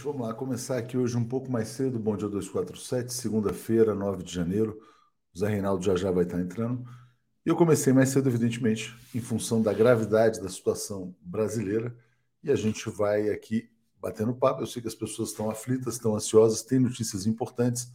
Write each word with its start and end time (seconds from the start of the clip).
Gente. 0.00 0.04
Vamos 0.04 0.26
lá 0.26 0.32
começar 0.32 0.78
aqui 0.78 0.96
hoje 0.96 1.14
um 1.16 1.24
pouco 1.24 1.50
mais 1.50 1.68
cedo. 1.68 1.98
Bom 1.98 2.16
dia 2.16 2.28
247, 2.28 3.12
segunda-feira, 3.12 3.94
9 3.94 4.22
de 4.22 4.32
janeiro. 4.32 4.80
O 5.34 5.38
Zé 5.38 5.48
Reinaldo 5.48 5.84
já 5.84 5.94
já 5.94 6.10
vai 6.10 6.24
estar 6.24 6.40
entrando. 6.40 6.84
E 7.44 7.48
eu 7.50 7.56
comecei 7.56 7.92
mais 7.92 8.08
cedo, 8.08 8.28
evidentemente, 8.28 8.96
em 9.14 9.20
função 9.20 9.60
da 9.60 9.74
gravidade 9.74 10.40
da 10.40 10.48
situação 10.48 11.14
brasileira. 11.20 11.94
E 12.42 12.50
a 12.50 12.56
gente 12.56 12.88
vai 12.88 13.28
aqui 13.28 13.70
batendo 14.00 14.34
papo. 14.34 14.62
Eu 14.62 14.66
sei 14.66 14.80
que 14.80 14.88
as 14.88 14.94
pessoas 14.94 15.30
estão 15.30 15.50
aflitas, 15.50 15.94
estão 15.94 16.14
ansiosas, 16.14 16.62
tem 16.62 16.78
notícias 16.78 17.26
importantes. 17.26 17.92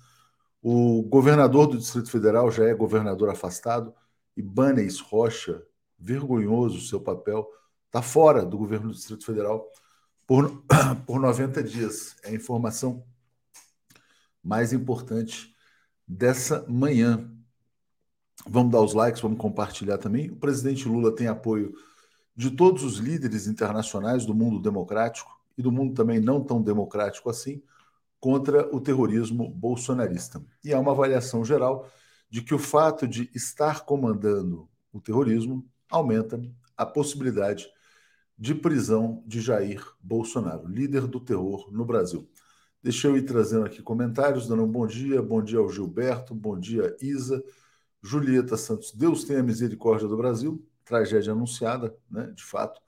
O 0.62 1.02
governador 1.04 1.68
do 1.68 1.78
Distrito 1.78 2.12
Federal 2.12 2.52
já 2.52 2.66
é 2.66 2.74
governador 2.74 3.30
afastado. 3.30 3.94
Ibanez 4.38 5.00
Rocha, 5.00 5.64
vergonhoso 5.98 6.88
seu 6.88 7.02
papel, 7.02 7.50
está 7.88 8.02
fora 8.02 8.46
do 8.46 8.58
governo 8.58 8.90
do 8.90 8.94
Distrito 8.94 9.26
Federal 9.26 9.68
por, 10.28 10.64
por 11.06 11.20
90 11.20 11.64
dias. 11.64 12.16
É 12.24 12.30
a 12.30 12.34
informação 12.34 13.04
mais 14.44 14.74
importante 14.74 15.56
dessa 16.08 16.66
manhã. 16.68 17.32
Vamos 18.48 18.72
dar 18.72 18.82
os 18.82 18.94
likes, 18.94 19.22
vamos 19.22 19.40
compartilhar 19.40 19.98
também. 19.98 20.30
O 20.30 20.36
presidente 20.36 20.88
Lula 20.88 21.16
tem 21.16 21.28
apoio 21.28 21.74
de 22.36 22.52
todos 22.52 22.84
os 22.84 22.98
líderes 22.98 23.48
internacionais 23.48 24.26
do 24.26 24.36
mundo 24.36 24.60
democrático 24.60 25.32
e 25.58 25.62
do 25.62 25.72
mundo 25.72 25.94
também 25.94 26.20
não 26.20 26.44
tão 26.44 26.62
democrático 26.62 27.30
assim 27.30 27.64
contra 28.20 28.68
o 28.76 28.82
terrorismo 28.82 29.50
bolsonarista. 29.50 30.44
E 30.64 30.74
há 30.74 30.80
uma 30.80 30.92
avaliação 30.92 31.46
geral 31.46 31.90
de 32.30 32.42
que 32.42 32.54
o 32.54 32.60
fato 32.60 33.08
de 33.08 33.30
estar 33.34 33.86
comandando 33.86 34.68
o 34.92 35.00
terrorismo 35.00 35.66
aumenta 35.90 36.42
a 36.76 36.86
possibilidade 36.86 37.68
de 38.38 38.54
prisão 38.54 39.24
de 39.26 39.42
Jair 39.42 39.84
Bolsonaro, 40.02 40.68
líder 40.68 41.08
do 41.08 41.20
terror 41.20 41.70
no 41.72 41.86
Brasil. 41.86 42.30
Deixa 42.84 43.08
eu 43.08 43.18
ir 43.18 43.24
trazendo 43.24 43.66
aqui 43.66 43.82
comentários, 43.82 44.48
dando 44.48 44.64
um 44.64 44.72
bom 44.72 44.86
dia. 44.86 45.22
Bom 45.22 45.42
dia 45.42 45.58
ao 45.58 45.70
Gilberto, 45.70 46.36
bom 46.36 46.60
dia, 46.60 46.96
Isa. 47.02 47.44
Julieta 48.04 48.56
Santos, 48.56 48.94
Deus 48.94 49.24
tenha 49.24 49.42
misericórdia 49.42 50.08
do 50.08 50.16
Brasil. 50.16 50.64
Tragédia 50.84 51.34
anunciada, 51.34 51.96
né? 52.12 52.32
De 52.36 52.44
fato. 52.44 52.80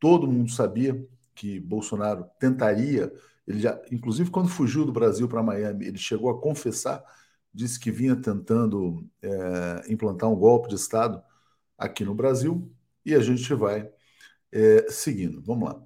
Todo 0.00 0.26
mundo 0.26 0.50
sabia 0.50 1.06
que 1.34 1.60
Bolsonaro 1.60 2.24
tentaria. 2.38 3.12
Ele 3.46 3.60
já, 3.60 3.78
inclusive, 3.90 4.30
quando 4.30 4.48
fugiu 4.48 4.86
do 4.86 4.92
Brasil 4.92 5.28
para 5.28 5.42
Miami, 5.42 5.86
ele 5.86 5.98
chegou 5.98 6.30
a 6.30 6.40
confessar, 6.40 7.04
disse 7.52 7.78
que 7.78 7.90
vinha 7.90 8.16
tentando 8.16 9.06
é, 9.20 9.92
implantar 9.92 10.30
um 10.30 10.36
golpe 10.36 10.68
de 10.68 10.76
Estado 10.76 11.22
aqui 11.76 12.04
no 12.04 12.14
Brasil. 12.14 12.72
E 13.04 13.14
a 13.14 13.20
gente 13.20 13.52
vai 13.52 13.90
é, 14.52 14.86
seguindo, 14.90 15.42
vamos 15.42 15.68
lá. 15.70 15.82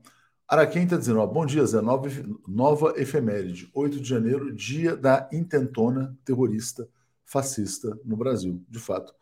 Araquém 0.49 0.85
está 0.85 0.97
dizendo: 0.97 1.21
ó, 1.21 1.27
bom 1.27 1.47
dia, 1.47 1.65
Zé. 1.67 1.81
Nova, 1.81 2.09
nova 2.47 2.95
efeméride, 2.97 3.71
8 3.75 4.01
de 4.01 4.09
janeiro, 4.09 4.55
dia 4.55 4.97
da 4.97 5.29
intentona 5.33 6.17
terrorista 6.25 6.89
fascista 7.25 7.99
no 8.05 8.17
Brasil, 8.17 8.63
de 8.69 8.79
fato. 8.79 9.13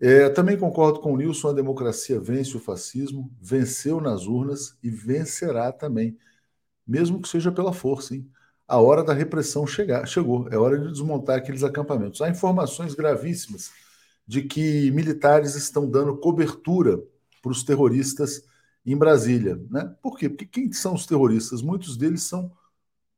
É, 0.00 0.28
também 0.28 0.58
concordo 0.58 1.00
com 1.00 1.12
o 1.12 1.16
Nilson: 1.16 1.48
a 1.48 1.52
democracia 1.52 2.20
vence 2.20 2.56
o 2.56 2.60
fascismo, 2.60 3.30
venceu 3.40 4.00
nas 4.00 4.26
urnas 4.26 4.76
e 4.82 4.90
vencerá 4.90 5.72
também, 5.72 6.16
mesmo 6.86 7.20
que 7.20 7.28
seja 7.28 7.52
pela 7.52 7.72
força. 7.72 8.14
Hein? 8.14 8.28
A 8.66 8.80
hora 8.80 9.04
da 9.04 9.12
repressão 9.12 9.66
chegar, 9.66 10.06
chegou, 10.06 10.48
é 10.50 10.56
hora 10.56 10.78
de 10.78 10.90
desmontar 10.92 11.38
aqueles 11.38 11.62
acampamentos. 11.62 12.22
Há 12.22 12.28
informações 12.28 12.94
gravíssimas 12.94 13.70
de 14.26 14.42
que 14.42 14.90
militares 14.92 15.56
estão 15.56 15.90
dando 15.90 16.16
cobertura 16.16 17.02
para 17.42 17.52
os 17.52 17.64
terroristas 17.64 18.44
em 18.84 18.96
Brasília. 18.96 19.60
Né? 19.70 19.94
Por 20.02 20.18
quê? 20.18 20.28
Porque 20.28 20.46
quem 20.46 20.72
são 20.72 20.94
os 20.94 21.06
terroristas? 21.06 21.62
Muitos 21.62 21.96
deles 21.96 22.22
são 22.24 22.52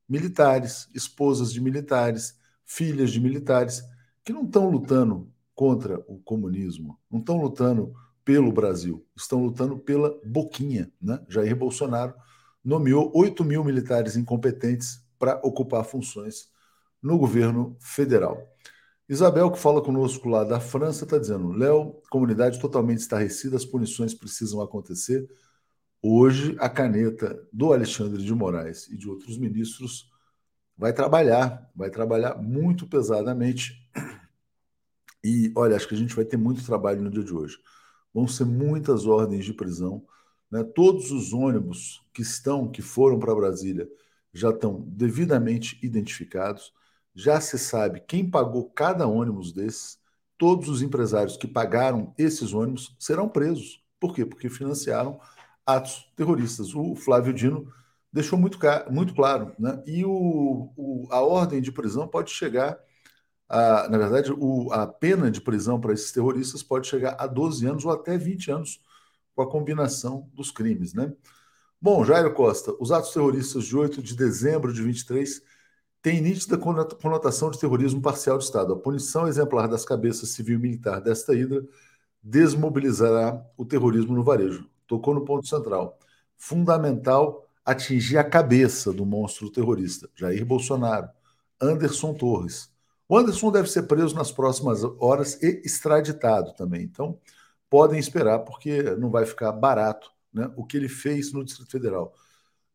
militares, 0.09 0.89
esposas 0.95 1.53
de 1.53 1.61
militares, 1.61 2.39
filhas 2.65 3.11
de 3.11 3.21
militares, 3.21 3.83
que 4.25 4.33
não 4.33 4.45
estão 4.45 4.69
lutando 4.69 5.31
contra 5.55 5.99
o 6.09 6.19
comunismo, 6.19 6.99
não 7.11 7.21
estão 7.21 7.41
lutando 7.41 7.95
pelo 8.25 8.51
Brasil, 8.53 9.07
estão 9.17 9.45
lutando 9.45 9.79
pela 9.79 10.19
boquinha. 10.25 10.91
Né? 11.01 11.21
Jair 11.29 11.55
Bolsonaro 11.55 12.15
nomeou 12.65 13.13
8 13.15 13.45
mil 13.45 13.63
militares 13.63 14.17
incompetentes 14.17 15.05
para 15.19 15.41
ocupar 15.45 15.85
funções 15.85 16.49
no 17.03 17.19
governo 17.19 17.77
federal. 17.81 18.43
Isabel, 19.07 19.51
que 19.51 19.59
fala 19.59 19.83
conosco 19.83 20.29
lá 20.29 20.45
da 20.45 20.59
França, 20.59 21.05
está 21.05 21.19
dizendo: 21.19 21.53
Léo, 21.53 22.01
comunidade 22.11 22.59
totalmente 22.59 23.01
estarrecida, 23.01 23.57
as 23.57 23.65
punições 23.65 24.15
precisam 24.15 24.63
acontecer. 24.63 25.29
Hoje, 26.07 26.55
a 26.61 26.69
caneta 26.69 27.49
do 27.51 27.73
Alexandre 27.73 28.23
de 28.23 28.35
Moraes 28.35 28.91
e 28.91 28.97
de 28.99 29.09
outros 29.09 29.39
ministros 29.39 30.13
vai 30.77 30.93
trabalhar, 30.93 31.71
vai 31.75 31.89
trabalhar 31.89 32.37
muito 32.37 32.87
pesadamente. 32.87 33.83
E 35.25 35.51
olha, 35.57 35.75
acho 35.75 35.89
que 35.89 35.95
a 35.95 35.97
gente 35.97 36.15
vai 36.15 36.27
ter 36.27 36.37
muito 36.37 36.63
trabalho 36.63 37.01
no 37.01 37.11
dia 37.11 37.25
de 37.25 37.33
hoje. 37.33 37.57
Vão 38.13 38.29
ser 38.29 38.45
muitas 38.45 39.07
ordens 39.07 39.47
de 39.47 39.55
prisão. 39.55 40.05
Né? 40.51 40.63
Todos 40.63 41.11
os 41.11 41.33
ônibus 41.33 42.07
que 42.13 42.21
estão, 42.21 42.71
que 42.71 42.83
foram 42.83 43.19
para 43.19 43.35
Brasília, 43.35 43.89
já 44.31 44.51
estão 44.51 44.85
devidamente 44.87 45.79
identificados. 45.83 46.71
Já 47.15 47.41
se 47.41 47.59
sabe 47.59 48.05
quem 48.07 48.29
pagou 48.29 48.69
cada 48.69 49.07
ônibus 49.07 49.55
desses. 49.55 49.99
Todos 50.37 50.69
os 50.69 50.83
empresários 50.83 51.39
que 51.39 51.49
pagaram 51.49 52.13
esses 52.19 52.53
ônibus 52.53 52.95
serão 52.99 53.27
presos. 53.27 53.83
Por 53.99 54.15
quê? 54.15 54.27
Porque 54.27 54.51
financiaram 54.51 55.19
atos 55.67 56.11
terroristas. 56.17 56.75
O 56.75 56.95
Flávio 56.95 57.33
Dino 57.33 57.73
deixou 58.13 58.39
muito, 58.39 58.59
muito 58.91 59.15
claro. 59.15 59.55
Né? 59.59 59.83
E 59.87 60.05
o, 60.05 60.73
o, 60.77 61.09
a 61.11 61.21
ordem 61.21 61.61
de 61.61 61.73
prisão 61.73 62.07
pode 62.07 62.31
chegar, 62.31 62.79
a, 63.49 63.89
na 63.89 63.99
verdade, 63.99 64.33
o, 64.33 64.73
a 64.73 64.87
pena 64.87 65.31
de 65.31 65.41
prisão 65.41 65.81
para 65.81 65.93
esses 65.93 66.13
terroristas 66.13 66.63
pode 66.63 66.87
chegar 66.87 67.17
a 67.19 67.27
12 67.27 67.67
anos 67.67 67.85
ou 67.85 67.93
até 67.93 68.17
20 68.17 68.51
anos 68.51 68.81
com 69.35 69.43
a 69.43 69.51
combinação 69.51 70.31
dos 70.33 70.51
crimes. 70.51 70.95
Né? 70.95 71.13
Bom, 71.81 72.05
Jairo 72.05 72.33
Costa, 72.35 72.75
os 72.81 72.93
atos 72.93 73.13
terroristas 73.13 73.65
de 73.65 73.77
8 73.77 74.03
de 74.03 74.17
dezembro 74.17 74.73
de 74.73 74.83
23 74.83 75.43
têm 76.01 76.21
nítida 76.21 76.59
conotação 76.59 77.51
de 77.51 77.59
terrorismo 77.59 78.01
parcial 78.01 78.39
de 78.39 78.45
Estado. 78.45 78.75
A 78.75 78.79
punição 78.79 79.27
exemplar 79.27 79.69
das 79.69 79.85
cabeças 79.85 80.31
civil 80.31 80.59
e 80.59 80.63
militar 80.63 81.01
desta 81.01 81.35
hidra 81.35 81.67
desmobilizará 82.23 83.45
o 83.57 83.65
terrorismo 83.65 84.15
no 84.15 84.23
varejo 84.23 84.69
tocou 84.87 85.15
no 85.15 85.25
ponto 85.25 85.47
central. 85.47 85.99
Fundamental 86.37 87.47
atingir 87.65 88.19
a 88.19 88.25
cabeça 88.25 88.93
do 88.93 89.07
monstro 89.07 89.51
terrorista, 89.51 90.09
Jair 90.15 90.45
Bolsonaro, 90.45 91.09
Anderson 91.61 92.15
Torres. 92.15 92.71
O 93.09 93.17
Anderson 93.17 93.51
deve 93.51 93.71
ser 93.71 93.85
preso 93.85 94.15
nas 94.15 94.31
próximas 94.31 94.83
horas 94.99 95.43
e 95.43 95.63
extraditado 95.65 96.55
também. 96.55 96.83
Então, 96.83 97.19
podem 97.71 97.99
esperar, 97.99 98.41
porque 98.41 98.83
não 98.83 99.11
vai 99.11 99.25
ficar 99.27 99.53
barato 99.53 100.11
né, 100.33 100.51
o 100.57 100.65
que 100.65 100.77
ele 100.77 100.89
fez 100.89 101.33
no 101.33 101.45
Distrito 101.45 101.71
Federal. 101.71 102.15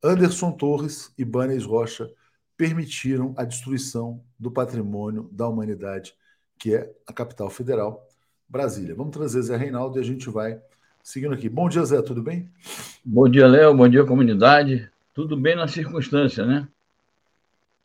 Anderson 0.03 0.51
Torres 0.51 1.13
e 1.17 1.25
Banes 1.25 1.65
Rocha 1.65 2.09
permitiram 2.55 3.33
a 3.37 3.43
destruição 3.43 4.23
do 4.37 4.51
patrimônio 4.51 5.29
da 5.31 5.47
humanidade, 5.47 6.13
que 6.57 6.75
é 6.75 6.93
a 7.07 7.13
capital 7.13 7.49
federal, 7.49 8.07
Brasília. 8.47 8.95
Vamos 8.95 9.13
trazer 9.15 9.41
Zé 9.41 9.55
Reinaldo 9.55 9.97
e 9.97 10.01
a 10.01 10.03
gente 10.03 10.29
vai 10.29 10.61
Seguindo 11.03 11.33
aqui. 11.33 11.49
Bom 11.49 11.67
dia, 11.69 11.83
Zé, 11.85 12.01
tudo 12.01 12.21
bem? 12.21 12.49
Bom 13.03 13.27
dia, 13.27 13.47
Léo. 13.47 13.75
Bom 13.75 13.87
dia, 13.87 14.05
comunidade. 14.05 14.89
Tudo 15.13 15.35
bem 15.35 15.55
na 15.55 15.67
circunstância, 15.67 16.45
né? 16.45 16.67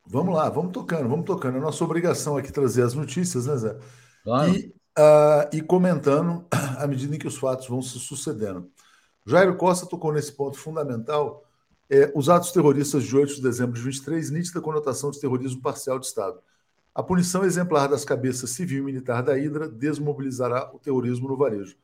Vamos 0.07 0.35
lá, 0.35 0.49
vamos 0.51 0.73
tocando, 0.73 1.09
vamos 1.09 1.25
tocando. 1.25 1.57
É 1.57 1.61
nossa 1.61 1.83
obrigação 1.83 2.37
aqui 2.37 2.53
trazer 2.53 2.83
as 2.83 2.95
notícias, 2.95 3.47
né, 3.47 3.57
Zé? 3.57 3.77
Claro. 4.23 4.55
E, 4.55 4.75
uh, 4.99 5.57
e 5.57 5.63
comentando 5.63 6.45
à 6.79 6.87
medida 6.87 7.17
em 7.17 7.19
que 7.19 7.27
os 7.27 7.39
fatos 7.39 7.67
vão 7.67 7.81
se 7.81 7.99
sucedendo. 7.99 8.71
Jairo 9.27 9.57
Costa 9.57 9.87
tocou 9.87 10.13
nesse 10.13 10.33
ponto 10.33 10.59
fundamental. 10.59 11.45
É, 11.89 12.11
os 12.15 12.29
atos 12.29 12.53
terroristas 12.53 13.05
de 13.05 13.17
8 13.17 13.37
de 13.37 13.43
dezembro 13.43 13.75
de 13.75 13.83
23, 13.83 14.31
nítida 14.31 14.61
conotação 14.61 15.11
de 15.11 15.21
terrorismo 15.21 15.63
parcial 15.63 15.99
de 15.99 16.07
Estado. 16.07 16.39
A 16.95 17.03
punição 17.03 17.45
exemplar 17.45 17.89
das 17.89 18.05
cabeças 18.05 18.51
civil 18.51 18.83
e 18.83 18.85
militar 18.85 19.23
da 19.23 19.37
Hidra 19.39 19.69
desmobilizará 19.69 20.71
o 20.73 20.79
terrorismo 20.79 21.29
no 21.29 21.37
varejo. 21.37 21.77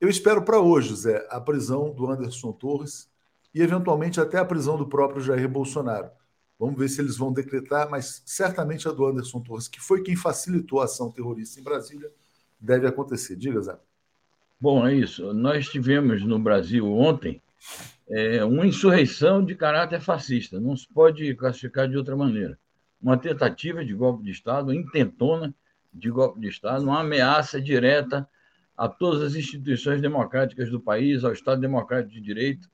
Eu 0.00 0.08
espero 0.08 0.42
para 0.42 0.58
hoje, 0.58 0.96
Zé, 0.96 1.26
a 1.28 1.38
prisão 1.38 1.92
do 1.92 2.10
Anderson 2.10 2.52
Torres 2.52 3.10
e, 3.54 3.60
eventualmente, 3.60 4.18
até 4.18 4.38
a 4.38 4.44
prisão 4.46 4.78
do 4.78 4.88
próprio 4.88 5.20
Jair 5.20 5.46
Bolsonaro. 5.46 6.10
Vamos 6.58 6.78
ver 6.78 6.88
se 6.88 7.02
eles 7.02 7.18
vão 7.18 7.30
decretar, 7.30 7.90
mas 7.90 8.22
certamente 8.24 8.88
a 8.88 8.92
do 8.92 9.04
Anderson 9.04 9.40
Torres, 9.40 9.68
que 9.68 9.78
foi 9.78 10.02
quem 10.02 10.16
facilitou 10.16 10.80
a 10.80 10.84
ação 10.84 11.10
terrorista 11.10 11.60
em 11.60 11.62
Brasília, 11.62 12.10
deve 12.58 12.86
acontecer. 12.86 13.36
Diga, 13.36 13.60
Zé. 13.60 13.78
Bom, 14.58 14.86
é 14.86 14.94
isso. 14.94 15.34
Nós 15.34 15.68
tivemos 15.68 16.24
no 16.24 16.38
Brasil 16.38 16.90
ontem 16.90 17.42
é, 18.08 18.42
uma 18.42 18.66
insurreição 18.66 19.44
de 19.44 19.54
caráter 19.54 20.00
fascista. 20.00 20.58
Não 20.58 20.74
se 20.74 20.88
pode 20.88 21.34
classificar 21.34 21.86
de 21.86 21.98
outra 21.98 22.16
maneira. 22.16 22.58
Uma 23.02 23.18
tentativa 23.18 23.84
de 23.84 23.92
golpe 23.92 24.24
de 24.24 24.30
Estado, 24.30 24.72
intentona 24.72 25.54
de 25.92 26.10
golpe 26.10 26.40
de 26.40 26.48
Estado, 26.48 26.84
uma 26.84 27.00
ameaça 27.00 27.60
direta 27.60 28.26
a 28.80 28.88
todas 28.88 29.20
as 29.20 29.34
instituições 29.34 30.00
democráticas 30.00 30.70
do 30.70 30.80
país, 30.80 31.22
ao 31.22 31.34
Estado 31.34 31.60
Democrático 31.60 32.14
de 32.14 32.20
Direito, 32.22 32.66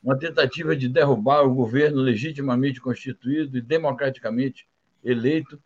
uma 0.00 0.16
tentativa 0.16 0.76
de 0.76 0.88
derrubar 0.88 1.42
o 1.42 1.52
governo 1.52 2.00
legitimamente 2.00 2.80
constituído 2.80 3.58
e 3.58 3.60
democraticamente 3.60 4.68
eleito, 5.02 5.60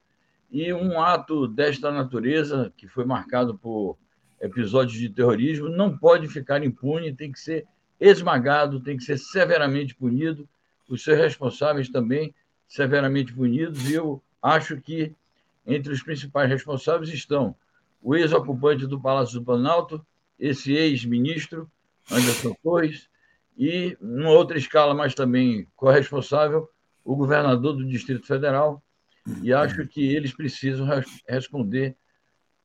e 0.50 0.72
um 0.72 0.98
ato 0.98 1.46
desta 1.46 1.92
natureza, 1.92 2.72
que 2.74 2.88
foi 2.88 3.04
marcado 3.04 3.58
por 3.58 3.98
episódios 4.40 4.98
de 4.98 5.10
terrorismo, 5.10 5.68
não 5.68 5.94
pode 5.94 6.26
ficar 6.26 6.64
impune, 6.64 7.14
tem 7.14 7.30
que 7.30 7.38
ser 7.38 7.66
esmagado, 8.00 8.80
tem 8.80 8.96
que 8.96 9.04
ser 9.04 9.18
severamente 9.18 9.94
punido, 9.94 10.48
os 10.88 11.04
seus 11.04 11.18
responsáveis 11.18 11.90
também 11.90 12.34
severamente 12.66 13.34
punidos, 13.34 13.90
e 13.90 13.92
eu 13.92 14.22
acho 14.40 14.80
que 14.80 15.14
entre 15.66 15.92
os 15.92 16.02
principais 16.02 16.48
responsáveis 16.48 17.12
estão 17.12 17.54
o 18.02 18.16
ex-ocupante 18.16 18.86
do 18.86 19.00
Palácio 19.00 19.38
do 19.38 19.44
Planalto, 19.44 20.04
esse 20.38 20.72
ex-ministro, 20.74 21.70
Anderson 22.10 22.54
Torres, 22.62 23.08
e, 23.56 23.96
numa 24.00 24.30
outra 24.30 24.58
escala, 24.58 24.92
mas 24.92 25.14
também 25.14 25.68
corresponsável, 25.76 26.68
o 27.04 27.14
governador 27.14 27.74
do 27.74 27.86
Distrito 27.86 28.26
Federal. 28.26 28.82
E 29.42 29.52
acho 29.52 29.86
que 29.86 30.14
eles 30.14 30.34
precisam 30.34 30.86
responder 31.28 31.96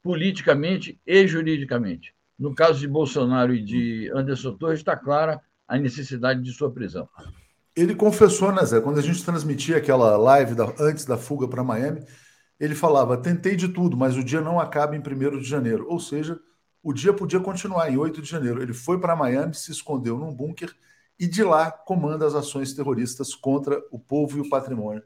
politicamente 0.01 0.99
e 1.05 1.27
juridicamente. 1.27 2.15
No 2.39 2.55
caso 2.55 2.79
de 2.79 2.87
Bolsonaro 2.87 3.53
e 3.53 3.63
de 3.63 4.11
Anderson 4.13 4.55
Torres, 4.55 4.79
está 4.79 4.95
clara 4.95 5.41
a 5.67 5.77
necessidade 5.77 6.41
de 6.41 6.51
sua 6.51 6.71
prisão. 6.71 7.07
Ele 7.75 7.93
confessou, 7.93 8.51
né, 8.51 8.63
Zé? 8.65 8.81
Quando 8.81 8.99
a 8.99 9.03
gente 9.03 9.23
transmitia 9.23 9.77
aquela 9.77 10.17
live 10.17 10.55
da, 10.55 10.73
antes 10.79 11.05
da 11.05 11.17
fuga 11.17 11.47
para 11.47 11.63
Miami, 11.63 12.03
ele 12.59 12.75
falava: 12.75 13.17
tentei 13.17 13.55
de 13.55 13.67
tudo, 13.67 13.95
mas 13.95 14.15
o 14.17 14.23
dia 14.23 14.41
não 14.41 14.59
acaba 14.59 14.95
em 14.95 14.99
1 14.99 15.39
de 15.39 15.47
janeiro. 15.47 15.85
Ou 15.89 15.99
seja, 15.99 16.39
o 16.81 16.93
dia 16.93 17.13
podia 17.13 17.39
continuar 17.39 17.91
em 17.91 17.97
8 17.97 18.21
de 18.21 18.29
janeiro. 18.29 18.61
Ele 18.61 18.73
foi 18.73 18.99
para 18.99 19.15
Miami, 19.15 19.53
se 19.53 19.71
escondeu 19.71 20.17
num 20.17 20.33
bunker 20.33 20.73
e 21.19 21.27
de 21.27 21.43
lá 21.43 21.71
comanda 21.71 22.25
as 22.25 22.35
ações 22.35 22.73
terroristas 22.73 23.33
contra 23.33 23.81
o 23.91 23.99
povo 23.99 24.37
e 24.37 24.41
o 24.41 24.49
patrimônio 24.49 25.03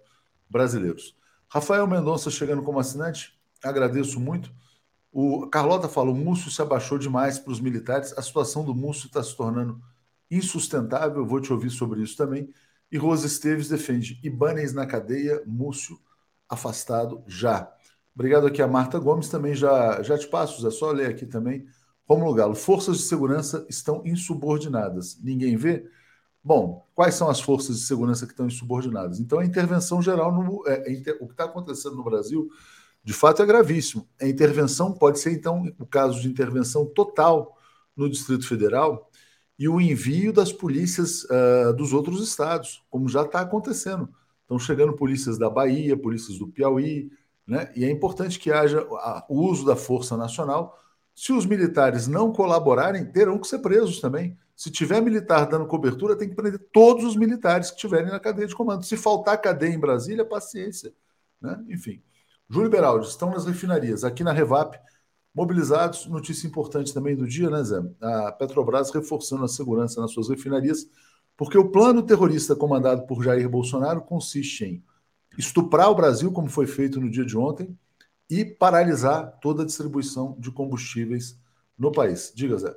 brasileiros. 0.49 1.15
Rafael 1.49 1.87
Mendonça 1.87 2.29
chegando 2.29 2.63
como 2.63 2.79
assinante, 2.79 3.37
agradeço 3.63 4.19
muito. 4.19 4.53
O 5.11 5.47
Carlota 5.47 5.89
fala: 5.89 6.11
o 6.11 6.15
Múcio 6.15 6.49
se 6.49 6.61
abaixou 6.61 6.97
demais 6.97 7.37
para 7.37 7.51
os 7.51 7.59
militares. 7.59 8.17
A 8.17 8.21
situação 8.21 8.63
do 8.63 8.73
Múcio 8.73 9.07
está 9.07 9.21
se 9.21 9.35
tornando 9.35 9.81
insustentável. 10.29 11.25
Vou 11.25 11.41
te 11.41 11.51
ouvir 11.51 11.69
sobre 11.69 12.01
isso 12.01 12.15
também. 12.15 12.49
E 12.89 12.97
Rosa 12.97 13.27
Esteves 13.27 13.67
defende 13.67 14.19
Ibanez 14.23 14.73
na 14.73 14.85
cadeia, 14.85 15.41
Múcio 15.45 15.99
afastado 16.51 17.23
já. 17.25 17.71
Obrigado 18.13 18.45
aqui 18.45 18.61
a 18.61 18.67
Marta 18.67 18.99
Gomes, 18.99 19.29
também 19.29 19.55
já, 19.55 20.03
já 20.03 20.17
te 20.17 20.27
passo, 20.27 20.65
é 20.67 20.71
só 20.71 20.91
ler 20.91 21.09
aqui 21.09 21.25
também. 21.25 21.65
Romulo 22.07 22.33
Galo, 22.33 22.55
forças 22.55 22.97
de 22.97 23.03
segurança 23.03 23.65
estão 23.69 24.01
insubordinadas. 24.05 25.17
Ninguém 25.23 25.55
vê? 25.55 25.89
Bom, 26.43 26.85
quais 26.93 27.15
são 27.15 27.29
as 27.29 27.39
forças 27.39 27.79
de 27.79 27.85
segurança 27.85 28.25
que 28.25 28.33
estão 28.33 28.47
insubordinadas? 28.47 29.19
Então, 29.19 29.39
a 29.39 29.45
intervenção 29.45 30.01
geral, 30.01 30.33
no, 30.33 30.67
é, 30.67 30.91
é, 30.91 31.17
o 31.21 31.27
que 31.27 31.33
está 31.33 31.45
acontecendo 31.45 31.95
no 31.95 32.03
Brasil, 32.03 32.49
de 33.03 33.13
fato, 33.13 33.41
é 33.41 33.45
gravíssimo. 33.45 34.07
A 34.19 34.27
intervenção 34.27 34.91
pode 34.91 35.19
ser, 35.19 35.31
então, 35.31 35.71
o 35.79 35.85
caso 35.85 36.19
de 36.19 36.27
intervenção 36.27 36.85
total 36.85 37.57
no 37.95 38.09
Distrito 38.09 38.45
Federal 38.47 39.09
e 39.57 39.69
o 39.69 39.79
envio 39.79 40.33
das 40.33 40.51
polícias 40.51 41.23
uh, 41.25 41.73
dos 41.77 41.93
outros 41.93 42.21
estados, 42.21 42.83
como 42.89 43.07
já 43.07 43.21
está 43.21 43.41
acontecendo. 43.41 44.09
Estão 44.51 44.59
chegando 44.59 44.91
polícias 44.91 45.37
da 45.37 45.49
Bahia, 45.49 45.95
polícias 45.95 46.37
do 46.37 46.45
Piauí, 46.45 47.09
né? 47.47 47.71
e 47.73 47.85
é 47.85 47.89
importante 47.89 48.37
que 48.37 48.51
haja 48.51 48.85
o 49.29 49.47
uso 49.49 49.65
da 49.65 49.77
Força 49.77 50.17
Nacional. 50.17 50.77
Se 51.15 51.31
os 51.31 51.45
militares 51.45 52.05
não 52.05 52.33
colaborarem, 52.33 53.05
terão 53.05 53.39
que 53.39 53.47
ser 53.47 53.59
presos 53.59 54.01
também. 54.01 54.37
Se 54.53 54.69
tiver 54.69 55.01
militar 55.01 55.45
dando 55.45 55.65
cobertura, 55.65 56.17
tem 56.17 56.27
que 56.27 56.35
prender 56.35 56.59
todos 56.73 57.05
os 57.05 57.15
militares 57.15 57.69
que 57.69 57.77
estiverem 57.77 58.11
na 58.11 58.19
cadeia 58.19 58.45
de 58.45 58.53
comando. 58.53 58.83
Se 58.83 58.97
faltar 58.97 59.39
cadeia 59.39 59.73
em 59.73 59.79
Brasília, 59.79 60.25
paciência. 60.25 60.93
Né? 61.39 61.57
Enfim. 61.69 62.03
Júlio 62.49 62.69
Beraldi, 62.69 63.07
estão 63.07 63.29
nas 63.29 63.45
refinarias. 63.45 64.03
Aqui 64.03 64.21
na 64.21 64.33
Revap, 64.33 64.77
mobilizados. 65.33 66.07
Notícia 66.07 66.45
importante 66.45 66.93
também 66.93 67.15
do 67.15 67.25
dia, 67.25 67.49
né, 67.49 67.63
Zé? 67.63 67.81
A 68.01 68.33
Petrobras 68.33 68.91
reforçando 68.91 69.45
a 69.45 69.47
segurança 69.47 70.01
nas 70.01 70.11
suas 70.11 70.27
refinarias 70.27 70.89
porque 71.41 71.57
o 71.57 71.71
plano 71.71 72.03
terrorista 72.03 72.55
comandado 72.55 73.07
por 73.07 73.23
Jair 73.23 73.49
Bolsonaro 73.49 73.99
consiste 73.99 74.63
em 74.63 74.83
estuprar 75.35 75.89
o 75.89 75.95
Brasil, 75.95 76.31
como 76.31 76.47
foi 76.47 76.67
feito 76.67 77.01
no 77.01 77.09
dia 77.09 77.25
de 77.25 77.35
ontem, 77.35 77.75
e 78.29 78.45
paralisar 78.45 79.39
toda 79.41 79.63
a 79.63 79.65
distribuição 79.65 80.35
de 80.37 80.51
combustíveis 80.51 81.41
no 81.75 81.91
país. 81.91 82.31
Diga, 82.35 82.59
Zé. 82.59 82.75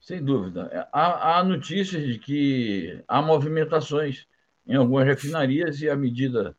Sem 0.00 0.24
dúvida. 0.24 0.88
Há, 0.92 1.38
há 1.38 1.44
notícias 1.44 2.04
de 2.04 2.18
que 2.18 3.00
há 3.06 3.22
movimentações 3.22 4.26
em 4.66 4.74
algumas 4.74 5.06
refinarias 5.06 5.80
e 5.80 5.88
a 5.88 5.94
medida 5.94 6.56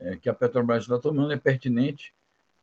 é, 0.00 0.16
que 0.16 0.28
a 0.28 0.34
Petrobras 0.34 0.82
está 0.82 0.98
tomando 0.98 1.32
é 1.32 1.36
pertinente 1.36 2.12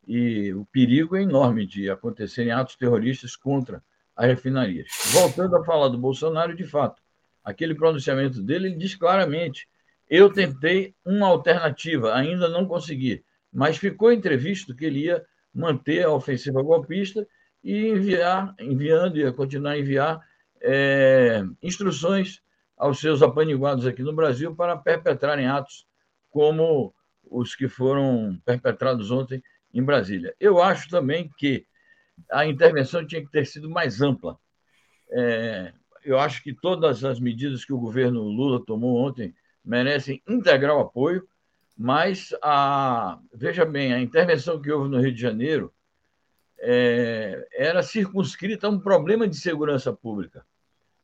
e 0.06 0.54
o 0.54 0.66
perigo 0.66 1.16
é 1.16 1.22
enorme 1.22 1.66
de 1.66 1.90
acontecerem 1.90 2.52
atos 2.52 2.76
terroristas 2.76 3.38
contra 3.38 3.82
as 4.14 4.28
refinarias. 4.28 4.90
Voltando 5.14 5.56
a 5.56 5.64
falar 5.64 5.88
do 5.88 5.98
Bolsonaro, 5.98 6.54
de 6.54 6.66
fato, 6.66 7.02
aquele 7.44 7.76
pronunciamento 7.76 8.42
dele, 8.42 8.68
ele 8.68 8.76
diz 8.78 8.96
claramente: 8.96 9.68
eu 10.10 10.32
tentei 10.32 10.96
uma 11.06 11.28
alternativa, 11.28 12.14
ainda 12.14 12.48
não 12.48 12.66
consegui, 12.66 13.24
mas 13.52 13.78
ficou 13.78 14.12
entrevisto 14.12 14.76
que 14.76 14.86
ele 14.86 15.06
ia 15.06 15.24
manter 15.54 16.04
a 16.04 16.12
ofensiva 16.12 16.62
golpista 16.62 17.28
e 17.64 17.88
enviar, 17.88 18.54
enviando, 18.60 19.18
ia 19.18 19.32
continuar 19.32 19.72
a 19.72 19.80
enviar 19.80 20.22
é, 20.62 21.44
instruções 21.62 22.42
aos 22.78 23.00
seus 23.00 23.22
apaniguados 23.22 23.86
aqui 23.86 24.02
no 24.02 24.14
Brasil 24.14 24.56
para 24.56 24.76
perpetrarem 24.76 25.48
atos 25.48 25.86
como 26.30 26.94
os 27.24 27.56
que 27.56 27.68
foram 27.68 28.40
perpetrados 28.46 29.12
ontem 29.12 29.42
em 29.74 29.84
Brasília. 29.84 30.36
Eu 30.40 30.62
acho 30.62 30.90
também 30.90 31.30
que 31.38 31.66
a 32.32 32.46
intervenção 32.46 33.06
tinha 33.06 33.22
que 33.22 33.32
ter 33.32 33.46
sido 33.46 33.70
mais 33.70 34.02
ampla. 34.02 34.38
É, 35.12 35.74
eu 36.06 36.20
acho 36.20 36.44
que 36.44 36.54
todas 36.54 37.04
as 37.04 37.20
medidas 37.20 37.66
que 37.66 37.74
o 37.74 37.80
governo 37.80 38.22
Lula 38.22 38.64
tomou 38.66 38.98
ontem 38.98 39.34
merecem 39.64 40.22
integral 40.28 40.80
apoio, 40.80 41.28
mas 41.78 42.34
a, 42.42 43.20
veja 43.34 43.66
bem, 43.66 43.94
a 43.94 44.00
intervenção 44.00 44.62
que 44.62 44.72
houve 44.72 44.90
no 44.90 45.02
Rio 45.02 45.14
de 45.14 45.22
Janeiro 45.22 45.74
é, 46.60 47.48
era 47.54 47.82
circunscrita 47.82 48.68
a 48.68 48.70
um 48.70 48.80
problema 48.80 49.28
de 49.28 49.36
segurança 49.36 49.92
pública. 49.92 50.46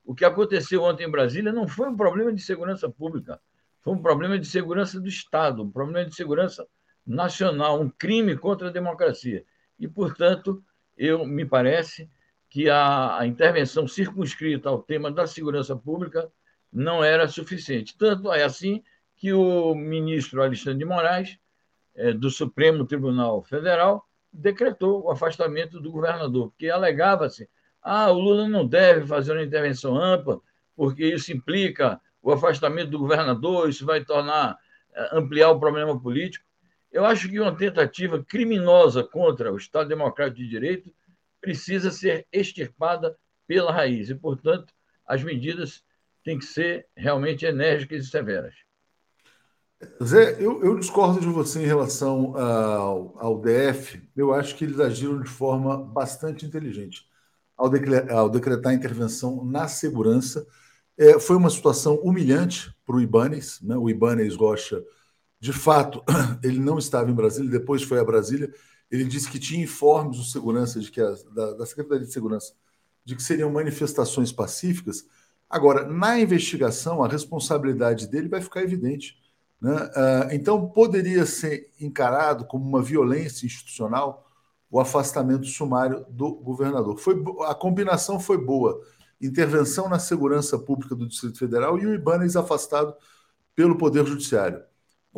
O 0.05 0.15
que 0.15 0.25
aconteceu 0.25 0.83
ontem 0.83 1.05
em 1.05 1.11
Brasília 1.11 1.51
não 1.51 1.67
foi 1.67 1.89
um 1.89 1.97
problema 1.97 2.33
de 2.33 2.41
segurança 2.41 2.89
pública, 2.89 3.39
foi 3.81 3.93
um 3.93 4.01
problema 4.01 4.37
de 4.37 4.47
segurança 4.47 4.99
do 4.99 5.07
Estado, 5.07 5.63
um 5.63 5.71
problema 5.71 6.07
de 6.07 6.15
segurança 6.15 6.67
nacional, 7.05 7.81
um 7.81 7.89
crime 7.89 8.37
contra 8.37 8.69
a 8.69 8.71
democracia. 8.71 9.43
E, 9.79 9.87
portanto, 9.87 10.63
eu 10.97 11.25
me 11.25 11.45
parece 11.45 12.09
que 12.49 12.69
a, 12.69 13.19
a 13.19 13.27
intervenção 13.27 13.87
circunscrita 13.87 14.69
ao 14.69 14.81
tema 14.81 15.11
da 15.11 15.27
segurança 15.27 15.75
pública 15.75 16.31
não 16.71 17.03
era 17.03 17.27
suficiente. 17.27 17.95
Tanto 17.97 18.31
é 18.33 18.43
assim 18.43 18.83
que 19.15 19.33
o 19.33 19.75
ministro 19.75 20.41
Alexandre 20.41 20.79
de 20.79 20.85
Moraes, 20.85 21.37
é, 21.95 22.13
do 22.13 22.29
Supremo 22.29 22.85
Tribunal 22.85 23.43
Federal, 23.43 24.07
decretou 24.31 25.03
o 25.03 25.11
afastamento 25.11 25.79
do 25.79 25.91
governador, 25.91 26.49
porque 26.49 26.69
alegava-se: 26.69 27.49
ah, 27.81 28.11
o 28.11 28.19
Lula 28.19 28.47
não 28.47 28.65
deve 28.65 29.05
fazer 29.05 29.33
uma 29.33 29.43
intervenção 29.43 29.95
ampla, 29.97 30.39
porque 30.75 31.05
isso 31.05 31.31
implica 31.31 31.99
o 32.21 32.31
afastamento 32.31 32.91
do 32.91 32.99
governador, 32.99 33.69
isso 33.69 33.85
vai 33.85 34.03
tornar 34.03 34.57
é, 34.93 35.17
ampliar 35.17 35.51
o 35.51 35.59
problema 35.59 35.99
político. 35.99 36.45
Eu 36.91 37.05
acho 37.05 37.29
que 37.29 37.39
uma 37.39 37.55
tentativa 37.55 38.23
criminosa 38.23 39.03
contra 39.03 39.53
o 39.53 39.57
Estado 39.57 39.89
Democrático 39.89 40.37
de 40.37 40.47
Direito 40.47 40.91
precisa 41.41 41.91
ser 41.91 42.27
extirpada 42.31 43.15
pela 43.48 43.72
raiz 43.72 44.10
e, 44.10 44.15
portanto, 44.15 44.74
as 45.05 45.24
medidas 45.24 45.84
têm 46.24 46.38
que 46.38 46.46
ser 46.46 46.88
realmente 46.96 47.46
enérgicas 47.46 48.05
e 48.05 48.10
severas. 48.10 48.53
Zé, 50.03 50.36
eu, 50.39 50.63
eu 50.63 50.77
discordo 50.77 51.22
de 51.22 51.27
você 51.27 51.62
em 51.62 51.65
relação 51.65 52.38
ao, 52.38 53.17
ao, 53.17 53.41
DF. 53.41 54.01
Eu 54.15 54.34
acho 54.34 54.55
que 54.55 54.65
eles 54.65 54.79
agiram 54.79 55.22
de 55.22 55.29
forma 55.29 55.77
bastante 55.77 56.46
inteligente 56.46 57.08
ao, 57.58 57.69
decretar, 57.69 58.15
ao 58.15 58.29
decretar 58.29 58.74
intervenção 58.74 59.43
na 59.46 59.67
segurança. 59.67 60.46
É, 60.98 61.17
foi 61.17 61.38
uma 61.38 61.50
situação 61.50 61.96
humilhante 61.96 62.75
para 62.86 62.98
o 62.98 63.01
Ibanez. 63.01 63.62
Né? 63.62 63.77
O 63.77 63.89
Ibanez 63.89 64.36
Rocha, 64.36 64.84
de 65.39 65.53
fato, 65.53 66.03
ele 66.43 66.60
não 66.60 66.77
estava 66.77 67.10
em 67.10 67.15
Brasília, 67.15 67.50
depois 67.50 67.81
foi 67.81 68.00
a 68.00 68.05
Brasília 68.05 68.53
ele 68.91 69.03
disse 69.03 69.29
que 69.29 69.39
tinha 69.39 69.63
informes 69.63 70.17
de 70.17 70.31
segurança 70.31 70.79
de 70.79 70.91
que 70.91 71.01
a, 71.01 71.15
da, 71.34 71.53
da 71.53 71.65
Secretaria 71.65 72.05
de 72.05 72.12
Segurança 72.13 72.53
de 73.05 73.15
que 73.15 73.24
seriam 73.24 73.51
manifestações 73.51 74.31
pacíficas. 74.31 75.05
Agora, 75.50 75.88
na 75.88 76.19
investigação, 76.19 77.03
a 77.03 77.08
responsabilidade 77.08 78.08
dele 78.08 78.29
vai 78.29 78.39
ficar 78.39 78.62
evidente. 78.62 79.17
Né? 79.60 79.74
Uh, 79.74 80.34
então, 80.34 80.69
poderia 80.69 81.25
ser 81.25 81.72
encarado 81.81 82.46
como 82.46 82.63
uma 82.67 82.81
violência 82.81 83.48
institucional, 83.48 84.27
o 84.69 84.79
afastamento 84.79 85.48
sumário 85.48 86.05
do 86.10 86.36
governador. 86.36 87.00
Foi, 87.00 87.15
a 87.48 87.55
combinação 87.55 88.19
foi 88.19 88.38
boa. 88.38 88.79
Intervenção 89.19 89.89
na 89.89 89.98
segurança 89.98 90.58
pública 90.60 90.93
do 90.96 91.08
Distrito 91.08 91.39
Federal 91.39 91.79
e 91.79 91.88
o 91.88 91.93
Ibanez 91.96 92.36
afastado 92.36 92.93
pelo 93.55 93.75
Poder 93.75 94.05
Judiciário. 94.05 94.62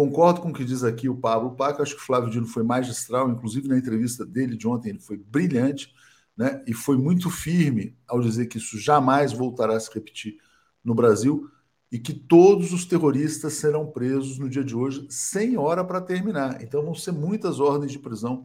Concordo 0.01 0.41
com 0.41 0.49
o 0.49 0.53
que 0.53 0.65
diz 0.65 0.83
aqui 0.83 1.07
o 1.07 1.15
Pablo 1.15 1.55
Paca, 1.55 1.83
acho 1.83 1.95
que 1.95 2.01
o 2.01 2.03
Flávio 2.03 2.31
Dino 2.31 2.47
foi 2.47 2.63
magistral, 2.63 3.29
inclusive 3.29 3.67
na 3.67 3.77
entrevista 3.77 4.25
dele 4.25 4.57
de 4.57 4.67
ontem, 4.67 4.89
ele 4.89 4.99
foi 4.99 5.15
brilhante, 5.15 5.93
né? 6.35 6.63
E 6.65 6.73
foi 6.73 6.97
muito 6.97 7.29
firme 7.29 7.95
ao 8.07 8.19
dizer 8.19 8.47
que 8.47 8.57
isso 8.57 8.79
jamais 8.79 9.31
voltará 9.31 9.75
a 9.75 9.79
se 9.79 9.93
repetir 9.93 10.37
no 10.83 10.95
Brasil 10.95 11.47
e 11.91 11.99
que 11.99 12.13
todos 12.15 12.73
os 12.73 12.83
terroristas 12.83 13.53
serão 13.53 13.85
presos 13.91 14.39
no 14.39 14.49
dia 14.49 14.63
de 14.63 14.75
hoje, 14.75 15.05
sem 15.07 15.55
hora 15.55 15.85
para 15.85 16.01
terminar. 16.01 16.63
Então 16.63 16.83
vão 16.83 16.95
ser 16.95 17.11
muitas 17.11 17.59
ordens 17.59 17.91
de 17.91 17.99
prisão 17.99 18.43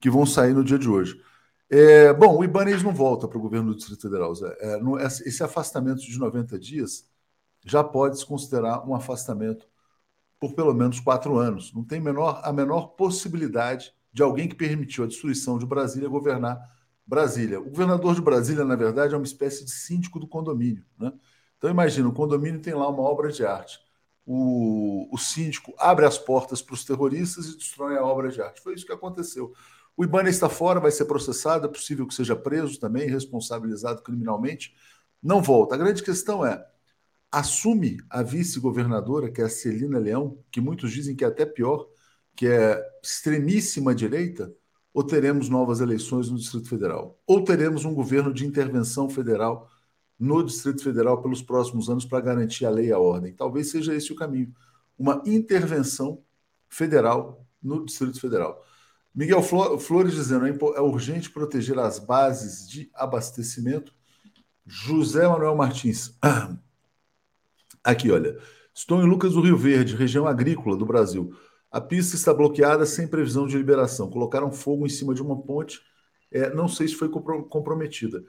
que 0.00 0.08
vão 0.08 0.24
sair 0.24 0.54
no 0.54 0.64
dia 0.64 0.78
de 0.78 0.88
hoje. 0.88 1.20
É, 1.68 2.10
bom, 2.14 2.38
o 2.38 2.42
Ibanez 2.42 2.82
não 2.82 2.94
volta 2.94 3.28
para 3.28 3.36
o 3.36 3.42
governo 3.42 3.72
do 3.72 3.76
Distrito 3.76 4.00
Federal, 4.00 4.34
Zé. 4.34 4.56
É, 4.60 4.80
esse 5.26 5.42
afastamento 5.42 6.00
de 6.00 6.18
90 6.18 6.58
dias 6.58 7.04
já 7.66 7.84
pode 7.84 8.18
se 8.18 8.24
considerar 8.24 8.88
um 8.88 8.94
afastamento 8.94 9.68
por 10.38 10.54
pelo 10.54 10.74
menos 10.74 11.00
quatro 11.00 11.36
anos. 11.38 11.72
Não 11.72 11.84
tem 11.84 12.00
menor, 12.00 12.40
a 12.44 12.52
menor 12.52 12.88
possibilidade 12.88 13.92
de 14.12 14.22
alguém 14.22 14.48
que 14.48 14.54
permitiu 14.54 15.04
a 15.04 15.06
destruição 15.06 15.58
de 15.58 15.66
Brasília 15.66 16.08
governar 16.08 16.58
Brasília. 17.06 17.60
O 17.60 17.70
governador 17.70 18.14
de 18.14 18.20
Brasília, 18.20 18.64
na 18.64 18.74
verdade, 18.74 19.14
é 19.14 19.16
uma 19.16 19.26
espécie 19.26 19.64
de 19.64 19.70
síndico 19.70 20.18
do 20.18 20.26
condomínio. 20.26 20.84
Né? 20.98 21.12
Então, 21.56 21.70
imagina, 21.70 22.08
o 22.08 22.12
condomínio 22.12 22.60
tem 22.60 22.74
lá 22.74 22.88
uma 22.88 23.02
obra 23.02 23.30
de 23.30 23.44
arte. 23.44 23.78
O, 24.24 25.08
o 25.12 25.18
síndico 25.18 25.72
abre 25.78 26.04
as 26.04 26.18
portas 26.18 26.60
para 26.60 26.74
os 26.74 26.84
terroristas 26.84 27.46
e 27.46 27.56
destrói 27.56 27.96
a 27.96 28.04
obra 28.04 28.28
de 28.28 28.42
arte. 28.42 28.60
Foi 28.60 28.74
isso 28.74 28.84
que 28.84 28.92
aconteceu. 28.92 29.52
O 29.96 30.04
Ibana 30.04 30.28
está 30.28 30.48
fora, 30.48 30.80
vai 30.80 30.90
ser 30.90 31.04
processado, 31.06 31.66
é 31.66 31.68
possível 31.68 32.06
que 32.06 32.14
seja 32.14 32.34
preso 32.34 32.78
também, 32.78 33.08
responsabilizado 33.08 34.02
criminalmente. 34.02 34.74
Não 35.22 35.40
volta. 35.40 35.74
A 35.74 35.78
grande 35.78 36.02
questão 36.02 36.44
é: 36.44 36.62
assume 37.30 37.98
a 38.08 38.22
vice-governadora, 38.22 39.30
que 39.30 39.40
é 39.40 39.44
a 39.44 39.48
Celina 39.48 39.98
Leão, 39.98 40.38
que 40.50 40.60
muitos 40.60 40.92
dizem 40.92 41.14
que 41.14 41.24
é 41.24 41.28
até 41.28 41.44
pior, 41.44 41.86
que 42.34 42.46
é 42.46 42.82
extremíssima 43.02 43.94
direita, 43.94 44.52
ou 44.92 45.04
teremos 45.04 45.48
novas 45.48 45.80
eleições 45.80 46.30
no 46.30 46.38
Distrito 46.38 46.68
Federal? 46.68 47.20
Ou 47.26 47.44
teremos 47.44 47.84
um 47.84 47.94
governo 47.94 48.32
de 48.32 48.46
intervenção 48.46 49.10
federal 49.10 49.70
no 50.18 50.42
Distrito 50.42 50.82
Federal 50.82 51.20
pelos 51.20 51.42
próximos 51.42 51.90
anos 51.90 52.06
para 52.06 52.20
garantir 52.20 52.64
a 52.64 52.70
lei 52.70 52.86
e 52.86 52.92
a 52.92 52.98
ordem? 52.98 53.34
Talvez 53.34 53.70
seja 53.70 53.94
esse 53.94 54.12
o 54.12 54.16
caminho. 54.16 54.54
Uma 54.98 55.22
intervenção 55.26 56.22
federal 56.68 57.46
no 57.62 57.84
Distrito 57.84 58.18
Federal. 58.20 58.64
Miguel 59.14 59.42
Flores 59.42 60.14
dizendo 60.14 60.46
é 60.46 60.80
urgente 60.80 61.30
proteger 61.30 61.78
as 61.78 61.98
bases 61.98 62.68
de 62.68 62.90
abastecimento. 62.94 63.94
José 64.66 65.26
Manuel 65.26 65.56
Martins. 65.56 66.18
Aqui, 67.86 68.10
olha. 68.10 68.36
Estou 68.74 69.00
em 69.00 69.06
Lucas 69.06 69.34
do 69.34 69.40
Rio 69.40 69.56
Verde, 69.56 69.94
região 69.94 70.26
agrícola 70.26 70.76
do 70.76 70.84
Brasil. 70.84 71.32
A 71.70 71.80
pista 71.80 72.16
está 72.16 72.34
bloqueada 72.34 72.84
sem 72.84 73.06
previsão 73.06 73.46
de 73.46 73.56
liberação. 73.56 74.10
Colocaram 74.10 74.50
fogo 74.50 74.84
em 74.84 74.88
cima 74.88 75.14
de 75.14 75.22
uma 75.22 75.40
ponte. 75.40 75.80
É, 76.32 76.52
não 76.52 76.66
sei 76.66 76.88
se 76.88 76.96
foi 76.96 77.08
comprometida. 77.08 78.24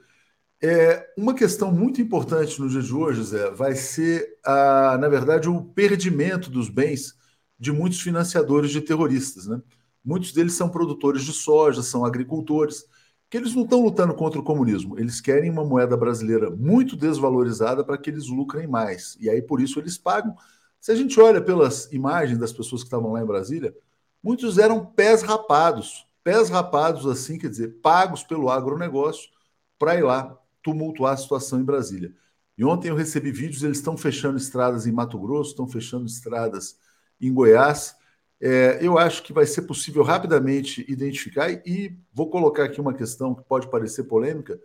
É, 0.62 1.12
uma 1.18 1.34
questão 1.34 1.72
muito 1.72 2.00
importante 2.00 2.60
no 2.60 2.68
dia 2.68 2.80
de 2.80 2.94
hoje, 2.94 3.24
Zé, 3.24 3.50
vai 3.50 3.74
ser, 3.74 4.38
a, 4.44 4.96
na 4.96 5.08
verdade, 5.08 5.48
o 5.48 5.60
perdimento 5.60 6.48
dos 6.50 6.68
bens 6.68 7.16
de 7.58 7.72
muitos 7.72 8.00
financiadores 8.00 8.70
de 8.70 8.80
terroristas. 8.80 9.48
Né? 9.48 9.60
Muitos 10.04 10.32
deles 10.32 10.52
são 10.52 10.68
produtores 10.68 11.24
de 11.24 11.32
soja, 11.32 11.82
são 11.82 12.04
agricultores 12.04 12.84
que 13.30 13.36
eles 13.36 13.54
não 13.54 13.64
estão 13.64 13.82
lutando 13.82 14.14
contra 14.14 14.40
o 14.40 14.44
comunismo, 14.44 14.98
eles 14.98 15.20
querem 15.20 15.50
uma 15.50 15.64
moeda 15.64 15.96
brasileira 15.96 16.50
muito 16.50 16.96
desvalorizada 16.96 17.84
para 17.84 17.98
que 17.98 18.08
eles 18.08 18.26
lucrem 18.28 18.66
mais. 18.66 19.16
E 19.20 19.28
aí, 19.28 19.42
por 19.42 19.60
isso, 19.60 19.78
eles 19.78 19.98
pagam. 19.98 20.34
Se 20.80 20.92
a 20.92 20.94
gente 20.94 21.20
olha 21.20 21.40
pelas 21.40 21.92
imagens 21.92 22.38
das 22.38 22.52
pessoas 22.52 22.82
que 22.82 22.86
estavam 22.86 23.12
lá 23.12 23.20
em 23.20 23.26
Brasília, 23.26 23.74
muitos 24.22 24.56
eram 24.58 24.84
pés 24.84 25.22
rapados, 25.22 26.06
pés 26.24 26.48
rapados, 26.48 27.06
assim, 27.06 27.38
quer 27.38 27.50
dizer, 27.50 27.80
pagos 27.82 28.22
pelo 28.22 28.48
agronegócio 28.50 29.28
para 29.78 29.96
ir 29.96 30.02
lá 30.02 30.36
tumultuar 30.62 31.14
a 31.14 31.16
situação 31.16 31.60
em 31.60 31.64
Brasília. 31.64 32.14
E 32.56 32.64
ontem 32.64 32.88
eu 32.88 32.96
recebi 32.96 33.30
vídeos, 33.30 33.62
eles 33.62 33.78
estão 33.78 33.96
fechando 33.96 34.36
estradas 34.36 34.86
em 34.86 34.92
Mato 34.92 35.18
Grosso, 35.18 35.50
estão 35.50 35.68
fechando 35.68 36.06
estradas 36.06 36.76
em 37.20 37.32
Goiás. 37.32 37.94
É, 38.40 38.78
eu 38.80 38.96
acho 38.96 39.22
que 39.22 39.32
vai 39.32 39.46
ser 39.46 39.62
possível 39.62 40.02
rapidamente 40.02 40.84
identificar, 40.88 41.50
e 41.50 41.96
vou 42.12 42.30
colocar 42.30 42.64
aqui 42.64 42.80
uma 42.80 42.94
questão 42.94 43.34
que 43.34 43.42
pode 43.42 43.68
parecer 43.68 44.04
polêmica: 44.04 44.58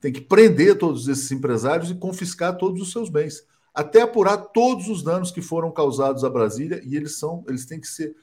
tem 0.00 0.12
que 0.12 0.20
prender 0.20 0.78
todos 0.78 1.08
esses 1.08 1.30
empresários 1.32 1.90
e 1.90 1.94
confiscar 1.96 2.56
todos 2.56 2.80
os 2.80 2.92
seus 2.92 3.08
bens, 3.08 3.44
até 3.74 4.02
apurar 4.02 4.36
todos 4.36 4.88
os 4.88 5.02
danos 5.02 5.32
que 5.32 5.42
foram 5.42 5.72
causados 5.72 6.22
a 6.22 6.30
Brasília, 6.30 6.80
e 6.84 6.96
eles 6.96 7.18
são, 7.18 7.44
eles 7.48 7.66
têm 7.66 7.80
que 7.80 7.88
ser 7.88 8.14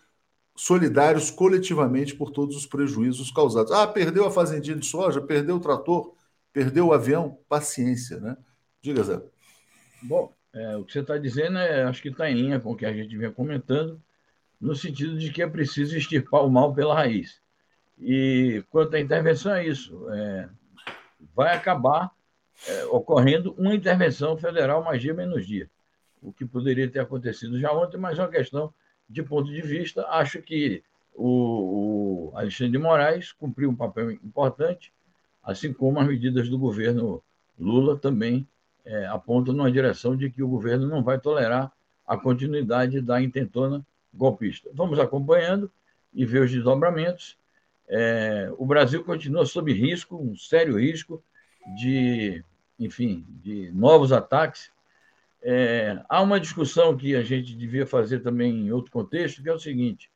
solidários 0.56 1.30
coletivamente 1.30 2.16
por 2.16 2.32
todos 2.32 2.56
os 2.56 2.66
prejuízos 2.66 3.30
causados. 3.32 3.72
Ah, 3.72 3.88
perdeu 3.88 4.26
a 4.26 4.32
fazendinha 4.32 4.78
de 4.78 4.86
soja, 4.86 5.20
perdeu 5.20 5.58
o 5.58 5.60
trator, 5.60 6.14
perdeu 6.54 6.88
o 6.88 6.94
avião, 6.94 7.40
paciência, 7.50 8.20
né? 8.20 8.38
Diga, 8.82 9.04
Zé. 9.04 9.22
Bom, 10.02 10.32
é, 10.54 10.78
o 10.78 10.86
que 10.86 10.94
você 10.94 11.00
está 11.00 11.18
dizendo 11.18 11.58
é, 11.58 11.84
acho 11.84 12.02
que 12.02 12.10
está 12.10 12.30
em 12.30 12.36
linha 12.36 12.60
com 12.60 12.72
o 12.72 12.76
que 12.76 12.86
a 12.86 12.94
gente 12.94 13.18
vinha 13.18 13.32
comentando 13.32 14.00
no 14.64 14.74
sentido 14.74 15.18
de 15.18 15.30
que 15.30 15.44
é 15.44 15.48
preciso 15.48 15.98
extirpar 15.98 16.46
o 16.46 16.50
mal 16.50 16.74
pela 16.74 16.96
raiz. 16.96 17.42
E 18.00 18.64
quanto 18.70 18.96
à 18.96 19.00
intervenção, 19.00 19.54
é 19.54 19.68
isso. 19.68 20.10
É, 20.10 20.48
vai 21.36 21.54
acabar 21.54 22.10
é, 22.66 22.86
ocorrendo 22.86 23.54
uma 23.58 23.76
intervenção 23.76 24.38
federal 24.38 24.82
mais 24.82 25.02
dia 25.02 25.14
menos 25.14 25.46
dia, 25.46 25.70
o 26.22 26.32
que 26.32 26.46
poderia 26.46 26.90
ter 26.90 27.00
acontecido 27.00 27.60
já 27.60 27.74
ontem, 27.74 27.98
mas 27.98 28.18
é 28.18 28.22
uma 28.22 28.30
questão 28.30 28.74
de 29.10 29.22
ponto 29.22 29.52
de 29.52 29.62
vista. 29.62 30.08
Acho 30.08 30.42
que 30.42 30.82
o, 31.14 32.32
o 32.32 32.38
Alexandre 32.38 32.72
de 32.72 32.78
Moraes 32.78 33.34
cumpriu 33.34 33.70
um 33.70 33.76
papel 33.76 34.12
importante, 34.12 34.94
assim 35.44 35.74
como 35.74 36.00
as 36.00 36.08
medidas 36.08 36.48
do 36.48 36.58
governo 36.58 37.22
Lula 37.60 37.98
também 37.98 38.48
é, 38.86 39.08
apontam 39.08 39.54
numa 39.54 39.70
direção 39.70 40.16
de 40.16 40.30
que 40.30 40.42
o 40.42 40.48
governo 40.48 40.88
não 40.88 41.04
vai 41.04 41.20
tolerar 41.20 41.70
a 42.08 42.16
continuidade 42.16 43.02
da 43.02 43.22
intentona 43.22 43.86
golpista. 44.14 44.70
Vamos 44.74 45.00
acompanhando 45.00 45.72
e 46.14 46.26
ver 46.26 46.44
os 46.44 46.52
desdobramentos. 46.52 47.38
É, 47.88 48.54
o 48.58 48.66
Brasil 48.66 49.04
continua 49.04 49.46
sob 49.46 49.74
risco, 49.74 50.16
um 50.16 50.36
sério 50.36 50.80
risco 50.80 51.24
de, 51.76 52.44
enfim, 52.80 53.26
de 53.28 53.72
novos 53.72 54.12
ataques. 54.12 54.72
É, 55.42 56.02
há 56.08 56.22
uma 56.22 56.40
discussão 56.40 56.96
que 56.96 57.16
a 57.16 57.24
gente 57.24 57.56
devia 57.56 57.86
fazer 57.86 58.20
também 58.20 58.68
em 58.68 58.72
outro 58.72 58.92
contexto, 58.92 59.42
que 59.42 59.50
é 59.50 59.54
o 59.54 59.60
seguinte: 59.60 60.10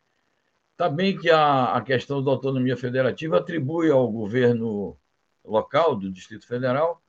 está 0.71 0.87
bem 0.87 1.17
que 1.17 1.29
a, 1.29 1.75
a 1.75 1.81
questão 1.81 2.23
da 2.23 2.31
autonomia 2.31 2.77
federativa 2.77 3.37
atribui 3.37 3.91
ao 3.91 4.09
governo 4.09 4.97
local 5.43 5.95
do 5.95 6.11
Distrito 6.11 6.47
Federal 6.47 7.01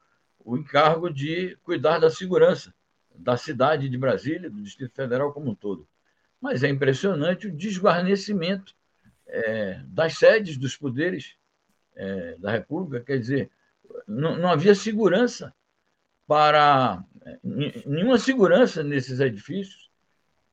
o 0.45 0.57
encargo 0.57 1.13
de 1.13 1.57
cuidar 1.63 1.99
da 1.99 2.11
segurança 2.11 2.73
da 3.15 3.37
cidade 3.37 3.89
de 3.89 3.99
Brasília, 3.99 4.49
do 4.49 4.63
Distrito 4.63 4.95
Federal 4.95 5.33
como 5.33 5.51
um 5.51 5.55
todo. 5.55 5.87
Mas 6.41 6.63
é 6.63 6.69
impressionante 6.69 7.49
o 7.49 7.53
desguarnecimento 7.53 8.75
é, 9.27 9.83
das 9.87 10.19
sedes 10.19 10.57
dos 10.57 10.77
poderes 10.77 11.37
é, 11.97 12.37
da 12.39 12.53
República, 12.53 13.05
quer 13.05 13.19
dizer, 13.19 13.51
não, 14.07 14.37
não 14.37 14.49
havia 14.49 14.75
segurança 14.75 15.53
para 16.27 17.05
é, 17.25 17.39
nenhuma 17.85 18.19
segurança 18.19 18.83
nesses 18.83 19.21
edifícios. 19.21 19.91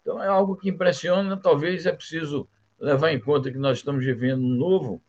Então 0.02 0.22
é 0.22 0.28
algo 0.28 0.56
que 0.56 0.70
impressiona. 0.70 1.38
Talvez 1.38 1.86
é 1.86 1.92
preciso 1.92 2.48
levar 2.80 3.12
em 3.12 3.20
conta 3.20 3.52
que 3.52 3.58
nós 3.58 3.78
estamos 3.78 4.04
vivendo 4.04 4.42
um 4.42 4.56
novo 4.56 5.02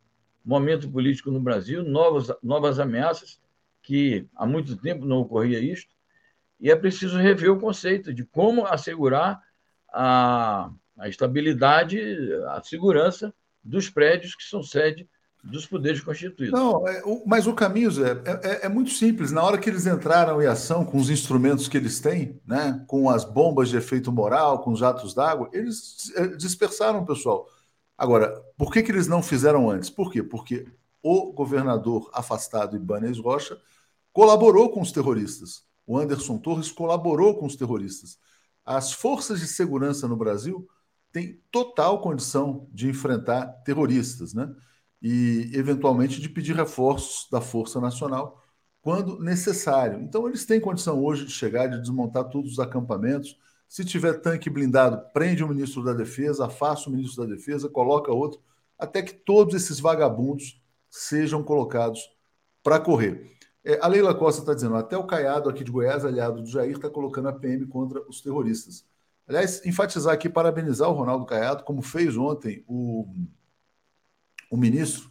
momento 0.44 0.90
político 0.90 1.30
no 1.30 1.40
Brasil, 1.40 1.82
novas, 1.82 2.32
novas 2.42 2.78
ameaças, 2.78 3.40
que 3.82 4.26
há 4.34 4.46
muito 4.46 4.76
tempo 4.76 5.04
não 5.04 5.18
ocorria 5.18 5.58
isto, 5.58 5.94
e 6.58 6.70
é 6.70 6.76
preciso 6.76 7.18
rever 7.18 7.50
o 7.50 7.58
conceito 7.58 8.12
de 8.12 8.24
como 8.24 8.66
assegurar 8.66 9.42
a, 9.96 10.70
a 10.98 11.08
estabilidade, 11.08 11.98
a 12.48 12.62
segurança 12.62 13.32
dos 13.64 13.88
prédios 13.88 14.34
que 14.34 14.44
são 14.44 14.62
sede 14.62 15.08
dos 15.42 15.64
poderes 15.64 16.00
constituídos. 16.00 16.58
Não, 16.58 16.86
é, 16.86 17.02
o, 17.04 17.22
mas 17.24 17.46
o 17.46 17.54
caminho, 17.54 17.90
Zé, 17.90 18.12
é, 18.24 18.40
é, 18.42 18.66
é, 18.66 18.68
muito 18.68 18.90
simples. 18.90 19.30
Na 19.30 19.42
hora 19.42 19.58
que 19.58 19.70
eles 19.70 19.86
entraram 19.86 20.42
em 20.42 20.46
ação 20.46 20.84
com 20.84 20.98
os 20.98 21.08
instrumentos 21.08 21.68
que 21.68 21.76
eles 21.76 22.00
têm, 22.00 22.40
né, 22.46 22.84
com 22.86 23.08
as 23.08 23.24
bombas 23.24 23.68
de 23.68 23.76
efeito 23.76 24.12
moral, 24.12 24.60
com 24.60 24.72
os 24.72 24.80
jatos 24.80 25.14
d'água, 25.14 25.48
eles 25.52 26.12
é, 26.16 26.26
dispersaram 26.28 27.00
o 27.00 27.06
pessoal. 27.06 27.48
Agora, 27.96 28.42
por 28.58 28.72
que, 28.72 28.82
que 28.82 28.92
eles 28.92 29.06
não 29.06 29.22
fizeram 29.22 29.70
antes? 29.70 29.88
Por 29.88 30.12
quê? 30.12 30.22
Porque 30.22 30.66
o 31.02 31.32
governador 31.32 32.10
afastado, 32.12 32.76
Ibanez 32.76 33.18
Rocha, 33.18 33.56
colaborou 34.12 34.70
com 34.70 34.80
os 34.80 34.92
terroristas. 34.92 35.62
O 35.86 35.96
Anderson 35.96 36.38
Torres 36.38 36.72
colaborou 36.72 37.36
com 37.38 37.46
os 37.46 37.54
terroristas. 37.54 38.18
As 38.66 38.92
forças 38.92 39.40
de 39.40 39.46
segurança 39.46 40.08
no 40.08 40.16
Brasil 40.16 40.68
têm 41.12 41.40
total 41.50 42.00
condição 42.00 42.68
de 42.72 42.88
enfrentar 42.88 43.46
terroristas, 43.64 44.34
né? 44.34 44.52
e, 45.00 45.50
eventualmente, 45.54 46.20
de 46.20 46.28
pedir 46.28 46.56
reforços 46.56 47.28
da 47.30 47.40
Força 47.40 47.80
Nacional 47.80 48.42
quando 48.80 49.20
necessário. 49.20 50.00
Então, 50.00 50.28
eles 50.28 50.44
têm 50.44 50.60
condição 50.60 51.02
hoje 51.02 51.26
de 51.26 51.32
chegar, 51.32 51.68
de 51.68 51.80
desmontar 51.80 52.24
todos 52.24 52.52
os 52.52 52.58
acampamentos. 52.58 53.36
Se 53.68 53.84
tiver 53.84 54.20
tanque 54.20 54.48
blindado, 54.48 55.00
prende 55.12 55.42
o 55.42 55.48
ministro 55.48 55.82
da 55.84 55.92
Defesa, 55.92 56.46
afasta 56.46 56.88
o 56.88 56.92
ministro 56.92 57.26
da 57.26 57.34
Defesa, 57.34 57.68
coloca 57.68 58.12
outro, 58.12 58.40
até 58.78 59.02
que 59.02 59.14
todos 59.14 59.54
esses 59.54 59.80
vagabundos 59.80 60.60
sejam 60.90 61.42
colocados 61.42 62.00
para 62.62 62.78
correr. 62.78 63.35
É, 63.66 63.80
a 63.82 63.88
Leila 63.88 64.14
Costa 64.14 64.42
está 64.42 64.54
dizendo, 64.54 64.76
até 64.76 64.96
o 64.96 65.02
Caiado 65.02 65.50
aqui 65.50 65.64
de 65.64 65.72
Goiás, 65.72 66.04
aliado 66.04 66.40
do 66.40 66.48
Jair, 66.48 66.76
está 66.76 66.88
colocando 66.88 67.28
a 67.28 67.32
PM 67.32 67.66
contra 67.66 68.00
os 68.08 68.20
terroristas. 68.20 68.86
Aliás, 69.26 69.66
enfatizar 69.66 70.14
aqui, 70.14 70.28
parabenizar 70.28 70.88
o 70.88 70.92
Ronaldo 70.92 71.26
Caiado, 71.26 71.64
como 71.64 71.82
fez 71.82 72.16
ontem 72.16 72.64
o, 72.68 73.12
o 74.48 74.56
ministro, 74.56 75.10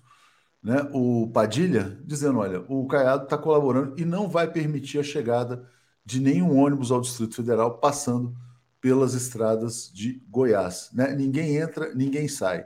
né, 0.64 0.90
o 0.94 1.30
Padilha, 1.34 2.00
dizendo: 2.06 2.40
olha, 2.40 2.62
o 2.70 2.88
Caiado 2.88 3.26
está 3.26 3.38
colaborando 3.38 3.94
e 4.00 4.06
não 4.06 4.30
vai 4.30 4.50
permitir 4.50 5.00
a 5.00 5.04
chegada 5.04 5.70
de 6.06 6.22
nenhum 6.22 6.58
ônibus 6.58 6.94
ao 6.94 7.02
Distrito 7.02 7.36
Federal 7.36 7.80
passando 7.80 8.34
pelas 8.80 9.14
estradas 9.16 9.92
de 9.94 10.24
Goiás. 10.30 10.92
Né? 10.94 11.14
Ninguém 11.14 11.58
entra, 11.58 11.94
ninguém 11.94 12.30
sai. 12.30 12.66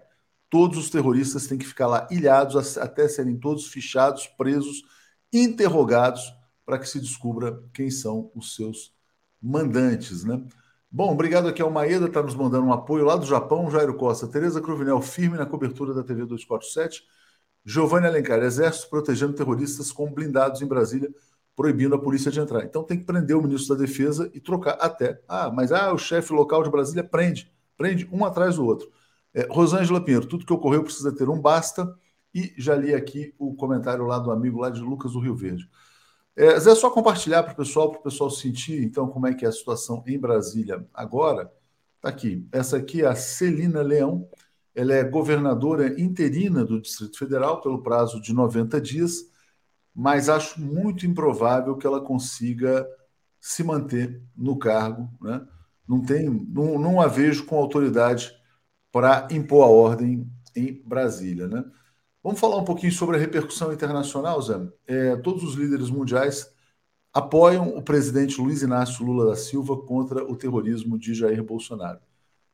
Todos 0.51 0.77
os 0.77 0.91
terroristas 0.91 1.47
têm 1.47 1.57
que 1.57 1.65
ficar 1.65 1.87
lá 1.87 2.07
ilhados 2.11 2.77
até 2.77 3.07
serem 3.07 3.37
todos 3.39 3.67
fichados, 3.67 4.27
presos, 4.27 4.83
interrogados, 5.31 6.33
para 6.65 6.77
que 6.77 6.87
se 6.87 6.99
descubra 6.99 7.63
quem 7.73 7.89
são 7.89 8.31
os 8.35 8.55
seus 8.55 8.93
mandantes. 9.41 10.23
Né? 10.23 10.43
Bom, 10.91 11.11
obrigado 11.11 11.47
aqui 11.47 11.61
ao 11.61 11.71
Maeda, 11.71 12.07
está 12.07 12.21
nos 12.21 12.35
mandando 12.35 12.65
um 12.65 12.73
apoio 12.73 13.05
lá 13.05 13.15
do 13.15 13.25
Japão, 13.25 13.69
Jairo 13.69 13.95
Costa, 13.95 14.27
Tereza 14.27 14.61
Cruvinel, 14.61 15.01
firme 15.01 15.37
na 15.37 15.45
cobertura 15.45 15.93
da 15.93 16.03
TV 16.03 16.25
247, 16.25 17.03
Giovanni 17.65 18.07
Alencar, 18.07 18.39
Exército 18.39 18.89
protegendo 18.89 19.33
terroristas 19.33 19.91
com 19.91 20.11
blindados 20.11 20.61
em 20.61 20.67
Brasília, 20.67 21.09
proibindo 21.55 21.93
a 21.93 21.99
polícia 21.99 22.31
de 22.31 22.39
entrar. 22.39 22.63
Então 22.63 22.83
tem 22.83 22.97
que 22.97 23.05
prender 23.05 23.35
o 23.35 23.41
ministro 23.41 23.75
da 23.75 23.81
Defesa 23.83 24.31
e 24.33 24.39
trocar 24.39 24.77
até. 24.79 25.21
Ah, 25.27 25.51
mas 25.51 25.71
ah, 25.71 25.93
o 25.93 25.97
chefe 25.97 26.33
local 26.33 26.63
de 26.63 26.71
Brasília 26.71 27.03
prende, 27.03 27.51
prende 27.77 28.09
um 28.11 28.25
atrás 28.25 28.55
do 28.55 28.65
outro. 28.65 28.89
É, 29.33 29.45
Rosângela 29.49 30.03
Pinheiro, 30.03 30.25
tudo 30.25 30.45
que 30.45 30.53
ocorreu 30.53 30.83
precisa 30.83 31.15
ter 31.15 31.29
um 31.29 31.39
basta. 31.39 31.93
E 32.33 32.53
já 32.57 32.75
li 32.75 32.93
aqui 32.93 33.33
o 33.37 33.55
comentário 33.55 34.05
lá 34.05 34.19
do 34.19 34.31
amigo 34.31 34.59
lá 34.59 34.69
de 34.69 34.81
Lucas 34.81 35.13
do 35.13 35.19
Rio 35.19 35.35
Verde. 35.35 35.69
É, 36.35 36.59
Zé, 36.59 36.73
só 36.73 36.89
compartilhar 36.89 37.43
para 37.43 37.53
o 37.53 37.55
pessoal, 37.55 37.91
para 37.91 37.99
o 37.99 38.03
pessoal 38.03 38.29
sentir, 38.29 38.81
então, 38.83 39.07
como 39.09 39.27
é 39.27 39.33
que 39.33 39.45
é 39.45 39.49
a 39.49 39.51
situação 39.51 40.03
em 40.07 40.17
Brasília 40.17 40.87
agora. 40.93 41.51
Está 41.97 42.07
aqui. 42.07 42.47
Essa 42.51 42.77
aqui 42.77 43.01
é 43.01 43.07
a 43.07 43.15
Celina 43.15 43.81
Leão. 43.81 44.29
Ela 44.73 44.93
é 44.93 45.03
governadora 45.03 45.99
interina 45.99 46.63
do 46.63 46.81
Distrito 46.81 47.17
Federal 47.17 47.59
pelo 47.59 47.83
prazo 47.83 48.21
de 48.21 48.33
90 48.33 48.79
dias, 48.79 49.25
mas 49.93 50.29
acho 50.29 50.61
muito 50.61 51.05
improvável 51.05 51.75
que 51.75 51.85
ela 51.85 51.99
consiga 51.99 52.87
se 53.37 53.63
manter 53.63 54.23
no 54.33 54.57
cargo. 54.57 55.09
Né? 55.21 55.45
Não, 55.85 56.01
tem, 56.01 56.29
não, 56.29 56.79
não 56.79 57.01
a 57.01 57.07
vejo 57.07 57.45
com 57.45 57.57
autoridade 57.57 58.31
para 58.93 59.27
impor 59.31 59.65
a 59.65 59.67
ordem 59.67 60.31
em 60.55 60.81
Brasília. 60.85 61.47
Né? 61.49 61.65
Vamos 62.29 62.41
falar 62.41 62.57
um 62.57 62.63
pouquinho 62.63 62.91
sobre 62.91 63.17
a 63.17 63.19
repercussão 63.19 63.73
internacional, 63.73 64.39
Zé. 64.39 64.61
É, 64.85 65.15
todos 65.15 65.43
os 65.43 65.55
líderes 65.55 65.89
mundiais 65.89 66.47
apoiam 67.11 67.75
o 67.75 67.81
presidente 67.81 68.39
Luiz 68.39 68.61
Inácio 68.61 69.03
Lula 69.03 69.31
da 69.31 69.35
Silva 69.35 69.75
contra 69.75 70.23
o 70.23 70.35
terrorismo 70.35 70.95
de 70.99 71.15
Jair 71.15 71.43
Bolsonaro. 71.43 71.99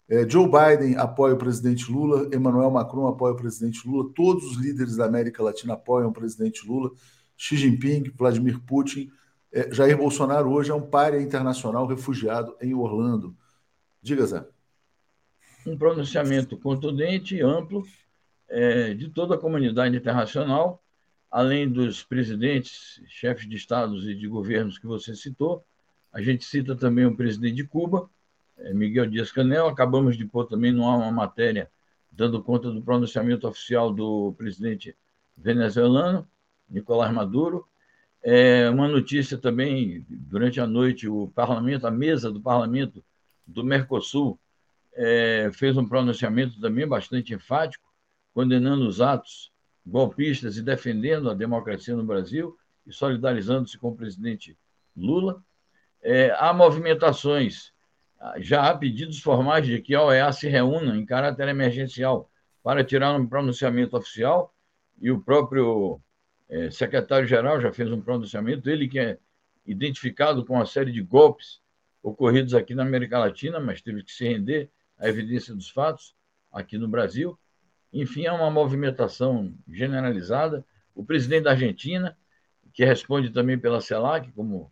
É, 0.08 0.26
Joe 0.30 0.46
Biden 0.46 0.96
apoia 0.96 1.34
o 1.34 1.38
presidente 1.38 1.92
Lula, 1.92 2.34
Emmanuel 2.34 2.72
Macron 2.72 3.06
apoia 3.10 3.34
o 3.34 3.36
presidente 3.36 3.86
Lula, 3.86 4.10
todos 4.16 4.46
os 4.46 4.56
líderes 4.56 4.96
da 4.96 5.08
América 5.08 5.44
Latina 5.44 5.74
apoiam 5.74 6.08
o 6.08 6.14
presidente 6.14 6.66
Lula, 6.66 6.90
Xi 7.36 7.58
Jinping, 7.58 8.14
Vladimir 8.18 8.62
Putin. 8.62 9.12
É, 9.52 9.74
Jair 9.74 9.98
Bolsonaro 9.98 10.54
hoje 10.54 10.72
é 10.72 10.74
um 10.74 10.90
párea 10.90 11.22
internacional 11.22 11.86
refugiado 11.86 12.56
em 12.62 12.74
Orlando. 12.74 13.36
Diga, 14.02 14.26
Zé. 14.26 14.48
Um 15.68 15.78
pronunciamento 15.78 16.58
contundente 16.58 17.36
e 17.36 17.42
amplo 17.42 17.84
é, 18.48 18.94
de 18.94 19.10
toda 19.10 19.36
a 19.36 19.38
comunidade 19.38 19.96
internacional, 19.96 20.84
além 21.30 21.70
dos 21.70 22.04
presidentes, 22.04 23.02
chefes 23.08 23.48
de 23.48 23.56
estados 23.56 24.08
e 24.08 24.16
de 24.16 24.28
governos 24.28 24.78
que 24.78 24.86
você 24.86 25.16
citou. 25.16 25.66
A 26.14 26.22
gente 26.22 26.46
cita 26.46 26.76
também 26.76 27.06
o 27.06 27.16
presidente 27.16 27.56
de 27.56 27.64
Cuba, 27.66 28.10
é, 28.58 28.74
Miguel 28.74 29.06
Dias-Canel. 29.06 29.68
Acabamos 29.68 30.18
de 30.18 30.26
pôr 30.26 30.46
também 30.46 30.72
há 30.72 30.96
uma 30.96 31.12
matéria 31.12 31.70
dando 32.12 32.42
conta 32.42 32.72
do 32.72 32.82
pronunciamento 32.82 33.48
oficial 33.48 33.92
do 33.92 34.34
presidente 34.38 34.96
venezuelano, 35.36 36.26
Nicolás 36.70 37.14
Maduro. 37.14 37.68
É, 38.24 38.70
uma 38.70 38.88
notícia 38.88 39.38
também, 39.38 40.06
durante 40.10 40.60
a 40.60 40.66
noite, 40.66 41.08
o 41.08 41.28
parlamento, 41.36 41.86
a 41.86 41.92
mesa 41.92 42.32
do 42.32 42.42
parlamento 42.42 43.04
do 43.46 43.64
Mercosul, 43.64 44.40
é, 44.94 45.52
fez 45.54 45.76
um 45.78 45.88
pronunciamento 45.88 46.60
também 46.60 46.88
bastante 46.88 47.34
enfático, 47.34 47.85
condenando 48.36 48.86
os 48.86 49.00
atos 49.00 49.50
golpistas 49.88 50.58
e 50.58 50.62
defendendo 50.62 51.30
a 51.30 51.34
democracia 51.34 51.96
no 51.96 52.04
Brasil 52.04 52.58
e 52.86 52.92
solidarizando-se 52.92 53.78
com 53.78 53.88
o 53.90 53.96
presidente 53.96 54.58
Lula. 54.96 55.42
É, 56.02 56.32
há 56.38 56.54
movimentações, 56.54 57.72
já 58.40 58.70
há 58.70 58.78
pedidos 58.78 59.22
formais 59.22 59.66
de 59.66 59.82
que 59.82 59.96
a 59.96 60.04
OEA 60.04 60.34
se 60.34 60.50
reúna 60.50 60.98
em 60.98 61.06
caráter 61.06 61.48
emergencial 61.48 62.30
para 62.62 62.84
tirar 62.84 63.16
um 63.16 63.26
pronunciamento 63.26 63.96
oficial, 63.96 64.54
e 65.00 65.10
o 65.10 65.22
próprio 65.22 66.02
é, 66.50 66.70
secretário-geral 66.70 67.62
já 67.62 67.72
fez 67.72 67.90
um 67.90 68.02
pronunciamento, 68.02 68.70
ele 68.70 68.88
que 68.88 69.00
é 69.00 69.18
identificado 69.66 70.46
com 70.46 70.56
uma 70.56 70.66
série 70.66 70.92
de 70.92 71.02
golpes 71.02 71.62
ocorridos 72.04 72.54
aqui 72.54 72.76
na 72.76 72.84
América 72.84 73.18
Latina, 73.18 73.62
mas 73.62 73.82
teve 73.82 74.04
que 74.04 74.12
se 74.12 74.28
render 74.28 74.70
à 74.98 75.08
evidência 75.08 75.56
dos 75.56 75.70
fatos 75.70 76.16
aqui 76.52 76.78
no 76.78 76.88
Brasil. 76.88 77.40
Enfim, 77.96 78.26
é 78.26 78.32
uma 78.34 78.52
movimentação 78.52 79.54
generalizada. 79.72 80.66
O 80.94 81.02
presidente 81.02 81.46
da 81.46 81.52
Argentina, 81.52 82.18
que 82.74 82.84
responde 82.84 83.30
também 83.30 83.58
pela 83.58 83.80
CELAC, 83.80 84.34
como 84.34 84.70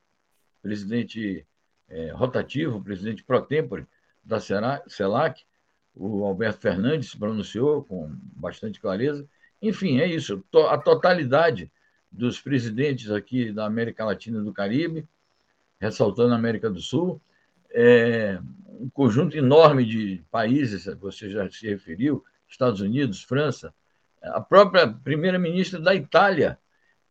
presidente 0.61 1.47
é, 1.87 2.11
rotativo, 2.11 2.83
presidente 2.83 3.23
pro 3.23 3.41
tempore 3.41 3.87
da 4.21 4.41
CELAC, 4.41 5.45
o 5.95 6.25
Alberto 6.25 6.59
Fernandes 6.59 7.11
se 7.11 7.17
pronunciou 7.17 7.85
com 7.85 8.13
bastante 8.35 8.81
clareza. 8.81 9.25
Enfim, 9.61 10.01
é 10.01 10.05
isso. 10.05 10.43
A 10.69 10.77
totalidade 10.77 11.71
dos 12.11 12.41
presidentes 12.41 13.09
aqui 13.09 13.53
da 13.53 13.65
América 13.65 14.03
Latina 14.03 14.41
e 14.41 14.43
do 14.43 14.51
Caribe, 14.51 15.07
ressaltando 15.79 16.33
a 16.33 16.37
América 16.37 16.69
do 16.69 16.81
Sul, 16.81 17.21
é 17.71 18.37
um 18.67 18.89
conjunto 18.89 19.37
enorme 19.37 19.85
de 19.85 20.21
países, 20.29 20.85
você 20.99 21.29
já 21.29 21.49
se 21.49 21.65
referiu, 21.69 22.21
Estados 22.53 22.81
Unidos, 22.81 23.23
França, 23.23 23.73
a 24.21 24.39
própria 24.39 24.87
primeira-ministra 24.87 25.79
da 25.79 25.93
Itália, 25.93 26.57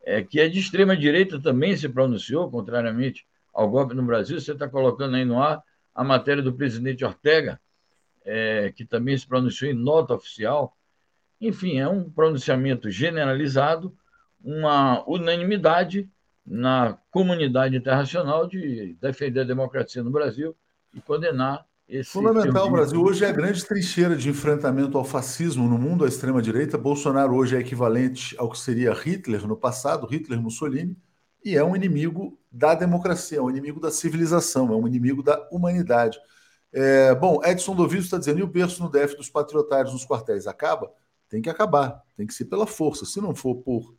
é, 0.01 0.23
que 0.23 0.39
é 0.39 0.47
de 0.47 0.59
extrema 0.59 0.97
direita, 0.97 1.39
também 1.39 1.75
se 1.77 1.87
pronunciou, 1.87 2.49
contrariamente 2.49 3.25
ao 3.53 3.69
golpe 3.69 3.93
no 3.93 4.03
Brasil. 4.03 4.39
Você 4.39 4.53
está 4.53 4.67
colocando 4.67 5.15
aí 5.15 5.23
no 5.23 5.41
ar 5.41 5.63
a 5.93 6.03
matéria 6.03 6.41
do 6.41 6.53
presidente 6.53 7.05
Ortega, 7.05 7.59
é, 8.25 8.71
que 8.75 8.83
também 8.83 9.17
se 9.17 9.27
pronunciou 9.27 9.69
em 9.69 9.75
nota 9.75 10.15
oficial. 10.15 10.75
Enfim, 11.39 11.77
é 11.77 11.87
um 11.87 12.09
pronunciamento 12.09 12.89
generalizado, 12.89 13.95
uma 14.43 15.03
unanimidade 15.07 16.09
na 16.45 16.97
comunidade 17.11 17.75
internacional 17.75 18.47
de 18.47 18.97
defender 18.99 19.41
a 19.41 19.45
democracia 19.45 20.03
no 20.03 20.11
Brasil 20.11 20.55
e 20.93 20.99
condenar 20.99 21.65
esse 21.99 22.09
Fundamental, 22.09 22.67
o 22.67 22.71
Brasil 22.71 22.99
hoje 22.99 23.23
é 23.23 23.29
a 23.29 23.31
grande 23.31 23.63
trincheira 23.63 24.15
de 24.15 24.27
enfrentamento 24.27 24.97
ao 24.97 25.03
fascismo 25.03 25.69
no 25.69 25.77
mundo, 25.77 26.03
à 26.03 26.07
extrema-direita. 26.07 26.75
Bolsonaro 26.75 27.35
hoje 27.35 27.55
é 27.55 27.59
equivalente 27.59 28.35
ao 28.39 28.49
que 28.49 28.57
seria 28.57 28.91
Hitler 28.93 29.45
no 29.45 29.55
passado, 29.55 30.07
Hitler 30.07 30.41
Mussolini, 30.41 30.97
e 31.45 31.55
é 31.55 31.63
um 31.63 31.75
inimigo 31.75 32.39
da 32.51 32.73
democracia, 32.73 33.37
é 33.37 33.41
um 33.41 33.49
inimigo 33.49 33.79
da 33.79 33.91
civilização, 33.91 34.73
é 34.73 34.75
um 34.75 34.87
inimigo 34.87 35.21
da 35.21 35.47
humanidade. 35.51 36.17
É, 36.71 37.13
bom, 37.13 37.39
Edson 37.43 37.75
Doviso 37.75 38.05
está 38.05 38.17
dizendo, 38.17 38.39
e 38.39 38.43
o 38.43 38.47
berço 38.47 38.81
no 38.81 38.89
DF 38.89 39.15
dos 39.15 39.29
patriotários 39.29 39.93
nos 39.93 40.03
quartéis 40.03 40.47
acaba? 40.47 40.91
Tem 41.29 41.43
que 41.43 41.49
acabar, 41.49 42.01
tem 42.17 42.25
que 42.25 42.33
ser 42.33 42.45
pela 42.45 42.65
força. 42.65 43.05
Se 43.05 43.21
não 43.21 43.35
for 43.35 43.57
por 43.57 43.93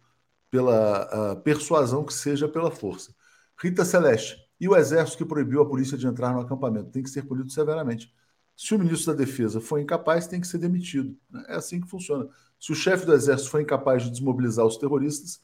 pela 0.50 1.36
persuasão, 1.42 2.04
que 2.04 2.14
seja 2.14 2.48
pela 2.48 2.70
força. 2.70 3.12
Rita 3.60 3.84
Celeste, 3.84 4.36
e 4.60 4.68
o 4.68 4.76
exército 4.76 5.18
que 5.18 5.24
proibiu 5.24 5.62
a 5.62 5.68
polícia 5.68 5.96
de 5.96 6.06
entrar 6.06 6.32
no 6.32 6.40
acampamento 6.40 6.90
tem 6.90 7.02
que 7.02 7.10
ser 7.10 7.22
punido 7.22 7.50
severamente. 7.50 8.12
Se 8.56 8.74
o 8.74 8.78
ministro 8.78 9.12
da 9.12 9.18
Defesa 9.18 9.60
for 9.60 9.78
incapaz, 9.80 10.26
tem 10.26 10.40
que 10.40 10.46
ser 10.46 10.58
demitido. 10.58 11.16
É 11.48 11.56
assim 11.56 11.80
que 11.80 11.88
funciona. 11.88 12.28
Se 12.58 12.72
o 12.72 12.74
chefe 12.74 13.04
do 13.04 13.12
exército 13.12 13.50
for 13.50 13.60
incapaz 13.60 14.04
de 14.04 14.10
desmobilizar 14.10 14.64
os 14.64 14.76
terroristas, 14.76 15.40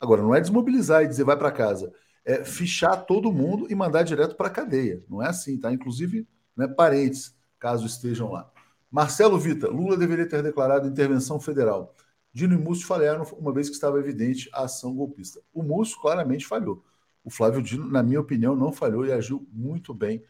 agora 0.00 0.22
não 0.22 0.34
é 0.34 0.40
desmobilizar 0.40 1.04
e 1.04 1.08
dizer 1.08 1.24
vai 1.24 1.36
para 1.36 1.52
casa, 1.52 1.92
é 2.24 2.42
fichar 2.44 3.04
todo 3.04 3.32
mundo 3.32 3.66
e 3.70 3.74
mandar 3.74 4.02
direto 4.02 4.34
para 4.34 4.46
a 4.46 4.50
cadeia. 4.50 5.04
Não 5.08 5.22
é 5.22 5.28
assim, 5.28 5.58
tá? 5.58 5.72
Inclusive, 5.72 6.26
né, 6.56 6.66
parentes, 6.66 7.36
caso 7.58 7.86
estejam 7.86 8.32
lá. 8.32 8.50
Marcelo 8.90 9.38
Vita, 9.38 9.68
Lula 9.68 9.96
deveria 9.96 10.28
ter 10.28 10.42
declarado 10.42 10.88
intervenção 10.88 11.38
federal. 11.38 11.94
Dino 12.32 12.54
e 12.54 12.58
Múcio 12.58 12.86
falharam, 12.86 13.24
uma 13.38 13.52
vez 13.52 13.68
que 13.68 13.74
estava 13.74 13.98
evidente 13.98 14.48
a 14.52 14.64
ação 14.64 14.94
golpista. 14.94 15.40
O 15.52 15.62
Múcio 15.62 16.00
claramente 16.00 16.46
falhou. 16.46 16.82
O 17.24 17.30
Flávio 17.30 17.62
Dino, 17.62 17.88
na 17.88 18.02
minha 18.02 18.20
opinião, 18.20 18.54
não 18.54 18.72
falhou 18.72 19.06
e 19.06 19.12
agiu 19.12 19.48
muito 19.50 19.94
bem 19.94 20.22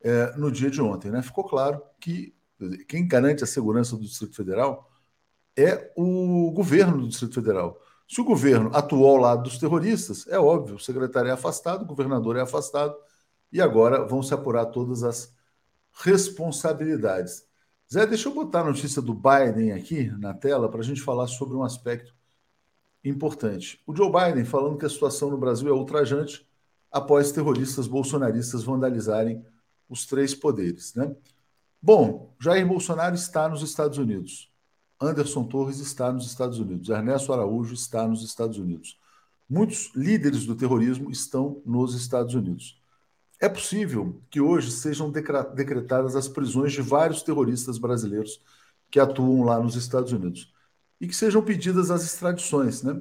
é, 0.00 0.34
no 0.36 0.50
dia 0.50 0.70
de 0.70 0.80
ontem. 0.80 1.10
Né? 1.10 1.22
Ficou 1.22 1.44
claro 1.44 1.80
que 2.00 2.34
quem 2.88 3.06
garante 3.06 3.44
a 3.44 3.46
segurança 3.46 3.96
do 3.96 4.02
Distrito 4.02 4.34
Federal 4.34 4.90
é 5.56 5.92
o 5.96 6.50
governo 6.52 6.98
do 6.98 7.08
Distrito 7.08 7.34
Federal. 7.34 7.78
Se 8.08 8.20
o 8.20 8.24
governo 8.24 8.70
atuou 8.74 9.08
ao 9.10 9.16
lado 9.16 9.42
dos 9.42 9.58
terroristas, 9.58 10.26
é 10.28 10.38
óbvio, 10.38 10.76
o 10.76 10.80
secretário 10.80 11.28
é 11.28 11.32
afastado, 11.32 11.82
o 11.82 11.86
governador 11.86 12.36
é 12.36 12.40
afastado, 12.40 12.96
e 13.52 13.60
agora 13.60 14.06
vão 14.06 14.22
se 14.22 14.32
apurar 14.32 14.66
todas 14.66 15.02
as 15.02 15.34
responsabilidades. 15.92 17.46
Zé, 17.92 18.06
deixa 18.06 18.28
eu 18.28 18.34
botar 18.34 18.60
a 18.60 18.64
notícia 18.64 19.02
do 19.02 19.14
Biden 19.14 19.72
aqui 19.72 20.10
na 20.18 20.32
tela 20.32 20.70
para 20.70 20.80
a 20.80 20.84
gente 20.84 21.02
falar 21.02 21.26
sobre 21.26 21.56
um 21.56 21.62
aspecto 21.62 22.14
importante. 23.04 23.80
O 23.86 23.94
Joe 23.94 24.10
Biden 24.10 24.44
falando 24.44 24.78
que 24.78 24.86
a 24.86 24.88
situação 24.88 25.30
no 25.30 25.38
Brasil 25.38 25.68
é 25.68 25.72
ultrajante 25.72 26.46
após 26.90 27.32
terroristas 27.32 27.86
bolsonaristas 27.86 28.64
vandalizarem 28.64 29.44
os 29.88 30.06
três 30.06 30.34
poderes. 30.34 30.94
Né? 30.94 31.14
Bom, 31.80 32.34
Jair 32.40 32.66
Bolsonaro 32.66 33.14
está 33.14 33.48
nos 33.48 33.62
Estados 33.62 33.98
Unidos. 33.98 34.50
Anderson 35.00 35.44
Torres 35.44 35.78
está 35.78 36.12
nos 36.12 36.26
Estados 36.26 36.58
Unidos. 36.58 36.88
Ernesto 36.88 37.32
Araújo 37.32 37.72
está 37.74 38.06
nos 38.06 38.24
Estados 38.24 38.58
Unidos. 38.58 38.98
Muitos 39.48 39.92
líderes 39.94 40.44
do 40.44 40.56
terrorismo 40.56 41.10
estão 41.10 41.62
nos 41.64 41.94
Estados 41.94 42.34
Unidos. 42.34 42.82
É 43.40 43.48
possível 43.48 44.20
que 44.28 44.40
hoje 44.40 44.72
sejam 44.72 45.10
decretadas 45.10 46.16
as 46.16 46.26
prisões 46.26 46.72
de 46.72 46.82
vários 46.82 47.22
terroristas 47.22 47.78
brasileiros 47.78 48.40
que 48.90 48.98
atuam 48.98 49.44
lá 49.44 49.60
nos 49.60 49.76
Estados 49.76 50.12
Unidos 50.12 50.52
e 51.00 51.06
que 51.06 51.14
sejam 51.14 51.42
pedidas 51.42 51.90
as 51.90 52.04
extradições. 52.04 52.82
Né? 52.82 53.00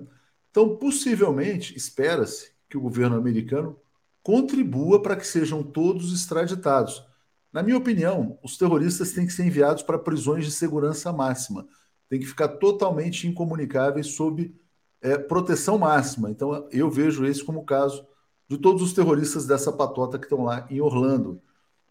Então, 0.52 0.78
possivelmente, 0.78 1.76
espera-se 1.76 2.52
que 2.70 2.78
o 2.78 2.82
governo 2.82 3.16
americano 3.16 3.80
contribua 4.22 5.02
para 5.02 5.16
que 5.16 5.26
sejam 5.26 5.64
todos 5.64 6.14
extraditados. 6.14 7.04
Na 7.52 7.64
minha 7.64 7.78
opinião, 7.78 8.38
os 8.44 8.58
terroristas 8.58 9.14
têm 9.14 9.26
que 9.26 9.34
ser 9.34 9.46
enviados 9.46 9.84
para 9.84 9.98
prisões 9.98 10.46
de 10.46 10.52
segurança 10.52 11.14
máxima, 11.14 11.66
têm 12.10 12.20
que 12.20 12.26
ficar 12.26 12.50
totalmente 12.50 13.28
incomunicáveis 13.28 14.08
sob 14.08 14.54
é, 15.02 15.18
proteção 15.18 15.78
máxima. 15.78 16.30
Então, 16.30 16.68
eu 16.72 16.90
vejo 16.90 17.26
esse 17.26 17.44
como 17.44 17.62
o 17.62 17.66
caso 17.66 18.06
de 18.50 18.58
todos 18.58 18.82
os 18.82 18.94
terroristas 18.94 19.46
dessa 19.46 19.72
patota 19.72 20.18
que 20.18 20.26
estão 20.26 20.44
lá 20.44 20.68
em 20.70 20.82
Orlando. 20.82 21.42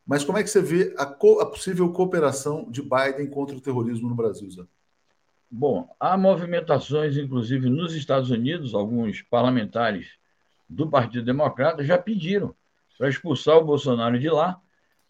Mas 0.07 0.25
como 0.25 0.39
é 0.39 0.43
que 0.43 0.51
você 0.51 0.61
vê 0.61 0.95
a, 0.97 1.03
a 1.03 1.47
possível 1.47 1.91
cooperação 1.93 2.71
de 2.71 2.83
Biden 2.83 3.29
contra 3.29 3.57
o 3.57 3.61
terrorismo 3.61 4.09
no 4.09 4.15
Brasil, 4.15 4.51
Zé? 4.51 4.63
Bom, 5.59 5.89
há 5.99 6.19
movimentações, 6.19 7.17
inclusive 7.17 7.71
nos 7.71 7.95
Estados 7.95 8.29
Unidos, 8.31 8.75
alguns 8.75 9.23
parlamentares 9.23 10.19
do 10.69 10.87
Partido 10.87 11.25
Democrata 11.25 11.83
já 11.83 11.97
pediram 11.97 12.55
para 12.99 13.09
expulsar 13.09 13.57
o 13.57 13.65
Bolsonaro 13.65 14.19
de 14.19 14.29
lá, 14.29 14.61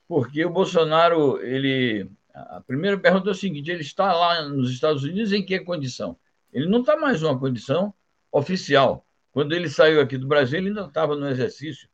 porque 0.06 0.44
o 0.44 0.50
Bolsonaro, 0.50 1.42
ele. 1.42 2.08
A 2.32 2.60
primeira 2.60 2.96
pergunta 2.96 3.30
é 3.30 3.32
o 3.32 3.34
seguinte: 3.34 3.72
ele 3.72 3.80
está 3.80 4.12
lá 4.12 4.48
nos 4.48 4.70
Estados 4.70 5.02
Unidos 5.02 5.32
em 5.32 5.44
que 5.44 5.58
condição? 5.58 6.16
Ele 6.52 6.68
não 6.68 6.78
está 6.78 6.96
mais 6.96 7.22
numa 7.22 7.36
condição 7.36 7.92
oficial. 8.30 9.04
Quando 9.32 9.52
ele 9.52 9.68
saiu 9.68 10.00
aqui 10.00 10.16
do 10.16 10.28
Brasil, 10.28 10.60
ele 10.60 10.68
ainda 10.68 10.82
estava 10.82 11.16
no 11.16 11.28
exercício 11.28 11.88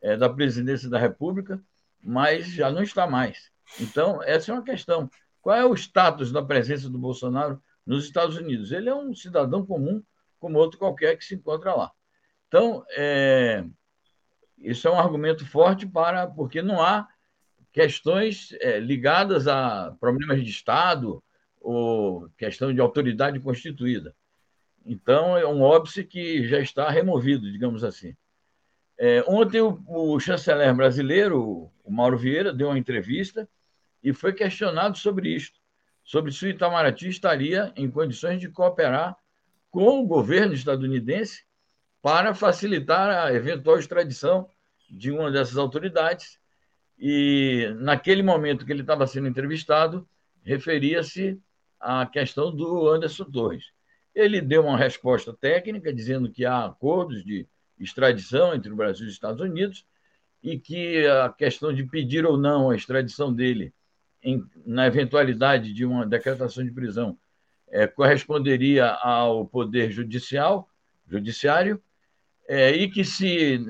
é, 0.00 0.16
da 0.16 0.28
presidência 0.28 0.88
da 0.88 0.98
República, 1.00 1.60
mas 2.00 2.46
já 2.52 2.70
não 2.70 2.84
está 2.84 3.04
mais. 3.08 3.50
Então, 3.80 4.22
essa 4.22 4.52
é 4.52 4.54
uma 4.54 4.62
questão. 4.62 5.10
Qual 5.42 5.56
é 5.56 5.64
o 5.64 5.74
status 5.74 6.30
da 6.30 6.40
presença 6.40 6.88
do 6.88 6.96
Bolsonaro 6.96 7.60
nos 7.86 8.04
Estados 8.04 8.36
Unidos? 8.36 8.72
Ele 8.72 8.88
é 8.88 8.94
um 8.94 9.14
cidadão 9.14 9.64
comum, 9.64 10.02
como 10.38 10.58
outro 10.58 10.78
qualquer 10.78 11.16
que 11.16 11.24
se 11.24 11.34
encontra 11.34 11.74
lá. 11.74 11.90
Então, 12.48 12.84
é, 12.90 13.64
isso 14.58 14.88
é 14.88 14.90
um 14.90 14.98
argumento 14.98 15.46
forte 15.46 15.86
para 15.86 16.26
porque 16.26 16.62
não 16.62 16.82
há 16.82 17.08
questões 17.72 18.52
é, 18.60 18.80
ligadas 18.80 19.46
a 19.46 19.96
problemas 20.00 20.42
de 20.42 20.50
Estado 20.50 21.22
ou 21.60 22.28
questão 22.36 22.72
de 22.72 22.80
autoridade 22.80 23.38
constituída. 23.38 24.14
Então, 24.84 25.36
é 25.36 25.46
um 25.46 25.60
óbice 25.60 26.04
que 26.04 26.46
já 26.48 26.58
está 26.58 26.88
removido, 26.90 27.50
digamos 27.50 27.84
assim. 27.84 28.16
É, 28.98 29.22
ontem, 29.28 29.60
o, 29.60 29.82
o, 29.86 30.20
chanceler 30.20 30.74
brasileiro, 30.74 31.70
o 31.84 31.90
Mauro 31.90 32.18
Vieira, 32.18 32.52
deu 32.52 32.68
uma 32.68 32.78
entrevista 32.78 33.48
e 34.02 34.12
foi 34.12 34.32
questionado 34.32 34.96
sobre 34.98 35.28
isto, 35.34 35.59
sobre 36.10 36.32
se 36.32 36.44
o 36.44 36.48
Itamaraty 36.48 37.08
estaria 37.08 37.72
em 37.76 37.88
condições 37.88 38.40
de 38.40 38.48
cooperar 38.48 39.16
com 39.70 40.00
o 40.00 40.06
governo 40.08 40.52
estadunidense 40.52 41.44
para 42.02 42.34
facilitar 42.34 43.10
a 43.10 43.32
eventual 43.32 43.78
extradição 43.78 44.50
de 44.90 45.12
uma 45.12 45.30
dessas 45.30 45.56
autoridades. 45.56 46.36
E, 46.98 47.72
naquele 47.78 48.24
momento 48.24 48.66
que 48.66 48.72
ele 48.72 48.80
estava 48.80 49.06
sendo 49.06 49.28
entrevistado, 49.28 50.04
referia-se 50.42 51.40
à 51.78 52.04
questão 52.04 52.52
do 52.52 52.88
Anderson 52.88 53.26
Torres. 53.26 53.66
Ele 54.12 54.40
deu 54.40 54.64
uma 54.64 54.76
resposta 54.76 55.32
técnica 55.32 55.92
dizendo 55.92 56.28
que 56.28 56.44
há 56.44 56.64
acordos 56.64 57.24
de 57.24 57.46
extradição 57.78 58.52
entre 58.52 58.72
o 58.72 58.76
Brasil 58.76 59.04
e 59.04 59.08
os 59.10 59.14
Estados 59.14 59.40
Unidos 59.40 59.86
e 60.42 60.58
que 60.58 61.06
a 61.06 61.28
questão 61.28 61.72
de 61.72 61.84
pedir 61.84 62.26
ou 62.26 62.36
não 62.36 62.68
a 62.68 62.74
extradição 62.74 63.32
dele 63.32 63.72
em, 64.22 64.44
na 64.66 64.86
eventualidade 64.86 65.72
de 65.72 65.84
uma 65.84 66.06
decretação 66.06 66.64
de 66.64 66.70
prisão 66.70 67.18
é, 67.68 67.86
corresponderia 67.86 68.86
ao 68.86 69.46
poder 69.46 69.90
judicial, 69.90 70.68
judiciário, 71.06 71.82
é, 72.48 72.70
e 72.72 72.90
que 72.90 73.04
se 73.04 73.60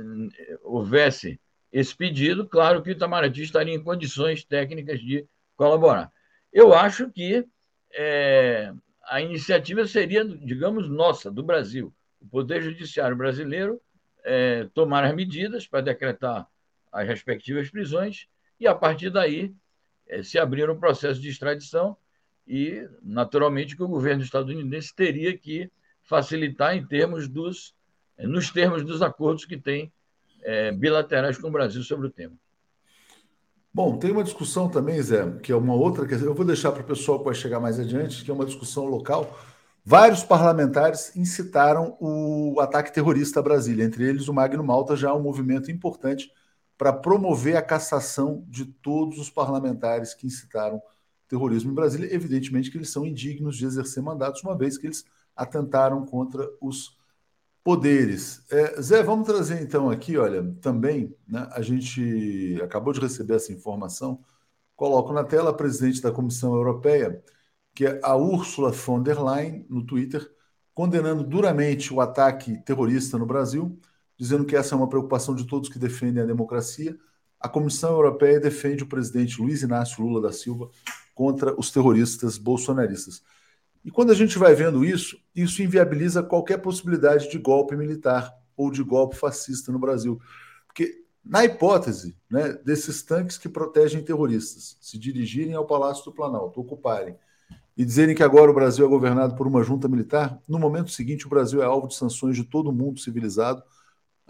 houvesse 0.62 1.38
esse 1.72 1.94
pedido, 1.94 2.46
claro 2.46 2.82
que 2.82 2.90
o 2.90 2.92
Itamaraty 2.92 3.42
estaria 3.42 3.74
em 3.74 3.82
condições 3.82 4.44
técnicas 4.44 5.00
de 5.00 5.26
colaborar. 5.54 6.10
Eu 6.52 6.74
acho 6.74 7.10
que 7.10 7.46
é, 7.92 8.72
a 9.04 9.20
iniciativa 9.20 9.86
seria, 9.86 10.24
digamos, 10.24 10.88
nossa, 10.88 11.30
do 11.30 11.42
Brasil. 11.42 11.94
O 12.20 12.26
Poder 12.26 12.62
Judiciário 12.62 13.16
brasileiro 13.16 13.80
é, 14.24 14.68
tomar 14.74 15.04
as 15.04 15.14
medidas 15.14 15.66
para 15.66 15.80
decretar 15.80 16.46
as 16.90 17.06
respectivas 17.06 17.70
prisões 17.70 18.26
e, 18.58 18.66
a 18.66 18.74
partir 18.74 19.10
daí, 19.10 19.54
se 20.22 20.38
abrir 20.38 20.68
um 20.68 20.78
processo 20.78 21.20
de 21.20 21.28
extradição 21.28 21.96
e, 22.46 22.88
naturalmente, 23.02 23.76
que 23.76 23.82
o 23.82 23.88
governo 23.88 24.22
estadunidense 24.22 24.94
teria 24.94 25.36
que 25.36 25.70
facilitar 26.02 26.76
em 26.76 26.84
termos 26.84 27.28
dos, 27.28 27.74
é, 28.18 28.26
nos 28.26 28.50
termos 28.50 28.84
dos 28.84 29.02
acordos 29.02 29.44
que 29.44 29.56
tem 29.56 29.92
é, 30.42 30.72
bilaterais 30.72 31.38
com 31.38 31.48
o 31.48 31.52
Brasil 31.52 31.82
sobre 31.84 32.08
o 32.08 32.10
tema. 32.10 32.34
Bom, 33.72 33.96
tem 33.98 34.10
uma 34.10 34.24
discussão 34.24 34.68
também, 34.68 35.00
Zé, 35.00 35.30
que 35.42 35.52
é 35.52 35.56
uma 35.56 35.74
outra 35.74 36.04
questão. 36.04 36.26
Eu 36.26 36.34
vou 36.34 36.44
deixar 36.44 36.72
para 36.72 36.82
o 36.82 36.86
pessoal 36.86 37.20
que 37.20 37.26
vai 37.26 37.34
chegar 37.34 37.60
mais 37.60 37.78
adiante, 37.78 38.24
que 38.24 38.30
é 38.30 38.34
uma 38.34 38.44
discussão 38.44 38.84
local. 38.86 39.38
Vários 39.84 40.24
parlamentares 40.24 41.14
incitaram 41.14 41.96
o 42.00 42.58
ataque 42.58 42.92
terrorista 42.92 43.38
a 43.38 43.42
Brasília, 43.42 43.84
entre 43.84 44.04
eles 44.04 44.26
o 44.26 44.34
Magno 44.34 44.64
Malta, 44.64 44.96
já 44.96 45.10
é 45.10 45.12
um 45.12 45.22
movimento 45.22 45.70
importante 45.70 46.32
para 46.80 46.94
promover 46.94 47.58
a 47.58 47.62
cassação 47.62 48.42
de 48.48 48.64
todos 48.64 49.18
os 49.18 49.28
parlamentares 49.28 50.14
que 50.14 50.26
incitaram 50.26 50.80
terrorismo 51.28 51.70
em 51.70 51.74
Brasília. 51.74 52.08
Evidentemente 52.10 52.70
que 52.70 52.78
eles 52.78 52.88
são 52.88 53.04
indignos 53.04 53.58
de 53.58 53.66
exercer 53.66 54.02
mandatos, 54.02 54.42
uma 54.42 54.56
vez 54.56 54.78
que 54.78 54.86
eles 54.86 55.04
atentaram 55.36 56.06
contra 56.06 56.48
os 56.58 56.96
poderes. 57.62 58.46
É, 58.50 58.80
Zé, 58.80 59.02
vamos 59.02 59.26
trazer 59.26 59.60
então 59.60 59.90
aqui, 59.90 60.16
olha, 60.16 60.56
também, 60.62 61.14
né, 61.28 61.46
a 61.52 61.60
gente 61.60 62.58
acabou 62.64 62.94
de 62.94 63.00
receber 63.00 63.34
essa 63.34 63.52
informação, 63.52 64.24
coloco 64.74 65.12
na 65.12 65.22
tela 65.22 65.50
a 65.50 65.54
presidente 65.54 66.00
da 66.00 66.10
Comissão 66.10 66.54
Europeia, 66.54 67.22
que 67.74 67.84
é 67.84 68.00
a 68.02 68.16
Ursula 68.16 68.72
von 68.72 69.02
der 69.02 69.22
Leyen, 69.22 69.66
no 69.68 69.84
Twitter, 69.84 70.26
condenando 70.72 71.24
duramente 71.24 71.92
o 71.92 72.00
ataque 72.00 72.56
terrorista 72.64 73.18
no 73.18 73.26
Brasil, 73.26 73.78
dizendo 74.20 74.44
que 74.44 74.54
essa 74.54 74.74
é 74.74 74.76
uma 74.76 74.86
preocupação 74.86 75.34
de 75.34 75.46
todos 75.46 75.70
que 75.70 75.78
defendem 75.78 76.22
a 76.22 76.26
democracia. 76.26 76.94
A 77.40 77.48
Comissão 77.48 77.92
Europeia 77.92 78.38
defende 78.38 78.84
o 78.84 78.86
presidente 78.86 79.40
Luiz 79.40 79.62
Inácio 79.62 80.04
Lula 80.04 80.20
da 80.20 80.30
Silva 80.30 80.68
contra 81.14 81.58
os 81.58 81.70
terroristas 81.70 82.36
bolsonaristas. 82.36 83.22
E 83.82 83.90
quando 83.90 84.10
a 84.10 84.14
gente 84.14 84.36
vai 84.36 84.54
vendo 84.54 84.84
isso, 84.84 85.16
isso 85.34 85.62
inviabiliza 85.62 86.22
qualquer 86.22 86.58
possibilidade 86.58 87.30
de 87.30 87.38
golpe 87.38 87.74
militar 87.74 88.30
ou 88.54 88.70
de 88.70 88.82
golpe 88.82 89.16
fascista 89.16 89.72
no 89.72 89.78
Brasil. 89.78 90.20
Porque, 90.66 91.02
na 91.24 91.42
hipótese 91.42 92.14
né, 92.30 92.52
desses 92.62 93.02
tanques 93.02 93.38
que 93.38 93.48
protegem 93.48 94.04
terroristas 94.04 94.76
se 94.82 94.98
dirigirem 94.98 95.54
ao 95.54 95.66
Palácio 95.66 96.04
do 96.04 96.12
Planalto, 96.12 96.60
ocuparem, 96.60 97.16
e 97.74 97.86
dizerem 97.86 98.14
que 98.14 98.22
agora 98.22 98.50
o 98.50 98.54
Brasil 98.54 98.84
é 98.84 98.88
governado 98.88 99.34
por 99.34 99.46
uma 99.46 99.62
junta 99.62 99.88
militar, 99.88 100.38
no 100.46 100.58
momento 100.58 100.90
seguinte 100.90 101.26
o 101.26 101.30
Brasil 101.30 101.62
é 101.62 101.64
alvo 101.64 101.88
de 101.88 101.94
sanções 101.94 102.36
de 102.36 102.44
todo 102.44 102.70
mundo 102.70 103.00
civilizado. 103.00 103.62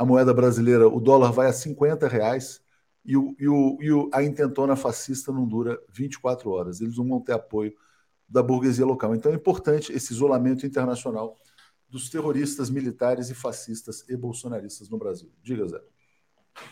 A 0.00 0.04
moeda 0.06 0.32
brasileira, 0.32 0.88
o 0.88 0.98
dólar 0.98 1.30
vai 1.30 1.46
a 1.46 1.52
50 1.52 2.08
reais 2.08 2.64
e, 3.04 3.18
o, 3.18 3.36
e, 3.38 3.46
o, 3.46 3.78
e 3.82 3.92
o, 3.92 4.08
a 4.14 4.22
intentona 4.22 4.74
fascista 4.74 5.30
não 5.30 5.46
dura 5.46 5.78
24 5.90 6.50
horas. 6.50 6.80
Eles 6.80 6.96
não 6.96 7.06
vão 7.06 7.20
ter 7.20 7.32
apoio 7.32 7.74
da 8.26 8.42
burguesia 8.42 8.86
local. 8.86 9.14
Então 9.14 9.30
é 9.30 9.34
importante 9.34 9.92
esse 9.92 10.14
isolamento 10.14 10.64
internacional 10.64 11.36
dos 11.86 12.08
terroristas 12.08 12.70
militares 12.70 13.28
e 13.28 13.34
fascistas 13.34 14.08
e 14.08 14.16
bolsonaristas 14.16 14.88
no 14.88 14.96
Brasil. 14.96 15.30
Diga, 15.42 15.68
Zé. 15.68 15.82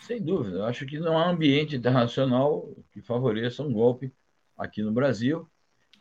Sem 0.07 0.23
dúvida. 0.23 0.61
Eu 0.61 0.65
acho 0.65 0.87
que 0.87 0.99
não 0.99 1.19
há 1.19 1.29
ambiente 1.29 1.77
internacional 1.77 2.75
que 2.91 3.03
favoreça 3.03 3.63
um 3.63 3.71
golpe 3.71 4.11
aqui 4.57 4.83
no 4.83 4.91
Brasil. 4.91 5.47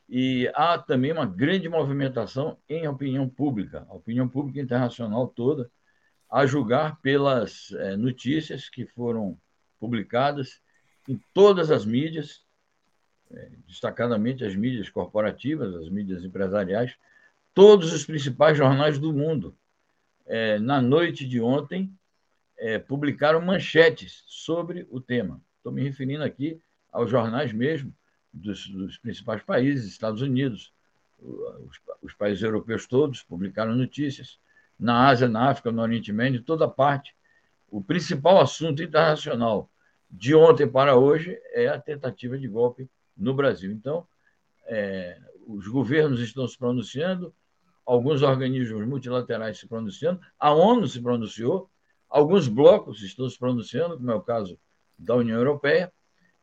E 0.08 0.50
há 0.56 0.78
também 0.78 1.12
uma 1.12 1.26
grande 1.26 1.68
movimentação 1.68 2.58
em 2.70 2.88
opinião 2.88 3.28
pública, 3.28 3.86
a 3.90 3.96
opinião 3.96 4.30
pública 4.30 4.62
internacional 4.62 5.28
toda, 5.28 5.70
a 6.30 6.46
julgar 6.46 7.00
pelas 7.02 7.72
é, 7.74 7.96
notícias 7.96 8.70
que 8.70 8.86
foram 8.86 9.38
publicadas 9.80 10.62
em 11.08 11.20
todas 11.34 11.72
as 11.72 11.86
mídias, 11.86 12.44
é, 13.32 13.50
destacadamente 13.68 14.44
as 14.44 14.56
mídias 14.56 14.90
corporativas, 14.90 15.76
as 15.76 15.90
mídias 15.90 16.24
empresariais, 16.24 16.96
todos 17.54 17.94
os 17.94 18.06
principais 18.06 18.58
jornais 18.58 19.00
do 19.00 19.14
mundo. 19.14 19.56
É, 20.26 20.60
na 20.60 20.82
noite 20.82 21.28
de 21.28 21.40
ontem, 21.40 21.92
publicaram 22.88 23.40
manchetes 23.40 24.24
sobre 24.26 24.88
o 24.90 25.00
tema. 25.00 25.40
Estou 25.58 25.72
me 25.72 25.84
referindo 25.84 26.24
aqui 26.24 26.60
aos 26.92 27.08
jornais 27.08 27.54
mesmo 27.54 27.94
dos, 28.34 28.68
dos 28.68 28.98
principais 28.98 29.42
países, 29.42 29.86
Estados 29.86 30.22
Unidos, 30.22 30.74
os, 31.20 31.80
os, 32.02 32.14
países 32.14 32.44
europeus 32.44 32.86
todos 32.86 33.24
publicaram 33.24 33.76
notícias, 33.76 34.40
na 34.80 35.08
Ásia, 35.08 35.28
na 35.28 35.50
África, 35.50 35.72
no 35.72 35.82
Oriente 35.82 36.12
Médio, 36.12 36.40
em 36.40 36.44
toda 36.44 36.68
parte. 36.68 37.16
O 37.70 37.82
principal 37.82 38.40
assunto 38.40 38.82
internacional 38.82 39.70
de 40.10 40.34
ontem 40.36 40.68
para 40.68 40.96
hoje 40.96 41.38
é 41.52 41.68
a 41.68 41.80
tentativa 41.80 42.38
de 42.38 42.48
golpe 42.48 42.90
no 43.16 43.34
Brasil. 43.34 43.72
Então, 43.72 44.08
é, 44.66 45.20
os 45.46 45.68
governos 45.68 46.20
estão 46.20 46.48
se 46.48 46.58
pronunciando, 46.58 47.34
alguns 47.86 48.22
organismos 48.22 48.86
multilaterais 48.86 49.58
se 49.58 49.68
pronunciando, 49.68 50.20
a 50.40 50.54
ONU 50.54 50.88
se 50.88 51.02
pronunciou, 51.02 51.70
alguns 52.10 52.48
blocos 52.48 53.02
estão 53.02 53.30
se 53.30 53.40
pronunciando, 53.40 53.98
como 53.98 54.12
é 54.12 54.16
o 54.16 54.22
caso 54.22 54.60
da 54.98 55.16
União 55.16 55.38
Europeia, 55.38 55.92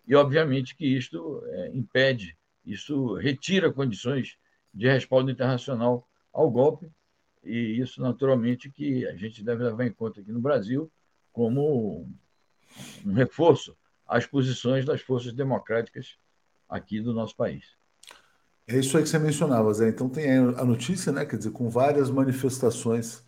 e 0.07 0.15
obviamente 0.15 0.77
que 0.77 0.87
isto 0.87 1.43
é, 1.47 1.71
impede, 1.75 2.37
isso 2.65 3.15
retira 3.15 3.73
condições 3.73 4.37
de 4.73 4.89
respaldo 4.89 5.31
internacional 5.31 6.09
ao 6.33 6.51
golpe, 6.51 6.91
e 7.45 7.81
isso 7.81 8.01
naturalmente 8.01 8.71
que 8.71 9.07
a 9.07 9.17
gente 9.17 9.43
deve 9.45 9.65
levar 9.65 9.85
em 9.85 9.93
conta 9.93 10.21
aqui 10.21 10.33
no 10.33 10.41
Brasil 10.41 10.91
como 11.33 12.09
um 13.05 13.13
reforço 13.13 13.77
às 14.07 14.27
posições 14.27 14.85
das 14.85 15.01
forças 15.01 15.33
democráticas 15.33 16.17
aqui 16.69 17.01
do 17.01 17.13
nosso 17.13 17.37
país. 17.37 17.65
É 18.67 18.79
isso 18.79 18.97
aí 18.97 19.03
que 19.03 19.09
você 19.09 19.19
mencionava, 19.19 19.73
Zé. 19.75 19.89
Então 19.89 20.09
tem 20.09 20.31
a 20.39 20.65
notícia, 20.65 21.13
né? 21.13 21.27
Quer 21.27 21.37
dizer, 21.37 21.51
com 21.51 21.69
várias 21.69 22.11
manifestações 22.11 23.23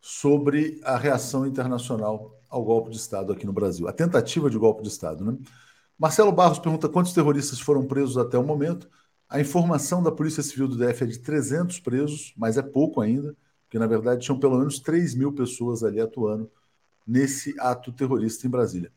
sobre 0.00 0.80
a 0.82 0.96
reação 0.96 1.46
internacional 1.46 2.34
ao 2.48 2.64
golpe 2.64 2.90
de 2.90 2.96
Estado 2.96 3.32
aqui 3.32 3.44
no 3.46 3.52
Brasil, 3.52 3.86
a 3.86 3.92
tentativa 3.92 4.48
de 4.48 4.58
golpe 4.58 4.82
de 4.82 4.88
Estado, 4.88 5.24
né? 5.24 5.38
Marcelo 5.98 6.32
Barros 6.32 6.58
pergunta 6.58 6.88
quantos 6.88 7.12
terroristas 7.12 7.60
foram 7.60 7.86
presos 7.86 8.16
até 8.16 8.38
o 8.38 8.42
momento. 8.42 8.88
A 9.28 9.38
informação 9.38 10.02
da 10.02 10.10
Polícia 10.10 10.42
Civil 10.42 10.66
do 10.66 10.76
DF 10.76 11.04
é 11.04 11.06
de 11.06 11.18
300 11.18 11.78
presos, 11.80 12.32
mas 12.36 12.56
é 12.56 12.62
pouco 12.62 13.02
ainda, 13.02 13.36
porque 13.70 13.78
na 13.78 13.86
verdade 13.86 14.24
tinham 14.24 14.36
pelo 14.36 14.58
menos 14.58 14.80
3 14.80 15.14
mil 15.14 15.32
pessoas 15.32 15.84
ali 15.84 16.00
atuando 16.00 16.50
nesse 17.06 17.54
ato 17.60 17.92
terrorista 17.92 18.44
em 18.44 18.50
Brasília. 18.50 18.92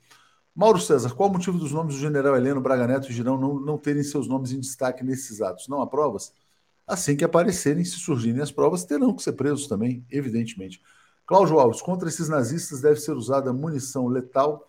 Mauro 0.56 0.80
César, 0.80 1.14
qual 1.14 1.30
o 1.30 1.32
motivo 1.32 1.60
dos 1.60 1.72
nomes 1.72 1.94
do 1.94 2.02
general 2.02 2.36
Heleno, 2.36 2.60
Braga 2.60 2.88
Neto 2.88 3.08
e 3.08 3.14
Girão 3.14 3.40
não, 3.40 3.60
não 3.60 3.78
terem 3.78 4.04
seus 4.04 4.28
nomes 4.28 4.52
em 4.52 4.60
destaque 4.60 5.04
nesses 5.04 5.42
atos? 5.42 5.68
Não 5.68 5.80
há 5.80 5.86
provas? 5.86 6.34
Assim 6.88 7.16
que 7.16 7.24
aparecerem, 7.24 7.86
se 7.86 8.00
surgirem 8.00 8.42
as 8.42 8.52
provas, 8.52 8.84
terão 8.84 9.16
que 9.16 9.22
ser 9.22 9.34
presos 9.34 9.68
também, 9.68 10.04
evidentemente. 10.10 10.82
Cláudio 11.24 11.60
Alves, 11.60 11.80
contra 11.80 12.10
esses 12.10 12.28
nazistas 12.28 12.82
deve 12.82 13.00
ser 13.00 13.14
usada 13.14 13.54
munição 13.54 14.08
letal. 14.08 14.68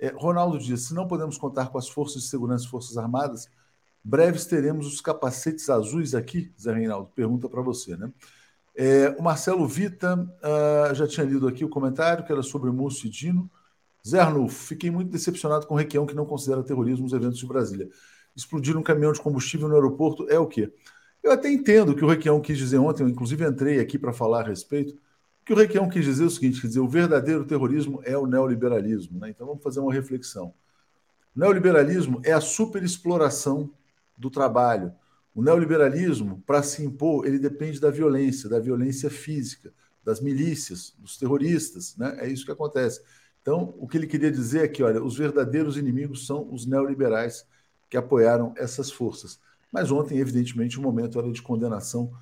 É, 0.00 0.08
Ronaldo 0.08 0.58
diz: 0.58 0.88
se 0.88 0.94
não 0.94 1.06
podemos 1.06 1.38
contar 1.38 1.68
com 1.70 1.78
as 1.78 1.88
forças 1.88 2.22
de 2.24 2.28
segurança 2.28 2.64
e 2.64 2.68
forças 2.68 2.98
armadas, 2.98 3.48
breves 4.02 4.46
teremos 4.46 4.86
os 4.86 5.00
capacetes 5.00 5.70
azuis 5.70 6.12
aqui, 6.12 6.52
Zé 6.60 6.74
Reinaldo? 6.74 7.08
Pergunta 7.14 7.48
para 7.48 7.62
você, 7.62 7.96
né? 7.96 8.12
É, 8.76 9.10
o 9.18 9.22
Marcelo 9.22 9.66
Vita 9.68 10.16
uh, 10.16 10.94
já 10.94 11.06
tinha 11.06 11.24
lido 11.24 11.46
aqui 11.46 11.64
o 11.64 11.68
comentário 11.68 12.24
que 12.24 12.32
era 12.32 12.42
sobre 12.42 12.70
Múcio 12.70 13.06
e 13.06 13.10
Dino. 13.10 13.50
Zé 14.06 14.20
Arnulfo, 14.20 14.66
fiquei 14.66 14.90
muito 14.90 15.10
decepcionado 15.10 15.66
com 15.66 15.74
o 15.74 15.76
Requião, 15.76 16.04
que 16.04 16.14
não 16.14 16.26
considera 16.26 16.62
terrorismo 16.62 17.06
os 17.06 17.12
eventos 17.12 17.38
de 17.38 17.46
Brasília. 17.46 17.88
Explodir 18.36 18.76
um 18.76 18.82
caminhão 18.82 19.12
de 19.12 19.20
combustível 19.20 19.68
no 19.68 19.74
aeroporto 19.74 20.28
é 20.28 20.38
o 20.38 20.46
quê? 20.46 20.72
Eu 21.22 21.32
até 21.32 21.50
entendo 21.50 21.92
o 21.92 21.96
que 21.96 22.04
o 22.04 22.08
Requião 22.08 22.40
quis 22.40 22.58
dizer 22.58 22.78
ontem, 22.78 23.02
eu 23.02 23.08
inclusive 23.08 23.46
entrei 23.46 23.80
aqui 23.80 23.98
para 23.98 24.12
falar 24.12 24.40
a 24.40 24.48
respeito. 24.48 24.94
Que 25.44 25.52
o 25.52 25.56
Requião 25.56 25.88
quis 25.88 26.04
dizer 26.04 26.24
é 26.24 26.26
o 26.26 26.30
seguinte: 26.30 26.60
quer 26.60 26.66
dizer, 26.66 26.80
o 26.80 26.88
verdadeiro 26.88 27.44
terrorismo 27.44 28.02
é 28.04 28.16
o 28.16 28.26
neoliberalismo. 28.26 29.20
Né? 29.20 29.30
Então 29.30 29.46
vamos 29.46 29.62
fazer 29.62 29.80
uma 29.80 29.92
reflexão. 29.92 30.52
O 31.34 31.40
neoliberalismo 31.40 32.20
é 32.24 32.32
a 32.32 32.40
superexploração 32.40 33.70
do 34.16 34.30
trabalho, 34.30 34.92
o 35.34 35.42
neoliberalismo, 35.42 36.42
para 36.46 36.62
se 36.62 36.84
impor, 36.84 37.26
ele 37.26 37.38
depende 37.38 37.80
da 37.80 37.90
violência, 37.90 38.48
da 38.48 38.60
violência 38.60 39.10
física, 39.10 39.72
das 40.04 40.20
milícias, 40.20 40.94
dos 40.98 41.16
terroristas, 41.16 41.96
né? 41.96 42.16
É 42.20 42.28
isso 42.28 42.44
que 42.44 42.52
acontece. 42.52 43.02
Então, 43.42 43.74
o 43.78 43.88
que 43.88 43.96
ele 43.96 44.06
queria 44.06 44.30
dizer 44.30 44.64
é 44.64 44.68
que, 44.68 44.82
olha, 44.82 45.02
os 45.02 45.16
verdadeiros 45.16 45.76
inimigos 45.76 46.26
são 46.26 46.48
os 46.52 46.66
neoliberais 46.66 47.46
que 47.90 47.96
apoiaram 47.96 48.54
essas 48.56 48.92
forças. 48.92 49.40
Mas 49.72 49.90
ontem, 49.90 50.18
evidentemente, 50.18 50.78
o 50.78 50.82
momento 50.82 51.18
era 51.18 51.30
de 51.32 51.42
condenação 51.42 52.12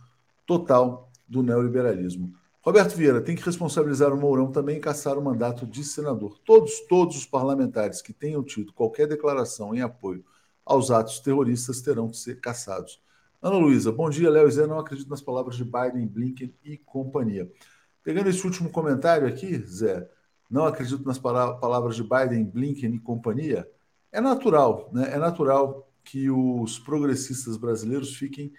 total 0.47 1.11
do 1.29 1.43
neoliberalismo. 1.43 2.33
Roberto 2.63 2.97
Vieira 2.97 3.21
tem 3.21 3.37
que 3.37 3.45
responsabilizar 3.45 4.13
o 4.13 4.17
Mourão 4.17 4.51
também 4.51 4.79
e 4.79 4.81
caçar 4.81 5.19
o 5.19 5.23
mandato 5.23 5.67
de 5.67 5.85
senador. 5.85 6.39
Todos, 6.45 6.81
todos 6.89 7.17
os 7.17 7.27
parlamentares 7.27 8.01
que 8.01 8.13
tenham 8.13 8.43
tido 8.43 8.73
qualquer 8.73 9.07
declaração 9.07 9.75
em 9.75 9.81
apoio 9.81 10.25
aos 10.65 10.91
atos 10.91 11.21
terroristas 11.21 11.81
terão 11.81 12.09
que 12.09 12.17
ser 12.17 12.41
caçados. 12.41 13.03
Ana 13.41 13.57
Luísa, 13.57 13.91
bom 13.91 14.09
dia, 14.09 14.31
Léo 14.31 14.47
e 14.47 14.51
Zé. 14.53 14.67
Não 14.67 14.79
acredito 14.79 15.09
nas 15.09 15.21
palavras 15.21 15.57
de 15.57 15.65
Biden, 15.65 16.07
Blinken 16.07 16.55
e 16.63 16.77
companhia. 16.77 17.51
Pegando 18.03 18.29
esse 18.29 18.45
último 18.45 18.71
comentário 18.71 19.27
aqui, 19.27 19.59
Zé, 19.67 20.09
não 20.51 20.65
acredito 20.65 21.05
nas 21.05 21.19
palavras 21.19 21.97
de 21.97 22.03
Biden, 22.03 22.45
Blinken 22.45 22.95
e 22.95 22.99
companhia. 23.01 23.69
É 24.13 24.21
natural, 24.21 24.91
né? 24.93 25.13
É 25.13 25.19
natural 25.19 25.91
que 26.05 26.31
os 26.31 26.79
progressistas 26.79 27.57
brasileiros 27.57 28.15
fiquem 28.15 28.53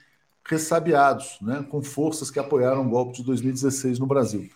ressabiados, 0.45 1.37
né? 1.41 1.63
Com 1.69 1.81
forças 1.81 2.29
que 2.31 2.39
apoiaram 2.39 2.85
o 2.85 2.89
golpe 2.89 3.17
de 3.17 3.23
2016 3.23 3.99
no 3.99 4.07
Brasil. 4.07 4.49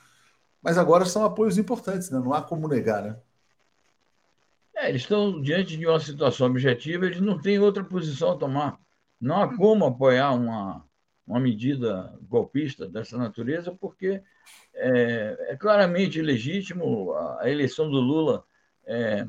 Mas 0.62 0.78
agora 0.78 1.06
são 1.06 1.24
apoios 1.24 1.58
importantes, 1.58 2.10
né? 2.10 2.20
Não 2.20 2.34
há 2.34 2.42
como 2.42 2.68
negar, 2.68 3.04
né? 3.04 3.18
É, 4.88 4.90
eles 4.90 5.02
estão 5.02 5.42
diante 5.42 5.78
de 5.78 5.86
uma 5.86 6.00
situação 6.00 6.48
objetiva, 6.48 7.06
eles 7.06 7.20
não 7.20 7.40
têm 7.40 7.60
outra 7.60 7.84
posição 7.84 8.32
a 8.32 8.38
tomar. 8.38 8.80
Não 9.20 9.42
há 9.42 9.56
como 9.56 9.86
apoiar 9.86 10.32
uma, 10.34 10.86
uma 11.26 11.40
medida 11.40 12.18
golpista 12.22 12.88
dessa 12.88 13.18
natureza, 13.18 13.72
porque 13.74 14.22
é, 14.74 15.48
é 15.50 15.58
claramente 15.58 16.20
ilegítimo. 16.20 17.14
A, 17.14 17.50
eleição 17.50 17.90
do 17.90 18.00
Lula 18.00 18.46
é, 18.86 19.28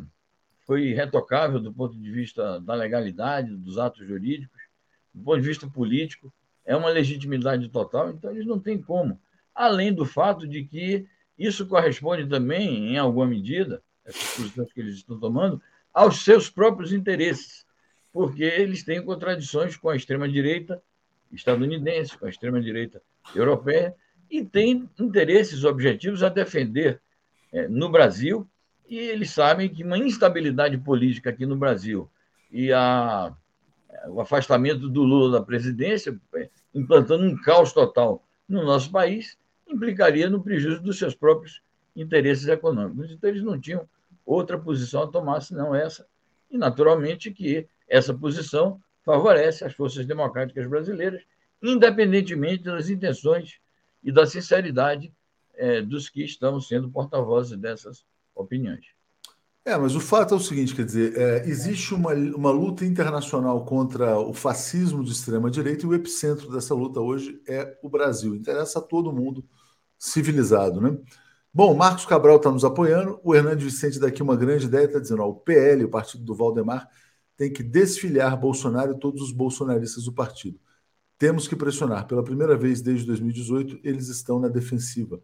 foi 0.64 0.92
retocável 0.92 1.58
do 1.58 1.72
ponto 1.72 1.98
de 1.98 2.10
vista 2.10 2.60
da 2.60 2.74
legalidade, 2.74 3.56
dos 3.56 3.78
atos 3.78 4.06
jurídicos, 4.06 4.60
do 5.12 5.24
ponto 5.24 5.40
de 5.40 5.48
vista 5.48 5.68
político, 5.68 6.32
é 6.64 6.76
uma 6.76 6.90
legitimidade 6.90 7.68
total, 7.70 8.10
então 8.10 8.30
eles 8.30 8.46
não 8.46 8.60
têm 8.60 8.80
como. 8.80 9.20
Além 9.54 9.92
do 9.92 10.04
fato 10.04 10.46
de 10.46 10.64
que 10.64 11.08
isso 11.36 11.66
corresponde 11.66 12.28
também, 12.28 12.92
em 12.92 12.98
alguma 12.98 13.26
medida, 13.26 13.82
essas 14.08 14.36
posições 14.36 14.72
que 14.72 14.80
eles 14.80 14.94
estão 14.96 15.18
tomando, 15.18 15.60
aos 15.92 16.24
seus 16.24 16.48
próprios 16.48 16.92
interesses, 16.92 17.66
porque 18.12 18.42
eles 18.42 18.82
têm 18.82 19.04
contradições 19.04 19.76
com 19.76 19.90
a 19.90 19.96
extrema-direita 19.96 20.82
estadunidense, 21.30 22.16
com 22.16 22.26
a 22.26 22.30
extrema-direita 22.30 23.02
europeia, 23.34 23.94
e 24.30 24.44
têm 24.44 24.88
interesses 24.98 25.64
objetivos 25.64 26.22
a 26.22 26.28
defender 26.28 27.00
é, 27.52 27.68
no 27.68 27.90
Brasil, 27.90 28.48
e 28.88 28.96
eles 28.96 29.30
sabem 29.30 29.68
que 29.68 29.84
uma 29.84 29.98
instabilidade 29.98 30.78
política 30.78 31.30
aqui 31.30 31.44
no 31.44 31.56
Brasil 31.56 32.10
e 32.50 32.72
a, 32.72 33.34
o 34.08 34.20
afastamento 34.20 34.88
do 34.88 35.02
Lula 35.02 35.38
da 35.38 35.44
presidência, 35.44 36.18
é, 36.34 36.48
implantando 36.74 37.24
um 37.24 37.36
caos 37.36 37.72
total 37.72 38.24
no 38.48 38.64
nosso 38.64 38.90
país, 38.90 39.36
implicaria 39.68 40.30
no 40.30 40.42
prejuízo 40.42 40.80
dos 40.80 40.98
seus 40.98 41.14
próprios 41.14 41.62
interesses 41.94 42.48
econômicos. 42.48 43.10
Então, 43.10 43.28
eles 43.28 43.42
não 43.42 43.60
tinham 43.60 43.86
outra 44.28 44.58
posição 44.58 45.04
a 45.04 45.06
tomar 45.06 45.40
senão 45.40 45.74
essa. 45.74 46.06
E, 46.50 46.58
naturalmente, 46.58 47.30
que 47.30 47.66
essa 47.88 48.12
posição 48.12 48.78
favorece 49.02 49.64
as 49.64 49.72
forças 49.72 50.06
democráticas 50.06 50.66
brasileiras, 50.66 51.22
independentemente 51.62 52.64
das 52.64 52.90
intenções 52.90 53.58
e 54.04 54.12
da 54.12 54.26
sinceridade 54.26 55.12
é, 55.54 55.80
dos 55.80 56.10
que 56.10 56.22
estão 56.22 56.60
sendo 56.60 56.90
porta-vozes 56.90 57.56
dessas 57.58 58.04
opiniões. 58.34 58.86
É, 59.64 59.76
mas 59.76 59.94
o 59.96 60.00
fato 60.00 60.34
é 60.34 60.36
o 60.36 60.40
seguinte, 60.40 60.74
quer 60.74 60.84
dizer, 60.84 61.16
é, 61.16 61.46
existe 61.46 61.94
uma, 61.94 62.12
uma 62.12 62.50
luta 62.50 62.84
internacional 62.84 63.64
contra 63.64 64.18
o 64.18 64.32
fascismo 64.32 65.02
de 65.02 65.12
extrema-direita 65.12 65.84
e 65.84 65.88
o 65.88 65.94
epicentro 65.94 66.50
dessa 66.50 66.74
luta 66.74 67.00
hoje 67.00 67.40
é 67.46 67.78
o 67.82 67.88
Brasil. 67.88 68.34
Interessa 68.34 68.78
a 68.78 68.82
todo 68.82 69.12
mundo 69.12 69.44
civilizado, 69.98 70.80
né? 70.80 70.96
Bom, 71.58 71.74
Marcos 71.74 72.06
Cabral 72.06 72.36
está 72.36 72.52
nos 72.52 72.64
apoiando, 72.64 73.18
o 73.24 73.34
Hernandes 73.34 73.64
Vicente 73.64 73.98
daqui 73.98 74.22
uma 74.22 74.36
grande 74.36 74.66
ideia, 74.66 74.84
está 74.84 75.00
dizendo, 75.00 75.22
ó, 75.22 75.28
o 75.28 75.34
PL, 75.34 75.86
o 75.86 75.88
partido 75.88 76.22
do 76.22 76.32
Valdemar, 76.32 76.88
tem 77.36 77.52
que 77.52 77.64
desfiliar 77.64 78.38
Bolsonaro 78.38 78.92
e 78.92 79.00
todos 79.00 79.20
os 79.20 79.32
bolsonaristas 79.32 80.04
do 80.04 80.12
partido. 80.12 80.56
Temos 81.18 81.48
que 81.48 81.56
pressionar. 81.56 82.06
Pela 82.06 82.22
primeira 82.22 82.56
vez 82.56 82.80
desde 82.80 83.04
2018, 83.06 83.80
eles 83.82 84.06
estão 84.06 84.38
na 84.38 84.46
defensiva. 84.46 85.20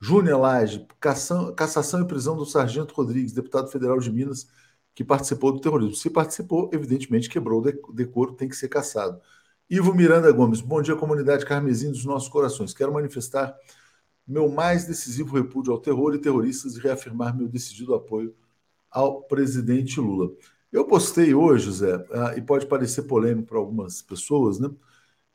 Júnior 0.00 0.42
Lage, 0.42 0.86
cassação 1.00 2.02
e 2.02 2.06
prisão 2.06 2.36
do 2.36 2.46
Sargento 2.46 2.94
Rodrigues, 2.94 3.32
deputado 3.32 3.68
federal 3.68 3.98
de 3.98 4.12
Minas, 4.12 4.46
que 4.94 5.02
participou 5.02 5.50
do 5.50 5.60
terrorismo. 5.60 5.96
Se 5.96 6.08
participou, 6.08 6.70
evidentemente 6.72 7.28
quebrou 7.28 7.60
o 7.60 7.92
decoro, 7.92 8.34
tem 8.34 8.48
que 8.48 8.54
ser 8.54 8.68
cassado. 8.68 9.20
Ivo 9.68 9.92
Miranda 9.92 10.30
Gomes, 10.30 10.60
bom 10.60 10.80
dia, 10.80 10.94
comunidade 10.94 11.44
carmesim 11.44 11.90
dos 11.90 12.04
nossos 12.04 12.28
corações. 12.28 12.72
Quero 12.72 12.92
manifestar 12.92 13.52
meu 14.26 14.48
mais 14.48 14.86
decisivo 14.86 15.36
repúdio 15.36 15.72
ao 15.72 15.80
terror 15.80 16.14
e 16.14 16.18
terroristas 16.18 16.76
e 16.76 16.80
reafirmar 16.80 17.36
meu 17.36 17.48
decidido 17.48 17.94
apoio 17.94 18.34
ao 18.90 19.22
presidente 19.22 20.00
Lula. 20.00 20.30
Eu 20.72 20.86
postei 20.86 21.34
hoje, 21.34 21.70
Zé, 21.70 22.04
ah, 22.12 22.34
e 22.36 22.42
pode 22.42 22.66
parecer 22.66 23.02
polêmico 23.02 23.48
para 23.48 23.58
algumas 23.58 24.02
pessoas, 24.02 24.58
né? 24.58 24.70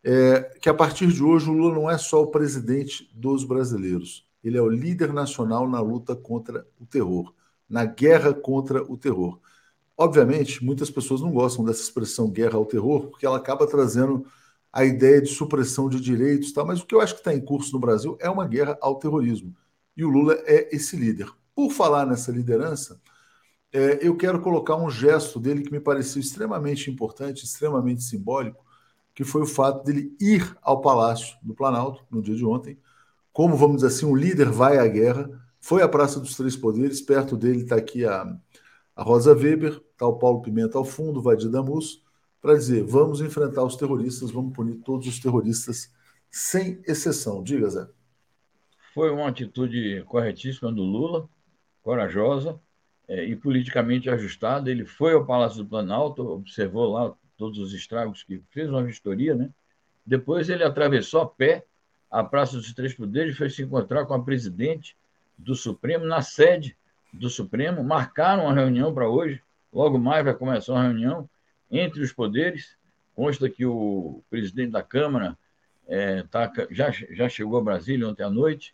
É, 0.03 0.41
que 0.61 0.69
a 0.69 0.73
partir 0.73 1.07
de 1.07 1.21
hoje 1.21 1.49
o 1.49 1.53
Lula 1.53 1.75
não 1.75 1.89
é 1.89 1.97
só 1.97 2.21
o 2.23 2.27
presidente 2.27 3.09
dos 3.13 3.43
brasileiros. 3.43 4.25
Ele 4.43 4.57
é 4.57 4.61
o 4.61 4.69
líder 4.69 5.13
nacional 5.13 5.67
na 5.67 5.81
luta 5.81 6.15
contra 6.15 6.65
o 6.79 6.85
terror, 6.85 7.33
na 7.69 7.85
guerra 7.85 8.33
contra 8.33 8.81
o 8.83 8.97
terror. 8.97 9.39
Obviamente, 9.97 10.63
muitas 10.63 10.89
pessoas 10.89 11.19
não 11.19 11.31
gostam 11.31 11.65
dessa 11.65 11.81
expressão 11.81 12.29
guerra 12.29 12.55
ao 12.55 12.65
terror, 12.65 13.07
porque 13.07 13.25
ela 13.25 13.37
acaba 13.37 13.67
trazendo 13.67 14.25
a 14.71 14.85
ideia 14.85 15.21
de 15.21 15.29
supressão 15.29 15.89
de 15.89 15.99
direitos, 15.99 16.51
tá? 16.51 16.63
mas 16.63 16.81
o 16.81 16.85
que 16.85 16.93
eu 16.93 17.01
acho 17.01 17.13
que 17.13 17.21
está 17.21 17.33
em 17.33 17.41
curso 17.43 17.73
no 17.73 17.79
Brasil 17.79 18.17
é 18.19 18.29
uma 18.29 18.47
guerra 18.47 18.77
ao 18.81 18.95
terrorismo. 18.99 19.55
E 19.97 20.03
o 20.03 20.09
Lula 20.09 20.35
é 20.45 20.73
esse 20.75 20.95
líder. 20.95 21.29
Por 21.55 21.71
falar 21.71 22.05
nessa 22.05 22.31
liderança, 22.31 23.01
é, 23.71 23.99
eu 24.01 24.15
quero 24.15 24.41
colocar 24.41 24.75
um 24.75 24.89
gesto 24.89 25.39
dele 25.39 25.63
que 25.63 25.71
me 25.71 25.79
pareceu 25.79 26.19
extremamente 26.19 26.89
importante, 26.89 27.43
extremamente 27.43 28.03
simbólico, 28.03 28.63
que 29.13 29.23
foi 29.23 29.41
o 29.41 29.47
fato 29.47 29.83
dele 29.83 30.15
ir 30.19 30.57
ao 30.61 30.81
Palácio 30.81 31.37
do 31.41 31.53
Planalto 31.53 32.03
no 32.09 32.21
dia 32.21 32.35
de 32.35 32.45
ontem 32.45 32.77
como, 33.39 33.55
vamos 33.55 33.77
dizer 33.77 33.87
assim, 33.87 34.05
um 34.05 34.15
líder 34.15 34.49
vai 34.49 34.77
à 34.77 34.85
guerra, 34.85 35.29
foi 35.61 35.81
à 35.81 35.87
Praça 35.87 36.19
dos 36.19 36.35
Três 36.35 36.57
Poderes, 36.57 36.99
perto 36.99 37.37
dele 37.37 37.61
está 37.63 37.75
aqui 37.75 38.05
a, 38.05 38.37
a 38.93 39.01
Rosa 39.01 39.33
Weber, 39.33 39.81
está 39.93 40.05
o 40.05 40.17
Paulo 40.17 40.41
Pimenta 40.41 40.77
ao 40.77 40.83
fundo, 40.83 41.19
o 41.19 41.23
Vadir 41.23 41.49
Damus, 41.49 42.03
para 42.41 42.55
dizer, 42.55 42.83
vamos 42.83 43.21
enfrentar 43.21 43.63
os 43.63 43.75
terroristas, 43.75 44.31
vamos 44.31 44.53
punir 44.53 44.75
todos 44.77 45.07
os 45.07 45.19
terroristas, 45.19 45.91
sem 46.29 46.81
exceção. 46.87 47.43
Diga, 47.43 47.69
Zé. 47.69 47.87
Foi 48.93 49.11
uma 49.11 49.27
atitude 49.27 50.03
corretíssima 50.07 50.71
do 50.71 50.83
Lula, 50.83 51.29
corajosa 51.83 52.59
é, 53.07 53.23
e 53.25 53.35
politicamente 53.35 54.09
ajustada. 54.09 54.69
Ele 54.69 54.85
foi 54.85 55.13
ao 55.13 55.25
Palácio 55.25 55.63
do 55.63 55.69
Planalto, 55.69 56.27
observou 56.27 56.91
lá 56.91 57.13
todos 57.37 57.59
os 57.59 57.73
estragos 57.73 58.23
que 58.23 58.41
fez 58.49 58.69
uma 58.69 58.83
vistoria, 58.83 59.35
né? 59.35 59.49
Depois 60.05 60.49
ele 60.49 60.63
atravessou 60.63 61.21
a 61.21 61.27
pé 61.27 61.65
à 62.09 62.23
Praça 62.23 62.57
dos 62.57 62.73
Três 62.73 62.93
Poderes, 62.93 63.37
foi 63.37 63.49
se 63.49 63.61
encontrar 63.61 64.05
com 64.05 64.13
a 64.13 64.23
presidente 64.23 64.97
do 65.37 65.55
Supremo, 65.55 66.05
na 66.05 66.21
sede 66.21 66.75
do 67.13 67.29
Supremo, 67.29 67.83
marcaram 67.83 68.45
uma 68.45 68.53
reunião 68.53 68.93
para 68.93 69.07
hoje, 69.07 69.41
logo 69.71 69.97
mais 69.97 70.23
vai 70.23 70.33
começar 70.33 70.73
uma 70.73 70.83
reunião 70.83 71.29
entre 71.71 72.01
os 72.01 72.11
poderes, 72.11 72.77
consta 73.15 73.49
que 73.49 73.65
o 73.65 74.23
presidente 74.29 74.71
da 74.71 74.83
Câmara 74.83 75.37
é, 75.87 76.23
tá, 76.23 76.51
já, 76.71 76.91
já 76.91 77.27
chegou 77.27 77.59
a 77.59 77.63
Brasília 77.63 78.07
ontem 78.07 78.23
à 78.23 78.29
noite, 78.29 78.73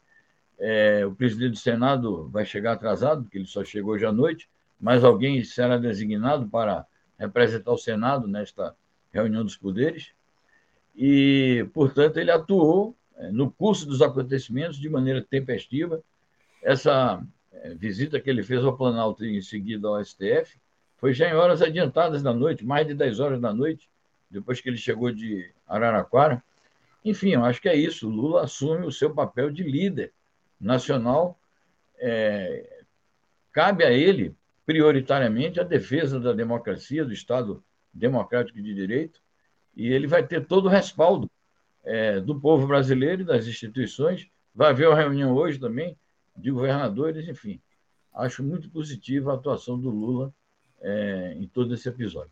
é, 0.57 1.05
o 1.05 1.13
presidente 1.13 1.51
do 1.51 1.57
Senado 1.57 2.29
vai 2.29 2.45
chegar 2.45 2.73
atrasado, 2.73 3.23
porque 3.23 3.37
ele 3.37 3.47
só 3.47 3.63
chegou 3.63 3.93
hoje 3.93 4.05
à 4.05 4.11
noite, 4.11 4.49
mas 4.79 5.03
alguém 5.03 5.43
será 5.43 5.77
designado 5.77 6.47
para 6.47 6.85
representar 7.17 7.71
o 7.71 7.77
Senado 7.77 8.27
nesta 8.27 8.75
reunião 9.11 9.43
dos 9.43 9.57
poderes, 9.57 10.11
e, 10.95 11.67
portanto, 11.73 12.17
ele 12.17 12.31
atuou 12.31 12.95
é, 13.17 13.31
no 13.31 13.51
curso 13.51 13.85
dos 13.85 14.01
acontecimentos 14.01 14.77
de 14.77 14.89
maneira 14.89 15.21
tempestiva. 15.21 16.01
Essa 16.61 17.21
é, 17.51 17.73
visita 17.75 18.19
que 18.19 18.29
ele 18.29 18.43
fez 18.43 18.63
ao 18.63 18.77
Planalto 18.77 19.25
e 19.25 19.37
em 19.37 19.41
seguida 19.41 19.87
ao 19.87 20.03
STF 20.03 20.57
foi 21.05 21.13
já 21.13 21.29
em 21.29 21.35
horas 21.35 21.61
adiantadas 21.61 22.23
da 22.23 22.33
noite, 22.33 22.65
mais 22.65 22.87
de 22.87 22.95
10 22.95 23.19
horas 23.19 23.39
da 23.39 23.53
noite, 23.53 23.87
depois 24.27 24.59
que 24.59 24.67
ele 24.67 24.77
chegou 24.77 25.11
de 25.11 25.53
Araraquara. 25.67 26.43
Enfim, 27.03 27.29
eu 27.29 27.45
acho 27.45 27.61
que 27.61 27.69
é 27.69 27.75
isso. 27.75 28.09
Lula 28.09 28.45
assume 28.45 28.87
o 28.87 28.91
seu 28.91 29.13
papel 29.13 29.51
de 29.51 29.61
líder 29.61 30.11
nacional. 30.59 31.39
É, 31.99 32.81
cabe 33.51 33.83
a 33.83 33.91
ele, 33.91 34.35
prioritariamente, 34.65 35.59
a 35.59 35.63
defesa 35.63 36.19
da 36.19 36.33
democracia, 36.33 37.05
do 37.05 37.13
Estado 37.13 37.63
democrático 37.93 38.59
de 38.59 38.73
direito, 38.73 39.21
e 39.75 39.93
ele 39.93 40.07
vai 40.07 40.25
ter 40.25 40.43
todo 40.47 40.65
o 40.65 40.69
respaldo 40.69 41.29
é, 41.83 42.19
do 42.19 42.41
povo 42.41 42.65
brasileiro 42.65 43.21
e 43.21 43.25
das 43.25 43.45
instituições. 43.45 44.27
Vai 44.55 44.71
haver 44.71 44.87
uma 44.87 44.97
reunião 44.97 45.35
hoje 45.35 45.59
também 45.59 45.95
de 46.35 46.49
governadores, 46.49 47.27
enfim. 47.27 47.61
Acho 48.11 48.41
muito 48.41 48.71
positiva 48.71 49.31
a 49.33 49.35
atuação 49.35 49.79
do 49.79 49.91
Lula 49.91 50.33
é, 50.81 51.35
em 51.37 51.47
todo 51.47 51.73
esse 51.73 51.87
episódio. 51.87 52.31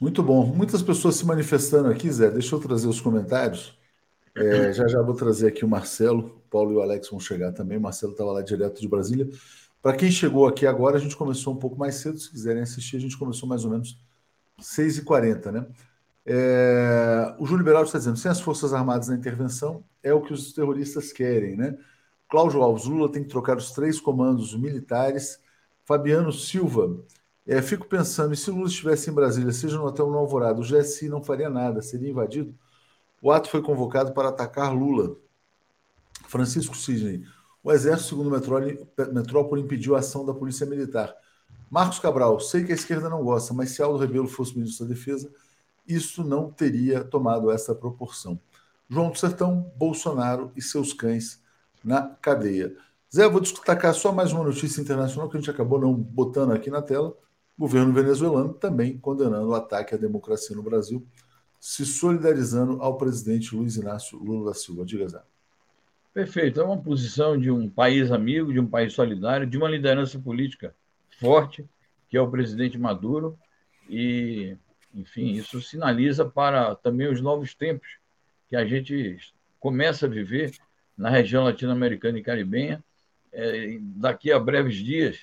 Muito 0.00 0.22
bom. 0.22 0.46
Muitas 0.46 0.82
pessoas 0.82 1.16
se 1.16 1.24
manifestando 1.24 1.88
aqui, 1.88 2.10
Zé. 2.10 2.30
Deixa 2.30 2.54
eu 2.54 2.60
trazer 2.60 2.88
os 2.88 3.00
comentários. 3.00 3.78
É, 4.34 4.72
já 4.74 4.86
já 4.86 5.00
vou 5.00 5.14
trazer 5.14 5.48
aqui 5.48 5.64
o 5.64 5.68
Marcelo. 5.68 6.26
O 6.26 6.50
Paulo 6.50 6.72
e 6.72 6.76
o 6.76 6.82
Alex 6.82 7.08
vão 7.08 7.20
chegar 7.20 7.52
também. 7.52 7.78
O 7.78 7.80
Marcelo 7.80 8.12
estava 8.12 8.32
lá 8.32 8.42
direto 8.42 8.80
de 8.80 8.88
Brasília. 8.88 9.28
Para 9.80 9.96
quem 9.96 10.10
chegou 10.10 10.46
aqui 10.46 10.66
agora, 10.66 10.96
a 10.96 11.00
gente 11.00 11.16
começou 11.16 11.52
um 11.52 11.58
pouco 11.58 11.78
mais 11.78 11.96
cedo. 11.96 12.18
Se 12.18 12.30
quiserem 12.30 12.62
assistir, 12.62 12.96
a 12.96 13.00
gente 13.00 13.18
começou 13.18 13.48
mais 13.48 13.64
ou 13.64 13.70
menos 13.70 13.98
6h40, 14.60 15.52
né? 15.52 15.66
É, 16.26 17.34
o 17.38 17.44
Júlio 17.44 17.64
Beraldo 17.64 17.86
está 17.86 17.98
dizendo: 17.98 18.16
sem 18.16 18.30
as 18.30 18.40
Forças 18.40 18.72
Armadas 18.72 19.08
na 19.08 19.14
intervenção, 19.14 19.84
é 20.02 20.12
o 20.12 20.22
que 20.22 20.32
os 20.32 20.52
terroristas 20.52 21.12
querem, 21.12 21.56
né? 21.56 21.76
Cláudio 22.28 22.62
Alves, 22.62 22.86
Lula 22.86 23.12
tem 23.12 23.22
que 23.22 23.28
trocar 23.28 23.56
os 23.56 23.72
três 23.72 24.00
comandos 24.00 24.54
militares. 24.56 25.38
Fabiano 25.84 26.32
Silva, 26.32 26.98
é, 27.46 27.60
fico 27.60 27.86
pensando, 27.86 28.32
e 28.32 28.36
se 28.36 28.50
Lula 28.50 28.68
estivesse 28.68 29.10
em 29.10 29.12
Brasília, 29.12 29.52
seja 29.52 29.76
no 29.76 29.84
Hotel 29.84 30.08
no 30.08 30.16
Alvorada, 30.18 30.60
o 30.60 30.64
GSI 30.64 31.08
não 31.08 31.22
faria 31.22 31.50
nada, 31.50 31.82
seria 31.82 32.10
invadido? 32.10 32.54
O 33.20 33.30
ato 33.30 33.48
foi 33.48 33.62
convocado 33.62 34.12
para 34.12 34.28
atacar 34.28 34.74
Lula. 34.74 35.16
Francisco 36.26 36.76
Sidney, 36.76 37.24
o 37.62 37.72
Exército, 37.72 38.10
segundo 38.10 38.30
Metrópole, 38.30 39.62
impediu 39.62 39.94
a 39.94 40.00
ação 40.00 40.24
da 40.24 40.34
Polícia 40.34 40.66
Militar. 40.66 41.14
Marcos 41.70 41.98
Cabral, 41.98 42.38
sei 42.40 42.64
que 42.64 42.72
a 42.72 42.74
esquerda 42.74 43.08
não 43.08 43.22
gosta, 43.22 43.52
mas 43.52 43.70
se 43.70 43.82
Aldo 43.82 43.98
Rebelo 43.98 44.28
fosse 44.28 44.56
ministro 44.56 44.86
da 44.86 44.94
Defesa, 44.94 45.30
isso 45.86 46.24
não 46.24 46.50
teria 46.50 47.04
tomado 47.04 47.50
essa 47.50 47.74
proporção. 47.74 48.38
João 48.88 49.10
do 49.10 49.18
Sertão, 49.18 49.72
Bolsonaro 49.76 50.52
e 50.54 50.62
seus 50.62 50.92
cães 50.92 51.42
na 51.82 52.02
cadeia. 52.20 52.76
Zé, 53.14 53.28
vou 53.28 53.40
destacar 53.40 53.94
só 53.94 54.12
mais 54.12 54.32
uma 54.32 54.44
notícia 54.44 54.80
internacional 54.80 55.28
que 55.28 55.36
a 55.36 55.40
gente 55.40 55.50
acabou 55.50 55.80
não 55.80 55.94
botando 55.94 56.52
aqui 56.52 56.70
na 56.70 56.82
tela. 56.82 57.16
Governo 57.56 57.92
venezuelano 57.92 58.52
também 58.52 58.98
condenando 58.98 59.48
o 59.48 59.54
ataque 59.54 59.94
à 59.94 59.98
democracia 59.98 60.56
no 60.56 60.62
Brasil, 60.62 61.06
se 61.60 61.86
solidarizando 61.86 62.82
ao 62.82 62.98
presidente 62.98 63.54
Luiz 63.54 63.76
Inácio 63.76 64.18
Lula 64.18 64.50
da 64.50 64.54
Silva. 64.54 64.84
Diga, 64.84 65.08
Zé. 65.08 65.22
Perfeito. 66.12 66.60
É 66.60 66.64
uma 66.64 66.80
posição 66.80 67.38
de 67.38 67.50
um 67.50 67.68
país 67.68 68.12
amigo, 68.12 68.52
de 68.52 68.60
um 68.60 68.66
país 68.66 68.92
solidário, 68.92 69.46
de 69.46 69.56
uma 69.56 69.68
liderança 69.68 70.18
política 70.18 70.74
forte, 71.18 71.64
que 72.08 72.16
é 72.16 72.20
o 72.20 72.30
presidente 72.30 72.78
Maduro, 72.78 73.38
e 73.88 74.56
enfim, 74.94 75.32
isso 75.32 75.60
sinaliza 75.60 76.24
para 76.24 76.76
também 76.76 77.08
os 77.08 77.20
novos 77.20 77.54
tempos 77.54 77.98
que 78.48 78.54
a 78.54 78.64
gente 78.64 79.18
começa 79.58 80.06
a 80.06 80.08
viver 80.08 80.52
na 80.96 81.10
região 81.10 81.44
latino-americana 81.44 82.18
e 82.18 82.22
caribenha. 82.22 82.82
É, 83.32 83.78
daqui 83.80 84.30
a 84.30 84.38
breves 84.38 84.76
dias, 84.76 85.18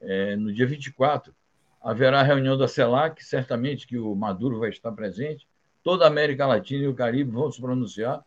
é, 0.00 0.36
no 0.36 0.52
dia 0.52 0.66
24, 0.66 1.34
haverá 1.82 2.20
a 2.20 2.22
reunião 2.22 2.56
da 2.56 2.68
CELAC, 2.68 3.22
certamente 3.24 3.86
que 3.86 3.98
o 3.98 4.14
Maduro 4.14 4.60
vai 4.60 4.70
estar 4.70 4.92
presente, 4.92 5.46
toda 5.82 6.04
a 6.04 6.08
América 6.08 6.46
Latina 6.46 6.84
e 6.84 6.88
o 6.88 6.94
Caribe 6.94 7.30
vão 7.30 7.50
se 7.50 7.60
pronunciar. 7.60 8.24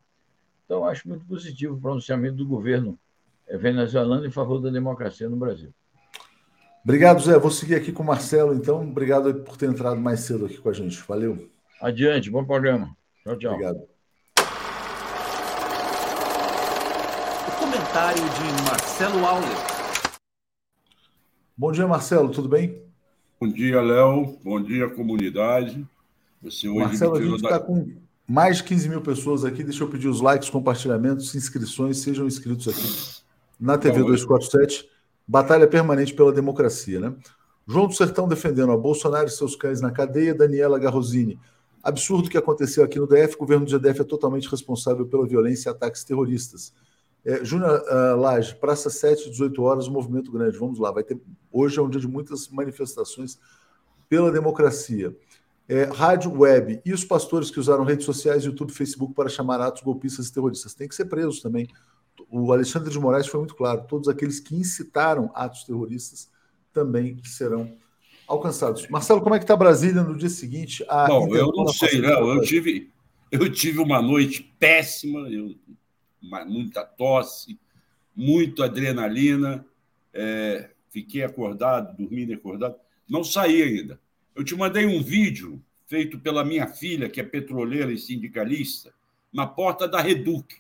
Então, 0.66 0.86
acho 0.86 1.08
muito 1.08 1.26
positivo 1.26 1.76
o 1.76 1.80
pronunciamento 1.80 2.36
do 2.36 2.46
governo 2.46 3.00
é, 3.48 3.58
venezuelano 3.58 4.26
em 4.26 4.32
favor 4.32 4.60
da 4.60 4.70
democracia 4.70 5.30
no 5.30 5.38
Brasil. 5.38 5.74
Obrigado, 6.84 7.22
Zé. 7.22 7.38
Vou 7.40 7.50
seguir 7.50 7.76
aqui 7.76 7.92
com 7.92 8.04
o 8.04 8.06
Marcelo, 8.06 8.54
então. 8.54 8.82
Obrigado 8.82 9.34
por 9.44 9.58
ter 9.58 9.70
entrado 9.70 10.00
mais 10.00 10.20
cedo 10.20 10.46
aqui 10.46 10.58
com 10.58 10.70
a 10.70 10.74
gente. 10.74 11.02
Valeu. 11.08 11.50
Adiante, 11.82 12.30
bom 12.30 12.44
programa. 12.44 12.96
Tchau, 13.24 13.38
tchau. 13.38 13.54
Obrigado. 13.54 13.88
O 17.48 17.60
comentário 17.60 18.22
de 18.22 18.64
Marcelo 18.70 19.26
Auler. 19.26 19.76
Bom 21.58 21.72
dia, 21.72 21.88
Marcelo, 21.88 22.30
tudo 22.30 22.50
bem? 22.50 22.86
Bom 23.40 23.50
dia, 23.50 23.82
Léo. 23.82 24.40
Bom 24.44 24.62
dia, 24.62 24.90
comunidade. 24.90 25.86
Você 26.42 26.70
hoje 26.70 26.80
Marcelo, 26.80 27.16
a 27.16 27.22
gente 27.22 27.36
está 27.36 27.50
da... 27.50 27.60
com 27.60 27.92
mais 28.26 28.58
de 28.58 28.64
15 28.64 28.90
mil 28.90 29.02
pessoas 29.02 29.44
aqui. 29.44 29.64
Deixa 29.64 29.84
eu 29.84 29.90
pedir 29.90 30.08
os 30.08 30.22
likes, 30.22 30.50
compartilhamentos, 30.50 31.36
inscrições, 31.36 31.98
sejam 31.98 32.26
inscritos 32.26 32.68
aqui 32.68 33.24
na 33.60 33.78
TV 33.78 34.00
Bom, 34.00 34.08
247. 34.08 34.90
Batalha 35.28 35.68
permanente 35.68 36.14
pela 36.14 36.32
democracia, 36.32 37.00
né? 37.00 37.14
João 37.68 37.88
do 37.88 37.94
Sertão 37.94 38.28
defendendo 38.28 38.72
a 38.72 38.78
Bolsonaro 38.78 39.28
e 39.28 39.32
seus 39.32 39.56
cães 39.56 39.82
na 39.82 39.92
cadeia, 39.92 40.34
Daniela 40.34 40.80
Garrosini. 40.80 41.38
Absurdo 41.84 42.30
que 42.30 42.38
aconteceu 42.38 42.84
aqui 42.84 43.00
no 43.00 43.08
DF, 43.08 43.36
o 43.36 43.40
governo 43.40 43.66
do 43.66 43.72
GDF 43.72 44.02
é 44.02 44.04
totalmente 44.04 44.50
responsável 44.50 45.06
pela 45.06 45.28
violência 45.28 45.70
e 45.70 45.72
ataques 45.72 46.04
terroristas. 46.04 46.74
É, 47.26 47.44
Júnior 47.44 47.84
uh, 47.90 48.16
Laje, 48.16 48.54
Praça 48.56 48.90
7, 48.90 49.32
18 49.32 49.62
horas, 49.64 49.88
movimento 49.88 50.32
grande. 50.32 50.58
Vamos 50.58 50.78
lá, 50.78 50.92
vai 50.92 51.04
ter. 51.04 51.20
Hoje 51.52 51.80
é 51.80 51.82
um 51.82 51.90
dia 51.90 52.00
de 52.00 52.08
muitas 52.08 52.48
manifestações 52.50 53.40
pela 54.08 54.32
democracia. 54.32 55.16
É, 55.68 55.86
rádio 55.86 56.32
web 56.32 56.80
e 56.86 56.94
os 56.94 57.04
pastores 57.04 57.50
que 57.50 57.60
usaram 57.60 57.84
redes 57.84 58.06
sociais, 58.06 58.46
YouTube, 58.46 58.72
Facebook 58.72 59.16
para 59.16 59.28
chamar 59.28 59.60
atos 59.60 59.82
golpistas 59.82 60.28
e 60.28 60.34
terroristas 60.34 60.76
têm 60.76 60.88
que 60.88 60.94
ser 60.94 61.06
presos 61.06 61.42
também. 61.42 61.68
O 62.30 62.54
Alexandre 62.54 62.92
de 62.92 63.00
Moraes 63.00 63.26
foi 63.26 63.40
muito 63.40 63.56
claro: 63.56 63.86
todos 63.88 64.08
aqueles 64.08 64.40
que 64.40 64.56
incitaram 64.56 65.32
atos 65.34 65.64
terroristas 65.64 66.30
também 66.72 67.18
serão 67.24 67.76
alcançados. 68.28 68.88
Marcelo, 68.90 69.22
como 69.22 69.34
é 69.34 69.40
que 69.40 69.44
está 69.46 69.56
Brasília 69.56 70.04
no 70.04 70.16
dia 70.16 70.30
seguinte? 70.30 70.86
Bom, 71.08 71.36
eu 71.36 71.52
não 71.52 71.68
sei, 71.70 72.00
não. 72.00 72.36
Eu 72.36 72.42
tive, 72.44 72.92
eu 73.32 73.52
tive 73.52 73.80
uma 73.80 74.00
noite 74.00 74.56
péssima. 74.60 75.28
Eu 75.30 75.56
muita 76.46 76.84
tosse, 76.84 77.60
muito 78.16 78.64
adrenalina. 78.64 79.66
É, 80.14 80.70
fiquei 80.90 81.24
acordado, 81.24 81.96
dormindo 81.98 82.34
acordado. 82.34 82.76
Não 83.08 83.24
saí 83.24 83.62
ainda. 83.62 84.00
Eu 84.36 84.44
te 84.44 84.56
mandei 84.56 84.86
um 84.86 85.02
vídeo 85.02 85.62
feito 85.88 86.20
pela 86.20 86.44
minha 86.44 86.68
filha, 86.68 87.10
que 87.10 87.20
é 87.20 87.24
petroleira 87.24 87.92
e 87.92 87.98
sindicalista, 87.98 88.94
na 89.32 89.46
porta 89.46 89.88
da 89.88 90.02
Reduc. 90.02 90.56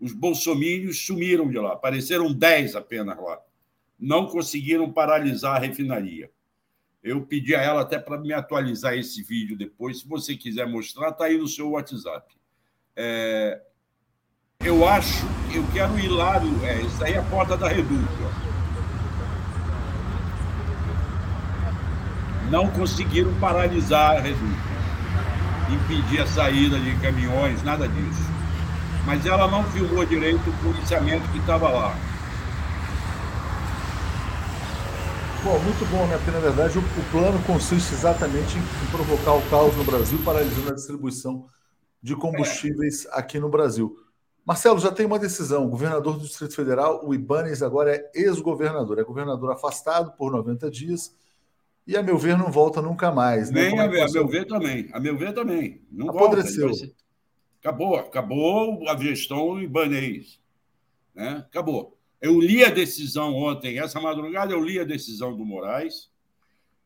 Os 0.00 0.12
bolsomínios 0.12 1.04
sumiram 1.04 1.50
de 1.50 1.58
lá, 1.58 1.72
apareceram 1.72 2.32
10 2.32 2.76
apenas 2.76 3.16
lá. 3.16 3.40
Não 3.98 4.26
conseguiram 4.26 4.92
paralisar 4.92 5.56
a 5.56 5.58
refinaria. 5.58 6.30
Eu 7.02 7.24
pedi 7.24 7.54
a 7.54 7.62
ela 7.62 7.82
até 7.82 7.98
para 7.98 8.18
me 8.18 8.32
atualizar 8.32 8.94
esse 8.94 9.22
vídeo 9.22 9.56
depois. 9.56 10.00
Se 10.00 10.08
você 10.08 10.36
quiser 10.36 10.66
mostrar, 10.66 11.10
está 11.10 11.24
aí 11.24 11.38
no 11.38 11.48
seu 11.48 11.70
WhatsApp. 11.70 12.34
É, 12.94 13.62
eu 14.68 14.86
acho, 14.86 15.24
eu 15.54 15.64
quero 15.72 15.98
ir 15.98 16.08
lá, 16.08 16.36
é, 16.62 16.82
isso 16.82 17.02
aí 17.02 17.14
é 17.14 17.18
a 17.18 17.22
porta 17.22 17.56
da 17.56 17.68
Reduta. 17.68 18.06
Não 22.50 22.68
conseguiram 22.68 23.32
paralisar 23.40 24.16
a 24.16 24.20
Reduta, 24.20 24.68
impedir 25.70 26.20
a 26.20 26.26
saída 26.26 26.78
de 26.78 26.94
caminhões, 26.96 27.62
nada 27.62 27.88
disso. 27.88 28.28
Mas 29.06 29.24
ela 29.24 29.48
não 29.48 29.64
filmou 29.64 30.04
direito 30.04 30.50
o 30.50 30.56
policiamento 30.58 31.26
que 31.28 31.38
estava 31.38 31.70
lá. 31.70 31.96
Bom, 35.44 35.58
muito 35.60 35.88
bom, 35.90 36.04
né? 36.08 36.16
Porque 36.16 36.32
na 36.32 36.40
verdade 36.40 36.78
o, 36.78 36.82
o 36.82 37.10
plano 37.10 37.40
consiste 37.44 37.94
exatamente 37.94 38.58
em, 38.58 38.60
em 38.60 38.86
provocar 38.90 39.34
o 39.34 39.42
caos 39.48 39.74
no 39.76 39.84
Brasil, 39.84 40.20
paralisando 40.24 40.70
a 40.70 40.74
distribuição 40.74 41.46
de 42.02 42.14
combustíveis 42.16 43.06
é. 43.06 43.18
aqui 43.18 43.38
no 43.38 43.48
Brasil. 43.48 44.07
Marcelo, 44.48 44.78
já 44.78 44.90
tem 44.90 45.04
uma 45.04 45.18
decisão. 45.18 45.66
O 45.66 45.68
governador 45.68 46.16
do 46.16 46.24
Distrito 46.24 46.54
Federal, 46.54 47.06
o 47.06 47.12
Ibanez, 47.12 47.62
agora 47.62 47.94
é 47.94 48.10
ex-governador. 48.14 48.98
É 48.98 49.04
governador 49.04 49.52
afastado 49.52 50.12
por 50.12 50.32
90 50.32 50.70
dias 50.70 51.14
e, 51.86 51.94
a 51.94 52.02
meu 52.02 52.16
ver, 52.16 52.38
não 52.38 52.50
volta 52.50 52.80
nunca 52.80 53.12
mais. 53.12 53.50
Né? 53.50 53.68
Nem 53.68 53.78
é 53.78 53.82
a, 53.82 54.06
a, 54.06 54.10
meu 54.10 54.26
ver 54.26 54.46
também. 54.46 54.88
A 54.94 54.98
meu 54.98 55.18
ver 55.18 55.34
também. 55.34 55.82
Não 55.92 56.08
Apodreceu. 56.08 56.70
volta. 56.70 56.90
Acabou. 57.60 57.96
Acabou 57.96 58.88
a 58.88 58.96
gestão 58.96 59.60
Ibanez. 59.60 60.40
Né? 61.14 61.44
Acabou. 61.46 61.98
Eu 62.18 62.40
li 62.40 62.64
a 62.64 62.70
decisão 62.70 63.34
ontem, 63.34 63.78
essa 63.78 64.00
madrugada 64.00 64.54
eu 64.54 64.64
li 64.64 64.80
a 64.80 64.84
decisão 64.84 65.36
do 65.36 65.44
Moraes. 65.44 66.10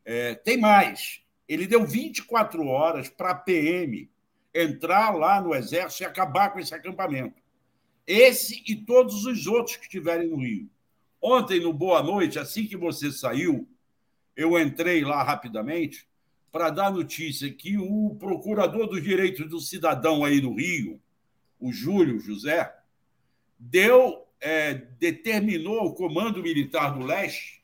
É, 0.03 0.35
tem 0.35 0.57
mais. 0.57 1.21
Ele 1.47 1.65
deu 1.65 1.87
24 1.87 2.67
horas 2.67 3.07
para 3.07 3.29
a 3.29 3.35
PM 3.35 4.11
entrar 4.53 5.15
lá 5.15 5.39
no 5.39 5.55
Exército 5.55 6.03
e 6.03 6.05
acabar 6.05 6.49
com 6.51 6.59
esse 6.59 6.75
acampamento. 6.75 7.41
Esse 8.05 8.63
e 8.67 8.75
todos 8.75 9.25
os 9.25 9.47
outros 9.47 9.77
que 9.77 9.83
estiverem 9.83 10.29
no 10.29 10.37
Rio. 10.37 10.69
Ontem, 11.21 11.59
no 11.59 11.71
Boa 11.71 12.03
Noite, 12.03 12.37
assim 12.37 12.65
que 12.65 12.75
você 12.75 13.11
saiu, 13.11 13.67
eu 14.35 14.59
entrei 14.59 15.03
lá 15.03 15.23
rapidamente 15.23 16.07
para 16.51 16.69
dar 16.69 16.91
notícia 16.91 17.51
que 17.51 17.77
o 17.77 18.15
procurador 18.19 18.87
dos 18.87 19.01
direitos 19.01 19.49
do 19.49 19.59
cidadão 19.59 20.23
aí 20.23 20.41
no 20.41 20.55
Rio, 20.55 21.01
o 21.59 21.71
Júlio 21.71 22.19
José, 22.19 22.75
deu, 23.57 24.27
é, 24.39 24.73
determinou 24.73 25.85
o 25.85 25.93
Comando 25.93 26.43
Militar 26.43 26.93
do 26.93 27.05
Leste 27.05 27.63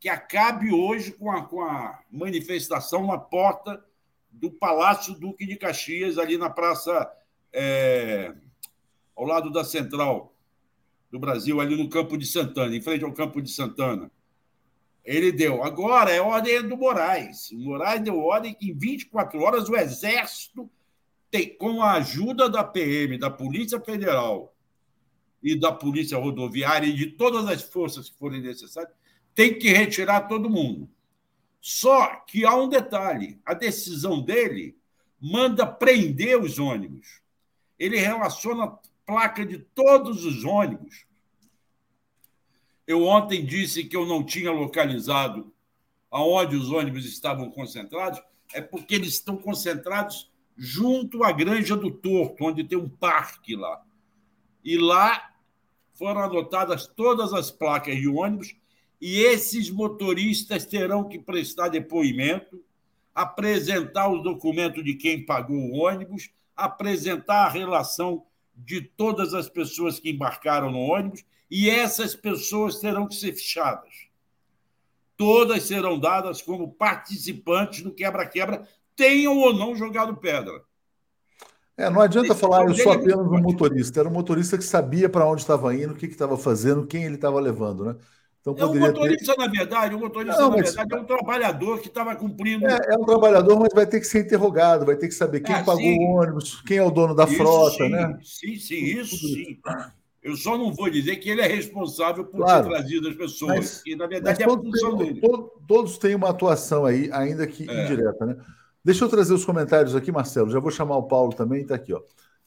que 0.00 0.08
acabe 0.08 0.72
hoje 0.72 1.12
com 1.12 1.30
a, 1.30 1.44
com 1.44 1.62
a 1.62 2.00
manifestação 2.10 3.06
na 3.06 3.18
porta 3.18 3.84
do 4.30 4.50
Palácio 4.50 5.14
Duque 5.14 5.44
de 5.44 5.56
Caxias, 5.56 6.16
ali 6.16 6.38
na 6.38 6.48
Praça. 6.48 7.12
É, 7.52 8.32
ao 9.20 9.26
lado 9.26 9.50
da 9.50 9.62
central 9.62 10.34
do 11.10 11.18
Brasil, 11.18 11.60
ali 11.60 11.76
no 11.76 11.90
Campo 11.90 12.16
de 12.16 12.24
Santana, 12.24 12.74
em 12.74 12.80
frente 12.80 13.04
ao 13.04 13.12
Campo 13.12 13.42
de 13.42 13.50
Santana. 13.50 14.10
Ele 15.04 15.30
deu. 15.30 15.62
Agora 15.62 16.10
é 16.10 16.22
ordem 16.22 16.66
do 16.66 16.76
Moraes. 16.76 17.50
O 17.50 17.58
Moraes 17.58 18.00
deu 18.00 18.18
ordem 18.18 18.54
que 18.54 18.70
em 18.70 18.74
24 18.74 19.38
horas 19.40 19.68
o 19.68 19.76
Exército, 19.76 20.70
tem, 21.30 21.54
com 21.56 21.82
a 21.82 21.92
ajuda 21.92 22.48
da 22.48 22.64
PM, 22.64 23.18
da 23.18 23.30
Polícia 23.30 23.78
Federal 23.78 24.54
e 25.42 25.54
da 25.54 25.70
Polícia 25.70 26.16
Rodoviária 26.16 26.86
e 26.86 26.94
de 26.94 27.08
todas 27.08 27.46
as 27.46 27.62
forças 27.62 28.08
que 28.08 28.18
forem 28.18 28.40
necessárias, 28.40 28.92
tem 29.34 29.58
que 29.58 29.68
retirar 29.68 30.28
todo 30.28 30.48
mundo. 30.48 30.88
Só 31.60 32.06
que 32.26 32.46
há 32.46 32.54
um 32.54 32.70
detalhe: 32.70 33.38
a 33.44 33.52
decisão 33.52 34.22
dele 34.22 34.76
manda 35.20 35.66
prender 35.66 36.40
os 36.40 36.58
ônibus. 36.58 37.20
Ele 37.78 37.98
relaciona 37.98 38.78
placa 39.10 39.44
de 39.44 39.58
todos 39.58 40.24
os 40.24 40.44
ônibus. 40.44 41.04
Eu 42.86 43.04
ontem 43.04 43.44
disse 43.44 43.82
que 43.82 43.96
eu 43.96 44.06
não 44.06 44.24
tinha 44.24 44.52
localizado 44.52 45.52
aonde 46.08 46.54
os 46.54 46.70
ônibus 46.70 47.04
estavam 47.04 47.50
concentrados, 47.50 48.22
é 48.54 48.60
porque 48.60 48.94
eles 48.94 49.14
estão 49.14 49.36
concentrados 49.36 50.30
junto 50.56 51.24
à 51.24 51.32
Granja 51.32 51.76
do 51.76 51.90
Torto, 51.90 52.44
onde 52.44 52.62
tem 52.62 52.78
um 52.78 52.88
parque 52.88 53.56
lá. 53.56 53.84
E 54.62 54.78
lá 54.78 55.32
foram 55.94 56.20
adotadas 56.20 56.86
todas 56.86 57.32
as 57.32 57.50
placas 57.50 57.96
de 57.96 58.06
ônibus 58.06 58.54
e 59.00 59.18
esses 59.22 59.70
motoristas 59.70 60.64
terão 60.64 61.08
que 61.08 61.18
prestar 61.18 61.66
depoimento, 61.66 62.62
apresentar 63.12 64.06
o 64.06 64.22
documento 64.22 64.84
de 64.84 64.94
quem 64.94 65.26
pagou 65.26 65.56
o 65.56 65.78
ônibus, 65.78 66.30
apresentar 66.56 67.46
a 67.46 67.50
relação 67.50 68.24
de 68.64 68.80
todas 68.80 69.34
as 69.34 69.48
pessoas 69.48 69.98
que 69.98 70.10
embarcaram 70.10 70.70
no 70.70 70.78
ônibus 70.78 71.24
e 71.50 71.68
essas 71.68 72.14
pessoas 72.14 72.78
terão 72.78 73.08
que 73.08 73.14
ser 73.14 73.32
fichadas. 73.32 74.08
Todas 75.16 75.64
serão 75.64 75.98
dadas 75.98 76.40
como 76.40 76.72
participantes 76.72 77.82
do 77.82 77.92
quebra-quebra, 77.92 78.66
tenham 78.96 79.36
ou 79.36 79.52
não 79.52 79.74
jogado 79.74 80.16
pedra. 80.16 80.62
É, 81.76 81.88
não 81.88 82.00
adianta 82.00 82.32
Esse 82.32 82.40
falar 82.40 82.66
eu 82.66 82.74
sou 82.74 82.92
apenas 82.92 83.26
um 83.26 83.40
motorista. 83.40 84.00
Era 84.00 84.08
um 84.08 84.12
motorista 84.12 84.58
que 84.58 84.64
sabia 84.64 85.08
para 85.08 85.26
onde 85.26 85.40
estava 85.40 85.74
indo, 85.74 85.94
o 85.94 85.96
que 85.96 86.06
estava 86.06 86.36
fazendo, 86.36 86.86
quem 86.86 87.04
ele 87.04 87.14
estava 87.14 87.40
levando, 87.40 87.84
né? 87.84 87.96
Então, 88.40 88.56
é 88.56 88.64
um 88.64 88.78
motorista, 88.78 89.34
ter... 89.34 89.38
na 89.38 89.48
verdade, 89.48 89.94
um 89.94 89.98
motorista, 89.98 90.40
não, 90.40 90.50
na 90.50 90.56
mas... 90.56 90.74
verdade, 90.74 90.94
é 90.94 90.98
um 90.98 91.04
trabalhador 91.04 91.80
que 91.80 91.88
estava 91.88 92.16
cumprindo. 92.16 92.66
É, 92.66 92.78
é, 92.88 92.96
um 92.96 93.04
trabalhador, 93.04 93.58
mas 93.60 93.72
vai 93.74 93.86
ter 93.86 94.00
que 94.00 94.06
ser 94.06 94.24
interrogado, 94.24 94.86
vai 94.86 94.96
ter 94.96 95.08
que 95.08 95.14
saber 95.14 95.40
quem 95.40 95.54
é, 95.54 95.62
pagou 95.62 95.82
sim. 95.82 95.98
o 95.98 96.12
ônibus, 96.12 96.62
quem 96.62 96.78
é 96.78 96.82
o 96.82 96.90
dono 96.90 97.14
da 97.14 97.24
isso 97.24 97.36
frota, 97.36 97.84
sim, 97.84 97.88
né? 97.90 98.18
Sim, 98.22 98.56
sim, 98.56 98.84
isso 98.84 99.16
sim. 99.16 99.58
Eu 100.22 100.36
só 100.36 100.56
não 100.56 100.72
vou 100.72 100.90
dizer 100.90 101.16
que 101.16 101.30
ele 101.30 101.40
é 101.40 101.46
responsável 101.46 102.24
por 102.24 102.40
claro, 102.40 102.64
ter 102.64 102.70
trazido 102.70 103.08
as 103.08 103.14
pessoas, 103.14 103.56
mas, 103.56 103.82
que 103.82 103.96
na 103.96 104.06
verdade 104.06 104.42
é 104.42 104.46
a 104.46 104.48
função 104.48 104.96
tem, 104.96 105.06
dele. 105.06 105.20
Todos, 105.20 105.50
todos 105.66 105.98
têm 105.98 106.14
uma 106.14 106.30
atuação 106.30 106.84
aí, 106.84 107.10
ainda 107.12 107.46
que 107.46 107.68
é. 107.68 107.84
indireta, 107.84 108.26
né? 108.26 108.36
Deixa 108.82 109.04
eu 109.04 109.08
trazer 109.08 109.34
os 109.34 109.44
comentários 109.44 109.94
aqui, 109.94 110.10
Marcelo. 110.10 110.50
Já 110.50 110.58
vou 110.58 110.70
chamar 110.70 110.96
o 110.96 111.02
Paulo 111.02 111.34
também, 111.34 111.62
está 111.62 111.74
aqui, 111.74 111.92
ó. 111.92 112.00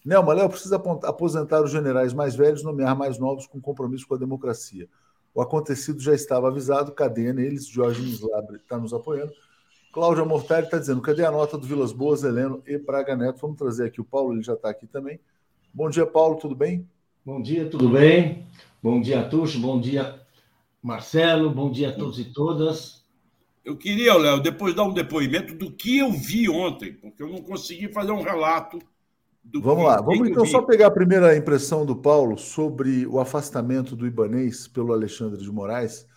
Nelma, 0.03 0.33
Léo 0.33 0.49
precisa 0.49 0.75
aposentar 1.03 1.61
os 1.61 1.71
generais 1.71 2.13
mais 2.13 2.35
velhos, 2.35 2.63
nomear 2.63 2.95
mais 2.95 3.17
novos 3.17 3.47
com 3.47 3.61
compromisso 3.61 4.07
com 4.07 4.15
a 4.15 4.17
democracia. 4.17 4.89
O 5.33 5.41
acontecido 5.41 5.99
já 5.99 6.13
estava 6.13 6.47
avisado, 6.47 6.91
cadeia 6.91 7.33
neles. 7.33 7.67
Jorge 7.67 8.01
Mislabre 8.01 8.57
está 8.57 8.77
nos 8.77 8.93
apoiando. 8.93 9.33
Cláudia 9.91 10.25
Mortari 10.25 10.65
está 10.65 10.77
dizendo: 10.77 11.01
cadê 11.01 11.25
a 11.25 11.31
nota 11.31 11.57
do 11.57 11.67
Vilas 11.67 11.91
Boas, 11.91 12.23
Heleno 12.23 12.61
e 12.67 12.77
Praga 12.77 13.15
Neto? 13.15 13.39
Vamos 13.41 13.57
trazer 13.57 13.85
aqui 13.85 14.01
o 14.01 14.05
Paulo, 14.05 14.33
ele 14.33 14.43
já 14.43 14.53
está 14.53 14.69
aqui 14.69 14.87
também. 14.87 15.19
Bom 15.73 15.89
dia, 15.89 16.05
Paulo, 16.05 16.35
tudo 16.35 16.55
bem? 16.55 16.87
Bom 17.25 17.41
dia, 17.41 17.69
tudo 17.69 17.89
bem? 17.89 18.45
Bom 18.81 18.99
dia, 18.99 19.23
Tuxo, 19.27 19.59
bom 19.59 19.79
dia 19.79 20.23
Marcelo, 20.83 21.49
bom 21.49 21.71
dia 21.71 21.89
a 21.89 21.93
todos 21.93 22.19
e 22.19 22.25
todas. 22.25 23.05
Eu 23.63 23.77
queria, 23.77 24.13
Léo, 24.15 24.41
depois 24.41 24.75
dar 24.75 24.83
um 24.83 24.93
depoimento 24.93 25.55
do 25.55 25.71
que 25.71 25.99
eu 25.99 26.11
vi 26.11 26.49
ontem, 26.49 26.91
porque 26.91 27.23
eu 27.23 27.29
não 27.29 27.41
consegui 27.41 27.87
fazer 27.87 28.11
um 28.11 28.21
relato 28.21 28.79
Vamos 29.45 29.83
que, 29.83 29.89
lá, 29.89 30.01
vamos 30.01 30.29
então 30.29 30.45
só 30.45 30.61
pegar 30.61 30.87
a 30.87 30.91
primeira 30.91 31.35
impressão 31.35 31.85
do 31.85 31.95
Paulo 31.95 32.37
sobre 32.37 33.05
o 33.05 33.19
afastamento 33.19 33.95
do 33.95 34.07
Ibanês 34.07 34.67
pelo 34.67 34.93
Alexandre 34.93 35.41
de 35.41 35.51
Moraes 35.51 36.07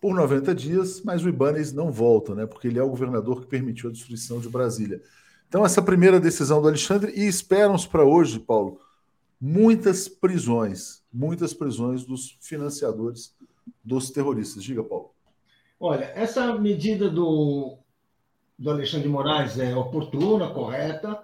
por 0.00 0.14
90 0.14 0.54
dias, 0.54 1.00
mas 1.02 1.24
o 1.24 1.28
Ibanez 1.28 1.72
não 1.72 1.92
volta, 1.92 2.34
né? 2.34 2.44
Porque 2.44 2.66
ele 2.66 2.78
é 2.78 2.82
o 2.82 2.88
governador 2.88 3.40
que 3.40 3.46
permitiu 3.46 3.88
a 3.88 3.92
destruição 3.92 4.40
de 4.40 4.48
Brasília. 4.48 5.00
Então, 5.48 5.64
essa 5.64 5.82
primeira 5.82 6.18
decisão 6.18 6.60
do 6.60 6.68
Alexandre, 6.68 7.12
e 7.14 7.26
esperam-se 7.26 7.86
para 7.86 8.04
hoje, 8.04 8.40
Paulo, 8.40 8.80
muitas 9.40 10.08
prisões, 10.08 11.02
muitas 11.12 11.52
prisões 11.52 12.04
dos 12.04 12.38
financiadores 12.40 13.34
dos 13.84 14.10
terroristas. 14.10 14.64
Diga, 14.64 14.82
Paulo. 14.82 15.10
Olha, 15.78 16.10
essa 16.14 16.54
medida 16.58 17.10
do, 17.10 17.76
do 18.58 18.70
Alexandre 18.70 19.06
de 19.06 19.12
Moraes 19.12 19.58
é 19.58 19.74
oportuna, 19.76 20.50
correta. 20.50 21.20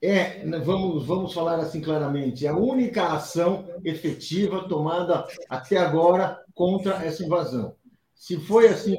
É, 0.00 0.44
vamos, 0.64 1.04
vamos 1.04 1.34
falar 1.34 1.58
assim 1.58 1.80
claramente, 1.80 2.46
é 2.46 2.50
a 2.50 2.56
única 2.56 3.04
ação 3.08 3.66
efetiva 3.84 4.68
tomada 4.68 5.26
até 5.48 5.76
agora 5.76 6.40
contra 6.54 7.04
essa 7.04 7.24
invasão. 7.24 7.74
Se 8.14 8.36
foi 8.36 8.68
assim, 8.68 8.96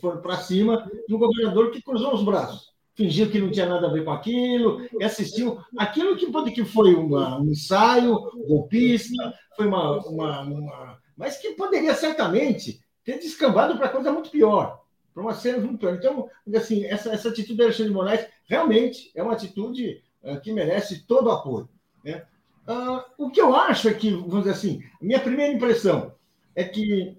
for 0.00 0.20
para 0.20 0.36
cima 0.38 0.90
de 1.08 1.14
um 1.14 1.18
governador 1.18 1.70
que 1.70 1.82
cruzou 1.82 2.14
os 2.14 2.22
braços, 2.22 2.74
fingiu 2.94 3.30
que 3.30 3.40
não 3.40 3.50
tinha 3.50 3.66
nada 3.66 3.86
a 3.88 3.92
ver 3.92 4.04
com 4.04 4.10
aquilo, 4.10 4.86
e 4.98 5.04
assistiu 5.04 5.58
aquilo 5.76 6.16
que 6.16 6.52
que 6.52 6.64
foi 6.64 6.94
uma, 6.94 7.40
um 7.40 7.50
ensaio 7.50 8.18
golpista, 8.46 9.34
foi 9.56 9.66
uma, 9.66 9.98
uma, 10.06 10.40
uma, 10.42 10.98
mas 11.16 11.38
que 11.38 11.50
poderia 11.52 11.94
certamente 11.94 12.80
ter 13.04 13.18
descambado 13.18 13.76
para 13.76 13.88
coisa 13.88 14.12
muito 14.12 14.30
pior, 14.30 14.83
para 15.14 15.22
uma 15.22 15.34
cena 15.34 15.58
muito 15.58 15.78
pior. 15.78 15.94
Então, 15.94 16.28
assim, 16.54 16.84
essa, 16.84 17.10
essa 17.10 17.28
atitude 17.28 17.54
do 17.54 17.62
Alexandre 17.62 17.90
de 17.90 17.94
Moraes 17.94 18.26
realmente 18.46 19.12
é 19.14 19.22
uma 19.22 19.32
atitude 19.32 20.02
uh, 20.22 20.40
que 20.40 20.52
merece 20.52 21.06
todo 21.06 21.28
o 21.28 21.30
apoio. 21.30 21.68
Né? 22.04 22.26
Uh, 22.66 23.24
o 23.24 23.30
que 23.30 23.40
eu 23.40 23.54
acho 23.54 23.88
é 23.88 23.94
que, 23.94 24.10
vamos 24.10 24.40
dizer 24.40 24.50
assim, 24.50 24.82
minha 25.00 25.20
primeira 25.20 25.52
impressão 25.52 26.14
é 26.56 26.64
que 26.64 27.16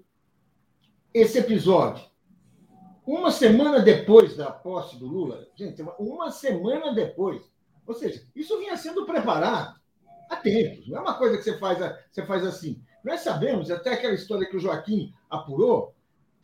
esse 1.14 1.40
episódio, 1.40 2.04
uma 3.08 3.32
semana 3.32 3.80
depois 3.80 4.36
da 4.36 4.52
posse 4.52 4.98
do 4.98 5.08
Lula, 5.08 5.48
gente, 5.56 5.82
uma 5.98 6.32
semana 6.32 6.94
depois, 6.94 7.42
ou 7.88 7.94
seja, 7.94 8.22
isso 8.36 8.58
vinha 8.60 8.76
sendo 8.76 9.06
preparado 9.06 9.80
há 10.30 10.36
tempos, 10.36 10.88
não 10.88 10.98
é 10.98 11.02
uma 11.02 11.18
coisa 11.18 11.38
que 11.38 11.44
você 11.44 11.58
faz, 11.58 11.78
você 12.12 12.26
faz 12.26 12.44
assim. 12.44 12.82
Nós 13.04 13.22
sabemos, 13.22 13.70
até 13.70 13.94
aquela 13.94 14.16
história 14.16 14.48
que 14.50 14.58
o 14.58 14.60
Joaquim 14.60 15.14
apurou, 15.30 15.95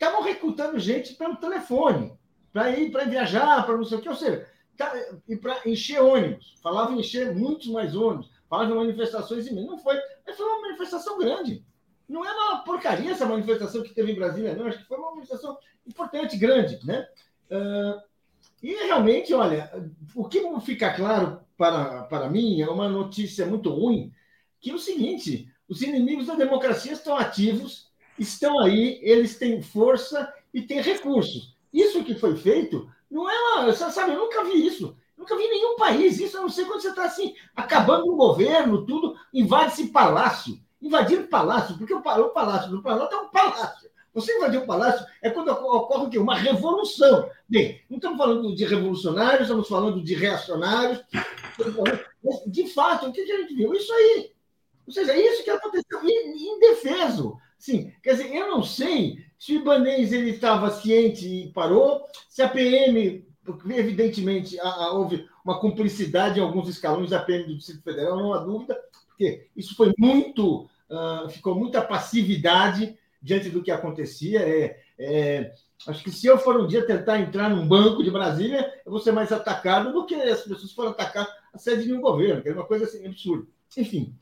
estavam 0.01 0.23
recrutando 0.23 0.79
gente 0.79 1.13
pelo 1.13 1.35
telefone, 1.35 2.17
para 2.51 2.71
ir, 2.71 2.91
para 2.91 3.05
viajar, 3.05 3.63
para 3.63 3.77
não 3.77 3.85
sei 3.85 3.99
o 3.99 4.01
que, 4.01 4.09
ou 4.09 4.15
seja, 4.15 4.47
tá, 4.75 4.91
e 5.29 5.37
para 5.37 5.61
encher 5.63 6.01
ônibus. 6.01 6.55
Falavam 6.61 6.99
encher 6.99 7.35
muitos 7.35 7.67
mais 7.67 7.95
ônibus, 7.95 8.31
falavam 8.49 8.77
manifestações 8.77 9.45
imensas. 9.45 9.69
Não 9.69 9.77
foi, 9.77 9.95
mas 10.25 10.35
foi 10.35 10.45
uma 10.47 10.61
manifestação 10.61 11.19
grande. 11.19 11.63
Não 12.09 12.25
é 12.25 12.31
uma 12.31 12.63
porcaria 12.63 13.11
essa 13.11 13.27
manifestação 13.27 13.83
que 13.83 13.93
teve 13.93 14.11
em 14.11 14.15
Brasília, 14.15 14.55
não. 14.55 14.65
Acho 14.65 14.79
que 14.79 14.87
foi 14.87 14.97
uma 14.97 15.11
manifestação 15.11 15.57
importante, 15.85 16.35
grande, 16.35 16.79
né? 16.85 17.07
Uh, 17.49 18.01
e 18.61 18.73
realmente, 18.73 19.33
olha, 19.33 19.71
o 20.15 20.27
que 20.27 20.41
fica 20.61 20.93
claro 20.93 21.41
para, 21.55 22.03
para 22.03 22.29
mim 22.29 22.59
é 22.59 22.67
uma 22.67 22.89
notícia 22.89 23.45
muito 23.45 23.69
ruim, 23.69 24.11
que 24.59 24.71
é 24.71 24.73
o 24.73 24.79
seguinte: 24.79 25.47
os 25.69 25.81
inimigos 25.81 26.25
da 26.25 26.35
democracia 26.35 26.91
estão 26.91 27.15
ativos, 27.15 27.90
estão 28.21 28.59
aí, 28.59 28.99
eles 29.01 29.37
têm 29.37 29.61
força 29.61 30.31
e 30.53 30.61
têm 30.61 30.81
recursos. 30.81 31.55
Isso 31.73 32.03
que 32.03 32.15
foi 32.15 32.35
feito 32.35 32.89
não 33.09 33.29
é 33.29 33.61
uma. 33.61 33.73
Sabe, 33.73 34.11
eu 34.11 34.19
nunca 34.19 34.43
vi 34.43 34.65
isso. 34.65 34.95
Nunca 35.17 35.35
vi 35.37 35.47
nenhum 35.47 35.75
país 35.75 36.19
isso, 36.19 36.37
a 36.37 36.41
não 36.41 36.49
ser 36.49 36.65
quando 36.65 36.81
você 36.81 36.89
está 36.89 37.05
assim, 37.05 37.35
acabando 37.55 38.11
um 38.11 38.17
governo, 38.17 38.85
tudo, 38.85 39.15
invade-se 39.31 39.87
palácio 39.89 40.59
invadir 40.81 41.19
o 41.19 41.27
palácio, 41.27 41.77
porque 41.77 41.93
o 41.93 42.01
palácio 42.01 42.71
do 42.71 42.81
Planalto 42.81 43.13
é 43.13 43.19
um 43.19 43.29
palácio. 43.29 43.89
Você 44.13 44.35
invadir 44.35 44.59
o 44.59 44.65
palácio 44.65 45.05
é 45.21 45.29
quando 45.29 45.49
ocorre 45.51 46.05
o 46.05 46.09
quê? 46.09 46.17
Uma 46.17 46.35
revolução. 46.35 47.29
Bem, 47.47 47.81
não 47.89 47.97
estamos 47.97 48.17
falando 48.17 48.53
de 48.53 48.65
revolucionários, 48.65 49.43
estamos 49.43 49.69
falando 49.69 50.03
de 50.03 50.13
reacionários. 50.15 51.01
De 52.47 52.67
fato, 52.67 53.07
o 53.07 53.13
que 53.13 53.21
a 53.21 53.25
gente 53.25 53.55
viu? 53.55 53.73
Isso 53.73 53.93
aí. 53.93 54.33
Ou 54.85 54.91
seja, 54.91 55.13
é 55.13 55.19
isso 55.19 55.43
que 55.43 55.49
aconteceu 55.49 56.01
indefeso. 56.03 57.37
Sim, 57.61 57.93
quer 58.01 58.13
dizer, 58.13 58.35
eu 58.35 58.47
não 58.47 58.63
sei 58.63 59.23
se 59.37 59.55
o 59.55 59.61
Ibanez 59.61 60.11
ele 60.11 60.31
estava 60.31 60.71
ciente 60.71 61.27
e 61.27 61.53
parou, 61.53 62.03
se 62.27 62.41
a 62.41 62.49
PM, 62.49 63.23
evidentemente, 63.69 64.57
houve 64.93 65.27
uma 65.45 65.59
cumplicidade 65.59 66.39
em 66.39 66.41
alguns 66.41 66.67
escalões 66.67 67.11
da 67.11 67.19
PM 67.19 67.43
do 67.43 67.55
Distrito 67.55 67.83
Federal, 67.83 68.17
não 68.17 68.33
há 68.33 68.39
dúvida, 68.39 68.75
porque 69.05 69.47
isso 69.55 69.75
foi 69.75 69.93
muito 69.95 70.67
uh, 70.89 71.29
ficou 71.29 71.53
muita 71.53 71.83
passividade 71.83 72.97
diante 73.21 73.51
do 73.51 73.61
que 73.61 73.69
acontecia. 73.69 74.39
É, 74.39 74.81
é, 74.97 75.53
acho 75.85 76.03
que 76.03 76.09
se 76.09 76.25
eu 76.25 76.39
for 76.39 76.59
um 76.59 76.65
dia 76.65 76.83
tentar 76.83 77.19
entrar 77.19 77.47
num 77.47 77.67
banco 77.67 78.03
de 78.03 78.09
Brasília, 78.09 78.73
eu 78.83 78.91
vou 78.91 78.99
ser 78.99 79.11
mais 79.11 79.31
atacado 79.31 79.93
do 79.93 80.07
que 80.07 80.15
as 80.15 80.41
pessoas 80.41 80.71
foram 80.71 80.89
atacar 80.89 81.27
a 81.53 81.59
sede 81.59 81.83
de 81.83 81.93
um 81.93 82.01
governo, 82.01 82.41
que 82.41 82.49
é 82.49 82.53
uma 82.53 82.65
coisa 82.65 82.85
assim 82.85 83.05
absurda. 83.05 83.45
Enfim. 83.77 84.15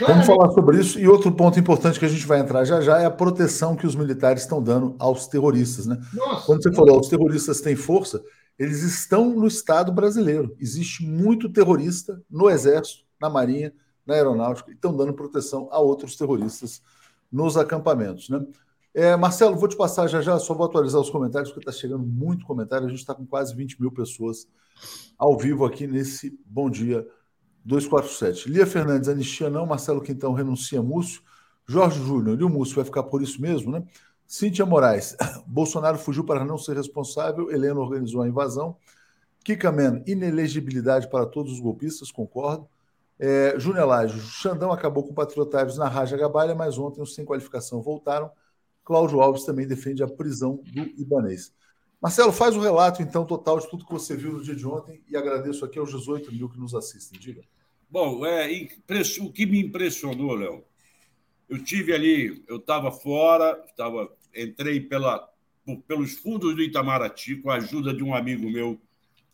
Vamos 0.00 0.26
falar 0.26 0.50
sobre 0.50 0.80
isso. 0.80 0.98
E 0.98 1.06
outro 1.06 1.30
ponto 1.30 1.58
importante 1.58 1.98
que 1.98 2.04
a 2.04 2.08
gente 2.08 2.26
vai 2.26 2.40
entrar 2.40 2.64
já 2.64 2.80
já 2.80 3.00
é 3.00 3.06
a 3.06 3.10
proteção 3.10 3.76
que 3.76 3.86
os 3.86 3.94
militares 3.94 4.42
estão 4.42 4.62
dando 4.62 4.96
aos 4.98 5.28
terroristas. 5.28 5.86
Né? 5.86 6.00
Nossa, 6.12 6.46
Quando 6.46 6.62
você 6.62 6.70
nossa. 6.70 6.80
falou, 6.80 7.00
os 7.00 7.08
terroristas 7.08 7.60
têm 7.60 7.76
força, 7.76 8.22
eles 8.58 8.82
estão 8.82 9.30
no 9.30 9.46
Estado 9.46 9.92
brasileiro. 9.92 10.56
Existe 10.58 11.04
muito 11.04 11.48
terrorista 11.48 12.20
no 12.28 12.50
Exército, 12.50 13.04
na 13.20 13.30
Marinha, 13.30 13.72
na 14.04 14.14
aeronáutica 14.14 14.70
e 14.70 14.74
estão 14.74 14.96
dando 14.96 15.14
proteção 15.14 15.68
a 15.70 15.78
outros 15.78 16.16
terroristas 16.16 16.82
nos 17.30 17.56
acampamentos. 17.56 18.28
Né? 18.28 18.44
É, 18.92 19.16
Marcelo, 19.16 19.56
vou 19.56 19.68
te 19.68 19.76
passar 19.76 20.06
já 20.08 20.20
já, 20.20 20.38
só 20.38 20.54
vou 20.54 20.66
atualizar 20.66 21.00
os 21.00 21.10
comentários, 21.10 21.50
porque 21.50 21.68
está 21.68 21.80
chegando 21.80 22.04
muito 22.04 22.44
comentário. 22.44 22.86
A 22.86 22.90
gente 22.90 23.00
está 23.00 23.14
com 23.14 23.26
quase 23.26 23.54
20 23.54 23.80
mil 23.80 23.90
pessoas 23.90 24.46
ao 25.16 25.38
vivo 25.38 25.64
aqui 25.64 25.86
nesse 25.86 26.38
Bom 26.44 26.68
Dia 26.68 27.06
247. 27.64 28.48
Lia 28.50 28.66
Fernandes, 28.66 29.08
anistia 29.08 29.48
não, 29.48 29.66
Marcelo 29.66 30.00
Quintão 30.00 30.32
renuncia 30.32 30.82
Múcio. 30.82 31.22
Jorge 31.66 31.98
Júnior, 31.98 32.38
e 32.38 32.44
o 32.44 32.48
Múcio 32.48 32.76
vai 32.76 32.84
ficar 32.84 33.04
por 33.04 33.22
isso 33.22 33.40
mesmo, 33.40 33.72
né? 33.72 33.82
Cíntia 34.26 34.66
Moraes, 34.66 35.16
Bolsonaro 35.46 35.98
fugiu 35.98 36.24
para 36.24 36.44
não 36.44 36.58
ser 36.58 36.76
responsável, 36.76 37.50
Helena 37.50 37.80
organizou 37.80 38.22
a 38.22 38.28
invasão. 38.28 38.76
Kikamen, 39.42 40.02
inelegibilidade 40.06 41.08
para 41.08 41.26
todos 41.26 41.52
os 41.52 41.60
golpistas, 41.60 42.10
concordo. 42.10 42.68
É, 43.18 43.54
Júnior 43.58 43.86
Laje, 43.86 44.18
Xandão 44.20 44.72
acabou 44.72 45.04
com 45.04 45.14
patriotários 45.14 45.78
na 45.78 45.88
Raja 45.88 46.16
Gabalha, 46.16 46.54
mas 46.54 46.78
ontem 46.78 47.00
os 47.00 47.14
sem 47.14 47.24
qualificação 47.24 47.80
voltaram. 47.80 48.30
Cláudio 48.84 49.20
Alves 49.20 49.44
também 49.44 49.66
defende 49.66 50.02
a 50.02 50.08
prisão 50.08 50.60
do 50.64 50.82
Ibanês. 51.00 51.52
Marcelo, 52.04 52.34
faz 52.34 52.54
o 52.54 52.60
relato, 52.60 53.00
então, 53.00 53.24
total 53.24 53.58
de 53.58 53.66
tudo 53.70 53.86
que 53.86 53.90
você 53.90 54.14
viu 54.14 54.32
no 54.32 54.44
dia 54.44 54.54
de 54.54 54.66
ontem 54.66 55.00
e 55.08 55.16
agradeço 55.16 55.64
aqui 55.64 55.78
aos 55.78 55.90
18 55.90 56.30
mil 56.32 56.50
que 56.50 56.60
nos 56.60 56.74
assistem. 56.74 57.18
Diga. 57.18 57.40
Bom, 57.88 58.26
é, 58.26 58.46
o 59.22 59.32
que 59.32 59.46
me 59.46 59.58
impressionou, 59.58 60.34
Léo, 60.34 60.62
eu 61.48 61.64
tive 61.64 61.94
ali, 61.94 62.44
eu 62.46 62.58
estava 62.58 62.92
fora, 62.92 63.54
tava, 63.74 64.14
entrei 64.36 64.82
pela, 64.82 65.26
por, 65.64 65.80
pelos 65.84 66.12
fundos 66.12 66.54
do 66.54 66.62
Itamaraty, 66.62 67.36
com 67.36 67.48
a 67.48 67.54
ajuda 67.54 67.94
de 67.94 68.04
um 68.04 68.14
amigo 68.14 68.50
meu 68.50 68.78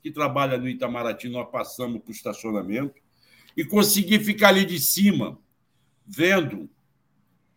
que 0.00 0.12
trabalha 0.12 0.56
no 0.56 0.68
Itamaraty, 0.68 1.28
nós 1.28 1.50
passamos 1.50 2.00
para 2.00 2.10
o 2.10 2.14
estacionamento 2.14 2.94
e 3.56 3.64
consegui 3.64 4.20
ficar 4.20 4.50
ali 4.50 4.64
de 4.64 4.78
cima, 4.78 5.36
vendo 6.06 6.70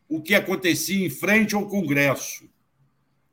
o 0.09 0.24
que 0.24 0.34
acontecia 0.34 1.05
em 1.05 1.09
frente 1.11 1.53
ao 1.53 1.68
Congresso. 1.68 2.51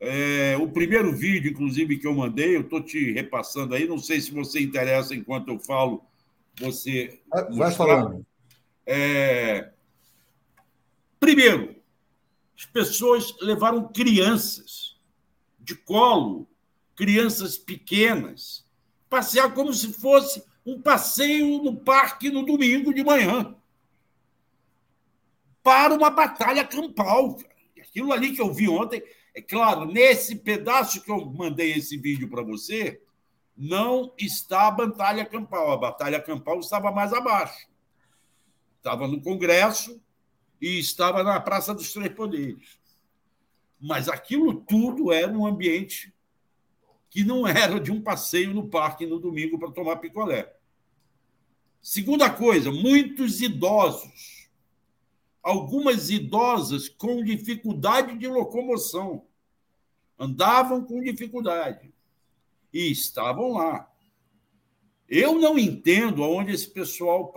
É, 0.03 0.57
o 0.57 0.67
primeiro 0.67 1.15
vídeo, 1.15 1.51
inclusive, 1.51 1.99
que 1.99 2.07
eu 2.07 2.15
mandei, 2.15 2.55
eu 2.55 2.61
estou 2.61 2.81
te 2.81 3.11
repassando 3.11 3.75
aí, 3.75 3.87
não 3.87 3.99
sei 3.99 4.19
se 4.19 4.31
você 4.31 4.59
interessa 4.59 5.13
enquanto 5.13 5.49
eu 5.49 5.59
falo, 5.59 6.03
você. 6.59 7.21
Vai 7.51 7.71
falando. 7.71 8.25
É... 8.83 9.71
Primeiro, 11.19 11.75
as 12.57 12.65
pessoas 12.65 13.35
levaram 13.41 13.89
crianças 13.89 14.99
de 15.59 15.75
colo, 15.75 16.49
crianças 16.95 17.55
pequenas, 17.59 18.65
passear 19.07 19.53
como 19.53 19.71
se 19.71 19.93
fosse 19.93 20.43
um 20.65 20.81
passeio 20.81 21.61
no 21.61 21.75
parque 21.75 22.31
no 22.31 22.43
domingo 22.43 22.91
de 22.91 23.03
manhã 23.03 23.55
para 25.61 25.93
uma 25.93 26.09
batalha 26.09 26.65
campal. 26.65 27.37
Aquilo 27.79 28.11
ali 28.11 28.31
que 28.31 28.41
eu 28.41 28.51
vi 28.51 28.67
ontem, 28.67 29.03
é 29.33 29.41
claro, 29.41 29.85
nesse 29.85 30.35
pedaço 30.35 31.01
que 31.01 31.11
eu 31.11 31.25
mandei 31.25 31.71
esse 31.73 31.97
vídeo 31.97 32.29
para 32.29 32.43
você, 32.43 33.01
não 33.55 34.13
está 34.17 34.67
a 34.67 34.71
batalha 34.71 35.25
campal. 35.25 35.71
A 35.71 35.77
batalha 35.77 36.21
campal 36.21 36.59
estava 36.59 36.91
mais 36.91 37.13
abaixo. 37.13 37.69
Estava 38.77 39.07
no 39.07 39.21
Congresso 39.21 40.01
e 40.59 40.79
estava 40.79 41.23
na 41.23 41.39
Praça 41.39 41.73
dos 41.73 41.93
Três 41.93 42.13
Poderes. 42.13 42.79
Mas 43.79 44.09
aquilo 44.09 44.61
tudo 44.61 45.11
era 45.11 45.31
um 45.31 45.45
ambiente 45.45 46.13
que 47.09 47.23
não 47.23 47.47
era 47.47 47.79
de 47.79 47.91
um 47.91 48.01
passeio 48.01 48.53
no 48.53 48.67
parque 48.67 49.05
no 49.05 49.19
domingo 49.19 49.59
para 49.59 49.71
tomar 49.71 49.97
picolé. 49.97 50.53
Segunda 51.81 52.29
coisa, 52.29 52.71
muitos 52.71 53.41
idosos. 53.41 54.30
Algumas 55.41 56.09
idosas 56.09 56.87
com 56.87 57.23
dificuldade 57.23 58.17
de 58.17 58.27
locomoção. 58.27 59.25
Andavam 60.17 60.83
com 60.83 61.01
dificuldade. 61.01 61.91
E 62.71 62.91
estavam 62.91 63.53
lá. 63.53 63.91
Eu 65.09 65.39
não 65.39 65.57
entendo 65.57 66.23
aonde 66.23 66.53
esse 66.53 66.69
pessoal 66.69 67.33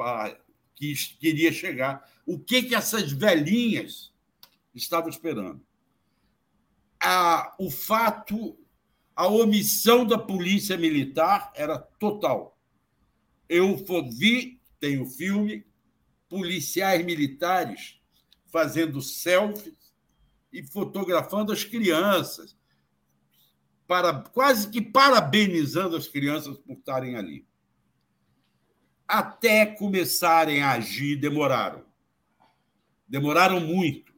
que 0.74 0.94
queria 1.18 1.52
chegar. 1.52 2.09
O 2.26 2.38
que, 2.38 2.62
que 2.62 2.74
essas 2.74 3.11
velhinhas 3.11 4.12
estavam 4.74 5.09
esperando? 5.09 5.61
A, 7.00 7.55
o 7.59 7.70
fato 7.70 8.57
a 9.16 9.28
omissão 9.28 10.05
da 10.05 10.18
polícia 10.18 10.76
militar 10.76 11.52
era 11.55 11.78
total. 11.78 12.59
Eu 13.48 13.76
vi, 14.11 14.61
tem 14.80 15.00
o 15.00 15.07
filme, 15.07 15.64
policiais 16.35 17.05
militares 17.05 18.01
fazendo 18.51 19.01
selfies 19.01 19.95
e 20.53 20.64
fotografando 20.64 21.53
as 21.53 21.62
crianças, 21.62 22.57
para, 23.87 24.12
quase 24.14 24.68
que 24.68 24.82
parabenizando 24.82 25.97
as 25.97 26.09
crianças 26.09 26.59
por 26.59 26.76
estarem 26.76 27.14
ali. 27.14 27.47
Até 29.07 29.64
começarem 29.64 30.61
a 30.61 30.72
agir, 30.72 31.14
demoraram. 31.14 31.85
Demoraram 33.07 33.61
muito. 33.61 34.12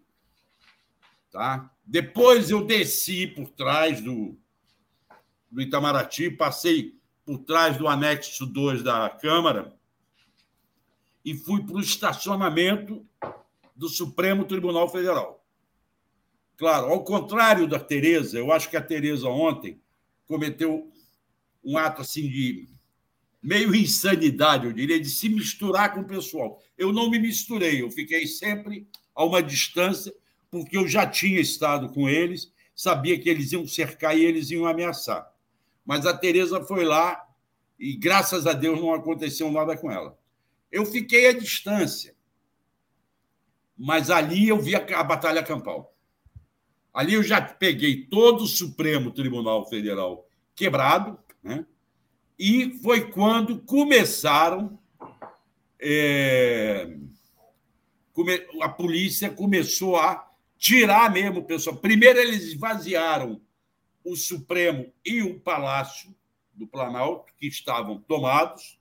Tá? 1.31 1.71
Depois 1.85 2.49
eu 2.49 2.65
desci 2.65 3.27
por 3.27 3.51
trás 3.51 4.01
do, 4.01 4.39
do 5.51 5.61
Itamaraty, 5.61 6.31
passei 6.31 6.99
por 7.27 7.41
trás 7.41 7.77
do 7.77 7.87
anexo 7.87 8.47
2 8.47 8.83
da 8.83 9.11
Câmara 9.11 9.76
e 11.27 11.35
fui 11.35 11.61
para 11.65 11.75
o 11.75 11.81
estacionamento 11.81 13.05
do 13.75 13.89
Supremo 13.89 14.45
Tribunal 14.45 14.89
Federal. 14.89 15.45
Claro, 16.57 16.87
ao 16.87 17.03
contrário 17.03 17.67
da 17.67 17.81
Tereza, 17.81 18.39
eu 18.39 18.53
acho 18.53 18.71
que 18.71 18.77
a 18.77 18.81
Tereza 18.83 19.29
ontem 19.29 19.81
cometeu 20.29 20.89
um 21.65 21.77
ato 21.77 22.01
assim 22.01 22.29
de 22.29 22.69
meio 23.43 23.75
insanidade, 23.75 24.67
eu 24.67 24.73
diria, 24.73 25.01
de 25.01 25.11
se 25.11 25.29
misturar 25.29 25.93
com 25.93 26.01
o 26.01 26.07
pessoal. 26.07 26.63
Eu 26.79 26.93
não 26.93 27.11
me 27.11 27.19
misturei, 27.19 27.83
eu 27.83 27.91
fiquei 27.91 28.25
sempre 28.29 28.89
a 29.13 29.25
uma 29.25 29.43
distância, 29.43 30.15
porque 30.49 30.77
eu 30.77 30.87
já 30.87 31.05
tinha 31.09 31.41
estado 31.41 31.89
com 31.89 32.09
eles, 32.09 32.53
sabia 32.73 33.19
que 33.19 33.29
eles 33.29 33.51
iam 33.51 33.67
cercar 33.67 34.17
e 34.17 34.25
eles 34.25 34.53
iam 34.53 34.65
ameaçar. 34.65 35.29
Mas 35.85 36.07
a 36.07 36.17
Tereza 36.17 36.63
foi 36.63 36.85
lá 36.85 37.21
e, 37.79 37.97
graças 37.97 38.47
a 38.47 38.53
Deus, 38.53 38.81
não 38.81 38.95
aconteceu 38.95 39.51
nada 39.51 39.77
com 39.77 39.91
ela. 39.91 40.17
Eu 40.77 40.85
fiquei 40.85 41.29
à 41.29 41.33
distância, 41.33 42.15
mas 43.75 44.11
ali 44.11 44.47
eu 44.47 44.61
vi 44.61 44.77
a, 44.77 44.85
a 45.01 45.03
batalha 45.03 45.43
campal. 45.43 45.97
Ali 46.93 47.15
eu 47.15 47.23
já 47.23 47.41
peguei 47.41 48.05
todo 48.05 48.43
o 48.43 48.47
Supremo 48.47 49.11
Tribunal 49.11 49.67
Federal 49.71 50.29
quebrado, 50.55 51.19
né? 51.43 51.65
e 52.39 52.79
foi 52.83 53.11
quando 53.11 53.59
começaram. 53.61 54.79
É, 55.81 56.95
come, 58.13 58.47
a 58.61 58.69
polícia 58.69 59.31
começou 59.31 59.97
a 59.97 60.31
tirar 60.59 61.11
mesmo 61.11 61.41
o 61.41 61.45
pessoal. 61.45 61.79
Primeiro, 61.79 62.19
eles 62.19 62.43
esvaziaram 62.43 63.41
o 64.05 64.15
Supremo 64.15 64.93
e 65.03 65.23
o 65.23 65.41
Palácio 65.41 66.15
do 66.53 66.67
Planalto, 66.67 67.33
que 67.39 67.47
estavam 67.47 67.99
tomados. 67.99 68.76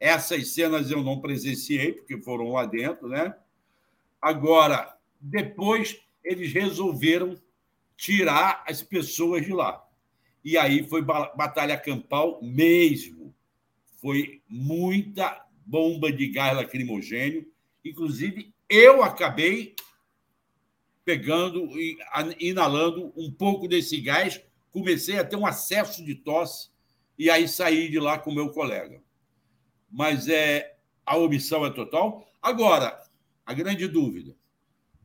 Essas 0.00 0.48
cenas 0.48 0.90
eu 0.90 1.02
não 1.04 1.20
presenciei, 1.20 1.92
porque 1.92 2.18
foram 2.22 2.52
lá 2.52 2.64
dentro, 2.64 3.06
né? 3.06 3.36
Agora, 4.20 4.96
depois 5.20 6.00
eles 6.24 6.52
resolveram 6.52 7.38
tirar 7.96 8.64
as 8.66 8.82
pessoas 8.82 9.44
de 9.44 9.52
lá. 9.52 9.86
E 10.42 10.56
aí 10.56 10.88
foi 10.88 11.02
batalha 11.02 11.76
campal 11.76 12.40
mesmo. 12.42 13.34
Foi 14.00 14.40
muita 14.48 15.44
bomba 15.66 16.10
de 16.10 16.28
gás 16.28 16.56
lacrimogênio. 16.56 17.46
Inclusive, 17.84 18.54
eu 18.68 19.02
acabei 19.02 19.74
pegando 21.04 21.78
e 21.78 21.98
inalando 22.38 23.12
um 23.16 23.30
pouco 23.30 23.68
desse 23.68 24.00
gás 24.00 24.40
comecei 24.70 25.18
a 25.18 25.24
ter 25.24 25.36
um 25.36 25.46
acesso 25.46 26.04
de 26.04 26.14
tosse 26.14 26.70
e 27.18 27.28
aí 27.28 27.48
saí 27.48 27.88
de 27.88 27.98
lá 27.98 28.18
com 28.18 28.32
meu 28.32 28.50
colega. 28.50 29.02
Mas 29.90 30.28
é 30.28 30.76
a 31.04 31.16
omissão 31.16 31.66
é 31.66 31.70
total. 31.70 32.26
Agora, 32.40 33.00
a 33.44 33.52
grande 33.52 33.88
dúvida: 33.88 34.36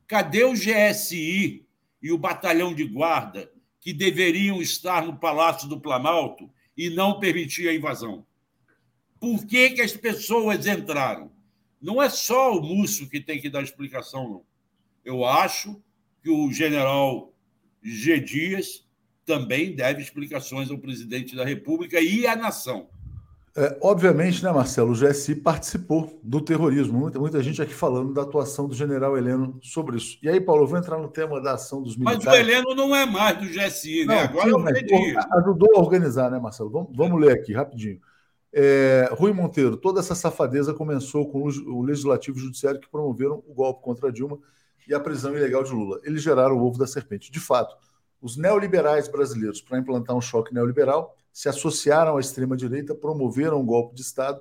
cadê 0.06 0.44
o 0.44 0.52
GSI 0.52 1.66
e 2.02 2.12
o 2.12 2.18
batalhão 2.18 2.74
de 2.74 2.84
guarda 2.84 3.50
que 3.80 3.92
deveriam 3.92 4.62
estar 4.62 5.04
no 5.04 5.18
Palácio 5.18 5.68
do 5.68 5.80
Planalto 5.80 6.50
e 6.76 6.90
não 6.90 7.18
permitir 7.18 7.68
a 7.68 7.74
invasão? 7.74 8.26
Por 9.18 9.46
que, 9.46 9.70
que 9.70 9.82
as 9.82 9.92
pessoas 9.92 10.66
entraram? 10.66 11.32
Não 11.80 12.02
é 12.02 12.08
só 12.08 12.56
o 12.56 12.62
Múcio 12.62 13.08
que 13.08 13.20
tem 13.20 13.40
que 13.40 13.50
dar 13.50 13.62
explicação, 13.62 14.28
não. 14.28 14.44
Eu 15.04 15.24
acho 15.24 15.80
que 16.22 16.30
o 16.30 16.52
general 16.52 17.32
G. 17.82 18.20
Dias 18.20 18.84
também 19.24 19.74
deve 19.74 20.02
explicações 20.02 20.70
ao 20.70 20.78
presidente 20.78 21.34
da 21.34 21.44
República 21.44 22.00
e 22.00 22.26
à 22.26 22.34
nação. 22.34 22.88
É, 23.56 23.78
obviamente, 23.80 24.44
né, 24.44 24.52
Marcelo, 24.52 24.92
o 24.92 24.94
GSI 24.94 25.34
participou 25.36 26.20
do 26.22 26.42
terrorismo. 26.42 26.98
Muita, 26.98 27.18
muita 27.18 27.42
gente 27.42 27.62
aqui 27.62 27.72
falando 27.72 28.12
da 28.12 28.20
atuação 28.20 28.68
do 28.68 28.74
general 28.74 29.16
Heleno 29.16 29.58
sobre 29.62 29.96
isso. 29.96 30.18
E 30.22 30.28
aí, 30.28 30.38
Paulo, 30.38 30.64
eu 30.64 30.66
vou 30.66 30.78
entrar 30.78 30.98
no 30.98 31.08
tema 31.08 31.40
da 31.40 31.54
ação 31.54 31.82
dos 31.82 31.96
militares. 31.96 32.24
Mas 32.26 32.34
o 32.34 32.38
Heleno 32.38 32.74
não 32.74 32.94
é 32.94 33.06
mais 33.06 33.38
do 33.38 33.46
GSI, 33.46 34.04
né? 34.04 34.24
Agora 34.24 34.50
é 34.50 34.54
o 34.54 34.62
Pedrinho. 34.62 35.18
Ajudou 35.38 35.74
a 35.74 35.80
organizar, 35.80 36.30
né, 36.30 36.38
Marcelo? 36.38 36.68
Vamos, 36.68 36.94
vamos 36.94 37.18
ler 37.18 37.32
aqui, 37.32 37.54
rapidinho. 37.54 37.98
É, 38.52 39.08
Rui 39.12 39.32
Monteiro, 39.32 39.78
toda 39.78 40.00
essa 40.00 40.14
safadeza 40.14 40.74
começou 40.74 41.26
com 41.30 41.42
o 41.42 41.82
Legislativo 41.82 42.36
e 42.36 42.40
o 42.40 42.44
Judiciário 42.44 42.80
que 42.80 42.90
promoveram 42.90 43.42
o 43.46 43.54
golpe 43.54 43.82
contra 43.82 44.12
Dilma 44.12 44.38
e 44.86 44.94
a 44.94 45.00
prisão 45.00 45.34
ilegal 45.34 45.64
de 45.64 45.72
Lula. 45.72 45.98
Eles 46.04 46.22
geraram 46.22 46.56
o 46.58 46.62
ovo 46.62 46.78
da 46.78 46.86
serpente. 46.86 47.32
De 47.32 47.40
fato, 47.40 47.74
os 48.20 48.36
neoliberais 48.36 49.08
brasileiros, 49.08 49.62
para 49.62 49.78
implantar 49.78 50.14
um 50.14 50.20
choque 50.20 50.52
neoliberal, 50.52 51.16
se 51.36 51.50
associaram 51.50 52.16
à 52.16 52.20
extrema-direita, 52.20 52.94
promoveram 52.94 53.60
um 53.60 53.66
golpe 53.66 53.94
de 53.94 54.00
Estado 54.00 54.40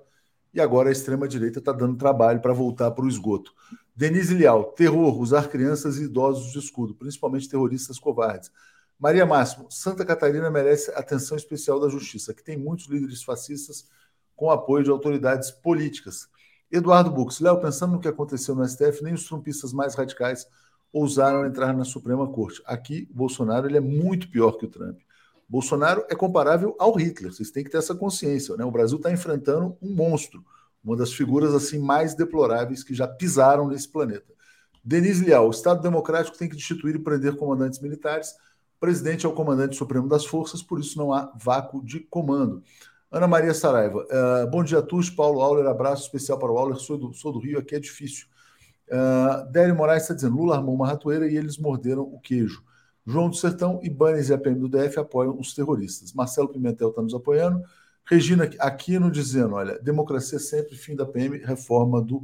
e 0.53 0.61
agora 0.61 0.87
a 0.87 0.91
extrema-direita 0.93 1.59
está 1.59 1.73
dando 1.73 1.97
trabalho 1.97 2.39
para 2.39 2.53
voltar 2.53 2.89
para 2.91 3.03
o 3.03 3.09
esgoto. 3.09 3.53
Denise 3.93 4.33
Leal, 4.33 4.63
terror, 4.71 5.19
usar 5.19 5.49
crianças 5.49 5.97
e 5.97 6.05
idosos 6.05 6.53
de 6.53 6.59
escudo, 6.59 6.95
principalmente 6.95 7.49
terroristas 7.49 7.99
covardes. 7.99 8.49
Maria 8.97 9.25
Máximo, 9.25 9.69
Santa 9.69 10.05
Catarina 10.05 10.49
merece 10.49 10.89
atenção 10.91 11.35
especial 11.35 11.81
da 11.81 11.89
justiça, 11.89 12.33
que 12.33 12.41
tem 12.41 12.55
muitos 12.55 12.87
líderes 12.87 13.23
fascistas 13.23 13.89
com 14.33 14.49
apoio 14.49 14.85
de 14.85 14.89
autoridades 14.89 15.51
políticas. 15.51 16.29
Eduardo 16.71 17.11
Bux, 17.11 17.41
Léo, 17.41 17.59
pensando 17.59 17.91
no 17.91 17.99
que 17.99 18.07
aconteceu 18.07 18.55
no 18.55 18.65
STF, 18.65 19.03
nem 19.03 19.13
os 19.13 19.25
trumpistas 19.25 19.73
mais 19.73 19.95
radicais 19.95 20.47
ousaram 20.93 21.45
entrar 21.45 21.73
na 21.73 21.83
Suprema 21.83 22.25
Corte. 22.25 22.61
Aqui, 22.65 23.05
Bolsonaro 23.13 23.67
ele 23.67 23.75
é 23.75 23.81
muito 23.81 24.31
pior 24.31 24.53
que 24.53 24.63
o 24.63 24.69
Trump. 24.69 25.01
Bolsonaro 25.47 26.03
é 26.09 26.15
comparável 26.15 26.75
ao 26.79 26.93
Hitler, 26.93 27.31
vocês 27.31 27.51
têm 27.51 27.63
que 27.63 27.69
ter 27.69 27.77
essa 27.77 27.93
consciência. 27.93 28.55
Né? 28.57 28.65
O 28.65 28.71
Brasil 28.71 28.97
está 28.97 29.11
enfrentando 29.11 29.77
um 29.81 29.93
monstro, 29.93 30.43
uma 30.83 30.95
das 30.95 31.13
figuras 31.13 31.53
assim 31.53 31.79
mais 31.79 32.15
deploráveis 32.15 32.83
que 32.83 32.93
já 32.93 33.07
pisaram 33.07 33.67
nesse 33.67 33.87
planeta. 33.87 34.33
Denise 34.83 35.25
Leal, 35.25 35.47
o 35.47 35.51
Estado 35.51 35.81
Democrático 35.81 36.37
tem 36.37 36.47
que 36.47 36.55
destituir 36.55 36.95
e 36.95 36.99
prender 36.99 37.35
comandantes 37.35 37.79
militares. 37.79 38.29
O 38.77 38.79
presidente 38.79 39.25
é 39.25 39.29
o 39.29 39.33
comandante 39.33 39.75
supremo 39.75 40.07
das 40.07 40.25
forças, 40.25 40.61
por 40.61 40.79
isso 40.79 40.97
não 40.97 41.11
há 41.11 41.31
vácuo 41.35 41.83
de 41.83 42.01
comando. 42.01 42.63
Ana 43.11 43.27
Maria 43.27 43.53
Saraiva, 43.53 44.05
uh, 44.05 44.49
bom 44.51 44.63
dia 44.63 44.79
a 44.79 44.81
todos. 44.81 45.09
Paulo 45.09 45.41
Auler, 45.41 45.65
abraço 45.65 46.03
especial 46.03 46.37
para 46.37 46.51
o 46.51 46.57
Auler. 46.57 46.77
Sou 46.77 46.97
do, 46.97 47.13
sou 47.13 47.31
do 47.31 47.39
Rio, 47.39 47.57
aqui 47.57 47.75
é 47.75 47.79
difícil. 47.79 48.27
Uh, 48.87 49.49
Délio 49.51 49.75
Moraes 49.75 50.03
está 50.03 50.13
dizendo: 50.13 50.35
Lula 50.35 50.57
armou 50.57 50.75
uma 50.75 50.87
ratoeira 50.87 51.27
e 51.27 51.35
eles 51.35 51.57
morderam 51.57 52.03
o 52.03 52.19
queijo. 52.19 52.63
João 53.05 53.29
do 53.29 53.35
Sertão, 53.35 53.79
Ibanez 53.83 54.29
e 54.29 54.33
a 54.33 54.37
PM 54.37 54.59
do 54.59 54.67
DF 54.67 54.99
apoiam 54.99 55.37
os 55.39 55.53
terroristas. 55.53 56.11
Marcelo 56.13 56.49
Pimentel 56.49 56.89
está 56.89 57.01
nos 57.01 57.13
apoiando. 57.13 57.61
Regina 58.03 58.49
Aquino 58.59 59.11
dizendo: 59.11 59.55
olha, 59.55 59.77
democracia 59.79 60.39
sempre, 60.39 60.75
fim 60.75 60.95
da 60.95 61.05
PM, 61.05 61.37
reforma 61.37 62.01
do 62.01 62.23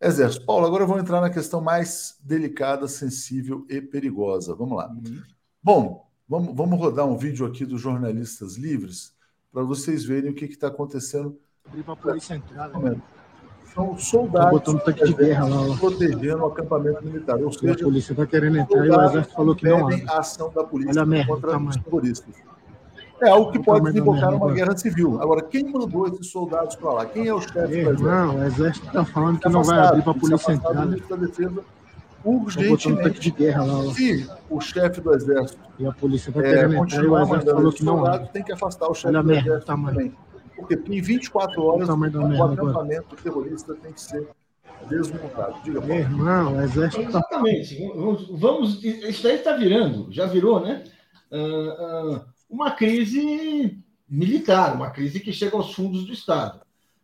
Exército. 0.00 0.46
Paulo, 0.46 0.66
agora 0.66 0.86
vamos 0.86 1.02
entrar 1.02 1.20
na 1.20 1.30
questão 1.30 1.60
mais 1.60 2.16
delicada, 2.22 2.86
sensível 2.86 3.66
e 3.68 3.80
perigosa. 3.80 4.54
Vamos 4.54 4.76
lá. 4.76 4.88
Uhum. 4.88 5.22
Bom, 5.62 6.08
vamos, 6.28 6.54
vamos 6.54 6.78
rodar 6.78 7.06
um 7.06 7.16
vídeo 7.16 7.44
aqui 7.46 7.64
dos 7.64 7.80
jornalistas 7.80 8.56
livres 8.56 9.12
para 9.52 9.62
vocês 9.62 10.04
verem 10.04 10.30
o 10.30 10.34
que 10.34 10.44
está 10.44 10.68
acontecendo. 10.68 11.38
Para 11.84 11.92
a 11.92 11.96
polícia 11.96 12.34
entrar, 12.34 12.68
né? 12.78 13.00
São 13.74 13.98
soldados 13.98 14.62
tá 14.82 14.90
de 14.92 15.14
guerra 15.14 15.46
lá, 15.46 15.76
protegendo 15.76 16.42
o 16.42 16.46
acampamento 16.46 17.04
militar. 17.04 17.36
Ou 17.42 17.52
seja, 17.52 17.74
a 17.74 17.78
polícia 17.78 18.12
está 18.12 18.26
querendo 18.26 18.58
entrar 18.58 18.86
e 18.86 18.90
o 18.90 19.02
exército 19.02 19.34
falou 19.34 19.54
que 19.54 19.68
não. 19.68 19.88
a 19.88 20.18
ação 20.18 20.52
da 20.54 20.64
polícia 20.64 21.04
contra 21.26 21.58
os 21.58 21.76
terroristas. 21.76 22.34
É 23.20 23.28
algo 23.30 23.50
que 23.50 23.58
pode 23.58 23.84
desembocar 23.86 24.30
numa 24.30 24.52
guerra 24.52 24.76
civil. 24.76 25.20
Agora, 25.20 25.42
quem 25.42 25.64
mandou 25.64 26.06
esses 26.06 26.28
soldados 26.28 26.76
para 26.76 26.92
lá? 26.92 27.06
Quem 27.06 27.26
é 27.26 27.34
o 27.34 27.40
chefe 27.40 27.66
do 27.66 27.74
exército? 27.74 28.02
Não, 28.04 28.36
o 28.36 28.44
exército 28.44 28.86
está 28.86 29.04
falando 29.04 29.40
que 29.40 29.48
não 29.48 29.62
vai 29.64 29.78
abrir 29.80 30.02
para 30.02 30.12
a 30.12 30.14
polícia 30.14 30.52
entrar. 30.52 30.70
O 30.70 30.86
ministro 30.86 31.16
da 31.16 31.26
Defesa 31.26 31.64
urgentemente. 32.24 33.20
de 33.20 33.30
guerra 33.30 33.64
lá, 33.64 33.94
Se 33.94 34.28
o 34.50 34.60
chefe 34.60 35.00
do 35.00 35.14
exército 35.14 35.60
e 35.78 35.86
a 35.86 35.92
polícia 35.92 36.30
está 36.30 36.42
querendo 36.42 36.74
é, 36.74 36.78
entrar, 36.78 37.04
o 37.04 37.18
exército 37.18 37.54
falou 37.54 37.72
que 37.72 37.84
não 37.84 38.06
abre. 38.06 38.28
Tem 38.28 38.42
que 38.42 38.52
afastar 38.52 38.88
o 38.88 38.94
chefe 38.94 39.12
do 39.20 39.32
exército 39.32 39.66
também. 39.66 40.14
Porque 40.58 40.74
em 40.74 41.00
24 41.00 41.62
horas 41.62 41.88
o, 41.88 41.92
o 41.94 42.42
acampamento 42.44 43.16
terrorista 43.16 43.74
tem 43.76 43.92
que 43.92 44.00
ser 44.00 44.28
desmontado. 44.88 45.62
Diga, 45.62 45.80
Paulo. 45.80 45.94
Irmão, 45.94 46.56
o 46.56 46.60
exército 46.60 47.02
tá- 47.04 47.08
Exatamente. 47.08 47.88
Vamos, 47.94 48.28
vamos, 48.40 48.84
isso 48.84 49.22
daí 49.22 49.36
está 49.36 49.56
virando, 49.56 50.12
já 50.12 50.26
virou, 50.26 50.60
né? 50.60 50.84
Uh, 51.30 52.16
uh, 52.16 52.24
uma 52.48 52.70
crise 52.70 53.82
militar, 54.08 54.74
uma 54.74 54.90
crise 54.90 55.20
que 55.20 55.32
chega 55.32 55.56
aos 55.56 55.74
fundos 55.74 56.04
do 56.04 56.12
Estado. 56.12 56.60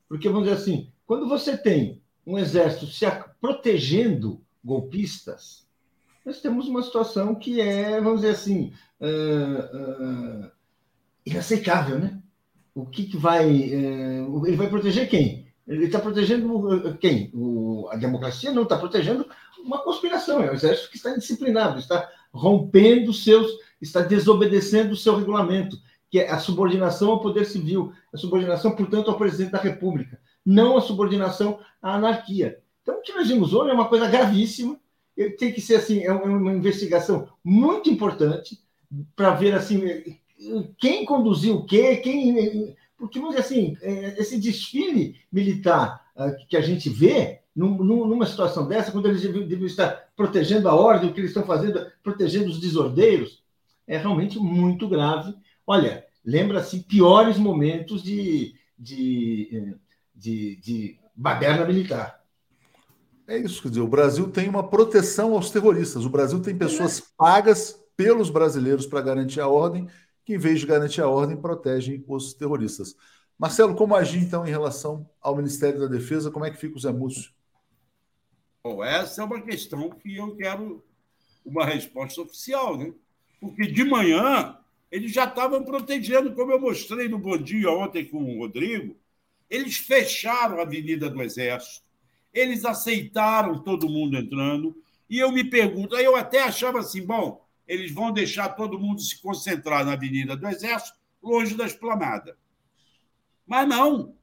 Porque, 0.09 0.29
vamos 0.29 0.49
dizer 0.49 0.61
assim, 0.61 0.89
quando 1.07 1.29
você 1.29 1.57
tem 1.57 2.03
um 2.27 2.39
exército 2.39 2.87
se 2.87 3.05
protegendo 3.41 4.41
golpistas, 4.65 5.67
nós 6.25 6.41
temos 6.41 6.67
uma 6.69 6.83
situação 6.83 7.35
que 7.35 7.61
é, 7.61 8.01
vamos 8.01 8.23
dizer 8.23 8.33
assim, 8.33 8.73
uh, 9.01 10.51
inaceitável, 11.27 11.99
né? 11.99 12.19
O 12.75 12.87
que, 12.87 13.05
que 13.05 13.17
vai. 13.17 13.45
É, 13.49 14.21
ele 14.47 14.57
vai 14.57 14.69
proteger 14.69 15.09
quem? 15.09 15.47
Ele 15.67 15.87
está 15.87 15.99
protegendo 15.99 16.99
quem? 17.01 17.31
O, 17.33 17.89
a 17.91 17.97
democracia 17.97 18.53
não 18.53 18.65
está 18.65 18.77
protegendo 18.77 19.27
uma 19.65 19.83
conspiração. 19.83 20.43
É 20.43 20.51
o 20.51 20.55
exército 20.55 20.91
que 20.91 20.97
está 20.97 21.11
indisciplinado, 21.11 21.79
está 21.79 22.11
rompendo 22.33 23.13
seus, 23.13 23.51
está 23.81 24.01
desobedecendo 24.01 24.93
o 24.93 24.97
seu 24.97 25.17
regulamento, 25.17 25.79
que 26.11 26.19
é 26.19 26.31
a 26.31 26.39
subordinação 26.39 27.13
ao 27.13 27.21
poder 27.21 27.47
civil, 27.47 27.93
a 28.13 28.17
subordinação, 28.19 28.73
portanto, 28.73 29.11
ao 29.11 29.17
presidente 29.17 29.53
da 29.53 29.59
República, 29.59 30.21
não 30.45 30.77
a 30.77 30.81
subordinação 30.81 31.59
à 31.81 31.95
anarquia. 31.95 32.59
Então, 32.83 32.99
o 32.99 33.01
que 33.01 33.15
nós 33.15 33.29
vimos 33.29 33.55
hoje 33.55 33.71
é 33.71 33.75
uma 33.75 33.89
coisa 33.89 34.09
gravíssima. 34.09 34.79
Tem 35.39 35.53
que 35.53 35.61
ser 35.61 35.77
assim, 35.77 36.05
é 36.05 36.13
uma 36.13 36.53
investigação 36.53 37.29
muito 37.43 37.89
importante 37.89 38.59
para 39.17 39.31
ver 39.31 39.55
assim 39.55 39.81
quem 40.79 41.05
conduziu 41.05 41.57
o 41.57 41.67
quê, 41.67 41.97
quem. 41.97 42.75
Porque, 42.97 43.19
vamos 43.19 43.37
dizer 43.37 43.47
assim, 43.47 43.77
é, 43.83 44.21
esse 44.21 44.39
desfile 44.39 45.17
militar 45.31 46.05
ah, 46.17 46.31
que 46.49 46.57
a 46.57 46.61
gente 46.61 46.89
vê, 46.89 47.41
numa 47.55 48.27
situação 48.27 48.67
dessa, 48.67 48.91
quando 48.91 49.07
eles 49.07 49.23
deviam 49.23 49.67
estar 49.67 50.09
protegendo 50.17 50.69
a 50.69 50.75
ordem, 50.75 51.11
o 51.11 51.13
que 51.13 51.21
eles 51.21 51.31
estão 51.31 51.45
fazendo, 51.45 51.87
protegendo 52.03 52.49
os 52.49 52.59
desordeiros, 52.59 53.43
é 53.87 53.97
realmente 53.97 54.39
muito 54.39 54.89
grave. 54.89 55.35
Olha, 55.67 56.05
lembra-se 56.25 56.81
piores 56.81 57.39
momentos 57.39 58.03
de, 58.03 58.55
de, 58.79 59.77
de, 60.15 60.57
de 60.57 60.99
baderna 61.15 61.65
militar. 61.65 62.21
É 63.27 63.39
isso, 63.39 63.63
quer 63.63 63.69
dizer, 63.69 63.81
o 63.81 63.89
Brasil 63.89 64.29
tem 64.29 64.49
uma 64.49 64.69
proteção 64.69 65.33
aos 65.33 65.51
terroristas. 65.51 66.05
O 66.05 66.11
Brasil 66.11 66.41
tem 66.41 66.57
pessoas 66.57 67.01
pagas 67.01 67.79
pelos 67.97 68.29
brasileiros 68.29 68.87
para 68.87 69.01
garantir 69.01 69.41
a 69.41 69.49
ordem 69.49 69.89
que, 70.25 70.35
em 70.35 70.39
vez 70.39 70.61
de 70.61 70.67
garantir 70.67 71.01
a 71.01 71.09
ordem, 71.09 71.37
protegem 71.37 72.05
os 72.09 72.35
terroristas. 72.35 72.97
Marcelo, 73.39 73.75
como 73.75 73.95
agir 73.95 74.21
então 74.21 74.47
em 74.47 74.51
relação 74.51 75.09
ao 75.21 75.37
Ministério 75.37 75.81
da 75.81 75.87
Defesa? 75.87 76.31
Como 76.31 76.45
é 76.45 76.51
que 76.51 76.57
fica 76.57 76.77
o 76.77 76.81
Zé 76.81 76.93
Múcio? 76.93 77.33
Bom, 78.63 78.83
essa 78.83 79.21
é 79.21 79.25
uma 79.25 79.41
questão 79.43 79.91
que 79.91 80.17
eu 80.17 80.35
quero 80.37 80.83
uma 81.45 81.67
resposta 81.67 82.23
oficial, 82.23 82.79
né? 82.79 82.95
Porque 83.41 83.67
de 83.67 83.85
manhã 83.85 84.57
eles 84.91 85.13
já 85.13 85.25
estavam 85.25 85.65
protegendo, 85.65 86.33
como 86.35 86.53
eu 86.53 86.61
mostrei 86.61 87.09
no 87.09 87.19
Bom 87.19 87.37
Dia 87.37 87.71
ontem 87.71 88.05
com 88.05 88.23
o 88.23 88.39
Rodrigo, 88.39 88.97
eles 89.51 89.77
fecharam 89.77 90.59
a 90.59 90.63
Avenida 90.63 91.11
do 91.11 91.21
Exército, 91.21 91.85
eles 92.33 92.65
aceitaram 92.65 93.63
todo 93.63 93.89
mundo 93.89 94.17
entrando, 94.17 94.75
e 95.11 95.19
eu 95.19 95.31
me 95.31 95.45
pergunto, 95.45 95.95
aí 95.95 96.05
eu 96.05 96.17
até 96.17 96.43
achava 96.43 96.79
assim, 96.79 97.05
bom, 97.05 97.44
eles 97.67 97.93
vão 97.93 98.13
deixar 98.13 98.51
todo 98.51 98.79
mundo 98.79 99.01
se 99.01 99.21
concentrar 99.21 99.85
na 99.85 99.93
Avenida 99.93 100.37
do 100.37 100.47
Exército, 100.47 100.99
longe 101.23 101.55
da 101.55 101.65
esplanada. 101.65 102.37
Mas 103.47 103.69
não. 103.69 104.15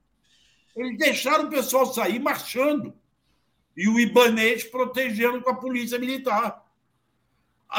Eles 0.76 0.98
deixaram 0.98 1.46
o 1.46 1.50
pessoal 1.50 1.86
sair 1.86 2.20
marchando. 2.20 2.94
E 3.76 3.88
o 3.88 4.00
Ibanês 4.00 4.64
protegendo 4.64 5.42
com 5.42 5.50
a 5.50 5.56
polícia 5.56 5.98
militar. 5.98 6.66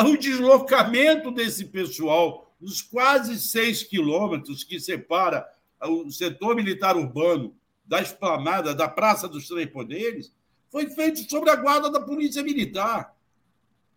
O 0.00 0.16
deslocamento 0.16 1.30
desse 1.30 1.66
pessoal, 1.66 2.54
nos 2.60 2.80
quase 2.80 3.38
seis 3.38 3.82
quilômetros 3.82 4.64
que 4.64 4.80
separa 4.80 5.46
o 5.80 6.10
setor 6.10 6.56
militar 6.56 6.96
urbano 6.96 7.54
da 7.84 8.00
esplanada, 8.00 8.74
da 8.74 8.88
Praça 8.88 9.28
dos 9.28 9.48
Três 9.48 9.70
Poderes, 9.70 10.32
foi 10.70 10.88
feito 10.88 11.28
sobre 11.28 11.50
a 11.50 11.56
guarda 11.56 11.90
da 11.90 12.00
Polícia 12.00 12.42
Militar. 12.42 13.14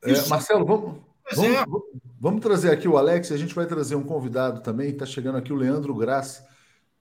É, 0.03 0.27
Marcelo, 0.27 0.65
vamos, 0.65 1.01
Vamos, 1.33 1.83
vamos, 2.19 2.41
trazer 2.41 2.71
aqui 2.71 2.87
o 2.87 2.97
Alex, 2.97 3.31
a 3.31 3.37
gente 3.37 3.55
vai 3.55 3.65
trazer 3.65 3.95
um 3.95 4.03
convidado 4.03 4.61
também, 4.61 4.89
está 4.89 5.05
chegando 5.05 5.37
aqui 5.37 5.51
o 5.51 5.55
Leandro 5.55 5.95
Graça, 5.95 6.45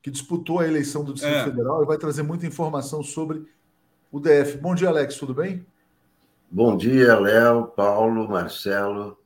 que 0.02 0.10
disputou 0.10 0.60
a 0.60 0.66
eleição 0.66 1.04
do 1.04 1.12
Distrito 1.12 1.36
é. 1.36 1.44
Federal 1.44 1.82
e 1.82 1.86
vai 1.86 1.98
trazer 1.98 2.22
muita 2.22 2.46
informação 2.46 3.02
sobre 3.02 3.46
o 4.10 4.18
DF. 4.18 4.58
Bom 4.58 4.74
dia, 4.74 4.88
Alex, 4.88 5.16
tudo 5.16 5.34
bem? 5.34 5.66
Bom 6.50 6.76
dia, 6.76 7.18
Léo, 7.18 7.66
Paulo, 7.66 8.28
Marcelo. 8.28 9.18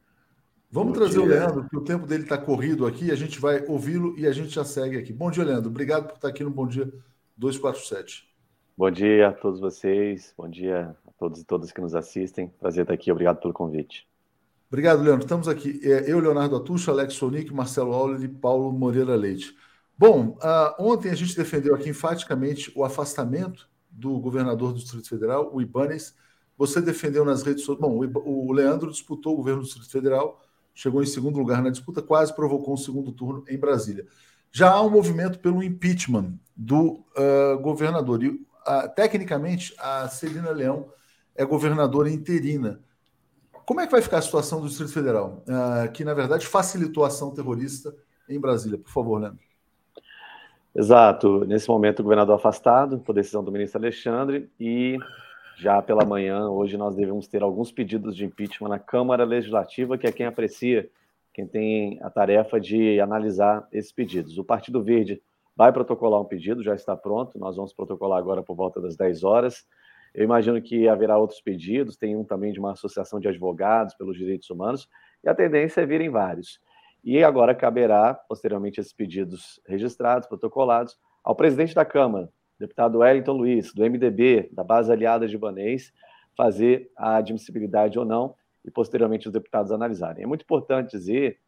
Vamos 0.70 0.92
Bom 0.92 0.98
trazer 0.98 1.14
dia. 1.14 1.22
o 1.22 1.26
Leandro, 1.26 1.62
porque 1.62 1.76
o 1.76 1.84
tempo 1.84 2.06
dele 2.06 2.24
está 2.24 2.36
corrido 2.36 2.86
aqui, 2.86 3.10
a 3.10 3.14
gente 3.14 3.38
vai 3.38 3.64
ouvi-lo 3.66 4.18
e 4.18 4.26
a 4.26 4.32
gente 4.32 4.50
já 4.50 4.64
segue 4.64 4.98
aqui. 4.98 5.12
Bom 5.12 5.30
dia, 5.30 5.44
Leandro. 5.44 5.70
Obrigado 5.70 6.08
por 6.08 6.14
estar 6.16 6.28
aqui 6.28 6.42
no 6.42 6.50
Bom 6.50 6.66
Dia 6.66 6.92
247. 7.36 8.28
Bom 8.76 8.90
dia 8.90 9.28
a 9.28 9.32
todos 9.32 9.60
vocês, 9.60 10.32
bom 10.36 10.48
dia 10.48 10.96
a 11.06 11.10
todos 11.18 11.40
e 11.40 11.44
todas 11.44 11.72
que 11.72 11.80
nos 11.80 11.94
assistem. 11.94 12.48
Prazer 12.60 12.82
estar 12.82 12.94
aqui, 12.94 13.10
obrigado 13.10 13.40
pelo 13.40 13.52
convite. 13.52 14.06
Obrigado, 14.70 15.02
Leandro. 15.02 15.24
Estamos 15.24 15.48
aqui. 15.48 15.80
É, 15.82 16.10
eu, 16.10 16.20
Leonardo 16.20 16.54
Atucho, 16.54 16.90
Alex 16.90 17.14
Sonic, 17.14 17.52
Marcelo 17.52 17.92
Auler 17.92 18.22
e 18.22 18.28
Paulo 18.28 18.70
Moreira 18.70 19.16
Leite. 19.16 19.56
Bom, 19.96 20.36
uh, 20.42 20.74
ontem 20.78 21.10
a 21.10 21.14
gente 21.14 21.34
defendeu 21.34 21.74
aqui 21.74 21.88
enfaticamente 21.88 22.70
o 22.76 22.84
afastamento 22.84 23.68
do 23.90 24.20
governador 24.20 24.72
do 24.72 24.78
Distrito 24.78 25.08
Federal, 25.08 25.50
o 25.52 25.60
Ibanes. 25.60 26.14
Você 26.56 26.82
defendeu 26.82 27.24
nas 27.24 27.42
redes 27.42 27.64
sociais. 27.64 27.80
Bom, 27.80 28.20
o 28.24 28.52
Leandro 28.52 28.90
disputou 28.90 29.32
o 29.32 29.36
governo 29.36 29.62
do 29.62 29.64
Distrito 29.64 29.90
Federal, 29.90 30.44
chegou 30.74 31.02
em 31.02 31.06
segundo 31.06 31.38
lugar 31.38 31.62
na 31.62 31.70
disputa, 31.70 32.02
quase 32.02 32.34
provocou 32.34 32.74
um 32.74 32.76
segundo 32.76 33.10
turno 33.10 33.44
em 33.48 33.56
Brasília. 33.56 34.06
Já 34.52 34.70
há 34.70 34.82
um 34.82 34.90
movimento 34.90 35.38
pelo 35.38 35.62
impeachment 35.62 36.38
do 36.54 37.04
uh, 37.16 37.58
governador. 37.60 38.22
E, 38.22 38.28
uh, 38.28 38.38
tecnicamente, 38.94 39.74
a 39.78 40.08
Celina 40.08 40.50
Leão 40.50 40.90
é 41.34 41.44
governadora 41.44 42.10
interina. 42.10 42.80
Como 43.68 43.82
é 43.82 43.84
que 43.84 43.92
vai 43.92 44.00
ficar 44.00 44.16
a 44.16 44.22
situação 44.22 44.62
do 44.62 44.66
Distrito 44.66 44.94
Federal, 44.94 45.44
uh, 45.46 45.92
que 45.92 46.02
na 46.02 46.14
verdade 46.14 46.46
facilitou 46.46 47.04
a 47.04 47.08
ação 47.08 47.34
terrorista 47.34 47.94
em 48.26 48.40
Brasília? 48.40 48.78
Por 48.78 48.90
favor, 48.90 49.20
Leandro. 49.20 49.44
Exato. 50.74 51.44
Nesse 51.44 51.68
momento, 51.68 52.00
o 52.00 52.02
governador 52.02 52.36
afastado, 52.36 52.98
por 53.00 53.14
decisão 53.14 53.44
do 53.44 53.52
ministro 53.52 53.78
Alexandre, 53.78 54.48
e 54.58 54.96
já 55.58 55.82
pela 55.82 56.02
manhã, 56.06 56.48
hoje, 56.48 56.78
nós 56.78 56.96
devemos 56.96 57.28
ter 57.28 57.42
alguns 57.42 57.70
pedidos 57.70 58.16
de 58.16 58.24
impeachment 58.24 58.70
na 58.70 58.78
Câmara 58.78 59.22
Legislativa, 59.22 59.98
que 59.98 60.06
é 60.06 60.12
quem 60.12 60.24
aprecia, 60.24 60.88
quem 61.34 61.46
tem 61.46 61.98
a 62.02 62.08
tarefa 62.08 62.58
de 62.58 62.98
analisar 63.00 63.68
esses 63.70 63.92
pedidos. 63.92 64.38
O 64.38 64.44
Partido 64.44 64.82
Verde 64.82 65.20
vai 65.54 65.70
protocolar 65.74 66.22
um 66.22 66.24
pedido, 66.24 66.62
já 66.62 66.74
está 66.74 66.96
pronto, 66.96 67.38
nós 67.38 67.56
vamos 67.56 67.74
protocolar 67.74 68.18
agora 68.18 68.42
por 68.42 68.56
volta 68.56 68.80
das 68.80 68.96
10 68.96 69.24
horas. 69.24 69.66
Eu 70.18 70.24
imagino 70.24 70.60
que 70.60 70.88
haverá 70.88 71.16
outros 71.16 71.40
pedidos, 71.40 71.96
tem 71.96 72.16
um 72.16 72.24
também 72.24 72.52
de 72.52 72.58
uma 72.58 72.72
associação 72.72 73.20
de 73.20 73.28
advogados 73.28 73.94
pelos 73.94 74.16
direitos 74.16 74.50
humanos, 74.50 74.88
e 75.22 75.28
a 75.28 75.34
tendência 75.34 75.80
é 75.80 75.86
virem 75.86 76.10
vários. 76.10 76.60
E 77.04 77.22
agora 77.22 77.54
caberá, 77.54 78.14
posteriormente, 78.14 78.80
esses 78.80 78.92
pedidos 78.92 79.60
registrados, 79.64 80.26
protocolados, 80.26 80.98
ao 81.22 81.36
presidente 81.36 81.72
da 81.72 81.84
Câmara, 81.84 82.28
deputado 82.58 82.98
Wellington 82.98 83.30
Luiz, 83.30 83.72
do 83.72 83.84
MDB, 83.88 84.48
da 84.50 84.64
base 84.64 84.90
aliada 84.90 85.28
de 85.28 85.38
Banês, 85.38 85.92
fazer 86.36 86.90
a 86.96 87.18
admissibilidade 87.18 87.96
ou 87.96 88.04
não, 88.04 88.34
e 88.64 88.72
posteriormente 88.72 89.28
os 89.28 89.32
deputados 89.32 89.70
analisarem. 89.70 90.24
É 90.24 90.26
muito 90.26 90.42
importante 90.42 90.98
dizer 90.98 91.38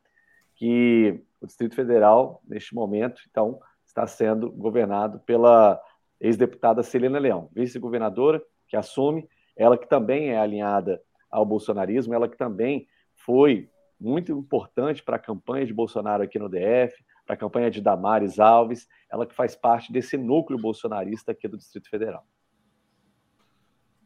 que 0.55 1.21
o 1.41 1.47
Distrito 1.49 1.75
Federal, 1.75 2.41
neste 2.47 2.73
momento, 2.73 3.21
então, 3.29 3.59
está 3.85 4.07
sendo 4.07 4.49
governado 4.49 5.18
pela 5.27 5.83
ex-deputada 6.21 6.85
Celina 6.85 7.18
Leão, 7.18 7.49
vice-governadora, 7.53 8.41
que 8.71 8.77
assume, 8.77 9.29
ela 9.57 9.77
que 9.77 9.89
também 9.89 10.31
é 10.31 10.39
alinhada 10.39 11.03
ao 11.31 11.45
bolsonarismo, 11.45 12.14
ela 12.14 12.29
que 12.29 12.39
também 12.39 12.87
foi 13.14 13.68
muito 14.01 14.33
importante 14.33 15.03
para 15.03 15.16
a 15.16 15.18
campanha 15.18 15.66
de 15.66 15.75
Bolsonaro 15.75 16.23
aqui 16.23 16.39
no 16.39 16.49
DF, 16.49 17.05
para 17.27 17.35
a 17.35 17.39
campanha 17.39 17.71
de 17.71 17.81
Damares 17.81 18.39
Alves, 18.39 18.89
ela 19.11 19.27
que 19.27 19.35
faz 19.35 19.55
parte 19.55 19.93
desse 19.93 20.16
núcleo 20.16 20.59
bolsonarista 20.59 21.33
aqui 21.33 21.47
do 21.47 21.59
Distrito 21.59 21.91
Federal. 21.91 22.25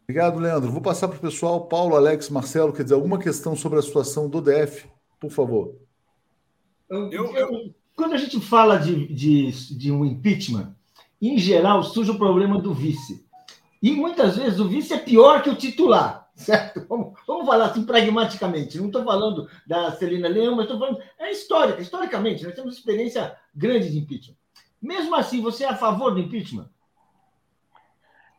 Obrigado, 0.03 0.39
Leandro. 0.39 0.71
Vou 0.71 0.83
passar 0.83 1.09
para 1.09 1.17
o 1.17 1.21
pessoal, 1.21 1.67
Paulo, 1.67 1.97
Alex, 1.97 2.29
Marcelo, 2.29 2.73
quer 2.73 2.83
dizer, 2.83 2.95
alguma 2.95 3.19
questão 3.19 3.55
sobre 3.55 3.79
a 3.79 3.83
situação 3.83 4.29
do 4.29 4.41
DF, 4.43 4.87
por 5.21 5.31
favor. 5.31 5.75
Eu, 6.91 7.11
eu, 7.11 7.75
quando 7.97 8.13
a 8.13 8.19
gente 8.19 8.41
fala 8.41 8.77
de, 8.77 9.07
de, 9.15 9.51
de 9.79 9.91
um 9.91 10.05
impeachment, 10.05 10.75
em 11.23 11.39
geral 11.39 11.83
surge 11.83 12.11
o 12.11 12.19
problema 12.19 12.61
do 12.61 12.75
vice. 12.75 13.24
E 13.85 13.93
muitas 13.93 14.39
vezes 14.39 14.59
o 14.59 14.67
vice 14.67 14.95
é 14.95 14.99
pior 14.99 15.43
que 15.43 15.51
o 15.51 15.55
titular, 15.55 16.31
certo? 16.35 16.87
Vamos, 16.89 17.21
vamos 17.27 17.45
falar 17.45 17.67
assim 17.67 17.85
pragmaticamente. 17.85 18.79
Não 18.79 18.87
estou 18.87 19.05
falando 19.05 19.47
da 19.67 19.91
Celina 19.91 20.27
Leão, 20.27 20.57
mas 20.57 20.65
estou 20.65 20.79
falando. 20.79 21.03
É 21.19 21.31
histórica, 21.31 21.83
historicamente, 21.83 22.45
nós 22.45 22.55
temos 22.55 22.79
experiência 22.79 23.37
grande 23.55 23.91
de 23.91 23.99
impeachment. 23.99 24.39
Mesmo 24.81 25.15
assim, 25.15 25.43
você 25.43 25.65
é 25.65 25.69
a 25.69 25.77
favor 25.77 26.15
do 26.15 26.21
impeachment? 26.21 26.67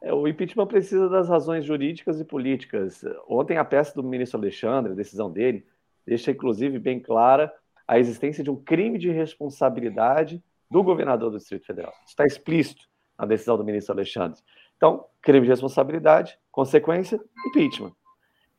É, 0.01 0.11
o 0.11 0.27
impeachment 0.27 0.65
precisa 0.65 1.07
das 1.07 1.29
razões 1.29 1.63
jurídicas 1.63 2.19
e 2.19 2.25
políticas. 2.25 3.05
Ontem, 3.29 3.59
a 3.59 3.63
peça 3.63 3.93
do 3.93 4.01
ministro 4.01 4.39
Alexandre, 4.39 4.93
a 4.93 4.95
decisão 4.95 5.31
dele, 5.31 5.63
deixa 6.07 6.31
inclusive 6.31 6.79
bem 6.79 6.99
clara 6.99 7.53
a 7.87 7.99
existência 7.99 8.43
de 8.43 8.49
um 8.49 8.55
crime 8.55 8.97
de 8.97 9.11
responsabilidade 9.11 10.43
do 10.71 10.81
governador 10.81 11.29
do 11.29 11.37
Distrito 11.37 11.67
Federal. 11.67 11.93
Está 12.03 12.25
explícito 12.25 12.87
na 13.15 13.27
decisão 13.27 13.57
do 13.57 13.63
ministro 13.63 13.93
Alexandre. 13.93 14.39
Então, 14.77 15.05
crime 15.21 15.45
de 15.45 15.49
responsabilidade, 15.49 16.37
consequência, 16.51 17.19
impeachment. 17.47 17.93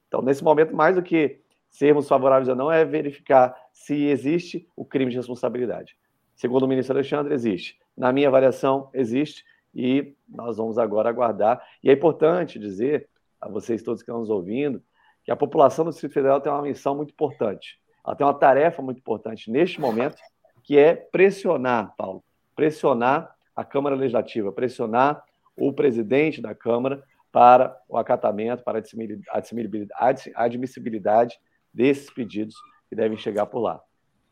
Então, 0.09 0.23
nesse 0.23 0.43
momento, 0.43 0.75
mais 0.75 0.97
do 0.97 1.03
que 1.03 1.41
sermos 1.69 2.09
favoráveis 2.09 2.49
ou 2.49 2.57
não, 2.57 2.71
é 2.71 2.85
verificar 2.85 3.55
se 3.73 4.07
existe 4.07 4.69
o 4.75 4.85
crime 4.85 5.11
de 5.11 5.17
responsabilidade. 5.17 5.97
Segundo 6.35 6.64
o 6.64 6.69
ministro 6.69 6.95
Alexandre, 6.95 7.35
existe. 7.35 7.79
Na 7.97 8.12
minha 8.12 8.29
avaliação, 8.29 8.91
existe 8.93 9.45
e 9.75 10.14
nós 10.29 10.57
vamos 10.57 10.79
agora 10.79 11.09
aguardar. 11.09 11.62
E 11.83 11.91
é 11.91 11.93
importante 11.93 12.59
dizer 12.59 13.09
a 13.41 13.49
vocês 13.49 13.83
todos 13.83 14.03
que 14.03 14.11
estão 14.11 14.21
nos 14.21 14.31
ouvindo 14.31 14.83
que 15.23 15.31
a 15.33 15.37
população 15.37 15.85
do 15.85 15.91
Distrito 15.91 16.12
Federal 16.12 16.41
tem 16.41 16.53
uma 16.53 16.62
missão 16.62 16.95
muito 16.95 17.11
importante. 17.11 17.81
Ela 18.07 18.14
tem 18.14 18.25
uma 18.25 18.33
tarefa 18.33 18.81
muito 18.81 18.99
importante 18.99 19.51
neste 19.51 19.81
momento, 19.81 20.17
que 20.62 20.79
é 20.79 20.95
pressionar, 20.95 21.95
Paulo, 21.97 22.23
pressionar 22.55 23.35
a 23.55 23.64
Câmara 23.64 23.97
Legislativa, 23.97 24.53
pressionar 24.53 25.25
o 25.57 25.72
presidente 25.72 26.40
da 26.40 26.54
Câmara 26.54 27.02
para 27.32 27.76
o 27.88 27.96
acatamento, 27.96 28.62
para 28.64 28.78
a 28.78 30.44
admissibilidade 30.44 31.34
desses 31.72 32.12
pedidos 32.12 32.54
que 32.88 32.96
devem 32.96 33.18
chegar 33.18 33.46
por 33.46 33.61
lá. 33.61 33.80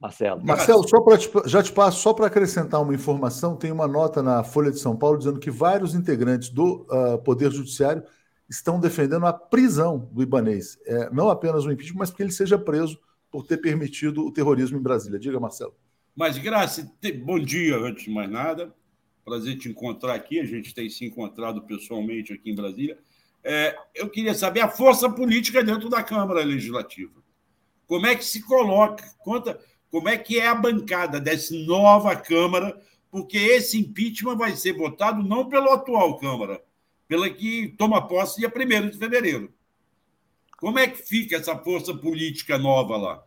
Marcelo. 0.00 0.44
Marcelo, 0.44 0.88
só 0.88 1.00
pra 1.00 1.16
te, 1.16 1.30
já 1.46 1.62
te 1.62 1.72
passo, 1.72 2.00
só 2.00 2.12
para 2.12 2.26
acrescentar 2.26 2.82
uma 2.82 2.94
informação, 2.94 3.56
tem 3.56 3.72
uma 3.72 3.88
nota 3.88 4.22
na 4.22 4.44
Folha 4.44 4.70
de 4.70 4.78
São 4.78 4.96
Paulo 4.96 5.18
dizendo 5.18 5.40
que 5.40 5.50
vários 5.50 5.94
integrantes 5.94 6.50
do 6.50 6.86
uh, 6.90 7.18
Poder 7.22 7.50
Judiciário 7.50 8.02
estão 8.48 8.78
defendendo 8.78 9.24
a 9.24 9.32
prisão 9.32 10.10
do 10.12 10.22
Ibanês. 10.22 10.78
É, 10.86 11.10
não 11.10 11.30
apenas 11.30 11.64
o 11.64 11.72
impeachment, 11.72 11.98
mas 11.98 12.10
que 12.10 12.22
ele 12.22 12.32
seja 12.32 12.58
preso 12.58 12.98
por 13.30 13.46
ter 13.46 13.56
permitido 13.56 14.26
o 14.26 14.32
terrorismo 14.32 14.78
em 14.78 14.82
Brasília. 14.82 15.18
Diga, 15.18 15.40
Marcelo. 15.40 15.74
Mas, 16.14 16.38
Graça, 16.38 16.86
bom 17.24 17.38
dia, 17.38 17.76
antes 17.76 18.04
de 18.04 18.10
mais 18.10 18.30
nada. 18.30 18.72
Prazer 19.24 19.56
te 19.56 19.68
encontrar 19.68 20.14
aqui. 20.14 20.38
A 20.38 20.44
gente 20.44 20.74
tem 20.74 20.88
se 20.90 21.04
encontrado 21.04 21.62
pessoalmente 21.62 22.32
aqui 22.32 22.50
em 22.50 22.54
Brasília. 22.54 22.98
É, 23.42 23.76
eu 23.94 24.08
queria 24.08 24.34
saber 24.34 24.60
a 24.60 24.68
força 24.68 25.08
política 25.08 25.62
dentro 25.62 25.88
da 25.88 26.02
Câmara 26.02 26.42
Legislativa. 26.44 27.22
Como 27.86 28.06
é 28.06 28.14
que 28.14 28.24
se 28.24 28.42
coloca? 28.42 29.04
Conta 29.18 29.60
como 29.90 30.08
é 30.08 30.16
que 30.16 30.40
é 30.40 30.48
a 30.48 30.54
bancada 30.54 31.20
dessa 31.20 31.54
nova 31.54 32.16
Câmara, 32.16 32.80
porque 33.10 33.38
esse 33.38 33.78
impeachment 33.78 34.36
vai 34.36 34.56
ser 34.56 34.72
votado 34.72 35.22
não 35.22 35.48
pela 35.48 35.74
atual 35.74 36.18
Câmara, 36.18 36.60
pela 37.06 37.30
que 37.30 37.68
toma 37.78 38.08
posse 38.08 38.40
dia 38.40 38.52
1 38.52 38.90
de 38.90 38.98
fevereiro. 38.98 39.52
Como 40.58 40.78
é 40.78 40.88
que 40.88 40.96
fica 40.96 41.36
essa 41.36 41.56
força 41.56 41.94
política 41.94 42.58
nova 42.58 42.96
lá? 42.96 43.22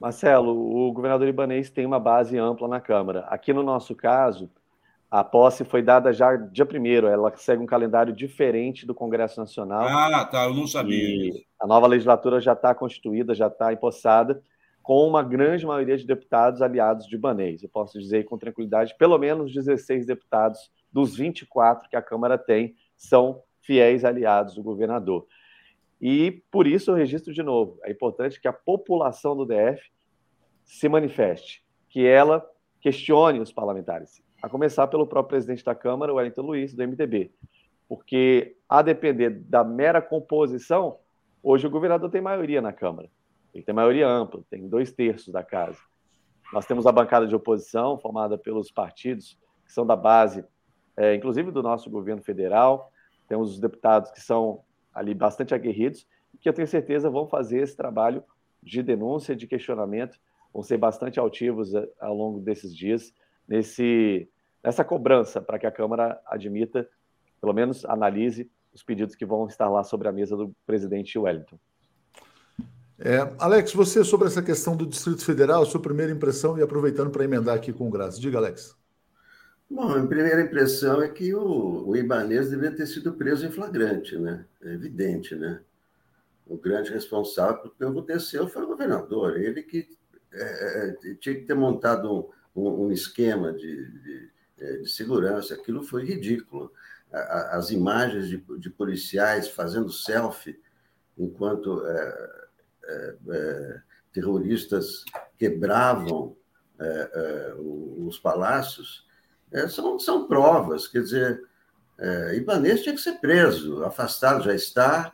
Marcelo, 0.00 0.50
o 0.50 0.92
governador 0.92 1.28
Ibanês 1.28 1.70
tem 1.70 1.86
uma 1.86 2.00
base 2.00 2.36
ampla 2.36 2.66
na 2.66 2.80
Câmara. 2.80 3.20
Aqui 3.28 3.52
no 3.52 3.62
nosso 3.62 3.94
caso, 3.94 4.50
a 5.12 5.22
posse 5.22 5.62
foi 5.62 5.82
dada 5.82 6.10
já 6.10 6.34
dia 6.36 6.64
primeiro. 6.64 7.06
Ela 7.06 7.30
segue 7.36 7.62
um 7.62 7.66
calendário 7.66 8.14
diferente 8.14 8.86
do 8.86 8.94
Congresso 8.94 9.38
Nacional. 9.38 9.86
Ah, 9.86 10.24
tá. 10.24 10.44
Eu 10.44 10.54
não 10.54 10.66
sabia. 10.66 10.96
E 10.96 11.44
a 11.60 11.66
nova 11.66 11.86
legislatura 11.86 12.40
já 12.40 12.54
está 12.54 12.74
constituída, 12.74 13.34
já 13.34 13.48
está 13.48 13.70
empossada, 13.74 14.42
com 14.82 15.06
uma 15.06 15.22
grande 15.22 15.66
maioria 15.66 15.98
de 15.98 16.06
deputados 16.06 16.62
aliados 16.62 17.06
de 17.06 17.14
Ibanês. 17.14 17.62
Eu 17.62 17.68
posso 17.68 18.00
dizer 18.00 18.24
com 18.24 18.38
tranquilidade, 18.38 18.96
pelo 18.98 19.18
menos 19.18 19.52
16 19.52 20.06
deputados 20.06 20.70
dos 20.90 21.14
24 21.14 21.90
que 21.90 21.96
a 21.96 22.00
Câmara 22.00 22.38
tem 22.38 22.74
são 22.96 23.42
fiéis 23.60 24.06
aliados 24.06 24.54
do 24.54 24.62
governador. 24.62 25.26
E 26.00 26.42
por 26.50 26.66
isso 26.66 26.90
eu 26.90 26.94
registro 26.94 27.34
de 27.34 27.42
novo: 27.42 27.78
é 27.84 27.92
importante 27.92 28.40
que 28.40 28.48
a 28.48 28.52
população 28.52 29.36
do 29.36 29.44
DF 29.44 29.92
se 30.64 30.88
manifeste, 30.88 31.62
que 31.90 32.06
ela 32.06 32.42
questione 32.80 33.40
os 33.40 33.52
parlamentares, 33.52 34.22
a 34.42 34.48
começar 34.48 34.88
pelo 34.88 35.06
próprio 35.06 35.30
presidente 35.30 35.64
da 35.64 35.74
Câmara, 35.74 36.12
Wellington 36.12 36.42
Luiz, 36.42 36.74
do 36.74 36.82
MDB. 36.82 37.30
Porque, 37.88 38.56
a 38.68 38.82
depender 38.82 39.30
da 39.30 39.62
mera 39.62 40.02
composição, 40.02 40.98
hoje 41.42 41.66
o 41.66 41.70
governador 41.70 42.10
tem 42.10 42.20
maioria 42.20 42.60
na 42.60 42.72
Câmara. 42.72 43.08
Ele 43.54 43.62
tem 43.62 43.74
maioria 43.74 44.08
ampla, 44.08 44.42
tem 44.50 44.68
dois 44.68 44.92
terços 44.92 45.32
da 45.32 45.42
casa. 45.42 45.78
Nós 46.52 46.66
temos 46.66 46.86
a 46.86 46.92
bancada 46.92 47.26
de 47.26 47.34
oposição, 47.34 47.98
formada 47.98 48.36
pelos 48.36 48.70
partidos 48.70 49.38
que 49.64 49.72
são 49.72 49.86
da 49.86 49.94
base, 49.94 50.44
é, 50.96 51.14
inclusive 51.14 51.50
do 51.50 51.62
nosso 51.62 51.88
governo 51.88 52.22
federal. 52.22 52.90
Temos 53.28 53.52
os 53.52 53.60
deputados 53.60 54.10
que 54.10 54.20
são 54.20 54.62
ali 54.92 55.14
bastante 55.14 55.54
aguerridos, 55.54 56.06
que 56.42 56.48
eu 56.48 56.52
tenho 56.52 56.66
certeza 56.66 57.08
vão 57.08 57.26
fazer 57.26 57.60
esse 57.60 57.76
trabalho 57.76 58.24
de 58.60 58.82
denúncia, 58.82 59.34
de 59.34 59.46
questionamento, 59.46 60.18
vão 60.52 60.62
ser 60.62 60.76
bastante 60.76 61.18
altivos 61.18 61.72
eh, 61.74 61.88
ao 62.00 62.14
longo 62.14 62.40
desses 62.40 62.74
dias, 62.76 63.14
nesse, 63.48 64.28
nessa 64.62 64.84
cobrança 64.84 65.40
para 65.40 65.58
que 65.58 65.66
a 65.66 65.72
Câmara 65.72 66.20
admita, 66.26 66.88
pelo 67.40 67.52
menos 67.52 67.84
analise 67.84 68.50
os 68.72 68.82
pedidos 68.82 69.14
que 69.14 69.26
vão 69.26 69.46
estar 69.46 69.68
lá 69.68 69.84
sobre 69.84 70.08
a 70.08 70.12
mesa 70.12 70.36
do 70.36 70.54
presidente 70.66 71.18
Wellington. 71.18 71.58
É, 72.98 73.18
Alex, 73.38 73.72
você 73.72 74.04
sobre 74.04 74.28
essa 74.28 74.42
questão 74.42 74.76
do 74.76 74.86
Distrito 74.86 75.24
Federal, 75.24 75.66
sua 75.66 75.82
primeira 75.82 76.12
impressão 76.12 76.56
e 76.56 76.62
aproveitando 76.62 77.10
para 77.10 77.24
emendar 77.24 77.56
aqui 77.56 77.72
com 77.72 77.88
o 77.88 77.90
Graça. 77.90 78.20
Diga, 78.20 78.38
Alex. 78.38 78.76
Bom, 79.68 79.90
a 79.90 80.06
primeira 80.06 80.42
impressão 80.42 81.02
é 81.02 81.08
que 81.08 81.34
o, 81.34 81.88
o 81.88 81.96
Ibanês 81.96 82.50
deveria 82.50 82.76
ter 82.76 82.86
sido 82.86 83.14
preso 83.14 83.46
em 83.46 83.50
flagrante, 83.50 84.16
né? 84.18 84.44
É 84.62 84.74
evidente, 84.74 85.34
né? 85.34 85.62
O 86.46 86.56
grande 86.56 86.92
responsável 86.92 87.62
pelo 87.62 87.72
que 87.72 87.84
aconteceu 87.84 88.46
foi 88.46 88.62
o 88.62 88.66
governador, 88.66 89.40
ele 89.40 89.62
que 89.62 89.88
é, 90.32 90.90
é 90.90 91.14
tinha 91.14 91.34
que 91.34 91.46
ter 91.46 91.54
montado 91.54 92.30
um, 92.54 92.68
um, 92.68 92.86
um 92.86 92.92
esquema 92.92 93.52
de, 93.52 93.90
de, 94.02 94.30
de, 94.80 94.90
segurança, 94.90 95.54
aquilo 95.54 95.82
foi 95.82 96.04
ridículo. 96.04 96.72
as 97.50 97.70
imagens 97.70 98.28
de, 98.28 98.38
de, 98.58 98.70
policiais 98.70 99.48
fazendo 99.48 99.90
selfie 99.90 100.60
enquanto 101.18 101.86
é, 101.86 102.30
é, 102.84 103.16
é 103.30 103.80
terroristas 104.12 105.04
quebravam 105.38 106.36
os 108.06 108.18
palácios 108.18 109.06
é, 109.52 109.68
são, 109.68 109.98
são 109.98 110.26
provas, 110.26 110.88
quer 110.88 111.02
dizer, 111.02 111.42
é, 111.98 112.36
Ibanez 112.36 112.82
tinha 112.82 112.94
que 112.94 113.00
ser 113.00 113.18
preso, 113.20 113.84
afastado 113.84 114.42
já 114.44 114.54
está, 114.54 115.12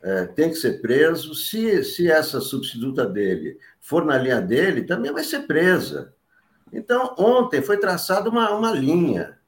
é, 0.00 0.26
tem 0.26 0.50
que 0.50 0.56
ser 0.56 0.80
preso. 0.80 1.34
Se, 1.34 1.82
se 1.82 2.10
essa 2.10 2.40
substituta 2.40 3.04
dele 3.04 3.58
for 3.80 4.04
na 4.04 4.16
linha 4.16 4.40
dele, 4.40 4.84
também 4.84 5.12
vai 5.12 5.24
ser 5.24 5.40
presa. 5.40 6.13
Então, 6.74 7.14
ontem 7.16 7.62
foi 7.62 7.76
traçada 7.76 8.28
uma, 8.28 8.50
uma 8.50 8.72
linha, 8.72 9.38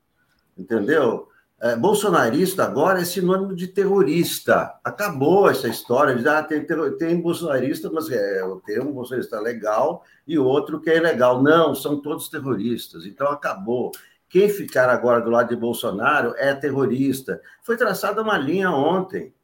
entendeu? 0.56 1.28
É, 1.58 1.74
bolsonarista 1.74 2.64
agora 2.64 3.00
é 3.00 3.04
sinônimo 3.04 3.54
de 3.54 3.66
terrorista. 3.66 4.78
Acabou 4.84 5.48
essa 5.48 5.66
história 5.66 6.14
de 6.14 6.28
ah, 6.28 6.42
tem, 6.42 6.64
tem 6.98 7.20
bolsonarista, 7.20 7.90
mas 7.90 8.10
é, 8.10 8.42
tem 8.64 8.80
um 8.80 8.92
bolsonarista 8.92 9.40
legal 9.40 10.04
e 10.26 10.38
outro 10.38 10.80
que 10.80 10.90
é 10.90 10.98
ilegal. 10.98 11.42
Não, 11.42 11.74
são 11.74 12.00
todos 12.00 12.28
terroristas. 12.28 13.06
Então 13.06 13.28
acabou. 13.28 13.90
Quem 14.28 14.48
ficar 14.48 14.88
agora 14.90 15.20
do 15.20 15.30
lado 15.30 15.48
de 15.48 15.56
Bolsonaro 15.56 16.34
é 16.36 16.54
terrorista. 16.54 17.40
Foi 17.62 17.76
traçada 17.76 18.22
uma 18.22 18.36
linha 18.36 18.70
ontem. 18.70 19.34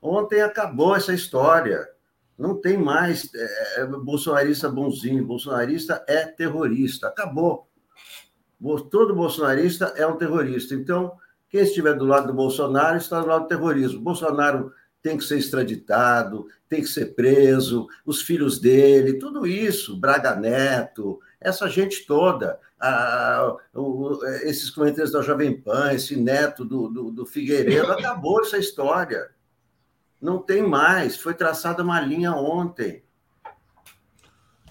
Ontem 0.00 0.40
acabou 0.40 0.96
essa 0.96 1.12
história. 1.12 1.86
Não 2.38 2.60
tem 2.60 2.76
mais 2.76 3.30
é, 3.34 3.80
é, 3.80 3.86
bolsonarista 3.86 4.68
bonzinho. 4.68 5.24
Bolsonarista 5.24 6.04
é 6.08 6.24
terrorista. 6.26 7.08
Acabou. 7.08 7.68
Todo 8.90 9.14
bolsonarista 9.14 9.86
é 9.96 10.06
um 10.06 10.16
terrorista. 10.16 10.74
Então, 10.74 11.12
quem 11.48 11.60
estiver 11.60 11.94
do 11.94 12.04
lado 12.04 12.28
do 12.28 12.34
Bolsonaro 12.34 12.96
está 12.96 13.20
do 13.20 13.26
lado 13.26 13.42
do 13.42 13.48
terrorismo. 13.48 14.00
Bolsonaro 14.00 14.72
tem 15.02 15.18
que 15.18 15.24
ser 15.24 15.36
extraditado, 15.38 16.46
tem 16.68 16.80
que 16.80 16.88
ser 16.88 17.14
preso, 17.14 17.88
os 18.06 18.22
filhos 18.22 18.60
dele, 18.60 19.18
tudo 19.18 19.46
isso, 19.46 19.98
Braga 19.98 20.36
Neto, 20.36 21.20
essa 21.40 21.68
gente 21.68 22.06
toda, 22.06 22.58
a, 22.80 23.56
o, 23.74 24.24
esses 24.42 24.70
comentários 24.70 25.12
da 25.12 25.20
Jovem 25.20 25.60
Pan, 25.60 25.92
esse 25.92 26.16
neto 26.16 26.64
do, 26.64 26.88
do, 26.88 27.10
do 27.10 27.26
Figueiredo, 27.26 27.90
acabou 27.92 28.40
essa 28.40 28.58
história. 28.58 29.28
Não 30.22 30.38
tem 30.38 30.62
mais, 30.62 31.16
foi 31.16 31.34
traçada 31.34 31.82
uma 31.82 32.00
linha 32.00 32.32
ontem. 32.32 33.02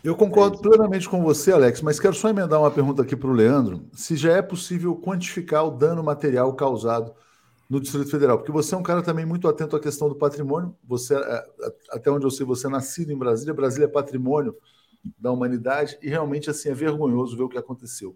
Eu 0.02 0.16
concordo 0.16 0.60
plenamente 0.60 1.10
com 1.10 1.22
você, 1.22 1.52
Alex, 1.52 1.82
mas 1.82 2.00
quero 2.00 2.16
só 2.16 2.30
emendar 2.30 2.60
uma 2.62 2.72
pergunta 2.72 3.02
aqui 3.02 3.18
para 3.18 3.30
o 3.30 3.34
Leandro: 3.34 3.86
se 3.94 4.16
já 4.16 4.32
é 4.32 4.42
possível 4.42 4.96
quantificar 4.96 5.68
o 5.68 5.72
dano 5.72 6.02
material 6.02 6.56
causado 6.56 7.14
no 7.70 7.82
Distrito 7.82 8.10
Federal, 8.10 8.38
porque 8.38 8.52
você 8.52 8.74
é 8.74 8.78
um 8.78 8.84
cara 8.84 9.02
também 9.02 9.26
muito 9.26 9.48
atento 9.48 9.76
à 9.76 9.80
questão 9.80 10.08
do 10.08 10.16
patrimônio. 10.16 10.74
Você, 10.86 11.16
é, 11.16 11.46
até 11.92 12.10
onde 12.10 12.26
eu 12.26 12.32
sei, 12.32 12.46
você 12.46 12.68
é 12.68 12.70
nascido 12.70 13.12
em 13.12 13.18
Brasília. 13.18 13.54
Brasília 13.54 13.86
é 13.86 13.90
patrimônio 13.90 14.56
da 15.20 15.32
humanidade 15.32 15.98
e 16.02 16.08
realmente 16.08 16.50
assim 16.50 16.70
é 16.70 16.74
vergonhoso 16.74 17.36
ver 17.36 17.44
o 17.44 17.50
que 17.50 17.58
aconteceu. 17.58 18.16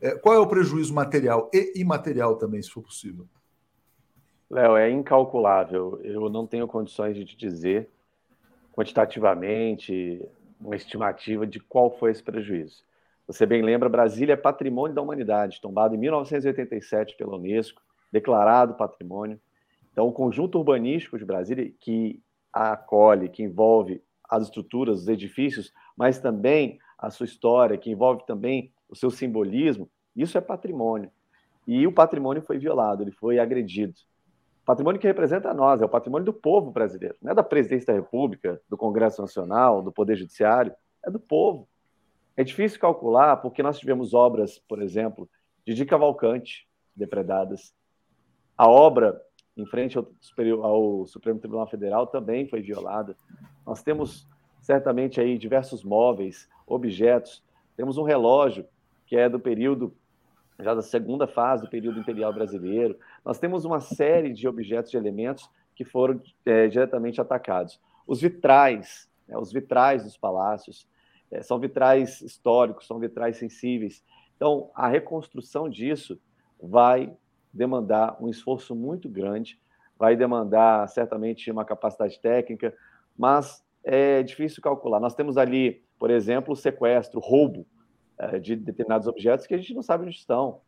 É, 0.00 0.16
qual 0.16 0.34
é 0.34 0.38
o 0.38 0.46
prejuízo 0.48 0.92
material 0.92 1.48
e 1.54 1.80
imaterial 1.80 2.36
também, 2.36 2.60
se 2.60 2.70
for 2.70 2.82
possível? 2.82 3.26
Léo, 4.48 4.76
é 4.76 4.90
incalculável. 4.90 6.00
Eu 6.04 6.28
não 6.28 6.46
tenho 6.46 6.68
condições 6.68 7.16
de 7.16 7.24
te 7.24 7.36
dizer 7.36 7.90
quantitativamente 8.72 10.24
uma 10.60 10.76
estimativa 10.76 11.46
de 11.46 11.58
qual 11.58 11.90
foi 11.90 12.12
esse 12.12 12.22
prejuízo. 12.22 12.84
Você 13.26 13.44
bem 13.44 13.60
lembra, 13.60 13.88
Brasília 13.88 14.34
é 14.34 14.36
patrimônio 14.36 14.94
da 14.94 15.02
humanidade, 15.02 15.60
tombado 15.60 15.94
em 15.94 15.98
1987 15.98 17.16
pela 17.16 17.36
Unesco, 17.36 17.82
declarado 18.12 18.74
patrimônio. 18.74 19.40
Então, 19.90 20.06
o 20.06 20.12
conjunto 20.12 20.58
urbanístico 20.58 21.18
de 21.18 21.24
Brasília, 21.24 21.72
que 21.80 22.22
acolhe, 22.52 23.28
que 23.28 23.42
envolve 23.42 24.00
as 24.28 24.44
estruturas, 24.44 25.00
os 25.00 25.08
edifícios, 25.08 25.72
mas 25.96 26.20
também 26.20 26.78
a 26.96 27.10
sua 27.10 27.24
história, 27.24 27.76
que 27.76 27.90
envolve 27.90 28.24
também 28.26 28.72
o 28.88 28.94
seu 28.94 29.10
simbolismo, 29.10 29.90
isso 30.14 30.38
é 30.38 30.40
patrimônio. 30.40 31.10
E 31.66 31.84
o 31.86 31.92
patrimônio 31.92 32.42
foi 32.42 32.58
violado, 32.58 33.02
ele 33.02 33.10
foi 33.10 33.40
agredido. 33.40 33.94
Patrimônio 34.66 35.00
que 35.00 35.06
representa 35.06 35.48
a 35.48 35.54
nós, 35.54 35.80
é 35.80 35.84
o 35.84 35.88
patrimônio 35.88 36.24
do 36.24 36.32
povo 36.32 36.72
brasileiro, 36.72 37.14
não 37.22 37.30
é 37.30 37.34
da 37.36 37.42
presidência 37.44 37.86
da 37.86 37.92
República, 37.92 38.60
do 38.68 38.76
Congresso 38.76 39.22
Nacional, 39.22 39.80
do 39.80 39.92
Poder 39.92 40.16
Judiciário, 40.16 40.74
é 41.04 41.10
do 41.10 41.20
povo. 41.20 41.68
É 42.36 42.42
difícil 42.42 42.80
calcular, 42.80 43.36
porque 43.36 43.62
nós 43.62 43.78
tivemos 43.78 44.12
obras, 44.12 44.58
por 44.58 44.82
exemplo, 44.82 45.30
de 45.64 45.72
Di 45.72 45.86
Cavalcante 45.86 46.68
depredadas. 46.96 47.72
A 48.58 48.68
obra 48.68 49.22
em 49.56 49.64
frente 49.66 49.96
ao, 49.96 50.08
ao 50.64 51.06
Supremo 51.06 51.38
Tribunal 51.38 51.68
Federal 51.68 52.08
também 52.08 52.48
foi 52.48 52.60
violada. 52.60 53.16
Nós 53.64 53.84
temos 53.84 54.28
certamente 54.60 55.20
aí 55.20 55.38
diversos 55.38 55.84
móveis, 55.84 56.48
objetos. 56.66 57.40
Temos 57.76 57.98
um 57.98 58.02
relógio 58.02 58.66
que 59.06 59.16
é 59.16 59.28
do 59.28 59.38
período 59.38 59.94
já 60.58 60.74
da 60.74 60.82
segunda 60.82 61.26
fase 61.26 61.62
do 61.62 61.70
período 61.70 62.00
imperial 62.00 62.32
brasileiro. 62.32 62.98
Nós 63.24 63.38
temos 63.38 63.64
uma 63.64 63.80
série 63.80 64.32
de 64.32 64.48
objetos 64.48 64.92
e 64.92 64.96
elementos 64.96 65.50
que 65.74 65.84
foram 65.84 66.20
é, 66.44 66.66
diretamente 66.68 67.20
atacados. 67.20 67.80
Os 68.06 68.20
vitrais, 68.20 69.08
né, 69.28 69.36
os 69.36 69.52
vitrais 69.52 70.04
dos 70.04 70.16
palácios, 70.16 70.88
é, 71.30 71.42
são 71.42 71.58
vitrais 71.58 72.22
históricos, 72.22 72.86
são 72.86 72.98
vitrais 72.98 73.36
sensíveis. 73.36 74.02
Então, 74.36 74.70
a 74.74 74.88
reconstrução 74.88 75.68
disso 75.68 76.18
vai 76.60 77.12
demandar 77.52 78.16
um 78.22 78.28
esforço 78.28 78.74
muito 78.74 79.08
grande, 79.08 79.58
vai 79.98 80.16
demandar 80.16 80.88
certamente 80.88 81.50
uma 81.50 81.64
capacidade 81.64 82.18
técnica, 82.20 82.74
mas 83.16 83.64
é 83.82 84.22
difícil 84.22 84.62
calcular. 84.62 85.00
Nós 85.00 85.14
temos 85.14 85.36
ali, 85.36 85.82
por 85.98 86.10
exemplo, 86.10 86.52
o 86.52 86.56
sequestro, 86.56 87.20
roubo 87.20 87.66
de 88.40 88.56
determinados 88.56 89.06
objetos 89.06 89.46
que 89.46 89.54
a 89.54 89.58
gente 89.58 89.74
não 89.74 89.82
sabe 89.82 90.04
onde 90.04 90.16
estão. 90.16 90.60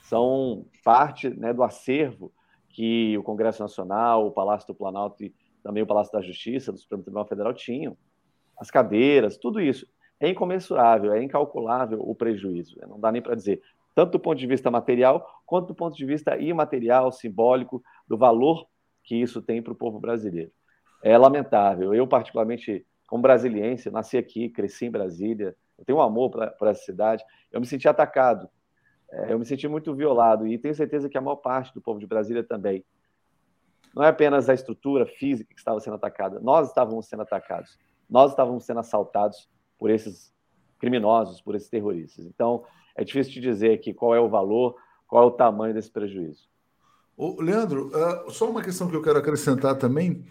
São 0.00 0.66
parte 0.84 1.28
né, 1.30 1.52
do 1.52 1.62
acervo 1.62 2.32
que 2.68 3.16
o 3.18 3.22
Congresso 3.22 3.62
Nacional, 3.62 4.26
o 4.26 4.30
Palácio 4.30 4.66
do 4.68 4.74
Planalto 4.74 5.24
e 5.24 5.34
também 5.62 5.82
o 5.82 5.86
Palácio 5.86 6.12
da 6.12 6.20
Justiça, 6.20 6.72
do 6.72 6.78
Supremo 6.78 7.02
Tribunal 7.02 7.26
Federal 7.26 7.52
tinham. 7.52 7.96
As 8.58 8.70
cadeiras, 8.70 9.36
tudo 9.36 9.60
isso. 9.60 9.86
É 10.20 10.28
incomensurável, 10.28 11.12
é 11.12 11.22
incalculável 11.22 12.00
o 12.00 12.14
prejuízo. 12.14 12.78
Né? 12.78 12.86
Não 12.88 12.98
dá 12.98 13.12
nem 13.12 13.22
para 13.22 13.34
dizer, 13.34 13.62
tanto 13.94 14.12
do 14.12 14.20
ponto 14.20 14.38
de 14.38 14.46
vista 14.46 14.70
material, 14.70 15.42
quanto 15.46 15.68
do 15.68 15.74
ponto 15.74 15.96
de 15.96 16.04
vista 16.04 16.36
imaterial, 16.38 17.10
simbólico, 17.12 17.82
do 18.06 18.16
valor 18.16 18.66
que 19.04 19.16
isso 19.16 19.40
tem 19.40 19.62
para 19.62 19.72
o 19.72 19.76
povo 19.76 19.98
brasileiro. 19.98 20.50
É 21.02 21.16
lamentável. 21.16 21.94
Eu, 21.94 22.06
particularmente, 22.06 22.84
como 23.06 23.22
brasiliense, 23.22 23.90
nasci 23.90 24.16
aqui, 24.16 24.48
cresci 24.48 24.86
em 24.86 24.90
Brasília, 24.90 25.56
eu 25.78 25.84
tenho 25.84 25.98
um 25.98 26.02
amor 26.02 26.30
por 26.30 26.68
essa 26.68 26.82
cidade, 26.82 27.24
eu 27.52 27.60
me 27.60 27.66
senti 27.66 27.88
atacado, 27.88 28.48
é, 29.10 29.32
eu 29.32 29.38
me 29.38 29.44
senti 29.44 29.66
muito 29.68 29.94
violado 29.94 30.46
e 30.46 30.58
tenho 30.58 30.74
certeza 30.74 31.08
que 31.08 31.16
a 31.16 31.20
maior 31.20 31.36
parte 31.36 31.72
do 31.72 31.80
povo 31.80 31.98
de 31.98 32.06
Brasília 32.06 32.42
também. 32.42 32.84
Não 33.94 34.02
é 34.02 34.08
apenas 34.08 34.48
a 34.48 34.54
estrutura 34.54 35.06
física 35.06 35.54
que 35.54 35.60
estava 35.60 35.80
sendo 35.80 35.94
atacada, 35.94 36.40
nós 36.40 36.68
estávamos 36.68 37.06
sendo 37.06 37.22
atacados, 37.22 37.78
nós 38.08 38.32
estávamos 38.32 38.64
sendo 38.64 38.80
assaltados 38.80 39.48
por 39.78 39.90
esses 39.90 40.34
criminosos, 40.78 41.40
por 41.40 41.54
esses 41.54 41.68
terroristas. 41.68 42.24
Então, 42.24 42.64
é 42.94 43.04
difícil 43.04 43.32
te 43.34 43.40
dizer 43.40 43.72
aqui 43.72 43.94
qual 43.94 44.14
é 44.14 44.20
o 44.20 44.28
valor, 44.28 44.76
qual 45.06 45.22
é 45.24 45.26
o 45.26 45.30
tamanho 45.30 45.74
desse 45.74 45.90
prejuízo. 45.90 46.48
Ô, 47.16 47.40
Leandro, 47.40 47.88
uh, 47.88 48.30
só 48.30 48.48
uma 48.48 48.62
questão 48.62 48.88
que 48.88 48.94
eu 48.94 49.02
quero 49.02 49.18
acrescentar 49.18 49.76
também. 49.76 50.24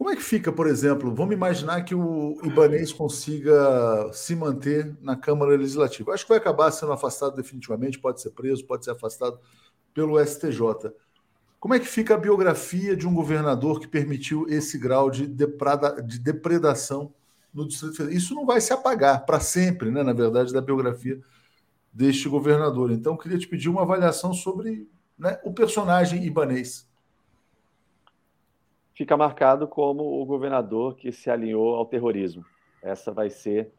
Como 0.00 0.08
é 0.08 0.16
que 0.16 0.22
fica, 0.22 0.50
por 0.50 0.66
exemplo, 0.66 1.14
vamos 1.14 1.34
imaginar 1.34 1.84
que 1.84 1.94
o 1.94 2.34
Ibanês 2.42 2.90
consiga 2.90 4.10
se 4.14 4.34
manter 4.34 4.96
na 5.02 5.14
Câmara 5.14 5.54
Legislativa. 5.54 6.14
Acho 6.14 6.24
que 6.24 6.30
vai 6.30 6.38
acabar 6.38 6.70
sendo 6.70 6.92
afastado 6.92 7.36
definitivamente, 7.36 7.98
pode 7.98 8.18
ser 8.22 8.30
preso, 8.30 8.64
pode 8.64 8.82
ser 8.82 8.92
afastado 8.92 9.38
pelo 9.92 10.18
STJ. 10.18 10.90
Como 11.58 11.74
é 11.74 11.78
que 11.78 11.86
fica 11.86 12.14
a 12.14 12.16
biografia 12.16 12.96
de 12.96 13.06
um 13.06 13.12
governador 13.12 13.78
que 13.78 13.86
permitiu 13.86 14.46
esse 14.48 14.78
grau 14.78 15.10
de, 15.10 15.26
deprada, 15.26 16.02
de 16.02 16.18
depredação 16.18 17.12
no 17.52 17.68
Distrito 17.68 17.96
Federal? 17.96 18.16
Isso 18.16 18.34
não 18.34 18.46
vai 18.46 18.62
se 18.62 18.72
apagar 18.72 19.26
para 19.26 19.38
sempre, 19.38 19.90
né, 19.90 20.02
na 20.02 20.14
verdade, 20.14 20.50
da 20.50 20.62
biografia 20.62 21.20
deste 21.92 22.26
governador. 22.26 22.90
Então, 22.90 23.18
queria 23.18 23.38
te 23.38 23.46
pedir 23.46 23.68
uma 23.68 23.82
avaliação 23.82 24.32
sobre 24.32 24.88
né, 25.18 25.38
o 25.44 25.52
personagem 25.52 26.24
ibanês 26.24 26.89
fica 29.00 29.16
marcado 29.16 29.66
como 29.66 30.20
o 30.20 30.26
governador 30.26 30.94
que 30.94 31.10
se 31.10 31.30
alinhou 31.30 31.74
ao 31.74 31.86
terrorismo. 31.86 32.44
Essa 32.82 33.10
vai 33.10 33.30
ser 33.30 33.72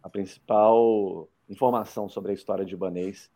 a 0.00 0.08
principal 0.08 1.28
informação 1.50 2.08
sobre 2.08 2.30
a 2.30 2.34
história 2.34 2.64
de 2.64 2.74
Ibanês, 2.74 3.28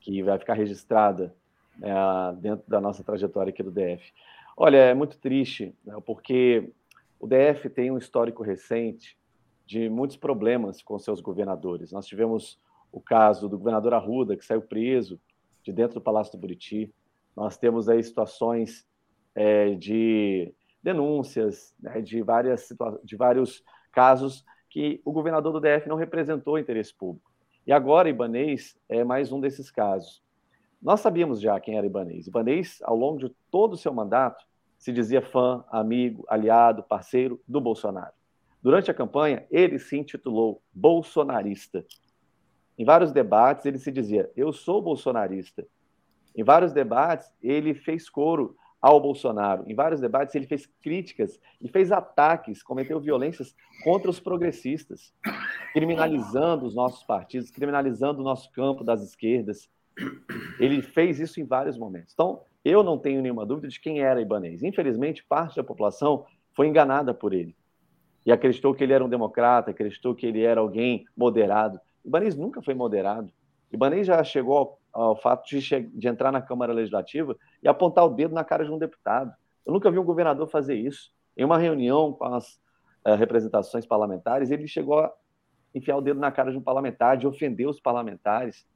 que 0.00 0.22
vai 0.22 0.38
ficar 0.38 0.54
registrada 0.54 1.36
né, 1.76 1.92
dentro 2.40 2.64
da 2.66 2.80
nossa 2.80 3.04
trajetória 3.04 3.50
aqui 3.50 3.62
do 3.62 3.70
DF. 3.70 4.10
Olha, 4.56 4.78
é 4.78 4.94
muito 4.94 5.18
triste, 5.18 5.76
né, 5.84 5.94
porque 6.06 6.72
o 7.20 7.26
DF 7.26 7.68
tem 7.68 7.90
um 7.90 7.98
histórico 7.98 8.42
recente 8.42 9.18
de 9.66 9.90
muitos 9.90 10.16
problemas 10.16 10.80
com 10.80 10.98
seus 10.98 11.20
governadores. 11.20 11.92
Nós 11.92 12.06
tivemos 12.06 12.58
o 12.90 13.02
caso 13.02 13.50
do 13.50 13.58
governador 13.58 13.92
Arruda, 13.92 14.34
que 14.34 14.46
saiu 14.46 14.62
preso 14.62 15.20
de 15.62 15.74
dentro 15.74 15.96
do 15.96 16.00
Palácio 16.00 16.32
do 16.32 16.40
Buriti. 16.40 16.90
Nós 17.36 17.58
temos 17.58 17.86
aí 17.86 18.02
situações 18.02 18.87
é, 19.38 19.76
de 19.76 20.52
denúncias, 20.82 21.72
né, 21.78 22.00
de, 22.00 22.20
várias 22.22 22.68
de 23.04 23.14
vários 23.14 23.62
casos 23.92 24.44
que 24.68 25.00
o 25.04 25.12
governador 25.12 25.52
do 25.52 25.60
DF 25.60 25.88
não 25.88 25.94
representou 25.94 26.54
o 26.54 26.58
interesse 26.58 26.92
público. 26.92 27.30
E 27.64 27.72
agora, 27.72 28.08
Ibanês 28.08 28.76
é 28.88 29.04
mais 29.04 29.30
um 29.30 29.40
desses 29.40 29.70
casos. 29.70 30.24
Nós 30.82 30.98
sabíamos 31.00 31.40
já 31.40 31.58
quem 31.60 31.78
era 31.78 31.86
Ibanês. 31.86 32.26
Ibanês, 32.26 32.80
ao 32.82 32.96
longo 32.96 33.18
de 33.18 33.32
todo 33.48 33.74
o 33.74 33.76
seu 33.76 33.94
mandato, 33.94 34.44
se 34.76 34.92
dizia 34.92 35.22
fã, 35.22 35.64
amigo, 35.70 36.24
aliado, 36.28 36.82
parceiro 36.82 37.40
do 37.46 37.60
Bolsonaro. 37.60 38.12
Durante 38.60 38.90
a 38.90 38.94
campanha, 38.94 39.46
ele 39.52 39.78
se 39.78 39.96
intitulou 39.96 40.60
bolsonarista. 40.72 41.84
Em 42.76 42.84
vários 42.84 43.12
debates, 43.12 43.64
ele 43.66 43.78
se 43.78 43.92
dizia: 43.92 44.30
Eu 44.36 44.52
sou 44.52 44.82
bolsonarista. 44.82 45.64
Em 46.36 46.42
vários 46.42 46.72
debates, 46.72 47.30
ele 47.40 47.72
fez 47.74 48.08
coro 48.10 48.56
ao 48.80 49.00
Bolsonaro. 49.00 49.64
Em 49.66 49.74
vários 49.74 50.00
debates, 50.00 50.34
ele 50.34 50.46
fez 50.46 50.66
críticas 50.82 51.40
e 51.60 51.68
fez 51.68 51.90
ataques, 51.90 52.62
cometeu 52.62 53.00
violências 53.00 53.54
contra 53.82 54.10
os 54.10 54.20
progressistas, 54.20 55.12
criminalizando 55.72 56.66
os 56.66 56.74
nossos 56.74 57.02
partidos, 57.02 57.50
criminalizando 57.50 58.20
o 58.20 58.24
nosso 58.24 58.50
campo 58.52 58.84
das 58.84 59.02
esquerdas. 59.02 59.68
Ele 60.60 60.80
fez 60.80 61.18
isso 61.18 61.40
em 61.40 61.44
vários 61.44 61.76
momentos. 61.76 62.12
Então, 62.14 62.40
eu 62.64 62.82
não 62.82 62.98
tenho 62.98 63.20
nenhuma 63.20 63.46
dúvida 63.46 63.68
de 63.68 63.80
quem 63.80 64.00
era 64.00 64.20
Ibanez. 64.20 64.62
Infelizmente, 64.62 65.24
parte 65.24 65.56
da 65.56 65.64
população 65.64 66.24
foi 66.54 66.68
enganada 66.68 67.12
por 67.12 67.32
ele 67.32 67.56
e 68.28 68.32
acreditou 68.32 68.74
que 68.74 68.84
ele 68.84 68.92
era 68.92 69.04
um 69.04 69.08
democrata, 69.08 69.70
acreditou 69.70 70.14
que 70.14 70.26
ele 70.26 70.42
era 70.42 70.60
alguém 70.60 71.06
moderado. 71.16 71.80
Ibanez 72.04 72.36
nunca 72.36 72.60
foi 72.60 72.74
moderado. 72.74 73.32
Ibanez 73.72 74.06
já 74.06 74.22
chegou 74.22 74.77
ao 74.92 75.16
fato 75.16 75.48
de, 75.48 75.60
de, 75.60 76.08
entrar 76.08 76.32
na 76.32 76.40
Câmara 76.40 76.72
Legislativa 76.72 77.36
e 77.62 77.68
apontar 77.68 78.04
o 78.04 78.10
dedo 78.10 78.34
na 78.34 78.44
cara 78.44 78.64
de 78.64 78.70
um 78.70 78.78
deputado. 78.78 79.32
Eu 79.64 79.72
nunca 79.72 79.90
vi 79.90 79.98
um 79.98 80.04
governador 80.04 80.48
fazer 80.48 80.74
isso. 80.74 81.10
Em 81.36 81.44
uma 81.44 81.58
reunião 81.58 82.12
com 82.12 82.24
as 82.24 82.60
uh, 83.06 83.14
representações 83.16 83.86
parlamentares, 83.86 84.50
ele 84.50 84.66
chegou 84.66 84.98
a 85.00 85.12
enfiar 85.74 85.96
o 85.96 86.00
dedo 86.00 86.18
na 86.18 86.32
cara 86.32 86.50
de 86.50 86.58
um 86.58 86.62
parlamentar, 86.62 87.16
de 87.16 87.26
ofender 87.26 87.68
os 87.68 87.80
parlamentares. 87.80 88.66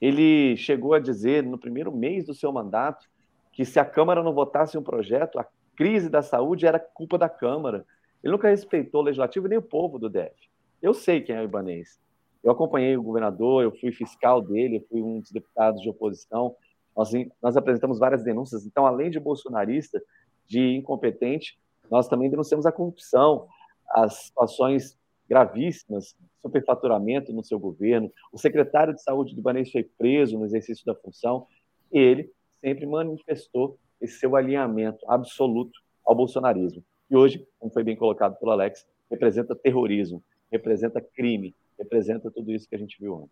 Ele 0.00 0.56
chegou 0.56 0.94
a 0.94 0.98
dizer, 0.98 1.42
no 1.42 1.58
primeiro 1.58 1.94
mês 1.94 2.26
do 2.26 2.34
seu 2.34 2.52
mandato, 2.52 3.06
que 3.52 3.64
se 3.64 3.80
a 3.80 3.84
Câmara 3.84 4.22
não 4.22 4.34
votasse 4.34 4.76
um 4.76 4.82
projeto, 4.82 5.38
a 5.38 5.46
crise 5.74 6.10
da 6.10 6.22
saúde 6.22 6.66
era 6.66 6.78
culpa 6.78 7.16
da 7.16 7.28
Câmara. 7.28 7.86
Ele 8.22 8.32
nunca 8.32 8.48
respeitou 8.48 9.00
o 9.00 9.04
legislativo 9.04 9.48
nem 9.48 9.58
o 9.58 9.62
povo 9.62 9.98
do 9.98 10.10
DF. 10.10 10.50
Eu 10.82 10.92
sei 10.92 11.22
quem 11.22 11.36
é 11.36 11.40
o 11.40 11.44
Ibanês. 11.44 11.98
Eu 12.42 12.52
acompanhei 12.52 12.96
o 12.96 13.02
governador, 13.02 13.62
eu 13.62 13.72
fui 13.72 13.92
fiscal 13.92 14.40
dele, 14.40 14.76
eu 14.76 14.86
fui 14.88 15.02
um 15.02 15.20
dos 15.20 15.30
deputados 15.30 15.80
de 15.80 15.88
oposição. 15.88 16.54
Nós, 16.96 17.10
nós 17.42 17.56
apresentamos 17.56 17.98
várias 17.98 18.22
denúncias. 18.22 18.64
Então, 18.64 18.86
além 18.86 19.10
de 19.10 19.20
bolsonarista, 19.20 20.00
de 20.46 20.76
incompetente, 20.76 21.58
nós 21.90 22.08
também 22.08 22.30
denunciamos 22.30 22.66
a 22.66 22.72
corrupção, 22.72 23.48
as 23.90 24.14
situações 24.26 24.96
gravíssimas, 25.28 26.16
superfaturamento 26.40 27.32
no 27.32 27.42
seu 27.42 27.58
governo. 27.58 28.12
O 28.32 28.38
secretário 28.38 28.94
de 28.94 29.02
saúde 29.02 29.34
do 29.34 29.40
Ibanês 29.40 29.70
foi 29.70 29.82
preso 29.82 30.38
no 30.38 30.44
exercício 30.44 30.84
da 30.86 30.94
função. 30.94 31.46
E 31.92 31.98
ele 31.98 32.32
sempre 32.60 32.86
manifestou 32.86 33.78
esse 34.00 34.18
seu 34.18 34.36
alinhamento 34.36 35.04
absoluto 35.08 35.80
ao 36.04 36.14
bolsonarismo. 36.14 36.82
E 37.10 37.16
hoje, 37.16 37.46
como 37.58 37.72
foi 37.72 37.82
bem 37.82 37.96
colocado 37.96 38.38
pelo 38.38 38.52
Alex, 38.52 38.86
representa 39.10 39.54
terrorismo, 39.54 40.22
representa 40.50 41.00
crime, 41.00 41.54
representa 41.78 42.30
tudo 42.30 42.52
isso 42.52 42.68
que 42.68 42.74
a 42.74 42.78
gente 42.78 42.96
viu 43.00 43.14
ontem. 43.14 43.30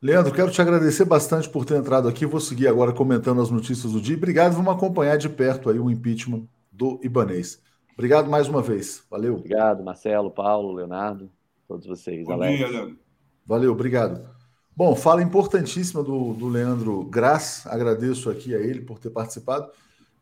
Leandro, 0.00 0.34
quero 0.34 0.50
te 0.50 0.60
agradecer 0.60 1.04
bastante 1.04 1.48
por 1.48 1.64
ter 1.64 1.76
entrado 1.76 2.08
aqui. 2.08 2.26
Vou 2.26 2.40
seguir 2.40 2.66
agora 2.66 2.92
comentando 2.92 3.40
as 3.40 3.50
notícias 3.50 3.92
do 3.92 4.00
dia. 4.00 4.16
Obrigado, 4.16 4.54
vamos 4.54 4.74
acompanhar 4.74 5.16
de 5.16 5.28
perto 5.28 5.70
aí 5.70 5.78
o 5.78 5.88
impeachment 5.88 6.48
do 6.72 6.98
Ibanês. 7.04 7.62
Obrigado 7.94 8.28
mais 8.28 8.48
uma 8.48 8.60
vez. 8.60 9.04
Valeu. 9.08 9.36
Obrigado, 9.36 9.84
Marcelo, 9.84 10.30
Paulo, 10.30 10.72
Leonardo, 10.72 11.30
todos 11.68 11.86
vocês. 11.86 12.24
Bom 12.24 12.32
Alex. 12.32 12.58
Dia, 12.58 12.68
Leandro. 12.68 12.98
Valeu, 13.46 13.70
obrigado. 13.70 14.28
Bom, 14.74 14.96
fala 14.96 15.22
importantíssima 15.22 16.02
do, 16.02 16.32
do 16.32 16.48
Leandro 16.48 17.04
Graz. 17.04 17.64
Agradeço 17.66 18.30
aqui 18.30 18.54
a 18.54 18.58
ele 18.58 18.80
por 18.80 18.98
ter 18.98 19.10
participado. 19.10 19.70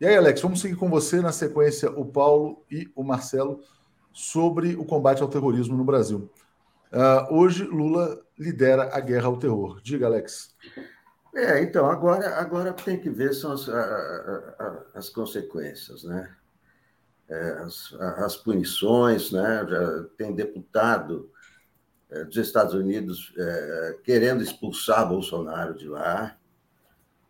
E 0.01 0.07
aí, 0.07 0.16
Alex, 0.16 0.41
vamos 0.41 0.61
seguir 0.61 0.76
com 0.76 0.91
você 0.91 1.20
na 1.20 1.31
sequência 1.31 1.91
o 1.91 2.05
Paulo 2.05 2.64
e 2.70 2.91
o 2.95 3.05
Marcelo 3.05 3.61
sobre 4.12 4.74
o 4.74 4.85
combate 4.85 5.22
ao 5.22 5.28
terrorismo 5.28 5.76
no 5.76 5.85
Brasil. 5.85 6.28
Uh, 6.93 7.34
hoje, 7.34 7.64
Lula 7.64 8.20
lidera 8.38 8.91
a 8.93 9.01
guerra 9.01 9.26
ao 9.26 9.38
terror. 9.38 9.80
Diga, 9.80 10.07
Alex. 10.07 10.57
É, 11.34 11.62
então, 11.62 11.86
agora, 11.86 12.36
agora 12.36 12.72
tem 12.72 12.99
que 12.99 13.09
ver 13.09 13.32
são 13.32 13.53
as, 13.53 13.68
a, 13.68 13.80
a, 13.80 14.84
as 14.95 15.09
consequências, 15.09 16.03
né? 16.03 16.36
É, 17.28 17.51
as, 17.61 17.95
as, 17.95 18.36
punições, 18.36 19.30
né? 19.30 19.64
Já 19.68 20.05
tem 20.16 20.34
deputado 20.34 21.30
é, 22.11 22.24
dos 22.24 22.36
Estados 22.36 22.74
Unidos 22.74 23.32
é, 23.38 23.99
querendo 24.03 24.43
expulsar 24.43 25.09
Bolsonaro 25.09 25.74
de 25.74 25.88
lá, 25.88 26.36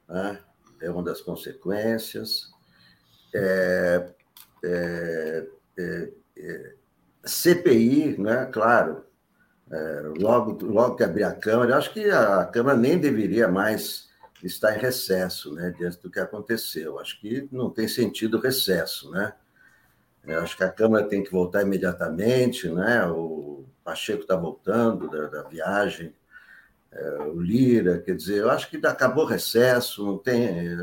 né? 0.09 0.41
é 0.81 0.91
uma 0.91 1.03
das 1.03 1.21
consequências. 1.21 2.51
É, 3.35 4.11
é, 4.65 5.47
é 5.77 6.75
CPI, 7.23 8.17
né? 8.19 8.47
claro, 8.47 9.05
é, 9.71 10.03
logo, 10.18 10.64
logo 10.66 10.97
que 10.97 11.05
abrir 11.05 11.25
a 11.25 11.33
Câmara, 11.33 11.77
acho 11.77 11.93
que 11.93 12.11
a 12.11 12.45
Câmara 12.45 12.77
nem 12.77 12.99
deveria 12.99 13.47
mais 13.47 14.09
estar 14.43 14.77
em 14.77 14.81
recesso, 14.81 15.53
né, 15.55 15.73
diante 15.77 16.01
do 16.03 16.11
que 16.11 16.18
aconteceu. 16.18 16.99
Acho 16.99 17.21
que 17.21 17.49
não 17.53 17.71
tem 17.71 17.87
sentido 17.87 18.41
recesso, 18.41 19.11
né? 19.11 19.33
Eu 20.27 20.41
acho 20.41 20.57
que 20.57 20.64
a 20.64 20.71
Câmara 20.71 21.07
tem 21.07 21.23
que 21.23 21.31
voltar 21.31 21.62
imediatamente, 21.62 22.68
né? 22.68 23.07
O 23.07 23.64
Pacheco 23.85 24.23
está 24.23 24.37
voltando 24.37 25.09
da, 25.09 25.27
da 25.29 25.43
viagem, 25.49 26.14
é, 26.93 27.18
o 27.23 27.41
Lira, 27.41 27.99
quer 27.99 28.16
dizer, 28.16 28.39
eu 28.39 28.51
acho 28.51 28.68
que 28.68 28.85
acabou 28.85 29.25
o 29.25 29.29
recesso, 29.29 30.05
não 30.05 30.18
tem. 30.18 30.77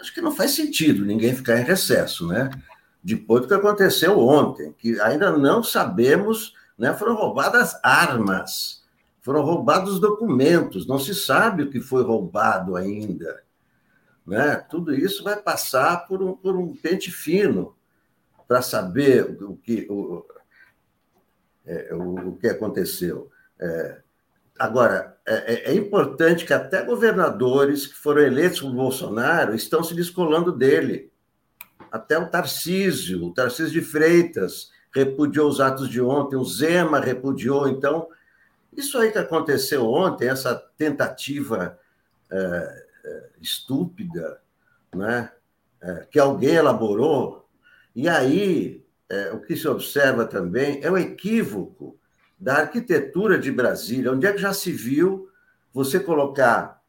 Acho 0.00 0.14
que 0.14 0.20
não 0.20 0.32
faz 0.32 0.52
sentido 0.52 1.04
ninguém 1.04 1.34
ficar 1.34 1.58
em 1.58 1.64
recesso, 1.64 2.26
né? 2.28 2.50
Depois 3.02 3.42
do 3.42 3.48
que 3.48 3.54
aconteceu 3.54 4.18
ontem, 4.18 4.72
que 4.78 5.00
ainda 5.00 5.36
não 5.36 5.62
sabemos 5.62 6.54
né? 6.82 6.92
Foram 6.92 7.14
roubadas 7.14 7.78
armas, 7.80 8.82
foram 9.20 9.40
roubados 9.42 10.00
documentos, 10.00 10.84
não 10.84 10.98
se 10.98 11.14
sabe 11.14 11.62
o 11.62 11.70
que 11.70 11.80
foi 11.80 12.02
roubado 12.02 12.74
ainda. 12.74 13.44
Né? 14.26 14.56
Tudo 14.68 14.92
isso 14.92 15.22
vai 15.22 15.40
passar 15.40 16.08
por 16.08 16.20
um, 16.20 16.32
por 16.32 16.56
um 16.56 16.74
pente 16.74 17.08
fino 17.08 17.76
para 18.48 18.60
saber 18.62 19.40
o 19.44 19.54
que, 19.54 19.86
o, 19.88 20.26
é, 21.64 21.94
o, 21.94 22.30
o, 22.30 22.36
que 22.36 22.48
aconteceu. 22.48 23.30
É, 23.60 24.00
agora, 24.58 25.16
é, 25.24 25.34
é, 25.34 25.70
é, 25.70 25.74
importante 25.76 26.44
que 26.44 26.52
até 26.52 26.82
governadores 26.82 27.86
que 27.86 27.94
foram 27.94 28.22
eleitos 28.22 28.60
por 28.60 28.72
Bolsonaro 28.72 29.54
estão 29.54 29.84
se 29.84 29.94
descolando 29.94 30.50
dele. 30.50 31.12
Até 31.92 32.18
o 32.18 32.28
Tarcísio, 32.28 33.24
o 33.24 33.32
Tarcísio 33.32 33.70
de 33.70 33.82
Freitas, 33.82 34.71
repudiou 34.94 35.48
os 35.48 35.60
atos 35.60 35.88
de 35.88 36.00
ontem, 36.00 36.36
o 36.36 36.44
Zema 36.44 37.00
repudiou. 37.00 37.68
Então, 37.68 38.08
isso 38.76 38.98
aí 38.98 39.10
que 39.10 39.18
aconteceu 39.18 39.86
ontem, 39.86 40.28
essa 40.28 40.54
tentativa 40.76 41.78
é, 42.30 42.84
é, 43.04 43.28
estúpida, 43.40 44.40
né, 44.94 45.30
é, 45.80 46.06
que 46.10 46.18
alguém 46.18 46.54
elaborou, 46.54 47.48
e 47.94 48.08
aí 48.08 48.84
é, 49.08 49.32
o 49.32 49.40
que 49.40 49.56
se 49.56 49.68
observa 49.68 50.24
também 50.24 50.80
é 50.82 50.90
o 50.90 50.96
equívoco 50.96 51.98
da 52.38 52.56
arquitetura 52.56 53.38
de 53.38 53.52
Brasília, 53.52 54.12
onde 54.12 54.26
é 54.26 54.32
que 54.32 54.40
já 54.40 54.52
se 54.52 54.72
viu 54.72 55.28
você 55.72 56.00
colocar 56.00 56.82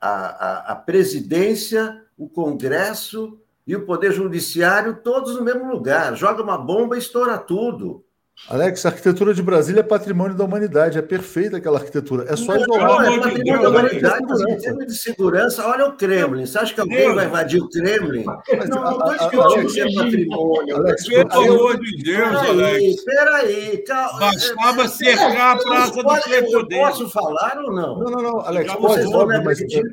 a, 0.00 0.10
a, 0.10 0.72
a 0.72 0.76
presidência, 0.76 2.04
o 2.16 2.28
Congresso 2.28 3.40
e 3.70 3.76
o 3.76 3.86
Poder 3.86 4.12
Judiciário 4.12 4.98
todos 5.00 5.36
no 5.36 5.44
mesmo 5.44 5.70
lugar. 5.70 6.16
Joga 6.16 6.42
uma 6.42 6.58
bomba 6.58 6.96
e 6.96 6.98
estoura 6.98 7.38
tudo. 7.38 8.04
Alex, 8.48 8.84
a 8.84 8.88
arquitetura 8.88 9.32
de 9.32 9.42
Brasília 9.42 9.78
é 9.78 9.84
patrimônio 9.84 10.36
da 10.36 10.44
humanidade, 10.44 10.98
é 10.98 11.02
perfeita 11.02 11.58
aquela 11.58 11.78
arquitetura. 11.78 12.24
É 12.28 12.34
só 12.34 12.56
isolar. 12.56 13.02
Não, 13.02 13.14
é 13.14 13.20
patrimônio 13.20 13.62
da 13.62 13.68
humanidade, 13.68 14.26
mas 14.28 14.40
em 14.40 14.56
termos 14.56 14.86
de 14.88 14.96
segurança, 14.96 15.64
olha 15.68 15.86
o 15.86 15.96
Kremlin. 15.96 16.46
Você 16.46 16.58
acha 16.58 16.74
que 16.74 16.80
alguém 16.80 16.98
Deus. 16.98 17.14
vai 17.14 17.26
invadir 17.26 17.62
o 17.62 17.68
Kremlin? 17.68 18.24
Mas, 18.24 18.68
não, 18.68 18.82
não 18.82 19.14
estou 19.14 19.58
discutindo 19.58 20.00
é 20.00 20.02
patrimônio. 20.02 20.76
Alex, 20.76 21.06
pelo 21.06 21.32
amor 21.32 21.78
de 21.78 22.02
Deus, 22.02 22.36
Alex. 22.36 22.84
Espera 22.84 23.36
aí, 23.36 23.84
calma. 23.86 24.18
Bastava 24.18 24.88
cercar 24.88 25.56
a 25.56 25.58
Praça 25.58 26.02
do 26.02 26.20
Tempo 26.22 26.68
Posso 26.70 27.08
falar 27.08 27.56
ou 27.58 27.72
não? 27.72 28.00
Não, 28.00 28.10
não, 28.10 28.22
não, 28.22 28.40
Alex, 28.40 28.74
pode, 28.74 29.12
pode, 29.12 29.44
mas... 29.44 29.58
Tem 29.58 29.84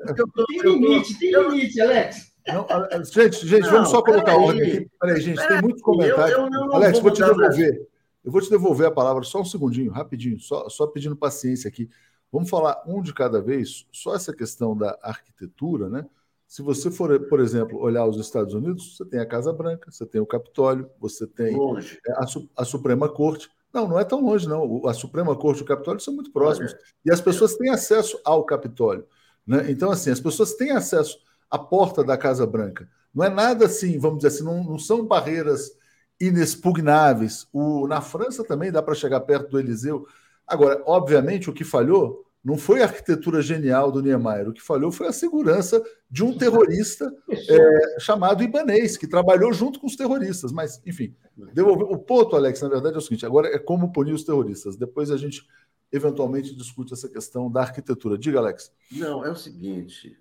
limite, 0.64 1.20
tem 1.20 1.32
limite, 1.32 1.80
Alex. 1.80 2.27
Não, 2.48 3.04
gente, 3.04 3.48
gente, 3.48 3.64
não, 3.64 3.72
vamos 3.72 3.90
só 3.90 4.02
colocar 4.02 4.32
aí. 4.32 4.38
ordem 4.38 4.62
aqui. 4.62 4.92
Peraí, 5.00 5.22
gente, 5.22 5.48
tem 5.48 5.62
muitos 5.62 5.82
comentários. 5.82 6.38
Eu, 6.38 6.46
eu, 6.46 6.52
eu 6.52 6.76
Alex, 6.76 7.00
vou 7.00 7.12
te 7.12 7.22
devolver. 7.22 7.88
Eu 8.24 8.32
vou 8.32 8.42
te 8.42 8.50
devolver 8.50 8.88
a 8.88 8.92
palavra 8.92 9.24
só 9.24 9.42
um 9.42 9.46
segundinho, 9.46 9.92
rapidinho, 9.92 10.40
só, 10.40 10.68
só 10.70 10.88
pedindo 10.88 11.16
paciência 11.16 11.68
aqui. 11.68 11.90
Vamos 12.32 12.50
falar 12.50 12.84
um 12.86 13.02
de 13.02 13.14
cada 13.14 13.42
vez, 13.42 13.86
só 13.92 14.16
essa 14.16 14.34
questão 14.34 14.76
da 14.76 14.98
arquitetura, 15.02 15.90
né? 15.90 16.06
Se 16.48 16.62
você 16.62 16.90
for, 16.90 17.20
por 17.28 17.40
exemplo, 17.42 17.78
olhar 17.80 18.06
os 18.06 18.18
Estados 18.18 18.54
Unidos, 18.54 18.96
você 18.96 19.06
tem 19.06 19.20
a 19.20 19.26
Casa 19.26 19.52
Branca, 19.52 19.92
você 19.92 20.06
tem 20.06 20.22
o 20.22 20.26
Capitólio, 20.26 20.90
você 21.00 21.28
tem 21.28 21.56
é, 21.56 22.12
a, 22.14 22.26
a, 22.56 22.66
Suprema 22.66 23.10
Corte. 23.10 23.50
Não, 23.74 23.88
não 23.88 24.00
é 24.00 24.06
tão 24.06 24.22
longe, 24.22 24.48
não. 24.48 24.88
A 24.88 24.94
Suprema 24.94 25.36
Corte 25.36 25.60
e 25.60 25.64
o 25.64 25.66
Capitólio 25.66 26.00
são 26.00 26.14
muito 26.14 26.32
próximos. 26.32 26.74
E 27.06 27.12
as 27.12 27.20
pessoas 27.20 27.56
têm 27.56 27.70
acesso 27.70 28.18
ao 28.24 28.46
Capitólio. 28.46 29.06
Né? 29.46 29.70
Então, 29.70 29.92
assim, 29.92 30.10
as 30.10 30.22
pessoas 30.22 30.54
têm 30.54 30.72
acesso 30.72 31.20
a 31.50 31.58
porta 31.58 32.04
da 32.04 32.18
Casa 32.18 32.46
Branca. 32.46 32.90
Não 33.14 33.24
é 33.24 33.30
nada 33.30 33.66
assim, 33.66 33.98
vamos 33.98 34.18
dizer 34.18 34.28
assim, 34.30 34.44
não, 34.44 34.64
não 34.64 34.80
são 34.80 35.06
barreiras 35.06 35.72
inexpugnáveis. 36.20 37.48
O, 37.52 37.88
na 37.88 38.02
França 38.02 38.44
também 38.44 38.72
dá 38.72 38.82
para 38.82 38.96
chegar 38.96 39.22
perto 39.22 39.52
do 39.52 39.60
Eliseu. 39.60 40.06
Agora, 40.46 40.82
obviamente, 40.86 41.50
o 41.50 41.54
que 41.54 41.64
falhou 41.64 42.26
não 42.44 42.58
foi 42.58 42.82
a 42.82 42.86
arquitetura 42.86 43.42
genial 43.42 43.92
do 43.92 44.02
Niemeyer, 44.02 44.48
o 44.48 44.54
que 44.54 44.62
falhou 44.62 44.90
foi 44.90 45.08
a 45.08 45.12
segurança 45.12 45.84
de 46.10 46.24
um 46.24 46.38
terrorista 46.38 47.12
é, 47.30 48.00
chamado 48.00 48.42
Ibanês, 48.42 48.96
que 48.96 49.06
trabalhou 49.06 49.52
junto 49.52 49.80
com 49.80 49.88
os 49.88 49.96
terroristas. 49.96 50.52
Mas, 50.52 50.82
enfim, 50.86 51.14
devolver. 51.54 51.88
O 51.88 51.98
ponto, 51.98 52.36
Alex, 52.36 52.62
na 52.62 52.70
verdade 52.70 52.96
é 52.96 52.98
o 53.00 53.02
seguinte: 53.02 53.26
agora 53.26 53.50
é 53.50 53.60
como 53.60 53.92
punir 53.92 54.14
os 54.14 54.24
terroristas. 54.24 54.78
Depois 54.78 55.12
a 55.12 55.18
gente 55.18 55.46
eventualmente 55.92 56.56
discute 56.56 56.94
essa 56.94 57.10
questão 57.10 57.52
da 57.52 57.62
arquitetura. 57.62 58.18
Diga, 58.18 58.40
Alex. 58.40 58.72
Não, 58.92 59.26
é 59.26 59.30
o 59.30 59.36
seguinte: 59.36 60.18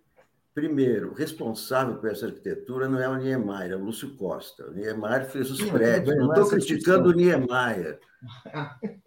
Primeiro, 0.56 1.12
responsável 1.12 1.96
por 1.96 2.08
essa 2.08 2.24
arquitetura 2.24 2.88
não 2.88 2.98
é 2.98 3.06
o 3.06 3.16
Niemeyer, 3.16 3.72
é 3.72 3.76
o 3.76 3.84
Lúcio 3.84 4.16
Costa. 4.16 4.66
O 4.66 4.72
Niemeyer 4.72 5.28
fez 5.30 5.50
os 5.50 5.62
prédios. 5.62 6.16
Não 6.16 6.30
estou 6.30 6.48
criticando 6.48 7.10
o 7.10 7.12
Niemeyer. 7.12 8.00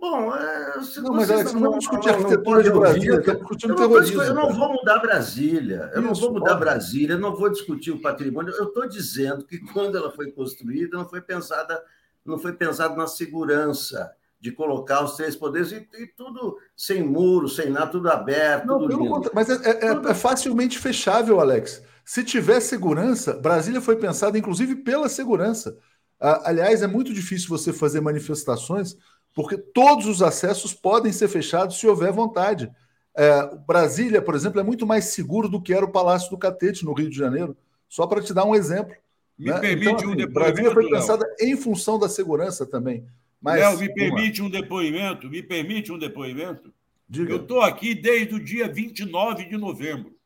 Bom, 0.00 0.34
é, 0.34 0.74
não, 0.96 1.12
mas 1.14 1.30
Alex, 1.30 1.52
não 1.52 1.60
vamos 1.60 1.78
discutir 1.78 2.08
a 2.08 2.12
arquitetura 2.14 2.62
de 2.64 2.70
Brasília, 2.72 3.20
estamos 3.20 3.38
discutindo 3.42 3.76
terrorismo. 3.76 4.22
Eu 4.24 4.34
não 4.34 4.52
vou 4.52 4.72
mudar 4.72 4.98
Brasília, 4.98 5.92
eu 5.94 6.02
não 6.02 6.14
vou 6.14 6.32
mudar 6.32 6.56
Brasília, 6.56 7.12
eu 7.12 7.20
não 7.20 7.36
vou 7.36 7.48
discutir 7.48 7.92
o 7.92 8.02
patrimônio. 8.02 8.52
Eu 8.52 8.64
estou 8.64 8.88
dizendo 8.88 9.44
que 9.44 9.60
quando 9.72 9.96
ela 9.96 10.10
foi 10.10 10.32
construída, 10.32 10.98
não 10.98 11.08
foi 11.08 11.20
pensada, 11.20 11.80
não 12.24 12.40
foi 12.40 12.54
pensado 12.54 12.96
na 12.96 13.06
segurança 13.06 14.10
de 14.42 14.50
colocar 14.50 15.04
os 15.04 15.14
três 15.14 15.36
poderes 15.36 15.70
e, 15.70 15.88
e 16.02 16.06
tudo 16.08 16.58
sem 16.76 17.00
muro, 17.00 17.48
sem 17.48 17.70
nada, 17.70 17.92
tudo 17.92 18.10
aberto. 18.10 18.66
Não, 18.66 18.80
tudo 18.80 18.98
contra... 18.98 19.30
Mas 19.32 19.48
é, 19.48 19.54
é, 19.54 19.86
é, 19.86 20.10
é, 20.10 20.14
facilmente 20.14 20.80
fechável, 20.80 21.40
Alex. 21.40 21.80
Se 22.04 22.24
tiver 22.24 22.58
segurança, 22.58 23.34
Brasília 23.34 23.80
foi 23.80 23.94
pensada 23.94 24.36
inclusive 24.36 24.74
pela 24.74 25.08
segurança. 25.08 25.78
aliás, 26.18 26.82
é 26.82 26.88
muito 26.88 27.14
difícil 27.14 27.48
você 27.48 27.72
fazer 27.72 28.00
manifestações 28.00 28.96
porque 29.32 29.56
todos 29.56 30.06
os 30.06 30.20
acessos 30.20 30.74
podem 30.74 31.12
ser 31.12 31.28
fechados 31.28 31.78
se 31.78 31.86
houver 31.86 32.10
vontade. 32.10 32.68
É, 33.16 33.48
Brasília, 33.64 34.20
por 34.20 34.34
exemplo, 34.34 34.58
é 34.58 34.64
muito 34.64 34.84
mais 34.84 35.04
seguro 35.04 35.48
do 35.48 35.62
que 35.62 35.72
era 35.72 35.84
o 35.84 35.92
Palácio 35.92 36.28
do 36.30 36.36
Catete, 36.36 36.84
no 36.84 36.92
Rio 36.92 37.08
de 37.08 37.16
Janeiro. 37.16 37.56
Só 37.88 38.08
para 38.08 38.20
te 38.20 38.34
dar 38.34 38.44
um 38.44 38.56
exemplo. 38.56 38.92
Me 39.38 39.52
né? 39.52 39.60
permite 39.60 39.86
então, 39.86 39.96
assim, 39.96 40.06
um 40.06 40.16
depoimento. 40.16 40.32
Brasília 40.32 40.70
foi 40.72 40.90
pensada 40.90 41.24
em 41.40 41.56
função 41.56 41.96
da 41.96 42.08
segurança 42.08 42.66
também. 42.66 43.06
Mas, 43.42 43.60
Léo, 43.60 43.78
me 43.78 43.92
permite 43.92 44.40
um 44.40 44.48
depoimento? 44.48 45.28
Me 45.28 45.42
permite 45.42 45.90
um 45.90 45.98
depoimento? 45.98 46.72
Diga. 47.08 47.32
Eu 47.32 47.42
estou 47.42 47.60
aqui 47.60 47.92
desde 47.92 48.36
o 48.36 48.42
dia 48.42 48.68
29 48.68 49.46
de 49.46 49.56
novembro. 49.56 50.16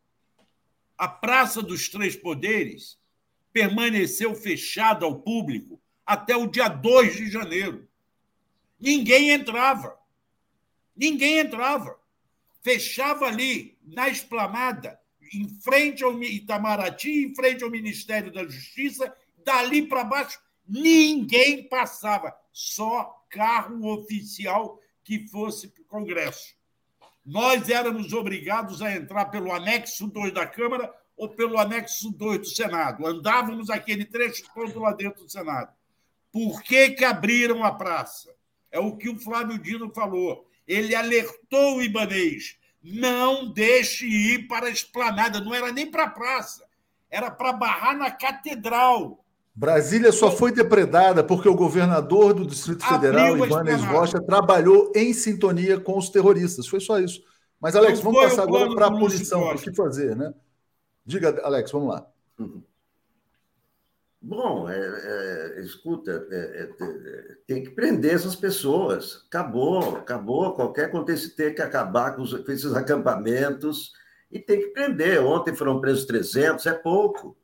A 0.99 1.09
Praça 1.09 1.63
dos 1.63 1.89
Três 1.89 2.15
Poderes 2.15 2.99
permaneceu 3.53 4.35
fechada 4.35 5.07
ao 5.07 5.19
público 5.19 5.81
até 6.05 6.37
o 6.37 6.47
dia 6.47 6.69
2 6.69 7.17
de 7.17 7.31
janeiro. 7.31 7.89
Ninguém 8.79 9.31
entrava. 9.31 9.99
Ninguém 10.95 11.39
entrava. 11.39 11.99
Fechava 12.61 13.27
ali, 13.27 13.79
na 13.83 14.09
esplanada, 14.09 15.01
em 15.33 15.49
frente 15.49 16.05
ao 16.05 16.23
Itamaraty, 16.23 17.25
em 17.25 17.35
frente 17.35 17.65
ao 17.65 17.71
Ministério 17.71 18.31
da 18.31 18.45
Justiça, 18.45 19.15
dali 19.45 19.87
para 19.87 20.05
baixo, 20.05 20.39
ninguém 20.69 21.67
passava 21.69 22.37
só 22.57 23.23
carro 23.29 23.87
oficial 23.93 24.81
que 25.05 25.29
fosse 25.29 25.69
para 25.69 25.83
o 25.83 25.85
Congresso. 25.85 26.55
Nós 27.23 27.69
éramos 27.69 28.15
obrigados 28.15 28.81
a 28.81 28.97
entrar 28.97 29.27
pelo 29.27 29.53
anexo 29.53 30.07
2 30.07 30.33
da 30.33 30.47
Câmara 30.47 30.91
ou 31.15 31.29
pelo 31.29 31.59
anexo 31.59 32.11
2 32.11 32.39
do 32.39 32.47
Senado. 32.47 33.07
Andávamos 33.07 33.69
aquele 33.69 34.07
trecho 34.07 34.43
todo 34.55 34.81
lá 34.81 34.95
dentro 34.95 35.25
do 35.25 35.31
Senado. 35.31 35.71
Por 36.33 36.63
que, 36.63 36.93
que 36.93 37.05
abriram 37.05 37.63
a 37.63 37.73
praça? 37.73 38.35
É 38.71 38.81
o 38.81 38.97
que 38.97 39.11
o 39.11 39.19
Flávio 39.19 39.59
Dino 39.59 39.93
falou. 39.93 40.49
Ele 40.67 40.95
alertou 40.95 41.77
o 41.77 41.83
Ibanês. 41.83 42.57
Não 42.83 43.53
deixe 43.53 44.07
ir 44.07 44.49
para 44.49 44.69
a 44.69 44.71
esplanada. 44.71 45.43
Não 45.43 45.55
era 45.55 45.71
nem 45.71 45.91
para 45.91 46.05
a 46.05 46.11
praça. 46.11 46.67
Era 47.11 47.31
para 47.31 47.53
barrar 47.53 47.95
na 47.95 48.11
catedral. 48.11 49.23
Brasília 49.57 50.13
só 50.13 50.31
foi 50.31 50.53
depredada 50.53 51.25
porque 51.25 51.49
o 51.49 51.55
governador 51.55 52.35
do 52.35 52.47
Distrito 52.47 52.85
Federal, 52.87 53.39
Ibanez 53.39 53.83
Rocha, 53.85 54.21
trabalhou 54.21 54.93
em 54.95 55.15
sintonia 55.15 55.81
com 55.81 55.97
os 55.97 56.11
terroristas. 56.11 56.69
Foi 56.69 56.79
só 56.79 57.01
isso. 57.01 57.23
Mas, 57.59 57.75
Alex, 57.75 58.01
vamos 58.01 58.21
passar 58.21 58.43
agora 58.43 58.69
para 58.75 58.89
a 58.89 58.91
punição, 58.91 59.41
o 59.49 59.59
que 59.59 59.75
fazer, 59.75 60.15
né? 60.15 60.35
Diga, 61.07 61.41
Alex, 61.43 61.73
vamos 61.73 61.89
lá. 61.89 62.07
Bom, 64.21 64.69
é, 64.69 64.77
é, 64.77 65.61
escuta, 65.63 66.27
é, 66.31 66.37
é 66.37 67.37
tem 67.47 67.65
que 67.65 67.71
prender 67.71 68.15
essas 68.15 68.37
pessoas. 68.37 69.25
Acabou, 69.27 69.97
acabou. 69.97 70.53
Qualquer 70.53 70.91
contexto 70.91 71.35
tem 71.35 71.55
que 71.55 71.63
acabar 71.63 72.15
com, 72.15 72.21
os, 72.21 72.35
com 72.35 72.53
esses 72.53 72.75
acampamentos 72.75 73.93
e 74.31 74.39
tem 74.39 74.61
que 74.61 74.69
prender. 74.69 75.25
Ontem 75.25 75.55
foram 75.55 75.81
presos 75.81 76.05
300, 76.05 76.67
é 76.67 76.75
pouco 76.75 77.35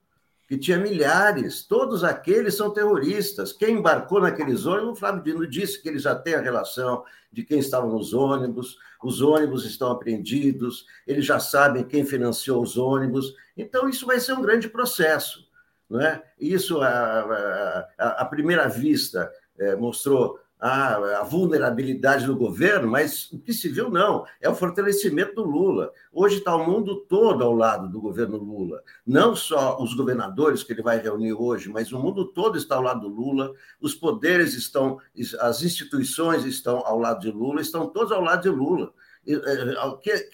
que 0.52 0.58
tinha 0.58 0.76
milhares, 0.76 1.62
todos 1.62 2.04
aqueles 2.04 2.54
são 2.54 2.70
terroristas. 2.70 3.54
Quem 3.54 3.78
embarcou 3.78 4.20
naqueles 4.20 4.66
ônibus, 4.66 4.92
o 4.92 4.96
Flávio 4.96 5.22
Dino 5.22 5.46
disse 5.46 5.80
que 5.80 5.88
ele 5.88 5.98
já 5.98 6.14
tem 6.14 6.34
a 6.34 6.42
relação 6.42 7.04
de 7.32 7.42
quem 7.42 7.58
estava 7.58 7.86
nos 7.86 8.12
ônibus, 8.12 8.76
os 9.02 9.22
ônibus 9.22 9.64
estão 9.64 9.90
apreendidos, 9.90 10.84
eles 11.06 11.24
já 11.24 11.40
sabem 11.40 11.82
quem 11.82 12.04
financiou 12.04 12.62
os 12.62 12.76
ônibus, 12.76 13.34
então 13.56 13.88
isso 13.88 14.04
vai 14.04 14.20
ser 14.20 14.34
um 14.34 14.42
grande 14.42 14.68
processo. 14.68 15.48
Não 15.88 16.02
é? 16.02 16.22
Isso, 16.38 16.82
à, 16.82 18.26
primeira 18.28 18.68
vista, 18.68 19.32
é, 19.58 19.74
mostrou 19.74 20.38
a, 20.62 21.18
a, 21.18 21.22
vulnerabilidade 21.24 22.24
do 22.24 22.36
governo, 22.36 22.86
mas 22.86 23.32
o 23.32 23.38
que 23.40 23.52
se 23.52 23.68
viu 23.68 23.90
não, 23.90 24.24
é 24.40 24.48
o 24.48 24.54
fortalecimento 24.54 25.34
do 25.34 25.42
Lula. 25.42 25.92
Hoje 26.12 26.38
está 26.38 26.54
o 26.54 26.64
mundo 26.64 27.00
todo 27.00 27.42
ao 27.42 27.52
lado 27.52 27.88
do 27.88 28.00
governo 28.00 28.36
Lula. 28.36 28.80
Não 29.04 29.34
só 29.34 29.82
os 29.82 29.92
governadores 29.92 30.62
que 30.62 30.72
ele 30.72 30.80
vai 30.80 30.98
reunir 31.00 31.32
hoje, 31.32 31.68
mas 31.68 31.90
o 31.90 31.98
mundo 31.98 32.26
todo 32.26 32.56
está 32.56 32.76
ao 32.76 32.82
lado 32.82 33.00
do 33.00 33.08
Lula, 33.08 33.52
os 33.80 33.92
poderes 33.92 34.54
estão, 34.54 35.00
as 35.40 35.64
instituições 35.64 36.44
estão 36.44 36.86
ao 36.86 36.96
lado 36.96 37.22
de 37.22 37.32
Lula, 37.32 37.60
estão 37.60 37.88
todos 37.88 38.12
ao 38.12 38.22
lado 38.22 38.42
de 38.42 38.48
Lula. 38.48 38.94
É, 39.26 39.34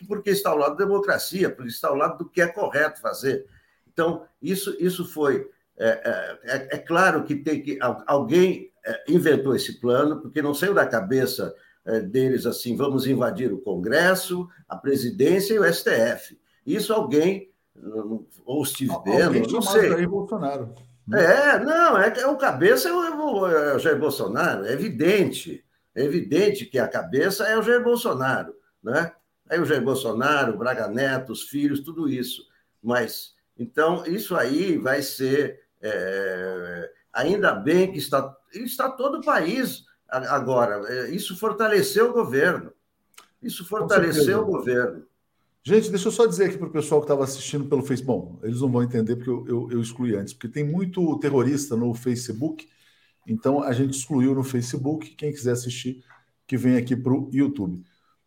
porque 0.06 0.28
está 0.28 0.50
ao 0.50 0.58
lado 0.58 0.76
da 0.76 0.84
democracia, 0.84 1.48
porque 1.48 1.70
está 1.70 1.88
ao 1.88 1.94
lado 1.94 2.18
do 2.18 2.28
que 2.28 2.42
é 2.42 2.46
correto 2.46 3.00
fazer. 3.00 3.46
Então, 3.90 4.26
isso, 4.42 4.76
isso 4.78 5.06
foi. 5.06 5.48
É, 5.74 5.88
é, 5.88 6.38
é, 6.42 6.68
é 6.76 6.78
claro 6.78 7.24
que 7.24 7.34
tem 7.34 7.62
que. 7.62 7.78
Alguém 8.06 8.64
é, 8.64 8.67
inventou 9.08 9.54
esse 9.54 9.80
plano, 9.80 10.20
porque 10.20 10.42
não 10.42 10.54
saiu 10.54 10.74
da 10.74 10.86
cabeça 10.86 11.54
é, 11.84 12.00
deles 12.00 12.46
assim: 12.46 12.76
vamos 12.76 13.06
invadir 13.06 13.52
o 13.52 13.60
Congresso, 13.60 14.48
a 14.68 14.76
presidência 14.76 15.54
e 15.54 15.58
o 15.58 15.72
STF. 15.72 16.38
Isso 16.66 16.92
alguém, 16.92 17.50
ou 18.44 18.64
Steve 18.64 18.92
Bannon, 19.04 19.42
não 19.50 19.62
sei. 19.62 19.88
Jair 19.88 20.08
Bolsonaro. 20.08 20.74
É, 21.10 21.58
não, 21.58 21.96
é, 21.96 22.12
é 22.20 22.26
o 22.26 22.36
cabeça 22.36 22.90
é 22.90 22.92
o, 22.92 23.46
é 23.46 23.74
o 23.76 23.78
Jair 23.78 23.98
Bolsonaro, 23.98 24.66
é 24.66 24.72
evidente. 24.72 25.64
É 25.94 26.04
evidente 26.04 26.66
que 26.66 26.78
a 26.78 26.86
cabeça 26.86 27.44
é 27.44 27.58
o 27.58 27.62
Jair 27.62 27.82
Bolsonaro, 27.82 28.54
né? 28.82 29.12
Aí 29.48 29.58
o 29.58 29.64
Jair 29.64 29.82
Bolsonaro, 29.82 30.54
o 30.54 30.58
Braga 30.58 30.86
Neto, 30.88 31.32
os 31.32 31.44
filhos, 31.44 31.80
tudo 31.80 32.08
isso. 32.08 32.46
Mas, 32.82 33.32
então, 33.58 34.04
isso 34.06 34.36
aí 34.36 34.76
vai 34.76 35.00
ser. 35.00 35.60
É, 35.80 36.90
ainda 37.18 37.52
bem 37.52 37.90
que 37.92 37.98
está 37.98 38.36
está 38.54 38.88
todo 38.88 39.18
o 39.18 39.24
país 39.24 39.84
agora. 40.08 40.82
É, 40.88 41.10
isso 41.10 41.36
fortaleceu 41.36 42.10
o 42.10 42.12
governo. 42.12 42.72
Isso 43.42 43.64
fortaleceu 43.64 44.40
o 44.40 44.46
governo. 44.46 45.04
Gente, 45.62 45.90
deixa 45.90 46.08
eu 46.08 46.12
só 46.12 46.24
dizer 46.24 46.46
aqui 46.46 46.56
para 46.56 46.68
o 46.68 46.72
pessoal 46.72 47.00
que 47.00 47.04
estava 47.04 47.24
assistindo 47.24 47.68
pelo 47.68 47.82
Facebook. 47.82 48.06
Bom, 48.06 48.38
eles 48.42 48.60
não 48.60 48.70
vão 48.70 48.82
entender 48.82 49.16
porque 49.16 49.30
eu, 49.30 49.46
eu, 49.46 49.68
eu, 49.72 49.80
excluí 49.80 50.16
antes, 50.16 50.32
porque 50.32 50.48
tem 50.48 50.64
muito 50.64 51.18
terrorista 51.18 51.76
no 51.76 51.92
Facebook, 51.92 52.66
então 53.26 53.62
a 53.62 53.72
gente 53.72 53.94
excluiu 53.96 54.34
no 54.34 54.42
Facebook. 54.42 55.10
Quem 55.10 55.30
quiser 55.30 55.52
assistir, 55.52 56.02
que 56.46 56.56
vem 56.56 56.76
aqui 56.76 56.96
para 56.96 57.12
o 57.12 57.28
YouTube. 57.32 57.84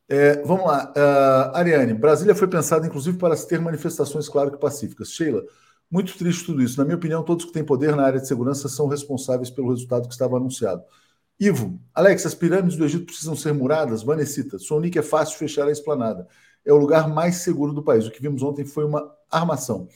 É, 0.08 0.44
vamos 0.44 0.66
lá, 0.66 0.94
uh, 0.96 1.58
Ariane. 1.58 1.94
Brasília 1.94 2.36
foi 2.36 2.48
pensada, 2.48 2.86
inclusive, 2.86 3.18
para 3.18 3.36
ter 3.36 3.60
manifestações, 3.60 4.30
claro 4.30 4.52
que 4.52 4.58
pacíficas. 4.60 5.10
Sheila, 5.12 5.44
muito 5.92 6.18
triste 6.18 6.46
tudo 6.46 6.64
isso. 6.64 6.78
Na 6.78 6.86
minha 6.86 6.96
opinião, 6.96 7.22
todos 7.22 7.44
que 7.44 7.52
têm 7.52 7.64
poder 7.64 7.96
na 7.96 8.04
área 8.04 8.20
de 8.20 8.28
segurança 8.28 8.70
são 8.70 8.88
responsáveis 8.88 9.50
pelo 9.50 9.70
resultado 9.70 10.08
que 10.08 10.14
estava 10.14 10.38
anunciado. 10.38 10.84
Ivo, 11.40 11.82
Alex, 11.94 12.26
as 12.26 12.36
pirâmides 12.36 12.78
do 12.78 12.86
Egito 12.86 13.06
precisam 13.06 13.36
ser 13.36 13.54
muradas? 13.54 14.04
Vanessita, 14.04 14.58
Sonic 14.58 14.98
é 14.98 15.02
fácil 15.02 15.38
fechar 15.38 15.68
a 15.68 15.72
esplanada. 15.72 16.28
É 16.64 16.72
o 16.72 16.78
lugar 16.78 17.10
mais 17.10 17.38
seguro 17.38 17.74
do 17.74 17.84
país. 17.84 18.06
O 18.06 18.12
que 18.12 18.22
vimos 18.22 18.42
ontem 18.44 18.64
foi 18.64 18.86
uma 18.86 19.12
armação. 19.30 19.88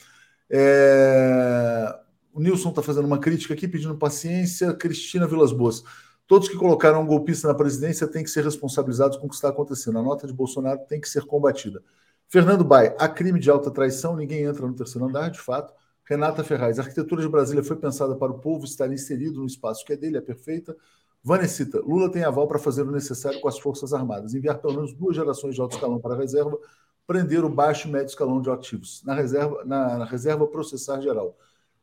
É... 0.50 1.98
O 2.32 2.40
Nilson 2.40 2.70
está 2.70 2.82
fazendo 2.82 3.06
uma 3.06 3.18
crítica 3.18 3.54
aqui, 3.54 3.66
pedindo 3.66 3.96
paciência. 3.96 4.74
Cristina 4.74 5.26
Vilas 5.26 5.52
Boas. 5.52 5.82
Todos 6.26 6.48
que 6.48 6.56
colocaram 6.56 7.02
um 7.02 7.06
golpista 7.06 7.46
na 7.46 7.54
presidência 7.54 8.06
têm 8.08 8.24
que 8.24 8.30
ser 8.30 8.44
responsabilizados 8.44 9.16
com 9.16 9.26
o 9.26 9.28
que 9.28 9.36
está 9.36 9.48
acontecendo. 9.48 9.98
A 9.98 10.02
nota 10.02 10.26
de 10.26 10.32
Bolsonaro 10.32 10.80
tem 10.88 11.00
que 11.00 11.08
ser 11.08 11.24
combatida. 11.24 11.80
Fernando 12.28 12.64
Bai, 12.64 12.94
há 12.98 13.08
crime 13.08 13.38
de 13.38 13.48
alta 13.48 13.70
traição, 13.70 14.16
ninguém 14.16 14.42
entra 14.42 14.66
no 14.66 14.74
terceiro 14.74 15.06
andar, 15.06 15.30
de 15.30 15.38
fato. 15.40 15.72
Renata 16.08 16.44
Ferraz, 16.44 16.78
a 16.78 16.82
arquitetura 16.82 17.20
de 17.20 17.28
Brasília 17.28 17.64
foi 17.64 17.74
pensada 17.76 18.14
para 18.14 18.30
o 18.30 18.38
povo 18.38 18.64
estar 18.64 18.92
inserido 18.92 19.40
no 19.40 19.46
espaço 19.46 19.84
que 19.84 19.92
é 19.92 19.96
dele, 19.96 20.16
é 20.16 20.20
perfeita. 20.20 20.76
Vanessita, 21.22 21.80
Lula 21.80 22.10
tem 22.10 22.22
aval 22.22 22.46
para 22.46 22.60
fazer 22.60 22.82
o 22.82 22.92
necessário 22.92 23.40
com 23.40 23.48
as 23.48 23.58
Forças 23.58 23.92
Armadas, 23.92 24.32
enviar 24.32 24.58
pelo 24.58 24.74
menos 24.74 24.92
duas 24.92 25.16
gerações 25.16 25.56
de 25.56 25.60
alto 25.60 25.74
escalão 25.74 25.98
para 25.98 26.14
a 26.14 26.16
reserva, 26.16 26.56
prender 27.08 27.44
o 27.44 27.48
baixo 27.48 27.88
e 27.88 27.90
médio 27.90 28.06
escalão 28.06 28.40
de 28.40 28.48
ativos. 28.48 29.02
Na 29.04 29.14
reserva, 29.14 29.64
na, 29.64 29.98
na 29.98 30.04
reserva 30.04 30.46
processar 30.46 31.00
geral. 31.00 31.36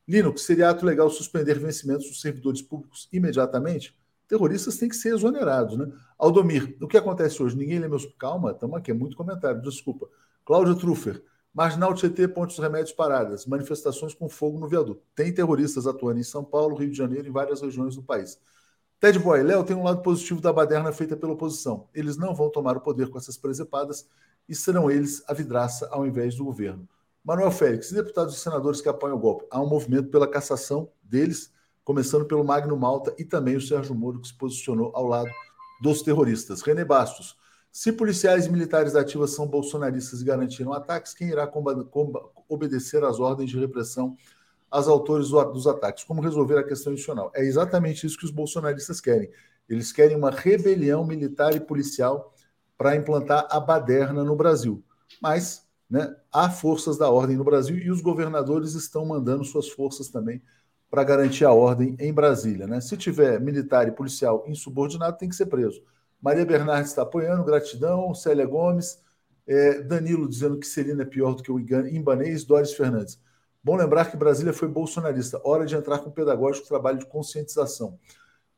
Linux, 0.08 0.44
seria 0.44 0.70
ato 0.70 0.86
legal 0.86 1.10
suspender 1.10 1.60
vencimentos 1.60 2.08
dos 2.08 2.22
servidores 2.22 2.62
públicos 2.62 3.10
imediatamente? 3.12 3.94
Terroristas 4.26 4.78
têm 4.78 4.88
que 4.88 4.96
ser 4.96 5.14
exonerados, 5.14 5.78
né? 5.78 5.92
Aldomir, 6.18 6.78
o 6.82 6.88
que 6.88 6.98
acontece 6.98 7.44
hoje? 7.44 7.58
Ninguém 7.58 7.80
lê 7.80 7.90
meus. 7.90 8.06
Calma, 8.18 8.52
estamos 8.52 8.78
aqui, 8.78 8.92
é 8.92 8.94
muito 8.94 9.18
comentário, 9.18 9.62
desculpa. 9.62 10.08
Cláudia 10.46 10.76
Truffer, 10.76 11.22
Marginal 11.54 11.94
Tietê, 11.94 12.28
Pontes 12.28 12.58
Remédios 12.58 12.92
Paradas, 12.92 13.46
manifestações 13.46 14.16
com 14.16 14.28
fogo 14.28 14.60
no 14.60 14.68
viaduto. 14.68 15.04
Tem 15.14 15.32
terroristas 15.32 15.86
atuando 15.86 16.20
em 16.20 16.24
São 16.24 16.44
Paulo, 16.44 16.76
Rio 16.76 16.90
de 16.90 16.98
Janeiro 16.98 17.28
e 17.28 17.32
várias 17.32 17.62
regiões 17.62 17.96
do 17.96 18.02
país. 18.02 18.40
Ted 19.00 19.20
Boy, 19.20 19.44
Léo 19.44 19.64
tem 19.64 19.76
um 19.76 19.84
lado 19.84 20.02
positivo 20.02 20.42
da 20.42 20.52
baderna 20.52 20.92
feita 20.92 21.16
pela 21.16 21.34
oposição. 21.34 21.88
Eles 21.94 22.18
não 22.18 22.34
vão 22.34 22.50
tomar 22.50 22.76
o 22.76 22.82
poder 22.82 23.10
com 23.10 23.20
essas 23.20 23.38
presepadas 23.38 24.08
e 24.50 24.56
serão 24.56 24.90
eles 24.90 25.24
a 25.28 25.34
vidraça 25.34 25.88
ao 25.92 26.08
invés 26.08 26.36
do 26.36 26.46
governo. 26.46 26.88
Manuel 27.24 27.52
Félix, 27.52 27.92
deputados 27.92 28.36
e 28.36 28.40
senadores 28.40 28.82
que 28.82 28.90
apoiam 28.90 29.16
o 29.16 29.20
golpe. 29.20 29.46
Há 29.52 29.62
um 29.62 29.70
movimento 29.70 30.10
pela 30.10 30.28
cassação 30.28 30.90
deles, 31.04 31.54
começando 31.84 32.26
pelo 32.26 32.44
Magno 32.44 32.76
Malta 32.76 33.14
e 33.20 33.24
também 33.24 33.56
o 33.56 33.62
Sérgio 33.62 33.94
Moro, 33.94 34.20
que 34.20 34.28
se 34.28 34.38
posicionou 34.38 34.92
ao 34.96 35.06
lado 35.06 35.30
dos 35.82 36.02
terroristas. 36.02 36.62
René 36.62 36.84
Bastos. 36.84 37.38
Se 37.76 37.92
policiais 37.92 38.46
e 38.46 38.52
militares 38.52 38.96
ativos 38.96 39.34
são 39.34 39.48
bolsonaristas 39.48 40.22
e 40.22 40.24
garantiram 40.24 40.74
ataques, 40.74 41.12
quem 41.16 41.30
irá 41.30 41.52
obedecer 42.48 43.04
às 43.04 43.20
ordens 43.20 43.50
de 43.50 43.60
repressão 43.60 44.16
aos 44.70 44.88
autores 44.88 45.30
dos 45.30 45.66
ataques? 45.66 46.04
Como 46.04 46.22
resolver 46.22 46.60
a 46.60 46.64
questão 46.64 46.94
institucional? 46.94 47.32
É 47.34 47.44
exatamente 47.44 48.06
isso 48.06 48.16
que 48.16 48.26
os 48.26 48.32
bolsonaristas 48.32 49.02
querem. 49.02 49.28
Eles 49.68 49.92
querem 49.92 50.16
uma 50.16 50.30
rebelião 50.30 51.04
militar 51.04 51.56
e 51.56 51.60
policial 51.60 52.32
para 52.78 52.96
implantar 52.96 53.48
a 53.50 53.60
baderna 53.60 54.24
no 54.24 54.36
Brasil. 54.36 54.84
Mas 55.20 55.68
né, 55.90 56.16
há 56.32 56.52
forças 56.52 56.96
da 56.96 57.10
ordem 57.10 57.38
no 57.38 57.44
Brasil 57.44 57.76
e 57.80 57.90
os 57.90 58.02
governadores 58.02 58.76
estão 58.76 59.04
mandando 59.04 59.44
suas 59.44 59.68
forças 59.70 60.10
também 60.10 60.44
para 60.92 61.04
garantir 61.04 61.44
a 61.44 61.52
ordem 61.52 61.96
em 62.00 62.14
Brasília. 62.14 62.68
Né? 62.68 62.80
Se 62.82 62.96
tiver 62.96 63.42
militar 63.42 63.88
e 63.88 63.92
policial 63.92 64.44
insubordinado, 64.48 65.18
tem 65.18 65.28
que 65.28 65.36
ser 65.36 65.48
preso. 65.48 65.82
Maria 66.24 66.46
Bernardes 66.46 66.92
está 66.92 67.02
apoiando, 67.02 67.44
gratidão. 67.44 68.16
Célia 68.16 68.46
Gomes, 68.46 68.98
é, 69.46 69.82
Danilo 69.82 70.26
dizendo 70.30 70.58
que 70.58 70.66
Celina 70.66 71.02
é 71.02 71.06
pior 71.06 71.36
do 71.36 71.44
que 71.44 71.52
o 71.52 71.60
Imbanês, 71.60 72.46
Doris 72.46 72.72
Fernandes. 72.72 73.20
Bom 73.62 73.76
lembrar 73.76 74.10
que 74.10 74.16
Brasília 74.16 74.54
foi 74.54 74.70
bolsonarista. 74.70 75.42
Hora 75.44 75.66
de 75.66 75.76
entrar 75.76 76.00
com 76.00 76.10
pedagógico 76.10 76.66
trabalho 76.66 76.98
de 76.98 77.06
conscientização. 77.06 78.00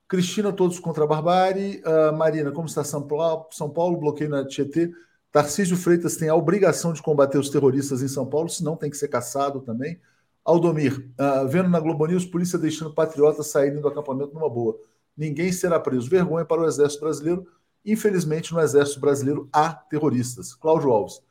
Cristina, 0.07 0.53
todos 0.53 0.77
contra 0.77 1.05
a 1.05 1.07
barbárie. 1.07 1.81
Uh, 1.83 2.15
Marina, 2.15 2.51
como 2.51 2.67
está 2.67 2.83
São 2.83 3.01
Paulo? 3.01 3.47
São 3.49 3.67
Paulo, 3.67 3.97
bloqueio 3.97 4.29
na 4.29 4.45
Tietê. 4.45 4.91
Tarcísio 5.31 5.75
Freitas 5.75 6.17
tem 6.17 6.29
a 6.29 6.35
obrigação 6.35 6.93
de 6.93 7.01
combater 7.01 7.39
os 7.39 7.49
terroristas 7.49 8.03
em 8.03 8.07
São 8.07 8.27
Paulo, 8.27 8.47
senão 8.47 8.75
tem 8.75 8.91
que 8.91 8.97
ser 8.97 9.07
caçado 9.07 9.59
também. 9.61 9.99
Aldomir, 10.43 11.09
uh, 11.19 11.47
vendo 11.47 11.69
na 11.69 11.79
Globo 11.79 12.05
News, 12.05 12.25
polícia 12.25 12.59
deixando 12.59 12.93
patriotas 12.93 13.47
saírem 13.47 13.81
do 13.81 13.87
acampamento 13.87 14.35
numa 14.35 14.49
boa. 14.49 14.77
Ninguém 15.17 15.51
será 15.51 15.79
preso. 15.79 16.09
Vergonha 16.09 16.45
para 16.45 16.61
o 16.61 16.65
Exército 16.65 17.01
Brasileiro. 17.01 17.47
Infelizmente, 17.85 18.53
no 18.53 18.59
Exército 18.59 18.99
Brasileiro 18.99 19.47
há 19.53 19.73
terroristas. 19.73 20.53
Cláudio 20.53 20.91
Alves. 20.91 21.21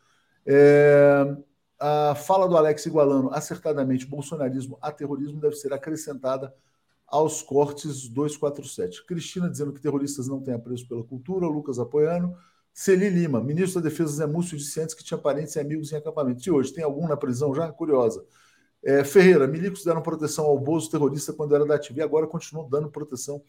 É, 0.47 1.37
a 1.79 2.15
fala 2.15 2.49
do 2.49 2.57
Alex 2.57 2.87
Igualano, 2.87 3.31
acertadamente, 3.33 4.07
bolsonarismo 4.07 4.79
a 4.81 4.93
terrorismo 4.93 5.41
deve 5.41 5.57
ser 5.57 5.73
acrescentada 5.73 6.55
aos 7.07 7.43
cortes 7.43 8.09
247. 8.09 9.05
Cristina 9.07 9.49
dizendo 9.51 9.73
que 9.73 9.81
terroristas 9.81 10.29
não 10.29 10.41
têm 10.41 10.55
apreço 10.55 10.89
pela 10.89 11.05
cultura, 11.05 11.47
Lucas 11.47 11.79
apoiando. 11.79 12.35
Celi 12.73 13.09
Lima, 13.09 13.41
ministro 13.41 13.81
da 13.81 13.89
Defesa 13.89 14.13
Zé 14.13 14.27
Múcio 14.27 14.57
disse 14.57 14.81
antes 14.81 14.95
que 14.95 15.05
tinha 15.05 15.19
parentes 15.19 15.55
e 15.55 15.61
amigos 15.61 15.93
em 15.93 15.97
acampamento. 15.97 16.43
E 16.47 16.51
hoje, 16.51 16.73
tem 16.73 16.83
algum 16.83 17.07
na 17.07 17.17
prisão 17.17 17.55
já? 17.55 17.71
Curiosa. 17.71 18.25
É, 18.83 19.05
Ferreira, 19.05 19.47
milicos 19.47 19.85
deram 19.85 20.03
proteção 20.03 20.45
ao 20.45 20.59
Bozo 20.59 20.91
terrorista 20.91 21.33
quando 21.33 21.55
era 21.55 21.65
da 21.65 21.77
ativa 21.77 22.01
e 22.01 22.03
agora 22.03 22.27
continuam 22.27 22.69
dando 22.69 22.91
proteção 22.91 23.43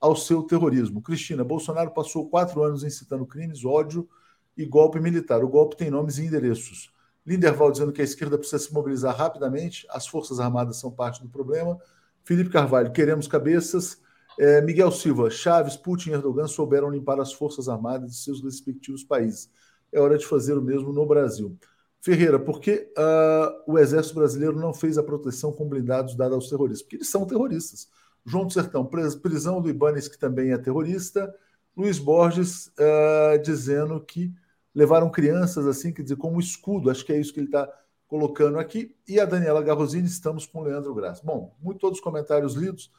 ao 0.00 0.16
seu 0.16 0.42
terrorismo. 0.42 1.02
Cristina, 1.02 1.44
Bolsonaro 1.44 1.90
passou 1.90 2.28
quatro 2.28 2.62
anos 2.62 2.82
incitando 2.82 3.26
crimes, 3.26 3.64
ódio 3.64 4.08
e 4.56 4.64
golpe 4.64 4.98
militar. 4.98 5.44
O 5.44 5.48
golpe 5.48 5.76
tem 5.76 5.90
nomes 5.90 6.18
e 6.18 6.24
endereços. 6.24 6.90
Linderval 7.26 7.70
dizendo 7.70 7.92
que 7.92 8.00
a 8.00 8.04
esquerda 8.04 8.38
precisa 8.38 8.58
se 8.58 8.72
mobilizar 8.72 9.14
rapidamente, 9.14 9.86
as 9.90 10.06
Forças 10.06 10.40
Armadas 10.40 10.78
são 10.78 10.90
parte 10.90 11.22
do 11.22 11.28
problema. 11.28 11.78
Felipe 12.24 12.50
Carvalho, 12.50 12.92
queremos 12.92 13.28
cabeças. 13.28 14.00
É, 14.38 14.60
Miguel 14.62 14.90
Silva, 14.90 15.28
Chaves, 15.28 15.76
Putin 15.76 16.10
e 16.10 16.12
Erdogan 16.14 16.46
souberam 16.46 16.88
limpar 16.88 17.20
as 17.20 17.32
Forças 17.32 17.68
Armadas 17.68 18.12
de 18.12 18.16
seus 18.16 18.42
respectivos 18.42 19.04
países. 19.04 19.50
É 19.92 20.00
hora 20.00 20.16
de 20.16 20.26
fazer 20.26 20.56
o 20.56 20.62
mesmo 20.62 20.92
no 20.92 21.04
Brasil. 21.04 21.58
Ferreira, 22.00 22.38
por 22.38 22.60
que 22.60 22.90
uh, 22.96 23.70
o 23.70 23.78
Exército 23.78 24.14
Brasileiro 24.14 24.58
não 24.58 24.72
fez 24.72 24.96
a 24.96 25.02
proteção 25.02 25.52
com 25.52 25.68
blindados 25.68 26.16
dada 26.16 26.34
aos 26.34 26.48
terroristas? 26.48 26.82
Porque 26.82 26.96
eles 26.96 27.08
são 27.08 27.26
terroristas. 27.26 27.88
João 28.24 28.46
do 28.46 28.52
Sertão, 28.52 28.84
prisão 28.84 29.60
do 29.60 29.68
Ibanez, 29.68 30.08
que 30.08 30.18
também 30.18 30.52
é 30.52 30.58
terrorista. 30.58 31.34
Luiz 31.76 31.98
Borges 31.98 32.66
uh, 32.68 33.40
dizendo 33.42 34.00
que 34.00 34.32
levaram 34.74 35.10
crianças 35.10 35.66
assim, 35.66 35.92
quer 35.92 36.02
dizer, 36.02 36.16
como 36.16 36.38
escudo, 36.38 36.90
acho 36.90 37.04
que 37.04 37.12
é 37.12 37.18
isso 37.18 37.32
que 37.32 37.40
ele 37.40 37.46
está 37.46 37.68
colocando 38.06 38.58
aqui. 38.58 38.94
E 39.08 39.18
a 39.18 39.24
Daniela 39.24 39.62
Garrosini, 39.62 40.06
estamos 40.06 40.46
com 40.46 40.60
o 40.60 40.62
Leandro 40.64 40.94
Graça. 40.94 41.22
Bom, 41.24 41.54
muito 41.60 41.80
todos 41.80 41.98
os 41.98 42.04
comentários 42.04 42.54
lidos. 42.54 42.92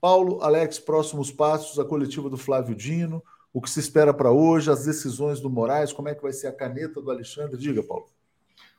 Paulo, 0.00 0.42
Alex, 0.42 0.78
próximos 0.78 1.30
passos, 1.30 1.78
a 1.78 1.84
coletiva 1.84 2.28
do 2.28 2.36
Flávio 2.36 2.74
Dino, 2.74 3.22
o 3.52 3.60
que 3.60 3.70
se 3.70 3.80
espera 3.80 4.14
para 4.14 4.30
hoje, 4.30 4.70
as 4.70 4.84
decisões 4.84 5.40
do 5.40 5.50
Moraes, 5.50 5.92
como 5.92 6.08
é 6.08 6.14
que 6.14 6.22
vai 6.22 6.32
ser 6.32 6.48
a 6.48 6.52
caneta 6.52 7.00
do 7.00 7.10
Alexandre? 7.10 7.56
Diga, 7.56 7.82
Paulo. 7.82 8.06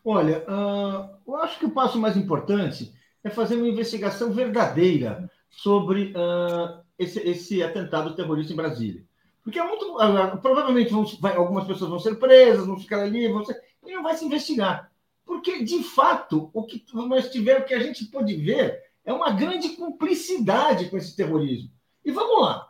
Olha, 0.04 0.46
uh, 0.48 1.18
eu 1.28 1.36
acho 1.38 1.60
que 1.60 1.66
o 1.66 1.72
passo 1.72 2.00
mais 2.00 2.16
importante 2.16 2.94
é 3.24 3.30
fazer 3.30 3.56
uma 3.56 3.68
investigação 3.68 4.32
verdadeira 4.32 5.30
sobre 5.50 6.14
uh, 6.16 6.82
esse, 6.98 7.20
esse, 7.20 7.64
atentado 7.64 8.16
terrorista 8.16 8.54
em 8.54 8.56
Brasília. 8.56 9.06
Porque 9.44 9.60
é 9.60 9.64
muito, 9.68 9.96
uh, 9.96 10.38
provavelmente 10.42 10.92
vão, 10.92 11.06
vai, 11.20 11.36
algumas 11.36 11.66
pessoas 11.66 11.90
vão 11.90 12.00
ser 12.00 12.16
presas, 12.16 12.66
vão 12.66 12.80
ficar 12.80 13.02
ali, 13.02 13.28
vão 13.28 13.44
ser, 13.44 13.60
e 13.86 13.94
não 13.94 14.04
vai 14.04 14.16
se 14.16 14.26
investigar. 14.26 14.92
Porque, 15.26 15.64
de 15.64 15.84
fato, 15.84 16.50
o 16.54 16.64
que 16.64 16.84
nós 16.94 17.30
tivemos, 17.30 17.64
o 17.64 17.66
que 17.66 17.74
a 17.74 17.80
gente 17.80 18.06
pôde 18.06 18.36
ver, 18.36 18.82
é 19.06 19.14
uma 19.14 19.32
grande 19.32 19.70
cumplicidade 19.70 20.90
com 20.90 20.98
esse 20.98 21.16
terrorismo. 21.16 21.72
E 22.04 22.12
vamos 22.12 22.42
lá. 22.42 22.70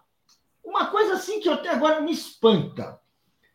Uma 0.63 0.87
coisa 0.87 1.13
assim 1.13 1.39
que 1.39 1.49
até 1.49 1.69
agora 1.69 2.01
me 2.01 2.11
espanta. 2.11 2.99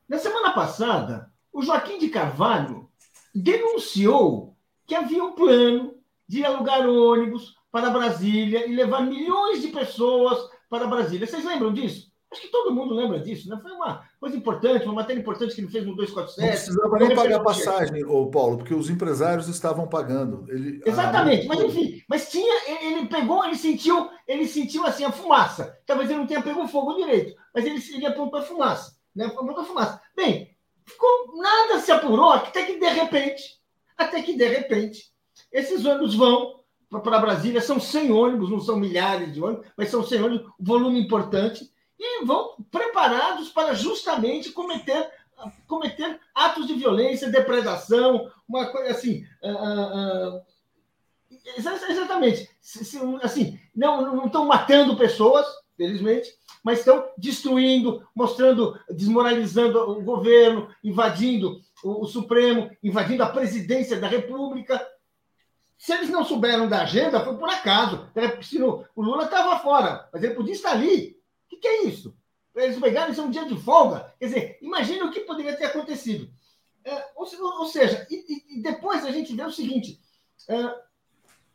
Na 0.09 0.19
semana 0.19 0.53
passada, 0.53 1.33
o 1.53 1.63
Joaquim 1.63 1.99
de 1.99 2.09
Carvalho 2.09 2.91
denunciou 3.35 4.57
que 4.87 4.95
havia 4.95 5.23
um 5.23 5.33
plano 5.33 5.95
de 6.27 6.45
alugar 6.45 6.89
ônibus 6.89 7.54
para 7.75 7.91
Brasília 7.91 8.69
e 8.69 8.73
levar 8.73 9.01
milhões 9.01 9.61
de 9.61 9.67
pessoas 9.67 10.49
para 10.71 10.87
Brasília. 10.87 11.27
Vocês 11.27 11.45
lembram 11.45 11.73
disso? 11.73 12.09
Acho 12.31 12.43
que 12.43 12.49
todo 12.49 12.73
mundo 12.73 12.95
lembra 12.95 13.19
disso, 13.19 13.49
né? 13.51 13.59
Foi 13.61 13.73
uma 13.73 14.09
coisa 14.21 14.37
importante, 14.37 14.85
uma 14.85 14.95
matéria 14.95 15.19
importante 15.19 15.57
que 15.57 15.61
ele 15.61 15.71
fez 15.71 15.85
no 15.85 15.97
247. 15.97 16.41
Não 16.41 16.53
precisava 16.53 16.99
nem 16.99 17.17
pagar 17.17 17.43
passagem, 17.43 18.05
ô 18.05 18.31
Paulo, 18.31 18.59
porque 18.59 18.73
os 18.73 18.89
empresários 18.89 19.49
estavam 19.49 19.89
pagando. 19.89 20.45
Ele, 20.49 20.81
Exatamente, 20.87 21.49
mas 21.49 21.61
enfim, 21.65 22.01
mas 22.09 22.31
tinha, 22.31 22.81
ele 22.81 23.09
pegou, 23.09 23.45
ele 23.45 23.57
sentiu, 23.57 24.09
ele 24.29 24.47
sentiu 24.47 24.87
assim 24.87 25.05
a 25.05 25.11
fumaça. 25.11 25.77
Talvez 25.85 26.09
ele 26.09 26.21
não 26.21 26.29
tenha 26.29 26.43
pego 26.43 26.69
fogo 26.69 26.95
direito, 26.95 27.35
mas 27.53 27.67
ele, 27.67 27.83
ele 27.93 28.07
apontou 28.07 28.39
a 28.39 28.45
fumaça, 28.45 28.95
né? 29.13 29.27
Apontou 29.27 29.65
a 29.65 29.67
fumaça. 29.67 30.01
Bem, 30.15 30.57
ficou, 30.85 31.41
nada 31.43 31.81
se 31.81 31.91
apurou, 31.91 32.31
até 32.31 32.67
que 32.67 32.79
de 32.79 32.89
repente, 32.89 33.43
até 33.99 34.23
que 34.23 34.37
de 34.37 34.47
repente, 34.47 35.13
esses 35.53 35.85
ônibus 35.85 36.15
vão 36.15 36.64
para 37.01 37.19
Brasília, 37.19 37.61
são 37.61 37.81
100 37.81 38.13
ônibus, 38.13 38.51
não 38.51 38.61
são 38.61 38.77
milhares 38.77 39.33
de 39.33 39.43
ônibus, 39.43 39.67
mas 39.77 39.91
são 39.91 40.03
100 40.03 40.23
ônibus, 40.23 40.53
volume 40.59 41.01
importante, 41.01 41.71
e 41.99 42.25
vão 42.25 42.57
preparados 42.71 43.49
para 43.49 43.75
justamente 43.75 44.51
cometer 44.51 45.11
cometer 45.67 46.19
atos 46.35 46.67
de 46.67 46.75
violência, 46.75 47.31
depredação, 47.31 48.31
uma 48.49 48.67
coisa 48.67 48.91
assim. 48.91 49.27
Uh, 49.43 50.39
uh, 50.39 50.43
exatamente. 51.57 52.49
Assim, 53.23 53.59
não, 53.75 54.15
não 54.15 54.27
estão 54.27 54.47
matando 54.47 54.97
pessoas, 54.97 55.47
felizmente, 55.77 56.33
mas 56.63 56.79
estão 56.79 57.09
destruindo, 57.19 58.07
mostrando, 58.15 58.79
desmoralizando 58.89 59.79
o 59.79 60.03
governo, 60.03 60.69
invadindo 60.83 61.61
o, 61.83 62.05
o 62.05 62.07
Supremo, 62.07 62.71
invadindo 62.83 63.23
a 63.23 63.29
presidência 63.29 63.99
da 63.99 64.07
República. 64.07 64.81
Se 65.85 65.93
eles 65.93 66.09
não 66.09 66.25
souberam 66.25 66.67
da 66.67 66.81
agenda, 66.81 67.23
foi 67.23 67.37
por 67.37 67.47
acaso. 67.51 68.09
Se 68.41 68.57
o 68.63 68.87
Lula 68.97 69.25
estava 69.25 69.59
fora, 69.59 70.09
mas 70.11 70.23
ele 70.23 70.33
podia 70.33 70.55
estar 70.55 70.71
ali. 70.71 71.21
O 71.45 71.49
que, 71.51 71.57
que 71.59 71.69
é 71.69 71.85
isso? 71.85 72.17
Eles 72.57 72.81
pegaram 72.81 73.13
isso 73.13 73.21
é 73.21 73.25
um 73.25 73.31
dia 73.31 73.45
de 73.45 73.55
folga. 73.61 74.11
Quer 74.19 74.25
dizer, 74.25 74.59
imagina 74.63 75.05
o 75.05 75.11
que 75.11 75.21
poderia 75.21 75.55
ter 75.55 75.67
acontecido. 75.67 76.33
É, 76.87 77.05
ou, 77.15 77.29
ou, 77.59 77.67
seja, 77.67 78.07
e, 78.11 78.57
e, 78.57 78.63
depois 78.63 79.05
a 79.05 79.11
gente 79.11 79.37
vê 79.37 79.45
o 79.45 79.53
seguinte: 79.53 80.01
é, 80.49 80.75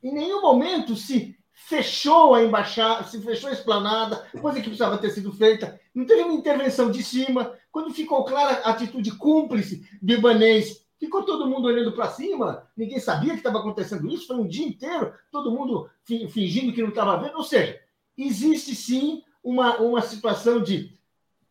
em 0.04 0.14
nenhum 0.14 0.44
momento 0.44 0.96
se 0.96 1.36
fechou 1.52 2.36
a 2.36 2.44
embaixada, 2.44 3.06
se 3.06 3.20
fechou 3.24 3.50
a 3.50 3.54
esplanada, 3.54 4.28
coisa 4.40 4.60
que 4.60 4.68
precisava 4.68 5.00
ter 5.00 5.10
sido 5.10 5.34
feita, 5.34 5.82
não 5.92 6.06
teve 6.06 6.22
uma 6.22 6.36
intervenção 6.36 6.92
de 6.92 7.02
cima. 7.02 7.58
Quando 7.72 7.96
ficou 7.96 8.24
clara 8.26 8.62
a 8.64 8.70
atitude 8.70 9.12
cúmplice 9.18 9.90
do 10.00 10.14
Ibanês, 10.14 10.86
ficou 11.00 11.24
todo 11.24 11.48
mundo 11.48 11.68
olhando 11.68 11.94
para 11.94 12.10
cima, 12.10 12.68
ninguém 12.76 13.00
sabia 13.00 13.32
que 13.32 13.40
estava 13.40 13.60
acontecendo 13.60 14.10
isso, 14.10 14.28
foi 14.28 14.36
um 14.36 14.48
dia 14.48 14.68
inteiro, 14.68 15.14
todo 15.32 15.52
mundo 15.52 15.90
fingindo 16.04 16.74
que 16.74 16.82
não 16.82 16.90
estava 16.90 17.18
vendo. 17.18 17.38
Ou 17.38 17.44
seja, 17.44 17.80
existe 18.18 18.76
sim 18.76 19.24
uma, 19.44 19.78
uma 19.78 20.02
situação 20.02 20.62
de 20.62 20.98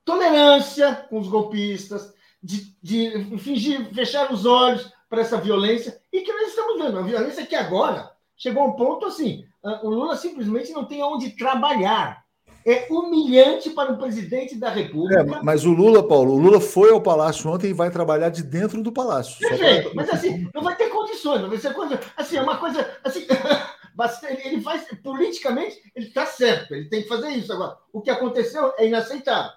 tolerância 0.05 1.07
com 1.09 1.19
os 1.19 1.29
golpistas, 1.29 2.15
de, 2.43 2.77
de 2.83 3.39
fingir, 3.39 3.93
fechar 3.95 4.33
os 4.33 4.45
olhos 4.45 4.93
para 5.09 5.23
essa 5.23 5.41
violência, 5.41 6.01
e 6.13 6.21
que 6.21 6.33
nós 6.33 6.49
estamos 6.49 6.79
vendo, 6.79 6.99
a 6.99 7.03
violência 7.03 7.47
que 7.47 7.57
agora 7.57 8.13
chegou 8.37 8.63
a 8.63 8.67
um 8.67 8.77
ponto 8.77 9.07
assim, 9.07 9.47
o 9.83 9.89
Lula 9.89 10.17
simplesmente 10.17 10.73
não 10.73 10.85
tem 10.85 11.03
onde 11.03 11.31
trabalhar. 11.31 12.25
É 12.65 12.87
humilhante 12.91 13.71
para 13.71 13.93
o 13.93 13.99
presidente 13.99 14.57
da 14.57 14.69
República. 14.69 15.21
É, 15.21 15.43
mas 15.43 15.65
o 15.65 15.73
Lula, 15.73 16.07
Paulo, 16.07 16.35
o 16.35 16.39
Lula 16.39 16.61
foi 16.61 16.91
ao 16.91 17.01
palácio 17.01 17.51
ontem 17.51 17.71
e 17.71 17.73
vai 17.73 17.91
trabalhar 17.91 18.29
de 18.29 18.43
dentro 18.43 18.83
do 18.83 18.93
palácio. 18.93 19.39
Perfeito, 19.39 19.93
mas 19.95 20.11
assim, 20.11 20.49
não 20.55 20.63
vai 20.63 20.77
ter 20.77 20.89
condições, 20.89 21.41
vai 21.43 21.59
ser 21.59 21.73
coisa, 21.73 21.99
assim, 22.17 22.37
é 22.37 22.43
uma 22.43 22.59
coisa 22.59 22.87
assim, 23.03 23.27
ele 24.45 24.61
faz 24.61 24.87
politicamente, 25.03 25.81
ele 25.95 26.07
está 26.09 26.27
certo, 26.27 26.75
ele 26.75 26.89
tem 26.89 27.03
que 27.03 27.09
fazer 27.09 27.31
isso. 27.31 27.53
Agora, 27.53 27.77
o 27.93 28.01
que 28.01 28.11
aconteceu 28.11 28.73
é 28.77 28.87
inaceitável. 28.87 29.53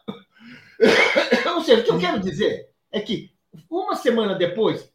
Ou 1.56 1.61
seja, 1.61 1.82
o 1.82 1.84
que 1.84 1.91
eu 1.91 1.99
quero 1.99 2.19
dizer 2.19 2.69
é 2.91 2.99
que 3.02 3.32
uma 3.69 3.95
semana 3.95 4.36
depois 4.36 4.90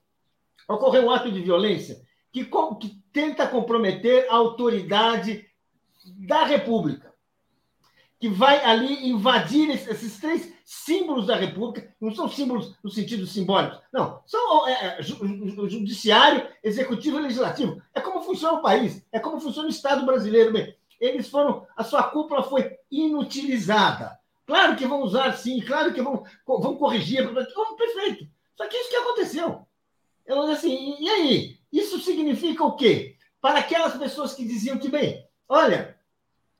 ocorreu 0.68 1.04
um 1.04 1.10
ato 1.10 1.30
de 1.30 1.40
violência 1.40 2.00
que, 2.32 2.44
que 2.44 3.02
tenta 3.12 3.46
comprometer 3.46 4.26
a 4.28 4.34
autoridade 4.34 5.46
da 6.18 6.44
República, 6.44 7.12
que 8.26 8.28
vai 8.28 8.64
ali 8.64 9.08
invadir 9.08 9.70
esses 9.70 10.18
três 10.18 10.52
símbolos 10.64 11.28
da 11.28 11.36
República, 11.36 11.94
não 12.00 12.12
são 12.12 12.28
símbolos 12.28 12.74
no 12.82 12.90
sentido 12.90 13.24
simbólico, 13.24 13.80
não, 13.92 14.20
são 14.26 14.66
é, 14.66 14.98
é 14.98 15.02
judiciário, 15.02 16.48
executivo 16.62 17.18
e 17.18 17.22
legislativo. 17.22 17.80
É 17.94 18.00
como 18.00 18.22
funciona 18.22 18.58
o 18.58 18.62
país, 18.62 19.06
é 19.12 19.20
como 19.20 19.40
funciona 19.40 19.68
o 19.68 19.70
Estado 19.70 20.04
brasileiro. 20.04 20.52
Bem, 20.52 20.76
eles 21.00 21.28
foram, 21.28 21.64
a 21.76 21.84
sua 21.84 22.02
cúpula 22.02 22.42
foi 22.42 22.76
inutilizada. 22.90 24.18
Claro 24.44 24.74
que 24.74 24.86
vão 24.86 25.02
usar 25.02 25.32
sim, 25.34 25.60
claro 25.60 25.94
que 25.94 26.02
vão, 26.02 26.24
vão 26.44 26.76
corrigir, 26.76 27.32
perfeito. 27.32 28.28
Só 28.56 28.66
que 28.66 28.76
isso 28.76 28.90
que 28.90 28.96
aconteceu. 28.96 29.64
Eu 30.26 30.42
assim, 30.42 30.96
e 30.98 31.08
aí? 31.08 31.58
Isso 31.72 32.00
significa 32.00 32.64
o 32.64 32.74
quê? 32.74 33.16
Para 33.40 33.60
aquelas 33.60 33.96
pessoas 33.96 34.34
que 34.34 34.44
diziam 34.44 34.78
que, 34.78 34.88
bem, 34.88 35.24
olha, 35.48 35.95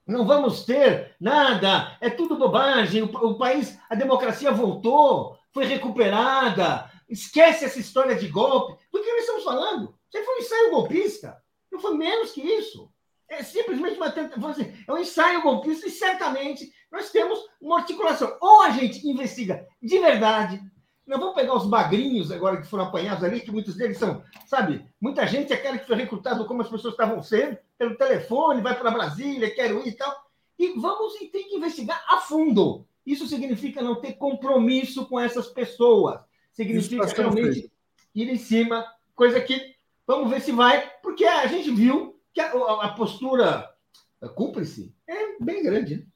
não 0.06 0.26
vamos 0.26 0.64
ter 0.64 1.16
nada, 1.20 1.96
é 2.00 2.08
tudo 2.08 2.38
bobagem, 2.38 3.02
o, 3.02 3.06
o 3.06 3.36
país, 3.36 3.78
a 3.90 3.94
democracia 3.94 4.52
voltou, 4.52 5.36
foi 5.52 5.64
recuperada, 5.64 6.90
esquece 7.08 7.64
essa 7.64 7.80
história 7.80 8.14
de 8.14 8.28
golpe. 8.28 8.78
Do 8.92 9.02
que 9.02 9.10
nós 9.10 9.20
estamos 9.20 9.44
falando? 9.44 9.94
Isso 10.12 10.24
foi 10.24 10.34
um 10.34 10.38
ensaio 10.38 10.70
golpista. 10.70 11.42
Não 11.70 11.80
foi 11.80 11.96
menos 11.96 12.30
que 12.30 12.40
isso. 12.40 12.90
É 13.28 13.42
simplesmente 13.42 13.96
uma 13.96 14.10
tentativa. 14.10 14.54
É 14.86 14.92
um 14.92 14.98
ensaio 14.98 15.42
golpista 15.42 15.88
e 15.88 15.90
certamente 15.90 16.72
nós 16.90 17.10
temos 17.10 17.38
uma 17.60 17.78
articulação. 17.78 18.36
Ou 18.40 18.62
a 18.62 18.70
gente 18.70 19.06
investiga 19.08 19.66
de 19.82 19.98
verdade. 19.98 20.60
Não 21.06 21.20
vamos 21.20 21.34
pegar 21.36 21.54
os 21.54 21.66
bagrinhos 21.66 22.32
agora 22.32 22.60
que 22.60 22.66
foram 22.66 22.84
apanhados 22.84 23.22
ali, 23.22 23.40
que 23.40 23.52
muitos 23.52 23.76
deles 23.76 23.96
são, 23.96 24.22
sabe? 24.46 24.84
Muita 25.00 25.26
gente 25.26 25.52
é 25.52 25.56
aquela 25.56 25.78
que 25.78 25.86
foi 25.86 25.96
recrutado 25.96 26.44
como 26.46 26.62
as 26.62 26.68
pessoas 26.68 26.94
estavam 26.94 27.22
sendo, 27.22 27.56
pelo 27.78 27.96
telefone, 27.96 28.60
vai 28.60 28.76
para 28.76 28.90
Brasília, 28.90 29.54
quero 29.54 29.86
ir 29.86 29.90
e 29.90 29.92
tal. 29.92 30.14
E 30.58 30.72
vamos 30.80 31.14
e 31.20 31.28
tem 31.28 31.48
que 31.48 31.56
investigar 31.56 32.04
a 32.08 32.18
fundo. 32.18 32.84
Isso 33.06 33.26
significa 33.28 33.82
não 33.82 34.00
ter 34.00 34.14
compromisso 34.14 35.06
com 35.06 35.20
essas 35.20 35.46
pessoas. 35.46 36.18
Significa 36.50 37.06
tá 37.06 37.22
realmente 37.22 37.70
ir 38.12 38.28
em 38.28 38.36
cima, 38.36 38.84
coisa 39.14 39.40
que 39.40 39.76
vamos 40.06 40.28
ver 40.28 40.40
se 40.40 40.50
vai, 40.50 40.90
porque 41.02 41.24
a 41.24 41.46
gente 41.46 41.70
viu 41.70 42.18
que 42.34 42.40
a, 42.40 42.50
a 42.50 42.88
postura 42.94 43.70
cúmplice 44.34 44.92
é 45.06 45.36
bem 45.40 45.62
grande. 45.62 45.96
Né? 45.96 46.06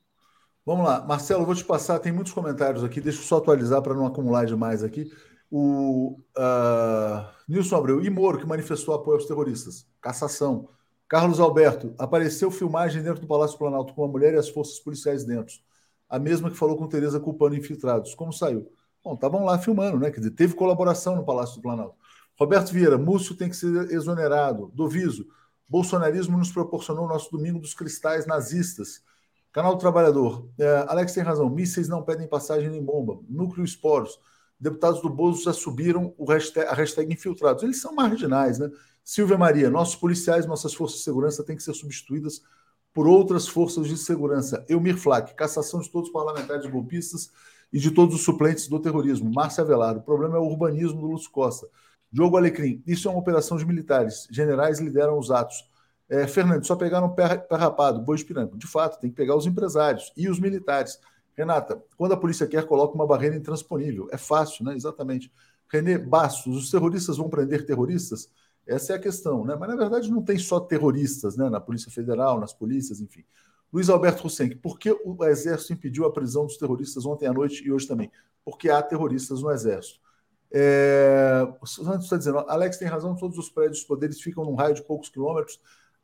Vamos 0.71 0.87
lá, 0.87 1.05
Marcelo, 1.05 1.45
vou 1.45 1.53
te 1.53 1.65
passar, 1.65 1.99
tem 1.99 2.13
muitos 2.13 2.33
comentários 2.33 2.85
aqui, 2.85 3.01
deixa 3.01 3.19
eu 3.19 3.25
só 3.25 3.39
atualizar 3.39 3.83
para 3.83 3.93
não 3.93 4.07
acumular 4.07 4.47
demais 4.47 4.85
aqui. 4.85 5.11
O 5.51 6.21
uh, 6.39 7.27
Nilson 7.49 7.75
Abreu, 7.75 8.01
e 8.01 8.09
Moro, 8.09 8.39
que 8.39 8.47
manifestou 8.47 8.95
apoio 8.95 9.17
aos 9.17 9.27
terroristas. 9.27 9.85
Cassação. 10.01 10.69
Carlos 11.09 11.41
Alberto, 11.41 11.93
apareceu 11.99 12.53
filmagem 12.53 13.03
dentro 13.03 13.21
do 13.21 13.27
Palácio 13.27 13.59
Planalto 13.59 13.93
com 13.95 14.05
a 14.05 14.07
mulher 14.07 14.35
e 14.35 14.37
as 14.37 14.49
forças 14.49 14.79
policiais 14.79 15.25
dentro. 15.25 15.57
A 16.09 16.21
mesma 16.21 16.49
que 16.49 16.57
falou 16.57 16.77
com 16.77 16.87
Tereza 16.87 17.19
culpando 17.19 17.57
infiltrados. 17.57 18.15
Como 18.15 18.33
saiu? 18.33 18.71
Bom, 19.03 19.15
estavam 19.15 19.45
lá 19.45 19.59
filmando, 19.59 19.99
né? 19.99 20.13
Quer 20.13 20.21
dizer, 20.21 20.37
teve 20.37 20.55
colaboração 20.55 21.17
no 21.17 21.25
Palácio 21.25 21.57
do 21.57 21.63
Planalto. 21.63 21.97
Roberto 22.39 22.71
Vieira, 22.71 22.97
Múcio 22.97 23.35
tem 23.35 23.49
que 23.49 23.57
ser 23.57 23.91
exonerado. 23.91 24.71
Doviso, 24.73 25.27
bolsonarismo 25.69 26.39
nos 26.39 26.53
proporcionou 26.53 27.07
o 27.07 27.09
nosso 27.09 27.29
domingo 27.29 27.59
dos 27.59 27.75
cristais 27.75 28.25
nazistas. 28.25 29.03
Canal 29.53 29.75
do 29.75 29.81
Trabalhador. 29.81 30.49
É, 30.59 30.85
Alex 30.89 31.13
tem 31.13 31.23
razão. 31.23 31.51
Mísseis 31.51 31.89
não 31.89 32.03
pedem 32.03 32.29
passagem 32.29 32.71
nem 32.71 32.83
bomba. 32.83 33.21
Núcleo 33.29 33.65
esporos. 33.65 34.19
Deputados 34.59 35.01
do 35.01 35.09
Bozo 35.09 35.43
já 35.43 35.53
subiram 35.53 36.15
hashtag, 36.29 36.69
a 36.69 36.75
hashtag 36.75 37.13
infiltrados. 37.13 37.63
Eles 37.63 37.81
são 37.81 37.95
marginais, 37.95 38.59
né? 38.59 38.71
Silvia 39.03 39.39
Maria, 39.39 39.71
nossos 39.71 39.97
policiais, 39.97 40.47
nossas 40.47 40.75
forças 40.75 40.99
de 40.99 41.05
segurança 41.05 41.43
têm 41.43 41.57
que 41.57 41.63
ser 41.63 41.75
substituídas 41.75 42.43
por 42.93 43.07
outras 43.07 43.49
forças 43.49 43.89
de 43.89 43.97
segurança. 43.97 44.65
Eumir 44.69 44.97
Flack, 44.97 45.35
cassação 45.35 45.81
de 45.81 45.91
todos 45.91 46.09
os 46.09 46.13
parlamentares 46.13 46.71
golpistas 46.71 47.31
e 47.73 47.79
de 47.79 47.91
todos 47.91 48.15
os 48.15 48.23
suplentes 48.23 48.69
do 48.69 48.81
terrorismo. 48.81 49.33
Márcia 49.33 49.63
Avelar, 49.63 49.97
o 49.97 50.03
problema 50.03 50.37
é 50.37 50.39
o 50.39 50.45
urbanismo 50.45 51.01
do 51.01 51.07
Lúcio 51.07 51.31
Costa. 51.31 51.67
Diogo 52.13 52.37
Alecrim, 52.37 52.83
isso 52.87 53.09
é 53.09 53.11
uma 53.11 53.21
operação 53.21 53.57
de 53.57 53.65
militares. 53.65 54.27
Generais 54.31 54.81
lideram 54.81 55.19
os 55.19 55.31
atos. 55.31 55.65
É, 56.11 56.27
Fernando, 56.27 56.67
só 56.67 56.75
pegaram 56.75 57.09
pé, 57.15 57.37
pé 57.37 57.55
rapado, 57.55 58.01
boi 58.01 58.17
espirâmico. 58.17 58.59
De 58.59 58.67
fato, 58.67 58.99
tem 59.01 59.09
que 59.09 59.17
pegar 59.17 59.37
os 59.37 59.47
empresários 59.47 60.13
e 60.17 60.29
os 60.29 60.41
militares. 60.41 60.99
Renata, 61.37 61.81
quando 61.97 62.13
a 62.13 62.17
polícia 62.17 62.49
quer, 62.49 62.67
coloca 62.67 62.97
uma 62.97 63.07
barreira 63.07 63.37
intransponível. 63.37 64.09
É 64.11 64.19
fácil, 64.19 64.65
né? 64.65 64.75
Exatamente. 64.75 65.33
Renê 65.69 65.97
Bastos, 65.97 66.57
os 66.57 66.69
terroristas 66.69 67.17
vão 67.17 67.31
prender 67.31 67.65
terroristas? 67.65 68.29
Essa 68.67 68.95
é 68.95 68.97
a 68.97 68.99
questão, 68.99 69.45
né? 69.45 69.55
Mas 69.59 69.69
na 69.69 69.77
verdade 69.77 70.11
não 70.11 70.21
tem 70.21 70.37
só 70.37 70.59
terroristas, 70.59 71.37
né? 71.37 71.49
Na 71.49 71.61
Polícia 71.61 71.93
Federal, 71.93 72.41
nas 72.41 72.53
polícias, 72.53 73.01
enfim. 73.01 73.25
Luiz 73.73 73.89
Alberto 73.89 74.27
Hussein, 74.27 74.57
por 74.57 74.81
que 74.81 74.91
o 74.91 75.25
Exército 75.25 75.75
impediu 75.75 76.05
a 76.07 76.13
prisão 76.13 76.45
dos 76.45 76.57
terroristas 76.57 77.07
ontem 77.07 77.29
à 77.29 77.33
noite 77.33 77.65
e 77.65 77.71
hoje 77.71 77.87
também? 77.87 78.11
Porque 78.45 78.69
há 78.69 78.83
terroristas 78.83 79.43
no 79.43 79.51
Exército. 79.53 80.01
É... 80.53 81.47
O 81.61 81.67
Santos 81.67 82.05
está 82.05 82.17
dizendo, 82.17 82.39
Alex 82.49 82.79
tem 82.79 82.89
razão, 82.89 83.15
todos 83.15 83.39
os 83.39 83.49
prédios 83.49 83.85
poderes 83.85 84.21
ficam 84.21 84.45
num 84.45 84.57
raio 84.57 84.75
de 84.75 84.83
poucos 84.83 85.09
quilômetros 85.09 85.61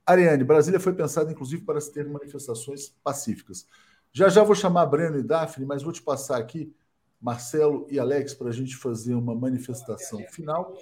Ariane, 0.07 0.45
Brasília 0.45 0.79
foi 0.79 0.95
pensada, 0.95 1.33
inclusive, 1.33 1.63
para 1.63 1.81
se 1.81 1.93
ter 1.93 2.09
manifestações 2.09 2.95
pacíficas. 3.03 3.67
Já 4.13 4.29
já 4.29 4.45
vou 4.45 4.55
chamar 4.55 4.87
Breno 4.87 5.19
e 5.19 5.23
Daphne, 5.23 5.67
mas 5.67 5.83
vou 5.83 5.93
te 5.93 6.01
passar 6.01 6.39
aqui, 6.39 6.73
Marcelo 7.21 7.87
e 7.91 7.99
Alex, 7.99 8.33
para 8.33 8.49
a 8.49 8.53
gente 8.53 8.77
fazer 8.77 9.15
uma 9.15 9.35
manifestação 9.35 10.21
final. 10.31 10.75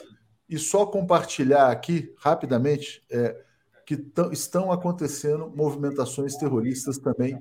E 0.49 0.59
só 0.59 0.85
compartilhar 0.85 1.71
aqui, 1.71 2.13
rapidamente, 2.19 3.03
é, 3.11 3.43
que 3.87 3.99
estão 4.31 4.71
acontecendo 4.71 5.51
movimentações 5.51 6.37
terroristas 6.37 6.99
também 6.99 7.41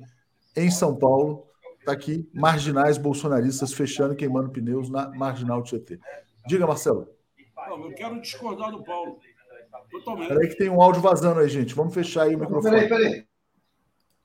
em 0.56 0.72
São 0.72 0.96
Paulo. 0.96 1.48
Está 1.80 1.92
aqui, 1.92 2.30
marginais 2.34 2.98
bolsonaristas 2.98 3.74
fechando 3.74 4.14
e 4.14 4.18
queimando 4.18 4.50
pneus 4.50 4.90
na 4.90 5.10
Marginal 5.10 5.62
Tietê. 5.62 6.00
Diga, 6.48 6.66
Marcelo. 6.66 7.10
eu 7.70 7.94
quero 7.94 8.22
discordar 8.22 8.72
do 8.72 8.84
Paulo. 8.84 9.20
Totalmente. 9.94 10.28
Peraí 10.30 10.48
que 10.48 10.58
tem 10.58 10.70
um 10.70 10.82
áudio 10.82 11.02
vazando 11.02 11.40
aí, 11.40 11.48
gente. 11.48 11.76
Vamos 11.76 11.94
fechar 11.94 12.24
aí 12.24 12.36
o 12.36 12.40
microfone. 12.40 12.88
Peraí, 12.88 12.90
peraí. 12.90 13.28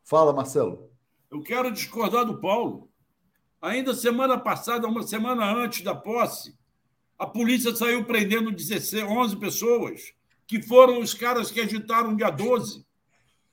Fala, 0.03 0.33
Marcelo. 0.33 0.91
Eu 1.31 1.43
quero 1.43 1.71
discordar 1.71 2.25
do 2.25 2.41
Paulo. 2.41 2.89
Ainda 3.61 3.95
semana 3.95 4.39
passada, 4.39 4.87
uma 4.87 5.03
semana 5.03 5.45
antes 5.45 5.83
da 5.83 5.95
posse, 5.95 6.57
a 7.19 7.27
polícia 7.27 7.75
saiu 7.77 8.05
prendendo 8.05 8.51
16, 8.51 9.03
11 9.05 9.37
pessoas, 9.37 10.15
que 10.47 10.63
foram 10.63 11.01
os 11.01 11.13
caras 11.13 11.51
que 11.51 11.61
agitaram 11.61 12.17
dia 12.17 12.31
12, 12.31 12.87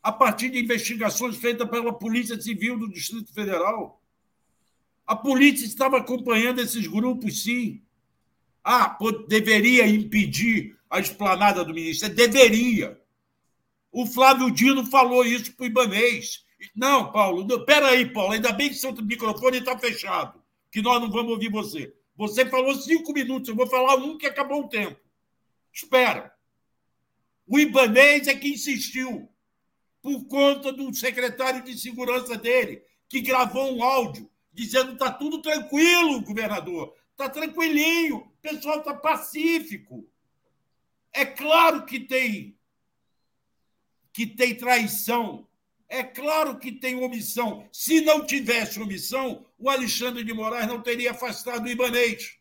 a 0.01 0.11
partir 0.11 0.49
de 0.49 0.59
investigações 0.59 1.35
feitas 1.35 1.67
pela 1.67 1.91
Polícia 1.91 2.39
Civil 2.39 2.79
do 2.79 2.87
Distrito 2.87 3.33
Federal. 3.33 4.01
A 5.05 5.15
polícia 5.15 5.65
estava 5.65 5.97
acompanhando 5.97 6.61
esses 6.61 6.87
grupos, 6.87 7.43
sim. 7.43 7.81
Ah, 8.63 8.97
deveria 9.27 9.85
impedir 9.87 10.77
a 10.95 10.99
esplanada 10.99 11.63
do 11.63 11.73
Ministério? 11.73 12.15
Deveria. 12.15 12.99
O 13.91 14.05
Flávio 14.05 14.51
Dino 14.51 14.85
falou 14.85 15.25
isso 15.25 15.53
para 15.55 15.63
o 15.63 15.67
Ibanês. 15.67 16.43
Não, 16.75 17.11
Paulo, 17.11 17.45
espera 17.47 17.89
aí, 17.89 18.11
Paulo, 18.11 18.33
ainda 18.33 18.51
bem 18.51 18.69
que 18.69 18.75
seu 18.75 18.93
microfone 18.93 19.59
está 19.59 19.77
fechado, 19.77 20.41
que 20.71 20.81
nós 20.81 21.01
não 21.01 21.11
vamos 21.11 21.31
ouvir 21.31 21.49
você. 21.49 21.93
Você 22.15 22.45
falou 22.45 22.73
cinco 22.75 23.13
minutos, 23.13 23.49
eu 23.49 23.55
vou 23.55 23.67
falar 23.67 23.95
um 23.95 24.17
que 24.17 24.25
acabou 24.25 24.63
o 24.63 24.69
tempo. 24.69 24.99
Espera. 25.71 26.33
O 27.47 27.59
Ibanês 27.59 28.27
é 28.27 28.35
que 28.35 28.49
insistiu, 28.49 29.29
por 30.01 30.25
conta 30.27 30.71
do 30.71 30.93
secretário 30.93 31.63
de 31.63 31.77
segurança 31.77 32.37
dele, 32.37 32.81
que 33.07 33.21
gravou 33.21 33.75
um 33.75 33.83
áudio 33.83 34.29
dizendo 34.55 34.93
está 34.93 35.11
tudo 35.11 35.41
tranquilo, 35.41 36.21
governador, 36.21 36.95
está 37.11 37.29
tranquilinho, 37.29 38.17
o 38.17 38.29
pessoal 38.41 38.79
está 38.79 38.93
pacífico. 38.93 40.07
É 41.15 41.25
claro 41.25 41.85
que 41.85 41.97
tem 41.97 42.57
que 44.11 44.27
tem 44.27 44.53
traição. 44.55 45.47
É 45.87 46.03
claro 46.03 46.57
que 46.59 46.73
tem 46.73 46.95
omissão. 46.95 47.67
Se 47.71 48.01
não 48.01 48.25
tivesse 48.25 48.81
omissão, 48.81 49.45
o 49.57 49.69
Alexandre 49.69 50.23
de 50.23 50.33
Moraes 50.33 50.67
não 50.67 50.81
teria 50.81 51.11
afastado 51.11 51.65
o 51.65 51.69
Ibanês. 51.69 52.37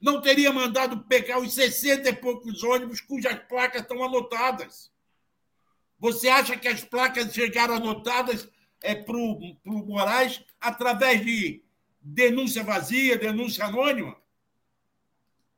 Não 0.00 0.20
teria 0.20 0.52
mandado 0.52 1.04
pegar 1.04 1.38
os 1.38 1.54
60 1.54 2.08
e 2.08 2.12
poucos 2.14 2.62
ônibus 2.62 3.00
cujas 3.00 3.38
placas 3.48 3.82
estão 3.82 4.04
anotadas. 4.04 4.90
Você 5.98 6.28
acha 6.28 6.56
que 6.56 6.68
as 6.68 6.82
placas 6.84 7.32
chegaram 7.32 7.76
anotadas 7.76 8.48
é, 8.82 8.94
para 8.94 9.16
o 9.16 9.56
Moraes 9.64 10.44
através 10.60 11.24
de 11.24 11.62
denúncia 12.00 12.62
vazia, 12.64 13.16
denúncia 13.16 13.64
anônima? 13.64 14.21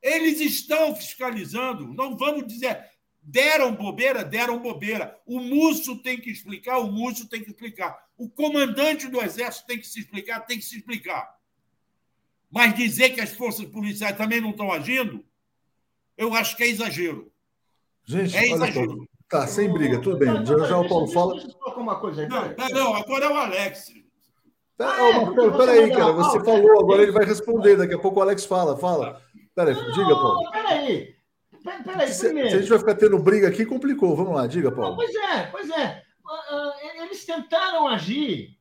Eles 0.05 0.39
estão 0.39 0.95
fiscalizando, 0.95 1.89
não 1.95 2.15
vamos 2.15 2.47
dizer. 2.47 2.79
Deram 3.23 3.75
bobeira? 3.75 4.23
Deram 4.23 4.61
bobeira. 4.61 5.19
O 5.25 5.41
Múcio 5.41 5.97
tem 5.97 6.21
que 6.21 6.31
explicar, 6.31 6.77
o 6.77 6.93
Múcio 6.93 7.27
tem 7.27 7.43
que 7.43 7.49
explicar. 7.49 7.99
O 8.15 8.29
comandante 8.29 9.09
do 9.09 9.23
Exército 9.23 9.67
tem 9.67 9.79
que 9.79 9.87
se 9.87 10.01
explicar, 10.01 10.41
tem 10.41 10.59
que 10.59 10.65
se 10.65 10.77
explicar. 10.77 11.35
Mas 12.51 12.77
dizer 12.77 13.15
que 13.15 13.21
as 13.23 13.33
forças 13.33 13.65
policiais 13.65 14.15
também 14.15 14.43
não 14.43 14.51
estão 14.51 14.71
agindo, 14.71 15.25
eu 16.19 16.35
acho 16.35 16.55
que 16.55 16.65
é 16.65 16.69
exagero. 16.69 17.33
Gente, 18.05 18.37
é 18.37 18.47
exagero. 18.51 19.09
Tá, 19.27 19.47
sem 19.47 19.73
briga, 19.73 19.99
tudo 20.03 20.19
bem. 20.19 20.45
Já, 20.45 20.59
já 20.67 20.79
o 20.79 20.87
Paulo 20.87 21.07
fala. 21.07 21.33
Deixa 21.33 21.49
eu 21.49 21.73
uma 21.79 21.99
coisa 21.99 22.21
aí. 22.21 22.29
Não, 22.29 22.69
não, 22.69 22.95
agora 22.95 23.25
é 23.25 23.29
o 23.31 23.37
Alex. 23.37 23.91
Tá, 24.77 24.97
ah, 24.97 25.09
é, 25.09 25.13
Marcelo, 25.25 25.57
peraí, 25.57 25.91
cara. 25.91 26.13
Você 26.13 26.45
falou, 26.45 26.81
agora 26.81 27.03
ele 27.03 27.13
vai 27.13 27.25
responder. 27.25 27.77
Daqui 27.77 27.95
a 27.95 27.99
pouco 27.99 28.21
o 28.21 28.23
Alex 28.23 28.45
fala. 28.45 28.77
Fala. 28.77 29.24
Peraí, 29.55 29.75
diga, 29.75 30.15
Paulo. 30.15 30.51
Peraí. 30.51 31.15
Peraí, 31.85 32.09
se, 32.09 32.27
primeiro. 32.27 32.51
Se 32.51 32.57
a 32.57 32.59
gente 32.61 32.69
vai 32.69 32.79
ficar 32.79 32.95
tendo 32.97 33.19
briga 33.19 33.49
aqui, 33.49 33.65
complicou. 33.65 34.17
Vamos 34.17 34.35
lá, 34.35 34.47
diga, 34.47 34.71
Paulo. 34.71 34.91
Não, 34.91 34.97
pois 34.97 35.15
é, 35.15 35.47
pois 35.47 35.71
é. 35.71 36.03
Ah, 36.27 36.45
ah, 36.51 37.03
eles 37.03 37.25
tentaram 37.25 37.87
agir, 37.87 38.59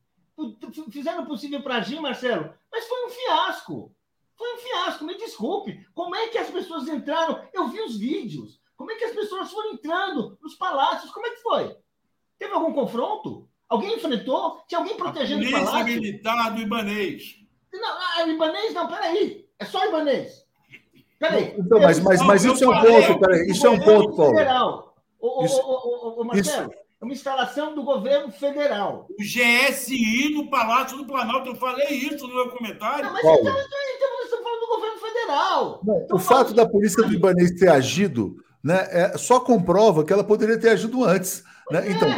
fizeram 0.92 1.24
o 1.24 1.28
possível 1.28 1.62
para 1.62 1.78
agir, 1.78 2.00
Marcelo, 2.00 2.54
mas 2.72 2.86
foi 2.88 3.06
um 3.06 3.10
fiasco. 3.10 3.96
Foi 4.36 4.56
um 4.56 4.58
fiasco, 4.58 5.06
me 5.06 5.18
desculpe. 5.18 5.86
Como 5.94 6.16
é 6.16 6.28
que 6.28 6.38
as 6.38 6.50
pessoas 6.50 6.88
entraram? 6.88 7.42
Eu 7.54 7.68
vi 7.68 7.82
os 7.82 7.98
vídeos. 7.98 8.60
Como 8.76 8.92
é 8.92 8.96
que 8.96 9.06
as 9.06 9.14
pessoas 9.14 9.52
foram 9.52 9.74
entrando 9.74 10.38
nos 10.42 10.56
palácios? 10.56 11.12
Como 11.12 11.26
é 11.26 11.30
que 11.30 11.42
foi? 11.42 11.78
Teve 12.38 12.54
algum 12.54 12.74
confronto? 12.74 13.48
Alguém 13.70 13.96
enfrentou? 13.96 14.62
Tinha 14.68 14.80
alguém 14.80 14.98
protegendo 14.98 15.46
o 15.46 15.52
palácio? 15.52 15.86
militar 15.86 16.56
do 16.56 16.62
Ibanês. 16.62 17.40
Não, 17.72 17.98
ah, 17.98 18.28
Ibanês 18.28 18.74
não, 18.74 18.88
peraí. 18.88 19.48
É 19.58 19.66
só 19.66 19.86
Ibanês. 19.88 20.43
Peraí. 21.24 21.56
Então, 21.58 21.80
mas, 21.80 22.00
mas, 22.02 22.22
mas 22.22 22.44
isso 22.44 22.66
é 22.66 22.68
um 22.68 22.82
ponto, 22.82 23.20
peraí. 23.20 23.48
Isso 23.48 23.66
é 23.66 23.70
um 23.70 23.80
ponto, 23.80 24.14
Paulo. 24.14 24.36
Federal. 24.36 24.96
Ô, 25.22 25.46
isso, 25.46 25.62
ô, 25.62 26.20
ô, 26.20 26.24
Marcelo, 26.26 26.70
isso. 26.70 26.80
é 27.02 27.06
uma 27.06 27.14
instalação 27.14 27.74
do 27.74 27.82
governo 27.82 28.30
federal. 28.30 29.08
O 29.10 29.24
GSI 29.24 30.34
no 30.34 30.50
Palácio 30.50 30.98
do 30.98 31.06
Planalto, 31.06 31.52
eu 31.52 31.56
falei 31.56 31.88
isso 31.92 32.28
no 32.28 32.36
meu 32.36 32.50
comentário. 32.50 33.06
Não, 33.06 33.14
mas 33.14 33.22
Paulo. 33.22 33.40
então, 33.40 33.56
então, 33.56 34.24
estamos 34.26 34.44
falando 34.44 34.60
do 34.60 34.68
governo 34.68 35.00
federal. 35.00 35.82
Não, 35.82 35.98
então, 36.02 36.18
o 36.18 36.20
fato 36.20 36.54
da 36.54 36.68
polícia 36.68 37.02
do 37.02 37.14
Ibanês 37.14 37.52
ter 37.52 37.70
agido 37.70 38.36
né, 38.62 38.86
é, 38.92 39.18
só 39.18 39.40
comprova 39.40 40.04
que 40.04 40.12
ela 40.12 40.26
poderia 40.26 40.60
ter 40.60 40.72
agido 40.72 41.06
antes. 41.06 41.42
Né? 41.72 41.90
Então, 41.90 42.10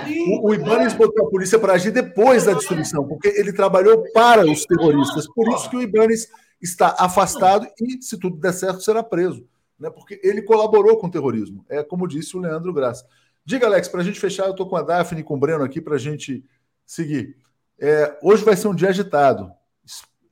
o, 0.41 0.49
o 0.49 0.53
Ibanez 0.56 0.94
botou 0.95 1.27
a 1.27 1.30
polícia 1.30 1.60
para 1.60 1.73
agir 1.73 1.91
depois 1.91 2.45
da 2.45 2.53
destruição, 2.53 3.07
porque 3.07 3.27
ele 3.27 3.53
trabalhou 3.53 4.03
para 4.14 4.44
os 4.44 4.65
terroristas. 4.65 5.27
Por 5.32 5.48
isso 5.53 5.69
que 5.69 5.77
o 5.77 5.82
Ibanez 5.84 6.27
está 6.61 6.95
afastado 6.99 7.68
e, 7.80 8.02
se 8.02 8.18
tudo 8.18 8.38
der 8.38 8.53
certo, 8.53 8.82
será 8.82 9.03
preso. 9.03 9.48
Né? 9.80 9.90
Porque 9.90 10.19
ele 10.23 10.41
colaborou 10.41 10.98
com 10.98 11.07
o 11.07 11.11
terrorismo. 11.11 11.65
É 11.69 11.84
como 11.84 12.07
disse 12.07 12.36
o 12.36 12.40
Leandro 12.40 12.73
Graça. 12.73 13.06
Diga, 13.44 13.68
Alex, 13.68 13.88
para 13.88 14.02
a 14.02 14.03
gente 14.03 14.19
fechar, 14.19 14.45
eu 14.45 14.52
estou 14.52 14.68
com 14.68 14.76
a 14.76 14.82
Daphne 14.82 15.22
e 15.22 15.23
com 15.23 15.36
o 15.36 15.40
Breno 15.40 15.64
aqui 15.64 15.80
para 15.80 15.95
a 15.95 15.99
gente 15.99 16.44
seguir. 16.86 17.38
É, 17.80 18.18
hoje 18.23 18.44
vai 18.44 18.56
ser 18.56 18.68
um 18.68 18.76
dia 18.76 18.90
agitado. 18.90 19.52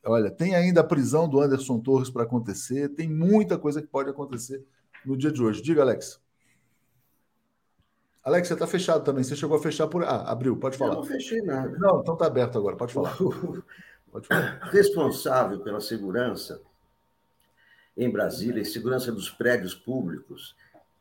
Olha, 0.05 0.31
tem 0.31 0.55
ainda 0.55 0.81
a 0.81 0.83
prisão 0.83 1.29
do 1.29 1.39
Anderson 1.39 1.79
Torres 1.79 2.09
para 2.09 2.23
acontecer, 2.23 2.89
tem 2.89 3.09
muita 3.09 3.57
coisa 3.57 3.81
que 3.81 3.87
pode 3.87 4.09
acontecer 4.09 4.65
no 5.05 5.15
dia 5.15 5.31
de 5.31 5.41
hoje. 5.41 5.61
Diga, 5.61 5.81
Alex. 5.81 6.19
Alex, 8.23 8.47
você 8.47 8.53
está 8.53 8.65
fechado 8.65 9.03
também. 9.03 9.23
Você 9.23 9.35
chegou 9.35 9.57
a 9.57 9.61
fechar 9.61 9.87
por. 9.87 10.03
Ah, 10.03 10.31
abriu, 10.31 10.55
pode 10.55 10.77
falar. 10.77 10.93
Eu 10.93 10.97
não 10.97 11.03
fechei 11.03 11.41
nada. 11.41 11.77
Não, 11.77 11.99
então 11.99 12.13
está 12.13 12.25
aberto 12.25 12.57
agora, 12.57 12.75
pode 12.75 12.93
falar. 12.93 13.15
Responsável 14.72 15.60
pela 15.60 15.81
segurança 15.81 16.61
em 17.95 18.10
Brasília 18.10 18.61
e 18.61 18.65
segurança 18.65 19.11
dos 19.11 19.30
prédios 19.30 19.73
públicos 19.76 20.56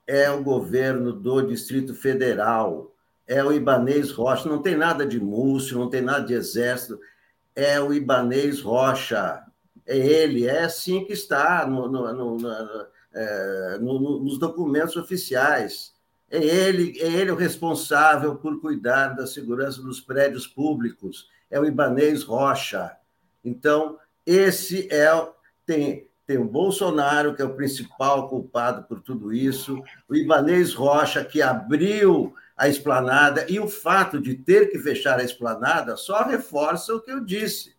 é 0.07 0.31
o 0.31 0.43
governo 0.43 1.13
do 1.13 1.43
Distrito 1.43 1.95
Federal, 1.95 2.95
é 3.27 3.43
o 3.43 3.53
Ibanês 3.53 4.11
Rocha. 4.11 4.49
Não 4.49 4.61
tem 4.61 4.77
nada 4.77 5.07
de 5.07 5.19
Múcio, 5.21 5.79
não 5.79 5.89
tem 5.89 6.03
nada 6.03 6.25
de 6.25 6.35
Exército, 6.35 6.99
é 7.55 7.81
o 7.81 7.93
Ibanês 7.93 8.61
Rocha. 8.61 9.43
É 9.87 9.97
ele, 9.97 10.47
é 10.47 10.65
assim 10.65 11.05
que 11.05 11.13
está 11.13 11.67
no, 11.67 11.89
no, 11.89 12.37
no, 12.39 12.87
é, 13.13 13.79
no, 13.81 14.01
no, 14.01 14.21
nos 14.21 14.39
documentos 14.39 14.97
oficiais. 14.97 15.93
É 16.31 16.43
ele, 16.43 16.99
é 16.99 17.09
ele 17.09 17.31
o 17.31 17.37
responsável 17.37 18.37
por 18.37 18.61
cuidar 18.61 19.09
da 19.09 19.27
segurança 19.27 19.83
dos 19.83 20.01
prédios 20.01 20.47
públicos, 20.47 21.29
é 21.51 21.61
o 21.61 21.67
Ibanês 21.67 22.23
Rocha. 22.23 22.97
Então, 23.45 23.99
esse 24.27 24.89
é 24.93 25.11
tem 25.67 26.07
tem 26.25 26.39
o 26.39 26.45
Bolsonaro, 26.45 27.35
que 27.35 27.43
é 27.43 27.45
o 27.45 27.55
principal 27.55 28.29
culpado 28.29 28.85
por 28.85 29.01
tudo 29.01 29.33
isso, 29.33 29.83
o 30.09 30.15
Ibanês 30.15 30.73
Rocha, 30.73 31.25
que 31.25 31.43
abriu 31.43 32.33
a 32.57 32.69
esplanada, 32.69 33.45
e 33.51 33.59
o 33.59 33.69
fato 33.69 34.21
de 34.21 34.35
ter 34.35 34.71
que 34.71 34.79
fechar 34.79 35.19
a 35.19 35.25
esplanada 35.25 35.97
só 35.97 36.23
reforça 36.23 36.95
o 36.95 37.01
que 37.01 37.11
eu 37.11 37.21
disse 37.21 37.75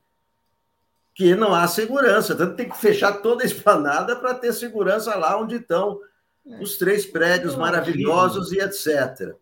que 1.13 1.35
não 1.35 1.53
há 1.53 1.67
segurança. 1.67 2.35
Tanto 2.35 2.55
tem 2.55 2.67
que 2.67 2.77
fechar 2.77 3.21
toda 3.21 3.43
a 3.43 3.45
esplanada 3.45 4.15
para 4.15 4.33
ter 4.33 4.51
segurança 4.51 5.15
lá 5.15 5.39
onde 5.39 5.55
estão 5.55 5.99
é. 6.45 6.61
os 6.61 6.77
três 6.77 7.05
prédios 7.05 7.55
maravilhosos 7.55 8.51
e 8.51 8.59
etc. 8.59 9.35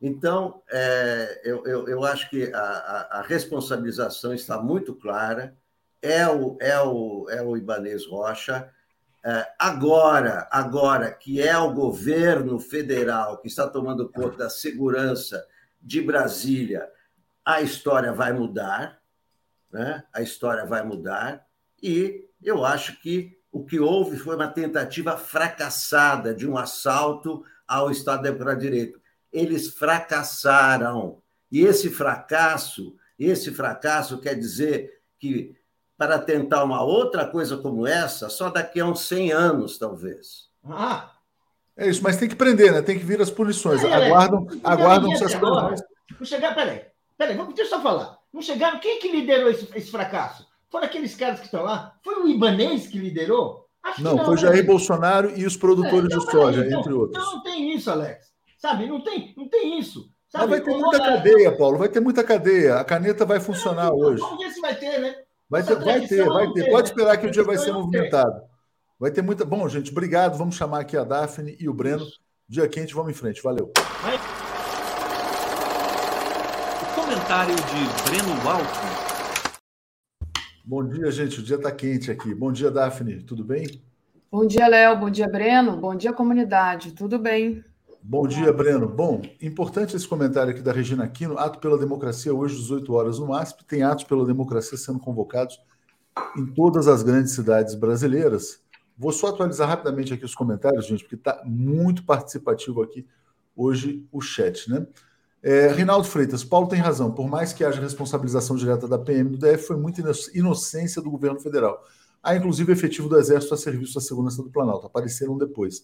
Então, 0.00 0.62
é, 0.70 1.40
eu, 1.44 1.66
eu, 1.66 1.88
eu, 1.88 2.04
acho 2.04 2.28
que 2.28 2.52
a, 2.52 2.60
a, 2.60 3.18
a, 3.20 3.22
responsabilização 3.22 4.34
está 4.34 4.60
muito 4.60 4.94
clara. 4.94 5.56
É 6.02 6.26
o, 6.28 6.58
é 6.60 6.78
o, 6.80 7.26
é 7.30 7.42
o 7.42 7.56
Ibanês 7.56 8.06
Rocha. 8.06 8.70
É, 9.24 9.46
agora, 9.58 10.46
agora 10.50 11.10
que 11.10 11.40
é 11.40 11.56
o 11.56 11.72
governo 11.72 12.60
federal 12.60 13.38
que 13.38 13.48
está 13.48 13.66
tomando 13.66 14.08
conta 14.10 14.36
da 14.36 14.50
segurança 14.50 15.46
de 15.80 16.00
Brasília, 16.02 16.88
a 17.44 17.62
história 17.62 18.12
vai 18.12 18.32
mudar 18.32 19.00
né? 19.76 20.02
a 20.12 20.22
história 20.22 20.64
vai 20.64 20.82
mudar, 20.82 21.46
e 21.82 22.24
eu 22.42 22.64
acho 22.64 23.00
que 23.00 23.38
o 23.52 23.64
que 23.64 23.78
houve 23.78 24.16
foi 24.16 24.36
uma 24.36 24.48
tentativa 24.48 25.16
fracassada 25.16 26.34
de 26.34 26.48
um 26.48 26.56
assalto 26.56 27.44
ao 27.66 27.90
Estado 27.90 28.22
Democrático 28.22 28.62
de 28.62 28.70
Direito. 28.70 29.00
Eles 29.36 29.68
fracassaram. 29.68 31.22
E 31.50 31.62
esse 31.62 31.90
fracasso, 31.90 32.94
esse 33.18 33.52
fracasso 33.52 34.18
quer 34.18 34.34
dizer 34.34 35.00
que 35.18 35.54
para 35.96 36.18
tentar 36.18 36.64
uma 36.64 36.82
outra 36.82 37.26
coisa 37.26 37.56
como 37.56 37.86
essa, 37.86 38.28
só 38.28 38.50
daqui 38.50 38.80
a 38.80 38.86
uns 38.86 39.00
100 39.06 39.32
anos, 39.32 39.78
talvez. 39.78 40.48
Ah, 40.64 41.12
é 41.76 41.88
isso, 41.88 42.02
mas 42.02 42.16
tem 42.16 42.28
que 42.28 42.34
prender, 42.34 42.72
né? 42.72 42.80
Tem 42.80 42.98
que 42.98 43.04
vir 43.04 43.20
as 43.20 43.30
punições. 43.30 43.84
É, 43.84 43.92
aguardam, 43.92 44.46
é, 44.50 44.56
aguardam 44.64 45.12
essas 45.12 45.34
punições. 45.34 45.80
Vou 46.18 46.26
chegar, 46.26 46.54
peraí. 46.54 46.82
Peraí, 47.18 47.36
deixa 47.36 47.62
eu 47.62 47.66
só 47.66 47.82
falar. 47.82 48.16
Não 48.32 48.40
chegaram. 48.40 48.80
Quem 48.80 48.98
que 48.98 49.12
liderou 49.12 49.50
esse, 49.50 49.68
esse 49.74 49.90
fracasso? 49.90 50.46
Foram 50.70 50.86
aqueles 50.86 51.14
caras 51.14 51.38
que 51.38 51.46
estão 51.46 51.62
lá? 51.62 51.94
Foi 52.02 52.14
o 52.22 52.28
Ibanês 52.28 52.86
que 52.86 52.98
liderou? 52.98 53.66
Acho 53.82 54.02
não, 54.02 54.12
que 54.12 54.16
não, 54.18 54.24
foi 54.24 54.36
Jair 54.38 54.56
né? 54.56 54.62
Bolsonaro 54.62 55.38
e 55.38 55.44
os 55.44 55.56
produtores 55.56 56.10
é, 56.10 56.14
então, 56.14 56.18
de 56.18 56.30
soja, 56.30 56.66
então, 56.66 56.80
entre 56.80 56.92
outros. 56.92 57.22
Então 57.22 57.36
não 57.36 57.42
tem 57.42 57.74
isso, 57.74 57.90
Alex. 57.90 58.32
Sabe? 58.56 58.86
Não 58.86 59.02
tem, 59.02 59.34
não 59.36 59.48
tem 59.48 59.78
isso. 59.78 60.10
Sabe? 60.28 60.46
Mas 60.46 60.50
vai 60.50 60.60
ter 60.60 60.78
muita 60.78 60.98
cadeia, 60.98 61.56
Paulo. 61.56 61.78
Vai 61.78 61.88
ter 61.88 62.00
muita 62.00 62.24
cadeia. 62.24 62.76
A 62.76 62.84
caneta 62.84 63.24
vai 63.24 63.40
funcionar 63.40 63.90
não, 63.90 63.96
hoje. 63.96 64.20
Vamos 64.20 64.44
ver 64.44 64.50
se 64.50 64.60
vai 64.60 64.74
ter, 64.74 64.98
né? 64.98 65.14
Vai 65.48 65.62
ter, 65.62 65.76
vai 65.76 66.00
ter, 66.00 66.24
vai 66.24 66.52
ter. 66.52 66.70
Pode 66.70 66.88
esperar 66.88 67.16
que 67.18 67.26
o 67.26 67.30
dia 67.30 67.44
vai 67.44 67.56
ser 67.56 67.72
movimentado. 67.72 68.42
Vai 68.98 69.10
ter 69.10 69.22
muita. 69.22 69.44
Bom, 69.44 69.68
gente, 69.68 69.92
obrigado. 69.92 70.36
Vamos 70.36 70.56
chamar 70.56 70.80
aqui 70.80 70.96
a 70.96 71.04
Daphne 71.04 71.56
e 71.60 71.68
o 71.68 71.74
Breno. 71.74 72.04
Dia 72.48 72.68
quente, 72.68 72.94
vamos 72.94 73.12
em 73.12 73.14
frente. 73.14 73.42
Valeu. 73.42 73.72
Vai. 74.02 74.18
Comentário 76.94 77.54
de 77.54 78.10
Breno 78.10 78.32
Altman. 78.48 79.06
Bom 80.64 80.88
dia, 80.88 81.10
gente. 81.12 81.38
O 81.38 81.42
dia 81.42 81.56
está 81.56 81.70
quente 81.70 82.10
aqui. 82.10 82.34
Bom 82.34 82.50
dia, 82.50 82.70
Daphne. 82.70 83.22
Tudo 83.22 83.44
bem? 83.44 83.80
Bom 84.30 84.44
dia, 84.44 84.66
Léo. 84.66 84.98
Bom 84.98 85.10
dia, 85.10 85.28
Breno. 85.28 85.76
Bom 85.76 85.94
dia, 85.94 86.12
comunidade. 86.12 86.90
Tudo 86.92 87.18
bem? 87.18 87.64
Bom 88.08 88.28
dia, 88.28 88.52
Breno. 88.52 88.88
Bom, 88.88 89.20
importante 89.42 89.96
esse 89.96 90.06
comentário 90.06 90.52
aqui 90.52 90.62
da 90.62 90.70
Regina 90.70 91.02
Aquino. 91.02 91.36
Ato 91.36 91.58
pela 91.58 91.76
democracia 91.76 92.32
hoje, 92.32 92.54
18 92.54 92.92
horas 92.92 93.18
no 93.18 93.26
MASP. 93.26 93.64
Tem 93.64 93.82
atos 93.82 94.04
pela 94.04 94.24
democracia 94.24 94.78
sendo 94.78 95.00
convocados 95.00 95.60
em 96.36 96.46
todas 96.46 96.86
as 96.86 97.02
grandes 97.02 97.32
cidades 97.32 97.74
brasileiras. 97.74 98.60
Vou 98.96 99.10
só 99.10 99.26
atualizar 99.26 99.68
rapidamente 99.68 100.14
aqui 100.14 100.24
os 100.24 100.36
comentários, 100.36 100.86
gente, 100.86 101.02
porque 101.02 101.16
está 101.16 101.42
muito 101.44 102.04
participativo 102.04 102.80
aqui 102.80 103.04
hoje 103.56 104.06
o 104.12 104.20
chat, 104.20 104.70
né? 104.70 104.86
É, 105.42 105.72
Rinaldo 105.72 106.06
Freitas, 106.06 106.44
Paulo 106.44 106.68
tem 106.68 106.78
razão. 106.78 107.10
Por 107.10 107.28
mais 107.28 107.52
que 107.52 107.64
haja 107.64 107.80
responsabilização 107.80 108.54
direta 108.54 108.86
da 108.86 109.00
PM 109.00 109.30
do 109.30 109.36
DF, 109.36 109.66
foi 109.66 109.76
muita 109.76 110.00
inocência 110.32 111.02
do 111.02 111.10
governo 111.10 111.40
federal. 111.40 111.82
Há, 112.22 112.36
inclusive, 112.36 112.72
efetivo 112.72 113.08
do 113.08 113.18
Exército 113.18 113.52
a 113.52 113.56
serviço 113.56 113.94
da 113.94 114.00
segurança 114.00 114.44
do 114.44 114.50
Planalto. 114.50 114.86
Apareceram 114.86 115.36
depois. 115.36 115.82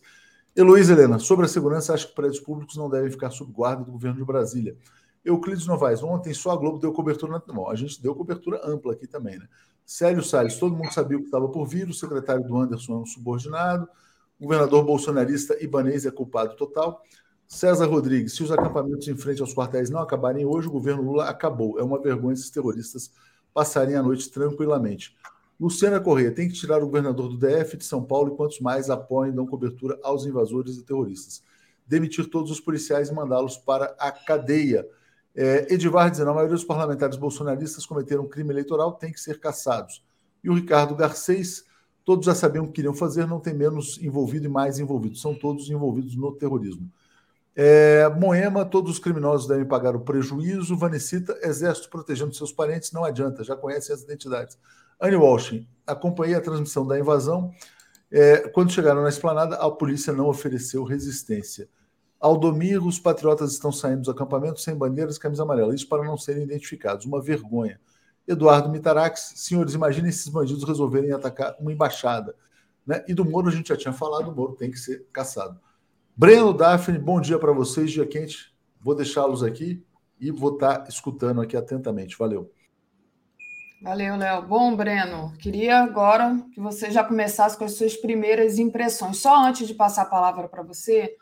Heloísa 0.55 0.93
Helena, 0.93 1.19
sobre 1.19 1.47
a 1.47 1.49
segurança, 1.49 1.95
acho 1.95 2.09
que 2.09 2.15
prédios 2.15 2.41
públicos 2.41 2.77
não 2.77 2.91
devem 2.91 3.11
ficar 3.11 3.31
sob 3.31 3.51
guarda 3.53 3.85
do 3.85 3.93
governo 3.93 4.19
de 4.19 4.25
Brasília. 4.25 4.77
Euclides 5.25 5.67
Novaes, 5.67 6.03
ontem 6.03 6.35
só 6.35 6.51
a 6.51 6.57
Globo 6.57 6.79
deu 6.79 6.93
cobertura. 6.93 7.33
Na... 7.33 7.55
Bom, 7.55 7.71
a 7.71 7.75
gente 7.75 8.03
deu 8.03 8.15
cobertura 8.15 8.61
ampla 8.65 8.93
aqui 8.93 9.07
também, 9.07 9.39
né? 9.39 9.49
Célio 9.85 10.23
Salles, 10.23 10.57
todo 10.57 10.77
mundo 10.77 10.93
sabia 10.93 11.17
o 11.17 11.21
que 11.21 11.27
estava 11.27 11.49
por 11.49 11.67
vir, 11.67 11.89
o 11.89 11.95
secretário 11.95 12.45
do 12.45 12.57
Anderson 12.57 12.95
é 12.95 12.97
um 12.99 13.07
subordinado, 13.07 13.89
o 14.39 14.45
governador 14.45 14.85
bolsonarista 14.85 15.57
Ibanez 15.63 16.07
é 16.07 16.11
culpado 16.11 16.55
total. 16.57 17.03
César 17.47 17.87
Rodrigues, 17.87 18.35
se 18.35 18.43
os 18.43 18.51
acampamentos 18.51 19.07
em 19.09 19.17
frente 19.17 19.41
aos 19.41 19.55
quartéis 19.55 19.91
não 19.91 20.01
acabarem 20.01 20.45
hoje, 20.45 20.69
o 20.69 20.71
governo 20.71 21.03
Lula 21.03 21.29
acabou. 21.29 21.79
É 21.79 21.83
uma 21.83 22.01
vergonha 22.01 22.35
esses 22.35 22.51
terroristas 22.51 23.13
passarem 23.53 23.95
a 23.95 24.03
noite 24.03 24.31
tranquilamente. 24.31 25.15
Luciana 25.63 26.01
Corrêa 26.01 26.33
tem 26.33 26.49
que 26.49 26.55
tirar 26.55 26.83
o 26.83 26.87
governador 26.87 27.29
do 27.29 27.39
DF 27.39 27.77
de 27.77 27.85
São 27.85 28.03
Paulo 28.03 28.33
e 28.33 28.37
quantos 28.37 28.59
mais 28.59 28.91
apoiem 28.91 29.33
e 29.33 29.37
dão 29.37 29.47
cobertura 29.47 29.97
aos 30.03 30.27
invasores 30.27 30.77
e 30.77 30.83
terroristas. 30.83 31.41
Demitir 31.87 32.29
todos 32.29 32.51
os 32.51 32.59
policiais 32.59 33.11
e 33.11 33.15
mandá-los 33.15 33.57
para 33.59 33.95
a 33.97 34.11
cadeia. 34.11 34.85
É, 35.37 35.73
Edivar 35.73 36.11
dizendo: 36.11 36.31
a 36.31 36.35
maioria 36.35 36.57
dos 36.57 36.65
parlamentares 36.65 37.17
bolsonaristas 37.17 37.87
cometeram 37.87 38.27
crime 38.27 38.53
eleitoral, 38.53 38.95
tem 38.95 39.13
que 39.13 39.21
ser 39.21 39.39
caçados. 39.39 40.05
E 40.43 40.51
o 40.51 40.55
Ricardo 40.55 40.97
Garcês, 40.97 41.65
todos 42.05 42.27
já 42.27 42.35
sabiam 42.35 42.65
o 42.65 42.67
que 42.67 42.75
queriam 42.75 42.93
fazer, 42.93 43.25
não 43.29 43.39
tem 43.39 43.55
menos 43.55 44.03
envolvido 44.03 44.47
e 44.47 44.49
mais 44.49 44.81
envolvido. 44.81 45.17
São 45.17 45.33
todos 45.33 45.71
envolvidos 45.71 46.17
no 46.17 46.33
terrorismo. 46.33 46.91
É, 47.55 48.09
Moema, 48.09 48.65
todos 48.65 48.91
os 48.91 48.99
criminosos 48.99 49.47
devem 49.47 49.65
pagar 49.65 49.95
o 49.95 50.01
prejuízo. 50.01 50.77
Vanesita, 50.77 51.39
exército 51.41 51.89
protegendo 51.89 52.35
seus 52.35 52.51
parentes, 52.51 52.91
não 52.91 53.05
adianta, 53.05 53.45
já 53.45 53.55
conhecem 53.55 53.95
as 53.95 54.03
identidades. 54.03 54.59
Anne 55.03 55.17
Walsh, 55.17 55.67
acompanhei 55.85 56.37
a 56.37 56.41
transmissão 56.41 56.87
da 56.87 56.97
invasão. 56.97 57.53
É, 58.09 58.49
quando 58.51 58.71
chegaram 58.71 59.03
na 59.03 59.09
esplanada, 59.09 59.57
a 59.57 59.69
polícia 59.69 60.13
não 60.13 60.29
ofereceu 60.29 60.85
resistência. 60.85 61.69
Ao 62.21 62.39
domingo, 62.39 62.87
os 62.87 63.01
patriotas 63.01 63.51
estão 63.51 63.73
saindo 63.73 64.03
dos 64.03 64.09
acampamentos 64.09 64.63
sem 64.63 64.77
bandeiras 64.77 65.17
e 65.17 65.21
camisa 65.21 65.43
amarela, 65.43 65.75
isso 65.75 65.89
para 65.89 66.05
não 66.05 66.17
serem 66.17 66.45
identificados. 66.45 67.05
Uma 67.05 67.21
vergonha. 67.21 67.81
Eduardo 68.29 68.69
Mitarax, 68.69 69.33
senhores, 69.35 69.75
imaginem 69.75 70.09
esses 70.09 70.29
bandidos 70.29 70.63
resolverem 70.63 71.11
atacar 71.11 71.57
uma 71.59 71.73
embaixada. 71.73 72.37
Né? 72.87 73.05
E 73.09 73.13
do 73.13 73.25
Moro 73.25 73.49
a 73.49 73.53
gente 73.53 73.71
já 73.71 73.77
tinha 73.77 73.93
falado, 73.93 74.31
o 74.31 74.35
Moro 74.37 74.53
tem 74.53 74.71
que 74.71 74.79
ser 74.79 75.05
caçado. 75.13 75.59
Breno, 76.17 76.55
Daphne, 76.55 76.99
bom 76.99 77.21
dia 77.21 77.41
para 77.41 77.51
vocês, 77.51 77.91
dia 77.91 78.07
quente. 78.07 78.55
Vou 78.81 78.95
deixá-los 78.95 79.43
aqui 79.43 79.85
e 80.21 80.31
vou 80.31 80.55
estar 80.55 80.87
escutando 80.89 81.41
aqui 81.41 81.57
atentamente. 81.57 82.17
Valeu. 82.17 82.53
Valeu, 83.83 84.15
Léo. 84.15 84.43
Bom, 84.43 84.77
Breno, 84.77 85.33
queria 85.41 85.83
agora 85.83 86.39
que 86.55 86.61
você 86.61 86.89
já 86.89 87.03
começasse 87.03 87.59
com 87.59 87.65
as 87.65 87.73
suas 87.73 87.97
primeiras 87.97 88.57
impressões. 88.57 89.17
Só 89.17 89.45
antes 89.45 89.67
de 89.67 89.75
passar 89.75 90.03
a 90.03 90.07
palavra 90.07 90.47
para 90.49 90.63
você, 90.63 91.17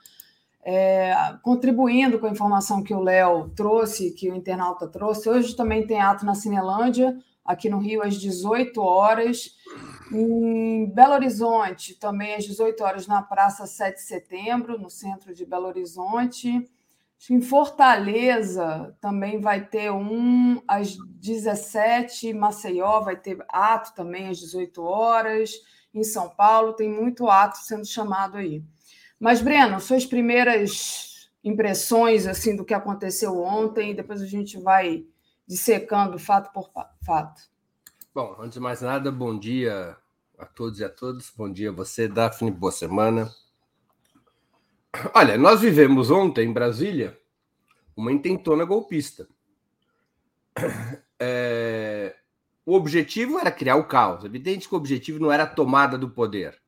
é, 0.62 1.14
contribuindo 1.42 2.18
com 2.18 2.26
a 2.26 2.30
informação 2.30 2.82
que 2.82 2.92
o 2.92 3.00
Léo 3.00 3.48
trouxe, 3.56 4.10
que 4.10 4.30
o 4.30 4.34
internauta 4.34 4.86
trouxe, 4.86 5.26
hoje 5.26 5.56
também 5.56 5.86
tem 5.86 6.02
ato 6.02 6.26
na 6.26 6.34
Cinelândia, 6.34 7.16
aqui 7.42 7.70
no 7.70 7.78
Rio, 7.78 8.02
às 8.02 8.16
18 8.16 8.78
horas. 8.82 9.56
Em 10.12 10.84
Belo 10.84 11.14
Horizonte, 11.14 11.94
também 11.94 12.34
às 12.34 12.44
18 12.44 12.84
horas, 12.84 13.06
na 13.06 13.22
Praça 13.22 13.66
7 13.66 13.94
de 13.94 14.02
Setembro, 14.02 14.78
no 14.78 14.90
centro 14.90 15.32
de 15.32 15.46
Belo 15.46 15.66
Horizonte. 15.66 16.68
Em 17.28 17.42
Fortaleza 17.42 18.96
também 19.00 19.40
vai 19.40 19.66
ter 19.66 19.90
um 19.90 20.62
às 20.66 20.96
17, 20.96 22.32
Maceió 22.32 23.00
vai 23.00 23.16
ter 23.16 23.44
ato 23.48 23.94
também 23.94 24.28
às 24.28 24.38
18 24.38 24.82
horas, 24.82 25.52
em 25.92 26.02
São 26.02 26.30
Paulo 26.30 26.72
tem 26.72 26.88
muito 26.88 27.28
ato 27.28 27.58
sendo 27.58 27.84
chamado 27.84 28.38
aí. 28.38 28.64
Mas, 29.18 29.42
Breno, 29.42 29.78
suas 29.80 30.06
primeiras 30.06 31.30
impressões 31.44 32.26
assim 32.26 32.56
do 32.56 32.64
que 32.64 32.72
aconteceu 32.72 33.38
ontem, 33.38 33.94
depois 33.94 34.22
a 34.22 34.26
gente 34.26 34.58
vai 34.58 35.04
dissecando 35.46 36.18
fato 36.18 36.52
por 36.52 36.70
fato. 37.04 37.42
Bom, 38.14 38.36
antes 38.38 38.54
de 38.54 38.60
mais 38.60 38.80
nada, 38.80 39.12
bom 39.12 39.38
dia 39.38 39.96
a 40.38 40.46
todos 40.46 40.80
e 40.80 40.84
a 40.84 40.88
todas. 40.88 41.30
Bom 41.36 41.52
dia 41.52 41.68
a 41.68 41.72
você, 41.72 42.08
Daphne. 42.08 42.50
Boa 42.50 42.72
semana. 42.72 43.30
Olha, 45.14 45.38
nós 45.38 45.60
vivemos 45.60 46.10
ontem 46.10 46.48
em 46.48 46.52
Brasília 46.52 47.18
uma 47.96 48.12
intentona 48.12 48.64
golpista. 48.64 49.28
É... 51.22 52.16
O 52.64 52.74
objetivo 52.74 53.38
era 53.38 53.50
criar 53.50 53.76
o 53.76 53.86
caos. 53.86 54.24
Evidente 54.24 54.68
que 54.68 54.74
o 54.74 54.78
objetivo 54.78 55.18
não 55.18 55.30
era 55.30 55.42
a 55.42 55.46
tomada 55.46 55.98
do 55.98 56.08
poder. 56.08 56.58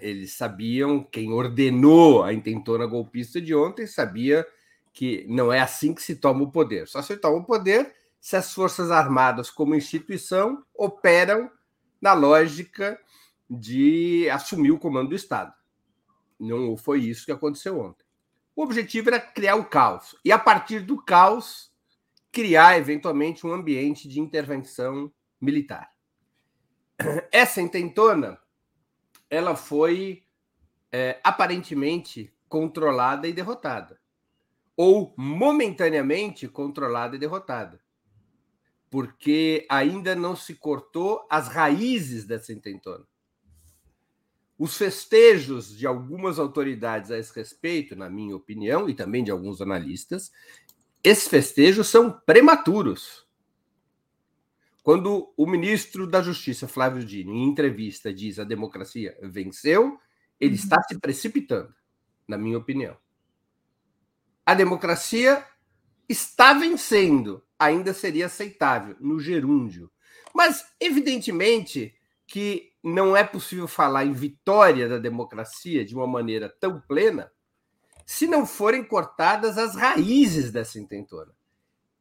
Eles 0.00 0.32
sabiam, 0.32 1.02
quem 1.02 1.32
ordenou 1.32 2.22
a 2.22 2.32
intentona 2.32 2.86
golpista 2.86 3.40
de 3.40 3.54
ontem 3.54 3.86
sabia 3.86 4.46
que 4.92 5.26
não 5.28 5.52
é 5.52 5.60
assim 5.60 5.92
que 5.92 6.02
se 6.02 6.16
toma 6.16 6.44
o 6.44 6.50
poder. 6.50 6.86
Só 6.88 7.02
se 7.02 7.16
toma 7.16 7.38
o 7.38 7.44
poder 7.44 7.92
se 8.20 8.36
as 8.36 8.54
Forças 8.54 8.90
Armadas, 8.90 9.50
como 9.50 9.74
instituição, 9.74 10.64
operam 10.74 11.50
na 12.00 12.12
lógica 12.12 12.98
de 13.50 14.28
assumir 14.30 14.70
o 14.70 14.78
comando 14.78 15.10
do 15.10 15.14
Estado. 15.14 15.52
Não 16.44 16.76
foi 16.76 17.00
isso 17.00 17.24
que 17.24 17.32
aconteceu 17.32 17.78
ontem. 17.80 18.04
O 18.54 18.62
objetivo 18.62 19.08
era 19.08 19.20
criar 19.20 19.56
o 19.56 19.64
caos 19.64 20.16
e, 20.24 20.30
a 20.30 20.38
partir 20.38 20.80
do 20.80 21.02
caos, 21.02 21.72
criar 22.30 22.78
eventualmente 22.78 23.46
um 23.46 23.52
ambiente 23.52 24.08
de 24.08 24.20
intervenção 24.20 25.12
militar. 25.40 25.90
Essa 27.32 27.60
intentona, 27.60 28.38
ela 29.28 29.56
foi 29.56 30.22
é, 30.92 31.20
aparentemente 31.24 32.32
controlada 32.48 33.26
e 33.26 33.32
derrotada, 33.32 34.00
ou 34.76 35.12
momentaneamente 35.16 36.46
controlada 36.46 37.16
e 37.16 37.18
derrotada 37.18 37.84
porque 38.94 39.66
ainda 39.68 40.14
não 40.14 40.36
se 40.36 40.54
cortou 40.54 41.26
as 41.28 41.48
raízes 41.48 42.24
dessa 42.24 42.52
intentona. 42.52 43.04
Os 44.58 44.76
festejos 44.76 45.76
de 45.76 45.86
algumas 45.86 46.38
autoridades 46.38 47.10
a 47.10 47.18
esse 47.18 47.34
respeito, 47.34 47.96
na 47.96 48.08
minha 48.08 48.36
opinião, 48.36 48.88
e 48.88 48.94
também 48.94 49.24
de 49.24 49.30
alguns 49.30 49.60
analistas, 49.60 50.30
esses 51.02 51.28
festejos 51.28 51.88
são 51.88 52.10
prematuros. 52.10 53.26
Quando 54.82 55.32
o 55.36 55.46
ministro 55.46 56.06
da 56.06 56.22
Justiça, 56.22 56.68
Flávio 56.68 57.04
Dino, 57.04 57.32
em 57.32 57.48
entrevista, 57.48 58.12
diz 58.12 58.38
a 58.38 58.44
democracia 58.44 59.16
venceu, 59.22 59.98
ele 60.38 60.54
está 60.54 60.82
se 60.82 60.98
precipitando, 60.98 61.74
na 62.28 62.36
minha 62.36 62.58
opinião. 62.58 62.96
A 64.44 64.54
democracia 64.54 65.44
está 66.08 66.52
vencendo, 66.52 67.42
ainda 67.58 67.94
seria 67.94 68.26
aceitável 68.26 68.94
no 69.00 69.18
gerúndio. 69.18 69.90
Mas, 70.34 70.66
evidentemente, 70.78 71.94
que 72.34 72.72
não 72.82 73.16
é 73.16 73.22
possível 73.22 73.68
falar 73.68 74.04
em 74.04 74.12
vitória 74.12 74.88
da 74.88 74.98
democracia 74.98 75.84
de 75.84 75.94
uma 75.94 76.04
maneira 76.04 76.52
tão 76.58 76.80
plena 76.80 77.30
se 78.04 78.26
não 78.26 78.44
forem 78.44 78.82
cortadas 78.82 79.56
as 79.56 79.76
raízes 79.76 80.50
dessa 80.50 80.80
intentona. 80.80 81.32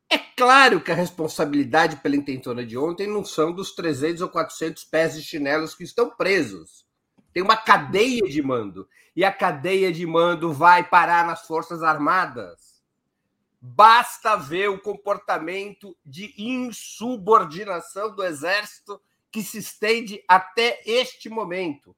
É 0.09 0.17
claro 0.17 0.81
que 0.81 0.91
a 0.91 0.95
responsabilidade 0.95 1.97
pela 1.97 2.15
intentona 2.15 2.65
de 2.65 2.75
ontem 2.75 3.05
não 3.05 3.23
são 3.23 3.51
dos 3.51 3.75
300 3.75 4.23
ou 4.23 4.29
400 4.29 4.83
pés 4.85 5.13
de 5.13 5.21
chinelos 5.21 5.75
que 5.75 5.83
estão 5.83 6.09
presos. 6.09 6.87
Tem 7.31 7.43
uma 7.43 7.55
cadeia 7.55 8.23
de 8.23 8.41
mando. 8.41 8.89
E 9.15 9.23
a 9.23 9.31
cadeia 9.31 9.91
de 9.91 10.03
mando 10.07 10.51
vai 10.51 10.83
parar 10.83 11.27
nas 11.27 11.45
Forças 11.45 11.83
Armadas 11.83 12.73
Basta 13.65 14.35
ver 14.35 14.69
o 14.69 14.77
comportamento 14.77 15.95
de 16.05 16.33
insubordinação 16.37 18.13
do 18.13 18.21
Exército 18.21 19.01
que 19.33 19.41
se 19.41 19.57
estende 19.57 20.23
até 20.27 20.79
este 20.85 21.27
momento. 21.27 21.95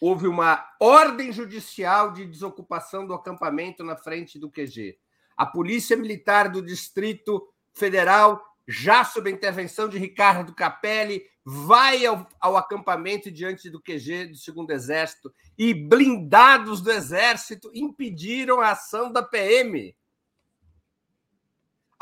Houve 0.00 0.28
uma 0.28 0.64
ordem 0.80 1.32
judicial 1.32 2.12
de 2.12 2.24
desocupação 2.24 3.04
do 3.04 3.12
acampamento 3.12 3.82
na 3.82 3.96
frente 3.96 4.38
do 4.38 4.48
QG. 4.48 4.96
A 5.36 5.44
Polícia 5.44 5.96
Militar 5.96 6.48
do 6.48 6.62
Distrito 6.62 7.48
Federal, 7.74 8.40
já 8.66 9.02
sob 9.02 9.28
a 9.28 9.32
intervenção 9.32 9.88
de 9.88 9.98
Ricardo 9.98 10.54
Capelli, 10.54 11.24
vai 11.44 12.06
ao, 12.06 12.28
ao 12.40 12.56
acampamento 12.56 13.28
diante 13.28 13.68
do 13.68 13.82
QG 13.82 14.26
do 14.26 14.36
Segundo 14.36 14.70
Exército 14.70 15.34
e 15.58 15.74
blindados 15.74 16.80
do 16.80 16.92
Exército 16.92 17.72
impediram 17.74 18.60
a 18.60 18.70
ação 18.70 19.10
da 19.10 19.22
PM 19.22 19.92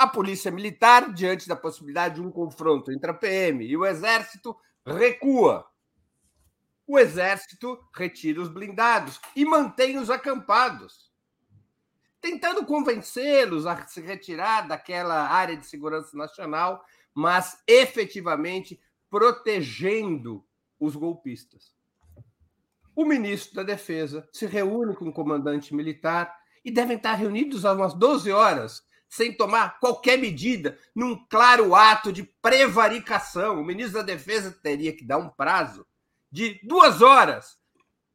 a 0.00 0.06
Polícia 0.06 0.50
Militar, 0.50 1.12
diante 1.12 1.46
da 1.46 1.54
possibilidade 1.54 2.14
de 2.14 2.22
um 2.22 2.30
confronto 2.30 2.90
entre 2.90 3.10
a 3.10 3.12
PM 3.12 3.62
e 3.66 3.76
o 3.76 3.84
Exército, 3.84 4.56
recua. 4.82 5.66
O 6.86 6.98
Exército 6.98 7.78
retira 7.94 8.40
os 8.40 8.48
blindados 8.48 9.20
e 9.36 9.44
mantém 9.44 9.98
os 9.98 10.08
acampados, 10.08 11.12
tentando 12.18 12.64
convencê-los 12.64 13.66
a 13.66 13.86
se 13.86 14.00
retirar 14.00 14.66
daquela 14.66 15.28
área 15.28 15.54
de 15.54 15.66
segurança 15.66 16.16
nacional, 16.16 16.82
mas 17.14 17.62
efetivamente 17.66 18.80
protegendo 19.10 20.42
os 20.80 20.96
golpistas. 20.96 21.74
O 22.96 23.04
ministro 23.04 23.56
da 23.56 23.62
Defesa 23.62 24.26
se 24.32 24.46
reúne 24.46 24.96
com 24.96 25.10
o 25.10 25.12
comandante 25.12 25.74
militar 25.74 26.34
e 26.64 26.70
devem 26.70 26.96
estar 26.96 27.12
reunidos 27.16 27.66
há 27.66 27.74
umas 27.74 27.92
12 27.92 28.32
horas 28.32 28.88
sem 29.10 29.36
tomar 29.36 29.80
qualquer 29.80 30.16
medida, 30.16 30.78
num 30.94 31.16
claro 31.28 31.74
ato 31.74 32.12
de 32.12 32.22
prevaricação. 32.22 33.60
O 33.60 33.64
ministro 33.64 33.98
da 33.98 34.02
Defesa 34.02 34.56
teria 34.62 34.96
que 34.96 35.04
dar 35.04 35.18
um 35.18 35.28
prazo 35.28 35.84
de 36.30 36.60
duas 36.62 37.02
horas. 37.02 37.58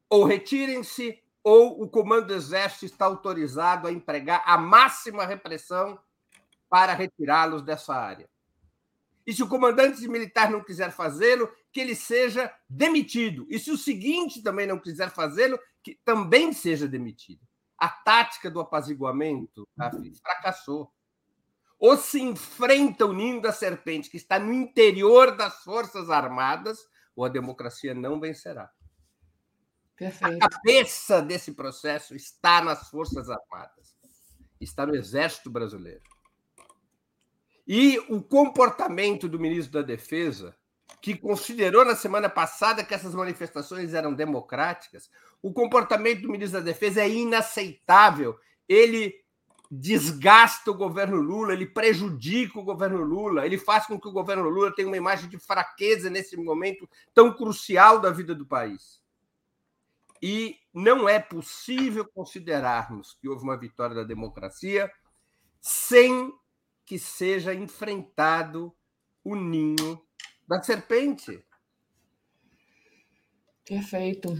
Ou 0.08 0.24
retirem-se, 0.24 1.22
ou 1.44 1.82
o 1.82 1.88
comando 1.88 2.28
do 2.28 2.34
Exército 2.34 2.86
está 2.86 3.04
autorizado 3.04 3.86
a 3.86 3.92
empregar 3.92 4.42
a 4.46 4.56
máxima 4.56 5.26
repressão 5.26 5.98
para 6.68 6.94
retirá-los 6.94 7.62
dessa 7.62 7.94
área. 7.94 8.28
E 9.26 9.34
se 9.34 9.42
o 9.42 9.48
comandante 9.48 10.06
militar 10.08 10.50
não 10.50 10.64
quiser 10.64 10.92
fazê-lo, 10.92 11.52
que 11.70 11.80
ele 11.80 11.94
seja 11.94 12.50
demitido. 12.68 13.46
E 13.50 13.58
se 13.58 13.70
o 13.70 13.76
seguinte 13.76 14.42
também 14.42 14.66
não 14.66 14.78
quiser 14.78 15.10
fazê-lo, 15.10 15.58
que 15.82 15.98
também 16.04 16.54
seja 16.54 16.88
demitido. 16.88 17.45
A 17.78 17.88
tática 17.88 18.50
do 18.50 18.60
apaziguamento 18.60 19.68
fracassou. 20.22 20.92
Ou 21.78 21.96
se 21.96 22.20
enfrenta 22.20 23.04
o 23.04 23.12
ninho 23.12 23.40
da 23.40 23.52
serpente, 23.52 24.08
que 24.08 24.16
está 24.16 24.38
no 24.38 24.52
interior 24.52 25.36
das 25.36 25.62
Forças 25.62 26.08
Armadas, 26.08 26.88
ou 27.14 27.24
a 27.24 27.28
democracia 27.28 27.94
não 27.94 28.18
vencerá. 28.18 28.70
Perfeito. 29.96 30.44
A 30.44 30.48
cabeça 30.48 31.22
desse 31.22 31.52
processo 31.52 32.14
está 32.14 32.62
nas 32.62 32.88
Forças 32.90 33.28
Armadas, 33.30 33.96
está 34.60 34.86
no 34.86 34.94
Exército 34.94 35.50
Brasileiro. 35.50 36.02
E 37.66 37.98
o 38.10 38.22
comportamento 38.22 39.28
do 39.28 39.40
ministro 39.40 39.72
da 39.72 39.82
Defesa, 39.82 40.56
que 41.00 41.16
considerou 41.16 41.84
na 41.84 41.94
semana 41.94 42.28
passada 42.28 42.84
que 42.84 42.94
essas 42.94 43.14
manifestações 43.14 43.94
eram 43.94 44.14
democráticas, 44.14 45.10
o 45.42 45.52
comportamento 45.52 46.22
do 46.22 46.30
ministro 46.30 46.58
da 46.58 46.64
Defesa 46.64 47.02
é 47.02 47.08
inaceitável. 47.08 48.38
Ele 48.68 49.14
desgasta 49.70 50.70
o 50.70 50.74
governo 50.74 51.20
Lula, 51.20 51.52
ele 51.52 51.66
prejudica 51.66 52.58
o 52.58 52.64
governo 52.64 53.02
Lula, 53.02 53.44
ele 53.44 53.58
faz 53.58 53.86
com 53.86 54.00
que 54.00 54.08
o 54.08 54.12
governo 54.12 54.48
Lula 54.48 54.74
tenha 54.74 54.88
uma 54.88 54.96
imagem 54.96 55.28
de 55.28 55.38
fraqueza 55.38 56.08
nesse 56.08 56.36
momento 56.36 56.88
tão 57.12 57.32
crucial 57.32 58.00
da 58.00 58.10
vida 58.10 58.34
do 58.34 58.46
país. 58.46 59.00
E 60.22 60.56
não 60.72 61.08
é 61.08 61.18
possível 61.18 62.04
considerarmos 62.04 63.16
que 63.20 63.28
houve 63.28 63.42
uma 63.42 63.56
vitória 63.56 63.94
da 63.94 64.04
democracia 64.04 64.90
sem 65.60 66.32
que 66.84 66.98
seja 66.98 67.52
enfrentado 67.52 68.74
o 69.24 69.34
ninho 69.34 70.00
da 70.48 70.62
serpente. 70.62 71.44
Perfeito. 73.64 74.34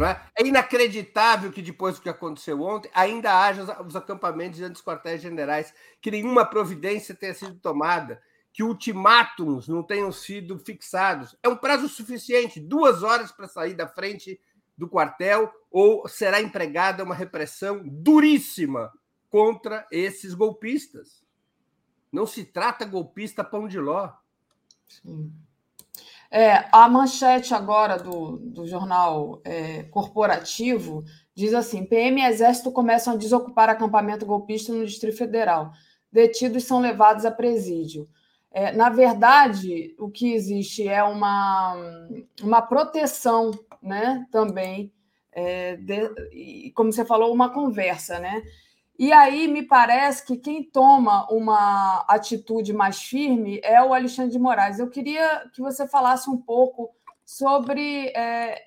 É? 0.00 0.42
é? 0.42 0.46
inacreditável 0.46 1.52
que 1.52 1.60
depois 1.60 1.96
do 1.96 2.02
que 2.02 2.08
aconteceu 2.08 2.62
ontem 2.62 2.90
ainda 2.94 3.38
haja 3.38 3.82
os 3.82 3.94
acampamentos 3.94 4.56
diante 4.56 4.72
dos 4.72 4.82
quartéis 4.82 5.20
generais, 5.20 5.74
que 6.00 6.10
nenhuma 6.10 6.46
providência 6.46 7.14
tenha 7.14 7.34
sido 7.34 7.58
tomada, 7.60 8.20
que 8.52 8.62
ultimátums 8.62 9.68
não 9.68 9.82
tenham 9.82 10.10
sido 10.10 10.58
fixados. 10.58 11.36
É 11.42 11.48
um 11.48 11.56
prazo 11.56 11.88
suficiente, 11.88 12.58
duas 12.58 13.02
horas 13.02 13.30
para 13.30 13.46
sair 13.46 13.74
da 13.74 13.86
frente 13.86 14.40
do 14.76 14.88
quartel, 14.88 15.52
ou 15.70 16.08
será 16.08 16.40
empregada 16.40 17.04
uma 17.04 17.14
repressão 17.14 17.82
duríssima 17.84 18.90
contra 19.28 19.86
esses 19.92 20.32
golpistas. 20.32 21.22
Não 22.10 22.26
se 22.26 22.44
trata 22.44 22.84
golpista 22.84 23.44
pão 23.44 23.68
de 23.68 23.78
ló. 23.78 24.10
Sim. 24.90 25.32
É, 26.30 26.64
a 26.70 26.88
manchete 26.88 27.52
agora 27.54 27.98
do, 27.98 28.36
do 28.36 28.64
jornal 28.66 29.40
é, 29.44 29.82
corporativo 29.84 31.04
diz 31.34 31.52
assim: 31.54 31.84
PM 31.84 32.20
e 32.20 32.24
Exército 32.24 32.70
começam 32.70 33.14
a 33.14 33.16
desocupar 33.16 33.68
acampamento 33.68 34.26
golpista 34.26 34.72
no 34.72 34.86
Distrito 34.86 35.16
Federal. 35.16 35.72
Detidos 36.12 36.64
são 36.64 36.80
levados 36.80 37.24
a 37.24 37.30
presídio. 37.30 38.08
É, 38.52 38.72
na 38.72 38.88
verdade, 38.90 39.94
o 39.98 40.10
que 40.10 40.32
existe 40.32 40.86
é 40.86 41.02
uma, 41.02 41.76
uma 42.42 42.60
proteção 42.60 43.52
né, 43.80 44.26
também, 44.30 44.92
é, 45.32 45.76
de, 45.76 46.72
como 46.74 46.92
você 46.92 47.04
falou, 47.04 47.32
uma 47.32 47.50
conversa, 47.50 48.18
né? 48.18 48.42
E 49.00 49.14
aí 49.14 49.48
me 49.48 49.62
parece 49.62 50.26
que 50.26 50.36
quem 50.36 50.62
toma 50.62 51.26
uma 51.32 52.04
atitude 52.06 52.70
mais 52.74 53.00
firme 53.02 53.58
é 53.64 53.82
o 53.82 53.94
Alexandre 53.94 54.32
de 54.32 54.38
Moraes. 54.38 54.78
Eu 54.78 54.90
queria 54.90 55.48
que 55.54 55.62
você 55.62 55.88
falasse 55.88 56.28
um 56.28 56.36
pouco 56.36 56.90
sobre 57.24 58.08
é, 58.08 58.62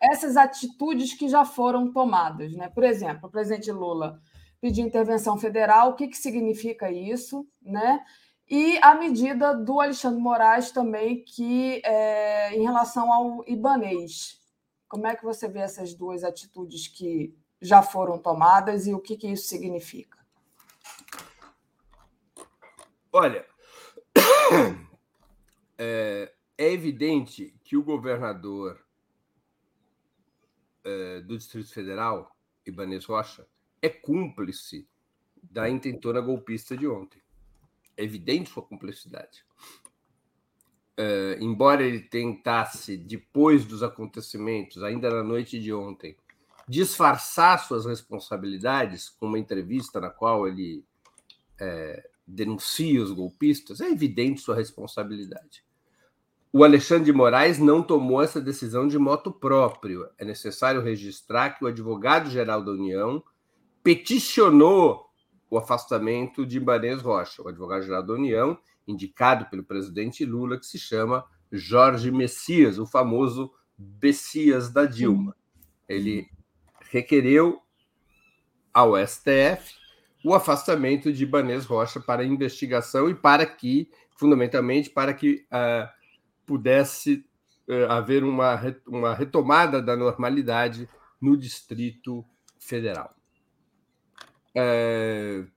essas 0.00 0.36
atitudes 0.36 1.12
que 1.12 1.28
já 1.28 1.44
foram 1.44 1.92
tomadas. 1.92 2.52
Né? 2.52 2.68
Por 2.68 2.84
exemplo, 2.84 3.26
o 3.28 3.32
presidente 3.32 3.72
Lula 3.72 4.20
pediu 4.60 4.86
intervenção 4.86 5.36
federal, 5.36 5.90
o 5.90 5.94
que, 5.96 6.06
que 6.06 6.16
significa 6.16 6.88
isso? 6.88 7.44
Né? 7.60 8.00
E 8.48 8.78
a 8.80 8.94
medida 8.94 9.52
do 9.56 9.80
Alexandre 9.80 10.20
Moraes 10.20 10.70
também, 10.70 11.24
que 11.24 11.82
é, 11.84 12.54
em 12.54 12.62
relação 12.62 13.12
ao 13.12 13.44
Ibanês. 13.48 14.38
Como 14.88 15.08
é 15.08 15.16
que 15.16 15.24
você 15.24 15.48
vê 15.48 15.58
essas 15.58 15.94
duas 15.94 16.22
atitudes 16.22 16.86
que 16.86 17.34
já 17.60 17.82
foram 17.82 18.18
tomadas 18.18 18.86
e 18.86 18.94
o 18.94 19.00
que, 19.00 19.16
que 19.16 19.28
isso 19.28 19.48
significa? 19.48 20.18
Olha, 23.12 23.44
é, 25.76 26.32
é 26.56 26.72
evidente 26.72 27.54
que 27.64 27.76
o 27.76 27.82
governador 27.82 28.80
é, 30.84 31.20
do 31.20 31.36
Distrito 31.36 31.72
Federal, 31.72 32.36
Ibanez 32.64 33.04
Rocha, 33.04 33.46
é 33.82 33.88
cúmplice 33.88 34.88
da 35.42 35.68
intentona 35.68 36.20
golpista 36.20 36.76
de 36.76 36.86
ontem. 36.86 37.20
É 37.96 38.04
evidente 38.04 38.50
sua 38.50 38.62
cumplicidade. 38.62 39.44
É, 40.96 41.38
embora 41.40 41.82
ele 41.82 42.00
tentasse, 42.00 42.96
depois 42.96 43.64
dos 43.64 43.82
acontecimentos, 43.82 44.82
ainda 44.82 45.10
na 45.10 45.22
noite 45.22 45.58
de 45.60 45.72
ontem, 45.72 46.16
disfarçar 46.70 47.58
suas 47.58 47.84
responsabilidades 47.84 49.08
com 49.08 49.26
uma 49.26 49.40
entrevista 49.40 50.00
na 50.00 50.08
qual 50.08 50.46
ele 50.46 50.84
é, 51.60 52.08
denuncia 52.24 53.02
os 53.02 53.10
golpistas, 53.10 53.80
é 53.80 53.90
evidente 53.90 54.40
sua 54.40 54.54
responsabilidade. 54.54 55.64
O 56.52 56.62
Alexandre 56.62 57.06
de 57.06 57.12
Moraes 57.12 57.58
não 57.58 57.82
tomou 57.82 58.22
essa 58.22 58.40
decisão 58.40 58.86
de 58.86 58.96
moto 59.00 59.32
próprio. 59.32 60.08
É 60.16 60.24
necessário 60.24 60.80
registrar 60.80 61.50
que 61.50 61.64
o 61.64 61.66
advogado-geral 61.66 62.62
da 62.62 62.70
União 62.70 63.20
peticionou 63.82 65.06
o 65.50 65.58
afastamento 65.58 66.46
de 66.46 66.58
Ibanez 66.58 67.02
Rocha, 67.02 67.42
o 67.42 67.48
advogado-geral 67.48 68.04
da 68.04 68.12
União, 68.12 68.56
indicado 68.86 69.46
pelo 69.46 69.64
presidente 69.64 70.24
Lula, 70.24 70.56
que 70.56 70.66
se 70.66 70.78
chama 70.78 71.24
Jorge 71.50 72.12
Messias, 72.12 72.78
o 72.78 72.86
famoso 72.86 73.52
Bessias 73.76 74.70
da 74.70 74.84
Dilma. 74.84 75.34
Ele 75.88 76.30
requereu 76.90 77.62
ao 78.74 78.94
STF 78.96 79.74
o 80.24 80.34
afastamento 80.34 81.12
de 81.12 81.22
Ibanez 81.22 81.64
Rocha 81.64 82.00
para 82.00 82.24
investigação 82.24 83.08
e 83.08 83.14
para 83.14 83.46
que, 83.46 83.90
fundamentalmente, 84.16 84.90
para 84.90 85.14
que 85.14 85.46
uh, 85.46 85.88
pudesse 86.44 87.24
uh, 87.68 87.90
haver 87.90 88.22
uma, 88.22 88.60
uma 88.86 89.14
retomada 89.14 89.80
da 89.80 89.96
normalidade 89.96 90.88
no 91.20 91.36
Distrito 91.36 92.24
Federal. 92.58 93.14
Uh, 94.50 95.48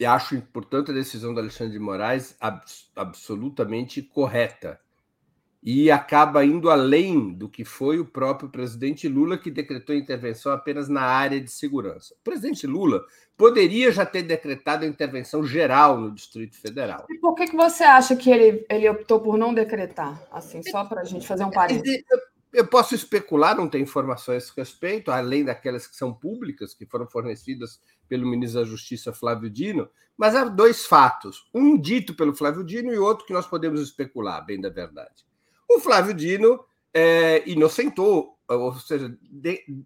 e 0.00 0.06
acho, 0.06 0.40
portanto, 0.52 0.90
a 0.90 0.94
decisão 0.94 1.34
do 1.34 1.40
Alexandre 1.40 1.72
de 1.72 1.78
Moraes 1.78 2.36
abs 2.40 2.90
absolutamente 2.96 4.00
correta 4.00 4.80
e 5.62 5.90
acaba 5.90 6.44
indo 6.44 6.70
além 6.70 7.32
do 7.32 7.48
que 7.48 7.64
foi 7.64 7.98
o 7.98 8.04
próprio 8.04 8.48
presidente 8.48 9.08
Lula, 9.08 9.36
que 9.36 9.50
decretou 9.50 9.94
intervenção 9.94 10.52
apenas 10.52 10.88
na 10.88 11.02
área 11.02 11.40
de 11.40 11.50
segurança. 11.50 12.14
O 12.14 12.24
presidente 12.24 12.66
Lula 12.66 13.04
poderia 13.36 13.90
já 13.90 14.06
ter 14.06 14.22
decretado 14.22 14.84
a 14.84 14.88
intervenção 14.88 15.44
geral 15.44 15.98
no 15.98 16.12
Distrito 16.12 16.60
Federal. 16.60 17.06
E 17.10 17.18
por 17.18 17.34
que, 17.34 17.46
que 17.46 17.56
você 17.56 17.84
acha 17.84 18.14
que 18.16 18.30
ele, 18.30 18.64
ele 18.70 18.88
optou 18.88 19.20
por 19.20 19.36
não 19.36 19.52
decretar? 19.52 20.22
Assim, 20.30 20.62
só 20.62 20.84
para 20.84 21.02
a 21.02 21.04
gente 21.04 21.26
fazer 21.26 21.44
um 21.44 21.50
parênteses. 21.50 22.02
Eu 22.50 22.66
posso 22.66 22.94
especular, 22.94 23.54
não 23.54 23.68
tenho 23.68 23.82
informações 23.82 24.50
a 24.50 24.60
respeito, 24.60 25.10
além 25.10 25.44
daquelas 25.44 25.86
que 25.86 25.94
são 25.94 26.14
públicas, 26.14 26.72
que 26.72 26.86
foram 26.86 27.06
fornecidas 27.06 27.78
pelo 28.08 28.26
ministro 28.26 28.60
da 28.60 28.66
Justiça 28.66 29.12
Flávio 29.12 29.50
Dino, 29.50 29.88
mas 30.16 30.34
há 30.34 30.44
dois 30.44 30.86
fatos: 30.86 31.46
um 31.54 31.78
dito 31.78 32.14
pelo 32.14 32.34
Flávio 32.34 32.64
Dino 32.64 32.92
e 32.92 32.98
outro 32.98 33.26
que 33.26 33.34
nós 33.34 33.46
podemos 33.46 33.82
especular, 33.82 34.44
bem 34.46 34.58
da 34.58 34.70
verdade. 34.70 35.27
O 35.68 35.80
Flávio 35.80 36.14
Dino 36.14 36.64
é, 36.94 37.48
inocentou, 37.48 38.38
ou 38.48 38.74
seja, 38.74 39.14
de, 39.22 39.84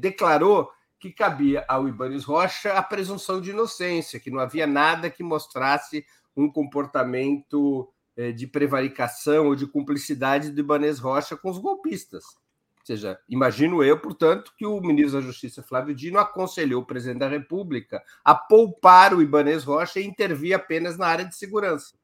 declarou 0.00 0.70
que 0.98 1.12
cabia 1.12 1.64
ao 1.68 1.88
Ibanez 1.88 2.24
Rocha 2.24 2.72
a 2.72 2.82
presunção 2.82 3.40
de 3.40 3.50
inocência, 3.50 4.20
que 4.20 4.30
não 4.30 4.40
havia 4.40 4.66
nada 4.66 5.10
que 5.10 5.22
mostrasse 5.22 6.04
um 6.36 6.50
comportamento 6.50 7.92
é, 8.16 8.32
de 8.32 8.46
prevaricação 8.46 9.46
ou 9.46 9.54
de 9.54 9.66
cumplicidade 9.66 10.50
do 10.50 10.60
Ibanez 10.60 10.98
Rocha 10.98 11.36
com 11.36 11.50
os 11.50 11.58
golpistas. 11.58 12.24
Ou 12.24 12.86
seja, 12.86 13.18
imagino 13.28 13.84
eu, 13.84 13.98
portanto, 14.00 14.52
que 14.56 14.64
o 14.66 14.80
ministro 14.80 15.20
da 15.20 15.26
Justiça, 15.26 15.62
Flávio 15.62 15.94
Dino, 15.94 16.18
aconselhou 16.18 16.82
o 16.82 16.86
presidente 16.86 17.18
da 17.18 17.28
República 17.28 18.02
a 18.24 18.34
poupar 18.34 19.14
o 19.14 19.22
Ibanez 19.22 19.64
Rocha 19.64 20.00
e 20.00 20.06
intervir 20.06 20.54
apenas 20.54 20.96
na 20.96 21.06
área 21.06 21.24
de 21.24 21.36
segurança 21.36 21.99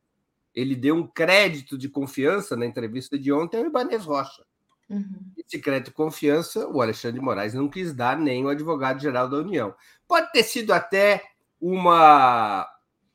ele 0.57 0.74
deu 0.74 0.97
um 0.97 1.07
crédito 1.07 1.77
de 1.77 1.87
confiança 1.87 2.57
na 2.57 2.65
entrevista 2.65 3.19
de 3.19 3.31
ontem 3.31 3.59
ao 3.59 3.66
Ibanez 3.66 4.07
Rocha. 4.07 4.43
Uhum. 4.89 5.33
Esse 5.37 5.61
crédito 5.61 5.89
de 5.89 5.95
confiança 5.95 6.66
o 6.66 6.81
Alexandre 6.81 7.19
de 7.19 7.24
Moraes 7.24 7.53
não 7.53 7.69
quis 7.69 7.93
dar 7.93 8.19
nem 8.19 8.45
o 8.45 8.49
advogado-geral 8.49 9.28
da 9.28 9.37
União. 9.37 9.74
Pode 10.09 10.33
ter 10.33 10.43
sido 10.43 10.73
até 10.73 11.23
uma 11.61 12.66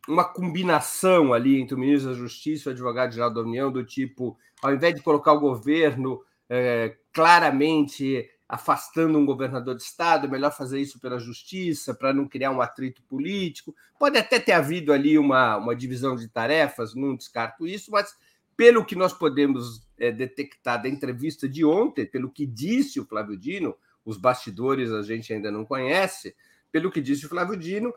uma 0.07 0.23
combinação 0.23 1.31
ali 1.31 1.61
entre 1.61 1.75
o 1.75 1.77
ministro 1.77 2.09
da 2.09 2.17
Justiça 2.17 2.69
e 2.69 2.71
o 2.71 2.73
advogado-geral 2.73 3.31
da 3.31 3.41
União, 3.41 3.71
do 3.71 3.85
tipo, 3.85 4.35
ao 4.61 4.73
invés 4.73 4.95
de 4.95 5.01
colocar 5.01 5.31
o 5.33 5.39
governo 5.39 6.21
é, 6.49 6.97
claramente 7.13 8.27
afastando 8.51 9.17
um 9.17 9.25
governador 9.25 9.73
de 9.75 9.81
Estado, 9.81 10.27
é 10.27 10.29
melhor 10.29 10.51
fazer 10.51 10.81
isso 10.81 10.99
pela 10.99 11.17
Justiça, 11.17 11.93
para 11.93 12.13
não 12.13 12.27
criar 12.27 12.51
um 12.51 12.59
atrito 12.59 13.01
político. 13.03 13.73
Pode 13.97 14.17
até 14.17 14.41
ter 14.41 14.51
havido 14.51 14.91
ali 14.91 15.17
uma, 15.17 15.55
uma 15.55 15.73
divisão 15.73 16.17
de 16.17 16.27
tarefas, 16.27 16.93
não 16.93 17.15
descarto 17.15 17.65
isso, 17.65 17.89
mas 17.89 18.13
pelo 18.57 18.83
que 18.83 18.93
nós 18.93 19.13
podemos 19.13 19.87
é, 19.97 20.11
detectar 20.11 20.81
da 20.81 20.89
entrevista 20.89 21.47
de 21.47 21.63
ontem, 21.63 22.05
pelo 22.05 22.29
que 22.29 22.45
disse 22.45 22.99
o 22.99 23.05
Flávio 23.05 23.37
Dino, 23.37 23.73
os 24.03 24.17
bastidores 24.17 24.91
a 24.91 25.01
gente 25.01 25.31
ainda 25.33 25.49
não 25.49 25.63
conhece, 25.63 26.35
pelo 26.73 26.91
que 26.91 26.99
disse 26.99 27.27
o 27.27 27.29
Flávio 27.29 27.55
Dino, 27.55 27.93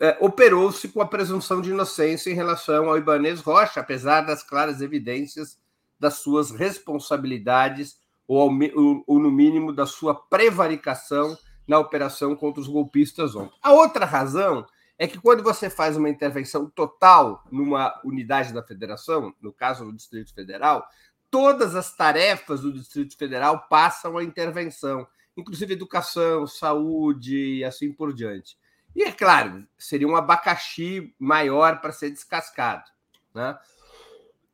é, 0.00 0.16
operou-se 0.18 0.88
com 0.88 1.02
a 1.02 1.06
presunção 1.06 1.60
de 1.60 1.68
inocência 1.68 2.30
em 2.30 2.34
relação 2.34 2.88
ao 2.88 2.96
Ibanês 2.96 3.40
Rocha, 3.40 3.80
apesar 3.80 4.22
das 4.22 4.42
claras 4.42 4.80
evidências 4.80 5.58
das 5.98 6.14
suas 6.14 6.50
responsabilidades 6.50 7.99
ou, 8.32 8.48
ou, 8.76 9.04
ou 9.08 9.18
no 9.18 9.28
mínimo 9.28 9.72
da 9.72 9.86
sua 9.86 10.14
prevaricação 10.14 11.36
na 11.66 11.80
operação 11.80 12.36
contra 12.36 12.60
os 12.60 12.68
golpistas 12.68 13.34
ontem. 13.34 13.58
A 13.60 13.72
outra 13.72 14.04
razão 14.04 14.64
é 14.96 15.08
que 15.08 15.18
quando 15.18 15.42
você 15.42 15.68
faz 15.68 15.96
uma 15.96 16.08
intervenção 16.08 16.70
total 16.70 17.42
numa 17.50 18.00
unidade 18.04 18.52
da 18.52 18.62
federação, 18.62 19.34
no 19.42 19.52
caso 19.52 19.84
do 19.84 19.92
Distrito 19.92 20.32
Federal, 20.32 20.86
todas 21.28 21.74
as 21.74 21.96
tarefas 21.96 22.60
do 22.60 22.72
Distrito 22.72 23.16
Federal 23.16 23.66
passam 23.68 24.16
à 24.16 24.22
intervenção, 24.22 25.08
inclusive 25.36 25.72
educação, 25.72 26.46
saúde 26.46 27.36
e 27.36 27.64
assim 27.64 27.92
por 27.92 28.14
diante. 28.14 28.56
E 28.94 29.02
é 29.02 29.10
claro, 29.10 29.66
seria 29.76 30.06
um 30.06 30.14
abacaxi 30.14 31.12
maior 31.18 31.80
para 31.80 31.90
ser 31.90 32.10
descascado. 32.10 32.88
Né? 33.34 33.58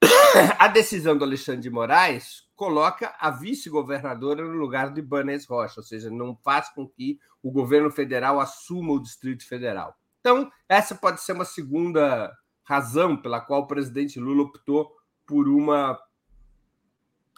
A 0.59 0.67
decisão 0.67 1.17
do 1.17 1.25
Alexandre 1.25 1.61
de 1.61 1.71
Moraes 1.71 2.46
coloca 2.57 3.15
a 3.21 3.31
vice-governadora 3.31 4.43
no 4.43 4.57
lugar 4.57 4.93
de 4.93 5.01
Ibanez 5.01 5.45
Rocha, 5.45 5.75
ou 5.81 5.85
seja, 5.85 6.11
não 6.11 6.35
faz 6.35 6.71
com 6.71 6.89
que 6.89 7.21
o 7.43 7.53
governo 7.53 7.91
federal 7.91 8.41
assuma 8.41 8.93
o 8.93 9.01
Distrito 9.01 9.47
Federal. 9.47 9.95
Então, 10.21 10.51
essa 10.69 10.95
pode 10.95 11.21
ser 11.21 11.33
uma 11.33 11.45
segunda 11.45 12.37
razão 12.65 13.17
pela 13.17 13.41
qual 13.41 13.61
o 13.61 13.67
presidente 13.67 14.19
Lula 14.19 14.43
optou 14.43 14.91
por 15.25 15.49
uma 15.49 16.01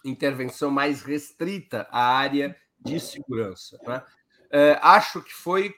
intervenção 0.05 0.70
mais 0.70 1.03
restrita 1.03 1.86
à 1.90 2.16
área 2.16 2.57
de 2.81 3.01
segurança. 3.01 3.78
Né? 3.86 4.03
É, 4.51 4.78
acho 4.81 5.23
que 5.23 5.35
foi 5.35 5.74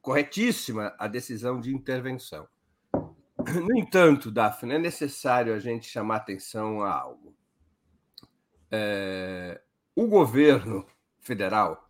corretíssima 0.00 0.94
a 0.98 1.06
decisão 1.06 1.60
de 1.60 1.72
intervenção. 1.74 2.48
No 3.54 3.76
entanto, 3.78 4.30
Daphne, 4.30 4.74
é 4.74 4.78
necessário 4.78 5.54
a 5.54 5.58
gente 5.58 5.86
chamar 5.86 6.16
atenção 6.16 6.82
a 6.82 6.92
algo. 6.92 7.19
É, 8.70 9.60
o 9.94 10.06
governo 10.06 10.86
federal, 11.18 11.88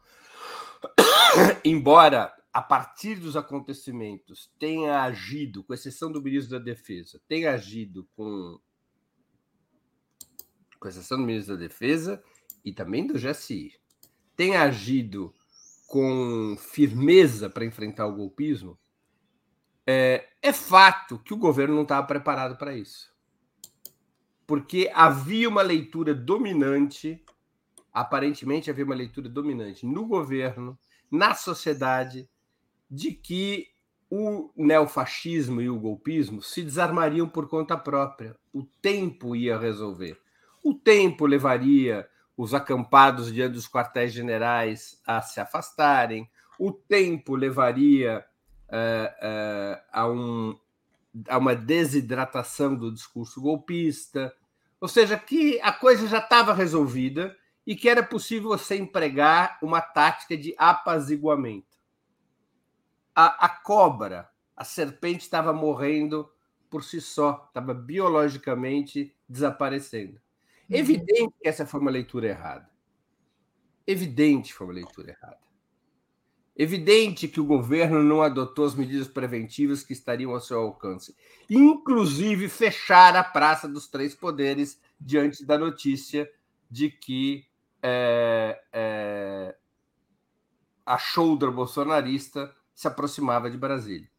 embora 1.64 2.34
a 2.52 2.60
partir 2.60 3.16
dos 3.16 3.36
acontecimentos 3.36 4.52
tenha 4.58 5.02
agido, 5.02 5.62
com 5.62 5.74
exceção 5.74 6.10
do 6.10 6.22
ministro 6.22 6.58
da 6.58 6.64
Defesa, 6.64 7.20
tenha 7.28 7.52
agido 7.52 8.08
com, 8.16 8.58
com 10.78 10.88
exceção 10.88 11.18
do 11.18 11.24
ministro 11.24 11.54
da 11.54 11.60
Defesa 11.60 12.22
e 12.64 12.72
também 12.72 13.06
do 13.06 13.14
GSI, 13.14 13.78
tenha 14.34 14.62
agido 14.62 15.34
com 15.86 16.56
firmeza 16.58 17.50
para 17.50 17.64
enfrentar 17.64 18.06
o 18.06 18.14
golpismo, 18.14 18.78
é, 19.86 20.28
é 20.40 20.52
fato 20.52 21.18
que 21.18 21.34
o 21.34 21.36
governo 21.36 21.74
não 21.74 21.82
estava 21.82 22.06
preparado 22.06 22.56
para 22.56 22.76
isso. 22.76 23.12
Porque 24.50 24.90
havia 24.92 25.48
uma 25.48 25.62
leitura 25.62 26.12
dominante, 26.12 27.24
aparentemente 27.92 28.68
havia 28.68 28.84
uma 28.84 28.96
leitura 28.96 29.28
dominante 29.28 29.86
no 29.86 30.04
governo, 30.04 30.76
na 31.08 31.36
sociedade, 31.36 32.28
de 32.90 33.12
que 33.12 33.68
o 34.10 34.50
neofascismo 34.56 35.60
e 35.60 35.70
o 35.70 35.78
golpismo 35.78 36.42
se 36.42 36.64
desarmariam 36.64 37.28
por 37.28 37.48
conta 37.48 37.76
própria. 37.76 38.36
O 38.52 38.64
tempo 38.82 39.36
ia 39.36 39.56
resolver. 39.56 40.20
O 40.64 40.74
tempo 40.74 41.26
levaria 41.26 42.08
os 42.36 42.52
acampados 42.52 43.32
diante 43.32 43.52
dos 43.52 43.68
quartéis 43.68 44.12
generais 44.12 45.00
a 45.06 45.22
se 45.22 45.40
afastarem, 45.40 46.28
o 46.58 46.72
tempo 46.72 47.36
levaria 47.36 48.26
uh, 48.68 49.76
uh, 49.76 49.80
a, 49.92 50.08
um, 50.08 50.58
a 51.28 51.38
uma 51.38 51.54
desidratação 51.54 52.74
do 52.74 52.92
discurso 52.92 53.40
golpista, 53.40 54.34
ou 54.80 54.88
seja, 54.88 55.18
que 55.18 55.60
a 55.60 55.72
coisa 55.72 56.08
já 56.08 56.18
estava 56.18 56.54
resolvida 56.54 57.36
e 57.66 57.76
que 57.76 57.88
era 57.88 58.02
possível 58.02 58.48
você 58.48 58.76
empregar 58.76 59.58
uma 59.62 59.80
tática 59.80 60.36
de 60.36 60.54
apaziguamento. 60.56 61.78
A, 63.14 63.44
a 63.44 63.48
cobra, 63.48 64.30
a 64.56 64.64
serpente 64.64 65.22
estava 65.22 65.52
morrendo 65.52 66.32
por 66.70 66.82
si 66.82 67.00
só, 67.00 67.44
estava 67.48 67.74
biologicamente 67.74 69.14
desaparecendo. 69.28 70.20
Uhum. 70.70 70.76
Evidente 70.76 71.34
que 71.40 71.48
essa 71.48 71.66
foi 71.66 71.80
uma 71.80 71.90
leitura 71.90 72.28
errada. 72.28 72.70
Evidente 73.86 74.52
que 74.52 74.54
foi 74.54 74.66
uma 74.68 74.74
leitura 74.74 75.10
errada. 75.10 75.49
Evidente 76.62 77.26
que 77.26 77.40
o 77.40 77.44
governo 77.46 78.02
não 78.02 78.20
adotou 78.20 78.66
as 78.66 78.74
medidas 78.74 79.08
preventivas 79.08 79.82
que 79.82 79.94
estariam 79.94 80.32
ao 80.32 80.40
seu 80.42 80.60
alcance, 80.60 81.16
inclusive 81.48 82.50
fechar 82.50 83.16
a 83.16 83.24
Praça 83.24 83.66
dos 83.66 83.88
Três 83.88 84.14
Poderes 84.14 84.78
diante 85.00 85.42
da 85.42 85.56
notícia 85.56 86.30
de 86.70 86.90
que 86.90 87.46
é, 87.82 88.60
é, 88.74 89.56
a 90.84 90.98
shoulder 90.98 91.50
bolsonarista 91.50 92.54
se 92.74 92.86
aproximava 92.86 93.50
de 93.50 93.56
Brasília. 93.56 94.10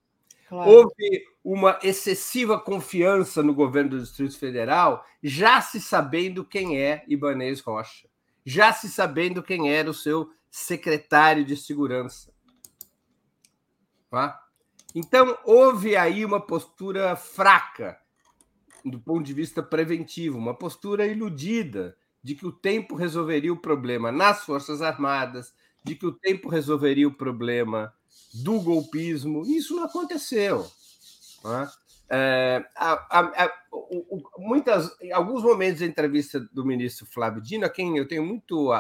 Claro. 0.50 0.68
Houve 0.68 1.24
uma 1.44 1.78
excessiva 1.84 2.60
confiança 2.60 3.44
no 3.44 3.54
governo 3.54 3.92
do 3.92 4.00
Distrito 4.00 4.40
Federal, 4.40 5.06
já 5.22 5.62
se 5.62 5.80
sabendo 5.80 6.44
quem 6.44 6.80
é 6.80 7.06
Ibanez 7.08 7.60
Rocha, 7.60 8.10
já 8.44 8.74
se 8.74 8.90
sabendo 8.90 9.44
quem 9.44 9.72
era 9.72 9.88
o 9.88 9.94
seu 9.94 10.32
secretário 10.52 11.46
de 11.46 11.56
segurança. 11.56 12.32
Tá? 14.10 14.40
Então, 14.94 15.38
houve 15.46 15.96
aí 15.96 16.26
uma 16.26 16.42
postura 16.42 17.16
fraca 17.16 17.98
do 18.84 19.00
ponto 19.00 19.24
de 19.24 19.34
vista 19.34 19.64
preventivo, 19.64 20.38
uma 20.38 20.54
postura 20.54 21.06
iludida 21.06 21.96
de 22.22 22.36
que 22.36 22.46
o 22.46 22.52
tempo 22.52 22.96
resolveria 22.96 23.54
o 23.54 23.60
problema 23.60 24.12
nas 24.12 24.44
Forças 24.44 24.82
Armadas, 24.82 25.54
de 25.84 25.96
que 25.96 26.06
o 26.06 26.12
tempo 26.12 26.50
resolveria 26.50 27.08
o 27.08 27.14
problema 27.14 27.94
do 28.34 28.60
golpismo. 28.60 29.44
Isso 29.46 29.76
não 29.76 29.86
aconteceu. 29.86 30.70
Né? 31.44 31.72
É, 32.10 32.66
a, 32.76 33.20
a, 33.20 33.46
a, 33.46 33.54
o, 33.72 34.18
o, 34.18 34.22
muitas, 34.40 34.96
em 35.02 35.12
alguns 35.12 35.42
momentos 35.44 35.80
da 35.80 35.86
entrevista 35.86 36.40
do 36.52 36.66
ministro 36.66 37.06
Flávio 37.06 37.42
Dino, 37.42 37.66
a 37.66 37.70
quem 37.70 37.98
eu 37.98 38.08
tenho 38.08 38.26
muito, 38.26 38.72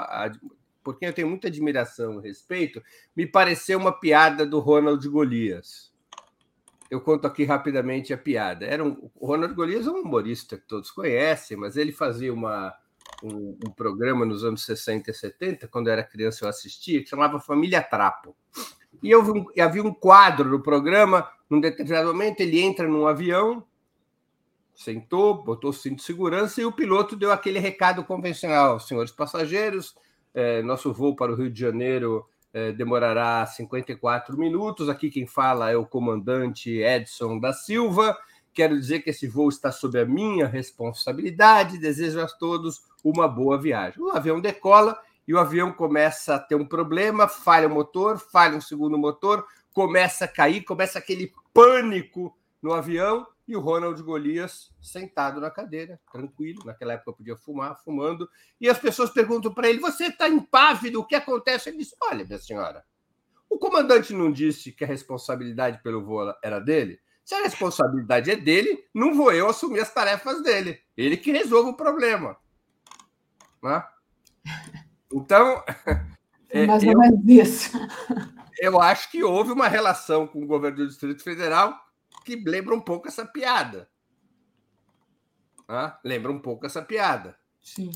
por 0.84 0.98
quem 0.98 1.08
eu 1.08 1.14
tenho 1.14 1.30
muita 1.30 1.48
admiração 1.48 2.20
e 2.20 2.28
respeito, 2.28 2.82
me 3.16 3.26
pareceu 3.26 3.78
uma 3.78 3.92
piada 3.92 4.46
do 4.46 4.60
Ronald 4.60 5.08
Golias. 5.08 5.92
Eu 6.90 7.00
conto 7.00 7.26
aqui 7.26 7.46
rapidamente 7.46 8.14
a 8.14 8.18
piada. 8.18 8.66
Era 8.66 8.84
um, 8.84 9.10
o 9.16 9.26
Ronald 9.26 9.54
Golias 9.54 9.88
é 9.88 9.90
um 9.92 10.02
humorista 10.02 10.58
que 10.58 10.68
todos 10.68 10.92
conhecem, 10.92 11.56
mas 11.56 11.78
ele 11.78 11.92
fazia 11.92 12.34
uma, 12.34 12.74
um, 13.24 13.58
um, 13.66 13.72
programa 13.72 14.26
nos 14.26 14.44
anos 14.44 14.66
60 14.66 15.10
e 15.10 15.14
70, 15.14 15.68
quando 15.68 15.88
eu 15.88 15.94
era 15.94 16.04
criança 16.04 16.44
eu 16.44 16.50
assistia, 16.50 17.02
que 17.02 17.10
chamava 17.10 17.40
Família 17.40 17.82
Trapo. 17.82 18.36
E 19.02 19.10
eu 19.10 19.24
vi 19.24 19.62
havia 19.62 19.84
um 19.84 19.94
quadro 19.94 20.50
no 20.50 20.62
programa, 20.62 21.30
num 21.50 21.60
determinado 21.60 22.08
momento, 22.08 22.42
ele 22.42 22.60
entra 22.60 22.88
num 22.88 23.08
avião, 23.08 23.66
sentou, 24.74 25.44
botou 25.44 25.70
o 25.70 25.74
cinto 25.74 25.98
de 25.98 26.04
segurança 26.04 26.62
e 26.62 26.66
o 26.66 26.72
piloto 26.72 27.16
deu 27.16 27.32
aquele 27.32 27.60
recado 27.60 28.04
convencional: 28.04 28.80
senhores 28.80 29.12
passageiros, 29.12 29.96
é, 30.34 30.62
nosso 30.62 30.94
voo 30.94 31.16
para 31.16 31.32
o 31.32 31.36
Rio 31.36 31.50
de 31.50 31.60
Janeiro 31.60 32.26
é, 32.54 32.72
demorará 32.72 33.46
54 33.46 34.38
minutos. 34.38 34.90
Aqui 34.90 35.10
quem 35.10 35.26
fala 35.26 35.72
é 35.72 35.78
o 35.78 35.86
comandante 35.86 36.70
Edson 36.70 37.40
da 37.40 37.54
Silva. 37.54 38.18
Quero 38.54 38.78
dizer 38.78 39.00
que 39.02 39.10
esse 39.10 39.28
voo 39.28 39.50
está 39.50 39.72
sob 39.72 40.00
a 40.00 40.06
minha 40.06 40.48
responsabilidade. 40.48 41.78
Desejo 41.78 42.20
a 42.20 42.28
todos 42.28 42.82
uma 43.04 43.28
boa 43.28 43.58
viagem. 43.58 44.02
O 44.02 44.12
avião 44.12 44.42
decola 44.42 45.00
e 45.28 45.34
o 45.34 45.40
avião 45.40 45.72
começa 45.72 46.36
a 46.36 46.40
ter 46.40 46.56
um 46.56 46.66
problema, 46.66 47.28
falha 47.28 47.68
o 47.68 47.72
motor, 47.72 48.20
falha 48.20 48.58
um 48.58 48.62
segundo 48.62 48.98
motor, 48.98 49.46
começa 49.74 50.26
a 50.26 50.28
cair, 50.28 50.62
começa 50.64 51.00
aquele 51.00 51.32
pânico 51.54 52.36
no 52.62 52.74
avião 52.74 53.26
e 53.52 53.56
o 53.56 53.60
Ronald 53.60 54.02
Golias 54.02 54.74
sentado 54.82 55.42
na 55.42 55.52
cadeira, 55.52 56.00
tranquilo, 56.12 56.64
naquela 56.66 56.94
época 56.94 57.14
podia 57.14 57.36
fumar, 57.36 57.76
fumando, 57.84 58.30
e 58.60 58.70
as 58.70 58.80
pessoas 58.80 59.10
perguntam 59.10 59.54
para 59.54 59.70
ele: 59.70 59.80
"Você 59.80 60.06
está 60.06 60.30
impávido? 60.30 61.00
O 61.00 61.06
que 61.06 61.16
acontece?" 61.16 61.70
Ele 61.70 61.80
diz: 61.80 61.94
"Olha, 62.02 62.26
minha 62.26 62.40
senhora, 62.40 62.84
o 63.50 63.60
comandante 63.60 64.14
não 64.14 64.32
disse 64.32 64.72
que 64.72 64.84
a 64.84 64.88
responsabilidade 64.88 65.82
pelo 65.84 66.04
voo 66.04 66.34
era 66.42 66.60
dele? 66.60 67.00
Se 67.24 67.36
a 67.36 67.44
responsabilidade 67.44 68.32
é 68.32 68.36
dele, 68.36 68.84
não 68.94 69.14
vou 69.14 69.32
eu 69.32 69.50
assumir 69.50 69.82
as 69.82 69.94
tarefas 69.94 70.42
dele. 70.42 70.80
Ele 70.98 71.18
que 71.18 71.32
resolva 71.32 71.70
o 71.70 71.78
problema. 71.78 72.38
Né? 73.62 73.84
Então. 75.14 75.64
É, 76.54 76.68
mais 76.68 76.84
ou 76.84 76.98
menos 76.98 77.22
isso. 77.26 77.72
Eu 78.60 78.82
acho 78.82 79.10
que 79.10 79.24
houve 79.24 79.54
uma 79.54 79.70
relação 79.70 80.28
com 80.28 80.44
o 80.44 80.46
governo 80.46 80.80
do 80.80 80.88
Distrito 80.90 81.24
Federal 81.24 81.74
que 82.24 82.36
lembra 82.36 82.76
um 82.76 82.82
pouco 82.82 83.08
essa 83.08 83.26
piada. 83.26 83.90
Né? 85.68 85.94
Lembra 86.04 86.32
um 86.32 86.40
pouco 86.40 86.66
essa 86.66 86.82
piada. 86.82 87.38
Sim. 87.62 87.92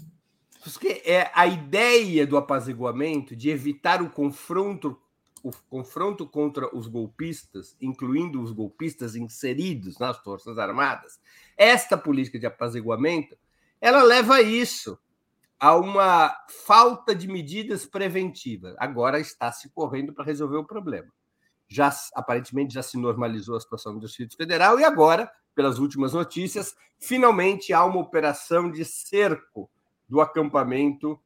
Porque 0.63 1.03
é 1.05 1.29
a 1.33 1.45
ideia 1.45 2.25
do 2.25 2.37
apaziguamento, 2.37 3.35
de 3.35 3.49
evitar 3.49 4.01
o 4.01 4.09
confronto 4.09 4.99
o 5.45 5.51
confronto 5.69 6.27
contra 6.27 6.75
os 6.75 6.87
golpistas, 6.87 7.77
incluindo 7.79 8.41
os 8.41 8.51
golpistas 8.51 9.15
inseridos 9.15 9.99
nas 9.99 10.17
Forças 10.17 10.57
Armadas, 10.57 11.19
esta 11.55 11.95
política 11.95 12.39
de 12.39 12.47
apaziguamento, 12.47 13.37
ela 13.79 14.01
leva 14.01 14.37
a 14.37 14.41
isso, 14.41 14.97
a 15.59 15.75
uma 15.75 16.35
falta 16.65 17.13
de 17.13 17.27
medidas 17.27 17.85
preventivas. 17.85 18.73
Agora 18.79 19.19
está 19.19 19.51
se 19.51 19.69
correndo 19.69 20.13
para 20.13 20.25
resolver 20.25 20.57
o 20.57 20.65
problema. 20.65 21.13
Já 21.67 21.93
aparentemente 22.13 22.73
já 22.73 22.83
se 22.83 22.97
normalizou 22.97 23.55
a 23.55 23.59
situação 23.59 23.93
do 23.93 24.05
Distrito 24.05 24.35
Federal 24.35 24.79
e 24.79 24.83
agora, 24.83 25.31
pelas 25.53 25.79
últimas 25.79 26.13
notícias, 26.13 26.75
finalmente 26.99 27.73
há 27.73 27.83
uma 27.83 27.99
operação 27.99 28.71
de 28.71 28.85
cerco 28.85 29.69
do 30.07 30.21
acampamento 30.21 31.19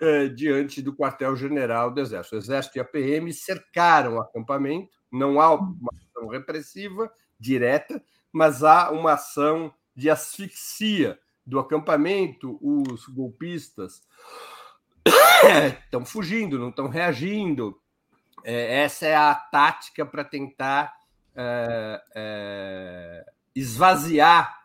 eh, 0.00 0.28
diante 0.28 0.80
do 0.80 0.94
quartel-general 0.94 1.90
do 1.90 2.00
Exército. 2.00 2.36
O 2.36 2.38
Exército 2.38 2.78
e 2.78 2.80
a 2.80 2.84
PM 2.84 3.32
cercaram 3.32 4.14
o 4.14 4.20
acampamento, 4.20 4.96
não 5.10 5.40
há 5.40 5.52
uma 5.52 5.90
ação 5.92 6.28
repressiva 6.28 7.10
direta, 7.38 8.00
mas 8.32 8.62
há 8.62 8.90
uma 8.92 9.14
ação 9.14 9.74
de 9.96 10.08
asfixia 10.08 11.18
do 11.44 11.58
acampamento. 11.58 12.58
Os 12.62 13.06
golpistas 13.06 14.00
estão 15.84 16.04
fugindo, 16.04 16.58
não 16.58 16.68
estão 16.68 16.88
reagindo. 16.88 17.76
É, 18.44 18.82
essa 18.82 19.06
é 19.06 19.16
a 19.16 19.34
tática 19.34 20.04
para 20.06 20.24
tentar 20.24 20.94
é, 21.34 22.02
é, 22.14 23.26
esvaziar 23.54 24.56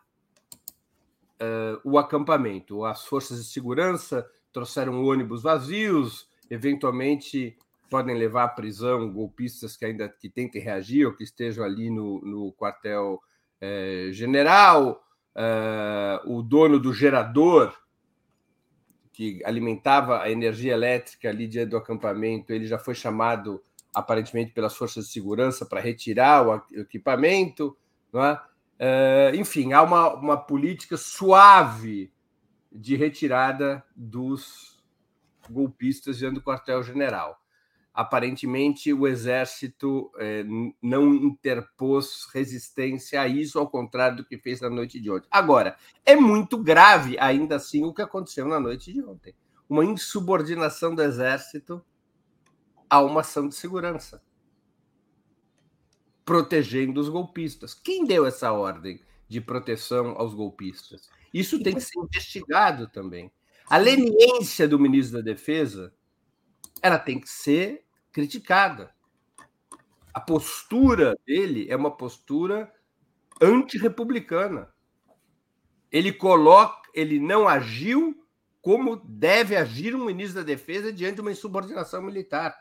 o 1.83 1.97
acampamento. 1.97 2.85
As 2.85 3.05
forças 3.05 3.37
de 3.43 3.51
segurança 3.51 4.25
trouxeram 4.53 5.03
ônibus 5.03 5.43
vazios, 5.43 6.25
eventualmente 6.49 7.57
podem 7.89 8.17
levar 8.17 8.45
à 8.45 8.47
prisão 8.47 9.11
golpistas 9.11 9.77
que 9.77 9.85
ainda 9.85 10.09
que 10.09 10.27
tentem 10.27 10.59
reagir 10.59 11.05
ou 11.05 11.13
que 11.13 11.23
estejam 11.23 11.63
ali 11.63 11.91
no, 11.91 12.19
no 12.21 12.51
quartel 12.53 13.21
é, 13.61 14.09
general. 14.11 15.03
É, 15.35 16.19
o 16.25 16.41
dono 16.41 16.79
do 16.79 16.91
gerador 16.91 17.71
que 19.13 19.41
alimentava 19.45 20.21
a 20.21 20.29
energia 20.29 20.73
elétrica 20.73 21.29
ali 21.29 21.47
diante 21.47 21.69
do 21.69 21.77
acampamento, 21.77 22.51
ele 22.51 22.65
já 22.65 22.79
foi 22.79 22.95
chamado 22.95 23.63
aparentemente 23.93 24.51
pelas 24.51 24.75
forças 24.75 25.05
de 25.05 25.11
segurança 25.11 25.65
para 25.65 25.79
retirar 25.79 26.45
o 26.45 26.61
equipamento, 26.71 27.77
não 28.11 28.25
é? 28.25 28.41
É, 28.79 29.31
enfim, 29.35 29.71
há 29.71 29.83
uma, 29.83 30.13
uma 30.15 30.35
política 30.35 30.97
suave 30.97 32.11
de 32.71 32.95
retirada 32.95 33.83
dos 33.95 34.83
golpistas 35.47 36.17
diante 36.17 36.35
do 36.35 36.41
quartel-general. 36.41 37.39
Aparentemente, 37.93 38.91
o 38.91 39.07
exército 39.07 40.11
eh, 40.17 40.43
não 40.81 41.13
interpôs 41.13 42.27
resistência 42.33 43.21
a 43.21 43.27
isso, 43.27 43.59
ao 43.59 43.69
contrário 43.69 44.17
do 44.17 44.25
que 44.25 44.37
fez 44.37 44.59
na 44.59 44.69
noite 44.69 44.99
de 44.99 45.11
ontem. 45.11 45.27
Agora, 45.29 45.75
é 46.03 46.15
muito 46.15 46.57
grave, 46.57 47.17
ainda 47.19 47.57
assim, 47.57 47.83
o 47.83 47.93
que 47.93 48.01
aconteceu 48.01 48.47
na 48.47 48.59
noite 48.59 48.91
de 48.91 49.03
ontem 49.03 49.35
uma 49.73 49.83
insubordinação 49.83 50.93
do 50.93 51.01
exército 51.01 51.83
a 52.89 53.01
uma 53.01 53.21
ação 53.21 53.47
de 53.47 53.55
segurança, 53.55 54.21
protegendo 56.23 57.01
os 57.01 57.09
golpistas. 57.09 57.73
Quem 57.73 58.05
deu 58.05 58.25
essa 58.25 58.51
ordem 58.51 59.01
de 59.27 59.41
proteção 59.41 60.15
aos 60.17 60.33
golpistas? 60.33 61.09
Isso 61.33 61.61
tem 61.63 61.73
que 61.73 61.81
ser 61.81 61.99
investigado 61.99 62.87
também. 62.87 63.31
A 63.67 63.77
leniência 63.77 64.67
do 64.67 64.77
ministro 64.77 65.17
da 65.17 65.23
Defesa, 65.23 65.91
ela 66.81 66.99
tem 66.99 67.19
que 67.19 67.29
ser 67.29 67.82
criticada. 68.13 68.95
A 70.13 70.21
postura 70.21 71.17
dele 71.25 71.67
é 71.69 71.75
uma 71.75 71.91
postura 71.91 72.71
antirrepublicana. 73.41 74.71
Ele 75.91 76.13
coloca, 76.13 76.89
ele 76.93 77.19
não 77.19 77.47
agiu 77.47 78.25
como 78.61 78.95
deve 78.95 79.57
agir 79.57 79.93
um 79.93 80.05
ministro 80.05 80.39
da 80.39 80.45
Defesa 80.45 80.93
diante 80.93 81.15
de 81.15 81.21
uma 81.21 81.31
insubordinação 81.31 82.01
militar. 82.01 82.57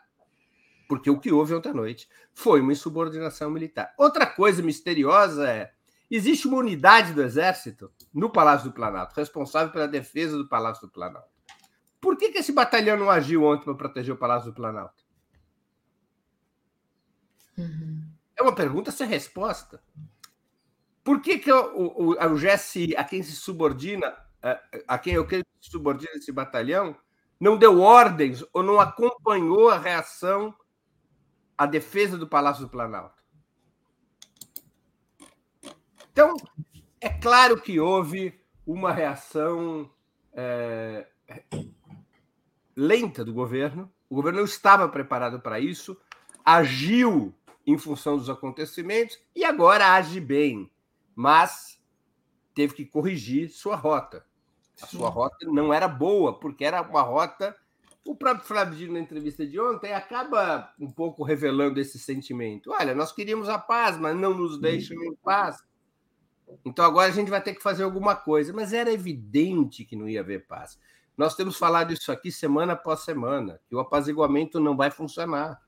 Porque 0.89 1.09
o 1.09 1.19
que 1.19 1.31
houve 1.31 1.53
ontem 1.53 1.69
à 1.69 1.73
noite 1.73 2.09
foi 2.33 2.59
uma 2.59 2.73
insubordinação 2.73 3.49
militar. 3.49 3.93
Outra 3.97 4.25
coisa 4.25 4.61
misteriosa 4.61 5.49
é 5.49 5.71
Existe 6.15 6.47
uma 6.47 6.57
unidade 6.57 7.11
do 7.11 7.23
Exército 7.23 7.91
no 8.13 8.29
Palácio 8.29 8.69
do 8.69 8.75
Planalto, 8.75 9.15
responsável 9.15 9.73
pela 9.73 9.87
defesa 9.87 10.37
do 10.37 10.47
Palácio 10.47 10.85
do 10.85 10.91
Planalto. 10.93 11.27
Por 11.99 12.15
que, 12.15 12.29
que 12.29 12.37
esse 12.37 12.51
batalhão 12.51 12.95
não 12.95 13.09
agiu 13.09 13.43
ontem 13.43 13.65
para 13.65 13.73
proteger 13.73 14.13
o 14.13 14.17
Palácio 14.17 14.51
do 14.51 14.55
Planalto? 14.55 15.02
Uhum. 17.57 18.03
É 18.35 18.41
uma 18.41 18.55
pergunta 18.55 18.91
sem 18.91 19.07
resposta. 19.07 19.81
Por 21.03 21.21
que, 21.21 21.37
que 21.37 21.51
o, 21.51 21.65
o, 21.75 22.11
o 22.11 22.35
GSI, 22.35 22.95
a 22.95 23.03
quem 23.03 23.21
se 23.21 23.35
subordina, 23.35 24.15
a 24.87 24.97
quem 24.97 25.13
eu 25.13 25.25
creio 25.25 25.43
que 25.43 25.69
subordina 25.69 26.13
esse 26.15 26.31
batalhão, 26.31 26.95
não 27.39 27.57
deu 27.57 27.81
ordens 27.81 28.43
ou 28.53 28.63
não 28.63 28.79
acompanhou 28.79 29.69
a 29.69 29.77
reação 29.77 30.55
à 31.57 31.65
defesa 31.65 32.17
do 32.17 32.27
Palácio 32.27 32.63
do 32.63 32.69
Planalto? 32.69 33.21
Então, 36.11 36.35
é 37.01 37.09
claro 37.09 37.59
que 37.59 37.79
houve 37.79 38.39
uma 38.65 38.93
reação 38.93 39.91
é, 40.31 41.07
lenta 42.75 43.25
do 43.25 43.33
governo. 43.33 43.91
O 44.09 44.15
governo 44.15 44.39
não 44.39 44.45
estava 44.45 44.87
preparado 44.87 45.39
para 45.39 45.59
isso, 45.59 45.99
agiu 46.45 47.33
em 47.65 47.77
função 47.77 48.17
dos 48.17 48.29
acontecimentos 48.29 49.19
e 49.35 49.43
agora 49.43 49.93
age 49.93 50.19
bem, 50.19 50.69
mas 51.15 51.81
teve 52.53 52.73
que 52.73 52.85
corrigir 52.85 53.49
sua 53.49 53.75
rota. 53.75 54.25
A 54.81 54.87
sua 54.87 55.09
rota 55.09 55.45
não 55.47 55.73
era 55.73 55.87
boa, 55.87 56.39
porque 56.39 56.65
era 56.65 56.81
uma 56.81 57.01
rota. 57.01 57.55
O 58.05 58.15
próprio 58.15 58.45
Flávio 58.45 58.75
Dino, 58.75 58.93
na 58.93 58.99
entrevista 58.99 59.45
de 59.45 59.59
ontem, 59.59 59.93
acaba 59.93 60.73
um 60.79 60.91
pouco 60.91 61.23
revelando 61.23 61.79
esse 61.79 61.97
sentimento. 61.97 62.71
Olha, 62.71 62.93
nós 62.93 63.11
queríamos 63.11 63.47
a 63.47 63.57
paz, 63.57 63.97
mas 63.97 64.15
não 64.15 64.33
nos 64.33 64.59
deixam 64.59 65.01
em 65.03 65.15
paz. 65.15 65.63
Então 66.65 66.83
agora 66.83 67.07
a 67.07 67.15
gente 67.15 67.29
vai 67.29 67.41
ter 67.41 67.53
que 67.53 67.63
fazer 67.63 67.83
alguma 67.83 68.15
coisa, 68.15 68.51
mas 68.51 68.73
era 68.73 68.91
evidente 68.91 69.85
que 69.85 69.95
não 69.95 70.09
ia 70.09 70.19
haver 70.19 70.45
paz. 70.47 70.77
Nós 71.15 71.35
temos 71.35 71.57
falado 71.57 71.93
isso 71.93 72.11
aqui 72.11 72.31
semana 72.31 72.73
após 72.73 73.01
semana, 73.01 73.59
que 73.69 73.75
o 73.75 73.79
apaziguamento 73.79 74.59
não 74.59 74.75
vai 74.75 74.91
funcionar. 74.91 75.61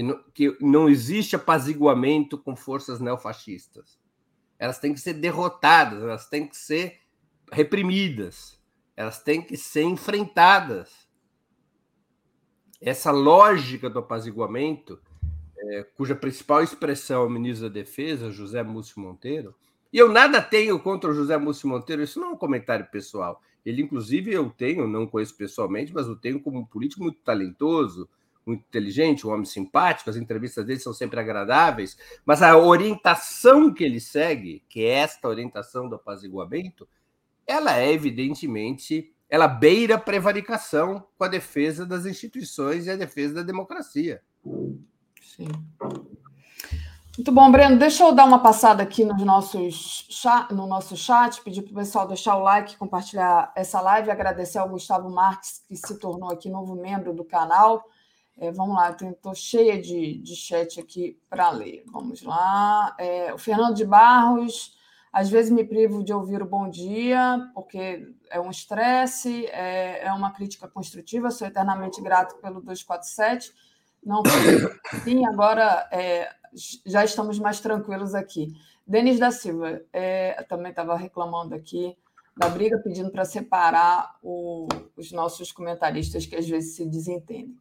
Que 0.00 0.02
não, 0.02 0.24
que 0.32 0.56
não 0.62 0.88
existe 0.88 1.36
apaziguamento 1.36 2.38
com 2.38 2.56
forças 2.56 3.00
neofascistas. 3.00 4.00
Elas 4.58 4.78
têm 4.78 4.94
que 4.94 5.00
ser 5.00 5.12
derrotadas, 5.12 6.02
elas 6.02 6.26
têm 6.26 6.48
que 6.48 6.56
ser 6.56 7.00
reprimidas, 7.52 8.58
elas 8.96 9.22
têm 9.22 9.42
que 9.42 9.58
ser 9.58 9.82
enfrentadas. 9.82 11.06
Essa 12.80 13.10
lógica 13.10 13.90
do 13.90 13.98
apaziguamento 13.98 14.98
é, 15.58 15.82
cuja 15.82 16.16
principal 16.16 16.62
expressão 16.62 17.24
é 17.24 17.26
o 17.26 17.30
ministro 17.30 17.68
da 17.68 17.74
Defesa, 17.74 18.30
José 18.30 18.62
Múcio 18.62 19.02
Monteiro, 19.02 19.54
e 19.92 19.98
eu 19.98 20.08
nada 20.10 20.40
tenho 20.40 20.80
contra 20.80 21.10
o 21.10 21.14
José 21.14 21.36
Múcio 21.36 21.68
Monteiro, 21.68 22.02
isso 22.02 22.18
não 22.18 22.28
é 22.28 22.32
um 22.32 22.38
comentário 22.38 22.86
pessoal. 22.90 23.42
Ele, 23.66 23.82
inclusive, 23.82 24.32
eu 24.32 24.48
tenho, 24.48 24.88
não 24.88 25.06
conheço 25.06 25.36
pessoalmente, 25.36 25.92
mas 25.92 26.06
eu 26.06 26.16
tenho 26.16 26.40
como 26.40 26.60
um 26.60 26.64
político 26.64 27.02
muito 27.02 27.20
talentoso, 27.20 28.08
muito 28.44 28.64
inteligente, 28.68 29.26
um 29.26 29.30
homem 29.30 29.44
simpático, 29.44 30.10
as 30.10 30.16
entrevistas 30.16 30.64
dele 30.64 30.80
são 30.80 30.92
sempre 30.92 31.20
agradáveis, 31.20 31.96
mas 32.24 32.42
a 32.42 32.56
orientação 32.56 33.72
que 33.72 33.84
ele 33.84 34.00
segue, 34.00 34.64
que 34.68 34.84
é 34.84 34.90
esta 34.90 35.28
orientação 35.28 35.88
do 35.88 35.96
apaziguamento, 35.96 36.88
ela 37.46 37.78
é 37.78 37.92
evidentemente, 37.92 39.12
ela 39.28 39.48
beira 39.48 39.98
prevaricação 39.98 41.04
com 41.16 41.24
a 41.24 41.28
defesa 41.28 41.84
das 41.84 42.06
instituições 42.06 42.86
e 42.86 42.90
a 42.90 42.96
defesa 42.96 43.34
da 43.34 43.42
democracia. 43.42 44.22
Sim. 45.20 45.48
Muito 47.16 47.32
bom, 47.32 47.50
Breno. 47.50 47.78
Deixa 47.78 48.02
eu 48.02 48.14
dar 48.14 48.24
uma 48.24 48.38
passada 48.38 48.82
aqui 48.82 49.04
nos 49.04 49.22
nossos 49.22 50.08
no 50.52 50.66
nosso 50.66 50.96
chat, 50.96 51.42
pedir 51.42 51.62
para 51.62 51.72
o 51.72 51.74
pessoal 51.74 52.08
deixar 52.08 52.36
o 52.36 52.42
like, 52.42 52.76
compartilhar 52.76 53.52
essa 53.54 53.80
live, 53.80 54.10
agradecer 54.10 54.58
ao 54.58 54.68
Gustavo 54.68 55.10
Marques, 55.10 55.62
que 55.68 55.76
se 55.76 55.98
tornou 55.98 56.30
aqui 56.30 56.48
novo 56.48 56.74
membro 56.74 57.12
do 57.12 57.24
canal. 57.24 57.84
É, 58.40 58.50
vamos 58.50 58.74
lá, 58.74 58.90
estou 58.90 59.34
cheia 59.34 59.78
de, 59.78 60.14
de 60.14 60.34
chat 60.34 60.80
aqui 60.80 61.20
para 61.28 61.50
ler. 61.50 61.84
Vamos 61.92 62.22
lá. 62.22 62.96
É, 62.98 63.34
o 63.34 63.36
Fernando 63.38 63.76
de 63.76 63.84
Barros, 63.84 64.74
às 65.12 65.28
vezes 65.28 65.52
me 65.52 65.62
privo 65.62 66.02
de 66.02 66.10
ouvir 66.14 66.42
o 66.42 66.48
bom 66.48 66.66
dia, 66.66 67.50
porque 67.52 68.14
é 68.30 68.40
um 68.40 68.50
estresse, 68.50 69.44
é, 69.48 70.06
é 70.06 70.12
uma 70.14 70.32
crítica 70.32 70.66
construtiva, 70.66 71.30
sou 71.30 71.46
eternamente 71.46 72.00
grato 72.00 72.36
pelo 72.36 72.62
247. 72.62 73.52
Não 74.02 74.22
sim, 75.04 75.26
agora 75.26 75.86
é, 75.92 76.30
já 76.86 77.04
estamos 77.04 77.38
mais 77.38 77.60
tranquilos 77.60 78.14
aqui. 78.14 78.54
Denis 78.86 79.18
da 79.18 79.30
Silva 79.30 79.82
é, 79.92 80.42
também 80.48 80.70
estava 80.70 80.96
reclamando 80.96 81.54
aqui 81.54 81.94
da 82.34 82.48
briga, 82.48 82.78
pedindo 82.78 83.10
para 83.10 83.26
separar 83.26 84.16
o, 84.22 84.66
os 84.96 85.12
nossos 85.12 85.52
comentaristas 85.52 86.24
que 86.24 86.36
às 86.36 86.48
vezes 86.48 86.74
se 86.74 86.86
desentendem. 86.86 87.54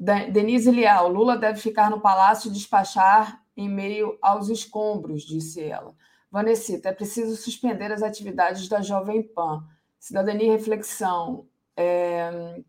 Denise 0.00 0.70
Leal, 0.70 1.08
Lula 1.08 1.36
deve 1.36 1.60
ficar 1.60 1.90
no 1.90 2.00
palácio 2.00 2.48
e 2.48 2.52
despachar 2.52 3.42
em 3.54 3.68
meio 3.68 4.16
aos 4.22 4.48
escombros, 4.48 5.22
disse 5.22 5.62
ela. 5.62 5.94
Vanessita, 6.30 6.88
é 6.88 6.92
preciso 6.92 7.36
suspender 7.36 7.92
as 7.92 8.02
atividades 8.02 8.66
da 8.66 8.80
Jovem 8.80 9.22
Pan. 9.22 9.62
Cidadania 9.98 10.46
e 10.46 10.50
Reflexão, 10.50 11.46
está 11.76 11.82
é, 11.82 12.62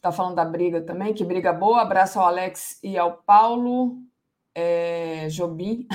tá 0.00 0.10
falando 0.10 0.36
da 0.36 0.44
briga 0.46 0.80
também, 0.80 1.12
que 1.12 1.24
briga 1.24 1.52
boa. 1.52 1.82
Abraço 1.82 2.18
ao 2.18 2.26
Alex 2.26 2.78
e 2.82 2.96
ao 2.96 3.18
Paulo 3.18 3.98
é, 4.54 5.28
Jobim, 5.28 5.86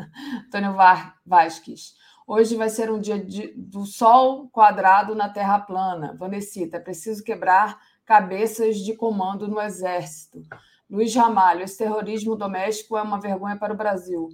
Antônio 0.46 0.76
Vasques. 1.24 1.94
Hoje 2.26 2.56
vai 2.56 2.68
ser 2.68 2.90
um 2.90 3.00
dia 3.00 3.18
de, 3.18 3.54
do 3.56 3.86
sol 3.86 4.50
quadrado 4.50 5.14
na 5.14 5.30
terra 5.30 5.58
plana. 5.60 6.14
Vanessita, 6.18 6.76
é 6.76 6.80
preciso 6.80 7.24
quebrar 7.24 7.80
cabeças 8.04 8.78
de 8.78 8.94
comando 8.94 9.48
no 9.48 9.60
Exército. 9.60 10.42
Luiz 10.90 11.14
Ramalho, 11.14 11.62
esse 11.62 11.78
terrorismo 11.78 12.36
doméstico 12.36 12.96
é 12.96 13.02
uma 13.02 13.20
vergonha 13.20 13.56
para 13.56 13.72
o 13.72 13.76
Brasil. 13.76 14.28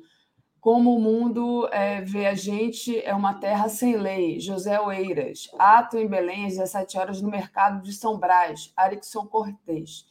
Como 0.61 0.97
o 0.97 1.01
mundo 1.01 1.69
é, 1.70 2.01
vê 2.01 2.27
a 2.27 2.35
gente, 2.35 3.01
é 3.05 3.15
uma 3.15 3.35
terra 3.35 3.69
sem 3.69 3.97
lei. 3.97 4.40
José 4.40 4.81
Oeiras. 4.81 5.49
Ato 5.57 5.97
em 5.97 6.09
Belém 6.09 6.47
às 6.47 6.55
17 6.57 6.99
horas 6.99 7.23
no 7.23 7.31
mercado 7.31 7.81
de 7.82 7.93
São 7.93 8.19
Brás. 8.19 8.73
Arixon 8.77 9.27
Cortez. 9.27 10.05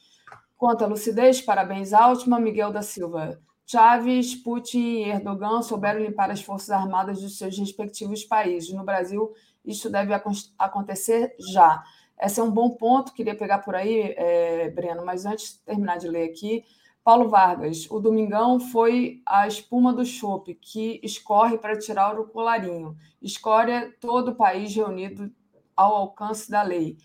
Quanto 0.55 0.85
à 0.85 0.87
lucidez, 0.87 1.41
parabéns, 1.41 1.91
Altman. 1.91 2.39
Miguel 2.39 2.71
da 2.71 2.81
Silva. 2.81 3.39
Chaves, 3.65 4.33
Putin 4.33 4.79
e 4.79 5.09
Erdogan 5.09 5.61
souberam 5.61 5.99
limpar 5.99 6.31
as 6.31 6.41
forças 6.41 6.69
armadas 6.69 7.21
dos 7.21 7.37
seus 7.37 7.57
respectivos 7.59 8.23
países. 8.23 8.73
No 8.73 8.85
Brasil, 8.85 9.33
isso 9.65 9.89
deve 9.89 10.13
acontecer 10.57 11.35
já. 11.51 11.83
Esse 12.19 12.39
é 12.39 12.43
um 12.43 12.51
bom 12.51 12.71
ponto, 12.71 13.13
queria 13.13 13.35
pegar 13.35 13.59
por 13.59 13.75
aí, 13.75 14.13
é, 14.17 14.69
Breno, 14.71 15.05
mas 15.05 15.25
antes 15.25 15.53
de 15.53 15.59
terminar 15.59 15.97
de 15.97 16.07
ler 16.07 16.29
aqui, 16.29 16.65
Paulo 17.03 17.29
Vargas, 17.29 17.89
o 17.89 17.99
Domingão 17.99 18.59
foi 18.59 19.21
a 19.25 19.47
espuma 19.47 19.93
do 19.93 20.05
chope 20.05 20.55
que 20.55 20.99
escorre 21.03 21.57
para 21.57 21.77
tirar 21.77 22.19
o 22.19 22.27
colarinho. 22.27 22.97
Escória 23.21 23.93
todo 24.01 24.31
o 24.31 24.35
país 24.35 24.75
reunido 24.75 25.31
ao 25.75 25.95
alcance 25.95 26.49
da 26.49 26.63
lei, 26.63 26.97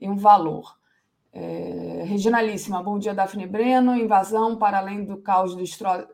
em 0.00 0.10
um 0.10 0.16
valor. 0.16 0.76
É, 1.32 2.02
Regionalíssima, 2.06 2.82
bom 2.82 2.98
dia, 2.98 3.14
Daphne 3.14 3.46
Breno. 3.46 3.94
Invasão 3.94 4.56
para 4.56 4.78
além 4.78 5.04
do 5.04 5.18
caos 5.18 5.54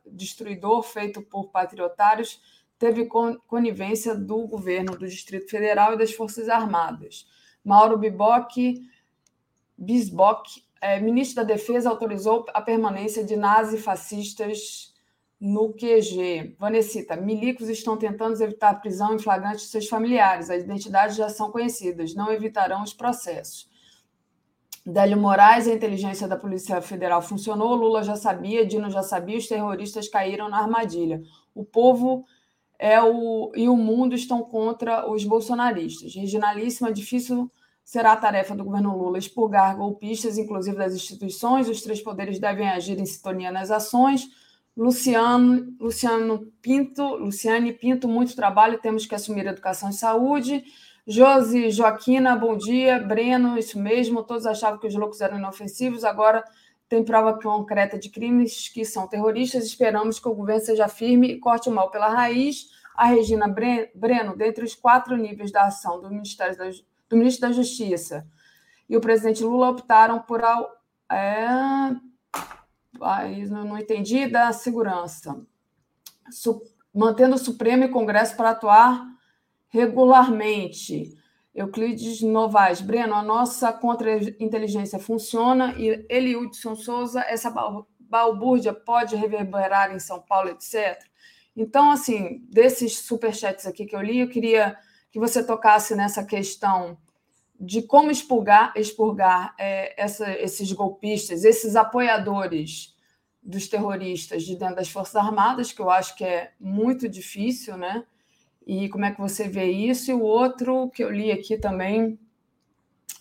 destruidor 0.05 0.82
feito 0.82 1.23
por 1.23 1.48
patriotários 1.51 2.40
teve 2.82 3.06
conivência 3.47 4.12
do 4.12 4.44
governo 4.48 4.98
do 4.98 5.06
Distrito 5.06 5.48
Federal 5.48 5.94
e 5.94 5.97
das 5.97 6.12
Forças 6.12 6.48
Armadas. 6.48 7.28
Mauro 7.65 7.97
Biboc, 7.97 8.57
Bisboc, 9.77 10.47
é, 10.81 11.01
ministro 11.01 11.37
da 11.37 11.45
Defesa, 11.45 11.91
autorizou 11.91 12.45
a 12.53 12.61
permanência 12.61 13.25
de 13.25 13.37
nazifascistas 13.37 14.93
no 15.41 15.73
QG. 15.73 16.57
Vanessita, 16.59 17.17
milicos 17.17 17.69
estão 17.69 17.97
tentando 17.97 18.41
evitar 18.41 18.71
a 18.71 18.75
prisão 18.75 19.15
em 19.15 19.19
flagrante 19.19 19.59
de 19.59 19.71
seus 19.71 19.89
familiares. 19.89 20.51
As 20.51 20.63
identidades 20.63 21.17
já 21.17 21.29
são 21.29 21.51
conhecidas, 21.51 22.15
não 22.15 22.33
evitarão 22.33 22.83
os 22.83 22.93
processos. 22.93 23.71
Délio 24.85 25.17
Moraes, 25.17 25.69
a 25.69 25.75
inteligência 25.75 26.27
da 26.27 26.37
Polícia 26.37 26.81
Federal 26.83 27.23
funcionou, 27.23 27.75
Lula 27.75 28.03
já 28.03 28.17
sabia, 28.17 28.67
Dino 28.67 28.91
já 28.91 29.03
sabia, 29.03 29.39
os 29.39 29.47
terroristas 29.47 30.09
caíram 30.09 30.49
na 30.49 30.59
armadilha. 30.59 31.23
O 31.55 31.65
povo 31.65 32.25
é 32.83 33.01
o, 33.01 33.53
e 33.55 33.69
o 33.69 33.77
mundo 33.77 34.13
estão 34.13 34.43
contra 34.43 35.09
os 35.09 35.23
bolsonaristas. 35.23 36.17
Regionalíssima, 36.17 36.93
difícil 36.93 37.49
será 37.85 38.11
a 38.11 38.17
tarefa 38.17 38.57
do 38.57 38.65
governo 38.65 38.99
Lula 38.99 39.19
expurgar 39.19 39.77
golpistas, 39.77 40.37
inclusive 40.37 40.77
das 40.77 40.93
instituições. 40.93 41.69
Os 41.69 41.81
três 41.81 42.03
poderes 42.03 42.41
devem 42.41 42.69
agir 42.69 42.99
em 42.99 43.07
sintonia 43.07 43.53
nas 43.53 43.71
ações. 43.71 44.29
Luciano, 44.77 45.77
Luciano 45.79 46.53
Pinto, 46.61 47.05
Luciane 47.19 47.73
Pinto, 47.73 48.09
muito 48.09 48.35
trabalho, 48.35 48.81
temos 48.81 49.07
que 49.07 49.15
assumir 49.15 49.47
educação 49.47 49.91
e 49.91 49.93
saúde. 49.93 50.65
Josi 51.07 51.71
Joaquina, 51.71 52.35
bom 52.35 52.57
dia. 52.57 52.99
Breno, 52.99 53.57
isso 53.57 53.79
mesmo. 53.79 54.25
Todos 54.25 54.45
achavam 54.45 54.81
que 54.81 54.89
os 54.89 54.95
loucos 54.97 55.21
eram 55.21 55.39
inofensivos, 55.39 56.03
agora 56.03 56.43
tem 56.93 57.02
prova 57.02 57.40
concreta 57.40 57.98
de 57.98 58.10
crimes 58.10 58.69
que 58.69 58.85
são 58.85 59.09
terroristas. 59.09 59.64
Esperamos 59.64 60.19
que 60.19 60.28
o 60.28 60.35
governo 60.35 60.62
seja 60.62 60.86
firme 60.89 61.28
e 61.28 61.39
corte 61.39 61.70
o 61.70 61.73
mal 61.73 61.90
pela 61.90 62.10
raiz. 62.10 62.69
A 62.94 63.06
Regina 63.06 63.48
Breno, 63.48 64.36
dentre 64.36 64.62
os 64.62 64.74
quatro 64.74 65.16
níveis 65.16 65.51
da 65.51 65.62
ação 65.62 66.02
do, 66.02 66.10
Ministério 66.10 66.55
da, 66.55 66.69
do 67.09 67.16
Ministro 67.16 67.48
da 67.48 67.55
Justiça 67.55 68.28
e 68.90 68.94
o 68.94 69.01
presidente 69.01 69.43
Lula 69.43 69.70
optaram 69.70 70.19
por. 70.20 70.43
É, 71.10 71.48
não, 73.48 73.64
não 73.64 73.78
entendi 73.78 74.27
da 74.27 74.52
segurança. 74.52 75.40
Su, 76.31 76.62
mantendo 76.94 77.36
o 77.36 77.39
Supremo 77.39 77.85
e 77.85 77.89
Congresso 77.89 78.36
para 78.36 78.51
atuar 78.51 79.02
regularmente. 79.70 81.16
Euclides 81.55 82.23
Novaes, 82.23 82.81
Breno, 82.81 83.15
a 83.15 83.23
nossa 83.23 83.73
contra-inteligência 83.73 84.99
funciona 84.99 85.74
e 85.77 86.07
Eliudson 86.09 86.74
Souza, 86.74 87.20
essa 87.29 87.53
balbúrdia 88.01 88.73
pode 88.73 89.16
reverberar 89.16 89.95
em 89.95 89.99
São 89.99 90.20
Paulo, 90.20 90.49
etc. 90.49 90.99
Então, 91.55 91.91
assim, 91.91 92.43
desses 92.51 92.99
superchats 92.99 93.66
aqui 93.66 93.85
que 93.85 93.95
eu 93.95 94.01
li, 94.01 94.20
eu 94.20 94.29
queria 94.29 94.77
que 95.11 95.19
você 95.19 95.45
tocasse 95.45 95.95
nessa 95.95 96.24
questão 96.24 96.97
de 97.61 97.83
como 97.83 98.11
expurgar, 98.11 98.73
expurgar 98.74 99.55
é, 99.59 99.95
essa, 100.03 100.31
esses 100.33 100.73
golpistas, 100.73 101.45
esses 101.45 101.77
apoiadores 101.77 102.97
dos 103.43 103.69
terroristas 103.69 104.43
de 104.45 104.57
dentro 104.57 104.77
das 104.77 104.89
Forças 104.89 105.16
Armadas, 105.16 105.70
que 105.70 105.81
eu 105.81 105.91
acho 105.91 106.16
que 106.16 106.24
é 106.24 106.53
muito 106.59 107.09
difícil, 107.09 107.77
né? 107.77 108.05
E 108.67 108.89
como 108.89 109.05
é 109.05 109.13
que 109.13 109.21
você 109.21 109.49
vê 109.49 109.71
isso. 109.71 110.11
E 110.11 110.15
o 110.15 110.23
outro 110.23 110.91
que 110.91 111.03
eu 111.03 111.11
li 111.11 111.31
aqui 111.31 111.57
também, 111.57 112.19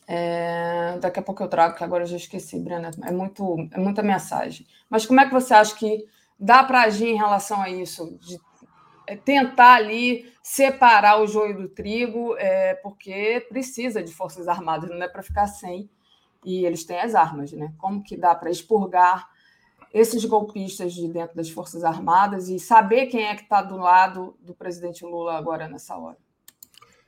é... 0.08 0.98
daqui 1.00 1.20
a 1.20 1.24
pouco 1.24 1.44
eu 1.44 1.48
trago, 1.48 1.76
que 1.76 1.84
agora 1.84 2.04
eu 2.04 2.08
já 2.08 2.18
esqueci, 2.18 2.60
Brena, 2.60 2.92
é, 3.04 3.12
muito, 3.12 3.68
é 3.72 3.80
muita 3.80 4.04
mensagem. 4.04 4.66
Mas 4.90 5.06
como 5.06 5.20
é 5.20 5.26
que 5.26 5.34
você 5.34 5.54
acha 5.54 5.76
que 5.76 6.06
dá 6.40 6.64
para 6.64 6.82
agir 6.84 7.08
em 7.08 7.18
relação 7.18 7.62
a 7.62 7.70
isso? 7.70 8.18
De 8.20 8.40
é, 9.08 9.16
tentar 9.16 9.76
ali 9.76 10.32
separar 10.44 11.22
o 11.22 11.28
joio 11.28 11.58
do 11.58 11.70
trigo, 11.70 12.36
é, 12.38 12.76
porque 12.76 13.46
precisa 13.50 14.02
de 14.02 14.14
forças 14.14 14.48
armadas, 14.48 14.90
não 14.90 15.04
é 15.04 15.08
para 15.08 15.24
ficar 15.24 15.48
sem. 15.48 15.90
E 16.44 16.66
eles 16.66 16.86
têm 16.86 17.00
as 17.00 17.14
armas, 17.14 17.52
né? 17.52 17.74
Como 17.78 18.04
que 18.04 18.18
dá 18.18 18.34
para 18.34 18.50
expurgar 18.50 19.30
esses 19.94 20.24
golpistas 20.26 20.94
de 20.94 21.08
dentro 21.08 21.36
das 21.36 21.50
Forças 21.50 21.84
Armadas 21.84 22.50
e 22.50 22.60
saber 22.60 23.08
quem 23.08 23.26
é 23.26 23.36
que 23.36 23.44
está 23.44 23.62
do 23.62 23.78
lado 23.78 24.38
do 24.40 24.54
presidente 24.54 25.04
Lula 25.04 25.38
agora 25.38 25.68
nessa 25.68 25.98
hora? 25.98 26.18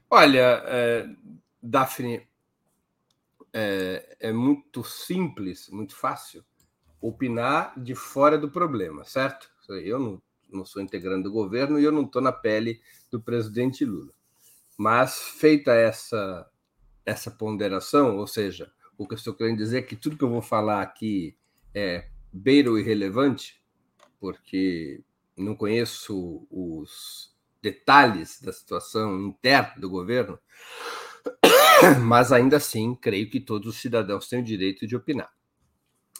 Olha, 0.10 0.62
é, 0.66 1.08
Daphne, 1.62 2.28
é, 3.54 4.18
é 4.20 4.34
muito 4.34 4.84
simples, 4.84 5.70
muito 5.70 5.96
fácil 5.96 6.44
opinar 7.02 7.74
de 7.80 7.96
fora 7.96 8.38
do 8.38 8.50
problema, 8.50 9.04
certo? 9.04 9.50
Eu 9.70 10.00
não, 10.00 10.22
não 10.50 10.66
sou 10.66 10.82
integrante 10.82 11.24
do 11.24 11.32
governo 11.32 11.80
e 11.80 11.84
eu 11.84 11.92
não 11.92 12.04
estou 12.04 12.22
na 12.22 12.32
pele 12.32 12.82
do 13.10 13.22
presidente 13.22 13.86
Lula. 13.86 14.14
Mas 14.78 15.20
feita 15.20 15.74
essa 15.74 16.50
essa 17.06 17.30
ponderação, 17.30 18.18
ou 18.18 18.26
seja, 18.26 18.72
o 18.98 19.06
que 19.06 19.14
eu 19.14 19.18
estou 19.18 19.34
querendo 19.34 19.58
dizer 19.58 19.80
é 19.80 19.82
que 19.82 19.96
tudo 19.96 20.18
que 20.18 20.24
eu 20.24 20.30
vou 20.30 20.42
falar 20.42 20.82
aqui 20.82 21.38
é 21.74 22.10
beira 22.34 22.72
o 22.72 22.80
irrelevante, 22.80 23.64
porque 24.20 25.04
não 25.38 25.56
conheço 25.56 26.48
os 26.50 27.32
detalhes 27.62 28.42
da 28.42 28.52
situação 28.52 29.20
interna 29.28 29.76
do 29.78 29.90
governo, 29.90 30.40
mas 32.04 32.32
ainda 32.32 32.58
assim 32.58 32.96
creio 32.96 33.30
que 33.30 33.40
todos 33.40 33.68
os 33.76 33.80
cidadãos 33.80 34.28
têm 34.28 34.40
o 34.40 34.44
direito 34.44 34.88
de 34.88 34.96
opinar. 34.96 35.32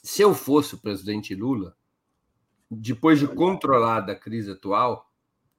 Se 0.04 0.22
eu 0.22 0.34
fosse 0.36 0.76
o 0.76 0.80
presidente 0.80 1.34
Lula, 1.34 1.76
depois 2.70 3.20
de 3.20 3.28
controlar 3.28 4.10
a 4.10 4.16
crise 4.16 4.52
atual, 4.52 5.12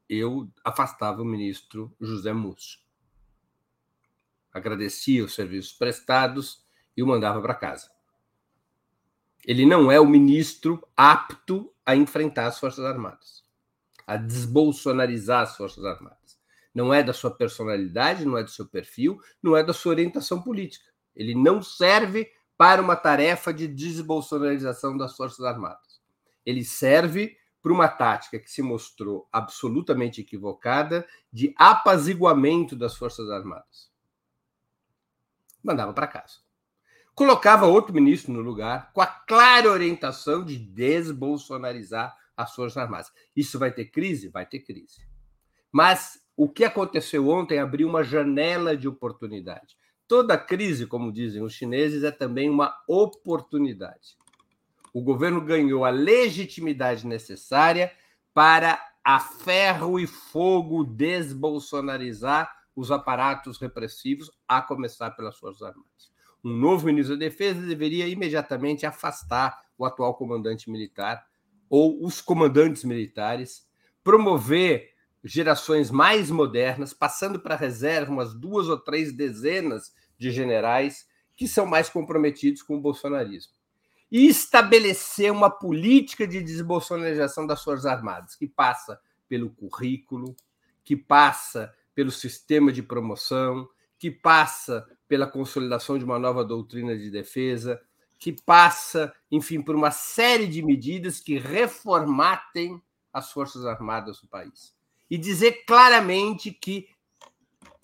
eu 0.08 0.50
afastava 0.64 1.22
o 1.22 1.24
ministro 1.24 1.94
José 2.00 2.32
Múcio. 2.32 2.78
Agradecia 4.52 5.24
os 5.24 5.34
serviços 5.34 5.72
prestados 5.72 6.64
e 6.96 7.02
o 7.02 7.06
mandava 7.06 7.40
para 7.40 7.54
casa. 7.54 7.93
Ele 9.46 9.66
não 9.66 9.92
é 9.92 10.00
o 10.00 10.06
ministro 10.06 10.82
apto 10.96 11.70
a 11.84 11.94
enfrentar 11.94 12.46
as 12.46 12.58
Forças 12.58 12.84
Armadas, 12.84 13.44
a 14.06 14.16
desbolsonarizar 14.16 15.42
as 15.42 15.56
Forças 15.56 15.84
Armadas. 15.84 16.38
Não 16.74 16.92
é 16.92 17.02
da 17.02 17.12
sua 17.12 17.30
personalidade, 17.30 18.24
não 18.24 18.38
é 18.38 18.42
do 18.42 18.50
seu 18.50 18.66
perfil, 18.66 19.20
não 19.42 19.56
é 19.56 19.62
da 19.62 19.72
sua 19.72 19.90
orientação 19.90 20.40
política. 20.42 20.90
Ele 21.14 21.34
não 21.34 21.62
serve 21.62 22.30
para 22.56 22.80
uma 22.80 22.96
tarefa 22.96 23.52
de 23.52 23.68
desbolsonarização 23.68 24.96
das 24.96 25.14
Forças 25.14 25.44
Armadas. 25.44 26.00
Ele 26.44 26.64
serve 26.64 27.36
para 27.62 27.72
uma 27.72 27.88
tática 27.88 28.38
que 28.38 28.50
se 28.50 28.62
mostrou 28.62 29.28
absolutamente 29.30 30.20
equivocada 30.20 31.06
de 31.32 31.54
apaziguamento 31.56 32.74
das 32.74 32.96
Forças 32.96 33.30
Armadas. 33.30 33.90
Mandava 35.62 35.92
para 35.92 36.06
casa 36.06 36.43
colocava 37.14 37.66
outro 37.66 37.94
ministro 37.94 38.32
no 38.32 38.40
lugar, 38.40 38.90
com 38.92 39.00
a 39.00 39.06
clara 39.06 39.70
orientação 39.70 40.44
de 40.44 40.58
desbolsonarizar 40.58 42.16
as 42.36 42.54
Forças 42.54 42.76
Armadas. 42.76 43.12
Isso 43.36 43.58
vai 43.58 43.70
ter 43.70 43.86
crise? 43.86 44.28
Vai 44.28 44.44
ter 44.44 44.60
crise. 44.60 45.06
Mas 45.70 46.20
o 46.36 46.48
que 46.48 46.64
aconteceu 46.64 47.28
ontem 47.28 47.58
abriu 47.58 47.88
uma 47.88 48.02
janela 48.02 48.76
de 48.76 48.88
oportunidade. 48.88 49.76
Toda 50.08 50.36
crise, 50.36 50.86
como 50.86 51.12
dizem 51.12 51.42
os 51.42 51.54
chineses, 51.54 52.02
é 52.02 52.10
também 52.10 52.50
uma 52.50 52.76
oportunidade. 52.88 54.18
O 54.92 55.00
governo 55.00 55.40
ganhou 55.40 55.84
a 55.84 55.90
legitimidade 55.90 57.06
necessária 57.06 57.92
para 58.32 58.80
a 59.02 59.20
ferro 59.20 59.98
e 59.98 60.06
fogo 60.06 60.84
desbolsonarizar 60.84 62.52
os 62.74 62.90
aparatos 62.90 63.58
repressivos, 63.58 64.30
a 64.48 64.60
começar 64.60 65.12
pelas 65.12 65.38
Forças 65.38 65.62
Armadas 65.62 66.13
um 66.44 66.50
novo 66.50 66.86
ministro 66.86 67.16
da 67.16 67.24
Defesa 67.24 67.66
deveria 67.66 68.06
imediatamente 68.06 68.84
afastar 68.84 69.64
o 69.78 69.84
atual 69.84 70.14
comandante 70.14 70.70
militar 70.70 71.26
ou 71.70 72.04
os 72.04 72.20
comandantes 72.20 72.84
militares, 72.84 73.66
promover 74.02 74.92
gerações 75.24 75.90
mais 75.90 76.30
modernas, 76.30 76.92
passando 76.92 77.40
para 77.40 77.54
a 77.54 77.58
reserva 77.58 78.12
umas 78.12 78.34
duas 78.34 78.68
ou 78.68 78.78
três 78.78 79.10
dezenas 79.10 79.94
de 80.18 80.30
generais 80.30 81.08
que 81.34 81.48
são 81.48 81.64
mais 81.64 81.88
comprometidos 81.88 82.62
com 82.62 82.76
o 82.76 82.80
bolsonarismo. 82.80 83.54
E 84.12 84.28
estabelecer 84.28 85.32
uma 85.32 85.50
política 85.50 86.26
de 86.26 86.42
desbolsonarização 86.42 87.46
das 87.46 87.64
Forças 87.64 87.86
Armadas, 87.86 88.36
que 88.36 88.46
passa 88.46 89.00
pelo 89.26 89.50
currículo, 89.50 90.36
que 90.84 90.94
passa 90.94 91.74
pelo 91.94 92.10
sistema 92.10 92.70
de 92.70 92.82
promoção, 92.82 93.66
que 93.98 94.10
passa 94.10 94.86
pela 95.14 95.28
consolidação 95.28 95.96
de 95.96 96.04
uma 96.04 96.18
nova 96.18 96.44
doutrina 96.44 96.98
de 96.98 97.08
defesa, 97.08 97.80
que 98.18 98.32
passa, 98.32 99.14
enfim, 99.30 99.62
por 99.62 99.76
uma 99.76 99.92
série 99.92 100.48
de 100.48 100.60
medidas 100.60 101.20
que 101.20 101.38
reformatem 101.38 102.82
as 103.12 103.30
Forças 103.30 103.64
Armadas 103.64 104.20
do 104.20 104.26
país. 104.26 104.74
E 105.08 105.16
dizer 105.16 105.64
claramente 105.66 106.50
que 106.50 106.88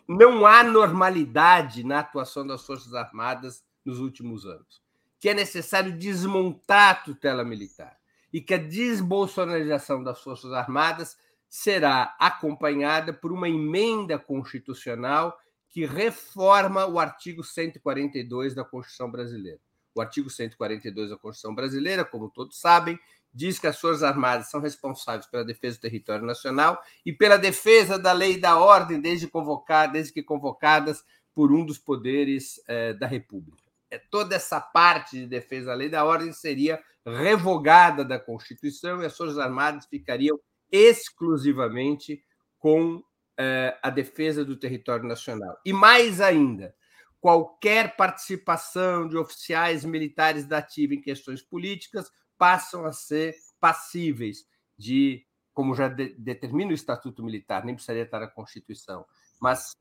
não 0.09 0.45
há 0.45 0.65
normalidade 0.65 1.85
na 1.85 2.01
atuação 2.01 2.45
das 2.45 2.67
Forças 2.67 2.95
Armadas 2.95 3.63
nos 3.85 4.01
últimos 4.01 4.45
anos, 4.45 4.83
que 5.21 5.29
é 5.29 5.35
necessário 5.35 5.97
desmontar 5.97 6.91
a 6.91 6.95
tutela 6.97 7.45
militar 7.45 7.97
e 8.33 8.41
que 8.41 8.55
a 8.55 8.59
desbolsonarização 8.59 10.03
das 10.03 10.21
Forças 10.21 10.53
Armadas 10.53 11.17
será 11.49 12.13
acompanhada 12.19 13.13
por 13.13 13.31
uma 13.31 13.49
emenda 13.49 14.19
constitucional 14.19 15.39
que 15.71 15.87
reforma 15.87 16.87
o 16.87 16.99
artigo 16.99 17.45
142 17.45 18.55
da 18.55 18.65
Constituição 18.65 19.11
Brasileira. 19.11 19.61
O 19.95 20.01
artigo 20.01 20.29
142 20.29 21.11
da 21.11 21.17
Constituição 21.17 21.55
Brasileira, 21.55 22.05
como 22.05 22.29
todos 22.29 22.61
sabem, 22.61 22.99
diz 23.33 23.59
que 23.59 23.67
as 23.67 23.81
Forças 23.81 24.03
Armadas 24.03 24.51
são 24.51 24.61
responsáveis 24.61 25.27
pela 25.27 25.45
defesa 25.45 25.79
do 25.79 25.83
território 25.83 26.27
nacional 26.27 26.83
e 27.07 27.13
pela 27.13 27.37
defesa 27.37 27.99
da 27.99 28.13
lei 28.13 28.35
e 28.35 28.41
da 28.41 28.59
ordem, 28.59 29.01
desde, 29.01 29.29
convocar, 29.29 29.91
desde 29.91 30.13
que 30.13 30.23
convocadas 30.23 31.05
por 31.35 31.53
um 31.53 31.65
dos 31.65 31.79
poderes 31.79 32.61
eh, 32.67 32.93
da 32.95 33.07
República. 33.07 33.63
É, 33.91 33.99
toda 33.99 34.35
essa 34.35 34.61
parte 34.61 35.19
de 35.19 35.27
defesa 35.27 35.67
da 35.67 35.75
lei 35.75 35.89
e 35.89 35.91
da 35.91 36.05
ordem 36.05 36.33
seria 36.33 36.83
revogada 37.05 38.05
da 38.05 38.19
Constituição 38.19 39.03
e 39.03 39.07
as 39.07 39.17
Forças 39.17 39.39
Armadas 39.39 39.87
ficariam 39.87 40.39
exclusivamente 40.71 42.23
com 42.59 43.03
uh, 43.41 43.79
a 43.83 43.89
defesa 43.89 44.45
do 44.45 44.57
território 44.57 45.09
nacional. 45.09 45.59
E 45.65 45.73
mais 45.73 46.21
ainda, 46.21 46.75
qualquer 47.21 47.97
participação 47.97 49.09
de 49.09 49.17
oficiais 49.17 49.85
militares 49.85 50.47
da 50.47 50.59
ativa 50.59 50.95
em 50.95 51.01
questões 51.01 51.43
políticas 51.43 52.11
passam 52.37 52.85
a 52.85 52.93
ser 52.93 53.35
passíveis 53.59 54.47
de, 54.79 55.27
como 55.53 55.75
já 55.75 55.89
de, 55.89 56.15
determina 56.19 56.71
o 56.71 56.75
Estatuto 56.75 57.25
Militar, 57.25 57.65
nem 57.65 57.75
precisaria 57.75 58.05
estar 58.05 58.21
na 58.21 58.29
Constituição, 58.29 59.07
mas 59.41 59.77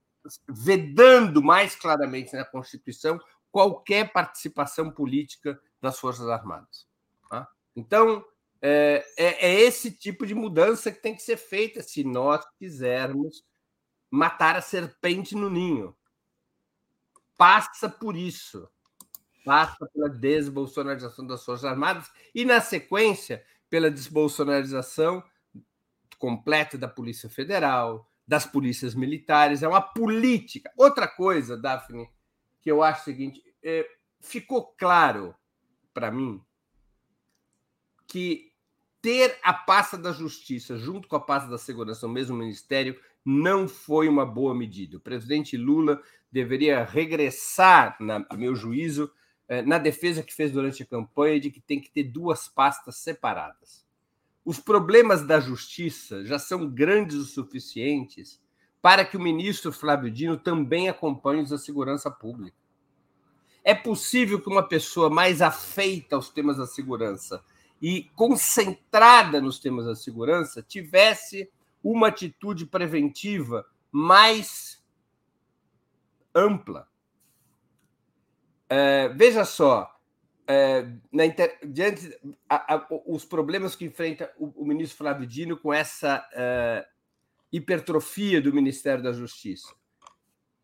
vedando 0.47 1.41
mais 1.41 1.75
claramente 1.75 2.33
na 2.33 2.43
Constituição 2.45 3.19
qualquer 3.51 4.11
participação 4.11 4.91
política 4.91 5.59
das 5.81 5.97
Forças 5.97 6.27
Armadas. 6.27 6.85
Tá? 7.29 7.47
Então, 7.75 8.23
é, 8.61 9.05
é, 9.17 9.47
é, 9.47 9.61
esse 9.61 9.89
tipo 9.89 10.25
de 10.25 10.35
mudança 10.35 10.91
que 10.91 11.01
tem 11.01 11.15
que 11.15 11.21
ser 11.21 11.37
feita 11.37 11.81
se 11.81 12.03
nós 12.03 12.45
quisermos 12.57 13.43
matar 14.09 14.55
a 14.55 14.61
serpente 14.61 15.35
no 15.35 15.49
ninho. 15.49 15.95
Passa 17.37 17.89
por 17.89 18.15
isso. 18.15 18.69
Passa 19.45 19.87
pela 19.93 20.09
desbolsonarização 20.09 21.25
das 21.25 21.43
Forças 21.43 21.65
Armadas 21.65 22.11
e, 22.35 22.43
na 22.43 22.59
sequência, 22.59 23.43
pela 23.69 23.89
desbolsonarização 23.89 25.23
completa 26.17 26.77
da 26.77 26.87
Polícia 26.87 27.29
Federal, 27.29 28.11
das 28.27 28.45
polícias 28.45 28.93
militares. 28.93 29.63
É 29.63 29.67
uma 29.67 29.81
política. 29.81 30.71
Outra 30.77 31.07
coisa, 31.07 31.57
Daphne, 31.57 32.09
que 32.61 32.69
eu 32.69 32.83
acho 32.83 33.01
o 33.01 33.05
seguinte: 33.05 33.43
é, 33.63 33.87
ficou 34.19 34.75
claro 34.77 35.33
para 35.93 36.11
mim 36.11 36.43
que 38.05 38.51
ter 39.01 39.39
a 39.43 39.53
pasta 39.53 39.97
da 39.97 40.11
Justiça 40.11 40.77
junto 40.77 41.07
com 41.07 41.15
a 41.15 41.21
pasta 41.21 41.49
da 41.49 41.57
Segurança 41.57 42.05
no 42.05 42.13
mesmo 42.13 42.35
ministério 42.35 42.99
não 43.25 43.67
foi 43.67 44.07
uma 44.07 44.25
boa 44.25 44.55
medida. 44.55 44.97
O 44.97 45.01
presidente 45.01 45.57
Lula 45.57 46.01
deveria 46.31 46.83
regressar, 46.83 47.97
na, 47.99 48.25
meu 48.33 48.55
juízo, 48.55 49.11
eh, 49.47 49.61
na 49.61 49.77
defesa 49.77 50.23
que 50.23 50.33
fez 50.33 50.51
durante 50.51 50.83
a 50.83 50.85
campanha 50.85 51.39
de 51.39 51.51
que 51.51 51.59
tem 51.59 51.79
que 51.79 51.91
ter 51.91 52.03
duas 52.03 52.47
pastas 52.47 52.97
separadas. 52.97 53.85
Os 54.45 54.59
problemas 54.59 55.25
da 55.25 55.39
justiça 55.39 56.23
já 56.25 56.39
são 56.39 56.69
grandes 56.69 57.17
o 57.17 57.25
suficientes 57.25 58.41
para 58.81 59.03
que 59.03 59.17
o 59.17 59.21
ministro 59.21 59.71
Flávio 59.71 60.09
Dino 60.09 60.37
também 60.37 60.87
acompanhe 60.87 61.43
os 61.43 61.49
da 61.49 61.57
segurança 61.57 62.09
pública. 62.09 62.57
É 63.63 63.75
possível 63.75 64.39
que 64.41 64.49
uma 64.49 64.67
pessoa 64.67 65.09
mais 65.09 65.41
afeita 65.41 66.15
aos 66.15 66.29
temas 66.29 66.57
da 66.57 66.65
segurança 66.65 67.43
e 67.81 68.03
concentrada 68.15 69.41
nos 69.41 69.59
temas 69.59 69.85
da 69.85 69.95
segurança 69.95 70.63
tivesse 70.63 71.49
uma 71.83 72.07
atitude 72.07 72.65
preventiva 72.65 73.65
mais 73.91 74.83
ampla. 76.33 76.87
É, 78.69 79.09
veja 79.09 79.45
só, 79.45 79.99
é, 80.47 80.85
inter... 81.13 81.59
diante 81.63 82.15
a, 82.47 82.75
a, 82.75 82.87
os 83.05 83.25
problemas 83.25 83.75
que 83.75 83.85
enfrenta 83.85 84.31
o, 84.37 84.63
o, 84.63 84.65
ministro 84.65 84.97
Flávio 84.97 85.27
Dino 85.27 85.57
com 85.57 85.73
essa 85.73 86.27
é, 86.33 86.87
hipertrofia 87.51 88.41
do 88.41 88.53
Ministério 88.53 89.03
da 89.03 89.11
Justiça. 89.11 89.73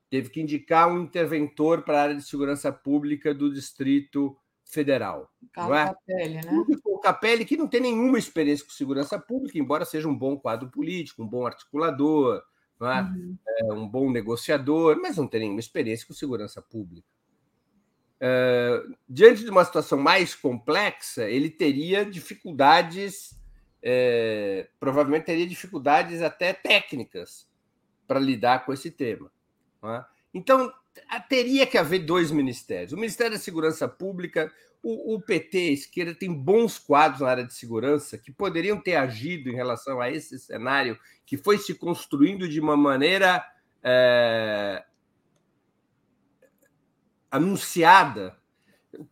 Teve 0.10 0.30
que 0.30 0.42
indicar 0.42 0.88
um 0.88 1.02
interventor 1.02 1.84
para 1.84 2.00
a 2.00 2.02
área 2.04 2.16
de 2.16 2.22
segurança 2.24 2.72
pública 2.72 3.34
do 3.34 3.52
Distrito 3.54 4.38
Federal. 4.64 5.32
Carlos 5.52 5.76
não 5.76 5.82
é? 5.82 5.86
Capelli, 5.88 6.36
né? 6.36 6.66
Capelli, 7.06 7.46
que 7.46 7.56
não 7.56 7.68
tem 7.68 7.82
nenhuma 7.82 8.18
experiência 8.18 8.66
com 8.66 8.72
segurança 8.72 9.20
pública, 9.20 9.60
embora 9.60 9.86
seja 9.86 10.08
um 10.08 10.18
bom 10.18 10.36
quadro 10.36 10.70
político, 10.70 11.22
um 11.22 11.28
bom 11.28 11.46
articulador, 11.46 12.42
é? 12.82 13.02
Uhum. 13.02 13.38
é 13.48 13.74
um 13.74 13.88
bom 13.88 14.10
negociador, 14.12 15.00
mas 15.00 15.18
não 15.18 15.28
tem 15.28 15.42
nenhuma 15.42 15.60
experiência 15.60 16.08
com 16.08 16.16
segurança 16.16 16.64
pública. 16.64 17.08
É, 18.20 18.84
diante 19.08 19.44
de 19.44 19.52
uma 19.52 19.64
situação 19.64 20.00
mais 20.00 20.34
complexa, 20.34 21.30
ele 21.30 21.52
teria 21.52 22.04
dificuldades, 22.04 23.40
é, 23.84 24.68
provavelmente 24.80 25.26
teria 25.26 25.46
dificuldades 25.46 26.24
até 26.24 26.54
técnicas 26.54 27.48
para 28.08 28.20
lidar 28.20 28.66
com 28.66 28.74
esse 28.74 28.90
tema. 28.90 29.32
É? 29.84 30.04
Então, 30.34 30.74
teria 31.30 31.68
que 31.68 31.78
haver 31.78 32.00
dois 32.00 32.32
ministérios. 32.32 32.94
O 32.94 32.98
Ministério 32.98 33.34
da 33.34 33.40
Segurança 33.40 33.88
Pública, 33.88 34.52
o, 34.88 35.16
o, 35.16 35.20
PT, 35.20 35.58
a 35.58 35.72
esquerda, 35.72 36.14
tem 36.14 36.32
bons 36.32 36.78
quadros 36.78 37.22
na 37.22 37.30
área 37.30 37.44
de 37.44 37.56
segurança 37.56 38.20
que 38.20 38.32
poderiam 38.32 38.80
ter 38.80 38.96
agido 38.96 39.50
em 39.50 39.56
relação 39.56 40.00
a 40.00 40.12
esse 40.12 40.38
cenário 40.38 40.96
que 41.26 41.38
foi 41.38 41.58
se 41.58 41.74
construindo 41.74 42.48
de 42.48 42.60
uma 42.60 42.78
maneira 42.78 43.44
é, 43.82 44.86
anunciada 47.32 48.38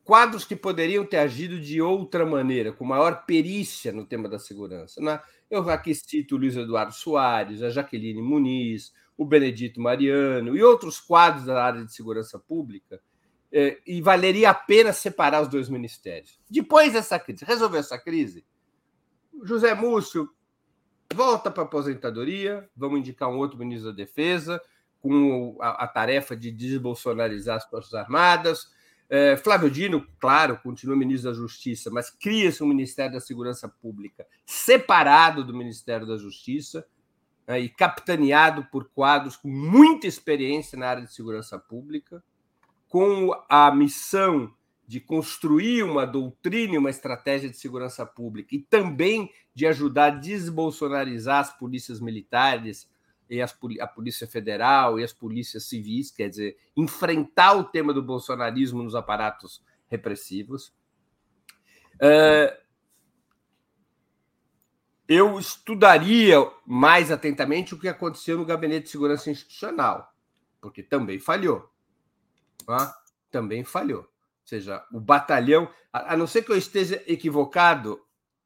quadros 0.04 0.46
que 0.46 0.56
poderiam 0.56 1.04
ter 1.04 1.18
agido 1.18 1.60
de 1.60 1.82
outra 1.82 2.24
maneira, 2.24 2.72
com 2.72 2.86
maior 2.86 3.26
perícia 3.26 3.92
no 3.92 4.06
tema 4.06 4.30
da 4.30 4.38
segurança. 4.38 5.02
Né? 5.02 5.20
Eu 5.50 5.68
aqui 5.72 5.96
cito 5.96 6.36
o 6.36 6.38
Luiz 6.38 6.56
Eduardo 6.56 6.94
Soares, 6.94 7.64
a 7.64 7.72
Jaqueline 7.72 8.22
Muniz, 8.22 8.94
o 9.18 9.26
Benedito 9.26 9.82
Mariano 9.82 10.56
e 10.56 10.62
outros 10.62 11.00
quadros 11.00 11.46
da 11.46 11.64
área 11.64 11.84
de 11.84 11.92
segurança 11.92 12.38
pública, 12.38 13.02
eh, 13.54 13.80
e 13.86 14.02
valeria 14.02 14.50
a 14.50 14.54
pena 14.54 14.92
separar 14.92 15.44
os 15.44 15.48
dois 15.48 15.70
ministérios. 15.70 16.40
Depois 16.50 16.92
dessa 16.92 17.20
crise, 17.20 17.46
resolver 17.46 17.78
essa 17.78 18.00
crise, 18.00 18.44
José 19.44 19.76
Múcio 19.76 20.28
volta 21.14 21.52
para 21.52 21.62
a 21.62 21.66
aposentadoria, 21.66 22.68
vamos 22.76 23.00
indicar 23.00 23.30
um 23.30 23.38
outro 23.38 23.60
ministro 23.60 23.92
da 23.92 23.96
Defesa, 23.96 24.60
com 25.00 25.56
a, 25.62 25.84
a 25.84 25.88
tarefa 25.88 26.36
de 26.36 26.50
desbolsonarizar 26.50 27.58
as 27.58 27.66
Forças 27.66 27.94
Armadas, 27.94 28.72
é, 29.10 29.38
Flávio 29.38 29.70
Dino, 29.70 30.08
claro, 30.20 30.58
continua 30.64 30.96
ministro 30.96 31.30
da 31.30 31.38
Justiça, 31.38 31.92
mas 31.92 32.10
cria-se 32.10 32.64
um 32.64 32.68
Ministério 32.68 33.14
da 33.14 33.20
Segurança 33.20 33.70
Pública 33.70 34.26
separado 34.44 35.44
do 35.44 35.54
Ministério 35.54 36.08
da 36.08 36.18
Justiça 36.18 36.84
né, 37.46 37.60
e 37.60 37.70
capitaneado 37.70 38.66
por 38.72 38.90
quadros 38.90 39.36
com 39.36 39.50
muita 39.50 40.08
experiência 40.08 40.80
na 40.80 40.88
área 40.88 41.04
de 41.04 41.14
segurança 41.14 41.60
pública, 41.60 42.24
com 42.94 43.32
a 43.50 43.74
missão 43.74 44.54
de 44.86 45.00
construir 45.00 45.82
uma 45.82 46.06
doutrina 46.06 46.76
e 46.76 46.78
uma 46.78 46.92
estratégia 46.92 47.50
de 47.50 47.58
segurança 47.58 48.06
pública 48.06 48.56
e 48.56 48.60
também 48.60 49.32
de 49.52 49.66
ajudar 49.66 50.06
a 50.06 50.10
desbolsonarizar 50.12 51.40
as 51.40 51.58
polícias 51.58 52.00
militares, 52.00 52.88
e 53.28 53.42
as, 53.42 53.58
a 53.82 53.88
Polícia 53.88 54.28
Federal 54.28 55.00
e 55.00 55.04
as 55.04 55.12
polícias 55.12 55.64
civis, 55.64 56.12
quer 56.12 56.30
dizer, 56.30 56.56
enfrentar 56.78 57.54
o 57.56 57.64
tema 57.64 57.96
do 57.96 58.04
bolsonarismo 58.04 58.84
nos 58.84 58.94
aparatos 58.94 59.66
repressivos. 59.88 60.68
Uh, 61.96 62.56
eu 65.08 65.40
estudaria 65.40 66.38
mais 66.64 67.12
atentamente 67.12 67.74
o 67.74 67.80
que 67.80 67.88
aconteceu 67.88 68.38
no 68.38 68.46
Gabinete 68.46 68.84
de 68.84 68.92
Segurança 68.92 69.32
Institucional, 69.32 70.14
porque 70.62 70.84
também 70.84 71.18
falhou. 71.18 71.73
Também 73.32 73.64
falhou. 73.64 74.02
Ou 74.02 74.48
seja, 74.48 74.86
o 74.92 75.00
batalhão, 75.00 75.70
a, 75.92 76.16
não 76.18 76.28
ser 76.28 76.44
que 76.44 76.52
eu 76.52 76.58
esteja 76.58 77.02
equivocado, 77.08 78.00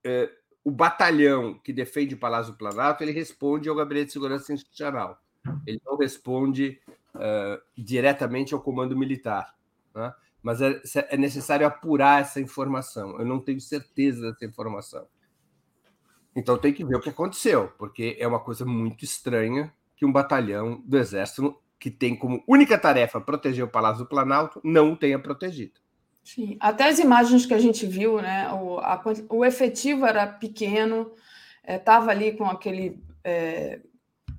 eh, 0.04 0.32
o 0.68 0.72
batalhão 0.72 1.58
que 1.58 1.72
defende 1.72 2.14
o 2.14 2.18
Palácio 2.18 2.52
do 2.52 2.58
Planalto 2.58 3.02
ele 3.02 3.14
responde 3.14 3.70
ao 3.70 3.76
Gabinete 3.76 4.08
de 4.08 4.12
Segurança 4.12 4.52
Institucional. 4.52 5.18
Ele 5.66 5.82
não 5.86 5.96
responde 5.96 6.82
uh, 7.16 7.62
diretamente 7.78 8.54
ao 8.54 8.60
comando 8.60 8.98
militar. 8.98 9.56
Né? 9.96 10.14
Mas 10.44 10.62
é, 10.62 10.82
é, 11.10 11.16
necessário 11.16 11.66
apurar 11.66 12.22
essa 12.22 12.42
informação. 12.42 13.18
Eu 13.18 13.26
não 13.26 13.40
tenho 13.40 13.62
certeza 13.62 14.30
dessa 14.30 14.44
informação. 14.44 15.08
Então 16.36 16.58
tem 16.58 16.74
que 16.74 16.84
ver 16.84 16.98
o 16.98 17.02
que 17.02 17.12
aconteceu, 17.12 17.70
porque 17.78 18.18
é 18.20 18.28
uma 18.28 18.42
coisa 18.42 18.66
muito 18.66 19.06
estranha 19.06 19.74
que 19.96 20.06
um 20.06 20.12
batalhão 20.12 20.84
do 20.86 20.98
Exército, 20.98 21.58
que 21.80 21.92
tem 21.92 22.16
como 22.16 22.44
única 22.48 22.78
tarefa 22.78 23.22
proteger 23.22 23.64
o 23.64 23.70
Palácio 23.70 24.04
do 24.04 24.10
Planalto, 24.10 24.60
não 24.64 24.94
o 24.94 24.98
tenha 24.98 25.20
protegido. 25.20 25.80
Sim, 26.24 26.58
até 26.60 26.90
as 26.90 27.00
imagens 27.00 27.46
que 27.46 27.54
a 27.54 27.60
gente 27.60 27.86
viu, 27.86 28.22
né? 28.22 28.52
O, 28.52 28.80
a, 28.80 29.02
o 29.30 29.46
efetivo 29.46 30.06
era 30.06 30.28
pequeno, 30.28 31.12
estava 31.66 32.12
é, 32.12 32.16
ali 32.16 32.32
com 32.34 32.46
aquele 32.46 33.02
é, 33.24 33.80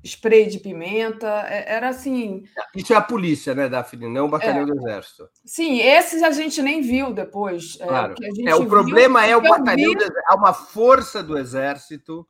spray 0.05 0.47
de 0.49 0.59
pimenta, 0.59 1.47
é, 1.49 1.73
era 1.73 1.89
assim. 1.89 2.45
Isso 2.75 2.93
é 2.93 2.97
a 2.97 3.01
polícia, 3.01 3.55
né, 3.55 3.69
Daphne? 3.69 4.09
Não 4.09 4.27
o 4.27 4.29
batalhão 4.29 4.63
é, 4.63 4.67
do 4.67 4.79
exército. 4.79 5.29
Sim, 5.45 5.81
esses 5.81 6.23
a 6.23 6.31
gente 6.31 6.61
nem 6.61 6.83
viu 6.83 7.13
depois. 7.13 7.79
É, 7.81 7.87
claro. 7.87 8.15
É, 8.45 8.55
o 8.55 8.67
problema 8.67 9.25
é 9.25 9.37
o 9.37 9.41
batalhão 9.41 9.91
vi... 9.91 9.97
do 9.97 10.03
exército, 10.03 10.31
é 10.31 10.35
uma 10.35 10.53
força 10.53 11.23
do 11.23 11.39
exército 11.39 12.27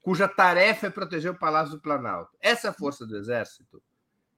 cuja 0.00 0.28
tarefa 0.28 0.86
é 0.86 0.90
proteger 0.90 1.32
o 1.32 1.38
Palácio 1.38 1.74
do 1.74 1.80
Planalto. 1.80 2.30
Essa 2.40 2.72
força 2.72 3.04
do 3.04 3.16
exército 3.16 3.82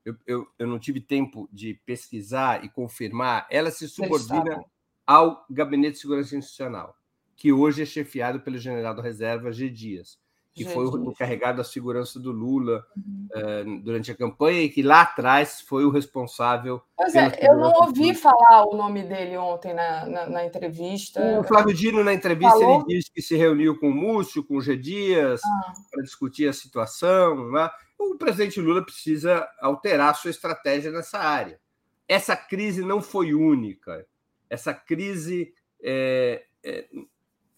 eu, 0.09 0.17
eu, 0.27 0.49
eu 0.59 0.67
não 0.67 0.79
tive 0.79 1.01
tempo 1.01 1.49
de 1.53 1.75
pesquisar 1.85 2.65
e 2.65 2.69
confirmar, 2.69 3.47
ela 3.51 3.71
se 3.71 3.87
subordina 3.89 4.65
ao 5.07 5.45
Gabinete 5.51 5.95
de 5.95 5.99
Segurança 6.01 6.37
Institucional, 6.37 6.97
que 7.37 7.53
hoje 7.53 7.83
é 7.83 7.87
chefiado 7.87 8.41
pelo 8.41 8.59
general 8.59 8.95
da 8.95 9.03
reserva 9.03 9.53
G. 9.53 9.69
Dias, 9.69 10.19
que 10.55 10.65
G. 10.65 10.71
foi 10.71 10.87
o 10.87 11.11
encarregado 11.11 11.59
da 11.59 11.65
segurança 11.65 12.19
do 12.19 12.33
Lula 12.33 12.85
uhum. 12.97 13.29
uh, 13.35 13.83
durante 13.83 14.11
a 14.11 14.17
campanha 14.17 14.63
e 14.63 14.71
que 14.71 14.83
lá 14.83 15.03
atrás 15.03 15.61
foi 15.61 15.85
o 15.85 15.91
responsável. 15.91 16.83
Pois 16.97 17.15
é, 17.15 17.39
eu 17.43 17.57
não 17.57 17.73
ouvi 17.83 18.15
falar 18.15 18.65
o 18.67 18.77
nome 18.77 19.03
dele 19.03 19.37
ontem 19.37 19.75
na, 19.75 20.07
na, 20.07 20.31
na 20.31 20.47
entrevista. 20.47 21.21
O 21.39 21.45
Flávio 21.45 21.75
Dino, 21.75 22.03
na 22.03 22.15
entrevista, 22.15 22.59
Falou? 22.59 22.85
ele 22.89 22.99
disse 22.99 23.11
que 23.13 23.23
se 23.23 23.37
reuniu 23.37 23.79
com 23.79 23.91
o 23.91 23.95
Múcio, 23.95 24.43
com 24.43 24.57
o 24.57 24.61
G. 24.61 24.77
Dias, 24.77 25.41
ah. 25.45 25.73
para 25.91 26.03
discutir 26.03 26.49
a 26.49 26.53
situação. 26.53 27.51
Né? 27.51 27.71
O 27.99 28.17
presidente 28.17 28.61
Lula 28.61 28.85
precisa 28.85 29.49
alterar 29.61 30.15
sua 30.15 30.31
estratégia 30.31 30.91
nessa 30.91 31.19
área. 31.19 31.61
Essa 32.07 32.37
crise 32.37 32.83
não 32.85 33.03
foi 33.03 33.35
única. 33.35 34.07
Essa 34.49 34.73
crise 34.73 35.53
é, 35.83 36.45
é, 36.65 36.89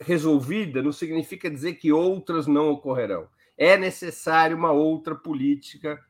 resolvida 0.00 0.82
não 0.82 0.92
significa 0.92 1.50
dizer 1.50 1.74
que 1.74 1.92
outras 1.92 2.46
não 2.46 2.70
ocorrerão. 2.70 3.28
É 3.56 3.76
necessário 3.76 4.56
uma 4.56 4.72
outra 4.72 5.14
política 5.14 6.02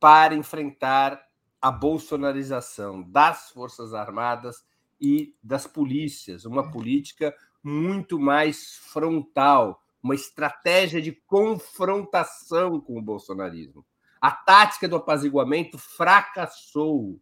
para 0.00 0.34
enfrentar 0.34 1.24
a 1.60 1.70
bolsonarização 1.70 3.02
das 3.02 3.50
Forças 3.50 3.94
Armadas 3.94 4.64
e 5.00 5.34
das 5.42 5.66
polícias, 5.66 6.44
uma 6.44 6.70
política 6.70 7.34
muito 7.62 8.18
mais 8.18 8.76
frontal, 8.76 9.82
uma 10.06 10.14
estratégia 10.14 11.02
de 11.02 11.10
confrontação 11.10 12.80
com 12.80 12.96
o 12.96 13.02
bolsonarismo. 13.02 13.84
A 14.20 14.30
tática 14.30 14.88
do 14.88 14.94
apaziguamento 14.94 15.76
fracassou. 15.78 17.20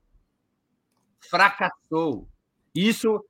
Fracassou. 1.18 2.28
Isso 2.74 3.24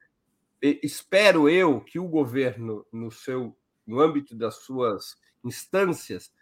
espero 0.60 1.48
eu 1.48 1.80
que 1.80 2.00
o 2.00 2.08
governo, 2.08 2.84
no 2.92 3.12
seu 3.12 3.56
no 3.86 4.00
âmbito 4.00 4.34
das 4.34 4.56
suas 4.64 5.14
instâncias, 5.44 6.32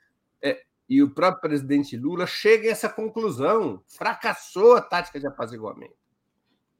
é, 0.41 0.63
e 0.89 1.03
o 1.03 1.11
próprio 1.11 1.43
presidente 1.43 1.97
Lula 1.97 2.27
chegue 2.27 2.69
a 2.69 2.71
essa 2.71 2.89
conclusão. 2.89 3.83
Fracassou 3.89 4.77
a 4.77 4.81
tática 4.81 5.21
de 5.21 5.27
apaziguamento. 5.27 5.97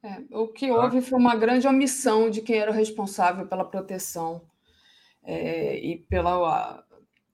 É, 0.01 0.23
o 0.31 0.47
que 0.47 0.71
houve 0.71 1.01
foi 1.01 1.19
uma 1.19 1.35
grande 1.35 1.67
omissão 1.67 2.29
de 2.29 2.41
quem 2.41 2.57
era 2.57 2.71
o 2.71 2.73
responsável 2.73 3.45
pela 3.45 3.65
proteção 3.65 4.41
é, 5.23 5.77
e 5.77 5.97
pela 5.97 6.83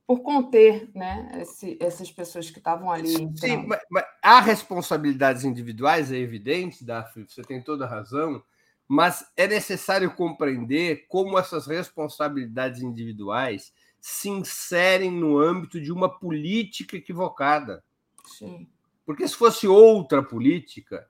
por 0.10 0.22
conter 0.22 0.90
né, 0.95 1.30
esse, 1.40 1.78
essas 1.80 2.11
pessoas 2.11 2.49
que 2.49 2.57
estavam 2.57 2.90
ali. 2.90 3.30
Sim, 3.38 3.68
mas, 3.68 3.80
mas, 3.91 4.03
há 4.24 4.40
responsabilidades 4.40 5.44
individuais, 5.44 6.11
é 6.11 6.18
evidente, 6.18 6.84
Daphne, 6.84 7.28
você 7.28 7.44
tem 7.44 7.61
toda 7.61 7.86
a 7.86 7.88
razão, 7.88 8.44
mas 8.88 9.24
é 9.38 9.48
necessário 9.48 10.11
compreender 10.16 11.06
como 11.07 11.38
essas 11.38 11.68
responsabilidades 11.68 12.82
individuais 12.82 13.72
se 14.02 14.30
inserem 14.30 15.11
no 15.11 15.38
âmbito 15.38 15.80
de 15.80 15.91
uma 15.91 16.10
política 16.10 16.98
equivocada. 16.98 17.84
Sim. 18.26 18.68
Porque 19.06 19.28
se 19.28 19.36
fosse 19.36 19.68
outra 19.68 20.24
política, 20.24 21.07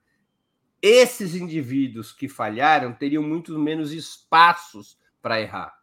esses 0.82 1.36
indivíduos 1.36 2.12
que 2.12 2.28
falharam 2.28 2.92
teriam 2.92 3.24
muito 3.24 3.58
menos 3.58 3.94
espaços 3.94 5.00
para 5.22 5.40
errar. 5.40 5.79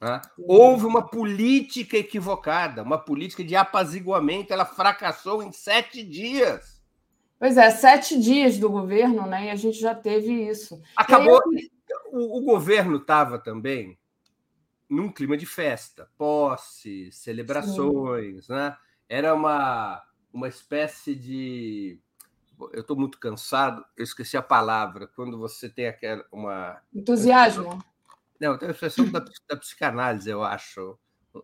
Né? 0.00 0.20
Houve 0.38 0.86
uma 0.86 1.06
política 1.06 1.98
equivocada, 1.98 2.82
uma 2.82 2.98
política 2.98 3.44
de 3.44 3.54
apaziguamento, 3.54 4.52
ela 4.52 4.64
fracassou 4.64 5.42
em 5.42 5.52
sete 5.52 6.02
dias. 6.02 6.80
Pois 7.38 7.56
é, 7.56 7.70
sete 7.70 8.18
dias 8.18 8.58
do 8.58 8.70
governo, 8.70 9.26
né? 9.26 9.46
E 9.46 9.50
a 9.50 9.56
gente 9.56 9.78
já 9.78 9.94
teve 9.94 10.32
isso. 10.48 10.80
Acabou. 10.96 11.40
Aí... 11.54 11.70
O, 12.12 12.38
o, 12.38 12.42
governo 12.42 12.96
estava 12.96 13.38
também 13.38 13.98
num 14.88 15.10
clima 15.10 15.36
de 15.36 15.46
festa, 15.46 16.10
posse, 16.18 17.10
celebrações, 17.12 18.46
Sim. 18.46 18.52
né? 18.52 18.76
Era 19.08 19.34
uma, 19.34 20.02
uma 20.32 20.48
espécie 20.48 21.14
de. 21.14 21.98
Eu 22.72 22.82
estou 22.82 22.96
muito 22.96 23.18
cansado, 23.18 23.84
eu 23.96 24.04
esqueci 24.04 24.36
a 24.36 24.42
palavra. 24.42 25.06
Quando 25.06 25.38
você 25.38 25.68
tem 25.68 25.86
aquela 25.86 26.24
uma 26.30 26.80
entusiasmo. 26.94 27.82
Não, 28.40 28.56
tem 28.56 28.68
a 28.68 28.72
expressão 28.72 29.06
da, 29.10 29.22
da 29.48 29.56
psicanálise, 29.56 30.30
eu 30.30 30.42
acho. 30.42 30.98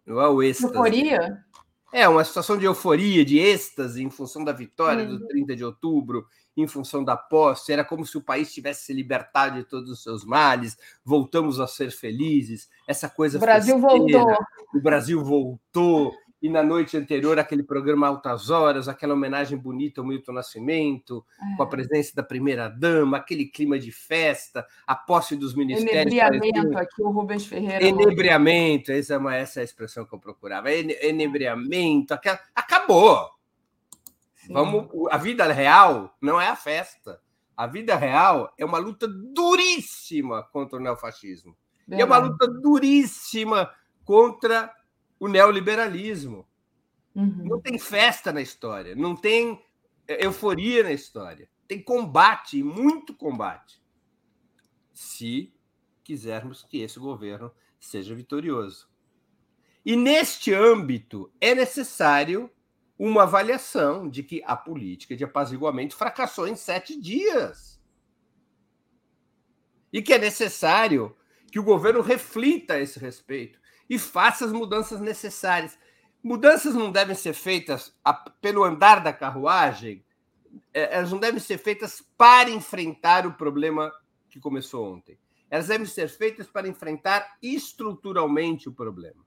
Não 0.05 0.21
é 0.21 0.29
o 0.29 0.43
êxtase. 0.43 0.73
Euforia? 0.73 1.45
É, 1.93 2.09
uma 2.09 2.25
situação 2.25 2.59
de 2.59 2.65
euforia, 2.65 3.25
de 3.25 3.39
êxtase 3.39 4.03
em 4.03 4.11
função 4.11 4.43
da 4.43 4.53
vitória 4.53 5.05
uhum. 5.05 5.19
do 5.19 5.29
30 5.29 5.55
de 5.57 5.65
outubro, 5.65 6.27
em 6.57 6.67
função 6.67 7.05
da 7.05 7.17
posse. 7.17 7.73
Era 7.73 7.85
como 7.85 8.05
se 8.05 8.19
o 8.19 8.23
país 8.23 8.53
tivesse 8.53 8.87
se 8.87 8.93
libertado 8.93 9.57
de 9.57 9.65
todos 9.65 9.91
os 9.91 10.03
seus 10.03 10.25
males, 10.25 10.77
voltamos 11.05 11.61
a 11.61 11.67
ser 11.67 11.91
felizes. 11.91 12.69
Essa 12.89 13.09
coisa. 13.09 13.39
O 13.39 13.41
Brasil 13.41 13.81
festeira, 13.81 14.19
voltou. 14.19 14.47
O 14.75 14.81
Brasil 14.81 15.25
voltou. 15.25 16.15
E 16.41 16.49
na 16.49 16.63
noite 16.63 16.97
anterior 16.97 17.39
aquele 17.39 17.63
programa 17.63 18.07
Altas 18.07 18.51
Horas, 18.51 18.89
aquela 18.89 19.15
homenagem 19.15 19.57
bonita 19.57 20.01
ao 20.01 20.07
Milton 20.07 20.33
Nascimento, 20.33 21.25
é. 21.41 21.57
com 21.57 21.63
a 21.63 21.67
presença 21.67 22.15
da 22.15 22.23
primeira-dama, 22.23 23.17
aquele 23.17 23.47
clima 23.47 23.79
de 23.79 23.91
festa, 23.91 24.67
a 24.87 24.95
posse 24.95 25.35
dos 25.35 25.55
ministérios. 25.55 26.13
Enebriamento, 26.13 26.79
aqui 26.79 27.03
o 27.03 27.11
Rubens 27.11 27.47
Ferreira. 27.47 27.85
Enebriamento, 27.85 28.93
essa 28.93 29.15
é, 29.15 29.19
uma, 29.19 29.35
essa 29.35 29.61
é 29.61 29.63
a 29.63 29.65
expressão 29.65 30.05
que 30.05 30.15
eu 30.15 30.19
procurava. 30.19 30.71
Enebriamento, 30.71 32.13
aquela... 32.13 32.39
acabou. 32.55 33.31
Vamos, 34.49 34.89
a 35.11 35.17
vida 35.17 35.45
real 35.53 36.15
não 36.21 36.41
é 36.41 36.49
a 36.49 36.57
festa. 36.57 37.21
A 37.57 37.67
vida 37.67 37.97
real 37.97 38.53
é 38.59 38.65
uma 38.65 38.79
luta 38.79 39.09
duríssima 39.09 40.43
contra 40.53 40.79
o 40.79 40.81
neofascismo. 40.81 41.57
E 41.89 42.01
é 42.01 42.05
uma 42.05 42.19
luta 42.19 42.47
duríssima 42.47 43.71
contra 44.05 44.73
o 45.19 45.29
neoliberalismo. 45.29 46.47
Uhum. 47.15 47.45
Não 47.45 47.61
tem 47.61 47.79
festa 47.79 48.33
na 48.33 48.43
história, 48.43 48.95
não 48.95 49.17
tem 49.17 49.63
euforia 50.07 50.83
na 50.83 50.93
história. 50.93 51.49
Tem 51.67 51.83
combate, 51.83 52.63
muito 52.63 53.15
combate. 53.15 53.83
Se 54.93 55.53
quisermos 56.05 56.63
que 56.63 56.81
esse 56.81 56.99
governo 56.99 57.51
seja 57.81 58.15
vitorioso. 58.15 58.89
E 59.85 59.97
neste 59.97 60.53
âmbito 60.53 61.33
é 61.41 61.55
necessário 61.55 62.51
uma 62.99 63.25
avaliação 63.25 64.09
de 64.09 64.23
que 64.23 64.43
a 64.45 64.57
política 64.57 65.17
de 65.17 65.25
apaziguamento 65.25 65.97
fracassou 65.97 66.47
em 66.47 66.57
sete 66.57 67.01
dias. 67.01 67.81
E 69.93 70.03
que 70.03 70.13
é 70.13 70.19
necessário 70.19 71.17
que 71.51 71.59
o 71.59 71.65
governo 71.65 72.01
reflita 72.01 72.75
a 72.75 72.81
esse 72.81 72.99
respeito 72.99 73.61
e 73.89 73.99
faça 73.99 74.45
as 74.45 74.53
mudanças 74.53 75.01
necessárias. 75.01 75.79
Mudanças 76.23 76.75
não 76.75 76.91
devem 76.91 77.15
ser 77.15 77.35
feitas 77.35 77.95
pelo 78.41 78.65
andar 78.65 79.03
da 79.03 79.13
carruagem, 79.13 80.05
é, 80.73 80.97
elas 80.97 81.11
não 81.11 81.19
devem 81.19 81.41
ser 81.41 81.59
feitas 81.59 82.03
para 82.17 82.51
enfrentar 82.51 83.27
o 83.27 83.35
problema 83.35 83.93
que 84.29 84.41
começou 84.41 84.93
ontem. 84.93 85.19
Elas 85.49 85.69
devem 85.69 85.87
ser 85.87 86.09
feitas 86.09 86.47
para 86.49 86.69
enfrentar 86.69 87.37
estruturalmente 87.43 88.69
o 88.69 88.73
problema. 88.73 89.25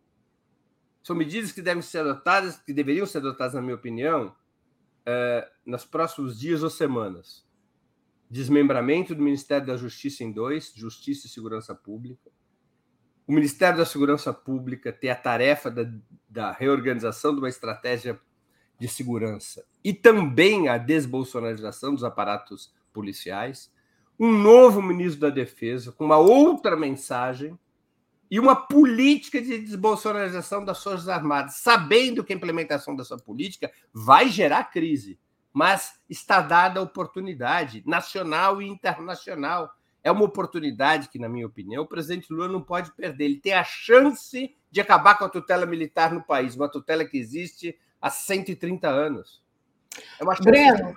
São 1.01 1.15
medidas 1.15 1.51
que 1.51 1.61
devem 1.61 1.81
ser 1.81 1.99
adotadas, 1.99 2.57
que 2.57 2.73
deveriam 2.73 3.05
ser 3.05 3.19
adotadas, 3.19 3.53
na 3.53 3.61
minha 3.61 3.75
opinião, 3.75 4.35
é, 5.05 5.49
nos 5.65 5.85
próximos 5.85 6.39
dias 6.39 6.61
ou 6.61 6.69
semanas. 6.69 7.47
Desmembramento 8.29 9.15
do 9.15 9.23
Ministério 9.23 9.65
da 9.65 9.77
Justiça 9.77 10.23
em 10.23 10.31
dois, 10.31 10.71
Justiça 10.75 11.25
e 11.25 11.29
Segurança 11.29 11.73
Pública. 11.73 12.29
O 13.29 13.31
Ministério 13.31 13.77
da 13.77 13.85
Segurança 13.85 14.33
Pública 14.33 14.91
ter 14.91 15.09
a 15.09 15.15
tarefa 15.15 15.69
da, 15.69 15.87
da 16.27 16.51
reorganização 16.51 17.31
de 17.31 17.37
uma 17.37 17.47
estratégia 17.47 18.19
de 18.79 18.87
segurança 18.87 19.63
e 19.83 19.93
também 19.93 20.67
a 20.67 20.79
desbolsonarização 20.79 21.93
dos 21.93 22.03
aparatos 22.03 22.73
policiais. 22.91 23.71
Um 24.19 24.31
novo 24.31 24.81
ministro 24.81 25.21
da 25.21 25.29
Defesa 25.29 25.91
com 25.91 26.05
uma 26.05 26.17
outra 26.17 26.75
mensagem 26.75 27.55
e 28.31 28.39
uma 28.39 28.55
política 28.55 29.39
de 29.39 29.59
desbolsonarização 29.59 30.65
das 30.65 30.81
Forças 30.81 31.07
Armadas, 31.07 31.57
sabendo 31.57 32.23
que 32.23 32.33
a 32.33 32.35
implementação 32.35 32.95
dessa 32.95 33.15
política 33.15 33.71
vai 33.93 34.27
gerar 34.29 34.71
crise, 34.71 35.19
mas 35.53 35.99
está 36.09 36.41
dada 36.41 36.79
a 36.79 36.83
oportunidade 36.83 37.83
nacional 37.85 38.59
e 38.59 38.67
internacional. 38.67 39.71
É 40.03 40.11
uma 40.11 40.23
oportunidade 40.23 41.09
que, 41.09 41.19
na 41.19 41.27
minha 41.27 41.45
opinião, 41.45 41.83
o 41.83 41.87
presidente 41.87 42.31
Lula 42.31 42.47
não 42.47 42.61
pode 42.61 42.91
perder. 42.93 43.25
Ele 43.25 43.39
tem 43.39 43.53
a 43.53 43.63
chance 43.63 44.55
de 44.71 44.81
acabar 44.81 45.17
com 45.17 45.25
a 45.25 45.29
tutela 45.29 45.65
militar 45.65 46.13
no 46.13 46.23
país, 46.23 46.55
uma 46.55 46.69
tutela 46.69 47.03
que 47.05 47.17
existe 47.17 47.77
há 48.01 48.09
130 48.09 48.87
anos. 48.87 49.43
É 50.19 50.23
uma 50.23 50.35
chance 50.35 50.49
Breno, 50.49 50.93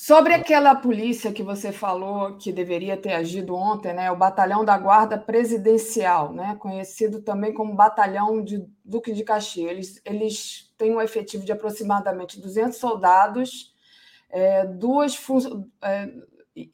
Sobre 0.00 0.32
aquela 0.32 0.76
polícia 0.76 1.32
que 1.32 1.42
você 1.42 1.72
falou 1.72 2.36
que 2.36 2.52
deveria 2.52 2.96
ter 2.96 3.14
agido 3.14 3.56
ontem, 3.56 3.92
né, 3.92 4.12
o 4.12 4.16
Batalhão 4.16 4.64
da 4.64 4.78
Guarda 4.78 5.18
Presidencial, 5.18 6.32
né, 6.32 6.56
conhecido 6.60 7.20
também 7.20 7.52
como 7.52 7.74
Batalhão 7.74 8.40
de 8.40 8.64
Duque 8.84 9.12
de 9.12 9.24
Caxias. 9.24 9.68
Eles, 9.68 10.00
eles 10.04 10.72
têm 10.78 10.94
um 10.94 11.00
efetivo 11.00 11.44
de 11.44 11.50
aproximadamente 11.50 12.40
200 12.40 12.78
soldados, 12.78 13.74
é, 14.30 14.64
duas, 14.66 15.16
fun 15.16 15.68
é, 15.82 16.08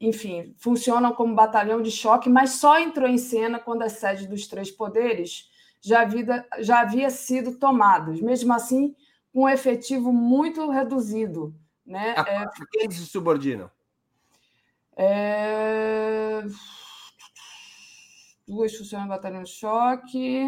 enfim, 0.01 0.55
funcionam 0.59 1.13
como 1.13 1.35
batalhão 1.35 1.83
de 1.83 1.91
choque, 1.91 2.29
mas 2.29 2.53
só 2.53 2.79
entrou 2.79 3.09
em 3.09 3.19
cena 3.19 3.59
quando 3.59 3.83
a 3.83 3.89
sede 3.89 4.27
dos 4.27 4.47
três 4.47 4.71
poderes 4.71 5.51
já 5.81 6.01
havia, 6.03 6.47
já 6.61 6.81
havia 6.81 7.11
sido 7.11 7.59
tomada. 7.59 8.13
Mesmo 8.13 8.53
assim, 8.53 8.95
com 9.33 9.43
um 9.43 9.49
efetivo 9.49 10.13
muito 10.13 10.69
reduzido 10.71 11.55
né? 11.85 12.15
A 12.17 12.23
é, 12.23 12.47
quem 12.73 12.91
se 12.91 13.07
subordinam? 13.07 13.71
É... 14.97 16.43
Duas 18.47 18.75
funcionárias 18.75 19.11
de 19.13 19.17
batalhão 19.17 19.43
de 19.43 19.51
choque. 19.51 20.39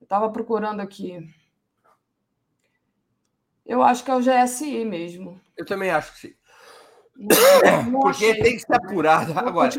Eu 0.00 0.04
estava 0.04 0.30
procurando 0.30 0.80
aqui. 0.80 1.28
Eu 3.64 3.82
acho 3.82 4.04
que 4.04 4.10
é 4.10 4.14
o 4.14 4.20
GSI 4.20 4.84
mesmo. 4.84 5.40
Eu 5.56 5.64
também 5.64 5.90
acho 5.90 6.12
que 6.12 6.18
sim. 6.18 6.34
Não, 7.16 7.90
não 7.90 8.00
Porque 8.00 8.26
achei. 8.26 8.42
tem 8.42 8.54
que 8.54 8.60
ser 8.60 8.74
apurado. 8.74 9.32
Vou 9.32 9.42
Agora. 9.42 9.70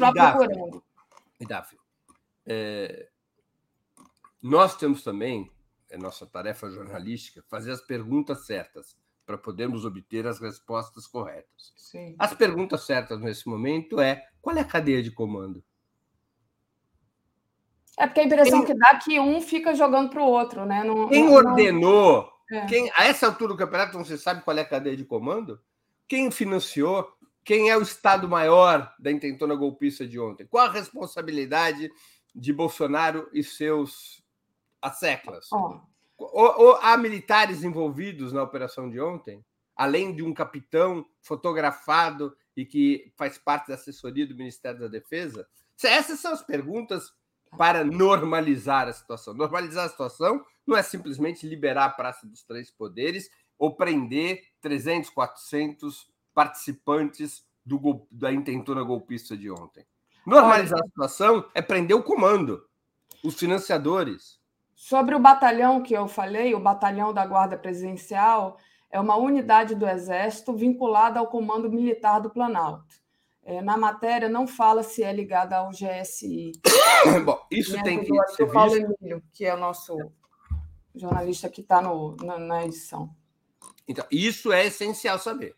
Idáfio, 1.39 1.79
é, 2.45 3.09
nós 4.41 4.77
temos 4.77 5.03
também, 5.03 5.51
é 5.89 5.97
nossa 5.97 6.25
tarefa 6.25 6.69
jornalística, 6.69 7.43
fazer 7.49 7.71
as 7.71 7.81
perguntas 7.81 8.45
certas 8.45 8.95
para 9.25 9.37
podermos 9.37 9.85
obter 9.85 10.27
as 10.27 10.39
respostas 10.39 11.07
corretas. 11.07 11.73
Sim. 11.75 12.15
As 12.19 12.33
perguntas 12.33 12.85
certas 12.85 13.19
nesse 13.19 13.49
momento 13.49 13.99
é 13.99 14.23
qual 14.41 14.55
é 14.55 14.61
a 14.61 14.65
cadeia 14.65 15.01
de 15.01 15.11
comando? 15.11 15.63
É 17.97 18.05
porque 18.05 18.19
a 18.19 18.23
impressão 18.23 18.59
quem, 18.59 18.73
que 18.73 18.79
dá 18.79 18.89
é 18.89 18.99
que 18.99 19.19
um 19.19 19.41
fica 19.41 19.73
jogando 19.73 20.09
para 20.09 20.21
o 20.21 20.27
outro, 20.27 20.65
né? 20.65 20.83
Não, 20.83 21.07
quem 21.09 21.25
não, 21.25 21.33
ordenou? 21.33 22.29
Não... 22.51 22.57
É. 22.59 22.65
Quem, 22.67 22.91
a 22.95 23.05
essa 23.05 23.25
altura 23.25 23.53
do 23.53 23.57
campeonato 23.57 23.97
não 23.97 24.05
se 24.05 24.17
sabe 24.17 24.43
qual 24.43 24.55
é 24.57 24.61
a 24.61 24.69
cadeia 24.69 24.95
de 24.95 25.03
comando? 25.03 25.59
Quem 26.07 26.29
financiou? 26.29 27.14
Quem 27.45 27.69
é 27.69 27.77
o 27.77 27.81
Estado 27.83 28.27
maior 28.27 28.91
da 28.97 29.11
intentona 29.11 29.53
golpista 29.53 30.05
de 30.07 30.19
ontem? 30.19 30.47
Qual 30.47 30.65
a 30.65 30.71
responsabilidade 30.71 31.91
de 32.33 32.51
Bolsonaro 32.51 33.29
e 33.31 33.43
seus 33.43 34.23
asseclas? 34.81 35.47
Oh, 35.51 35.79
ou, 36.17 36.59
ou, 36.59 36.75
há 36.81 36.97
militares 36.97 37.63
envolvidos 37.63 38.33
na 38.33 38.41
operação 38.41 38.89
de 38.89 38.99
ontem, 38.99 39.45
além 39.75 40.15
de 40.15 40.23
um 40.23 40.33
capitão 40.33 41.05
fotografado 41.21 42.35
e 42.57 42.65
que 42.65 43.13
faz 43.15 43.37
parte 43.37 43.67
da 43.67 43.75
assessoria 43.75 44.25
do 44.25 44.35
Ministério 44.35 44.79
da 44.79 44.87
Defesa? 44.87 45.47
Essas 45.83 46.19
são 46.19 46.33
as 46.33 46.41
perguntas 46.41 47.13
para 47.55 47.83
normalizar 47.83 48.87
a 48.87 48.93
situação. 48.93 49.35
Normalizar 49.35 49.85
a 49.85 49.89
situação 49.89 50.43
não 50.65 50.75
é 50.75 50.81
simplesmente 50.81 51.47
liberar 51.47 51.85
a 51.85 51.89
Praça 51.89 52.25
dos 52.25 52.43
Três 52.43 52.71
Poderes 52.71 53.29
ou 53.55 53.75
prender 53.75 54.41
300, 54.61 55.11
400 55.11 56.14
participantes 56.35 57.43
do, 57.65 58.05
da 58.11 58.31
intentona 58.31 58.83
golpista 58.83 59.35
de 59.35 59.49
ontem. 59.49 59.83
Normalizar 60.27 60.79
a 60.79 60.87
situação 60.87 61.49
é 61.55 61.61
prender 61.61 61.97
o 61.97 62.03
comando, 62.03 62.63
os 63.23 63.35
financiadores, 63.35 64.39
Sobre 64.75 65.15
o 65.15 65.19
batalhão 65.19 65.81
que 65.81 65.93
eu 65.93 66.07
falei, 66.07 66.53
o 66.53 66.59
batalhão 66.59 67.13
da 67.13 67.25
Guarda 67.25 67.57
Presidencial 67.57 68.59
é 68.91 68.99
uma 68.99 69.15
unidade 69.15 69.73
do 69.73 69.87
Exército 69.87 70.53
vinculada 70.53 71.19
ao 71.19 71.27
Comando 71.27 71.71
Militar 71.71 72.19
do 72.19 72.29
Planalto. 72.29 72.93
É, 73.41 73.61
na 73.61 73.77
matéria 73.77 74.27
não 74.27 74.45
fala 74.45 74.83
se 74.83 75.01
é 75.01 75.13
ligada 75.13 75.57
ao 75.57 75.69
GSI. 75.69 76.51
Bom, 77.23 77.39
isso 77.49 77.81
tem 77.83 77.99
que 77.99 78.07
ser 78.07 78.45
visto. 78.45 78.47
Paulo 78.53 78.75
Emílio, 78.75 79.23
que 79.31 79.45
é 79.45 79.53
o 79.53 79.59
nosso 79.59 79.95
jornalista 80.93 81.49
que 81.49 81.61
está 81.61 81.81
na, 81.81 82.37
na, 82.37 82.65
edição. 82.65 83.09
Então, 83.87 84.05
isso 84.11 84.51
é 84.51 84.65
essencial 84.65 85.19
saber. 85.19 85.55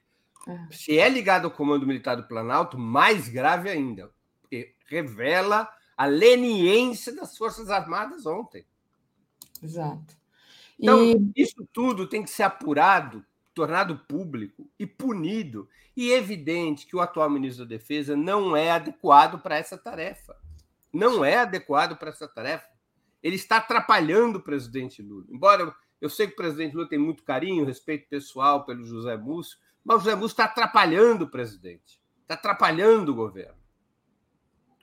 É. 0.48 0.74
Se 0.74 0.98
é 0.98 1.10
ligado 1.10 1.46
ao 1.46 1.52
Comando 1.52 1.86
Militar 1.86 2.16
do 2.16 2.28
Planalto, 2.28 2.78
mais 2.78 3.28
grave 3.28 3.70
ainda, 3.70 4.10
porque 4.42 4.74
revela 4.86 5.70
a 5.98 6.06
leniência 6.06 7.14
das 7.14 7.38
Forças 7.38 7.70
Armadas 7.70 8.26
ontem. 8.26 8.66
Exato. 9.62 10.16
Então, 10.80 11.04
e... 11.04 11.32
isso 11.36 11.68
tudo 11.74 12.08
tem 12.08 12.24
que 12.24 12.30
ser 12.30 12.44
apurado, 12.44 13.26
tornado 13.54 13.98
público 14.08 14.70
e 14.80 14.86
punido. 14.86 15.68
E 15.96 16.12
é 16.12 16.18
evidente 16.18 16.86
que 16.86 16.96
o 16.96 17.02
atual 17.02 17.30
ministro 17.30 17.66
da 17.66 17.70
Defesa 17.70 18.16
não 18.16 18.56
é 18.56 18.70
adequado 18.70 19.42
para 19.42 19.58
essa 19.58 19.78
tarefa. 19.78 20.38
Não 20.94 21.26
é 21.26 21.38
adequado 21.38 21.98
para 21.98 22.10
essa 22.10 22.28
tarefa. 22.28 22.68
Ele 23.22 23.36
está 23.36 23.58
atrapalhando 23.58 24.38
o 24.38 24.44
presidente 24.44 25.02
Lula. 25.02 25.26
Embora 25.28 25.76
eu 26.00 26.10
sei 26.10 26.28
que 26.28 26.34
o 26.34 26.38
presidente 26.38 26.76
Lula 26.76 26.88
tem 26.88 27.00
muito 27.00 27.24
carinho, 27.24 27.66
respeito 27.66 28.08
pessoal 28.08 28.64
pelo 28.64 28.86
José 28.86 29.18
Múcio, 29.18 29.58
mas 29.88 29.96
o 29.96 30.00
José 30.02 30.16
Múcio 30.16 30.34
está 30.34 30.44
atrapalhando 30.44 31.24
o 31.24 31.30
presidente, 31.30 32.02
está 32.22 32.34
atrapalhando 32.34 33.14
o 33.14 33.16
governo. 33.16 33.56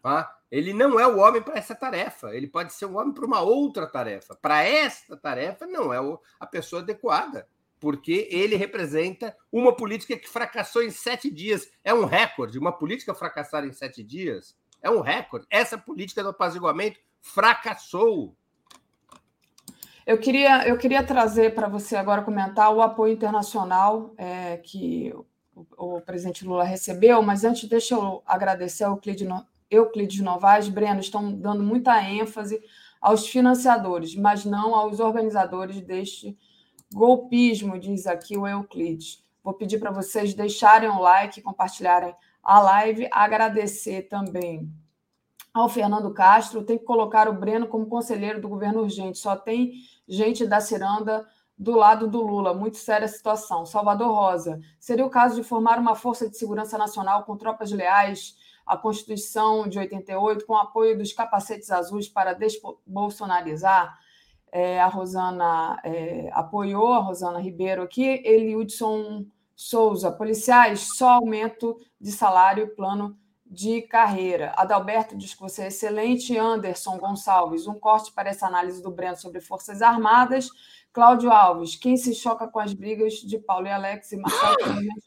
Tá? 0.02 0.34
Ele 0.50 0.72
não 0.72 0.98
é 0.98 1.06
o 1.06 1.18
homem 1.18 1.42
para 1.42 1.58
essa 1.58 1.74
tarefa. 1.74 2.34
Ele 2.34 2.46
pode 2.46 2.72
ser 2.72 2.86
um 2.86 2.96
homem 2.96 3.12
para 3.12 3.26
uma 3.26 3.42
outra 3.42 3.86
tarefa. 3.86 4.34
Para 4.34 4.62
esta 4.62 5.14
tarefa, 5.14 5.66
não 5.66 5.92
é 5.92 5.98
a 6.40 6.46
pessoa 6.46 6.80
adequada, 6.80 7.46
porque 7.78 8.26
ele 8.30 8.56
representa 8.56 9.36
uma 9.52 9.76
política 9.76 10.16
que 10.16 10.28
fracassou 10.28 10.82
em 10.82 10.90
sete 10.90 11.30
dias. 11.30 11.70
É 11.84 11.92
um 11.92 12.06
recorde. 12.06 12.58
Uma 12.58 12.72
política 12.72 13.14
fracassar 13.14 13.66
em 13.66 13.72
sete 13.72 14.02
dias 14.02 14.56
é 14.80 14.90
um 14.90 15.02
recorde. 15.02 15.46
Essa 15.50 15.76
política 15.76 16.22
do 16.22 16.30
apaziguamento 16.30 16.98
fracassou. 17.20 18.34
Eu 20.06 20.18
queria, 20.18 20.68
eu 20.68 20.76
queria 20.76 21.02
trazer 21.02 21.54
para 21.54 21.66
você 21.66 21.96
agora 21.96 22.22
comentar 22.22 22.70
o 22.70 22.82
apoio 22.82 23.14
internacional 23.14 24.12
é, 24.18 24.58
que 24.58 25.14
o, 25.54 25.96
o, 25.96 26.00
presidente 26.02 26.44
Lula 26.44 26.62
recebeu, 26.62 27.22
mas 27.22 27.42
antes 27.42 27.66
deixa 27.66 27.94
eu 27.94 28.22
agradecer 28.26 28.84
ao 28.84 28.92
Euclides, 28.92 29.26
Euclides 29.70 30.20
Novaes. 30.20 30.68
Breno, 30.68 31.00
estão 31.00 31.32
dando 31.32 31.62
muita 31.62 32.02
ênfase 32.02 32.62
aos 33.00 33.26
financiadores, 33.26 34.14
mas 34.14 34.44
não 34.44 34.74
aos 34.74 35.00
organizadores 35.00 35.80
deste 35.80 36.36
golpismo, 36.92 37.78
diz 37.78 38.06
aqui 38.06 38.36
o 38.36 38.46
Euclides. 38.46 39.24
Vou 39.42 39.54
pedir 39.54 39.78
para 39.78 39.90
vocês 39.90 40.34
deixarem 40.34 40.88
o 40.90 41.00
like, 41.00 41.40
compartilharem 41.40 42.14
a 42.42 42.60
live, 42.60 43.08
agradecer 43.10 44.02
também 44.02 44.70
ao 45.54 45.68
Fernando 45.68 46.12
Castro. 46.12 46.64
Tem 46.64 46.76
que 46.76 46.84
colocar 46.84 47.26
o 47.26 47.32
Breno 47.32 47.66
como 47.66 47.86
conselheiro 47.86 48.40
do 48.40 48.48
governo 48.48 48.82
urgente, 48.82 49.18
só 49.18 49.34
tem 49.34 49.72
gente 50.08 50.46
da 50.46 50.60
ciranda 50.60 51.26
do 51.56 51.72
lado 51.76 52.08
do 52.08 52.20
Lula. 52.20 52.52
Muito 52.52 52.76
séria 52.76 53.06
a 53.06 53.08
situação. 53.08 53.64
Salvador 53.64 54.08
Rosa. 54.08 54.60
Seria 54.78 55.06
o 55.06 55.10
caso 55.10 55.36
de 55.36 55.42
formar 55.42 55.78
uma 55.78 55.94
força 55.94 56.28
de 56.28 56.36
segurança 56.36 56.76
nacional 56.76 57.24
com 57.24 57.36
tropas 57.36 57.70
leais 57.70 58.36
à 58.66 58.76
Constituição 58.76 59.68
de 59.68 59.78
88, 59.78 60.46
com 60.46 60.56
apoio 60.56 60.96
dos 60.96 61.12
capacetes 61.12 61.70
azuis 61.70 62.08
para 62.08 62.32
desbolsonarizar? 62.32 63.98
É, 64.50 64.80
a 64.80 64.86
Rosana 64.86 65.80
é, 65.82 66.30
apoiou, 66.32 66.92
a 66.92 66.98
Rosana 66.98 67.40
Ribeiro 67.40 67.82
aqui. 67.82 68.22
Eliudson 68.24 69.26
Souza. 69.56 70.10
Policiais, 70.10 70.88
só 70.96 71.14
aumento 71.14 71.78
de 72.00 72.10
salário 72.10 72.74
plano 72.74 73.16
de 73.54 73.82
carreira. 73.82 74.52
Adalberto 74.56 75.16
diz 75.16 75.32
que 75.32 75.40
você 75.40 75.62
é 75.62 75.66
excelente. 75.68 76.36
Anderson 76.36 76.98
Gonçalves, 76.98 77.68
um 77.68 77.78
corte 77.78 78.12
para 78.12 78.28
essa 78.28 78.46
análise 78.46 78.82
do 78.82 78.90
Breno 78.90 79.16
sobre 79.16 79.40
Forças 79.40 79.80
Armadas. 79.80 80.48
Cláudio 80.92 81.30
Alves, 81.30 81.76
quem 81.76 81.96
se 81.96 82.14
choca 82.14 82.46
com 82.46 82.58
as 82.58 82.72
brigas 82.72 83.14
de 83.14 83.38
Paulo 83.38 83.66
e 83.66 83.70
Alex 83.70 84.12
e 84.12 84.16
Marcelo 84.16 84.56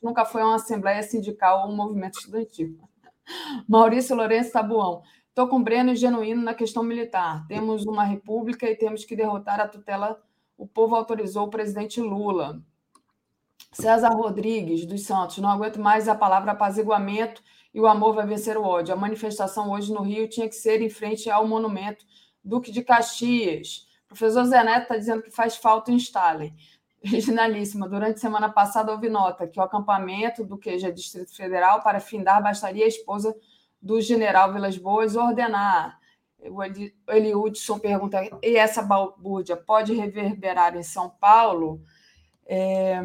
nunca 0.02 0.26
foi 0.26 0.42
uma 0.42 0.56
assembleia 0.56 1.02
sindical 1.04 1.66
ou 1.66 1.72
um 1.72 1.76
movimento 1.76 2.20
estudantil. 2.20 2.78
Maurício 3.68 4.16
Lourenço 4.16 4.52
Tabuão, 4.52 5.02
estou 5.30 5.48
com 5.48 5.64
Breno 5.64 5.96
genuíno 5.96 6.42
na 6.42 6.54
questão 6.54 6.84
militar. 6.84 7.46
Temos 7.48 7.86
uma 7.86 8.04
república 8.04 8.70
e 8.70 8.76
temos 8.76 9.06
que 9.06 9.16
derrotar 9.16 9.60
a 9.60 9.68
tutela. 9.68 10.22
O 10.58 10.68
povo 10.68 10.96
autorizou 10.96 11.46
o 11.46 11.50
presidente 11.50 12.02
Lula. 12.02 12.62
César 13.72 14.10
Rodrigues 14.10 14.86
dos 14.86 15.04
Santos, 15.04 15.38
não 15.38 15.50
aguento 15.50 15.80
mais 15.80 16.08
a 16.08 16.16
palavra 16.16 16.52
apaziguamento 16.52 17.44
e 17.74 17.80
o 17.80 17.88
amor 17.88 18.14
vai 18.14 18.26
vencer 18.26 18.58
o 18.58 18.64
ódio. 18.64 18.94
A 18.94 18.98
manifestação 18.98 19.72
hoje 19.72 19.94
no 19.94 20.02
Rio 20.02 20.28
tinha 20.28 20.48
que 20.48 20.56
ser 20.56 20.82
em 20.82 20.90
frente 20.90 21.30
ao 21.30 21.48
monumento 21.48 22.06
Duque 22.44 22.72
de 22.72 22.82
Caxias. 22.82 23.88
O 24.06 24.08
professor 24.10 24.46
Zé 24.46 24.64
Neto 24.64 24.84
está 24.84 24.98
dizendo 24.98 25.22
que 25.22 25.32
faz 25.32 25.58
falta 25.58 25.92
em 25.92 25.98
Stalin. 25.98 26.56
Originalíssima. 27.06 27.88
Durante 27.88 28.20
semana 28.20 28.50
passada 28.50 28.92
houve 28.92 29.10
nota 29.10 29.48
que 29.48 29.60
o 29.60 29.64
acampamento 29.64 30.44
do 30.44 30.58
QG 30.58 30.92
Distrito 30.94 31.36
Federal 31.36 31.82
para 31.82 32.00
findar 32.00 32.42
bastaria 32.42 32.86
a 32.86 32.88
esposa 32.88 33.36
do 33.82 34.02
general 34.02 34.54
Vilas 34.54 34.78
Boas 34.78 35.16
ordenar. 35.16 36.00
O 36.40 36.64
Eli 36.64 37.36
Hudson 37.36 37.80
pergunta: 37.80 38.22
e 38.42 38.56
essa 38.56 38.82
balbúrdia 38.82 39.58
pode 39.58 39.94
reverberar 39.94 40.76
em 40.76 40.84
São 40.84 41.10
Paulo? 41.10 41.82
É, 42.50 43.02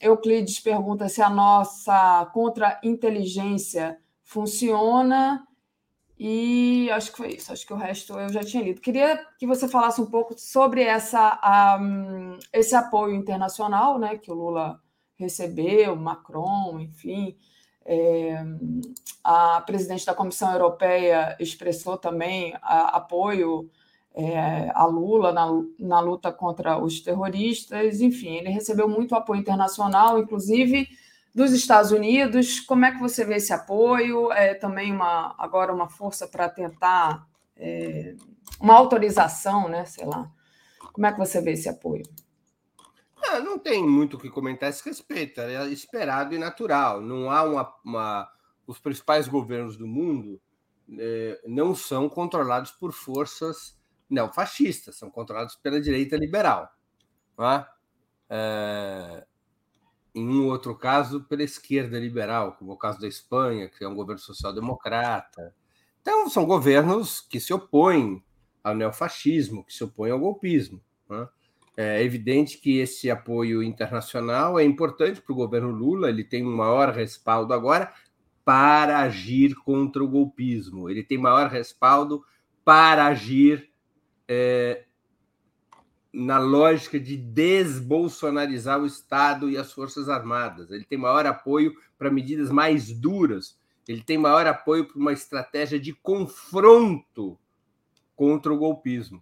Euclides 0.00 0.58
pergunta 0.58 1.08
se 1.08 1.22
a 1.22 1.30
nossa 1.30 2.26
contra-inteligência 2.32 3.98
funciona. 4.24 5.46
E 6.18 6.90
acho 6.90 7.12
que 7.12 7.16
foi 7.16 7.28
isso, 7.34 7.50
acho 7.50 7.66
que 7.66 7.72
o 7.72 7.76
resto 7.76 8.12
eu 8.18 8.28
já 8.28 8.40
tinha 8.40 8.62
lido. 8.62 8.80
Queria 8.82 9.24
que 9.38 9.46
você 9.46 9.66
falasse 9.66 10.02
um 10.02 10.06
pouco 10.06 10.34
sobre 10.38 10.82
essa, 10.82 11.78
um, 11.80 12.38
esse 12.52 12.74
apoio 12.74 13.14
internacional 13.14 13.98
né, 13.98 14.18
que 14.18 14.30
o 14.30 14.34
Lula 14.34 14.78
recebeu, 15.14 15.96
Macron, 15.96 16.78
enfim. 16.78 17.38
É, 17.86 18.44
a 19.24 19.62
presidente 19.62 20.04
da 20.04 20.14
Comissão 20.14 20.52
Europeia 20.52 21.36
expressou 21.40 21.96
também 21.96 22.54
a, 22.60 22.96
apoio 22.98 23.70
é, 24.14 24.70
a 24.74 24.84
Lula 24.86 25.32
na, 25.32 25.46
na 25.78 26.00
luta 26.00 26.32
contra 26.32 26.78
os 26.78 27.00
terroristas. 27.00 28.00
Enfim, 28.00 28.36
ele 28.36 28.50
recebeu 28.50 28.88
muito 28.88 29.14
apoio 29.14 29.40
internacional, 29.40 30.18
inclusive 30.18 30.88
dos 31.34 31.52
Estados 31.52 31.90
Unidos. 31.92 32.60
Como 32.60 32.84
é 32.84 32.92
que 32.92 32.98
você 32.98 33.24
vê 33.24 33.36
esse 33.36 33.52
apoio? 33.52 34.32
É 34.32 34.54
também 34.54 34.92
uma 34.92 35.34
agora 35.38 35.72
uma 35.72 35.88
força 35.88 36.26
para 36.26 36.48
tentar 36.48 37.26
é, 37.56 38.16
uma 38.60 38.74
autorização, 38.74 39.68
né? 39.68 39.84
Sei 39.84 40.04
lá. 40.04 40.30
Como 40.92 41.06
é 41.06 41.12
que 41.12 41.18
você 41.18 41.40
vê 41.40 41.52
esse 41.52 41.68
apoio? 41.68 42.02
Não, 43.16 43.34
ah, 43.34 43.40
não 43.40 43.58
tem 43.58 43.86
muito 43.86 44.16
o 44.16 44.18
que 44.18 44.30
comentar 44.30 44.66
a 44.66 44.70
esse 44.70 44.84
respeito. 44.84 45.40
É 45.40 45.66
esperado 45.68 46.34
e 46.34 46.38
natural. 46.38 47.00
Não 47.00 47.30
há 47.30 47.42
uma, 47.42 47.74
uma... 47.84 48.28
os 48.66 48.78
principais 48.78 49.28
governos 49.28 49.76
do 49.76 49.86
mundo 49.86 50.40
é, 50.98 51.40
não 51.46 51.74
são 51.74 52.08
controlados 52.08 52.72
por 52.72 52.92
forças 52.92 53.78
neofascistas, 54.10 54.96
são 54.96 55.10
controlados 55.10 55.54
pela 55.56 55.80
direita 55.80 56.16
liberal. 56.16 56.68
É? 57.38 57.66
É, 58.28 59.26
em 60.14 60.28
um 60.28 60.48
outro 60.48 60.76
caso, 60.76 61.24
pela 61.24 61.42
esquerda 61.42 61.98
liberal, 61.98 62.56
como 62.56 62.72
o 62.72 62.76
caso 62.76 63.00
da 63.00 63.08
Espanha, 63.08 63.68
que 63.68 63.84
é 63.84 63.88
um 63.88 63.94
governo 63.94 64.20
social-democrata. 64.20 65.54
Então, 66.02 66.28
são 66.28 66.44
governos 66.44 67.20
que 67.20 67.38
se 67.38 67.52
opõem 67.52 68.22
ao 68.62 68.74
neofascismo, 68.74 69.64
que 69.64 69.72
se 69.72 69.84
opõem 69.84 70.10
ao 70.10 70.18
golpismo. 70.18 70.82
É? 71.10 71.28
é 71.76 72.02
evidente 72.02 72.58
que 72.58 72.78
esse 72.78 73.10
apoio 73.10 73.62
internacional 73.62 74.58
é 74.58 74.64
importante 74.64 75.20
para 75.20 75.32
o 75.32 75.36
governo 75.36 75.70
Lula, 75.70 76.08
ele 76.08 76.24
tem 76.24 76.46
um 76.46 76.54
maior 76.54 76.92
respaldo 76.92 77.54
agora 77.54 77.92
para 78.44 78.98
agir 78.98 79.54
contra 79.54 80.02
o 80.02 80.08
golpismo, 80.08 80.90
ele 80.90 81.02
tem 81.02 81.16
maior 81.16 81.48
respaldo 81.48 82.22
para 82.64 83.06
agir 83.06 83.69
é, 84.32 84.84
na 86.12 86.38
lógica 86.38 87.00
de 87.00 87.16
desbolsonarizar 87.16 88.80
o 88.80 88.86
Estado 88.86 89.50
e 89.50 89.56
as 89.56 89.72
Forças 89.72 90.08
Armadas. 90.08 90.70
Ele 90.70 90.84
tem 90.84 90.96
maior 90.96 91.26
apoio 91.26 91.74
para 91.98 92.12
medidas 92.12 92.48
mais 92.48 92.92
duras, 92.92 93.58
ele 93.88 94.02
tem 94.02 94.16
maior 94.16 94.46
apoio 94.46 94.86
para 94.86 94.98
uma 94.98 95.12
estratégia 95.12 95.80
de 95.80 95.92
confronto 95.92 97.36
contra 98.14 98.52
o 98.52 98.56
golpismo. 98.56 99.20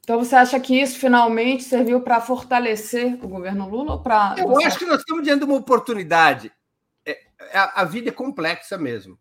Então, 0.00 0.22
você 0.22 0.36
acha 0.36 0.60
que 0.60 0.80
isso 0.80 1.00
finalmente 1.00 1.64
serviu 1.64 2.00
para 2.02 2.20
fortalecer 2.20 3.18
o 3.24 3.26
governo 3.26 3.68
Lula? 3.68 3.94
Ou 3.94 4.02
para 4.02 4.36
Eu 4.38 4.48
você... 4.48 4.66
acho 4.66 4.78
que 4.78 4.86
nós 4.86 5.00
estamos 5.00 5.24
diante 5.24 5.40
de 5.40 5.46
uma 5.46 5.56
oportunidade. 5.56 6.52
É, 7.04 7.18
a, 7.52 7.80
a 7.80 7.84
vida 7.84 8.10
é 8.10 8.12
complexa 8.12 8.78
mesmo. 8.78 9.18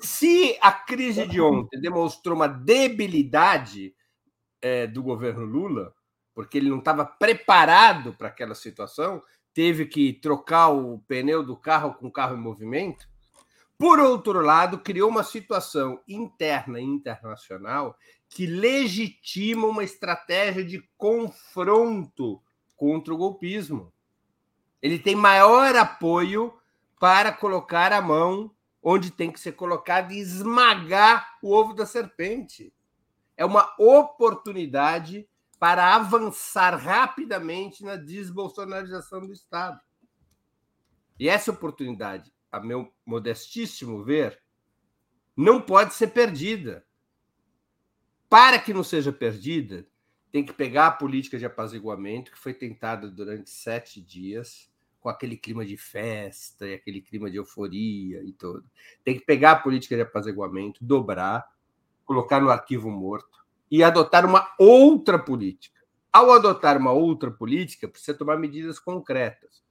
Se 0.00 0.56
a 0.60 0.70
crise 0.70 1.26
de 1.26 1.40
ontem 1.40 1.80
demonstrou 1.80 2.36
uma 2.36 2.46
debilidade 2.46 3.92
é, 4.60 4.86
do 4.86 5.02
governo 5.02 5.44
Lula, 5.44 5.94
porque 6.34 6.58
ele 6.58 6.70
não 6.70 6.78
estava 6.78 7.04
preparado 7.04 8.12
para 8.14 8.28
aquela 8.28 8.54
situação, 8.54 9.22
teve 9.52 9.86
que 9.86 10.12
trocar 10.12 10.68
o 10.68 10.98
pneu 11.06 11.42
do 11.42 11.56
carro 11.56 11.94
com 11.94 12.06
o 12.06 12.12
carro 12.12 12.36
em 12.36 12.40
movimento. 12.40 13.08
Por 13.76 13.98
outro 13.98 14.40
lado, 14.40 14.78
criou 14.78 15.08
uma 15.08 15.24
situação 15.24 16.00
interna 16.06 16.80
e 16.80 16.84
internacional 16.84 17.96
que 18.28 18.46
legitima 18.46 19.66
uma 19.66 19.82
estratégia 19.82 20.64
de 20.64 20.86
confronto 20.96 22.40
contra 22.76 23.12
o 23.12 23.16
golpismo. 23.16 23.92
Ele 24.80 24.98
tem 24.98 25.16
maior 25.16 25.74
apoio 25.76 26.54
para 26.98 27.32
colocar 27.32 27.92
a 27.92 28.00
mão 28.00 28.54
onde 28.82 29.10
tem 29.10 29.30
que 29.30 29.40
ser 29.40 29.52
colocado 29.52 30.12
e 30.12 30.18
esmagar 30.18 31.38
o 31.42 31.52
ovo 31.52 31.74
da 31.74 31.84
serpente. 31.84 32.72
É 33.40 33.44
uma 33.46 33.74
oportunidade 33.78 35.26
para 35.58 35.94
avançar 35.94 36.76
rapidamente 36.76 37.82
na 37.82 37.96
desbolsonarização 37.96 39.26
do 39.26 39.32
Estado. 39.32 39.80
E 41.18 41.26
essa 41.26 41.50
oportunidade, 41.50 42.30
a 42.52 42.60
meu 42.60 42.92
modestíssimo 43.02 44.04
ver, 44.04 44.42
não 45.34 45.58
pode 45.58 45.94
ser 45.94 46.08
perdida. 46.08 46.84
Para 48.28 48.58
que 48.58 48.74
não 48.74 48.84
seja 48.84 49.10
perdida, 49.10 49.86
tem 50.30 50.44
que 50.44 50.52
pegar 50.52 50.88
a 50.88 50.92
política 50.92 51.38
de 51.38 51.46
apaziguamento 51.46 52.32
que 52.32 52.38
foi 52.38 52.52
tentada 52.52 53.10
durante 53.10 53.48
sete 53.48 54.02
dias, 54.02 54.70
com 55.00 55.08
aquele 55.08 55.38
clima 55.38 55.64
de 55.64 55.78
festa 55.78 56.68
e 56.68 56.74
aquele 56.74 57.00
clima 57.00 57.30
de 57.30 57.38
euforia 57.38 58.22
e 58.22 58.34
todo. 58.34 58.70
Tem 59.02 59.18
que 59.18 59.24
pegar 59.24 59.52
a 59.52 59.60
política 59.60 59.96
de 59.96 60.02
apaziguamento, 60.02 60.84
dobrar 60.84 61.48
colocar 62.10 62.40
no 62.40 62.50
arquivo 62.50 62.90
morto 62.90 63.38
e 63.70 63.84
adotar 63.84 64.26
uma 64.26 64.52
outra 64.58 65.16
política. 65.16 65.80
Ao 66.12 66.32
adotar 66.32 66.76
uma 66.76 66.90
outra 66.90 67.30
política, 67.30 67.86
precisa 67.86 68.18
tomar 68.18 68.36
medidas 68.36 68.80
concretas. 68.80 69.62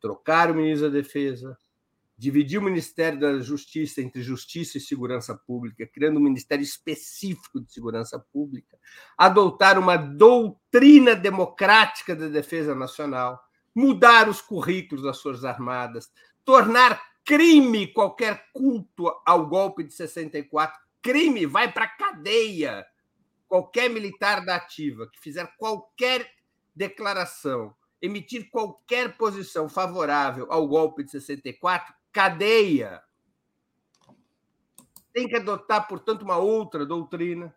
Trocar 0.00 0.52
o 0.52 0.54
ministro 0.54 0.88
da 0.88 0.98
Defesa, 0.98 1.58
dividir 2.16 2.60
o 2.60 2.62
Ministério 2.62 3.18
da 3.18 3.40
Justiça 3.40 4.00
entre 4.00 4.22
Justiça 4.22 4.78
e 4.78 4.80
Segurança 4.80 5.34
Pública, 5.34 5.84
criando 5.84 6.18
um 6.18 6.22
ministério 6.22 6.62
específico 6.62 7.60
de 7.60 7.72
segurança 7.72 8.24
pública, 8.32 8.78
adotar 9.18 9.76
uma 9.76 9.96
doutrina 9.96 11.16
democrática 11.16 12.14
da 12.14 12.28
defesa 12.28 12.72
nacional, 12.72 13.42
mudar 13.74 14.28
os 14.28 14.40
currículos 14.40 15.02
das 15.02 15.20
Forças 15.20 15.44
Armadas, 15.44 16.08
tornar 16.44 17.02
crime 17.24 17.88
qualquer 17.88 18.44
culto 18.52 19.12
ao 19.26 19.48
golpe 19.48 19.82
de 19.82 19.92
64, 19.92 20.78
crime, 21.02 21.46
vai 21.46 21.72
para 21.72 21.86
cadeia. 21.86 22.86
Qualquer 23.48 23.90
militar 23.90 24.44
da 24.44 24.56
ativa 24.56 25.10
que 25.10 25.18
fizer 25.18 25.46
qualquer 25.56 26.30
declaração, 26.74 27.74
emitir 28.00 28.48
qualquer 28.50 29.16
posição 29.16 29.68
favorável 29.68 30.46
ao 30.50 30.66
golpe 30.68 31.02
de 31.02 31.10
64, 31.10 31.92
cadeia. 32.12 33.02
Tem 35.12 35.26
que 35.26 35.36
adotar, 35.36 35.88
portanto, 35.88 36.22
uma 36.22 36.36
outra 36.36 36.86
doutrina. 36.86 37.54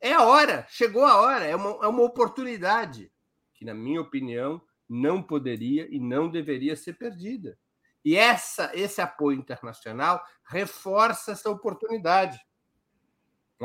É 0.00 0.12
a 0.12 0.24
hora, 0.24 0.66
chegou 0.68 1.04
a 1.04 1.20
hora, 1.20 1.44
é 1.44 1.56
uma, 1.56 1.70
é 1.84 1.88
uma 1.88 2.02
oportunidade 2.02 3.10
que, 3.54 3.64
na 3.64 3.72
minha 3.72 4.00
opinião, 4.00 4.60
não 4.88 5.22
poderia 5.22 5.86
e 5.90 5.98
não 5.98 6.28
deveria 6.28 6.76
ser 6.76 6.94
perdida. 6.94 7.58
E 8.04 8.16
essa, 8.16 8.70
esse 8.74 9.00
apoio 9.00 9.38
internacional 9.38 10.22
reforça 10.44 11.32
essa 11.32 11.48
oportunidade. 11.48 12.38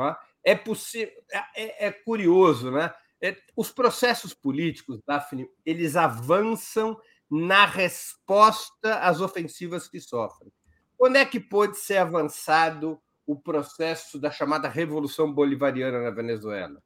É? 0.00 0.52
é 0.52 0.54
possível, 0.54 1.12
é, 1.32 1.38
é, 1.56 1.86
é, 1.86 1.92
curioso, 1.92 2.70
né? 2.70 2.92
É, 3.20 3.36
os 3.56 3.70
processos 3.70 4.32
políticos, 4.32 5.00
Daphne, 5.06 5.48
eles 5.66 5.96
avançam 5.96 6.98
na 7.30 7.66
resposta 7.66 9.00
às 9.00 9.20
ofensivas 9.20 9.88
que 9.88 10.00
sofrem. 10.00 10.52
Quando 10.96 11.16
é 11.16 11.24
que 11.24 11.40
pode 11.40 11.78
ser 11.78 11.98
avançado 11.98 13.00
o 13.26 13.36
processo 13.36 14.18
da 14.18 14.30
chamada 14.30 14.68
Revolução 14.68 15.32
Bolivariana 15.32 16.00
na 16.00 16.10
Venezuela? 16.10 16.82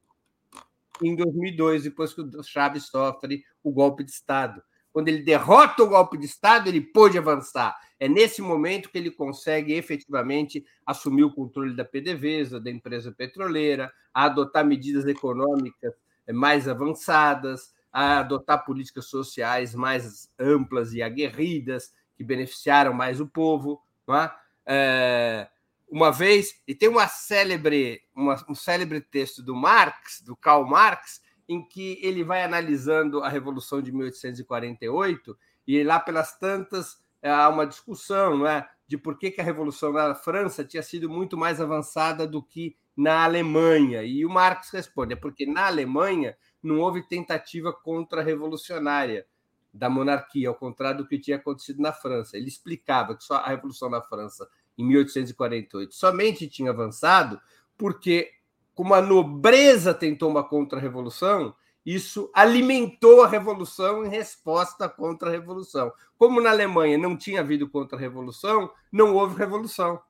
Em 1.03 1.15
2002, 1.15 1.85
depois 1.85 2.13
que 2.13 2.21
o 2.21 2.43
Chávez 2.43 2.87
sofre 2.87 3.45
o 3.63 3.71
golpe 3.71 4.05
de 4.05 4.11
Estado. 4.11 4.63
Quando 4.93 5.09
ele 5.09 5.23
derrota 5.23 5.83
o 5.83 5.89
golpe 5.89 6.19
de 6.19 6.27
Estado, 6.27 6.69
ele 6.69 6.81
pôde 6.81 7.17
avançar. 7.17 7.79
É 7.99 8.09
nesse 8.09 8.43
momento 8.43 8.91
que 8.91 8.99
ele 8.99 9.11
consegue 9.11 9.73
efetivamente 9.73 10.65
assumir 10.85 11.25
o 11.25 11.33
controle 11.33 11.75
da 11.75 11.85
PDVSA, 11.85 12.61
da 12.61 12.71
empresa 12.71 13.11
petroleira, 13.11 13.93
a 14.13 14.25
adotar 14.25 14.67
medidas 14.67 15.07
econômicas 15.07 15.95
mais 16.31 16.69
avançadas, 16.69 17.73
a 17.93 18.21
adotar 18.21 18.65
políticas 18.65 19.07
sociais 19.07 19.75
mais 19.75 20.31
amplas 20.39 20.93
e 20.93 21.03
aguerridas, 21.03 21.93
que 22.17 22.25
beneficiaram 22.25 22.93
mais 22.93 23.21
o 23.21 23.27
povo. 23.27 23.83
É? 24.09 24.31
É, 24.67 25.49
uma 25.91 26.11
vez, 26.11 26.61
e 26.67 26.75
tem 26.75 26.89
uma 26.89 27.07
célebre, 27.07 28.03
uma, 28.15 28.43
um 28.49 28.55
célebre 28.55 29.01
texto 29.01 29.43
do 29.43 29.55
Marx, 29.55 30.23
do 30.23 30.35
Karl 30.35 30.67
Marx, 30.67 31.21
em 31.49 31.67
que 31.67 31.99
ele 32.03 32.25
vai 32.25 32.43
analisando 32.43 33.23
a 33.23 33.29
Revolução 33.29 33.83
de 33.83 33.93
1848 33.93 35.37
e 35.67 35.83
lá 35.83 35.99
pelas 35.99 36.39
tantas 36.39 37.03
é, 37.21 37.31
há 37.31 37.49
uma 37.49 37.67
discussão 37.67 38.39
não 38.39 38.47
é, 38.47 38.69
de 38.87 38.99
por 38.99 39.17
que, 39.17 39.31
que 39.31 39.41
a 39.41 39.45
Revolução 39.45 39.93
na 39.93 40.15
França 40.15 40.65
tinha 40.65 40.83
sido 40.83 41.09
muito 41.09 41.37
mais 41.37 41.61
avançada 41.61 42.27
do 42.27 42.43
que 42.43 42.77
na 42.97 43.25
Alemanha. 43.25 44.03
E 44.03 44.27
o 44.27 44.31
Marx 44.31 44.71
responde: 44.71 45.15
é 45.15 45.17
porque 45.17 45.47
na 45.47 45.67
Alemanha 45.67 46.37
não 46.63 46.81
houve 46.81 47.07
tentativa 47.07 47.73
contra-revolucionária 47.73 49.27
da 49.73 49.89
monarquia, 49.89 50.49
ao 50.49 50.55
contrário 50.55 50.99
do 50.99 51.09
que 51.09 51.19
tinha 51.19 51.37
acontecido 51.37 51.81
na 51.81 51.93
França. 51.93 52.37
Ele 52.37 52.49
explicava 52.49 53.17
que 53.17 53.25
só 53.25 53.37
a 53.37 53.49
Revolução 53.49 53.89
na 53.89 54.03
França, 54.03 54.47
em 54.77 54.85
1848, 54.85 55.95
somente 55.95 56.49
tinha 56.49 56.71
avançado 56.71 57.41
porque 57.79 58.31
como 58.75 58.95
a 58.95 59.03
nobreza 59.03 59.93
tentou 59.93 60.31
uma 60.31 60.43
contra-revolução, 60.43 61.55
isso 61.85 62.31
alimentou 62.33 63.23
a 63.23 63.29
revolução 63.29 64.05
em 64.05 64.09
resposta 64.09 64.85
à 64.85 64.89
contra-revolução. 64.89 65.93
Como 66.17 66.41
na 66.41 66.51
Alemanha 66.51 66.97
não 66.97 67.17
tinha 67.17 67.41
havido 67.41 67.69
contra-revolução, 67.69 68.71
não 68.91 69.15
houve 69.15 69.37
revolução. 69.37 70.01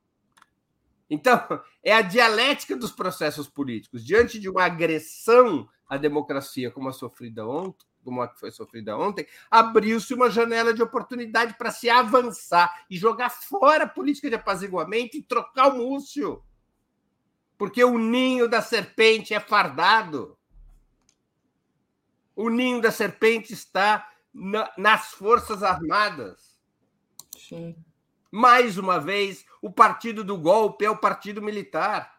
Então, 1.08 1.40
é 1.82 1.92
a 1.92 2.02
dialética 2.02 2.76
dos 2.76 2.92
processos 2.92 3.48
políticos. 3.48 4.04
Diante 4.04 4.38
de 4.38 4.48
uma 4.48 4.64
agressão 4.64 5.68
à 5.88 5.96
democracia 5.96 6.70
como 6.70 6.88
a 6.88 6.92
sofrida 6.92 7.46
ontem, 7.46 7.86
como 8.04 8.20
a 8.20 8.28
que 8.28 8.38
foi 8.38 8.50
sofrida 8.50 8.96
ontem, 8.96 9.26
abriu-se 9.50 10.12
uma 10.12 10.28
janela 10.28 10.74
de 10.74 10.82
oportunidade 10.82 11.54
para 11.56 11.70
se 11.70 11.88
avançar 11.88 12.84
e 12.90 12.96
jogar 12.96 13.30
fora 13.30 13.84
a 13.84 13.88
política 13.88 14.28
de 14.28 14.34
apaziguamento 14.34 15.16
e 15.16 15.22
trocar 15.22 15.68
o 15.68 15.78
múcio 15.78 16.42
porque 17.62 17.84
o 17.84 17.96
ninho 17.96 18.48
da 18.48 18.60
serpente 18.60 19.32
é 19.32 19.38
fardado. 19.38 20.36
O 22.34 22.48
ninho 22.50 22.80
da 22.80 22.90
serpente 22.90 23.52
está 23.52 24.10
na, 24.34 24.68
nas 24.76 25.12
Forças 25.12 25.62
Armadas. 25.62 26.58
Sim. 27.38 27.76
Mais 28.32 28.78
uma 28.78 28.98
vez, 28.98 29.46
o 29.62 29.70
partido 29.70 30.24
do 30.24 30.36
golpe 30.36 30.84
é 30.84 30.90
o 30.90 30.98
partido 30.98 31.40
militar. 31.40 32.18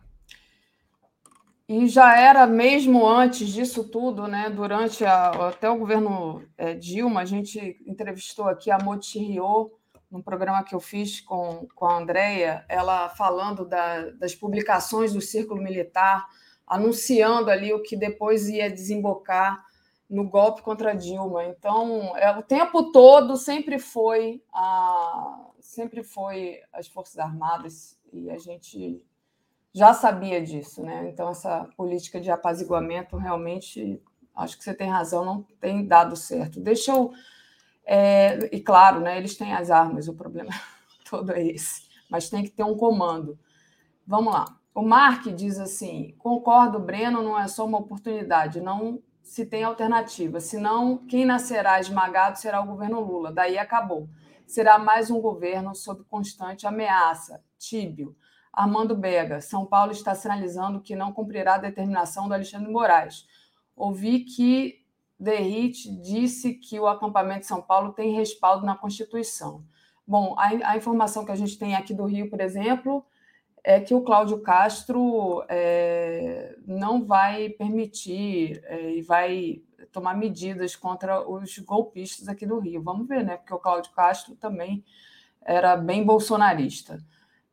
E 1.68 1.90
já 1.90 2.18
era 2.18 2.48
mesmo 2.48 3.06
antes 3.06 3.50
disso 3.50 3.84
tudo, 3.84 4.28
né? 4.28 4.50
Durante 4.50 5.04
a, 5.04 5.50
até 5.50 5.70
o 5.70 5.78
governo 5.78 6.48
é, 6.58 6.74
Dilma, 6.74 7.20
a 7.20 7.26
gente 7.26 7.84
entrevistou 7.86 8.48
aqui 8.48 8.72
a 8.72 8.78
Moti 8.78 9.20
Rio, 9.20 9.74
num 10.14 10.22
programa 10.22 10.64
que 10.64 10.76
eu 10.76 10.80
fiz 10.80 11.20
com, 11.20 11.68
com 11.74 11.88
a 11.88 11.98
Andrea, 11.98 12.64
ela 12.70 13.10
falando 13.10 13.66
da, 13.66 14.12
das 14.12 14.36
publicações 14.36 15.12
do 15.12 15.20
Círculo 15.20 15.60
Militar, 15.60 16.30
anunciando 16.68 17.50
ali 17.50 17.74
o 17.74 17.82
que 17.82 17.98
depois 17.98 18.48
ia 18.48 18.70
desembocar 18.70 19.66
no 20.08 20.30
golpe 20.30 20.62
contra 20.62 20.94
Dilma. 20.96 21.46
Então, 21.46 22.16
é, 22.16 22.30
o 22.38 22.44
tempo 22.44 22.92
todo 22.92 23.36
sempre 23.36 23.80
foi 23.80 24.44
a, 24.54 25.48
sempre 25.60 26.04
foi 26.04 26.60
as 26.72 26.88
Forças 26.88 27.18
Armadas 27.18 27.98
e 28.14 28.30
a 28.30 28.38
gente 28.38 29.04
já 29.74 29.96
sabia 29.96 30.40
disso, 30.40 30.84
né? 30.84 31.10
Então, 31.10 31.30
essa 31.30 31.68
política 31.76 32.22
de 32.22 32.30
apaziguamento 32.30 33.18
realmente, 33.18 34.00
acho 34.36 34.60
que 34.60 34.64
você 34.64 34.76
tem 34.76 34.92
razão, 34.92 35.26
não 35.26 35.42
tem 35.60 35.88
dado 35.88 36.16
certo. 36.16 36.60
Deixa 36.60 36.92
eu 36.92 37.12
é, 37.86 38.50
e 38.56 38.60
claro, 38.62 39.00
né, 39.00 39.18
eles 39.18 39.36
têm 39.36 39.54
as 39.54 39.70
armas, 39.70 40.08
o 40.08 40.14
problema 40.14 40.52
todo 41.10 41.32
é 41.32 41.44
esse, 41.46 41.84
mas 42.10 42.30
tem 42.30 42.44
que 42.44 42.52
ter 42.52 42.64
um 42.64 42.78
comando. 42.78 43.38
Vamos 44.06 44.34
lá. 44.34 44.58
O 44.74 44.82
Mark 44.82 45.28
diz 45.28 45.60
assim: 45.60 46.16
concordo, 46.18 46.80
Breno, 46.80 47.22
não 47.22 47.40
é 47.40 47.48
só 47.48 47.66
uma 47.66 47.78
oportunidade, 47.78 48.60
não 48.60 49.02
se 49.22 49.46
tem 49.46 49.64
alternativa. 49.64 50.40
Senão, 50.40 50.98
quem 51.08 51.26
nascerá 51.26 51.80
esmagado 51.80 52.38
será 52.38 52.62
o 52.62 52.68
governo 52.68 53.00
Lula. 53.00 53.32
Daí 53.32 53.58
acabou. 53.58 54.10
Será 54.46 54.78
mais 54.78 55.10
um 55.10 55.22
governo 55.22 55.74
sob 55.74 56.04
constante 56.06 56.68
ameaça. 56.68 57.42
Tíbio. 57.58 58.16
Armando 58.52 58.96
Bega. 58.96 59.42
São 59.42 59.66
Paulo 59.66 59.92
está 59.92 60.14
sinalizando 60.14 60.82
que 60.82 60.96
não 60.96 61.14
cumprirá 61.14 61.56
a 61.56 61.60
determinação 61.60 62.28
do 62.28 62.34
Alexandre 62.34 62.72
Moraes. 62.72 63.26
Ouvi 63.76 64.20
que 64.20 64.83
Derrite 65.20 65.90
disse 66.02 66.54
que 66.56 66.80
o 66.80 66.88
acampamento 66.88 67.42
de 67.42 67.48
São 67.48 67.62
Paulo 67.62 67.94
tem 67.94 68.14
respaldo 68.14 68.66
na 68.66 68.76
Constituição. 68.76 69.64
Bom, 70.06 70.36
a, 70.38 70.72
a, 70.72 70.78
informação 70.78 71.24
que 71.24 71.32
a 71.32 71.36
gente 71.36 71.58
tem 71.58 71.76
aqui 71.76 71.94
do 71.94 72.06
Rio, 72.06 72.30
por 72.30 72.42
exemplo, 72.42 73.06
é 73.64 73.80
que 73.80 73.94
o 73.94 74.02
Cláudio 74.02 74.42
Castro 74.42 75.46
é, 75.48 76.56
não 76.68 77.06
vai 77.06 77.50
permitir 77.50 78.62
é, 78.66 78.96
e 78.96 79.02
vai 79.02 79.62
tomar 79.92 80.16
medidas 80.16 80.76
contra 80.76 81.26
os 81.28 81.58
golpistas 81.60 82.28
aqui 82.28 82.46
do 82.46 82.60
Rio. 82.60 82.84
Vamos 82.84 83.08
ver, 83.08 83.24
né? 83.24 83.38
Porque 83.38 83.54
o 83.54 83.60
Cláudio 83.60 83.94
Castro 83.94 84.36
também 84.36 84.84
era 85.42 85.78
bem 85.78 86.04
bolsonarista. 86.04 87.00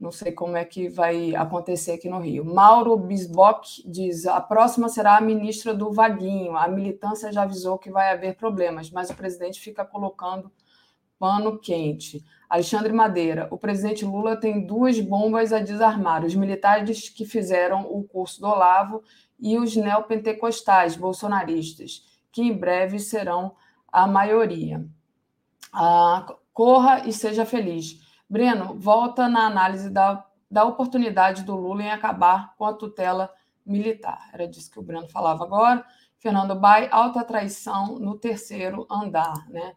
Não 0.01 0.11
sei 0.11 0.33
como 0.33 0.57
é 0.57 0.65
que 0.65 0.89
vai 0.89 1.35
acontecer 1.35 1.93
aqui 1.93 2.09
no 2.09 2.21
Rio. 2.21 2.43
Mauro 2.43 2.97
Bisbock 2.97 3.83
diz: 3.87 4.27
a 4.27 4.41
próxima 4.41 4.89
será 4.89 5.19
a 5.19 5.21
ministra 5.21 5.75
do 5.75 5.93
Vaguinho. 5.93 6.57
A 6.57 6.67
militância 6.67 7.31
já 7.31 7.43
avisou 7.43 7.77
que 7.77 7.91
vai 7.91 8.11
haver 8.11 8.35
problemas, 8.35 8.91
mas 8.91 9.11
o 9.11 9.15
presidente 9.15 9.61
fica 9.61 9.85
colocando 9.85 10.51
pano 11.19 11.59
quente. 11.59 12.25
Alexandre 12.49 12.95
Madeira: 12.95 13.47
o 13.51 13.59
presidente 13.59 14.07
Lula 14.07 14.37
tem 14.37 14.65
duas 14.65 14.99
bombas 14.99 15.53
a 15.53 15.59
desarmar: 15.59 16.25
os 16.25 16.35
militares 16.35 17.11
que 17.11 17.27
fizeram 17.27 17.83
o 17.83 18.03
curso 18.03 18.41
do 18.41 18.47
Olavo 18.47 19.03
e 19.39 19.59
os 19.59 19.77
neopentecostais 19.77 20.97
bolsonaristas, 20.97 22.07
que 22.33 22.41
em 22.41 22.57
breve 22.57 22.99
serão 22.99 23.55
a 23.93 24.07
maioria. 24.07 24.83
Ah, 25.71 26.35
corra 26.55 27.07
e 27.07 27.13
seja 27.13 27.45
feliz. 27.45 28.00
Breno, 28.31 28.75
volta 28.79 29.29
na 29.29 29.47
análise 29.47 29.91
da 29.91 30.25
da 30.51 30.65
oportunidade 30.65 31.45
do 31.45 31.55
Lula 31.55 31.85
em 31.85 31.91
acabar 31.91 32.55
com 32.57 32.65
a 32.65 32.75
tutela 32.75 33.33
militar. 33.65 34.29
Era 34.33 34.49
disso 34.49 34.71
que 34.71 34.79
o 34.79 34.83
Breno 34.83 35.09
falava 35.09 35.45
agora. 35.45 35.85
Fernando 36.19 36.55
Bai, 36.55 36.89
alta 36.91 37.25
traição 37.25 37.99
no 37.99 38.19
terceiro 38.19 38.87
andar, 38.91 39.49
né? 39.49 39.75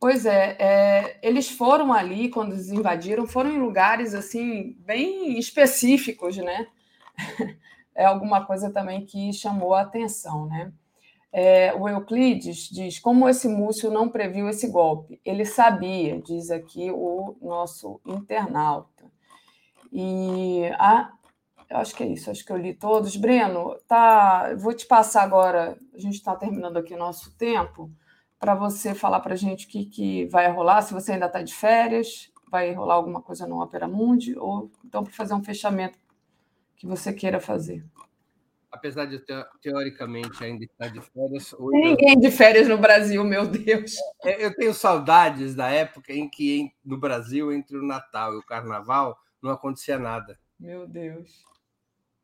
Pois 0.00 0.24
é, 0.24 0.56
é, 0.58 1.20
eles 1.22 1.50
foram 1.50 1.92
ali 1.92 2.30
quando 2.30 2.52
eles 2.52 2.70
invadiram, 2.70 3.26
foram 3.26 3.50
em 3.50 3.58
lugares 3.58 4.14
assim 4.14 4.76
bem 4.80 5.38
específicos, 5.38 6.36
né? 6.38 6.66
É 7.94 8.04
alguma 8.04 8.46
coisa 8.46 8.70
também 8.70 9.04
que 9.04 9.32
chamou 9.32 9.74
a 9.74 9.80
atenção, 9.80 10.46
né? 10.46 10.72
É, 11.32 11.74
o 11.74 11.88
Euclides 11.88 12.68
diz 12.70 12.98
como 12.98 13.28
esse 13.28 13.48
Múcio 13.48 13.90
não 13.90 14.08
previu 14.08 14.48
esse 14.48 14.68
golpe. 14.68 15.20
Ele 15.24 15.44
sabia, 15.44 16.20
diz 16.20 16.50
aqui 16.50 16.90
o 16.90 17.36
nosso 17.40 18.00
internauta. 18.06 19.04
E 19.92 20.64
a, 20.78 21.12
eu 21.68 21.76
acho 21.76 21.94
que 21.94 22.02
é 22.02 22.06
isso, 22.06 22.30
acho 22.30 22.44
que 22.44 22.52
eu 22.52 22.56
li 22.56 22.74
todos. 22.74 23.16
Breno, 23.16 23.76
tá, 23.86 24.54
vou 24.56 24.72
te 24.72 24.86
passar 24.86 25.22
agora, 25.22 25.76
a 25.94 25.98
gente 25.98 26.14
está 26.14 26.34
terminando 26.34 26.78
aqui 26.78 26.94
o 26.94 26.98
nosso 26.98 27.30
tempo, 27.36 27.90
para 28.38 28.54
você 28.54 28.94
falar 28.94 29.20
para 29.20 29.34
a 29.34 29.36
gente 29.36 29.66
o 29.66 29.68
que, 29.68 29.84
que 29.84 30.26
vai 30.26 30.50
rolar, 30.50 30.82
se 30.82 30.94
você 30.94 31.12
ainda 31.12 31.26
está 31.26 31.42
de 31.42 31.54
férias, 31.54 32.30
vai 32.50 32.72
rolar 32.72 32.94
alguma 32.94 33.20
coisa 33.20 33.46
no 33.46 33.60
Opera 33.60 33.88
Mundi, 33.88 34.38
ou 34.38 34.70
então 34.84 35.02
para 35.04 35.12
fazer 35.12 35.34
um 35.34 35.42
fechamento 35.42 35.98
que 36.76 36.86
você 36.86 37.12
queira 37.12 37.40
fazer. 37.40 37.84
Apesar 38.70 39.06
de 39.06 39.22
teoricamente 39.62 40.44
ainda 40.44 40.64
estar 40.64 40.88
de 40.88 41.00
férias. 41.00 41.50
Tem 41.50 41.80
ninguém 41.90 42.14
eu... 42.14 42.20
de 42.20 42.30
férias 42.30 42.68
no 42.68 42.76
Brasil, 42.76 43.24
meu 43.24 43.46
Deus. 43.46 43.96
É, 44.22 44.44
eu 44.44 44.54
tenho 44.54 44.74
saudades 44.74 45.54
da 45.54 45.68
época 45.70 46.12
em 46.12 46.28
que 46.28 46.70
no 46.84 46.98
Brasil, 46.98 47.50
entre 47.52 47.78
o 47.78 47.82
Natal 47.82 48.34
e 48.34 48.36
o 48.36 48.44
Carnaval, 48.44 49.16
não 49.42 49.50
acontecia 49.50 49.98
nada. 49.98 50.38
Meu 50.60 50.86
Deus. 50.86 51.42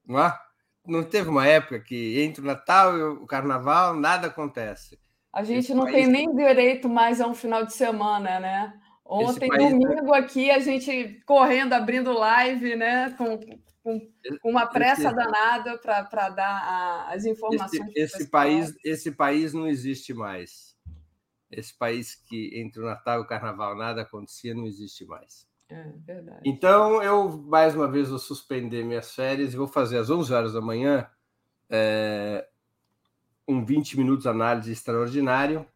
Não, 0.06 0.20
é? 0.20 0.38
não 0.86 1.02
teve 1.02 1.28
uma 1.28 1.46
época 1.46 1.80
que 1.80 2.20
entre 2.20 2.42
o 2.42 2.46
Natal 2.46 2.96
e 2.98 3.02
o 3.02 3.26
Carnaval 3.26 3.94
nada 3.94 4.26
acontece. 4.26 4.98
A 5.32 5.42
gente 5.42 5.60
Esse 5.60 5.74
não 5.74 5.84
país... 5.84 5.96
tem 5.96 6.06
nem 6.06 6.34
direito 6.34 6.88
mais 6.88 7.20
a 7.20 7.26
um 7.26 7.34
final 7.34 7.64
de 7.64 7.72
semana, 7.72 8.38
né? 8.38 8.74
Ontem, 9.04 9.48
país... 9.48 9.70
domingo, 9.70 10.14
aqui, 10.14 10.50
a 10.50 10.58
gente 10.58 11.20
correndo, 11.26 11.72
abrindo 11.72 12.12
live, 12.12 12.76
né? 12.76 13.10
Com, 13.18 13.38
com, 13.84 14.00
com 14.40 14.50
uma 14.50 14.66
pressa 14.66 15.08
esse... 15.08 15.14
danada 15.14 15.78
para 15.78 16.30
dar 16.30 16.62
a, 16.62 17.12
as 17.12 17.26
informações. 17.26 17.92
Esse, 17.94 18.16
esse 18.16 18.30
país, 18.30 18.74
esse 18.82 19.12
país 19.12 19.52
não 19.52 19.68
existe 19.68 20.14
mais. 20.14 20.74
Esse 21.50 21.76
país 21.76 22.14
que 22.14 22.58
entre 22.58 22.80
o 22.80 22.86
Natal 22.86 23.20
e 23.20 23.22
o 23.22 23.26
Carnaval 23.26 23.76
nada 23.76 24.00
acontecia, 24.00 24.54
não 24.54 24.66
existe 24.66 25.04
mais. 25.04 25.46
É, 25.68 25.92
verdade. 25.98 26.40
Então, 26.44 27.02
eu, 27.02 27.30
mais 27.42 27.74
uma 27.74 27.86
vez, 27.86 28.08
vou 28.08 28.18
suspender 28.18 28.82
minhas 28.84 29.14
férias 29.14 29.52
e 29.52 29.56
vou 29.56 29.68
fazer 29.68 29.98
às 29.98 30.08
11 30.08 30.32
horas 30.32 30.52
da 30.54 30.60
manhã 30.62 31.06
é, 31.68 32.48
um 33.46 33.64
20 33.64 33.98
minutos 33.98 34.26
análise 34.26 34.72
extraordinário. 34.72 35.66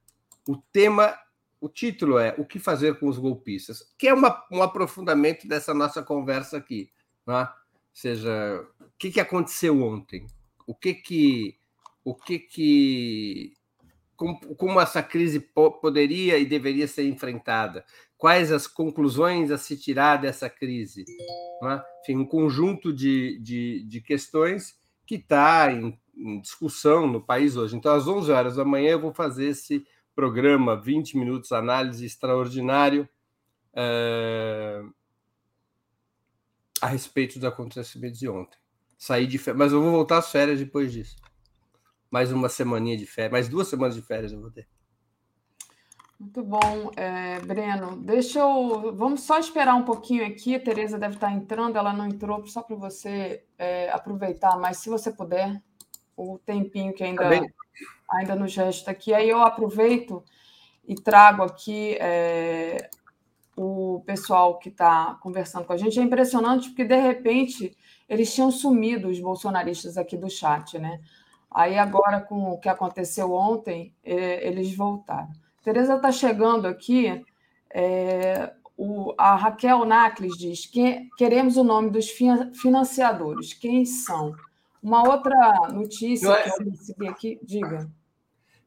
O 0.49 0.57
tema, 0.57 1.15
o 1.61 1.69
título 1.69 2.19
é 2.19 2.35
O 2.39 2.47
que 2.47 2.59
fazer 2.59 2.99
com 2.99 3.07
os 3.07 3.19
golpistas, 3.19 3.95
que 3.99 4.09
é 4.09 4.15
uma, 4.15 4.47
um 4.51 4.63
aprofundamento 4.63 5.47
dessa 5.47 5.75
nossa 5.75 6.03
conversa 6.03 6.57
aqui. 6.57 6.91
Né? 7.27 7.49
Seja, 7.99 8.65
o 8.81 8.99
que, 8.99 9.11
que 9.11 9.21
aconteceu 9.21 9.83
ontem? 9.83 10.27
O 10.67 10.75
que 10.75 10.95
que. 10.95 11.59
O 12.05 12.15
que 12.15 12.39
que 12.39 13.53
como, 14.17 14.41
como 14.57 14.81
essa 14.81 15.03
crise 15.03 15.39
poderia 15.81 16.39
e 16.39 16.47
deveria 16.47 16.89
ser 16.89 17.07
enfrentada? 17.09 17.85
quais 18.19 18.51
as 18.51 18.67
conclusões 18.67 19.51
a 19.53 19.57
se 19.57 19.77
tirar 19.77 20.17
dessa 20.17 20.51
crise. 20.51 21.05
É? 21.63 21.83
Enfim, 22.03 22.17
um 22.17 22.27
conjunto 22.27 22.93
de, 22.93 23.39
de, 23.39 23.85
de 23.85 24.01
questões 24.01 24.77
que 25.07 25.15
está 25.15 25.73
em, 25.73 25.99
em, 26.15 26.41
discussão 26.41 27.07
no 27.07 27.23
país 27.23 27.57
hoje. 27.57 27.77
Então, 27.77 27.95
às 27.95 28.09
11 28.09 28.31
horas 28.33 28.57
da 28.57 28.65
manhã, 28.65 28.91
eu 28.91 29.01
vou 29.01 29.15
fazer 29.15 29.47
esse 29.47 29.87
programa 30.15 30.77
20 30.77 31.17
minutos 31.17 31.53
análise 31.53 32.05
extraordinário 32.05 33.09
é, 33.73 34.83
a 36.81 36.87
respeito 36.87 37.39
dos 37.39 37.45
acontecimentos 37.45 38.19
de 38.19 38.29
ontem. 38.29 38.59
Saí 38.97 39.27
de 39.27 39.39
férias, 39.39 39.59
mas 39.59 39.73
eu 39.73 39.81
vou 39.81 39.91
voltar 39.91 40.19
às 40.19 40.31
férias 40.31 40.59
depois 40.59 40.93
disso. 40.93 41.17
Mais 42.11 42.33
uma 42.33 42.49
semaninha 42.49 42.97
de 42.97 43.07
férias, 43.07 43.33
mais 43.33 43.49
duas 43.49 43.69
semanas 43.69 43.95
de 43.95 44.03
férias 44.03 44.33
eu 44.33 44.41
vou 44.41 44.51
ter. 44.51 44.67
Muito 46.19 46.43
bom, 46.43 46.91
é, 46.97 47.39
Breno. 47.39 47.97
Deixa 47.97 48.41
eu. 48.41 48.93
Vamos 48.93 49.21
só 49.21 49.39
esperar 49.39 49.77
um 49.77 49.85
pouquinho 49.85 50.27
aqui. 50.27 50.57
A 50.57 50.61
Tereza 50.61 50.99
deve 50.99 51.15
estar 51.15 51.31
entrando, 51.31 51.77
ela 51.77 51.93
não 51.93 52.07
entrou, 52.09 52.45
só 52.47 52.61
para 52.61 52.75
você 52.75 53.45
é, 53.57 53.89
aproveitar, 53.91 54.59
mas 54.59 54.79
se 54.79 54.91
você 54.91 55.13
puder, 55.13 55.63
o 56.17 56.37
tempinho 56.39 56.93
que 56.93 57.05
ainda, 57.05 57.23
tá 57.23 57.47
ainda 58.11 58.35
nos 58.35 58.55
resta 58.57 58.91
aqui. 58.91 59.15
Aí 59.15 59.29
eu 59.29 59.41
aproveito 59.41 60.25
e 60.89 60.97
trago 60.97 61.45
aqui 61.45 61.97
é, 62.01 62.91
o 63.59 64.01
pessoal 64.07 64.57
que 64.59 64.69
está 64.69 65.19
conversando 65.21 65.65
com 65.65 65.73
a 65.73 65.77
gente. 65.77 65.99
É 65.99 66.03
impressionante 66.03 66.69
porque, 66.69 66.85
de 66.85 66.97
repente, 66.97 67.77
eles 68.09 68.33
tinham 68.33 68.53
sumido, 68.53 69.09
os 69.09 69.19
bolsonaristas 69.19 69.99
aqui 69.99 70.17
do 70.17 70.31
chat, 70.31 70.79
né? 70.79 71.01
Aí 71.51 71.77
agora, 71.77 72.21
com 72.21 72.53
o 72.53 72.59
que 72.59 72.69
aconteceu 72.69 73.33
ontem, 73.33 73.93
é, 74.05 74.47
eles 74.47 74.75
voltaram. 74.77 75.31
Tereza 75.65 75.97
está 75.97 76.13
chegando 76.13 76.67
aqui. 76.67 77.25
É, 77.75 78.53
o, 78.77 79.13
a 79.19 79.35
Raquel 79.35 79.85
Nacles 79.85 80.37
diz 80.37 80.65
que 80.65 81.09
queremos 81.17 81.57
o 81.57 81.65
nome 81.65 81.91
dos 81.91 82.09
financiadores. 82.09 83.55
Quem 83.55 83.85
são? 83.85 84.37
Uma 84.81 85.03
outra 85.03 85.69
notícia 85.73 86.31
é... 86.31 86.43
que 86.45 86.63
eu 86.63 86.71
recebi 86.71 87.09
aqui, 87.09 87.41
diga. 87.43 87.91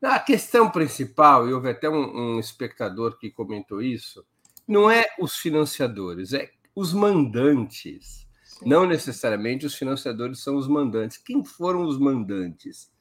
A 0.04 0.20
questão 0.20 0.70
principal, 0.70 1.48
e 1.48 1.54
houve 1.54 1.70
até 1.70 1.88
um, 1.88 2.34
um 2.36 2.40
espectador 2.40 3.18
que 3.18 3.30
comentou 3.30 3.82
isso, 3.82 4.26
não 4.68 4.90
é 4.90 5.08
os 5.20 5.36
financiadores, 5.36 6.34
é 6.34 6.52
os 6.76 6.94
mandantes. 6.94 8.28
Sim. 8.44 8.70
Não 8.70 8.86
necessariamente 8.86 9.66
os 9.66 9.76
financiadores 9.76 10.40
são 10.40 10.56
os 10.56 10.68
mandantes. 10.68 11.18
Quem 11.18 11.44
foram 11.44 11.84
os 11.84 11.98
mandantes? 11.98 12.92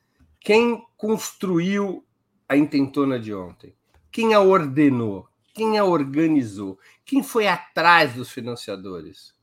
Quem 0.41 0.83
construiu 0.97 2.05
a 2.49 2.57
intentona 2.57 3.19
de 3.19 3.35
ontem? 3.35 3.75
Quem 4.11 4.35
a 4.35 4.41
ordenou? 4.41 5.29
Quem 5.55 5.79
a 5.79 5.85
organizou? 5.85 6.79
Quem 7.05 7.23
foi 7.23 7.47
atrás 7.47 8.15
dos 8.15 8.31
financiadores? 8.31 9.35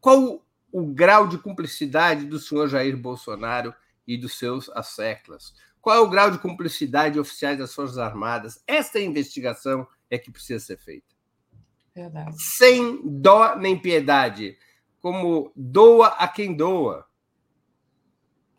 Qual 0.00 0.44
o 0.72 0.86
grau 0.86 1.26
de 1.26 1.38
cumplicidade 1.38 2.26
do 2.26 2.38
senhor 2.38 2.68
Jair 2.68 2.96
Bolsonaro 2.96 3.74
e 4.06 4.16
dos 4.16 4.38
seus 4.38 4.68
asseclas? 4.70 5.54
Qual 5.80 5.96
é 5.96 6.00
o 6.00 6.10
grau 6.10 6.30
de 6.30 6.38
cumplicidade 6.38 7.14
de 7.14 7.20
oficiais 7.20 7.58
das 7.58 7.74
Forças 7.74 7.98
Armadas? 7.98 8.62
Essa 8.66 9.00
investigação 9.00 9.86
é 10.10 10.18
que 10.18 10.30
precisa 10.30 10.58
ser 10.58 10.78
feita. 10.78 11.15
Verdade. 11.96 12.36
Sem 12.38 13.00
dó 13.02 13.56
nem 13.56 13.80
piedade, 13.80 14.58
como 15.00 15.50
doa 15.56 16.08
a 16.08 16.28
quem 16.28 16.54
doa. 16.54 17.06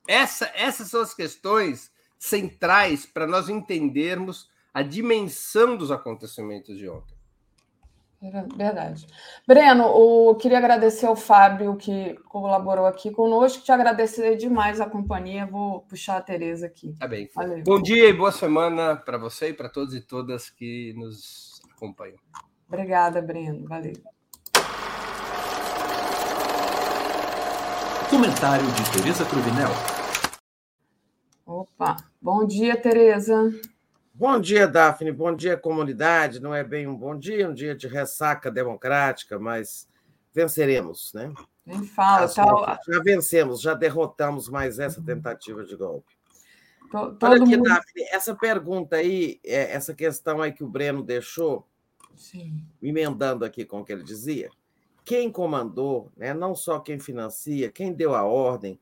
Essa, 0.08 0.52
essas 0.56 0.90
são 0.90 1.02
as 1.02 1.14
questões 1.14 1.92
centrais 2.18 3.06
para 3.06 3.28
nós 3.28 3.48
entendermos 3.48 4.50
a 4.74 4.82
dimensão 4.82 5.78
dos 5.78 5.92
acontecimentos 5.92 6.76
de 6.80 6.90
ontem. 6.90 7.16
Verdade. 8.56 9.06
Breno, 9.46 9.84
eu 9.84 10.36
queria 10.36 10.58
agradecer 10.58 11.06
ao 11.06 11.16
Fábio 11.16 11.76
que 11.76 12.16
colaborou 12.26 12.88
aqui 12.88 13.12
conosco, 13.12 13.64
te 13.64 13.72
agradecer 13.72 14.36
demais 14.36 14.82
a 14.82 14.90
companhia. 14.90 15.46
Vou 15.46 15.82
puxar 15.82 16.18
a 16.18 16.22
Tereza 16.22 16.66
aqui. 16.66 16.96
Tá 16.98 17.08
bem. 17.08 17.30
Valeu. 17.36 17.64
Bom 17.64 17.80
dia 17.80 18.10
e 18.10 18.14
boa 18.14 18.32
semana 18.32 18.96
para 18.96 19.20
você 19.20 19.50
e 19.50 19.54
para 19.54 19.70
todos 19.70 19.94
e 19.94 20.02
todas 20.02 20.50
que 20.50 20.96
nos 20.98 21.62
acompanham. 21.76 22.18
Obrigada, 22.68 23.22
Breno. 23.22 23.68
Valeu. 23.68 23.94
Comentário 28.10 28.66
de 28.66 28.92
Tereza 28.92 29.26
Cruvinel. 29.26 29.70
Opa, 31.46 31.98
bom 32.22 32.46
dia, 32.46 32.76
Tereza. 32.76 33.52
Bom 34.14 34.40
dia, 34.40 34.68
Daphne. 34.68 35.12
Bom 35.12 35.36
dia, 35.36 35.56
comunidade. 35.56 36.42
Não 36.42 36.54
é 36.54 36.64
bem 36.64 36.88
um 36.88 36.96
bom 36.96 37.18
dia, 37.18 37.50
um 37.50 37.54
dia 37.54 37.76
de 37.76 37.88
ressaca 37.88 38.50
democrática, 38.52 39.38
mas 39.38 39.88
venceremos, 40.34 41.12
né? 41.14 41.32
Nem 41.66 41.84
fala, 41.84 42.28
tá... 42.28 42.80
Já 42.88 43.00
vencemos, 43.04 43.62
já 43.62 43.74
derrotamos 43.74 44.50
mais 44.50 44.80
essa 44.80 45.02
tentativa 45.02 45.64
de 45.64 45.76
golpe. 45.76 46.16
Todo 46.92 47.18
Olha 47.24 47.44
aqui, 47.44 47.58
mundo... 47.58 47.68
Daphne, 47.68 48.04
essa 48.12 48.34
pergunta 48.36 48.96
aí, 48.96 49.40
é, 49.46 49.74
essa 49.74 49.94
questão 49.94 50.42
aí 50.42 50.52
que 50.52 50.64
o 50.64 50.70
Breno 50.70 51.04
deixou, 51.04 51.68
Sim. 52.18 52.62
emendando 52.82 53.46
aqui 53.46 53.64
com 53.64 53.80
o 53.80 53.86
que 53.86 53.94
ele 53.94 54.04
dizia, 54.04 54.50
quem 55.06 55.32
comandou, 55.32 56.12
né, 56.18 56.34
não 56.34 56.54
só 56.54 56.80
quem 56.80 57.00
financia, 57.00 57.72
quem 57.72 57.94
deu 57.94 58.14
a 58.14 58.24
ordem, 58.24 58.78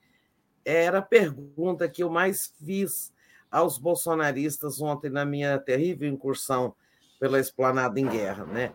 era 0.66 0.98
a 0.98 1.04
pergunta 1.04 1.88
que 1.88 2.02
eu 2.02 2.10
mais 2.10 2.52
fiz 2.66 3.14
aos 3.52 3.78
bolsonaristas 3.78 4.82
ontem 4.82 5.10
na 5.12 5.24
minha 5.24 5.60
terrível 5.60 6.10
incursão 6.10 6.74
pela 7.20 7.40
esplanada 7.40 8.00
em 8.00 8.08
guerra, 8.08 8.46
né? 8.46 8.74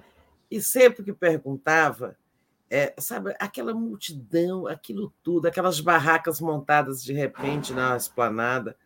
E 0.50 0.62
sempre 0.62 1.02
que 1.02 1.12
perguntava, 1.12 2.16
é, 2.70 2.94
sabe, 2.98 3.34
aquela 3.38 3.74
multidão, 3.74 4.66
aquilo 4.66 5.12
tudo, 5.22 5.46
aquelas 5.46 5.80
barracas 5.80 6.40
montadas 6.40 7.02
de 7.02 7.12
repente 7.12 7.72
na 7.72 7.96
esplanada. 7.96 8.76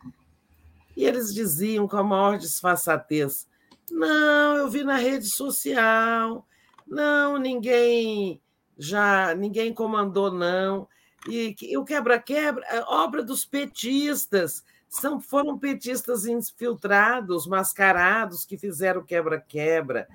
E 0.97 1.05
eles 1.05 1.35
diziam 1.35 1.87
com 1.87 1.97
a 1.97 2.03
maior 2.03 2.39
disfarçatez: 2.39 3.47
não, 3.91 4.57
eu 4.57 4.69
vi 4.69 4.85
na 4.85 4.97
rede 4.97 5.27
social, 5.27 6.47
não, 6.87 7.39
ninguém 7.39 8.41
já, 8.79 9.35
ninguém 9.35 9.73
comandou, 9.73 10.33
não. 10.33 10.89
E, 11.29 11.55
e 11.63 11.79
o 11.79 11.85
quebra-quebra, 11.85 12.65
é 12.67 12.81
obra 12.83 13.23
dos 13.23 13.45
petistas, 13.45 14.65
são, 14.89 15.21
foram 15.21 15.59
petistas 15.59 16.27
infiltrados, 16.27 17.47
mascarados, 17.47 18.45
que 18.45 18.59
fizeram 18.59 19.05
quebra-quebra. 19.05 20.07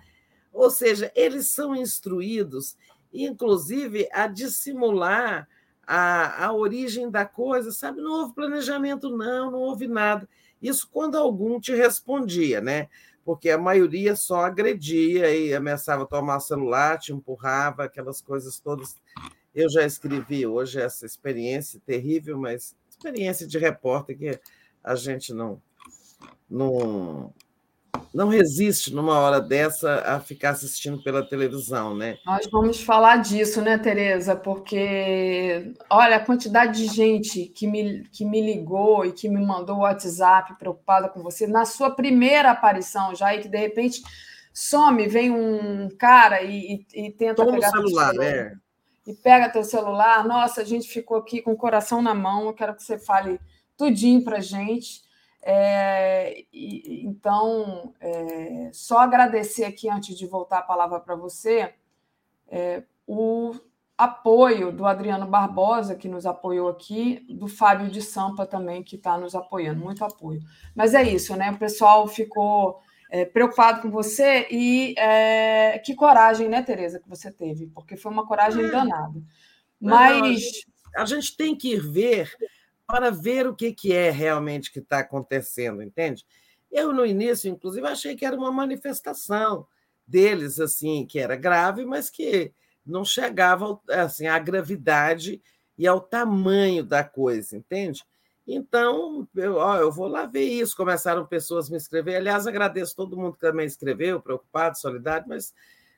Ou 0.53 0.69
seja, 0.69 1.11
eles 1.15 1.49
são 1.49 1.75
instruídos 1.75 2.75
inclusive 3.13 4.07
a 4.11 4.27
dissimular 4.27 5.47
a, 5.85 6.45
a 6.45 6.53
origem 6.53 7.09
da 7.09 7.25
coisa, 7.25 7.71
sabe? 7.71 8.01
Não 8.01 8.11
houve 8.11 8.35
planejamento, 8.35 9.09
não, 9.09 9.51
não 9.51 9.59
houve 9.59 9.87
nada. 9.87 10.29
Isso 10.61 10.87
quando 10.91 11.17
algum 11.17 11.59
te 11.59 11.73
respondia, 11.73 12.61
né? 12.61 12.89
Porque 13.29 13.51
a 13.51 13.59
maioria 13.59 14.15
só 14.15 14.37
agredia 14.37 15.31
e 15.31 15.53
ameaçava 15.53 16.03
tomar 16.03 16.39
celular, 16.39 16.97
te 16.97 17.13
empurrava, 17.13 17.83
aquelas 17.83 18.21
coisas 18.21 18.59
todas. 18.59 18.95
Eu 19.53 19.69
já 19.69 19.85
escrevi 19.85 20.47
hoje 20.47 20.81
essa 20.81 21.05
experiência 21.05 21.79
terrível, 21.85 22.39
mas 22.39 22.75
experiência 22.89 23.45
de 23.45 23.59
repórter 23.59 24.17
que 24.17 24.39
a 24.83 24.95
gente 24.95 25.31
não, 25.31 25.61
não 26.49 27.31
não 28.13 28.27
resiste 28.27 28.93
numa 28.93 29.19
hora 29.19 29.39
dessa 29.39 30.01
a 30.05 30.19
ficar 30.19 30.51
assistindo 30.51 31.01
pela 31.03 31.27
televisão, 31.27 31.95
né? 31.95 32.17
Nós 32.25 32.47
vamos 32.51 32.81
falar 32.81 33.17
disso, 33.17 33.61
né, 33.61 33.77
Tereza? 33.77 34.35
Porque 34.35 35.73
olha 35.89 36.15
a 36.15 36.25
quantidade 36.25 36.79
de 36.83 36.93
gente 36.93 37.45
que 37.45 37.67
me, 37.67 38.03
que 38.09 38.25
me 38.25 38.41
ligou 38.41 39.05
e 39.05 39.11
que 39.11 39.29
me 39.29 39.39
mandou 39.39 39.77
o 39.77 39.81
WhatsApp 39.81 40.57
preocupada 40.57 41.09
com 41.09 41.21
você 41.21 41.45
na 41.45 41.65
sua 41.65 41.91
primeira 41.91 42.51
aparição, 42.51 43.13
já 43.13 43.35
e 43.35 43.41
que 43.41 43.47
de 43.47 43.57
repente 43.57 44.01
some, 44.53 45.07
vem 45.07 45.31
um 45.31 45.89
cara 45.97 46.41
e, 46.41 46.85
e, 46.93 47.07
e 47.07 47.11
tenta 47.11 47.35
Toma 47.35 47.53
pegar 47.53 47.69
o 47.69 47.71
celular, 47.71 48.13
né? 48.13 48.57
E 49.05 49.13
pega 49.13 49.49
teu 49.49 49.63
celular. 49.63 50.27
Nossa, 50.27 50.61
a 50.61 50.65
gente 50.65 50.87
ficou 50.87 51.17
aqui 51.17 51.41
com 51.41 51.51
o 51.51 51.57
coração 51.57 52.01
na 52.01 52.13
mão. 52.13 52.45
Eu 52.45 52.53
quero 52.53 52.75
que 52.75 52.83
você 52.83 52.97
fale 52.97 53.39
tudinho 53.77 54.23
para 54.23 54.39
gente. 54.39 55.01
É, 55.41 56.45
e, 56.51 57.05
então, 57.05 57.93
é, 57.99 58.69
só 58.73 58.99
agradecer 58.99 59.65
aqui, 59.65 59.89
antes 59.89 60.17
de 60.17 60.25
voltar 60.25 60.59
a 60.59 60.63
palavra 60.63 60.99
para 60.99 61.15
você, 61.15 61.73
é, 62.47 62.83
o 63.07 63.53
apoio 63.97 64.71
do 64.71 64.85
Adriano 64.85 65.25
Barbosa, 65.25 65.95
que 65.95 66.07
nos 66.07 66.25
apoiou 66.25 66.69
aqui, 66.69 67.25
do 67.29 67.47
Fábio 67.47 67.89
de 67.89 68.01
Sampa 68.01 68.45
também, 68.45 68.81
que 68.81 68.95
está 68.95 69.17
nos 69.17 69.35
apoiando, 69.35 69.83
muito 69.83 70.05
apoio. 70.05 70.41
Mas 70.75 70.93
é 70.93 71.03
isso, 71.03 71.35
né? 71.35 71.51
O 71.51 71.57
pessoal 71.57 72.07
ficou 72.07 72.79
é, 73.09 73.25
preocupado 73.25 73.81
com 73.81 73.89
você 73.89 74.47
e 74.49 74.93
é, 74.97 75.79
que 75.79 75.95
coragem, 75.95 76.47
né, 76.47 76.61
Tereza, 76.61 76.99
que 76.99 77.09
você 77.09 77.31
teve, 77.31 77.67
porque 77.67 77.97
foi 77.97 78.11
uma 78.11 78.25
coragem 78.25 78.65
é. 78.65 78.69
danada. 78.69 79.21
Mas. 79.79 80.63
a 80.95 81.05
gente 81.05 81.35
tem 81.35 81.55
que 81.55 81.73
ir 81.73 81.81
ver 81.81 82.31
para 82.89 83.11
ver 83.11 83.45
o 83.45 83.53
que, 83.53 83.71
que 83.71 83.93
é 83.93 84.09
realmente 84.09 84.71
que 84.71 84.79
está 84.79 84.97
acontecendo, 84.97 85.83
entende? 85.83 86.25
Eu, 86.71 86.91
no 86.91 87.05
início, 87.05 87.47
inclusive, 87.47 87.85
achei 87.85 88.15
que 88.15 88.25
era 88.25 88.35
uma 88.35 88.51
manifestação 88.51 89.67
deles, 90.07 90.59
assim, 90.59 91.05
que 91.05 91.19
era 91.19 91.35
grave, 91.35 91.85
mas 91.85 92.09
que 92.09 92.51
não 92.83 93.05
chegava 93.05 93.79
assim, 93.89 94.25
à 94.25 94.39
gravidade 94.39 95.39
e 95.77 95.85
ao 95.85 96.01
tamanho 96.01 96.83
da 96.83 97.03
coisa, 97.03 97.55
entende? 97.55 98.03
Então, 98.47 99.27
eu, 99.35 99.57
ó, 99.57 99.77
eu 99.77 99.91
vou 99.91 100.07
lá 100.07 100.25
ver 100.25 100.45
isso. 100.45 100.75
Começaram 100.75 101.27
pessoas 101.27 101.67
a 101.67 101.71
me 101.71 101.77
escrever. 101.77 102.15
Aliás, 102.15 102.47
agradeço 102.47 102.95
todo 102.95 103.15
mundo 103.15 103.33
que 103.33 103.39
também 103.39 103.67
escreveu, 103.67 104.19
preocupado, 104.19 104.79
solidário, 104.79 105.27
mas 105.27 105.53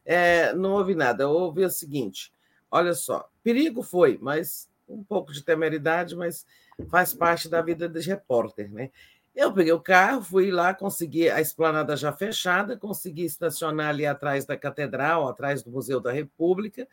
é, 0.05 0.53
não 0.53 0.73
houve 0.73 0.93
nada. 0.93 1.23
Eu 1.23 1.29
ouvi 1.29 1.63
o 1.63 1.69
seguinte: 1.69 2.33
olha 2.69 2.93
só, 2.93 3.29
perigo 3.41 3.81
foi, 3.81 4.19
mas 4.21 4.69
um 4.89 5.01
pouco 5.01 5.31
de 5.31 5.41
temeridade, 5.41 6.17
mas 6.17 6.45
faz 6.89 7.13
parte 7.13 7.49
da 7.49 7.61
vida 7.61 7.87
de 7.87 7.99
repórter, 8.01 8.71
né? 8.71 8.91
Eu 9.33 9.53
peguei 9.53 9.71
o 9.71 9.79
carro, 9.79 10.21
fui 10.21 10.51
lá, 10.51 10.73
consegui 10.73 11.29
a 11.29 11.39
esplanada 11.39 11.95
já 11.95 12.11
fechada, 12.11 12.75
consegui 12.75 13.23
estacionar 13.23 13.89
ali 13.89 14.05
atrás 14.05 14.45
da 14.45 14.57
catedral, 14.57 15.27
atrás 15.27 15.63
do 15.63 15.71
Museu 15.71 16.01
da 16.01 16.11
República. 16.11 16.85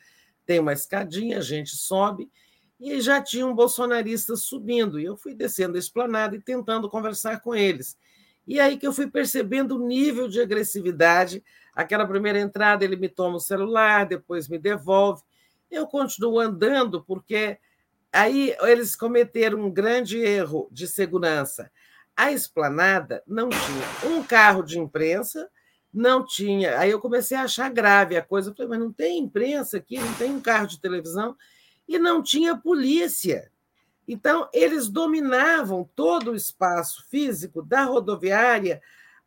Tem 0.46 0.60
uma 0.60 0.72
escadinha, 0.72 1.38
a 1.38 1.42
gente 1.42 1.74
sobe 1.74 2.30
e 2.80 3.00
já 3.00 3.20
tinha 3.20 3.46
um 3.46 3.54
bolsonarista 3.54 4.36
subindo. 4.36 5.00
E 5.00 5.04
eu 5.04 5.16
fui 5.16 5.34
descendo 5.34 5.76
a 5.76 5.80
esplanada 5.80 6.36
e 6.36 6.40
tentando 6.40 6.88
conversar 6.88 7.40
com 7.40 7.54
eles. 7.54 7.98
E 8.46 8.60
aí 8.60 8.78
que 8.78 8.86
eu 8.86 8.92
fui 8.92 9.08
percebendo 9.08 9.76
o 9.76 9.86
nível 9.86 10.28
de 10.28 10.40
agressividade. 10.40 11.42
Aquela 11.74 12.06
primeira 12.06 12.38
entrada, 12.38 12.84
ele 12.84 12.96
me 12.96 13.08
toma 13.08 13.36
o 13.36 13.40
celular, 13.40 14.06
depois 14.06 14.48
me 14.48 14.58
devolve. 14.58 15.22
Eu 15.70 15.86
continuo 15.86 16.38
andando 16.38 17.02
porque 17.02 17.58
Aí 18.12 18.56
eles 18.62 18.96
cometeram 18.96 19.58
um 19.58 19.70
grande 19.70 20.18
erro 20.18 20.68
de 20.72 20.86
segurança. 20.86 21.70
A 22.16 22.32
esplanada 22.32 23.22
não 23.26 23.48
tinha 23.48 24.10
um 24.10 24.22
carro 24.22 24.62
de 24.62 24.78
imprensa, 24.78 25.48
não 25.92 26.24
tinha. 26.24 26.78
Aí 26.78 26.90
eu 26.90 27.00
comecei 27.00 27.36
a 27.36 27.42
achar 27.42 27.70
grave 27.70 28.16
a 28.16 28.22
coisa. 28.22 28.50
Eu 28.50 28.54
falei, 28.54 28.70
mas 28.70 28.80
não 28.80 28.92
tem 28.92 29.18
imprensa 29.18 29.76
aqui, 29.76 29.98
não 29.98 30.14
tem 30.14 30.30
um 30.30 30.40
carro 30.40 30.66
de 30.66 30.80
televisão, 30.80 31.36
e 31.86 31.98
não 31.98 32.22
tinha 32.22 32.56
polícia. 32.56 33.50
Então, 34.06 34.48
eles 34.54 34.88
dominavam 34.88 35.88
todo 35.94 36.30
o 36.30 36.34
espaço 36.34 37.06
físico 37.10 37.62
da 37.62 37.84
rodoviária 37.84 38.80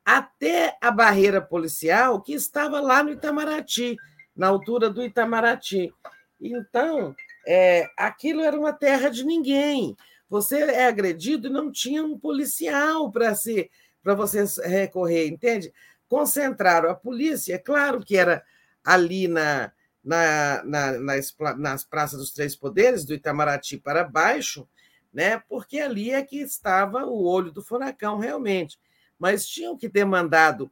até 0.03 0.75
a 0.81 0.89
barreira 0.89 1.39
policial, 1.39 2.19
que 2.19 2.33
estava 2.33 2.81
lá 2.81 3.03
no 3.03 3.11
Itamaraty, 3.11 3.95
na 4.35 4.47
altura 4.47 4.89
do 4.89 5.03
Itamaraty. 5.03 5.93
Então, 6.41 7.15
é, 7.45 7.89
aquilo 7.97 8.41
era 8.41 8.57
uma 8.57 8.73
terra 8.73 9.09
de 9.09 9.23
ninguém. 9.23 9.95
Você 10.29 10.57
é 10.59 10.87
agredido 10.87 11.47
e 11.47 11.51
não 11.51 11.71
tinha 11.71 12.03
um 12.03 12.17
policial 12.17 13.11
para 13.11 13.35
se 13.35 13.69
para 14.01 14.15
você 14.15 14.43
recorrer, 14.63 15.27
entende? 15.27 15.71
Concentraram 16.09 16.89
a 16.89 16.95
polícia, 16.95 17.53
é 17.53 17.57
claro 17.59 18.03
que 18.03 18.17
era 18.17 18.43
ali 18.83 19.27
na, 19.27 19.71
na, 20.03 20.63
na, 20.63 20.91
nas, 20.99 21.35
nas 21.57 21.83
praças 21.83 22.19
dos 22.19 22.31
Três 22.31 22.55
Poderes, 22.55 23.05
do 23.05 23.13
Itamaraty 23.13 23.77
para 23.77 24.03
baixo, 24.03 24.67
né? 25.13 25.41
porque 25.47 25.79
ali 25.79 26.11
é 26.11 26.23
que 26.23 26.37
estava 26.37 27.05
o 27.05 27.23
olho 27.23 27.51
do 27.51 27.61
furacão, 27.61 28.17
realmente. 28.17 28.79
Mas 29.19 29.47
tinham 29.47 29.77
que 29.77 29.87
ter 29.87 30.05
mandado 30.05 30.71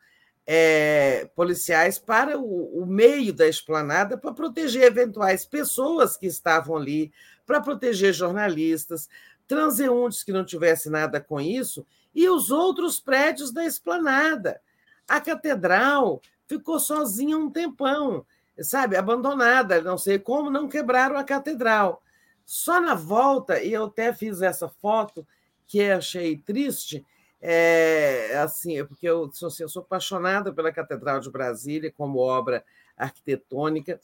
é, 0.52 1.30
policiais 1.36 2.00
para 2.00 2.40
o, 2.40 2.82
o, 2.82 2.84
meio 2.84 3.32
da 3.32 3.48
esplanada 3.48 4.18
para 4.18 4.34
proteger 4.34 4.82
eventuais 4.82 5.46
pessoas 5.46 6.18
que 6.18 6.26
estavam 6.26 6.76
ali, 6.76 7.14
para 7.46 7.62
proteger 7.62 8.12
jornalistas, 8.16 9.08
transeuntes 9.48 10.24
que 10.24 10.32
não 10.32 10.44
tivessem 10.44 10.92
nada 10.92 11.22
com 11.22 11.40
isso, 11.40 11.86
e 12.16 12.28
os 12.28 12.50
outros 12.50 13.00
prédios 13.00 13.52
da 13.52 13.64
esplanada. 13.64 14.60
A 15.08 15.22
catedral 15.22 16.20
ficou 16.48 16.80
sozinha 16.80 17.38
um 17.38 17.52
tempão, 17.52 18.26
sabe, 18.60 18.98
abandonada, 18.98 19.84
não 19.84 20.00
sei 20.00 20.18
como, 20.18 20.50
não 20.50 20.68
quebraram 20.68 21.16
a 21.16 21.24
catedral. 21.24 22.02
Só 22.44 22.82
na 22.82 22.96
volta, 22.96 23.62
e 23.62 23.74
eu 23.74 23.86
até 23.86 24.12
fiz 24.12 24.42
essa 24.42 24.68
foto 24.68 25.28
que 25.68 25.80
achei 25.84 26.38
triste, 26.38 27.06
é, 27.42 28.38
assim, 28.38 28.80
é 28.80 28.84
porque 28.84 29.08
eu 29.08 29.26
assim, 29.26 29.64
eu 29.64 29.70
sou 29.70 29.82
apaixonada 29.82 30.52
pela 30.54 30.72
Catedral 30.72 31.20
de 31.20 31.32
Brasília 31.32 31.94
como 31.96 32.20
obra 32.20 32.64
arquitetônica, 32.98 34.00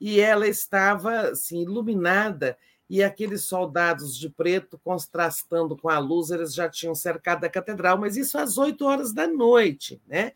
e 0.00 0.20
ela 0.20 0.46
estava 0.46 1.30
assim, 1.30 1.62
iluminada, 1.62 2.56
e 2.88 3.02
aqueles 3.02 3.42
soldados 3.42 4.16
de 4.16 4.30
preto 4.30 4.78
contrastando 4.78 5.76
com 5.76 5.88
a 5.88 5.98
luz, 5.98 6.30
eles 6.30 6.54
já 6.54 6.68
tinham 6.68 6.94
cercado 6.94 7.44
a 7.44 7.48
catedral, 7.48 7.98
mas 7.98 8.16
isso 8.16 8.38
às 8.38 8.56
oito 8.58 8.84
horas 8.84 9.12
da 9.12 9.26
noite. 9.26 10.00
Né? 10.06 10.32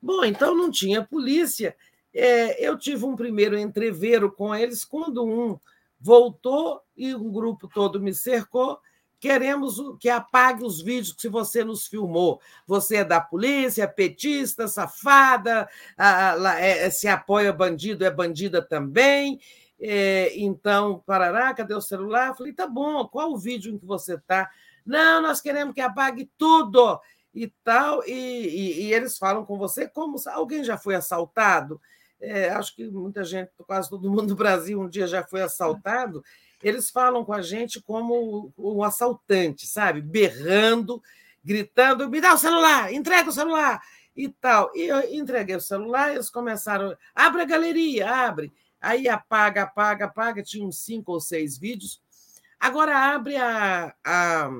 Bom, 0.00 0.24
então 0.24 0.54
não 0.54 0.70
tinha 0.70 1.04
polícia. 1.04 1.74
É, 2.14 2.64
eu 2.64 2.78
tive 2.78 3.04
um 3.04 3.16
primeiro 3.16 3.58
entreveiro 3.58 4.30
com 4.30 4.54
eles 4.54 4.84
quando 4.84 5.24
um 5.24 5.58
voltou 6.00 6.80
e 6.96 7.12
um 7.14 7.32
grupo 7.32 7.66
todo 7.66 8.00
me 8.00 8.14
cercou 8.14 8.78
Queremos 9.24 9.80
que 9.98 10.10
apague 10.10 10.62
os 10.62 10.82
vídeos 10.82 11.14
que 11.14 11.30
você 11.30 11.64
nos 11.64 11.86
filmou. 11.86 12.42
Você 12.66 12.96
é 12.96 13.04
da 13.06 13.22
polícia, 13.22 13.84
é 13.84 13.86
petista, 13.86 14.68
safada, 14.68 15.66
é, 16.58 16.90
se 16.90 17.08
apoia 17.08 17.50
bandido, 17.50 18.04
é 18.04 18.10
bandida 18.10 18.60
também. 18.60 19.40
É, 19.80 20.30
então, 20.36 21.02
parará, 21.06 21.54
cadê 21.54 21.72
o 21.72 21.80
celular? 21.80 22.36
falei, 22.36 22.52
tá 22.52 22.66
bom, 22.66 23.08
qual 23.08 23.32
o 23.32 23.38
vídeo 23.38 23.72
em 23.72 23.78
que 23.78 23.86
você 23.86 24.16
está? 24.16 24.50
Não, 24.84 25.22
nós 25.22 25.40
queremos 25.40 25.72
que 25.72 25.80
apague 25.80 26.30
tudo 26.36 27.00
e 27.34 27.48
tal. 27.64 28.06
E, 28.06 28.12
e, 28.12 28.82
e, 28.82 28.92
eles 28.92 29.16
falam 29.16 29.42
com 29.42 29.56
você 29.56 29.88
como 29.88 30.18
alguém 30.26 30.62
já 30.62 30.76
foi 30.76 30.96
assaltado. 30.96 31.80
é, 32.20 32.50
acho 32.50 32.76
que 32.76 32.90
muita 32.90 33.24
gente, 33.24 33.50
quase 33.66 33.88
todo 33.88 34.10
mundo 34.10 34.26
do 34.26 34.36
Brasil, 34.36 34.78
um 34.78 34.86
dia 34.86 35.06
já 35.06 35.24
foi 35.24 35.40
assaltado. 35.40 36.22
Eles 36.64 36.88
falam 36.88 37.22
com 37.26 37.34
a 37.34 37.42
gente 37.42 37.78
como 37.82 38.50
um 38.56 38.82
assaltante, 38.82 39.66
sabe? 39.66 40.00
Berrando, 40.00 41.02
gritando: 41.44 42.08
me 42.08 42.22
dá 42.22 42.32
o 42.32 42.38
celular, 42.38 42.90
entrega 42.90 43.28
o 43.28 43.32
celular 43.32 43.82
e 44.16 44.30
tal. 44.30 44.70
E 44.74 44.82
eu 44.82 45.00
entreguei 45.14 45.54
o 45.54 45.60
celular, 45.60 46.14
eles 46.14 46.30
começaram: 46.30 46.96
abre 47.14 47.42
a 47.42 47.44
galeria, 47.44 48.10
abre. 48.10 48.50
Aí 48.80 49.06
apaga, 49.08 49.64
apaga, 49.64 50.06
apaga. 50.06 50.42
Tinha 50.42 50.66
uns 50.66 50.78
cinco 50.78 51.12
ou 51.12 51.20
seis 51.20 51.58
vídeos. 51.58 52.02
Agora 52.58 52.96
abre 52.96 53.36
a, 53.36 53.94
a 54.02 54.50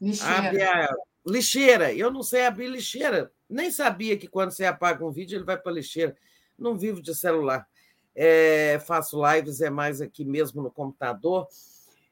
lixeira. 0.00 0.48
Abre 0.48 0.62
a 0.62 0.94
lixeira. 1.26 1.92
Eu 1.92 2.10
não 2.10 2.22
sei 2.22 2.46
abrir 2.46 2.68
lixeira. 2.68 3.30
Nem 3.48 3.70
sabia 3.70 4.16
que 4.16 4.26
quando 4.26 4.52
você 4.52 4.64
apaga 4.64 5.04
um 5.04 5.12
vídeo, 5.12 5.36
ele 5.36 5.44
vai 5.44 5.58
para 5.58 5.70
a 5.70 5.74
lixeira. 5.74 6.16
Não 6.58 6.78
vivo 6.78 7.02
de 7.02 7.14
celular. 7.14 7.68
É, 8.14 8.80
faço 8.86 9.20
lives, 9.24 9.60
é 9.60 9.70
mais 9.70 10.00
aqui 10.00 10.24
mesmo 10.24 10.62
no 10.62 10.70
computador. 10.70 11.46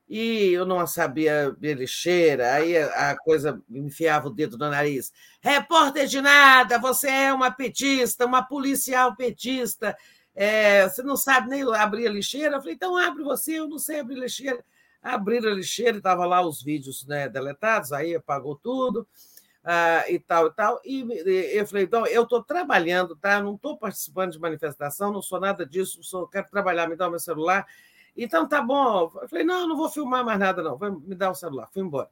E 0.09 0.53
eu 0.53 0.67
não 0.67 0.85
sabia 0.89 1.47
abrir 1.47 1.79
lixeira. 1.79 2.53
Aí 2.55 2.77
a 2.77 3.17
coisa 3.17 3.63
enfiava 3.71 4.27
o 4.27 4.31
dedo 4.35 4.59
no 4.59 4.69
nariz. 4.69 5.13
Repórter 5.41 6.07
de 6.07 6.21
nada, 6.21 6.79
você 6.79 7.09
é 7.09 7.33
uma 7.33 7.51
petista, 7.51 8.27
uma 8.27 8.43
policial 8.43 9.15
petista. 9.15 9.97
É, 10.35 10.89
você 10.89 11.03
não 11.03 11.17
sabe 11.17 11.49
nem 11.49 11.63
abrir 11.75 12.09
a 12.09 12.11
lixeira? 12.11 12.57
Eu 12.57 12.61
falei, 12.61 12.75
então 12.75 12.97
abre 12.97 13.23
você, 13.23 13.59
eu 13.59 13.69
não 13.69 13.79
sei 13.79 14.01
abrir 14.01 14.17
lixeira. 14.17 14.65
Abriram 15.03 15.53
a 15.53 15.55
lixeira, 15.55 15.99
estava 15.99 16.27
lá 16.27 16.45
os 16.45 16.63
vídeos 16.63 17.07
né, 17.07 17.29
deletados, 17.29 17.93
aí 17.93 18.15
apagou 18.15 18.57
tudo. 18.57 19.07
Uh, 19.63 20.09
e 20.09 20.19
tal 20.19 20.47
e 20.47 20.51
tal. 20.53 20.81
E, 20.85 21.03
e 21.03 21.59
eu 21.59 21.67
falei, 21.67 21.85
então, 21.85 22.07
eu 22.07 22.23
estou 22.23 22.43
trabalhando, 22.43 23.15
tá? 23.15 23.43
Não 23.43 23.57
estou 23.57 23.77
participando 23.77 24.33
de 24.33 24.39
manifestação, 24.39 25.13
não 25.13 25.21
sou 25.21 25.39
nada 25.39 25.67
disso, 25.67 26.03
sou, 26.03 26.27
quero 26.27 26.49
trabalhar, 26.49 26.89
me 26.89 26.97
dá 26.97 27.07
o 27.07 27.11
meu 27.11 27.19
celular. 27.19 27.67
Então, 28.17 28.49
tá 28.49 28.63
bom. 28.63 29.11
Eu 29.21 29.29
falei, 29.29 29.45
não, 29.45 29.69
não 29.69 29.77
vou 29.77 29.91
filmar 29.91 30.25
mais 30.25 30.39
nada, 30.39 30.63
não. 30.63 30.79
Vai 30.79 30.91
me 30.91 31.15
dar 31.15 31.31
o 31.31 31.35
celular. 31.35 31.69
Fui 31.73 31.83
embora. 31.83 32.09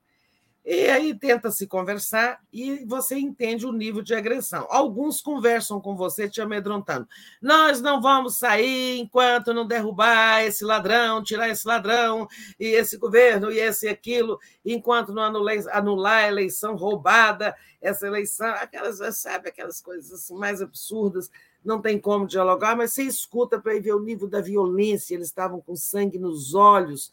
E 0.70 0.84
aí 0.90 1.18
tenta 1.18 1.50
se 1.50 1.66
conversar 1.66 2.42
e 2.52 2.84
você 2.84 3.16
entende 3.16 3.64
o 3.64 3.72
nível 3.72 4.02
de 4.02 4.14
agressão. 4.14 4.66
Alguns 4.68 5.18
conversam 5.22 5.80
com 5.80 5.96
você 5.96 6.28
te 6.28 6.42
amedrontando. 6.42 7.08
Nós 7.40 7.80
não 7.80 8.02
vamos 8.02 8.36
sair 8.36 8.98
enquanto 8.98 9.54
não 9.54 9.66
derrubar 9.66 10.44
esse 10.44 10.66
ladrão, 10.66 11.22
tirar 11.22 11.48
esse 11.48 11.66
ladrão, 11.66 12.28
e 12.60 12.66
esse 12.66 12.98
governo, 12.98 13.50
e 13.50 13.58
esse 13.58 13.86
e 13.86 13.88
aquilo, 13.88 14.38
enquanto 14.62 15.10
não 15.10 15.22
anular 15.22 16.24
a 16.24 16.28
eleição 16.28 16.76
roubada, 16.76 17.56
essa 17.80 18.06
eleição, 18.06 18.48
aquelas, 18.48 18.98
sabe, 19.16 19.48
aquelas 19.48 19.80
coisas 19.80 20.12
assim, 20.12 20.36
mais 20.36 20.60
absurdas, 20.60 21.30
não 21.64 21.80
tem 21.80 21.98
como 21.98 22.26
dialogar, 22.26 22.76
mas 22.76 22.92
você 22.92 23.04
escuta 23.04 23.58
para 23.58 23.80
ver 23.80 23.94
o 23.94 24.04
nível 24.04 24.28
da 24.28 24.42
violência, 24.42 25.14
eles 25.14 25.28
estavam 25.28 25.62
com 25.62 25.74
sangue 25.74 26.18
nos 26.18 26.52
olhos 26.52 27.10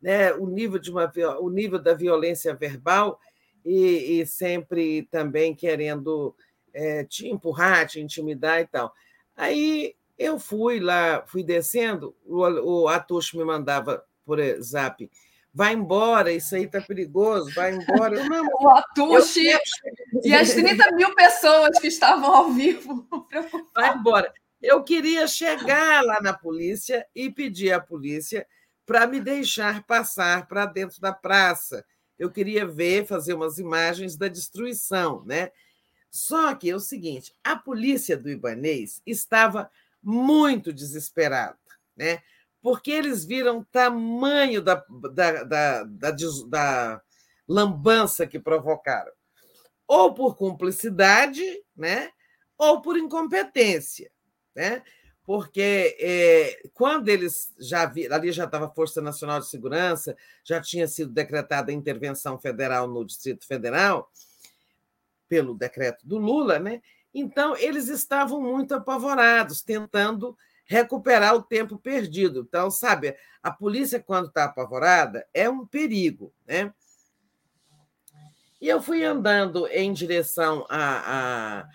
né, 0.00 0.32
o, 0.32 0.46
nível 0.46 0.78
de 0.78 0.90
uma, 0.90 1.12
o 1.40 1.50
nível 1.50 1.78
da 1.78 1.94
violência 1.94 2.54
verbal 2.54 3.18
e, 3.64 4.20
e 4.20 4.26
sempre 4.26 5.02
também 5.10 5.54
querendo 5.54 6.34
é, 6.72 7.04
te 7.04 7.28
empurrar, 7.28 7.86
te 7.86 8.00
intimidar 8.00 8.60
e 8.60 8.66
tal. 8.66 8.92
Aí 9.36 9.94
eu 10.18 10.38
fui 10.38 10.80
lá, 10.80 11.24
fui 11.26 11.42
descendo, 11.42 12.14
o, 12.24 12.82
o 12.82 12.88
Atush 12.88 13.34
me 13.34 13.44
mandava 13.44 14.04
por 14.24 14.38
zap, 14.60 15.08
vai 15.52 15.72
embora, 15.72 16.32
isso 16.32 16.54
aí 16.54 16.66
tá 16.66 16.80
perigoso, 16.80 17.52
vai 17.54 17.74
embora. 17.74 18.16
Eu, 18.16 18.28
não, 18.28 18.46
o 18.60 18.68
Atush 18.68 19.36
eu... 19.36 19.58
e 20.24 20.34
as 20.34 20.52
30 20.52 20.92
mil 20.92 21.14
pessoas 21.14 21.78
que 21.78 21.88
estavam 21.88 22.34
ao 22.34 22.50
vivo. 22.50 23.06
Vai 23.74 23.94
embora. 23.94 24.32
Eu 24.60 24.82
queria 24.82 25.26
chegar 25.28 26.02
lá 26.02 26.20
na 26.20 26.32
polícia 26.32 27.06
e 27.14 27.30
pedir 27.30 27.72
à 27.72 27.80
polícia 27.80 28.44
para 28.88 29.06
me 29.06 29.20
deixar 29.20 29.82
passar 29.82 30.48
para 30.48 30.64
dentro 30.64 30.98
da 30.98 31.12
praça. 31.12 31.84
Eu 32.18 32.30
queria 32.30 32.66
ver, 32.66 33.06
fazer 33.06 33.34
umas 33.34 33.58
imagens 33.58 34.16
da 34.16 34.28
destruição, 34.28 35.22
né? 35.26 35.52
Só 36.10 36.54
que 36.54 36.70
é 36.70 36.74
o 36.74 36.80
seguinte: 36.80 37.34
a 37.44 37.54
polícia 37.54 38.16
do 38.16 38.30
Ibanês 38.30 39.02
estava 39.04 39.70
muito 40.02 40.72
desesperada, 40.72 41.58
né? 41.94 42.22
Porque 42.62 42.90
eles 42.90 43.26
viram 43.26 43.58
o 43.58 43.64
tamanho 43.66 44.62
da, 44.62 44.82
da, 45.12 45.44
da, 45.44 45.84
da, 45.84 46.10
da 46.48 47.02
lambança 47.46 48.26
que 48.26 48.40
provocaram. 48.40 49.12
Ou 49.86 50.14
por 50.14 50.34
cumplicidade, 50.34 51.44
né? 51.76 52.10
Ou 52.56 52.80
por 52.80 52.96
incompetência, 52.96 54.10
né? 54.56 54.82
Porque 55.28 55.94
é, 56.00 56.70
quando 56.72 57.10
eles 57.10 57.52
já 57.58 57.84
vi, 57.84 58.10
ali 58.10 58.32
já 58.32 58.44
estava 58.44 58.64
a 58.64 58.70
Força 58.70 59.02
Nacional 59.02 59.38
de 59.40 59.46
Segurança, 59.46 60.16
já 60.42 60.58
tinha 60.58 60.88
sido 60.88 61.12
decretada 61.12 61.70
a 61.70 61.74
intervenção 61.74 62.38
federal 62.38 62.88
no 62.88 63.04
Distrito 63.04 63.46
Federal, 63.46 64.10
pelo 65.28 65.54
decreto 65.54 66.08
do 66.08 66.16
Lula, 66.16 66.58
né? 66.58 66.80
Então, 67.12 67.54
eles 67.58 67.88
estavam 67.88 68.40
muito 68.40 68.72
apavorados, 68.74 69.60
tentando 69.60 70.34
recuperar 70.64 71.34
o 71.34 71.42
tempo 71.42 71.76
perdido. 71.76 72.46
Então, 72.48 72.70
sabe, 72.70 73.14
a 73.42 73.50
polícia, 73.50 74.00
quando 74.00 74.28
está 74.28 74.44
apavorada, 74.44 75.28
é 75.34 75.46
um 75.46 75.66
perigo, 75.66 76.32
né? 76.46 76.72
E 78.58 78.66
eu 78.66 78.80
fui 78.80 79.04
andando 79.04 79.66
em 79.66 79.92
direção 79.92 80.64
à, 80.70 81.58
à, 81.58 81.68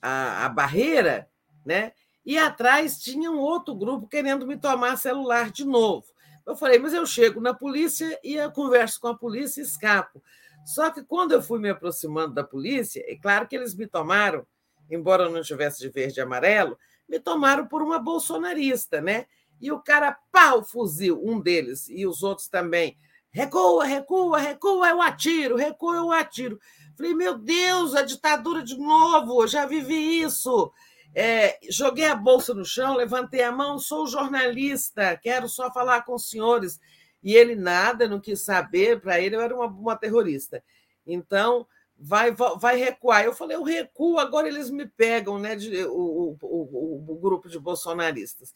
à, 0.00 0.46
à 0.46 0.48
barreira, 0.48 1.28
né? 1.66 1.92
E 2.24 2.38
atrás 2.38 2.98
tinha 2.98 3.30
um 3.30 3.38
outro 3.38 3.74
grupo 3.74 4.06
querendo 4.06 4.46
me 4.46 4.56
tomar 4.56 4.96
celular 4.96 5.50
de 5.50 5.64
novo. 5.64 6.06
Eu 6.46 6.56
falei, 6.56 6.78
mas 6.78 6.92
eu 6.92 7.06
chego 7.06 7.40
na 7.40 7.54
polícia 7.54 8.18
e 8.24 8.34
eu 8.34 8.50
converso 8.50 9.00
com 9.00 9.08
a 9.08 9.16
polícia 9.16 9.60
e 9.60 9.64
escapo. 9.64 10.22
Só 10.64 10.90
que 10.90 11.02
quando 11.02 11.32
eu 11.32 11.42
fui 11.42 11.58
me 11.58 11.70
aproximando 11.70 12.34
da 12.34 12.44
polícia, 12.44 13.02
é 13.06 13.16
claro 13.16 13.46
que 13.46 13.56
eles 13.56 13.74
me 13.74 13.86
tomaram, 13.86 14.46
embora 14.90 15.24
eu 15.24 15.30
não 15.30 15.42
tivesse 15.42 15.80
de 15.80 15.88
verde 15.88 16.20
e 16.20 16.22
amarelo, 16.22 16.76
me 17.08 17.18
tomaram 17.18 17.66
por 17.66 17.82
uma 17.82 17.98
bolsonarista, 17.98 19.00
né? 19.00 19.26
E 19.60 19.70
o 19.70 19.80
cara, 19.80 20.18
o 20.56 20.62
fuzil, 20.62 21.20
um 21.22 21.40
deles, 21.40 21.88
e 21.88 22.06
os 22.06 22.22
outros 22.22 22.48
também. 22.48 22.96
Recua, 23.30 23.84
recua, 23.84 24.38
recua, 24.38 24.88
eu 24.88 25.00
atiro, 25.02 25.56
recua, 25.56 25.96
eu 25.96 26.10
atiro. 26.10 26.58
Falei, 26.96 27.14
meu 27.14 27.38
Deus, 27.38 27.94
a 27.94 28.02
ditadura 28.02 28.62
de 28.62 28.76
novo, 28.76 29.46
já 29.46 29.66
vivi 29.66 30.20
isso. 30.20 30.72
É, 31.14 31.58
joguei 31.68 32.06
a 32.06 32.14
bolsa 32.14 32.54
no 32.54 32.64
chão, 32.64 32.96
levantei 32.96 33.42
a 33.42 33.50
mão, 33.50 33.78
sou 33.78 34.06
jornalista, 34.06 35.16
quero 35.16 35.48
só 35.48 35.72
falar 35.72 36.02
com 36.02 36.14
os 36.14 36.28
senhores. 36.28 36.78
E 37.22 37.34
ele 37.34 37.54
nada, 37.54 38.08
não 38.08 38.20
quis 38.20 38.40
saber, 38.42 39.00
para 39.00 39.20
ele 39.20 39.36
eu 39.36 39.40
era 39.40 39.54
uma, 39.54 39.66
uma 39.66 39.96
terrorista. 39.96 40.62
Então, 41.06 41.66
vai, 42.00 42.32
vai 42.32 42.76
recuar. 42.76 43.24
Eu 43.24 43.34
falei, 43.34 43.56
eu 43.56 43.62
recuo, 43.62 44.18
agora 44.18 44.48
eles 44.48 44.70
me 44.70 44.86
pegam, 44.86 45.38
né? 45.38 45.54
De, 45.54 45.84
o, 45.84 46.36
o, 46.40 47.12
o, 47.12 47.18
grupo 47.20 47.48
de 47.48 47.58
bolsonaristas. 47.58 48.54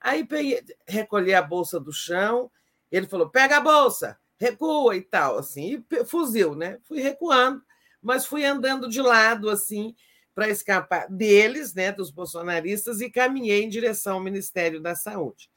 Aí 0.00 0.24
peguei, 0.24 0.62
recolhi 0.86 1.32
a 1.32 1.40
bolsa 1.40 1.80
do 1.80 1.92
chão, 1.92 2.50
ele 2.90 3.06
falou: 3.06 3.30
pega 3.30 3.56
a 3.56 3.60
bolsa, 3.60 4.18
recua 4.36 4.96
e 4.96 5.02
tal, 5.02 5.38
assim, 5.38 5.84
e 5.90 6.04
fuzil, 6.04 6.54
né? 6.54 6.78
Fui 6.82 7.00
recuando, 7.00 7.62
mas 8.02 8.26
fui 8.26 8.44
andando 8.44 8.88
de 8.88 9.00
lado, 9.00 9.48
assim, 9.48 9.94
para 10.34 10.48
escapar 10.48 11.08
deles, 11.10 11.74
né, 11.74 11.92
dos 11.92 12.10
bolsonaristas, 12.10 13.00
e 13.00 13.10
caminhei 13.10 13.62
em 13.62 13.68
direção 13.68 14.14
ao 14.14 14.22
Ministério 14.22 14.80
da 14.80 14.94
Saúde. 14.94 15.50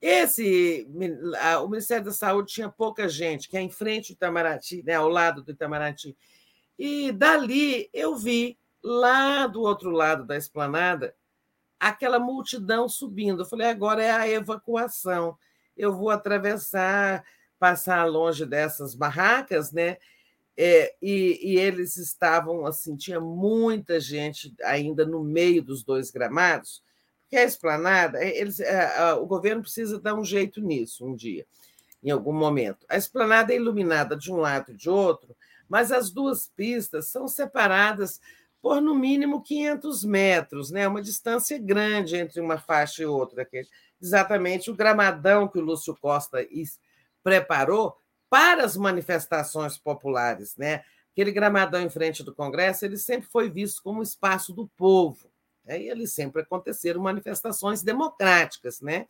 Esse, 0.00 0.88
o 1.62 1.68
Ministério 1.68 2.06
da 2.06 2.12
Saúde 2.12 2.52
tinha 2.52 2.68
pouca 2.68 3.08
gente, 3.08 3.48
que 3.48 3.56
é 3.56 3.60
em 3.60 3.70
frente 3.70 4.12
ao 4.12 4.14
Itamaraty, 4.14 4.82
né, 4.82 4.94
ao 4.94 5.08
lado 5.08 5.42
do 5.42 5.52
Itamaraty. 5.52 6.16
E 6.78 7.12
dali 7.12 7.90
eu 7.92 8.16
vi, 8.16 8.58
lá 8.82 9.46
do 9.46 9.60
outro 9.60 9.90
lado 9.90 10.24
da 10.24 10.36
esplanada, 10.36 11.14
aquela 11.78 12.18
multidão 12.18 12.88
subindo. 12.88 13.42
Eu 13.42 13.46
falei, 13.46 13.68
agora 13.68 14.02
é 14.02 14.10
a 14.10 14.28
evacuação. 14.28 15.36
Eu 15.76 15.94
vou 15.94 16.10
atravessar, 16.10 17.22
passar 17.58 18.04
longe 18.04 18.46
dessas 18.46 18.94
barracas, 18.94 19.70
né? 19.70 19.98
É, 20.56 20.94
e, 21.00 21.40
e, 21.42 21.58
eles 21.58 21.96
estavam 21.96 22.66
assim, 22.66 22.96
tinha 22.96 23.20
muita 23.20 23.98
gente 23.98 24.54
ainda 24.62 25.06
no 25.06 25.22
meio 25.24 25.62
dos 25.62 25.82
dois 25.82 26.10
gramados, 26.10 26.82
porque 27.22 27.36
a 27.36 27.44
esplanada, 27.44 28.22
é, 28.22 28.36
eles, 28.36 28.60
é, 28.60 29.14
o 29.14 29.24
governo 29.24 29.62
precisa 29.62 29.98
dar 29.98 30.14
um 30.14 30.24
jeito 30.24 30.60
nisso 30.60 31.06
um 31.06 31.14
dia, 31.14 31.46
em 32.02 32.10
algum 32.10 32.32
momento. 32.32 32.84
A 32.88 32.96
esplanada 32.96 33.52
é 33.52 33.56
iluminada 33.56 34.16
de 34.16 34.30
um 34.30 34.36
lado 34.36 34.72
e 34.72 34.76
de 34.76 34.90
outro, 34.90 35.34
mas 35.68 35.92
as 35.92 36.10
duas 36.10 36.48
pistas 36.48 37.06
são 37.06 37.28
separadas 37.28 38.20
por 38.60 38.80
no 38.80 38.94
mínimo 38.94 39.42
500 39.42 40.04
metros, 40.04 40.70
né? 40.70 40.86
uma 40.86 41.00
distância 41.00 41.58
grande 41.58 42.16
entre 42.16 42.40
uma 42.40 42.58
faixa 42.58 43.02
e 43.02 43.06
outra. 43.06 43.44
Que 43.44 43.58
é 43.58 43.62
exatamente 44.00 44.70
o 44.70 44.76
gramadão 44.76 45.48
que 45.48 45.58
o 45.58 45.62
Lúcio 45.62 45.96
Costa 45.96 46.46
preparou 47.22 47.96
para 48.30 48.64
as 48.64 48.76
manifestações 48.76 49.76
populares, 49.76 50.56
né? 50.56 50.84
Aquele 51.12 51.32
gramadão 51.32 51.82
em 51.82 51.90
frente 51.90 52.22
do 52.22 52.34
Congresso, 52.34 52.84
ele 52.86 52.96
sempre 52.96 53.28
foi 53.28 53.50
visto 53.50 53.82
como 53.82 54.02
espaço 54.02 54.54
do 54.54 54.68
povo, 54.68 55.30
Aí 55.70 55.90
ali 55.90 56.06
sempre 56.06 56.42
aconteceram 56.42 57.00
manifestações 57.00 57.82
democráticas, 57.82 58.80
né? 58.80 59.06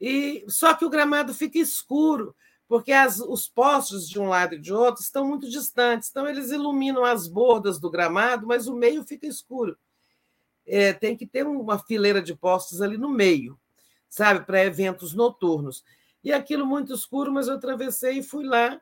E 0.00 0.44
só 0.48 0.74
que 0.74 0.84
o 0.84 0.90
gramado 0.90 1.32
fica 1.34 1.58
escuro, 1.58 2.34
porque 2.68 2.92
as, 2.92 3.20
os 3.20 3.48
postes 3.48 4.08
de 4.08 4.18
um 4.18 4.28
lado 4.28 4.54
e 4.54 4.58
de 4.58 4.72
outro 4.72 5.02
estão 5.02 5.26
muito 5.26 5.48
distantes, 5.48 6.08
então 6.10 6.28
eles 6.28 6.50
iluminam 6.50 7.04
as 7.04 7.26
bordas 7.26 7.78
do 7.78 7.90
gramado, 7.90 8.46
mas 8.46 8.66
o 8.66 8.74
meio 8.74 9.04
fica 9.04 9.26
escuro. 9.26 9.76
É, 10.66 10.92
tem 10.92 11.16
que 11.16 11.26
ter 11.26 11.46
uma 11.46 11.78
fileira 11.78 12.22
de 12.22 12.34
postes 12.34 12.80
ali 12.80 12.96
no 12.96 13.08
meio, 13.08 13.58
sabe, 14.08 14.44
para 14.46 14.64
eventos 14.64 15.12
noturnos. 15.12 15.84
E 16.22 16.32
aquilo 16.32 16.64
muito 16.64 16.94
escuro, 16.94 17.32
mas 17.32 17.48
eu 17.48 17.54
atravessei 17.54 18.18
e 18.18 18.22
fui 18.22 18.44
lá 18.44 18.80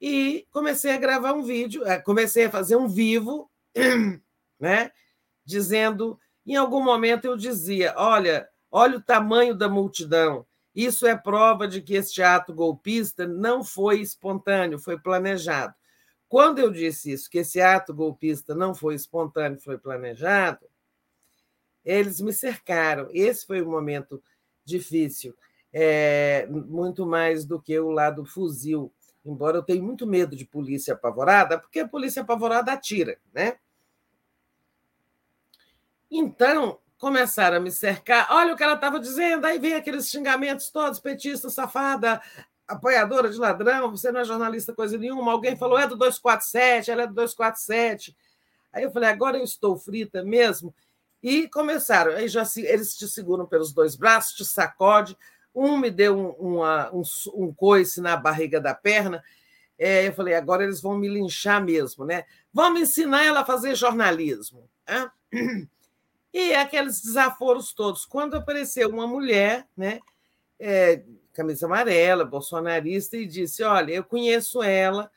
e 0.00 0.46
comecei 0.50 0.92
a 0.92 0.98
gravar 0.98 1.34
um 1.34 1.42
vídeo, 1.42 1.84
é, 1.84 2.00
comecei 2.00 2.46
a 2.46 2.50
fazer 2.50 2.76
um 2.76 2.88
vivo, 2.88 3.50
né? 4.58 4.90
Dizendo, 5.44 6.18
em 6.46 6.56
algum 6.56 6.82
momento 6.82 7.26
eu 7.26 7.36
dizia: 7.36 7.94
olha, 7.96 8.48
olha 8.70 8.96
o 8.96 9.02
tamanho 9.02 9.54
da 9.54 9.68
multidão. 9.68 10.46
Isso 10.74 11.06
é 11.06 11.16
prova 11.16 11.66
de 11.66 11.82
que 11.82 11.94
este 11.94 12.22
ato 12.22 12.54
golpista 12.54 13.26
não 13.26 13.62
foi 13.64 14.00
espontâneo, 14.00 14.78
foi 14.78 14.98
planejado. 14.98 15.74
Quando 16.28 16.60
eu 16.60 16.70
disse 16.70 17.10
isso, 17.10 17.28
que 17.28 17.38
esse 17.38 17.60
ato 17.60 17.92
golpista 17.92 18.54
não 18.54 18.72
foi 18.72 18.94
espontâneo, 18.94 19.60
foi 19.60 19.76
planejado, 19.76 20.64
eles 21.84 22.20
me 22.20 22.32
cercaram. 22.32 23.08
Esse 23.10 23.44
foi 23.44 23.60
um 23.60 23.68
momento 23.70 24.22
difícil, 24.64 25.36
é, 25.72 26.46
muito 26.48 27.06
mais 27.06 27.44
do 27.44 27.60
que 27.60 27.78
o 27.78 27.90
lado 27.90 28.24
fuzil 28.24 28.92
embora 29.24 29.58
eu 29.58 29.62
tenha 29.62 29.82
muito 29.82 30.06
medo 30.06 30.34
de 30.34 30.44
polícia 30.44 30.94
apavorada, 30.94 31.58
porque 31.58 31.80
a 31.80 31.88
polícia 31.88 32.22
apavorada 32.22 32.72
atira, 32.72 33.18
né? 33.32 33.58
Então, 36.10 36.78
começaram 36.98 37.58
a 37.58 37.60
me 37.60 37.70
cercar. 37.70 38.28
Olha 38.30 38.52
o 38.52 38.56
que 38.56 38.62
ela 38.62 38.74
estava 38.74 38.98
dizendo, 38.98 39.44
aí 39.46 39.58
vem 39.58 39.74
aqueles 39.74 40.08
xingamentos 40.08 40.70
todos, 40.70 40.98
petista, 40.98 41.48
safada, 41.48 42.20
apoiadora 42.66 43.30
de 43.30 43.38
ladrão, 43.38 43.90
você 43.90 44.10
não 44.10 44.20
é 44.20 44.24
jornalista 44.24 44.74
coisa 44.74 44.98
nenhuma. 44.98 45.32
Alguém 45.32 45.56
falou, 45.56 45.78
é 45.78 45.86
do 45.86 45.96
247, 45.96 46.90
ela 46.90 47.02
é 47.02 47.06
do 47.06 47.14
247. 47.14 48.16
Aí 48.72 48.82
eu 48.82 48.90
falei, 48.90 49.08
agora 49.08 49.38
eu 49.38 49.44
estou 49.44 49.78
frita 49.78 50.22
mesmo. 50.24 50.74
E 51.22 51.48
começaram, 51.48 52.12
aí 52.12 52.28
já 52.28 52.44
se, 52.46 52.62
eles 52.62 52.96
te 52.96 53.06
seguram 53.06 53.44
pelos 53.44 53.72
dois 53.72 53.94
braços, 53.94 54.34
te 54.34 54.44
sacode, 54.44 55.16
um 55.54 55.76
me 55.76 55.90
deu 55.90 56.16
um, 56.16 56.56
uma, 56.56 56.90
um, 56.92 57.02
um 57.34 57.52
coice 57.52 58.00
na 58.00 58.16
barriga 58.16 58.60
da 58.60 58.74
perna. 58.74 59.22
É, 59.78 60.06
eu 60.06 60.12
falei, 60.12 60.34
agora 60.34 60.62
eles 60.62 60.80
vão 60.80 60.96
me 60.96 61.08
linchar 61.08 61.62
mesmo, 61.64 62.04
né? 62.04 62.24
Vamos 62.52 62.82
ensinar 62.82 63.24
ela 63.24 63.40
a 63.40 63.46
fazer 63.46 63.74
jornalismo. 63.74 64.68
Né? 64.88 65.10
E 66.32 66.54
aqueles 66.54 67.02
desaforos 67.02 67.72
todos. 67.72 68.04
Quando 68.04 68.36
apareceu 68.36 68.88
uma 68.88 69.04
mulher, 69.04 69.66
né? 69.76 69.98
É, 70.60 71.02
camisa 71.32 71.66
amarela, 71.66 72.24
bolsonarista, 72.24 73.16
e 73.16 73.26
disse: 73.26 73.64
Olha, 73.64 73.92
eu 73.92 74.04
conheço 74.04 74.62
ela, 74.62 75.10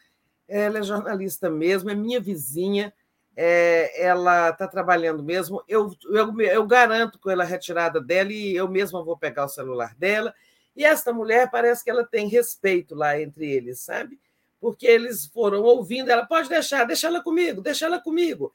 ela 0.47 0.79
é 0.79 0.83
jornalista 0.83 1.51
mesmo, 1.51 1.91
é 1.91 1.93
minha 1.93 2.19
vizinha, 2.19 2.91
é, 3.35 4.05
ela 4.05 4.49
está 4.49 4.67
trabalhando 4.67 5.23
mesmo. 5.23 5.63
Eu, 5.67 5.95
eu, 6.05 6.39
eu 6.41 6.65
garanto 6.65 7.19
com 7.19 7.29
ela 7.29 7.43
a 7.43 7.47
retirada 7.47 7.99
dela 7.99 8.31
e 8.31 8.55
eu 8.55 8.67
mesma 8.67 9.03
vou 9.03 9.17
pegar 9.17 9.45
o 9.45 9.49
celular 9.49 9.95
dela. 9.95 10.33
E 10.75 10.83
esta 10.85 11.13
mulher 11.13 11.49
parece 11.51 11.83
que 11.83 11.89
ela 11.89 12.05
tem 12.05 12.27
respeito 12.27 12.95
lá 12.95 13.19
entre 13.19 13.49
eles, 13.49 13.79
sabe? 13.79 14.19
Porque 14.59 14.87
eles 14.87 15.25
foram 15.27 15.61
ouvindo, 15.61 16.09
ela 16.09 16.25
pode 16.25 16.49
deixar, 16.49 16.85
deixa 16.85 17.07
ela 17.07 17.21
comigo, 17.21 17.61
deixa 17.61 17.85
ela 17.85 17.99
comigo. 17.99 18.53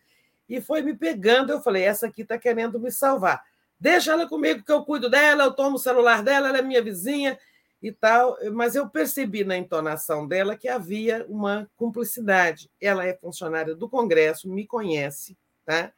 E 0.49 0.61
foi 0.61 0.81
me 0.81 0.95
pegando, 0.95 1.53
eu 1.53 1.61
falei, 1.61 1.85
essa 1.85 2.07
aqui 2.07 2.23
está 2.23 2.39
querendo 2.39 2.81
me 2.81 2.91
salvar. 2.91 3.45
Deixa 3.79 4.13
ela 4.13 4.27
comigo 4.27 4.65
que 4.65 4.73
eu 4.73 4.85
cuido 4.85 5.09
dela, 5.09 5.45
eu 5.45 5.53
tomo 5.53 5.77
o 5.77 5.79
celular 5.79 6.23
dela, 6.23 6.49
ela 6.49 6.59
é 6.59 6.63
minha 6.63 6.83
vizinha, 6.83 7.39
e 7.81 7.93
tal, 7.93 8.37
mas 8.53 8.75
eu 8.75 8.89
percebi 8.89 9.45
na 9.45 9.57
entonação 9.57 10.27
dela 10.27 10.57
que 10.57 10.69
havia 10.69 11.25
uma 11.29 11.71
cumplicidade. 11.77 12.71
Ela 12.81 13.07
é 13.07 13.15
funcionária 13.15 13.75
do 13.75 13.89
Congresso, 13.89 14.49
me 14.49 14.67
conhece, 14.67 15.37
tá? 15.65 15.93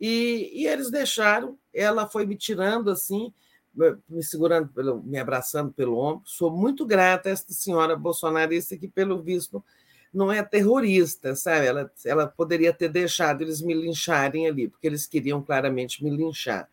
E, 0.00 0.50
e 0.52 0.66
eles 0.66 0.90
deixaram, 0.90 1.58
ela 1.72 2.08
foi 2.08 2.26
me 2.26 2.34
tirando 2.34 2.90
assim, 2.90 3.32
me 4.08 4.22
segurando, 4.22 4.68
pelo, 4.68 5.02
me 5.02 5.18
abraçando 5.18 5.72
pelo 5.72 5.96
ombro. 5.96 6.22
Sou 6.24 6.50
muito 6.50 6.84
grata 6.84 7.28
a 7.28 7.32
esta 7.32 7.52
senhora 7.52 7.94
bolsonarista 7.94 8.76
que, 8.76 8.88
pelo 8.88 9.22
visto, 9.22 9.62
não 10.12 10.32
é 10.32 10.42
terrorista, 10.42 11.36
sabe? 11.36 11.66
Ela, 11.66 11.92
ela 12.04 12.26
poderia 12.26 12.72
ter 12.72 12.88
deixado 12.88 13.42
eles 13.42 13.60
me 13.60 13.74
lincharem 13.74 14.48
ali, 14.48 14.68
porque 14.68 14.86
eles 14.86 15.06
queriam 15.06 15.40
claramente 15.40 16.02
me 16.02 16.10
linchar. 16.10 16.68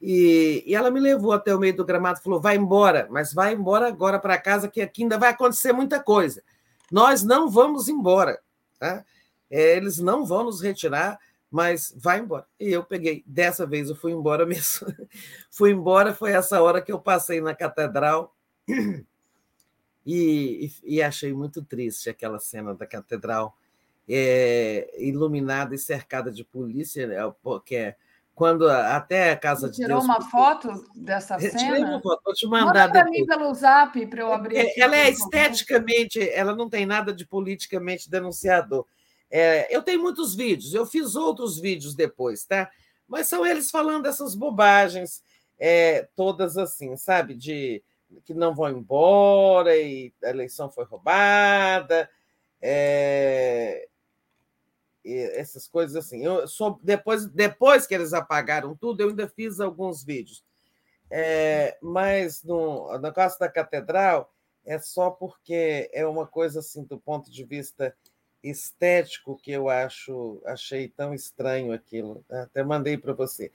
E, 0.00 0.62
e, 0.66 0.74
ela 0.74 0.90
me 0.90 1.00
levou 1.00 1.32
até 1.32 1.54
o 1.54 1.58
meio 1.58 1.76
do 1.76 1.84
gramado 1.84 2.20
e 2.20 2.22
falou: 2.22 2.40
vai 2.40 2.56
embora, 2.56 3.08
mas 3.10 3.32
vai 3.32 3.52
embora 3.52 3.88
agora 3.88 4.18
para 4.18 4.38
casa, 4.38 4.68
que 4.68 4.80
aqui 4.80 5.02
ainda 5.02 5.18
vai 5.18 5.30
acontecer 5.30 5.72
muita 5.72 6.00
coisa. 6.00 6.42
Nós 6.90 7.22
não 7.22 7.50
vamos 7.50 7.88
embora. 7.88 8.40
Tá? 8.78 9.04
É, 9.50 9.76
eles 9.76 9.98
não 9.98 10.24
vão 10.24 10.44
nos 10.44 10.60
retirar, 10.60 11.18
mas 11.50 11.92
vai 11.96 12.20
embora. 12.20 12.46
E 12.60 12.68
eu 12.68 12.84
peguei. 12.84 13.24
Dessa 13.26 13.66
vez 13.66 13.88
eu 13.88 13.96
fui 13.96 14.12
embora 14.12 14.46
mesmo. 14.46 14.86
fui 15.50 15.72
embora, 15.72 16.14
foi 16.14 16.32
essa 16.32 16.62
hora 16.62 16.80
que 16.80 16.92
eu 16.92 17.00
passei 17.00 17.40
na 17.40 17.54
catedral. 17.54 18.34
E, 20.06 20.70
e, 20.84 21.02
achei 21.02 21.34
muito 21.34 21.62
triste 21.62 22.08
aquela 22.08 22.38
cena 22.38 22.74
da 22.74 22.86
catedral 22.86 23.54
é, 24.08 24.90
iluminada 24.98 25.74
e 25.74 25.78
cercada 25.78 26.30
de 26.30 26.42
polícia, 26.42 27.06
né, 27.06 27.16
porque 27.42 27.76
é 27.76 27.96
quando 28.38 28.70
até 28.70 29.32
a 29.32 29.36
casa 29.36 29.62
Você 29.62 29.70
de 29.72 29.76
tirou 29.78 29.98
Deus. 29.98 30.04
uma 30.04 30.20
foto 30.30 30.72
dessa 30.94 31.34
Eu 31.34 31.40
cena? 31.40 31.58
tirei 31.58 31.82
uma 31.82 32.00
foto, 32.00 32.22
vou 32.24 32.32
te 32.32 32.46
mandar 32.46 32.66
Manda 32.66 32.88
para 32.88 33.10
mim 33.10 33.26
pelo 33.26 33.52
zap 33.52 34.06
para 34.06 34.20
eu 34.20 34.32
abrir. 34.32 34.56
É, 34.58 34.80
ela 34.80 34.96
é 34.96 35.10
esteticamente, 35.10 36.20
ela 36.30 36.54
não 36.54 36.70
tem 36.70 36.86
nada 36.86 37.12
de 37.12 37.26
politicamente 37.26 38.08
denunciador. 38.08 38.86
É, 39.28 39.66
eu 39.76 39.82
tenho 39.82 40.00
muitos 40.00 40.36
vídeos, 40.36 40.72
eu 40.72 40.86
fiz 40.86 41.16
outros 41.16 41.58
vídeos 41.58 41.96
depois, 41.96 42.44
tá? 42.44 42.70
Mas 43.08 43.26
são 43.26 43.44
eles 43.44 43.72
falando 43.72 44.06
essas 44.06 44.36
bobagens, 44.36 45.20
é, 45.58 46.06
todas 46.14 46.56
assim, 46.56 46.96
sabe? 46.96 47.34
De 47.34 47.82
que 48.24 48.32
não 48.34 48.54
vão 48.54 48.68
embora 48.70 49.76
e 49.76 50.12
a 50.22 50.30
eleição 50.30 50.70
foi 50.70 50.84
roubada. 50.84 52.08
é, 52.62 53.88
essas 55.14 55.66
coisas 55.68 55.96
assim. 55.96 56.24
Eu 56.24 56.46
sou, 56.48 56.78
depois, 56.82 57.26
depois 57.26 57.86
que 57.86 57.94
eles 57.94 58.12
apagaram 58.12 58.76
tudo, 58.76 59.00
eu 59.02 59.08
ainda 59.08 59.28
fiz 59.28 59.60
alguns 59.60 60.04
vídeos. 60.04 60.44
É, 61.10 61.78
mas 61.82 62.42
no, 62.42 62.98
no 62.98 63.12
caso 63.12 63.38
da 63.38 63.48
catedral, 63.48 64.32
é 64.64 64.78
só 64.78 65.10
porque 65.10 65.90
é 65.92 66.06
uma 66.06 66.26
coisa 66.26 66.60
assim, 66.60 66.84
do 66.84 66.98
ponto 66.98 67.30
de 67.30 67.44
vista 67.44 67.94
estético, 68.42 69.36
que 69.36 69.50
eu 69.50 69.68
acho 69.68 70.40
achei 70.46 70.88
tão 70.88 71.12
estranho 71.14 71.72
aquilo. 71.72 72.24
Até 72.30 72.62
mandei 72.62 72.96
para 72.96 73.12
você. 73.12 73.50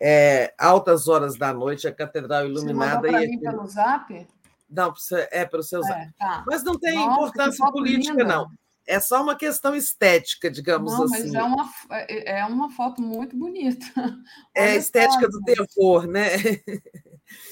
É, 0.00 0.54
altas 0.58 1.08
horas 1.08 1.36
da 1.36 1.52
noite, 1.52 1.88
a 1.88 1.92
catedral 1.92 2.42
Você 2.42 2.48
iluminada. 2.50 2.94
mandou 2.96 3.10
para 3.10 3.24
e 3.24 3.28
mim 3.28 3.36
aquilo- 3.36 3.52
pelo 3.52 3.66
zap? 3.66 4.28
Não, 4.70 4.92
é 5.30 5.44
para 5.46 5.60
o 5.60 5.62
seu 5.62 5.82
zap. 5.82 6.00
É, 6.00 6.10
tá. 6.18 6.44
Mas 6.46 6.62
não 6.62 6.78
tem 6.78 6.94
Nossa, 6.94 7.12
importância 7.14 7.72
política, 7.72 8.12
linda. 8.12 8.24
não. 8.24 8.50
É 8.88 8.98
só 9.00 9.22
uma 9.22 9.36
questão 9.36 9.74
estética, 9.74 10.50
digamos 10.50 10.94
Não, 10.94 11.04
assim. 11.04 11.30
mas 11.30 11.34
é 11.34 11.42
uma, 11.42 11.70
é 11.90 12.38
é 12.40 12.46
uma 12.46 12.70
foto 12.70 13.02
muito 13.02 13.36
bonita. 13.36 13.84
É 14.56 14.70
a 14.70 14.76
estética 14.76 15.30
só, 15.30 15.38
do 15.38 15.42
terror, 15.44 16.06
né? 16.06 16.30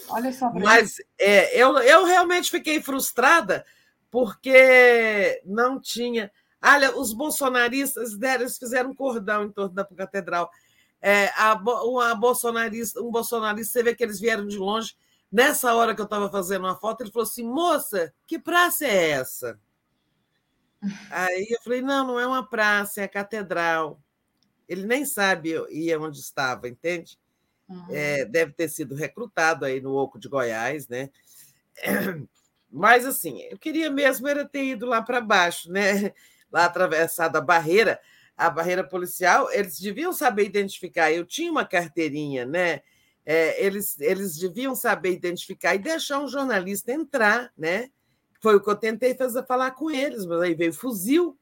Olha 0.08 0.32
só 0.32 0.50
Mas 0.50 0.96
é, 1.20 1.54
eu, 1.54 1.76
eu 1.78 2.06
realmente 2.06 2.50
fiquei 2.50 2.80
frustrada 2.80 3.66
porque 4.10 5.42
não 5.44 5.78
tinha. 5.78 6.32
Olha, 6.64 6.96
os 6.98 7.12
bolsonaristas 7.12 8.16
deram, 8.16 8.48
fizeram 8.48 8.90
um 8.90 8.94
cordão 8.94 9.44
em 9.44 9.52
torno 9.52 9.74
da 9.74 9.84
catedral. 9.84 10.50
É, 11.02 11.26
a, 11.36 11.52
uma 11.84 12.14
bolsonarista, 12.14 13.00
um 13.02 13.10
bolsonarista, 13.10 13.74
você 13.74 13.82
vê 13.82 13.94
que 13.94 14.02
eles 14.02 14.18
vieram 14.18 14.46
de 14.46 14.56
longe. 14.56 14.96
Nessa 15.30 15.74
hora 15.74 15.94
que 15.94 16.00
eu 16.00 16.06
estava 16.06 16.30
fazendo 16.30 16.64
uma 16.64 16.76
foto, 16.76 17.02
ele 17.02 17.12
falou 17.12 17.28
assim: 17.28 17.44
moça, 17.44 18.12
que 18.26 18.38
praça 18.38 18.86
é 18.86 19.10
essa? 19.10 19.60
Aí 21.10 21.46
eu 21.50 21.60
falei: 21.62 21.82
não, 21.82 22.06
não 22.06 22.20
é 22.20 22.26
uma 22.26 22.46
praça, 22.46 23.00
é 23.00 23.04
a 23.04 23.08
catedral. 23.08 24.00
Ele 24.68 24.86
nem 24.86 25.04
sabe 25.04 25.54
ia 25.70 26.00
onde 26.00 26.18
estava, 26.18 26.68
entende? 26.68 27.18
Uhum. 27.68 27.86
É, 27.90 28.24
deve 28.24 28.52
ter 28.52 28.68
sido 28.68 28.94
recrutado 28.94 29.64
aí 29.64 29.80
no 29.80 29.94
Oco 29.94 30.18
de 30.18 30.28
Goiás, 30.28 30.88
né? 30.88 31.10
Mas 32.70 33.06
assim, 33.06 33.40
eu 33.42 33.58
queria 33.58 33.90
mesmo 33.90 34.28
era 34.28 34.44
ter 34.44 34.64
ido 34.64 34.86
lá 34.86 35.02
para 35.02 35.20
baixo, 35.20 35.70
né? 35.70 36.12
Lá 36.52 36.66
atravessado 36.66 37.34
a 37.36 37.40
barreira, 37.40 38.00
a 38.36 38.48
barreira 38.48 38.84
policial, 38.84 39.50
eles 39.50 39.80
deviam 39.80 40.12
saber 40.12 40.44
identificar. 40.44 41.10
Eu 41.10 41.26
tinha 41.26 41.50
uma 41.50 41.64
carteirinha, 41.64 42.46
né? 42.46 42.82
É, 43.26 43.62
eles, 43.62 43.98
eles 44.00 44.38
deviam 44.38 44.74
saber 44.76 45.10
identificar 45.10 45.74
e 45.74 45.78
deixar 45.78 46.20
um 46.20 46.28
jornalista 46.28 46.92
entrar, 46.92 47.52
né? 47.58 47.90
Foi 48.46 48.54
o 48.54 48.60
que 48.60 48.70
eu 48.70 48.76
tentei 48.76 49.12
fazer 49.12 49.44
falar 49.44 49.72
com 49.72 49.90
eles, 49.90 50.24
mas 50.24 50.40
aí 50.40 50.54
veio 50.54 50.72
fuzil 50.72 51.36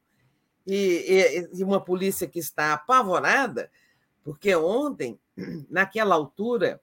e, 0.66 1.04
e- 1.06 1.58
e 1.58 1.62
uma 1.62 1.78
polícia 1.78 2.26
que 2.26 2.38
está 2.38 2.72
apavorada 2.72 3.70
Porque 4.22 4.56
ontem, 4.56 5.20
naquela 5.68 6.14
altura, 6.14 6.80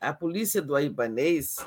a 0.00 0.12
polícia 0.12 0.60
do 0.60 0.74
Aibanês 0.74 1.58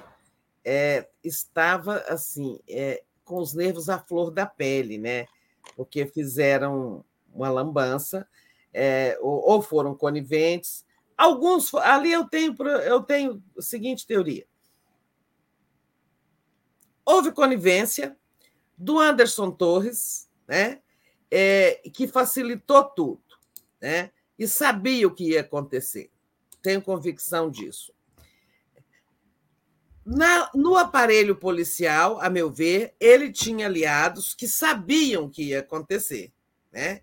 é, 0.65 1.07
estava 1.23 1.99
assim, 2.09 2.59
é, 2.67 3.01
com 3.23 3.37
os 3.37 3.53
nervos 3.53 3.87
à 3.87 3.97
flor 3.97 4.29
da 4.29 4.45
pele, 4.45 4.97
né? 4.97 5.25
Porque 5.77 6.05
fizeram 6.05 7.05
uma 7.33 7.49
lambança, 7.49 8.27
é, 8.73 9.17
ou, 9.21 9.41
ou, 9.41 9.61
foram 9.61 9.95
coniventes. 9.95 10.85
Alguns 11.17 11.73
ali 11.75 12.11
eu 12.11 12.25
tenho 12.25 12.53
eu 12.85 13.01
tenho 13.01 13.41
a 13.57 13.61
seguinte 13.61 14.05
teoria: 14.05 14.45
houve 17.05 17.31
conivência 17.31 18.17
do 18.77 18.99
Anderson 18.99 19.51
Torres, 19.51 20.29
né? 20.47 20.81
É, 21.29 21.81
que 21.93 22.07
facilitou 22.07 22.83
tudo, 22.83 23.23
né? 23.81 24.11
E 24.37 24.47
sabia 24.47 25.07
o 25.07 25.13
que 25.13 25.31
ia 25.31 25.41
acontecer. 25.41 26.11
Tenho 26.61 26.81
convicção 26.81 27.49
disso. 27.49 27.93
Na, 30.05 30.51
no 30.53 30.75
aparelho 30.75 31.35
policial, 31.35 32.19
a 32.19 32.29
meu 32.29 32.51
ver, 32.51 32.93
ele 32.99 33.31
tinha 33.31 33.67
aliados 33.67 34.33
que 34.33 34.47
sabiam 34.47 35.29
que 35.29 35.49
ia 35.49 35.59
acontecer. 35.59 36.31
Né? 36.71 37.01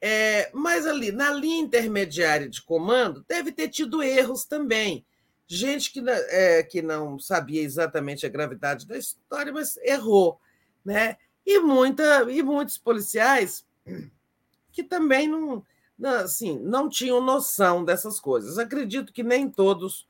É, 0.00 0.50
mas 0.52 0.86
ali, 0.86 1.12
na 1.12 1.30
linha 1.30 1.60
intermediária 1.60 2.48
de 2.48 2.62
comando, 2.62 3.24
deve 3.28 3.52
ter 3.52 3.68
tido 3.68 4.02
erros 4.02 4.44
também. 4.44 5.06
Gente 5.50 5.90
que, 5.90 6.00
é, 6.08 6.62
que 6.62 6.82
não 6.82 7.18
sabia 7.18 7.62
exatamente 7.62 8.26
a 8.26 8.28
gravidade 8.28 8.86
da 8.86 8.98
história, 8.98 9.50
mas 9.50 9.78
errou. 9.78 10.38
Né? 10.84 11.16
E, 11.44 11.58
muita, 11.58 12.30
e 12.30 12.42
muitos 12.42 12.76
policiais 12.76 13.66
que 14.70 14.84
também 14.84 15.26
não, 15.26 15.64
assim, 16.20 16.58
não 16.60 16.88
tinham 16.88 17.20
noção 17.20 17.84
dessas 17.84 18.20
coisas. 18.20 18.58
Acredito 18.58 19.12
que 19.12 19.22
nem 19.22 19.48
todos 19.48 20.06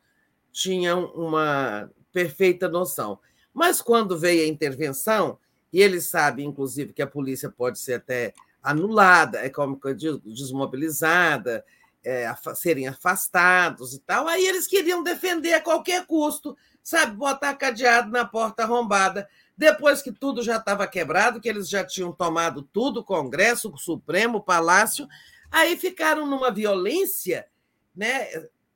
tinham 0.53 1.07
uma 1.15 1.89
perfeita 2.13 2.69
noção. 2.69 3.21
Mas 3.55 3.81
quando 3.81 4.19
veio 4.19 4.43
a 4.43 4.49
intervenção, 4.49 5.39
e 5.73 5.81
ele 5.81 6.01
sabe, 6.01 6.45
inclusive, 6.45 6.93
que 6.93 7.03
a 7.03 7.07
polícia 7.07 7.49
pode 7.49 7.79
ser 7.79 7.95
até 7.95 8.35
anulada, 8.63 9.39
é 9.39 9.49
como 9.49 9.81
desmobilizada, 10.25 11.65
é, 12.09 12.35
serem 12.55 12.89
afastados 12.89 13.93
e 13.93 14.01
tal, 14.01 14.27
aí 14.27 14.47
eles 14.47 14.67
queriam 14.67 15.03
defender 15.03 15.53
a 15.53 15.61
qualquer 15.61 16.07
custo, 16.07 16.57
sabe, 16.83 17.15
botar 17.15 17.55
cadeado 17.55 18.11
na 18.11 18.25
porta 18.25 18.63
arrombada. 18.63 19.29
Depois 19.55 20.01
que 20.01 20.11
tudo 20.11 20.43
já 20.43 20.57
estava 20.57 20.87
quebrado, 20.87 21.39
que 21.39 21.49
eles 21.49 21.69
já 21.69 21.85
tinham 21.85 22.11
tomado 22.11 22.63
tudo, 22.63 23.01
o 23.01 23.05
Congresso, 23.05 23.71
o 23.71 23.77
Supremo, 23.77 24.39
o 24.39 24.43
Palácio, 24.43 25.07
aí 25.51 25.77
ficaram 25.77 26.25
numa 26.25 26.51
violência 26.51 27.47
né, 27.95 28.27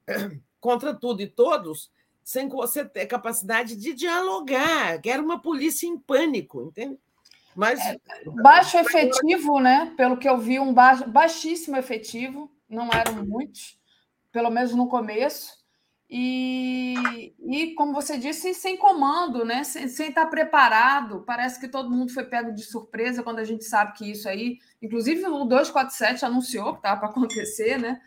contra 0.61 0.93
tudo 0.93 1.23
e 1.23 1.27
todos, 1.27 1.91
sem 2.23 2.51
você 2.51 2.85
ter 2.85 3.07
capacidade 3.07 3.77
de 3.77 3.95
dialogar, 3.95 5.01
que 5.01 5.09
era 5.09 5.23
uma 5.23 5.41
polícia 5.41 5.87
em 5.87 5.99
pânico, 5.99 6.65
entende? 6.65 6.99
Mas 7.57 7.81
é, 7.81 7.99
baixo 8.43 8.77
efetivo, 8.79 9.59
né? 9.59 9.93
Pelo 9.97 10.17
que 10.17 10.29
eu 10.29 10.39
vi, 10.39 10.59
um 10.59 10.73
baixo, 10.73 11.09
baixíssimo 11.09 11.77
efetivo, 11.77 12.51
não 12.73 12.89
eram 12.93 13.25
muitos, 13.25 13.79
pelo 14.31 14.51
menos 14.51 14.73
no 14.73 14.89
começo. 14.89 15.63
E, 16.15 17.33
e 17.41 17.75
como 17.75 17.95
você 17.95 18.19
disse, 18.19 18.53
sem 18.53 18.77
comando, 18.77 19.47
né? 19.47 19.65
Sem, 19.65 19.89
sem 19.89 20.09
estar 20.09 20.27
preparado. 20.27 21.23
Parece 21.27 21.59
que 21.59 21.69
todo 21.69 21.91
mundo 21.91 22.13
foi 22.13 22.25
pego 22.25 22.53
de 22.53 22.63
surpresa 22.63 23.23
quando 23.23 23.39
a 23.39 23.45
gente 23.45 23.65
sabe 23.65 23.95
que 23.95 24.11
isso 24.11 24.29
aí, 24.29 24.59
inclusive 24.83 25.25
o 25.27 25.45
247 25.45 26.25
anunciou 26.25 26.73
que 26.73 26.81
estava 26.81 27.01
para 27.01 27.09
acontecer, 27.09 27.79
né? 27.79 27.99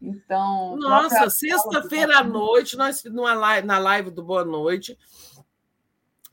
Então. 0.00 0.76
Nossa, 0.78 1.28
sexta-feira 1.28 2.18
à 2.18 2.24
noite, 2.24 2.78
nós 2.78 3.04
numa 3.04 3.60
na 3.60 3.78
live 3.78 4.10
do 4.10 4.22
Boa 4.22 4.44
Noite, 4.44 4.96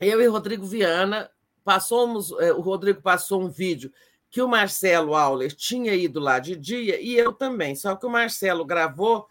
eu 0.00 0.22
e 0.22 0.26
Rodrigo 0.26 0.64
Viana 0.64 1.30
passamos, 1.62 2.32
é, 2.40 2.50
o 2.52 2.60
Rodrigo 2.62 3.02
passou 3.02 3.42
um 3.42 3.50
vídeo 3.50 3.92
que 4.30 4.42
o 4.42 4.48
Marcelo 4.48 5.14
Auler 5.14 5.54
tinha 5.54 5.94
ido 5.94 6.20
lá 6.20 6.38
de 6.38 6.54
dia 6.54 7.00
e 7.00 7.16
eu 7.16 7.32
também, 7.32 7.74
só 7.74 7.96
que 7.96 8.06
o 8.06 8.10
Marcelo 8.10 8.64
gravou 8.64 9.26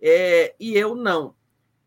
é, 0.00 0.54
e 0.58 0.76
eu 0.76 0.94
não. 0.94 1.34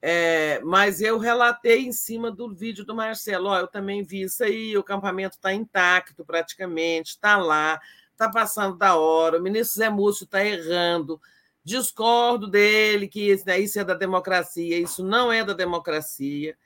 É, 0.04 0.60
mas 0.64 1.00
eu 1.00 1.20
relatei 1.20 1.86
em 1.86 1.92
cima 1.92 2.32
do 2.32 2.50
vídeo 2.50 2.84
do 2.84 2.96
Marcelo. 2.96 3.50
Ó, 3.50 3.60
eu 3.60 3.68
também 3.68 4.04
vi 4.04 4.24
isso 4.24 4.44
aí, 4.44 4.76
o 4.76 4.80
acampamento 4.80 5.36
está 5.36 5.54
intacto 5.54 6.26
praticamente, 6.26 7.12
está 7.12 7.38
lá, 7.38 7.80
está 8.12 8.30
passando 8.30 8.78
da 8.78 8.96
hora, 8.96 9.38
o 9.38 9.42
ministro 9.42 9.78
Zé 9.78 9.90
Múcio 9.90 10.24
está 10.24 10.44
errando, 10.44 11.22
discordo 11.64 12.48
dele, 12.48 13.08
que 13.08 13.32
isso, 13.32 13.46
né, 13.46 13.60
isso 13.60 13.80
é 13.80 13.84
da 13.84 13.94
democracia, 13.94 14.78
isso 14.80 15.04
não 15.04 15.32
é 15.32 15.44
da 15.44 15.54
democracia. 15.54 16.58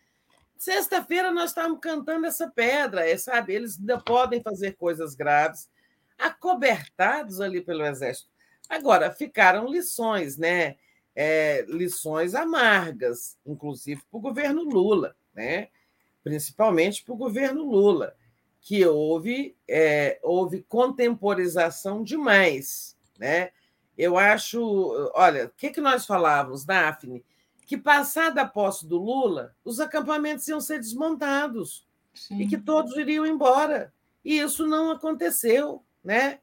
Sexta-feira 0.58 1.32
nós 1.32 1.50
estávamos 1.52 1.80
cantando 1.82 2.26
essa 2.26 2.50
pedra, 2.50 3.08
é, 3.08 3.18
sabe? 3.18 3.54
Eles 3.54 3.78
ainda 3.78 4.00
podem 4.00 4.42
fazer 4.42 4.74
coisas 4.78 5.14
graves, 5.14 5.70
acobertados 6.18 7.42
ali 7.42 7.62
pelo 7.62 7.86
Exército. 7.86 8.30
Agora, 8.70 9.12
ficaram 9.12 9.68
lições, 9.68 10.38
né? 10.38 10.76
É, 11.16 11.66
lições 11.70 12.36
amargas, 12.36 13.38
inclusive 13.46 14.02
para 14.12 14.18
o 14.18 14.22
governo 14.22 14.64
Lula, 14.64 15.16
né? 15.34 15.70
principalmente 16.26 17.04
para 17.04 17.14
o 17.14 17.18
governo 17.18 17.64
Lula, 17.64 18.16
que 18.60 18.84
houve, 18.84 19.56
é, 19.68 20.20
houve 20.24 20.64
contemporização 20.64 22.04
demais. 22.04 22.98
Né? 23.20 23.52
Eu 23.96 24.18
acho. 24.18 25.12
Olha, 25.14 25.46
o 25.46 25.50
que, 25.50 25.70
que 25.70 25.80
nós 25.80 26.04
falávamos, 26.04 26.66
Daphne? 26.66 27.24
Que 27.68 27.78
passada 27.78 28.42
a 28.42 28.48
posse 28.48 28.88
do 28.88 28.98
Lula, 28.98 29.56
os 29.64 29.80
acampamentos 29.80 30.48
iam 30.48 30.60
ser 30.60 30.80
desmontados 30.80 31.88
Sim. 32.14 32.42
e 32.42 32.48
que 32.48 32.58
todos 32.58 32.98
iriam 32.98 33.26
embora. 33.26 33.94
E 34.24 34.40
isso 34.40 34.66
não 34.66 34.90
aconteceu. 34.90 35.84
Né? 36.06 36.40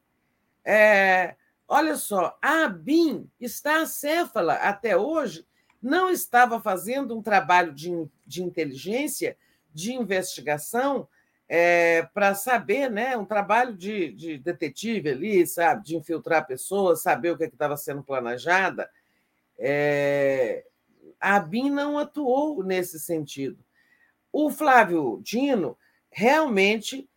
É, 0.64 1.36
olha 1.68 1.94
só, 1.96 2.36
a 2.42 2.64
ABIN 2.64 3.30
está 3.40 3.82
acéfala 3.82 4.54
até 4.54 4.96
hoje, 4.96 5.46
não 5.80 6.10
estava 6.10 6.60
fazendo 6.60 7.16
um 7.16 7.22
trabalho 7.22 7.72
de, 7.72 7.90
de 8.26 8.42
inteligência, 8.42 9.36
de 9.72 9.94
investigação, 9.94 11.08
é, 11.48 12.02
para 12.14 12.34
saber, 12.34 12.90
né, 12.90 13.16
um 13.16 13.24
trabalho 13.24 13.76
de, 13.76 14.12
de, 14.12 14.38
detetive 14.38 15.10
ali, 15.10 15.46
sabe, 15.46 15.84
de 15.84 15.96
infiltrar 15.96 16.46
pessoas, 16.46 17.02
saber 17.02 17.30
o 17.30 17.36
que 17.36 17.44
é 17.44 17.46
estava 17.46 17.76
sendo 17.76 18.02
planejada. 18.02 18.90
É, 19.58 20.64
a 21.20 21.38
BIM 21.38 21.70
não 21.70 21.98
atuou 21.98 22.64
nesse 22.64 22.98
sentido. 22.98 23.62
O 24.32 24.50
Flávio 24.50 25.20
Dino 25.22 25.76
realmente 26.10 27.08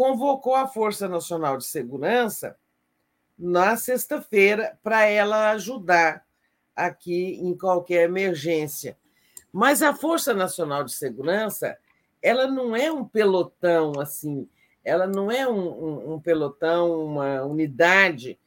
convocou 0.00 0.54
a 0.54 0.66
Força 0.66 1.06
Nacional 1.06 1.58
de 1.58 1.66
Segurança 1.66 2.56
na 3.38 3.76
sexta-feira 3.76 4.78
para 4.82 5.04
ela 5.04 5.50
ajudar 5.50 6.24
aqui 6.74 7.34
em 7.34 7.54
qualquer 7.54 8.04
emergência. 8.04 8.96
Mas 9.52 9.82
a 9.82 9.92
Força 9.92 10.32
Nacional 10.32 10.84
de 10.84 10.92
Segurança 10.92 11.76
ela 12.22 12.46
não 12.46 12.74
é 12.74 12.90
um 12.90 13.04
pelotão 13.04 14.00
assim, 14.00 14.48
ela 14.82 15.06
não 15.06 15.30
é 15.30 15.46
um, 15.46 15.68
um, 15.68 16.14
um 16.14 16.20
pelotão, 16.20 17.04
uma 17.04 17.42
unidade 17.42 18.40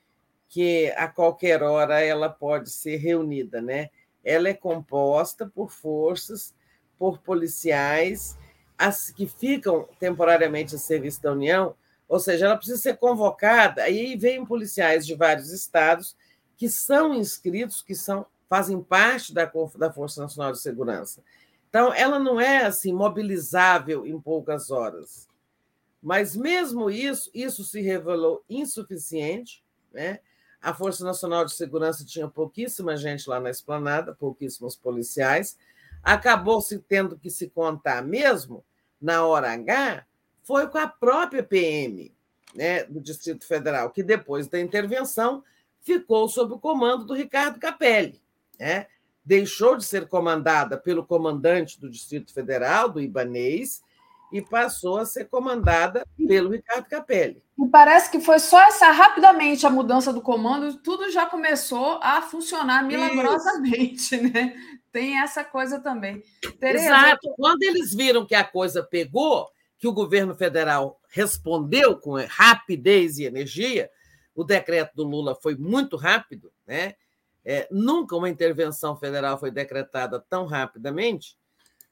que 0.49 0.91
a 0.97 1.07
qualquer 1.07 1.61
hora 1.61 2.01
ela 2.01 2.29
pode 2.29 2.71
ser 2.71 2.95
reunida, 2.95 3.61
né? 3.61 3.91
Ela 4.23 4.49
é 4.49 4.55
composta 4.55 5.45
por 5.45 5.69
forças, 5.69 6.55
por 6.97 7.19
policiais 7.19 8.39
as 8.77 9.11
que 9.11 9.27
ficam 9.27 9.87
temporariamente 9.99 10.75
a 10.75 10.77
serviço 10.77 11.21
da 11.21 11.31
União, 11.31 11.75
ou 12.07 12.19
seja, 12.19 12.45
ela 12.45 12.57
precisa 12.57 12.77
ser 12.77 12.97
convocada. 12.97 13.83
Aí 13.83 14.15
vem 14.15 14.45
policiais 14.45 15.05
de 15.05 15.15
vários 15.15 15.51
estados 15.51 16.15
que 16.57 16.69
são 16.69 17.13
inscritos, 17.13 17.81
que 17.81 17.95
são 17.95 18.25
fazem 18.49 18.83
parte 18.83 19.33
da, 19.33 19.51
da 19.77 19.91
Força 19.91 20.21
Nacional 20.21 20.51
de 20.51 20.59
Segurança. 20.59 21.23
Então, 21.69 21.91
ela 21.91 22.19
não 22.19 22.39
é 22.39 22.63
assim 22.65 22.93
mobilizável 22.93 24.05
em 24.05 24.21
poucas 24.21 24.69
horas. 24.69 25.27
Mas 25.99 26.35
mesmo 26.35 26.87
isso, 26.87 27.31
isso 27.33 27.63
se 27.63 27.81
revelou 27.81 28.43
insuficiente, 28.47 29.63
né? 29.91 30.19
A 30.61 30.71
Força 30.71 31.03
Nacional 31.03 31.45
de 31.45 31.53
Segurança 31.53 32.05
tinha 32.05 32.27
pouquíssima 32.27 32.95
gente 32.95 33.27
lá 33.27 33.39
na 33.39 33.49
esplanada, 33.49 34.13
pouquíssimos 34.13 34.75
policiais. 34.75 35.57
Acabou 36.03 36.61
se 36.61 36.77
tendo 36.79 37.17
que 37.17 37.29
se 37.29 37.49
contar 37.49 38.03
mesmo 38.03 38.63
na 39.01 39.25
hora 39.25 39.51
H 39.53 40.05
foi 40.43 40.67
com 40.67 40.77
a 40.77 40.87
própria 40.87 41.41
PM, 41.41 42.13
né, 42.53 42.83
do 42.83 42.99
Distrito 42.99 43.47
Federal, 43.47 43.89
que 43.89 44.03
depois 44.03 44.47
da 44.47 44.59
intervenção 44.59 45.43
ficou 45.81 46.27
sob 46.27 46.53
o 46.53 46.59
comando 46.59 47.05
do 47.05 47.13
Ricardo 47.13 47.59
Capelli, 47.59 48.21
né? 48.59 48.87
deixou 49.25 49.77
de 49.77 49.85
ser 49.85 50.07
comandada 50.07 50.77
pelo 50.77 51.05
comandante 51.05 51.79
do 51.79 51.89
Distrito 51.89 52.33
Federal, 52.33 52.89
do 52.89 52.99
Ibanês, 52.99 53.81
e 54.31 54.41
passou 54.41 54.97
a 54.97 55.05
ser 55.05 55.25
comandada 55.25 56.05
pelo 56.27 56.49
Ricardo 56.49 56.87
Capelli. 56.87 57.41
E 57.57 57.67
parece 57.67 58.09
que 58.09 58.19
foi 58.19 58.39
só 58.39 58.59
essa 58.63 58.91
rapidamente 58.91 59.65
a 59.65 59.69
mudança 59.69 60.11
do 60.11 60.21
comando, 60.21 60.77
tudo 60.79 61.11
já 61.11 61.25
começou 61.25 61.99
a 62.01 62.21
funcionar 62.21 62.83
milagrosamente, 62.83 64.15
Isso. 64.15 64.23
né? 64.23 64.55
Tem 64.93 65.19
essa 65.19 65.43
coisa 65.43 65.79
também. 65.79 66.23
Tereza... 66.59 66.85
Exato. 66.85 67.33
Quando 67.35 67.63
eles 67.63 67.95
viram 67.95 68.27
que 68.27 68.35
a 68.35 68.43
coisa 68.43 68.83
pegou, 68.83 69.49
que 69.79 69.87
o 69.87 69.91
governo 69.91 70.35
federal 70.35 71.01
respondeu 71.09 71.97
com 71.99 72.13
rapidez 72.27 73.17
e 73.17 73.25
energia, 73.25 73.89
o 74.35 74.43
decreto 74.43 74.95
do 74.95 75.03
Lula 75.03 75.35
foi 75.35 75.55
muito 75.55 75.97
rápido, 75.97 76.53
né? 76.65 76.93
É, 77.43 77.67
nunca 77.71 78.15
uma 78.15 78.29
intervenção 78.29 78.95
federal 78.95 79.37
foi 79.37 79.51
decretada 79.51 80.19
tão 80.29 80.45
rapidamente. 80.45 81.35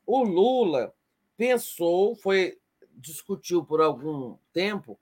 O 0.05 0.23
Lula 0.23 0.93
pensou, 1.35 2.15
foi 2.15 2.57
discutiu 2.95 3.65
por 3.65 3.81
algum 3.81 4.37
tempo 4.53 4.99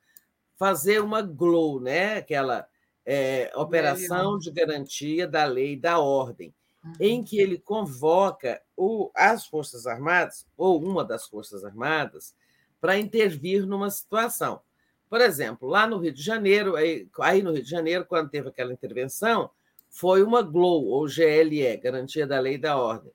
fazer 0.55 1.01
uma 1.01 1.21
GLOW, 1.21 1.81
né? 1.81 2.17
aquela 2.17 2.67
é, 3.05 3.51
operação 3.55 4.39
de 4.39 4.51
garantia 4.51 5.27
da 5.27 5.43
lei 5.43 5.73
e 5.73 5.79
da 5.79 5.99
ordem. 5.99 6.53
Em 6.99 7.24
que 7.24 7.40
ele 7.40 7.58
convoca 7.58 8.61
o, 8.75 9.11
as 9.16 9.45
Forças 9.45 9.85
Armadas, 9.85 10.48
ou 10.58 10.82
uma 10.82 11.03
das 11.03 11.27
Forças 11.27 11.64
Armadas, 11.64 12.35
para 12.80 12.98
intervir 12.98 13.66
numa 13.66 13.90
situação. 13.90 14.61
Por 15.09 15.22
exemplo, 15.22 15.67
lá 15.67 15.88
no 15.88 15.98
Rio 15.98 16.14
de 16.14 16.22
Janeiro, 16.22 16.75
aí, 16.75 17.08
aí 17.19 17.41
no 17.41 17.51
Rio 17.51 17.64
de 17.64 17.69
Janeiro, 17.69 18.06
quando 18.06 18.30
teve 18.30 18.49
aquela 18.49 18.72
intervenção, 18.72 19.49
foi 19.90 20.22
uma 20.22 20.41
GLOW, 20.41 20.85
ou 20.85 21.08
GLE, 21.08 21.77
Garantia 21.77 22.27
da 22.27 22.40
Lei 22.40 22.53
e 22.53 22.59
da 22.59 22.77
Ordem. 22.77 23.11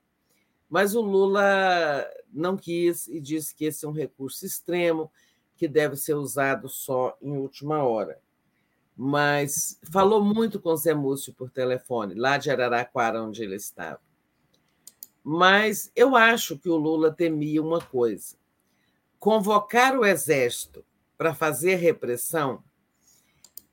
Mas 0.69 0.95
o 0.95 1.01
Lula 1.01 2.05
não 2.33 2.57
quis 2.57 3.07
e 3.07 3.21
disse 3.21 3.55
que 3.55 3.67
esse 3.67 3.85
é 3.85 3.89
um 3.89 3.93
recurso 3.93 4.45
extremo, 4.45 5.11
que 5.57 5.69
deve 5.69 5.95
ser 5.97 6.15
usado 6.15 6.69
só 6.69 7.17
em 7.23 7.31
última 7.31 7.85
hora. 7.85 8.21
Mas 8.97 9.79
falou 9.91 10.23
muito 10.23 10.61
com 10.61 10.77
Zé 10.77 10.95
Múcio 10.95 11.35
por 11.35 11.51
telefone, 11.51 12.15
lá 12.15 12.39
de 12.39 12.51
Araraquara, 12.51 13.23
onde 13.23 13.43
ele 13.43 13.57
estava. 13.57 14.01
Mas 15.23 15.91
eu 15.97 16.15
acho 16.15 16.59
que 16.59 16.69
o 16.69 16.77
Lula 16.77 17.13
temia 17.13 17.63
uma 17.63 17.81
coisa: 17.81 18.37
convocar 19.19 19.99
o 19.99 20.05
exército 20.05 20.85
para 21.17 21.35
fazer 21.35 21.77
repressão, 21.77 22.63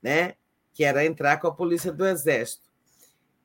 né? 0.02 0.34
que 0.72 0.84
era 0.84 1.04
entrar 1.04 1.38
com 1.38 1.46
a 1.46 1.54
polícia 1.54 1.92
do 1.92 2.06
exército. 2.06 2.70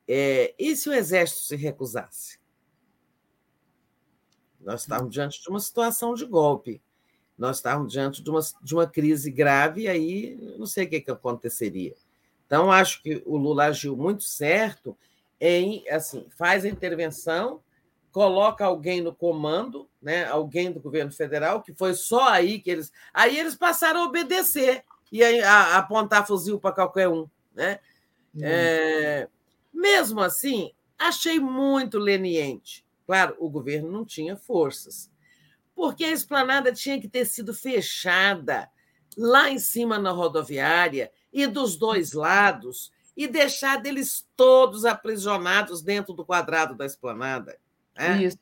É, 0.08 0.56
e 0.58 0.76
se 0.76 0.90
o 0.90 0.94
exército 0.94 1.42
se 1.42 1.56
recusasse? 1.56 2.40
Nós 4.60 4.82
estávamos 4.82 5.14
diante 5.14 5.42
de 5.42 5.50
uma 5.50 5.60
situação 5.60 6.14
de 6.14 6.26
golpe. 6.26 6.82
Nós 7.38 7.58
estávamos 7.58 7.92
diante 7.92 8.24
de 8.24 8.30
uma, 8.30 8.40
de 8.62 8.74
uma 8.74 8.88
crise 8.88 9.30
grave, 9.30 9.84
e 9.84 9.88
aí 9.88 10.56
não 10.58 10.66
sei 10.66 10.86
o 10.86 10.90
que, 10.90 11.02
que 11.02 11.12
aconteceria. 11.12 11.96
Então, 12.46 12.72
acho 12.72 13.04
que 13.04 13.22
o 13.26 13.38
Lula 13.38 13.66
agiu 13.66 13.96
muito 13.96 14.24
certo 14.24 14.98
em 15.40 15.88
assim, 15.90 16.26
faz 16.36 16.66
a 16.66 16.70
intervenção, 16.70 17.62
coloca 18.12 18.66
alguém 18.66 19.02
no 19.02 19.14
comando, 19.14 19.88
né, 20.02 20.26
alguém 20.26 20.72
do 20.72 20.80
governo 20.80 21.12
federal, 21.12 21.62
que 21.62 21.74
foi 21.74 21.94
só 21.94 22.30
aí 22.30 22.60
que 22.60 22.72
eles. 22.72 22.92
Aí 23.14 23.38
eles 23.38 23.54
passaram 23.54 24.02
a 24.02 24.06
obedecer 24.06 24.84
e 25.12 25.24
a, 25.24 25.52
a 25.52 25.78
apontar 25.78 26.26
fuzil 26.26 26.60
para 26.60 26.74
qualquer 26.74 27.08
um. 27.08 27.28
Né? 27.54 27.80
Hum. 28.36 28.40
É, 28.42 29.28
mesmo 29.74 30.22
assim, 30.22 30.72
achei 30.98 31.40
muito 31.40 32.00
leniente. 32.00 32.84
Claro, 33.06 33.36
o 33.40 33.50
governo 33.50 33.92
não 33.92 34.04
tinha 34.04 34.36
forças, 34.36 35.10
porque 35.78 36.06
a 36.06 36.12
esplanada 36.12 36.74
tinha 36.74 37.00
que 37.00 37.08
ter 37.08 37.24
sido 37.24 37.54
fechada 37.54 38.68
lá 39.16 39.48
em 39.52 39.60
cima 39.60 40.00
na 40.00 40.10
rodoviária 40.10 41.12
e 41.32 41.46
dos 41.46 41.78
dois 41.78 42.14
lados 42.14 42.92
e 43.16 43.28
deixar 43.28 43.80
deles 43.80 44.28
todos 44.36 44.86
aprisionados 44.86 45.84
dentro 45.84 46.16
do 46.16 46.26
quadrado 46.26 46.74
da 46.74 46.84
esplanada. 46.84 47.60
Né? 47.96 48.24
Isso. 48.24 48.40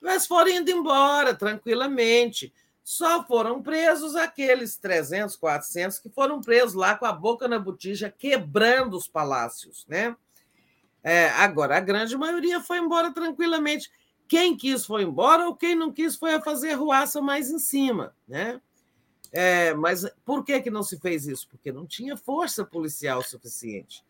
Mas 0.00 0.26
foram 0.26 0.50
indo 0.50 0.72
embora 0.72 1.36
tranquilamente. 1.36 2.52
Só 2.82 3.24
foram 3.24 3.62
presos 3.62 4.16
aqueles 4.16 4.76
300, 4.76 5.36
400 5.36 6.00
que 6.00 6.10
foram 6.10 6.40
presos 6.40 6.74
lá 6.74 6.96
com 6.96 7.06
a 7.06 7.12
boca 7.12 7.46
na 7.46 7.60
botija, 7.60 8.10
quebrando 8.10 8.96
os 8.96 9.06
palácios. 9.06 9.86
Né? 9.88 10.16
É, 11.00 11.28
agora, 11.28 11.76
a 11.76 11.80
grande 11.80 12.16
maioria 12.16 12.60
foi 12.60 12.78
embora 12.78 13.12
tranquilamente. 13.12 13.88
Quem 14.26 14.56
quis 14.56 14.84
foi 14.84 15.02
embora, 15.02 15.46
ou 15.46 15.54
quem 15.54 15.74
não 15.74 15.92
quis 15.92 16.16
foi 16.16 16.34
a 16.34 16.40
fazer 16.40 16.74
ruaça 16.74 17.20
mais 17.20 17.50
em 17.50 17.58
cima. 17.58 18.14
Né? 18.26 18.60
É, 19.32 19.74
mas 19.74 20.06
por 20.24 20.44
que, 20.44 20.60
que 20.60 20.70
não 20.70 20.82
se 20.82 20.98
fez 20.98 21.26
isso? 21.26 21.48
Porque 21.48 21.72
não 21.72 21.86
tinha 21.86 22.16
força 22.16 22.64
policial 22.64 23.22
suficiente. 23.22 24.04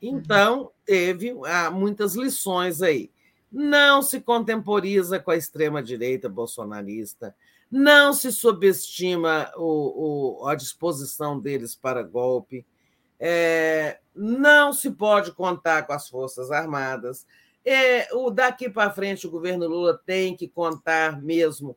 Então, 0.00 0.70
teve 0.84 1.34
ah, 1.44 1.70
muitas 1.70 2.14
lições 2.14 2.82
aí. 2.82 3.10
Não 3.50 4.02
se 4.02 4.20
contemporiza 4.20 5.18
com 5.18 5.30
a 5.30 5.36
extrema-direita 5.36 6.28
bolsonarista, 6.28 7.34
não 7.70 8.12
se 8.12 8.30
subestima 8.30 9.50
o, 9.56 10.42
o, 10.42 10.46
a 10.46 10.54
disposição 10.54 11.38
deles 11.38 11.74
para 11.74 12.02
golpe, 12.02 12.64
é, 13.18 13.98
não 14.14 14.72
se 14.72 14.90
pode 14.90 15.32
contar 15.32 15.86
com 15.86 15.92
as 15.92 16.08
Forças 16.08 16.50
Armadas. 16.50 17.26
É, 17.68 18.08
o 18.14 18.30
daqui 18.30 18.70
para 18.70 18.90
frente 18.90 19.26
o 19.26 19.30
governo 19.30 19.68
Lula 19.68 20.00
tem 20.06 20.34
que 20.34 20.48
contar 20.48 21.20
mesmo. 21.20 21.76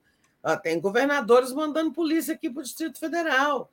Tem 0.64 0.80
governadores 0.80 1.52
mandando 1.52 1.92
polícia 1.92 2.34
aqui 2.34 2.50
para 2.50 2.62
o 2.62 2.64
Distrito 2.64 2.98
Federal. 2.98 3.70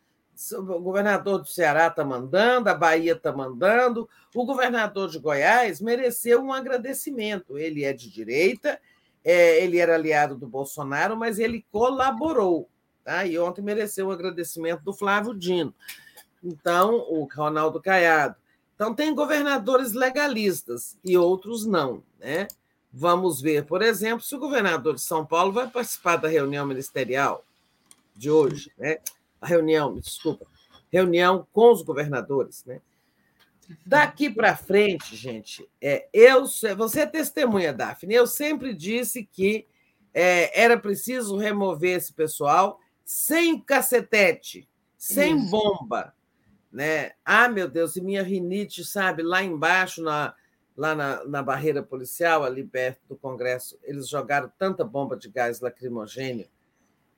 O 0.52 0.80
governador 0.80 1.38
do 1.38 1.46
Ceará 1.46 1.86
está 1.86 2.04
mandando, 2.04 2.68
a 2.68 2.74
Bahia 2.74 3.12
está 3.12 3.32
mandando. 3.32 4.08
O 4.34 4.44
governador 4.44 5.08
de 5.08 5.18
Goiás 5.18 5.80
mereceu 5.80 6.42
um 6.42 6.52
agradecimento. 6.52 7.56
Ele 7.56 7.84
é 7.84 7.92
de 7.92 8.10
direita, 8.10 8.80
é, 9.24 9.62
ele 9.64 9.78
era 9.78 9.94
aliado 9.94 10.36
do 10.36 10.46
Bolsonaro, 10.46 11.16
mas 11.16 11.38
ele 11.38 11.64
colaborou. 11.70 12.68
Tá? 13.04 13.24
E 13.24 13.38
ontem 13.38 13.62
mereceu 13.62 14.08
um 14.08 14.12
agradecimento 14.12 14.82
do 14.82 14.92
Flávio 14.92 15.34
Dino. 15.34 15.72
Então, 16.42 16.96
o 17.08 17.28
Ronaldo 17.32 17.80
Caiado. 17.80 18.36
Então, 18.78 18.94
tem 18.94 19.12
governadores 19.12 19.92
legalistas 19.92 20.96
e 21.04 21.18
outros 21.18 21.66
não. 21.66 22.00
Né? 22.16 22.46
Vamos 22.92 23.40
ver, 23.40 23.66
por 23.66 23.82
exemplo, 23.82 24.20
se 24.20 24.36
o 24.36 24.38
governador 24.38 24.94
de 24.94 25.00
São 25.00 25.26
Paulo 25.26 25.50
vai 25.50 25.68
participar 25.68 26.14
da 26.14 26.28
reunião 26.28 26.64
ministerial 26.64 27.44
de 28.14 28.30
hoje, 28.30 28.70
né? 28.78 28.98
A 29.40 29.48
reunião, 29.48 29.92
me 29.92 30.00
desculpa, 30.00 30.46
reunião 30.92 31.44
com 31.52 31.72
os 31.72 31.82
governadores, 31.82 32.64
né? 32.64 32.80
Daqui 33.84 34.30
para 34.30 34.56
frente, 34.56 35.16
gente, 35.16 35.68
é, 35.82 36.06
eu, 36.12 36.46
você 36.76 37.00
é 37.00 37.06
testemunha, 37.06 37.72
Daphne. 37.72 38.14
Eu 38.14 38.28
sempre 38.28 38.72
disse 38.72 39.24
que 39.24 39.66
é, 40.14 40.62
era 40.62 40.78
preciso 40.78 41.36
remover 41.36 41.96
esse 41.96 42.12
pessoal 42.12 42.80
sem 43.04 43.60
cacetete, 43.60 44.68
sem 44.96 45.36
bomba, 45.50 46.14
né? 46.72 47.12
Ah, 47.24 47.48
meu 47.48 47.68
Deus, 47.68 47.96
e 47.96 48.00
minha 48.00 48.22
rinite, 48.22 48.84
sabe, 48.84 49.22
lá 49.22 49.42
embaixo, 49.42 50.02
na, 50.02 50.34
lá 50.76 50.94
na, 50.94 51.24
na 51.24 51.42
barreira 51.42 51.82
policial, 51.82 52.44
ali 52.44 52.64
perto 52.64 53.00
do 53.08 53.16
Congresso, 53.16 53.78
eles 53.82 54.08
jogaram 54.08 54.50
tanta 54.58 54.84
bomba 54.84 55.16
de 55.16 55.28
gás 55.28 55.60
lacrimogêneo. 55.60 56.46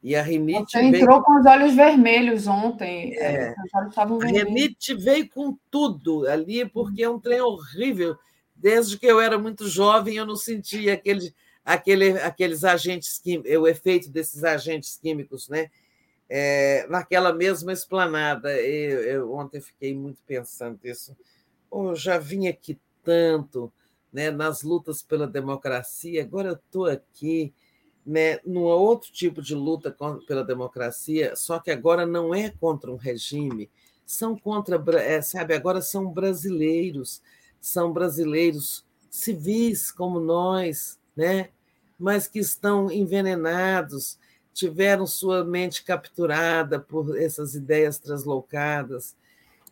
E 0.03 0.17
a 0.17 0.23
rinite. 0.23 0.73
Você 0.73 0.81
entrou 0.81 1.07
veio... 1.07 1.23
com 1.23 1.39
os 1.41 1.47
olhos 1.47 1.75
vermelhos 1.75 2.47
ontem. 2.47 3.15
É, 3.19 3.49
é 3.49 3.55
a 3.97 4.27
rinite 4.27 4.95
veio 4.95 5.29
com 5.29 5.59
tudo 5.71 6.27
ali, 6.27 6.65
porque 6.65 7.03
é 7.03 7.11
um 7.11 7.21
trem 7.21 7.41
horrível. 7.43 8.17
Desde 8.57 8.99
que 8.99 9.07
eu 9.07 9.21
era 9.21 9.39
muito 9.39 9.69
jovem, 9.69 10.17
eu 10.17 10.25
não 10.25 10.37
sentia 10.37 10.95
aquele, 10.95 11.35
aquele, 11.65 12.11
aqueles 12.19 12.65
agentes 12.65 13.19
químicos, 13.19 13.53
o 13.53 13.67
efeito 13.67 14.11
desses 14.11 14.43
agentes 14.43 14.99
químicos, 15.01 15.49
né? 15.49 15.71
É, 16.31 16.87
naquela 16.89 17.35
mesma 17.35 17.73
esplanada. 17.73 18.53
Eu, 18.53 19.03
eu, 19.03 19.35
ontem 19.35 19.61
fiquei 19.61 19.93
muito 19.93 20.23
pensando 20.25 20.79
nisso. 20.83 21.17
Oh, 21.69 21.95
já 21.97 22.17
vim 22.19 22.47
aqui 22.47 22.79
tanto 23.03 23.73
né, 24.13 24.31
nas 24.31 24.63
lutas 24.63 25.03
pela 25.03 25.27
democracia, 25.27 26.23
agora 26.23 26.49
eu 26.49 26.55
estou 26.55 26.87
aqui 26.87 27.53
né, 28.05 28.39
num 28.45 28.63
outro 28.63 29.13
tipo 29.13 29.41
de 29.41 29.55
luta 29.55 29.95
pela 30.27 30.45
democracia, 30.45 31.37
só 31.37 31.59
que 31.59 31.71
agora 31.71 32.07
não 32.07 32.35
é 32.35 32.51
contra 32.51 32.91
um 32.91 32.97
regime, 32.97 33.71
são 34.05 34.37
contra, 34.37 34.83
é, 35.01 35.23
sabe, 35.23 35.55
agora 35.55 35.81
são 35.81 36.11
brasileiros, 36.11 37.23
são 37.61 37.93
brasileiros 37.93 38.85
civis 39.09 39.93
como 39.93 40.19
nós, 40.19 40.99
né, 41.17 41.51
mas 41.99 42.27
que 42.27 42.41
estão 42.41 42.91
envenenados, 42.91 44.19
tiveram 44.53 45.07
sua 45.07 45.45
mente 45.45 45.85
capturada 45.85 46.79
por 46.79 47.21
essas 47.21 47.55
ideias 47.55 47.99
translocadas. 47.99 49.17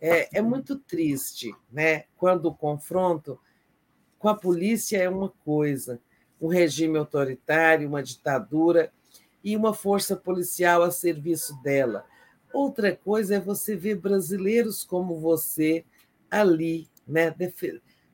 É, 0.01 0.39
é 0.39 0.43
muito 0.43 0.77
triste, 0.77 1.55
né? 1.71 2.05
Quando 2.17 2.47
o 2.47 2.55
confronto 2.55 3.39
com 4.19 4.29
a 4.29 4.35
polícia 4.35 4.99
é 4.99 5.09
uma 5.09 5.31
coisa, 5.45 6.01
um 6.41 6.49
regime 6.49 6.99
autoritário, 6.99 7.89
uma 7.89 8.03
ditadura, 8.03 8.93
e 9.43 9.57
uma 9.57 9.73
força 9.73 10.17
policial 10.17 10.83
a 10.83 10.91
serviço 10.91 11.61
dela. 11.63 12.05
Outra 12.53 12.95
coisa 12.95 13.37
é 13.37 13.41
você 13.41 13.77
ver 13.77 13.97
brasileiros 13.97 14.83
como 14.85 15.19
você 15.19 15.85
ali, 16.31 16.89
né, 17.07 17.35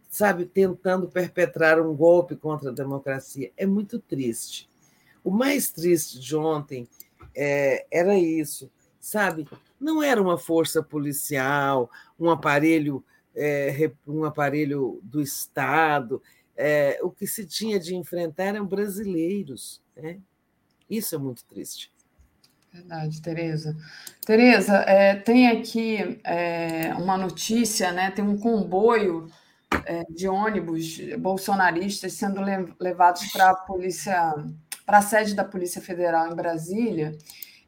sabe, 0.08 0.44
tentando 0.44 1.08
perpetrar 1.08 1.80
um 1.80 1.94
golpe 1.96 2.36
contra 2.36 2.70
a 2.70 2.74
democracia. 2.74 3.50
É 3.56 3.66
muito 3.66 3.98
triste. 3.98 4.68
O 5.24 5.30
mais 5.30 5.70
triste 5.70 6.20
de 6.20 6.36
ontem 6.36 6.86
é, 7.34 7.86
era 7.90 8.14
isso, 8.16 8.70
sabe? 9.00 9.48
Não 9.80 10.02
era 10.02 10.20
uma 10.20 10.38
força 10.38 10.82
policial, 10.82 11.90
um 12.20 12.28
aparelho, 12.30 13.02
é, 13.34 13.90
um 14.06 14.24
aparelho 14.24 15.00
do 15.02 15.22
Estado. 15.22 16.22
É, 16.56 17.00
o 17.02 17.10
que 17.10 17.26
se 17.26 17.46
tinha 17.46 17.80
de 17.80 17.96
enfrentar 17.96 18.44
eram 18.44 18.66
brasileiros. 18.66 19.82
Né? 19.96 20.20
Isso 20.88 21.14
é 21.14 21.18
muito 21.18 21.44
triste. 21.46 21.90
Verdade, 22.72 23.22
Tereza. 23.22 23.76
Tereza, 24.26 24.74
é, 24.78 25.14
tem 25.14 25.46
aqui 25.46 26.20
é, 26.24 26.92
uma 26.94 27.16
notícia, 27.16 27.92
né? 27.92 28.10
Tem 28.10 28.24
um 28.24 28.36
comboio 28.36 29.30
é, 29.86 30.02
de 30.10 30.26
ônibus 30.26 30.98
bolsonaristas 31.18 32.14
sendo 32.14 32.40
levados 32.80 33.30
para 33.32 33.50
a 33.50 33.54
polícia, 33.54 34.34
para 34.84 34.98
a 34.98 35.02
sede 35.02 35.34
da 35.34 35.44
Polícia 35.44 35.80
Federal 35.80 36.30
em 36.30 36.34
Brasília, 36.34 37.16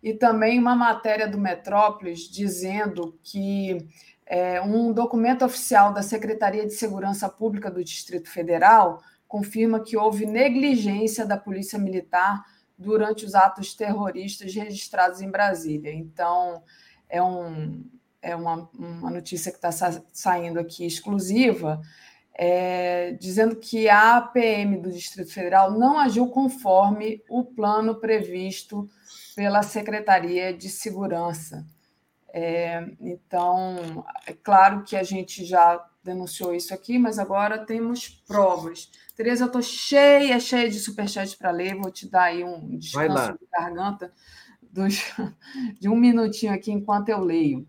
e 0.03 0.13
também 0.13 0.59
uma 0.59 0.75
matéria 0.75 1.27
do 1.27 1.39
Metrópolis 1.39 2.21
dizendo 2.21 3.19
que 3.23 3.89
é, 4.27 4.61
um 4.61 4.93
documento 4.93 5.45
oficial 5.45 5.93
da 5.93 6.03
Secretaria 6.03 6.67
de 6.67 6.75
Segurança 6.75 7.29
Pública 7.29 7.71
do 7.71 7.83
Distrito 7.83 8.29
Federal 8.29 9.01
confirma 9.27 9.81
que 9.81 9.97
houve 9.97 10.27
negligência 10.27 11.25
da 11.25 11.37
Polícia 11.37 11.79
Militar 11.79 12.45
durante 12.77 13.25
os 13.25 13.35
atos 13.35 13.75
terroristas 13.75 14.55
registrados 14.55 15.21
em 15.21 15.31
Brasília. 15.31 15.93
Então, 15.93 16.63
é, 17.09 17.23
um, 17.23 17.85
é 18.21 18.37
uma, 18.37 18.69
uma 18.75 19.11
notícia 19.11 19.51
que 19.51 19.59
está 19.59 19.73
sa 19.73 20.03
saindo 20.13 20.61
aqui 20.61 20.85
exclusiva, 20.85 21.81
é, 22.39 23.13
dizendo 23.13 23.57
que 23.57 23.89
a 23.89 24.19
APM 24.19 24.77
do 24.77 24.93
Distrito 24.93 25.33
Federal 25.33 25.71
não 25.71 25.99
agiu 25.99 26.29
conforme 26.29 27.25
o 27.31 27.43
plano 27.43 27.95
previsto 27.95 28.89
pela 29.35 29.63
Secretaria 29.63 30.53
de 30.53 30.69
Segurança. 30.69 31.67
É, 32.29 32.87
então, 33.01 34.05
é 34.27 34.35
claro 34.35 34.85
que 34.85 34.95
a 34.95 35.03
gente 35.03 35.47
já 35.47 35.83
denunciou 36.05 36.55
isso 36.55 36.75
aqui, 36.75 36.99
mas 36.99 37.19
agora 37.19 37.65
temos 37.65 38.07
provas. 38.09 38.91
Tereza, 39.17 39.45
eu 39.45 39.47
estou 39.47 39.63
cheia, 39.63 40.39
cheia 40.39 40.69
de 40.69 40.79
superchats 40.79 41.35
para 41.35 41.51
ler, 41.51 41.75
vou 41.75 41.91
te 41.91 42.07
dar 42.07 42.25
aí 42.25 42.45
um 42.45 42.77
descanso 42.77 43.33
de 43.33 43.47
garganta 43.51 44.13
dos, 44.61 45.15
de 45.81 45.89
um 45.89 45.97
minutinho 45.97 46.53
aqui 46.53 46.71
enquanto 46.71 47.09
eu 47.09 47.21
leio 47.21 47.67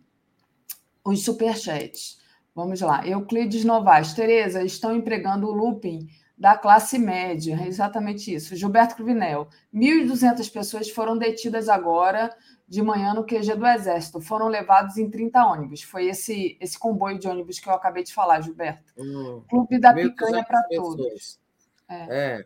os 1.05 1.23
superchats. 1.23 2.17
Vamos 2.57 2.81
lá. 2.81 3.05
Euclides 3.05 3.63
Novaes. 3.63 4.13
Tereza, 4.15 4.63
estão 4.63 4.95
empregando 4.95 5.45
o 5.45 5.51
looping 5.51 6.09
da 6.35 6.57
classe 6.57 6.97
média. 6.97 7.55
É 7.61 7.67
exatamente 7.67 8.33
isso. 8.33 8.55
Gilberto 8.55 8.95
Cruvinel. 8.95 9.47
1.200 9.71 10.51
pessoas 10.51 10.89
foram 10.89 11.15
detidas 11.15 11.69
agora 11.69 12.35
de 12.67 12.81
manhã 12.81 13.13
no 13.13 13.23
QG 13.23 13.53
do 13.53 13.67
Exército. 13.67 14.19
Foram 14.19 14.47
levados 14.47 14.97
em 14.97 15.07
30 15.07 15.45
ônibus. 15.45 15.83
Foi 15.83 16.07
esse, 16.07 16.57
esse 16.59 16.79
comboio 16.79 17.19
de 17.19 17.27
ônibus 17.27 17.59
que 17.59 17.69
eu 17.69 17.73
acabei 17.75 18.03
de 18.03 18.11
falar, 18.11 18.41
Gilberto. 18.41 18.91
Hum, 18.97 19.43
Clube 19.47 19.79
da 19.79 19.93
Picanha 19.93 20.43
para 20.43 20.63
todos. 20.63 21.39
É. 21.87 22.39
é. 22.39 22.45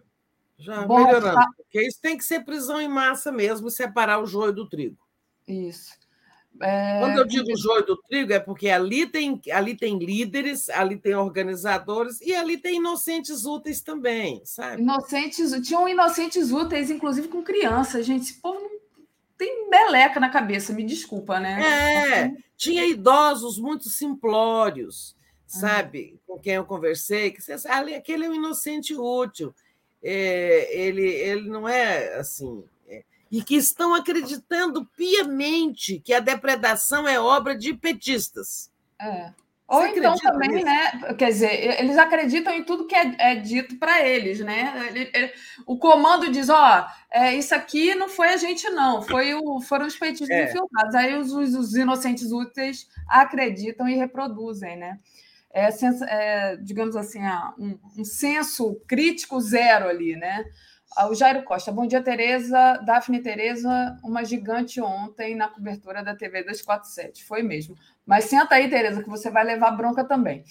Já 0.58 0.86
melhorando. 0.86 1.40
Porque 1.56 1.88
isso 1.88 2.02
tem 2.02 2.18
que 2.18 2.26
ser 2.26 2.44
prisão 2.44 2.82
em 2.82 2.90
massa 2.90 3.32
mesmo, 3.32 3.70
separar 3.70 4.22
o 4.22 4.26
joio 4.26 4.52
do 4.52 4.68
trigo. 4.68 4.98
Isso. 5.48 6.01
É... 6.62 7.00
Quando 7.00 7.18
eu 7.18 7.26
digo 7.26 7.58
joio 7.58 7.86
do 7.86 7.98
trigo, 7.98 8.34
é 8.34 8.40
porque 8.40 8.70
ali 8.70 9.06
tem, 9.06 9.40
ali 9.52 9.76
tem 9.76 9.98
líderes, 9.98 10.70
ali 10.70 10.98
tem 10.98 11.16
organizadores 11.16 12.22
e 12.22 12.34
ali 12.34 12.58
tem 12.58 12.78
inocentes 12.78 13.46
úteis 13.46 13.82
também, 13.82 14.42
sabe? 14.46 14.82
Inocentes, 14.82 15.52
tinham 15.68 15.88
inocentes 15.88 16.52
úteis, 16.52 16.90
inclusive 16.90 17.28
com 17.28 17.42
crianças, 17.42 18.06
gente. 18.06 18.24
Esse 18.24 18.42
povo 18.42 18.60
não 18.60 18.80
tem 19.38 19.70
meleca 19.70 20.20
na 20.20 20.30
cabeça, 20.30 20.74
me 20.74 20.84
desculpa, 20.84 21.40
né? 21.40 21.62
É, 21.62 22.32
tinha 22.56 22.86
idosos 22.86 23.58
muito 23.58 23.90
simplórios, 23.90 25.16
sabe? 25.48 26.20
Com 26.28 26.38
quem 26.40 26.54
eu 26.54 26.66
conversei, 26.66 27.32
que 27.32 27.42
ali 27.68 27.96
aquele 27.96 28.26
é 28.26 28.30
um 28.30 28.36
inocente 28.36 28.96
útil. 28.96 29.54
É, 30.04 30.70
ele, 30.76 31.06
ele 31.08 31.50
não 31.50 31.68
é 31.68 32.16
assim. 32.16 32.64
E 33.32 33.42
que 33.42 33.56
estão 33.56 33.94
acreditando 33.96 34.86
piamente 34.98 36.00
que 36.00 36.14
a 36.14 36.20
depredação 36.20 37.08
é 37.08 37.20
obra 37.20 37.56
de 37.56 37.74
petistas. 37.74 38.70
É. 39.00 39.32
Ou 39.72 39.88
então 39.88 40.14
também, 40.18 40.50
nisso? 40.50 40.66
né? 40.66 41.14
Quer 41.18 41.28
dizer, 41.28 41.80
eles 41.80 41.98
acreditam 41.98 42.54
em 42.54 42.62
tudo 42.62 42.86
que 42.86 42.94
é, 42.94 43.16
é 43.18 43.36
dito 43.36 43.78
para 43.80 44.06
eles, 44.06 44.42
né? 44.42 44.90
Ele, 44.90 45.10
ele, 45.14 45.32
o 45.66 45.78
comando 45.78 46.30
diz: 46.30 46.50
ó, 46.50 46.86
é, 47.10 47.34
isso 47.36 47.56
aqui 47.56 47.96
não 47.96 48.10
foi 48.10 48.34
a 48.34 48.38
gente, 48.38 48.70
não, 48.70 49.02
foi 49.02 49.34
o, 49.34 49.62
foram 49.62 49.88
os 49.88 49.96
petistas 49.96 50.30
é. 50.30 50.44
infiltrados. 50.44 50.94
Aí 50.94 51.16
os, 51.16 51.32
os, 51.32 51.56
os, 51.56 51.74
inocentes 51.74 52.34
úteis 52.34 52.86
acreditam 53.08 53.88
e 53.88 53.96
reproduzem, 53.96 54.76
né? 54.76 55.00
É, 55.54 55.70
é 56.10 56.58
digamos 56.58 56.98
assim, 56.98 57.22
um, 57.58 57.80
um 57.98 58.04
senso 58.04 58.76
crítico 58.86 59.40
zero 59.40 59.88
ali, 59.88 60.18
né? 60.18 60.44
Ah, 60.94 61.08
o 61.08 61.16
Jairo 61.16 61.44
Costa, 61.44 61.72
bom 61.72 61.88
dia, 61.88 62.04
Tereza. 62.04 62.78
Daphne 62.86 63.22
Tereza, 63.22 63.98
uma 64.04 64.26
gigante 64.26 64.82
ontem 64.82 65.36
na 65.36 65.48
cobertura 65.48 66.04
da 66.04 66.14
TV 66.14 66.44
247. 66.44 67.24
Foi 67.24 67.42
mesmo. 67.42 67.76
Mas 68.06 68.26
senta 68.26 68.56
aí, 68.56 68.70
Tereza, 68.70 69.02
que 69.02 69.10
você 69.10 69.30
vai 69.30 69.46
levar 69.46 69.72
bronca 69.72 70.04
também. 70.04 70.44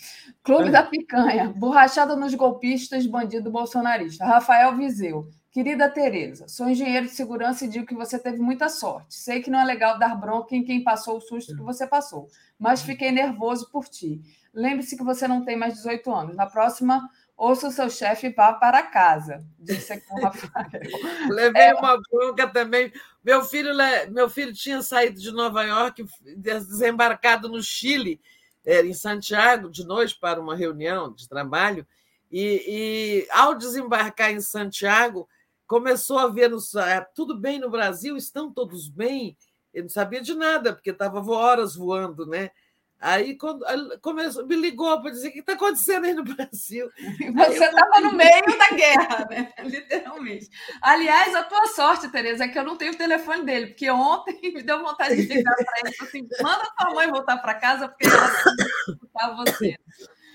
Clube 0.43 0.69
é. 0.69 0.70
da 0.70 0.83
Picanha, 0.83 1.52
borrachada 1.55 2.17
nos 2.17 2.35
golpistas, 2.35 3.07
bandido 3.07 3.51
bolsonarista. 3.51 4.25
Rafael 4.25 4.75
Vizeu. 4.77 5.28
Querida 5.52 5.91
Tereza, 5.91 6.47
sou 6.47 6.69
engenheiro 6.69 7.07
de 7.07 7.12
segurança 7.12 7.65
e 7.65 7.69
digo 7.69 7.85
que 7.85 7.94
você 7.94 8.17
teve 8.19 8.39
muita 8.39 8.69
sorte. 8.69 9.17
Sei 9.17 9.43
que 9.43 9.51
não 9.51 9.59
é 9.59 9.65
legal 9.65 9.99
dar 9.99 10.15
bronca 10.15 10.55
em 10.55 10.62
quem 10.62 10.85
passou 10.85 11.17
o 11.17 11.20
susto 11.20 11.57
que 11.57 11.62
você 11.62 11.89
passou, 11.89 12.28
mas 12.57 12.83
fiquei 12.83 13.10
nervoso 13.10 13.69
por 13.69 13.89
ti. 13.89 14.23
Lembre-se 14.55 14.97
que 14.97 15.02
você 15.02 15.27
não 15.27 15.44
tem 15.44 15.57
mais 15.57 15.75
18 15.75 16.12
anos. 16.12 16.36
Na 16.36 16.47
próxima 16.47 17.09
ouça 17.41 17.69
o 17.69 17.73
seu 17.73 17.89
chefe 17.89 18.27
e 18.27 18.33
vá 18.35 18.52
para 18.52 18.83
casa, 18.83 19.43
disse 19.59 19.94
aqui 19.94 20.05
o 20.12 20.20
Rafael. 20.20 20.69
Levei 21.31 21.62
é... 21.62 21.75
uma 21.75 21.99
bronca 21.99 22.47
também. 22.47 22.93
Meu 23.25 23.43
filho, 23.43 23.70
meu 24.10 24.28
filho 24.28 24.52
tinha 24.52 24.83
saído 24.83 25.19
de 25.19 25.33
Nova 25.33 25.62
York, 25.62 26.05
desembarcado 26.36 27.49
no 27.49 27.62
Chile, 27.62 28.20
é, 28.62 28.83
em 28.85 28.93
Santiago, 28.93 29.70
de 29.70 29.86
noite, 29.86 30.19
para 30.20 30.39
uma 30.39 30.55
reunião 30.55 31.15
de 31.15 31.27
trabalho, 31.27 31.86
e, 32.31 32.62
e 32.69 33.28
ao 33.31 33.55
desembarcar 33.55 34.31
em 34.31 34.41
Santiago, 34.41 35.27
começou 35.67 36.19
a 36.19 36.28
ver 36.28 36.51
no, 36.51 36.59
é, 36.78 37.01
tudo 37.15 37.35
bem 37.35 37.59
no 37.59 37.70
Brasil, 37.70 38.19
estão 38.19 38.52
todos 38.52 38.86
bem. 38.86 39.35
Ele 39.73 39.85
não 39.85 39.91
sabia 39.91 40.20
de 40.20 40.35
nada, 40.35 40.75
porque 40.75 40.91
estava 40.91 41.23
horas 41.31 41.75
voando, 41.75 42.27
né? 42.27 42.51
Aí 43.01 43.35
quando 43.39 43.65
começou, 44.03 44.47
me 44.47 44.55
ligou 44.57 45.01
para 45.01 45.11
dizer 45.11 45.29
o 45.29 45.33
que 45.33 45.39
está 45.39 45.55
acontecendo 45.55 46.05
aí 46.05 46.12
no 46.12 46.23
Brasil. 46.23 46.91
Você 47.35 47.65
estava 47.65 48.01
no 48.03 48.12
meio 48.12 48.59
da 48.59 48.77
guerra, 48.77 49.27
né? 49.31 49.53
Literalmente. 49.65 50.51
Aliás, 50.83 51.35
a 51.35 51.43
tua 51.45 51.67
sorte, 51.69 52.09
Tereza, 52.09 52.45
é 52.45 52.49
que 52.49 52.59
eu 52.59 52.65
não 52.65 52.77
tenho 52.77 52.93
o 52.93 52.97
telefone 52.97 53.45
dele, 53.45 53.69
porque 53.69 53.91
ontem 53.91 54.39
me 54.53 54.62
deu 54.62 54.83
vontade 54.83 55.17
de 55.17 55.35
ligar 55.35 55.57
para 55.57 55.81
ele 55.81 55.97
assim: 55.99 56.29
manda 56.43 56.70
tua 56.77 56.91
mãe 56.95 57.11
voltar 57.11 57.39
para 57.39 57.55
casa, 57.55 57.89
porque 57.89 58.07
ela 58.07 58.27
escutar 58.87 59.35
você. 59.35 59.77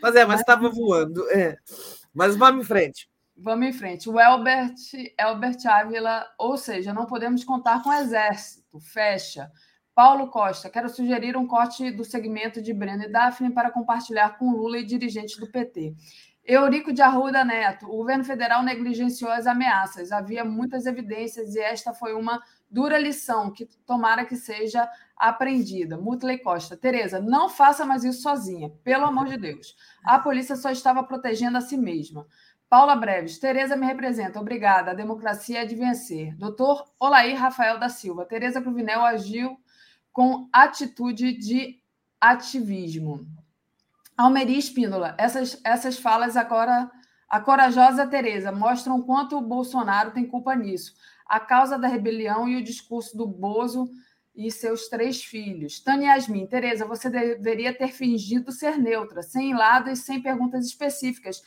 Mas 0.02 0.16
é, 0.16 0.26
mas 0.26 0.40
estava 0.40 0.68
voando. 0.68 1.30
É. 1.30 1.58
Mas 2.16 2.36
vamos 2.36 2.64
em 2.64 2.68
frente. 2.68 3.08
Vamos 3.38 3.68
em 3.68 3.74
frente. 3.74 4.10
O 4.10 4.20
Elbert, 4.20 4.76
Elbert 5.20 5.68
Ávila, 5.68 6.26
ou 6.40 6.58
seja, 6.58 6.94
não 6.94 7.06
podemos 7.06 7.44
contar 7.44 7.84
com 7.84 7.90
o 7.90 7.94
exército. 7.94 8.80
Fecha. 8.80 9.52
Paulo 9.96 10.28
Costa, 10.28 10.70
quero 10.70 10.90
sugerir 10.90 11.38
um 11.38 11.48
corte 11.48 11.90
do 11.90 12.04
segmento 12.04 12.62
de 12.62 12.74
Breno 12.74 13.04
e 13.04 13.08
Daphne 13.08 13.50
para 13.50 13.72
compartilhar 13.72 14.38
com 14.38 14.52
Lula 14.52 14.80
e 14.80 14.84
dirigentes 14.84 15.38
do 15.38 15.50
PT. 15.50 15.96
Eurico 16.44 16.92
de 16.92 17.02
Arruda 17.02 17.46
Neto, 17.46 17.86
o 17.86 17.96
governo 17.96 18.26
federal 18.26 18.62
negligenciou 18.62 19.32
as 19.32 19.48
ameaças. 19.48 20.12
Havia 20.12 20.44
muitas 20.44 20.86
evidências 20.86 21.56
e 21.56 21.62
esta 21.62 21.94
foi 21.94 22.14
uma 22.14 22.44
dura 22.70 23.00
lição 23.00 23.50
que 23.54 23.66
tomara 23.86 24.26
que 24.26 24.36
seja 24.36 24.86
aprendida. 25.16 25.98
Mutley 25.98 26.40
Costa, 26.40 26.76
Tereza, 26.76 27.22
não 27.22 27.48
faça 27.48 27.86
mais 27.86 28.04
isso 28.04 28.22
sozinha, 28.22 28.70
pelo 28.84 29.06
amor 29.06 29.28
de 29.28 29.38
Deus. 29.38 29.78
A 30.04 30.20
polícia 30.20 30.58
só 30.58 30.72
estava 30.72 31.04
protegendo 31.04 31.58
a 31.58 31.62
si 31.62 31.78
mesma. 31.78 32.28
Paula 32.70 32.98
Breves, 32.98 33.40
Tereza 33.40 33.78
me 33.78 33.86
representa, 33.86 34.42
obrigada. 34.42 34.92
A 34.92 34.96
democracia 34.96 35.62
é 35.62 35.66
de 35.66 35.74
vencer. 35.74 36.36
Doutor 36.36 36.84
Olair 37.00 37.40
Rafael 37.40 37.80
da 37.80 37.88
Silva, 37.88 38.26
Tereza 38.26 38.62
Cruvinel 38.62 39.02
agiu 39.06 39.58
com 40.16 40.48
atitude 40.54 41.34
de 41.34 41.78
ativismo. 42.22 43.28
Almeri 44.16 44.58
Espíndola, 44.58 45.14
essas, 45.18 45.60
essas 45.62 46.00
falas 46.00 46.38
agora 46.38 46.90
A 47.28 47.42
corajosa 47.42 48.08
Tereza 48.08 48.50
mostra 48.50 48.94
o 48.94 49.04
quanto 49.04 49.38
o 49.38 49.42
Bolsonaro 49.42 50.12
tem 50.12 50.26
culpa 50.26 50.56
nisso. 50.56 50.96
A 51.28 51.38
causa 51.38 51.78
da 51.78 51.90
rebelião 51.90 52.48
e 52.48 52.56
o 52.56 52.64
discurso 52.64 53.18
do 53.18 53.28
Bozo 53.28 53.90
e 54.34 54.50
seus 54.50 54.88
três 54.88 55.22
filhos. 55.22 55.82
Tânia 55.82 56.14
Yasmin, 56.14 56.48
Tereza, 56.48 56.86
você 56.86 57.10
deveria 57.10 57.78
ter 57.78 57.90
fingido 57.90 58.54
ser 58.54 58.78
neutra, 58.78 59.22
sem 59.22 59.54
lado 59.54 59.90
e 59.90 59.98
sem 59.98 60.22
perguntas 60.22 60.66
específicas, 60.66 61.44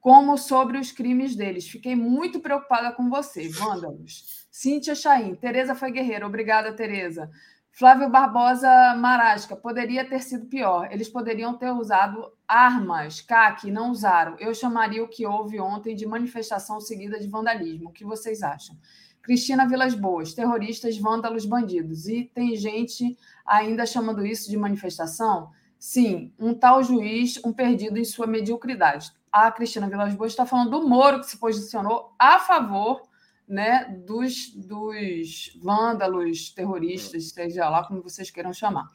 como 0.00 0.38
sobre 0.38 0.78
os 0.78 0.90
crimes 0.90 1.36
deles. 1.36 1.68
Fiquei 1.68 1.94
muito 1.94 2.40
preocupada 2.40 2.90
com 2.90 3.10
você, 3.10 3.50
vândalos. 3.50 4.46
Cíntia 4.50 4.94
Chaim, 4.94 5.34
Tereza 5.34 5.74
foi 5.74 5.90
guerreira. 5.90 6.26
Obrigada, 6.26 6.72
Tereza. 6.72 7.30
Flávio 7.78 8.10
Barbosa 8.10 8.68
Marasca, 8.96 9.54
poderia 9.54 10.04
ter 10.04 10.20
sido 10.20 10.46
pior. 10.46 10.88
Eles 10.90 11.08
poderiam 11.08 11.56
ter 11.56 11.70
usado 11.70 12.28
armas, 12.48 13.20
CAC, 13.20 13.70
não 13.70 13.92
usaram. 13.92 14.34
Eu 14.40 14.52
chamaria 14.52 15.00
o 15.00 15.06
que 15.06 15.24
houve 15.24 15.60
ontem 15.60 15.94
de 15.94 16.04
manifestação 16.04 16.80
seguida 16.80 17.20
de 17.20 17.28
vandalismo. 17.28 17.90
O 17.90 17.92
que 17.92 18.04
vocês 18.04 18.42
acham? 18.42 18.76
Cristina 19.22 19.64
Vilas 19.68 19.94
Boas, 19.94 20.34
terroristas, 20.34 20.98
vândalos, 20.98 21.46
bandidos. 21.46 22.08
E 22.08 22.24
tem 22.34 22.56
gente 22.56 23.16
ainda 23.46 23.86
chamando 23.86 24.26
isso 24.26 24.50
de 24.50 24.56
manifestação? 24.56 25.52
Sim, 25.78 26.32
um 26.36 26.54
tal 26.54 26.82
juiz, 26.82 27.40
um 27.44 27.52
perdido 27.52 27.96
em 27.96 28.04
sua 28.04 28.26
mediocridade. 28.26 29.12
A 29.30 29.52
Cristina 29.52 29.88
Vilas 29.88 30.16
Boas 30.16 30.32
está 30.32 30.44
falando 30.44 30.70
do 30.70 30.88
Moro, 30.88 31.20
que 31.20 31.30
se 31.30 31.36
posicionou 31.36 32.12
a 32.18 32.40
favor 32.40 33.07
né, 33.48 33.84
dos, 34.06 34.50
dos 34.54 35.56
vândalos, 35.60 36.50
terroristas, 36.50 37.30
seja 37.30 37.68
lá 37.68 37.84
como 37.84 38.02
vocês 38.02 38.30
queiram 38.30 38.52
chamar. 38.52 38.86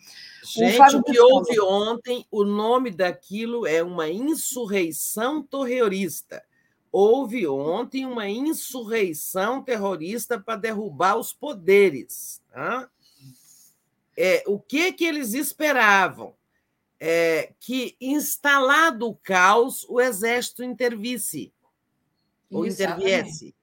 Gente, 0.43 0.95
o, 0.95 0.99
o 0.99 1.03
que 1.03 1.19
houve 1.19 1.59
ontem, 1.59 2.25
o 2.29 2.43
nome 2.43 2.91
daquilo 2.91 3.65
é 3.65 3.81
uma 3.83 4.09
insurreição 4.09 5.41
terrorista 5.41 6.43
houve 6.93 7.47
ontem 7.47 8.05
uma 8.05 8.29
insurreição 8.29 9.63
terrorista 9.63 10.39
para 10.39 10.59
derrubar 10.59 11.17
os 11.17 11.33
poderes. 11.33 12.39
Tá? 12.51 12.87
É, 14.15 14.43
o 14.45 14.59
que, 14.59 14.93
que 14.93 15.03
eles 15.03 15.33
esperavam? 15.33 16.35
É, 16.99 17.51
que, 17.59 17.97
instalado 17.99 19.07
o 19.07 19.15
caos, 19.15 19.83
o 19.89 19.99
exército 19.99 20.63
intervisse. 20.63 21.51
Ou 22.51 22.67
interviesse. 22.67 23.55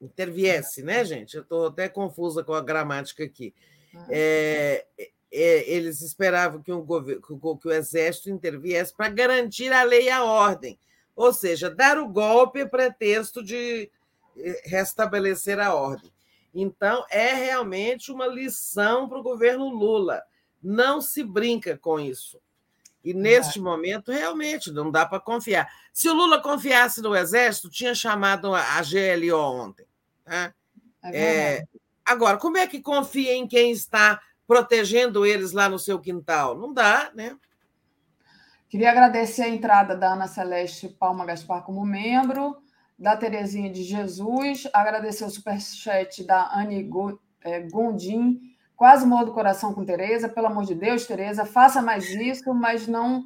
Interviesse, 0.00 0.82
né, 0.82 1.04
gente? 1.04 1.36
Eu 1.36 1.42
estou 1.42 1.66
até 1.66 1.88
confusa 1.88 2.44
com 2.44 2.52
a 2.52 2.60
gramática 2.60 3.24
aqui. 3.24 3.54
Ah. 3.94 4.06
É, 4.10 4.86
é, 5.32 5.70
eles 5.70 6.00
esperavam 6.02 6.62
que 6.62 6.72
o, 6.72 6.82
governo, 6.82 7.22
que 7.22 7.68
o 7.68 7.72
exército 7.72 8.30
interviesse 8.30 8.94
para 8.94 9.08
garantir 9.08 9.72
a 9.72 9.82
lei 9.82 10.06
e 10.06 10.10
a 10.10 10.24
ordem 10.24 10.78
ou 11.18 11.32
seja, 11.32 11.68
dar 11.68 11.98
o 11.98 12.06
golpe 12.06 12.60
é 12.60 12.64
pretexto 12.64 13.42
de 13.42 13.90
eh, 14.36 14.62
restabelecer 14.66 15.58
a 15.58 15.74
ordem. 15.74 16.12
Então, 16.54 17.04
é 17.10 17.34
realmente 17.34 18.12
uma 18.12 18.28
lição 18.28 19.08
para 19.08 19.18
o 19.18 19.22
governo 19.22 19.68
Lula. 19.68 20.22
Não 20.62 21.00
se 21.00 21.24
brinca 21.24 21.76
com 21.76 21.98
isso. 21.98 22.40
E 23.04 23.14
neste 23.14 23.60
momento, 23.60 24.10
realmente, 24.10 24.72
não 24.72 24.90
dá 24.90 25.06
para 25.06 25.20
confiar. 25.20 25.68
Se 25.92 26.08
o 26.08 26.14
Lula 26.14 26.40
confiasse 26.42 27.00
no 27.00 27.14
Exército, 27.14 27.70
tinha 27.70 27.94
chamado 27.94 28.54
a 28.54 28.82
GLO 28.82 29.38
ontem. 29.38 29.86
Tá? 30.24 30.52
É 31.02 31.16
é, 31.16 31.64
agora, 32.04 32.36
como 32.36 32.56
é 32.58 32.66
que 32.66 32.80
confia 32.80 33.34
em 33.34 33.46
quem 33.46 33.70
está 33.70 34.20
protegendo 34.46 35.24
eles 35.24 35.52
lá 35.52 35.68
no 35.68 35.78
seu 35.78 35.98
quintal? 35.98 36.58
Não 36.58 36.72
dá, 36.72 37.10
né? 37.14 37.36
Queria 38.68 38.90
agradecer 38.90 39.42
a 39.42 39.48
entrada 39.48 39.96
da 39.96 40.12
Ana 40.12 40.26
Celeste 40.26 40.88
Palma 40.88 41.24
Gaspar 41.24 41.62
como 41.62 41.86
membro, 41.86 42.60
da 42.98 43.16
Terezinha 43.16 43.70
de 43.70 43.84
Jesus, 43.84 44.68
agradecer 44.72 45.24
o 45.24 45.30
superchat 45.30 46.24
da 46.24 46.52
Anne 46.52 46.88
é, 47.42 47.60
Gondim, 47.60 48.40
quase 48.78 49.04
morro 49.04 49.26
do 49.26 49.32
coração 49.32 49.74
com 49.74 49.84
Tereza, 49.84 50.28
pelo 50.28 50.46
amor 50.46 50.64
de 50.64 50.74
Deus, 50.74 51.04
Tereza, 51.04 51.44
faça 51.44 51.82
mais 51.82 52.08
isso, 52.08 52.54
mas 52.54 52.86
não 52.86 53.24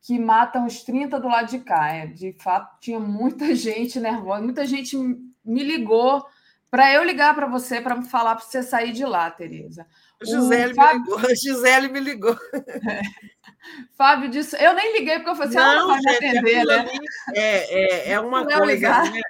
que 0.00 0.18
matam 0.18 0.66
os 0.66 0.82
30 0.82 1.20
do 1.20 1.28
lado 1.28 1.50
de 1.50 1.58
cá. 1.58 1.92
É, 1.92 2.06
de 2.06 2.32
fato, 2.32 2.80
tinha 2.80 2.98
muita 2.98 3.54
gente 3.54 4.00
nervosa, 4.00 4.42
muita 4.42 4.64
gente 4.64 4.96
me 4.96 5.62
ligou 5.62 6.26
para 6.70 6.90
eu 6.90 7.04
ligar 7.04 7.34
para 7.34 7.46
você 7.46 7.82
para 7.82 7.94
me 7.94 8.06
falar 8.06 8.34
para 8.34 8.46
você 8.46 8.62
sair 8.62 8.92
de 8.92 9.04
lá, 9.04 9.30
Tereza. 9.30 9.86
Gisele, 10.22 10.72
Fábio... 10.72 11.00
me 11.00 11.04
ligou. 11.04 11.36
Gisele 11.36 11.88
me 11.88 12.00
ligou. 12.00 12.38
É. 12.54 13.02
Fábio 13.94 14.30
disse, 14.30 14.56
eu 14.56 14.72
nem 14.72 14.98
liguei 14.98 15.16
porque 15.16 15.30
eu 15.30 15.36
falei 15.36 15.54
assim, 15.54 15.78
não, 15.78 15.88
vai 15.88 16.00
gente, 16.00 16.16
atender, 16.16 16.64
né? 16.64 16.88
É, 17.34 18.08
é, 18.08 18.12
é 18.12 18.20
uma 18.20 18.42
não 18.42 18.58
coisa. 18.58 19.02
Né? 19.02 19.20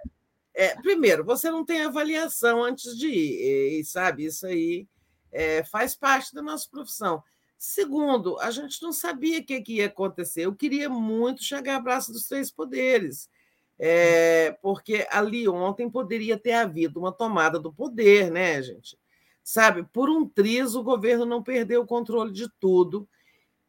É, 0.54 0.76
primeiro, 0.76 1.24
você 1.24 1.50
não 1.50 1.64
tem 1.64 1.82
avaliação 1.82 2.62
antes 2.62 2.96
de 2.96 3.08
ir, 3.08 3.80
e, 3.80 3.84
sabe, 3.84 4.26
isso 4.26 4.46
aí 4.46 4.86
é, 5.32 5.64
faz 5.64 5.96
parte 5.96 6.34
da 6.34 6.42
nossa 6.42 6.68
profissão. 6.70 7.22
Segundo, 7.56 8.38
a 8.40 8.50
gente 8.50 8.82
não 8.82 8.92
sabia 8.92 9.38
o 9.38 9.44
que, 9.44 9.60
que 9.60 9.74
ia 9.76 9.86
acontecer. 9.86 10.42
Eu 10.42 10.54
queria 10.54 10.88
muito 10.88 11.42
chegar 11.42 11.76
à 11.76 11.82
Praça 11.82 12.12
dos 12.12 12.26
Três 12.26 12.50
Poderes, 12.50 13.30
é, 13.78 14.52
porque 14.60 15.06
ali 15.10 15.48
ontem 15.48 15.88
poderia 15.88 16.36
ter 16.36 16.52
havido 16.52 17.00
uma 17.00 17.12
tomada 17.12 17.58
do 17.58 17.72
poder, 17.72 18.30
né, 18.30 18.62
gente? 18.62 18.98
Sabe, 19.44 19.84
por 19.92 20.08
um 20.08 20.28
triz 20.28 20.74
o 20.74 20.82
governo 20.82 21.24
não 21.24 21.42
perdeu 21.42 21.82
o 21.82 21.86
controle 21.86 22.32
de 22.32 22.48
tudo 22.60 23.08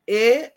e, 0.07 0.51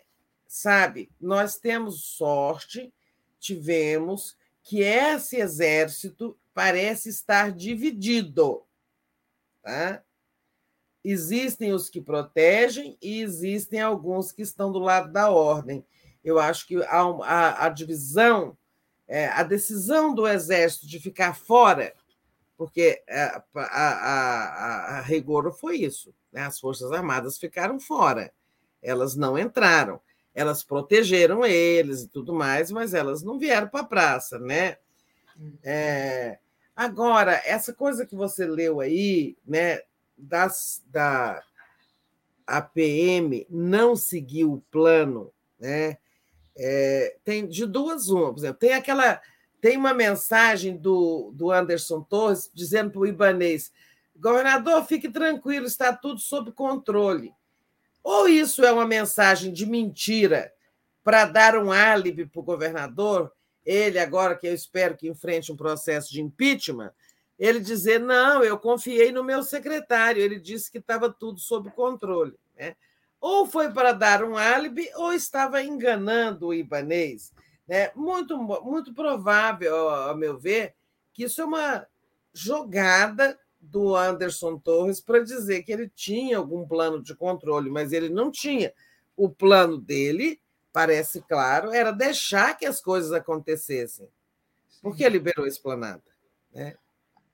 sabe, 0.47 1.09
nós 1.19 1.57
temos 1.57 2.03
sorte, 2.03 2.93
tivemos, 3.39 4.35
que 4.63 4.81
esse 4.81 5.37
exército 5.37 6.37
parece 6.53 7.09
estar 7.09 7.51
dividido. 7.51 8.63
Tá? 9.63 10.03
Existem 11.03 11.73
os 11.73 11.89
que 11.89 12.01
protegem 12.01 12.97
e 13.01 13.21
existem 13.21 13.81
alguns 13.81 14.31
que 14.31 14.41
estão 14.41 14.71
do 14.71 14.79
lado 14.79 15.11
da 15.11 15.29
ordem. 15.29 15.85
Eu 16.23 16.39
acho 16.39 16.67
que 16.67 16.81
a, 16.83 17.01
a, 17.01 17.65
a 17.65 17.69
divisão, 17.69 18.57
é, 19.07 19.27
a 19.27 19.43
decisão 19.43 20.13
do 20.13 20.27
exército 20.27 20.87
de 20.87 20.99
ficar 20.99 21.33
fora, 21.33 21.93
porque 22.57 23.01
é, 23.07 23.23
a, 23.23 23.43
a, 23.55 24.97
a 24.97 25.01
rigor 25.01 25.51
foi 25.53 25.77
isso, 25.77 26.13
né? 26.31 26.41
as 26.41 26.59
Forças 26.59 26.91
Armadas 26.91 27.37
ficaram 27.37 27.79
fora 27.79 28.31
elas 28.81 29.15
não 29.15 29.37
entraram. 29.37 29.99
Elas 30.33 30.63
protegeram 30.63 31.45
eles 31.45 32.03
e 32.03 32.07
tudo 32.07 32.33
mais, 32.33 32.71
mas 32.71 32.93
elas 32.93 33.23
não 33.23 33.39
vieram 33.39 33.67
para 33.67 33.81
a 33.81 33.85
praça, 33.85 34.37
né? 34.37 34.77
É, 35.63 36.37
agora, 36.75 37.41
essa 37.43 37.73
coisa 37.73 38.05
que 38.05 38.15
você 38.15 38.45
leu 38.45 38.79
aí, 38.79 39.35
né, 39.45 39.81
das, 40.17 40.83
da 40.87 41.43
APM 42.45 43.45
não 43.49 43.95
seguiu 43.95 44.53
o 44.53 44.61
plano, 44.71 45.31
né? 45.59 45.97
É, 46.59 47.17
tem 47.23 47.47
de 47.47 47.65
duas 47.67 48.07
uma, 48.09 48.33
por 48.33 48.39
exemplo, 48.39 48.57
tem 48.59 48.73
aquela 48.73 49.21
tem 49.61 49.77
uma 49.77 49.93
mensagem 49.93 50.75
do, 50.75 51.31
do 51.33 51.51
Anderson 51.51 52.01
Torres 52.01 52.49
dizendo 52.53 52.91
para 52.91 53.01
o 53.01 53.07
Ibanês: 53.07 53.71
governador, 54.15 54.83
fique 54.85 55.09
tranquilo, 55.09 55.65
está 55.65 55.93
tudo 55.93 56.19
sob 56.19 56.51
controle. 56.51 57.33
Ou 58.03 58.27
isso 58.27 58.63
é 58.63 58.71
uma 58.71 58.85
mensagem 58.85 59.51
de 59.51 59.65
mentira 59.65 60.51
para 61.03 61.25
dar 61.25 61.57
um 61.57 61.71
álibi 61.71 62.25
para 62.25 62.39
o 62.39 62.43
governador, 62.43 63.31
ele 63.65 63.99
agora 63.99 64.35
que 64.35 64.47
eu 64.47 64.53
espero 64.53 64.95
que 64.95 65.07
enfrente 65.07 65.51
um 65.51 65.55
processo 65.55 66.11
de 66.11 66.21
impeachment, 66.21 66.91
ele 67.37 67.59
dizer: 67.59 67.99
não, 67.99 68.43
eu 68.43 68.57
confiei 68.57 69.11
no 69.11 69.23
meu 69.23 69.43
secretário, 69.43 70.21
ele 70.21 70.39
disse 70.39 70.71
que 70.71 70.79
estava 70.79 71.09
tudo 71.09 71.39
sob 71.39 71.69
controle. 71.71 72.33
Né? 72.57 72.75
Ou 73.19 73.45
foi 73.45 73.71
para 73.71 73.91
dar 73.91 74.23
um 74.23 74.37
álibi, 74.37 74.89
ou 74.95 75.13
estava 75.13 75.61
enganando 75.61 76.47
o 76.47 76.53
ibanês. 76.53 77.31
Né? 77.67 77.91
Muito, 77.95 78.37
muito 78.37 78.93
provável, 78.93 79.89
a 79.89 80.15
meu 80.15 80.37
ver, 80.37 80.73
que 81.13 81.23
isso 81.23 81.41
é 81.41 81.45
uma 81.45 81.87
jogada 82.33 83.37
do 83.59 83.95
Anderson 83.95 84.57
Torres 84.57 85.01
para 85.01 85.19
dizer 85.19 85.63
que 85.63 85.71
ele 85.71 85.89
tinha 85.89 86.37
algum 86.37 86.67
plano 86.67 87.01
de 87.01 87.15
controle, 87.15 87.69
mas 87.69 87.91
ele 87.91 88.09
não 88.09 88.31
tinha. 88.31 88.73
O 89.15 89.29
plano 89.29 89.77
dele, 89.77 90.39
parece 90.71 91.21
claro, 91.21 91.73
era 91.73 91.91
deixar 91.91 92.55
que 92.55 92.65
as 92.65 92.79
coisas 92.79 93.11
acontecessem. 93.11 94.07
Por 94.81 94.95
que 94.95 95.07
liberou 95.09 95.45
a 95.45 95.49
esplanada? 95.49 96.03
Né? 96.53 96.75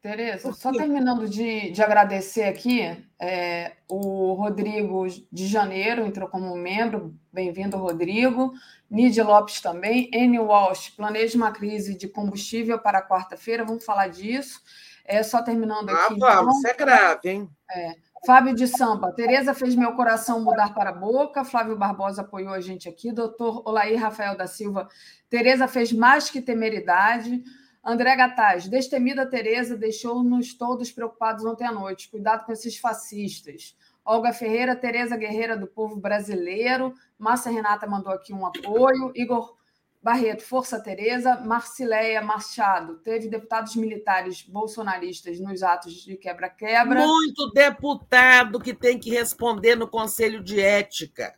Tereza, 0.03 0.51
só 0.51 0.69
terminando 0.73 1.30
de, 1.30 1.72
de 1.72 1.82
agradecer 1.82 2.43
aqui, 2.43 2.82
é, 3.17 3.72
o 3.88 4.33
Rodrigo 4.33 5.07
de 5.32 5.48
Janeiro 5.48 6.06
entrou 6.06 6.27
como 6.27 6.53
membro, 6.57 7.17
bem-vindo, 7.32 7.77
Rodrigo. 7.77 8.51
Nidia 8.91 9.23
Lopes 9.23 9.61
também. 9.61 10.09
N. 10.14 10.40
Walsh, 10.40 10.90
planeja 10.90 11.38
uma 11.38 11.53
crise 11.53 11.98
de 11.98 12.09
combustível 12.09 12.77
para 12.77 13.01
quarta-feira, 13.01 13.64
vamos 13.64 13.85
falar 13.85 14.09
disso. 14.09 14.61
É 15.06 15.23
só 15.23 15.41
terminando 15.41 15.90
ah, 15.90 15.93
aqui. 15.93 16.22
Ah, 16.22 16.35
vamos, 16.35 16.57
então, 16.57 16.57
isso 16.57 16.67
é 16.67 16.73
grave, 16.73 17.30
hein? 17.30 17.49
É, 17.72 17.95
Fábio 18.25 18.53
de 18.53 18.67
Sampa, 18.67 19.14
Tereza 19.14 19.53
fez 19.53 19.73
meu 19.73 19.93
coração 19.93 20.43
mudar 20.43 20.73
para 20.73 20.90
a 20.90 20.93
boca. 20.93 21.45
Flávio 21.45 21.77
Barbosa 21.77 22.23
apoiou 22.23 22.51
a 22.51 22.59
gente 22.59 22.90
aqui. 22.90 23.09
Doutor 23.14 23.65
Olaí 23.65 23.95
Rafael 23.95 24.35
da 24.35 24.48
Silva, 24.48 24.90
Tereza 25.30 25.65
fez 25.65 25.93
mais 25.93 26.30
que 26.30 26.41
temeridade. 26.41 27.41
André 27.84 28.16
Gataz, 28.16 28.68
destemida 28.68 29.26
Tereza 29.26 29.76
deixou-nos 29.76 30.53
todos 30.53 30.92
preocupados 30.92 31.44
ontem 31.44 31.66
à 31.68 31.72
noite. 31.72 32.10
Cuidado 32.10 32.45
com 32.45 32.52
esses 32.53 32.78
fascistas. 32.78 33.76
Olga 34.06 34.32
Ferreira, 34.32 34.76
Tereza 34.76 35.18
Guerreira 35.18 35.58
do 35.58 35.68
povo 35.68 35.98
brasileiro. 35.98 36.94
Márcia 37.18 37.52
Renata 37.52 37.86
mandou 37.86 38.14
aqui 38.14 38.34
um 38.34 38.45
apoio. 38.45 39.12
Igor 39.16 39.56
Barreto, 40.03 40.44
Força 40.44 40.82
Tereza, 40.82 41.40
Marcileia 41.40 42.22
Machado, 42.22 42.98
teve 42.98 43.30
deputados 43.30 43.74
militares 43.78 44.42
bolsonaristas 44.42 45.40
nos 45.40 45.64
atos 45.64 45.94
de 46.03 46.18
quebra-quebra. 46.18 47.08
Muito 47.08 47.50
deputado 47.52 48.60
que 48.60 48.74
tem 48.74 49.00
que 49.00 49.10
responder 49.10 49.78
no 49.78 49.88
Conselho 49.88 50.44
de 50.44 50.60
Ética. 50.60 51.34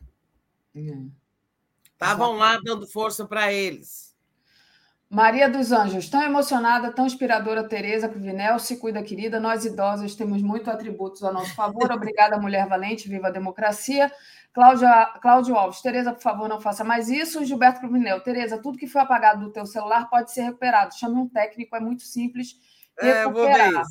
Estavam 1.92 2.34
hum. 2.34 2.38
lá 2.38 2.58
dando 2.58 2.88
força 2.88 3.24
para 3.24 3.52
eles. 3.52 4.05
Maria 5.08 5.48
dos 5.48 5.70
Anjos, 5.70 6.08
tão 6.08 6.20
emocionada, 6.20 6.90
tão 6.90 7.06
inspiradora, 7.06 7.68
Tereza 7.68 8.08
Cruvinel, 8.08 8.58
se 8.58 8.76
cuida, 8.76 9.02
querida. 9.02 9.38
Nós 9.38 9.64
idosas 9.64 10.16
temos 10.16 10.42
muito 10.42 10.68
atributos 10.68 11.22
a 11.22 11.32
nosso 11.32 11.54
favor. 11.54 11.92
Obrigada, 11.92 12.38
mulher 12.38 12.66
valente, 12.66 13.08
viva 13.08 13.28
a 13.28 13.30
democracia. 13.30 14.10
Cláudia, 14.52 15.06
Cláudio 15.22 15.54
Alves, 15.54 15.80
Tereza, 15.80 16.12
por 16.12 16.22
favor, 16.22 16.48
não 16.48 16.60
faça 16.60 16.82
mais 16.82 17.08
isso. 17.08 17.44
Gilberto 17.44 17.78
Cruvinel, 17.78 18.20
Tereza, 18.20 18.58
tudo 18.58 18.78
que 18.78 18.88
foi 18.88 19.00
apagado 19.00 19.44
do 19.44 19.52
teu 19.52 19.64
celular 19.64 20.10
pode 20.10 20.32
ser 20.32 20.42
recuperado. 20.42 20.94
Chame 20.94 21.16
um 21.16 21.28
técnico, 21.28 21.76
é 21.76 21.80
muito 21.80 22.02
simples 22.02 22.56
recuperar. 22.98 23.74
É, 23.74 23.82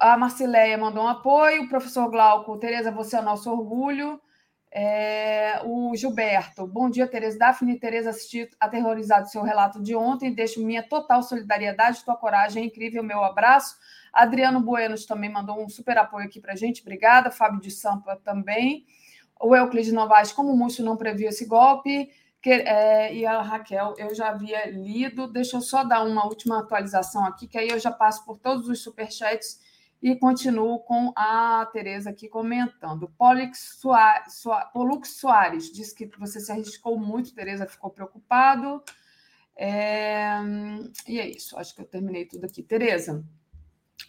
a 0.00 0.16
Marcileia 0.16 0.76
mandou 0.76 1.04
um 1.04 1.08
apoio. 1.08 1.62
O 1.62 1.68
professor 1.68 2.10
Glauco, 2.10 2.58
Tereza, 2.58 2.90
você 2.90 3.16
é 3.16 3.20
o 3.20 3.24
nosso 3.24 3.52
orgulho. 3.52 4.20
É, 4.76 5.60
o 5.64 5.94
Gilberto, 5.94 6.66
bom 6.66 6.90
dia, 6.90 7.06
Tereza. 7.06 7.38
Daphne 7.38 7.78
Tereza, 7.78 8.10
assisti 8.10 8.50
aterrorizado 8.58 9.28
seu 9.28 9.42
relato 9.42 9.80
de 9.80 9.94
ontem. 9.94 10.34
Deixo 10.34 10.64
minha 10.64 10.82
total 10.82 11.22
solidariedade, 11.22 12.04
tua 12.04 12.16
coragem 12.16 12.64
é 12.64 12.66
incrível, 12.66 13.02
meu 13.04 13.22
abraço. 13.22 13.76
Adriano 14.12 14.60
Buenos 14.60 15.06
também 15.06 15.30
mandou 15.30 15.62
um 15.62 15.68
super 15.68 15.96
apoio 15.96 16.26
aqui 16.26 16.40
para 16.40 16.56
gente, 16.56 16.82
obrigada. 16.82 17.30
Fábio 17.30 17.60
de 17.60 17.70
Sampa 17.70 18.16
também 18.16 18.84
o 19.40 19.54
Euclides 19.54 19.92
Novaes, 19.92 20.32
como 20.32 20.52
o 20.52 20.56
Múcio 20.56 20.84
não 20.84 20.96
previu 20.96 21.28
esse 21.28 21.44
golpe, 21.44 22.10
que, 22.40 22.50
é, 22.50 23.14
e 23.14 23.26
a 23.26 23.40
Raquel, 23.42 23.94
eu 23.98 24.14
já 24.14 24.28
havia 24.28 24.70
lido, 24.70 25.26
deixa 25.26 25.56
eu 25.56 25.60
só 25.60 25.84
dar 25.84 26.04
uma 26.04 26.26
última 26.26 26.60
atualização 26.60 27.24
aqui, 27.26 27.46
que 27.46 27.58
aí 27.58 27.68
eu 27.68 27.78
já 27.78 27.90
passo 27.90 28.24
por 28.24 28.38
todos 28.38 28.68
os 28.68 28.82
superchats 28.82 29.60
e 30.04 30.14
continuo 30.14 30.80
com 30.80 31.14
a 31.16 31.64
Tereza 31.72 32.10
aqui 32.10 32.28
comentando. 32.28 33.08
Polix 33.16 33.78
Soares, 33.80 34.44
Polux 34.70 35.16
Soares 35.16 35.72
diz 35.72 35.94
que 35.94 36.06
você 36.18 36.40
se 36.40 36.52
arriscou 36.52 36.98
muito, 36.98 37.34
Tereza 37.34 37.66
ficou 37.66 37.88
preocupado. 37.88 38.82
É, 39.56 40.28
e 41.08 41.18
é 41.18 41.26
isso, 41.26 41.56
acho 41.58 41.74
que 41.74 41.80
eu 41.80 41.86
terminei 41.86 42.26
tudo 42.26 42.44
aqui. 42.44 42.62
Tereza, 42.62 43.24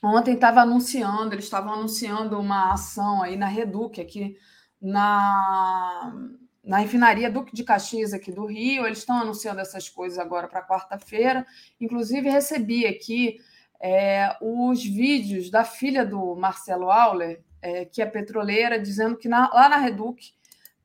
ontem 0.03 0.33
estava 0.33 0.59
anunciando, 0.59 1.33
eles 1.33 1.45
estavam 1.45 1.75
anunciando 1.75 2.38
uma 2.38 2.74
ação 2.74 3.24
aí 3.24 3.38
na 3.38 3.48
Reduc, 3.48 4.01
aqui 4.01 4.38
na, 4.82 6.14
na 6.61 6.80
refinaria 6.80 7.32
Duque 7.32 7.56
de 7.56 7.64
Caxias 7.64 8.11
aqui 8.11 8.33
do 8.33 8.45
Rio. 8.45 8.85
Eles 8.85 8.98
estão 8.98 9.22
anunciando 9.22 9.61
essas 9.61 9.88
coisas 9.88 10.19
agora 10.19 10.49
para 10.49 10.61
quarta-feira. 10.61 11.48
Inclusive, 11.80 12.30
recebi 12.30 12.85
aqui 12.85 13.40
é, 13.81 14.35
os 14.41 14.83
vídeos 14.83 15.49
da 15.49 15.63
filha 15.63 16.05
do 16.05 16.35
Marcelo 16.35 16.89
Auler, 16.89 17.43
é, 17.61 17.85
que 17.85 18.01
é 18.01 18.05
petroleira, 18.05 18.79
dizendo 18.79 19.17
que 19.17 19.27
na, 19.27 19.49
lá 19.53 19.69
na 19.69 19.77
Reduc 19.77 20.33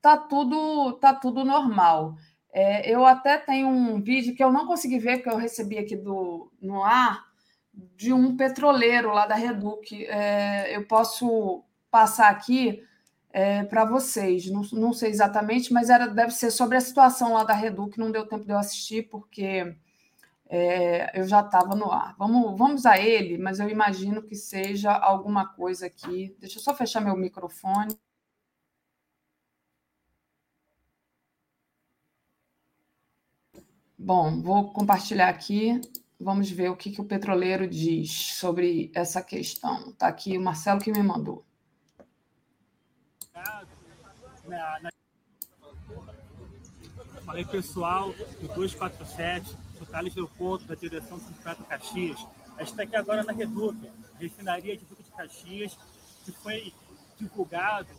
tá 0.01 0.17
tudo, 0.17 0.93
tá 0.93 1.13
tudo 1.13 1.45
normal. 1.45 2.15
É, 2.53 2.89
eu 2.89 3.05
até 3.05 3.37
tenho 3.37 3.67
um 3.67 4.01
vídeo 4.01 4.35
que 4.35 4.43
eu 4.43 4.51
não 4.51 4.65
consegui 4.65 4.99
ver, 4.99 5.19
que 5.19 5.29
eu 5.29 5.37
recebi 5.37 5.77
aqui 5.77 5.95
do, 5.95 6.51
no 6.61 6.83
ar, 6.83 7.25
de 7.73 8.11
um 8.11 8.35
petroleiro 8.35 9.13
lá 9.13 9.25
da 9.25 9.35
Reduc. 9.35 10.05
É, 10.05 10.75
eu 10.75 10.85
posso 10.85 11.63
passar 11.89 12.29
aqui 12.29 12.83
é, 13.31 13.63
para 13.63 13.85
vocês. 13.85 14.49
Não, 14.49 14.61
não, 14.73 14.93
sei 14.93 15.09
exatamente, 15.09 15.71
mas 15.71 15.89
era, 15.89 16.07
deve 16.07 16.31
ser 16.31 16.51
sobre 16.51 16.77
a 16.77 16.81
situação 16.81 17.33
lá 17.33 17.43
da 17.43 17.53
Redu, 17.53 17.87
que 17.87 17.99
não 17.99 18.11
deu 18.11 18.25
tempo 18.25 18.45
de 18.45 18.51
eu 18.51 18.57
assistir, 18.57 19.03
porque 19.09 19.75
é, 20.53 21.17
eu 21.17 21.25
já 21.25 21.39
estava 21.39 21.73
no 21.75 21.89
ar. 21.91 22.13
Vamos, 22.17 22.57
vamos 22.57 22.85
a 22.85 22.97
ele, 22.99 23.37
mas 23.37 23.59
eu 23.59 23.69
imagino 23.69 24.21
que 24.21 24.35
seja 24.35 24.91
alguma 24.91 25.47
coisa 25.47 25.85
aqui. 25.85 26.35
Deixa 26.39 26.59
eu 26.59 26.61
só 26.61 26.75
fechar 26.75 26.99
meu 26.99 27.15
microfone. 27.15 27.97
Bom, 33.97 34.41
vou 34.41 34.73
compartilhar 34.73 35.29
aqui. 35.29 35.79
Vamos 36.19 36.51
ver 36.51 36.69
o 36.69 36.75
que, 36.75 36.91
que 36.91 36.99
o 36.99 37.05
petroleiro 37.05 37.65
diz 37.65 38.11
sobre 38.35 38.91
essa 38.93 39.21
questão. 39.21 39.91
Está 39.91 40.07
aqui 40.07 40.37
o 40.37 40.41
Marcelo 40.41 40.81
que 40.81 40.91
me 40.91 41.01
mandou. 41.01 41.45
Falei 47.25 47.45
pessoal 47.45 48.11
do 48.41 48.47
247, 48.53 49.55
o 49.70 49.70
Thales 49.91 50.15
Del 50.15 50.27
Ponto, 50.27 50.65
da 50.65 50.75
direção 50.75 51.17
do 51.17 51.23
Sindicato 51.23 51.63
Caxias. 51.65 52.25
A 52.55 52.63
gente 52.63 52.71
está 52.71 52.83
aqui 52.83 52.95
agora 52.95 53.23
na 53.23 53.33
Reduc, 53.33 53.77
refinaria 54.19 54.77
de 54.77 54.85
Duque 54.85 55.03
de 55.03 55.11
Caxias, 55.11 55.77
que 56.23 56.31
foi 56.31 56.73
divulgado 57.17 57.89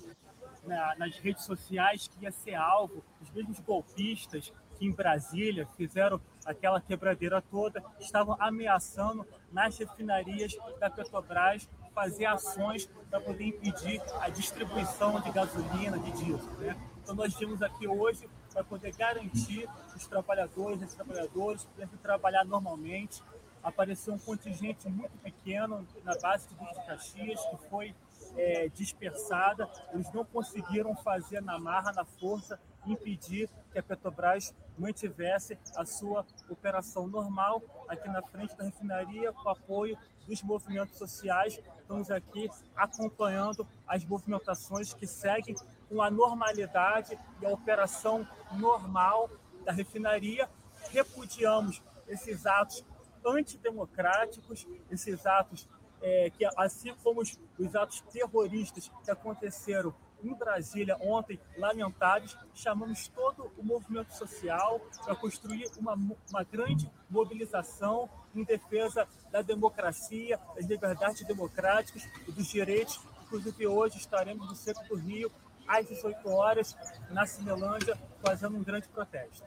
na, 0.65 0.95
nas 0.97 1.17
redes 1.19 1.45
sociais 1.45 2.09
que 2.09 2.25
ia 2.25 2.33
ser 2.33 2.55
alvo 2.55 3.05
dos 3.21 3.31
mesmos 3.31 3.59
golpistas 3.61 4.53
que 4.79 4.87
em 4.87 4.91
Brasília 4.91 5.67
fizeram 5.77 6.21
aquela 6.45 6.81
quebradeira 6.81 7.41
toda, 7.43 7.83
estavam 8.01 8.37
ameaçando 8.41 9.27
nas 9.53 9.77
refinarias 9.79 10.57
da 10.81 10.91
Petrobras 10.91 11.69
fazer 11.95 12.25
ações 12.25 12.87
para 13.11 13.21
poder 13.21 13.45
impedir 13.45 14.01
a 14.21 14.29
distribuição 14.29 15.21
de 15.21 15.31
gasolina, 15.31 15.99
de 15.99 16.11
diesel. 16.13 16.53
Né? 16.59 16.77
Então, 17.03 17.15
nós 17.15 17.35
temos 17.35 17.63
aqui 17.63 17.87
hoje 17.87 18.29
para 18.53 18.65
poder 18.65 18.95
garantir 18.95 19.69
os 19.97 20.07
trabalhadores 20.07 20.83
e 20.83 20.97
trabalhadores 20.97 21.65
poderem 21.65 21.97
trabalhar 22.03 22.45
normalmente. 22.45 23.23
Apareceu 23.63 24.15
um 24.15 24.19
contingente 24.19 24.89
muito 24.89 25.17
pequeno 25.19 25.87
na 26.05 26.17
base 26.19 26.49
de 26.49 26.55
Duque 26.55 26.81
de 26.81 26.87
Caxias, 26.87 27.41
que 27.47 27.57
foi 27.69 27.95
é, 28.37 28.69
dispersada. 28.69 29.69
Eles 29.93 30.13
não 30.13 30.25
conseguiram 30.25 30.95
fazer 30.97 31.41
na 31.41 31.59
marra, 31.59 31.93
na 31.93 32.05
força, 32.05 32.59
impedir 32.87 33.49
que 33.71 33.79
a 33.79 33.83
Petrobras 33.83 34.53
mantivesse 34.77 35.57
a 35.77 35.85
sua 35.85 36.27
operação 36.49 37.07
normal 37.07 37.63
aqui 37.89 38.09
na 38.09 38.23
frente 38.23 38.57
da 38.57 38.65
refinaria, 38.65 39.33
com 39.33 39.49
apoio 39.49 39.97
dos 40.27 40.43
movimentos 40.43 40.99
sociais. 40.99 41.61
Estamos 41.81 42.11
aqui 42.11 42.51
acompanhando 42.75 43.67
as 43.87 44.05
movimentações 44.05 44.93
que 44.93 45.07
seguem 45.07 45.55
com 45.93 46.01
a 46.01 46.11
normalidade 46.11 47.19
e 47.41 47.47
a 47.47 47.51
operação 47.51 48.27
normal 48.53 49.31
da 49.63 49.73
refinaria. 49.73 50.49
Repudiamos 50.91 51.83
esses 52.09 52.47
atos 52.47 52.83
antidemocráticos, 53.25 54.67
esses 54.91 55.27
atos 55.27 55.69
é, 56.01 56.31
que, 56.31 56.45
assim 56.57 56.95
como 57.03 57.21
os, 57.21 57.39
os 57.59 57.77
atos 57.77 58.01
terroristas 58.11 58.91
que 59.05 59.11
aconteceram 59.11 59.95
em 60.25 60.35
Brasília 60.35 60.97
ontem, 61.01 61.39
lamentáveis, 61.59 62.37
chamamos 62.55 63.09
todo 63.09 63.53
o 63.57 63.63
movimento 63.63 64.13
social 64.15 64.81
para 65.05 65.15
construir 65.17 65.71
uma, 65.79 65.95
uma 65.95 66.45
grande 66.45 66.91
mobilização 67.11 68.09
em 68.35 68.45
defesa 68.45 69.07
da 69.31 69.43
democracia, 69.43 70.39
das 70.55 70.65
liberdades 70.65 71.27
democráticas 71.27 72.09
e 72.27 72.33
dos 72.33 72.47
direitos. 72.47 73.01
Inclusive, 73.25 73.67
hoje 73.67 73.99
estaremos 73.99 74.49
no 74.49 74.55
Centro 74.55 74.87
do 74.89 74.95
Rio, 74.95 75.31
às 75.67 75.87
18 75.87 76.29
horas, 76.29 76.77
na 77.11 77.27
Cinelândia, 77.27 77.97
fazendo 78.25 78.57
um 78.57 78.63
grande 78.63 78.89
protesto. 78.89 79.45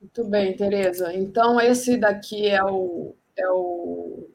Muito 0.00 0.24
bem, 0.24 0.56
Tereza. 0.56 1.12
Então, 1.12 1.60
esse 1.60 1.98
daqui 1.98 2.48
é 2.48 2.64
o, 2.64 3.14
é 3.36 3.48
o 3.50 4.30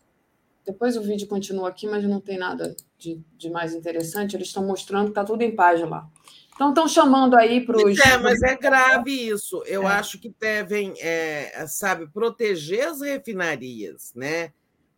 depois 0.66 0.98
o 0.98 1.02
vídeo 1.02 1.28
continua 1.28 1.70
aqui, 1.70 1.88
mas 1.88 2.04
não 2.04 2.20
tem 2.20 2.38
nada 2.38 2.76
de, 2.98 3.22
de 3.38 3.50
mais 3.50 3.74
interessante. 3.74 4.36
Eles 4.36 4.48
estão 4.48 4.66
mostrando 4.66 5.06
que 5.06 5.12
está 5.12 5.24
tudo 5.24 5.44
em 5.44 5.56
paz 5.56 5.80
lá. 5.82 6.10
Então, 6.56 6.70
estão 6.70 6.88
chamando 6.88 7.36
aí 7.36 7.66
para 7.66 7.78
os. 7.78 8.00
É, 8.00 8.18
mas 8.18 8.42
é 8.42 8.56
grave 8.56 9.12
isso. 9.12 9.62
Eu 9.66 9.84
é. 9.84 9.88
acho 9.88 10.20
que 10.20 10.34
devem, 10.40 10.94
é, 11.00 11.66
sabe, 11.68 12.08
proteger 12.08 12.88
as 12.88 13.02
refinarias, 13.02 14.12
né? 14.16 14.54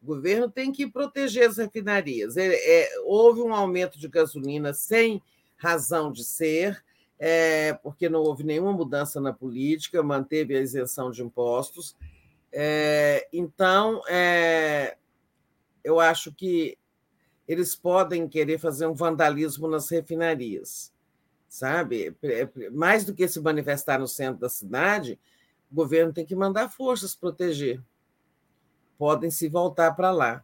O 0.07 0.15
governo 0.15 0.49
tem 0.49 0.71
que 0.71 0.87
proteger 0.87 1.49
as 1.49 1.57
refinarias. 1.57 2.37
É, 2.37 2.47
é 2.47 2.89
houve 3.03 3.41
um 3.41 3.53
aumento 3.53 3.99
de 3.99 4.07
gasolina 4.07 4.73
sem 4.73 5.21
razão 5.57 6.13
de 6.13 6.23
ser, 6.23 6.81
é, 7.19 7.73
porque 7.73 8.07
não 8.07 8.21
houve 8.21 8.45
nenhuma 8.45 8.71
mudança 8.71 9.19
na 9.19 9.33
política, 9.33 10.01
manteve 10.01 10.55
a 10.55 10.61
isenção 10.61 11.11
de 11.11 11.21
impostos. 11.21 11.93
É, 12.53 13.27
então, 13.33 14.01
eu 15.83 15.99
acho 15.99 16.31
que 16.31 16.77
eles 17.45 17.75
podem 17.75 18.29
querer 18.29 18.59
fazer 18.59 18.87
um 18.87 18.93
vandalismo 18.93 19.67
nas 19.67 19.89
refinarias, 19.89 20.93
sabe? 21.49 22.15
Mais 22.71 23.03
do 23.03 23.13
que 23.13 23.27
se 23.27 23.41
manifestar 23.41 23.99
no 23.99 24.07
centro 24.07 24.39
da 24.39 24.47
cidade, 24.47 25.19
o 25.69 25.75
governo 25.75 26.13
tem 26.13 26.25
que 26.25 26.33
mandar 26.33 26.69
forças 26.69 27.13
proteger. 27.13 27.83
Podem 28.97 29.29
se 29.29 29.47
voltar 29.47 29.93
para 29.95 30.11
lá. 30.11 30.43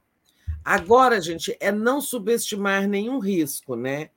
Agora, 0.64 1.20
gente, 1.20 1.56
é 1.60 1.72
não 1.72 2.00
subestimar 2.00 2.88
nenhum 2.88 3.20
risco, 3.20 3.76
né? 3.76 4.10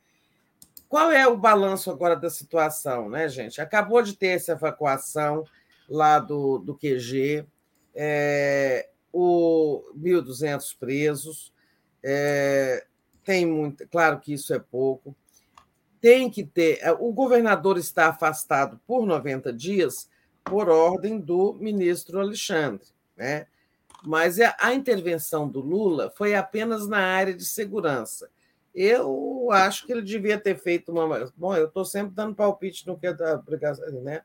Qual 0.89 1.11
é 1.11 1.27
o 1.27 1.37
balanço 1.37 1.91
agora 1.91 2.15
da 2.15 2.31
situação, 2.31 3.09
né, 3.09 3.29
gente? 3.29 3.61
Acabou 3.61 4.03
de 4.03 4.15
ter 4.15 4.29
essa 4.29 4.53
evacuação 4.53 5.45
lá 5.89 6.19
do, 6.19 6.59
do 6.59 6.77
QG, 6.77 7.45
é, 7.95 8.89
o 9.13 9.83
1.200 9.97 10.77
presos, 10.79 11.53
é, 12.03 12.87
tem 13.25 13.45
muito, 13.47 13.87
claro 13.89 14.21
que 14.21 14.33
isso 14.33 14.55
é 14.55 14.59
pouco, 14.59 15.17
tem 16.01 16.31
que 16.31 16.45
ter. 16.45 16.79
É, 16.81 16.93
o 16.93 17.13
governador 17.13 17.79
está 17.79 18.09
afastado 18.09 18.81
por 18.87 19.05
90 19.05 19.53
dias 19.53 20.09
por 20.45 20.69
ordem 20.69 21.19
do 21.19 21.55
ministro 21.55 22.21
Alexandre, 22.21 22.87
né? 23.17 23.47
Mas 24.05 24.39
a 24.41 24.75
intervenção 24.75 25.49
do 25.49 25.61
Lula 25.61 26.13
foi 26.17 26.35
apenas 26.35 26.87
na 26.87 26.99
área 26.99 27.35
de 27.35 27.45
segurança. 27.45 28.29
Eu 28.75 29.49
acho 29.51 29.87
que 29.87 29.93
ele 29.93 30.03
devia 30.03 30.39
ter 30.39 30.59
feito 30.59 30.93
uma. 30.93 31.33
Bom, 31.37 31.55
eu 31.55 31.67
estou 31.67 31.85
sempre 31.85 32.15
dando 32.15 32.35
palpite 32.35 32.87
no 32.87 32.99
que 32.99 33.07
é 33.07 33.15
da 33.15 33.43
né? 34.03 34.23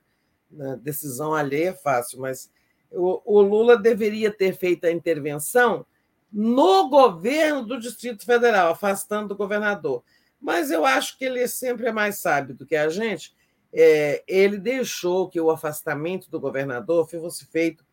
Na 0.51 0.75
decisão 0.75 1.33
alheia 1.33 1.69
é 1.69 1.73
fácil, 1.73 2.19
mas 2.19 2.51
o, 2.91 3.21
o 3.23 3.41
Lula 3.41 3.77
deveria 3.77 4.29
ter 4.29 4.53
feito 4.53 4.85
a 4.85 4.91
intervenção 4.91 5.85
no 6.31 6.89
governo 6.89 7.65
do 7.65 7.79
Distrito 7.79 8.25
Federal, 8.25 8.71
afastando 8.71 9.33
o 9.33 9.37
governador. 9.37 10.03
Mas 10.39 10.71
eu 10.71 10.85
acho 10.85 11.17
que 11.17 11.25
ele 11.25 11.47
sempre 11.47 11.87
é 11.87 11.91
mais 11.91 12.19
sábio 12.19 12.55
do 12.55 12.65
que 12.65 12.75
a 12.75 12.89
gente. 12.89 13.33
É, 13.71 14.23
ele 14.27 14.57
deixou 14.57 15.29
que 15.29 15.39
o 15.39 15.49
afastamento 15.49 16.29
do 16.29 16.39
governador 16.39 17.07
fosse 17.07 17.45
feito 17.45 17.85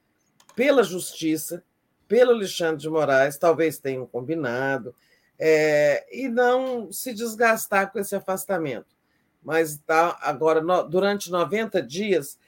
pela 0.57 0.83
justiça, 0.83 1.63
pelo 2.09 2.33
Alexandre 2.33 2.81
de 2.81 2.89
Moraes, 2.89 3.37
talvez 3.37 3.79
tenham 3.79 4.07
combinado, 4.07 4.95
é, 5.39 6.07
e 6.11 6.29
não 6.29 6.91
se 6.91 7.13
desgastar 7.13 7.93
com 7.93 7.99
esse 7.99 8.17
afastamento. 8.17 8.97
Mas 9.43 9.79
tá, 9.87 10.19
agora, 10.23 10.61
no, 10.61 10.83
durante 10.83 11.31
90 11.31 11.81
dias, 11.83 12.39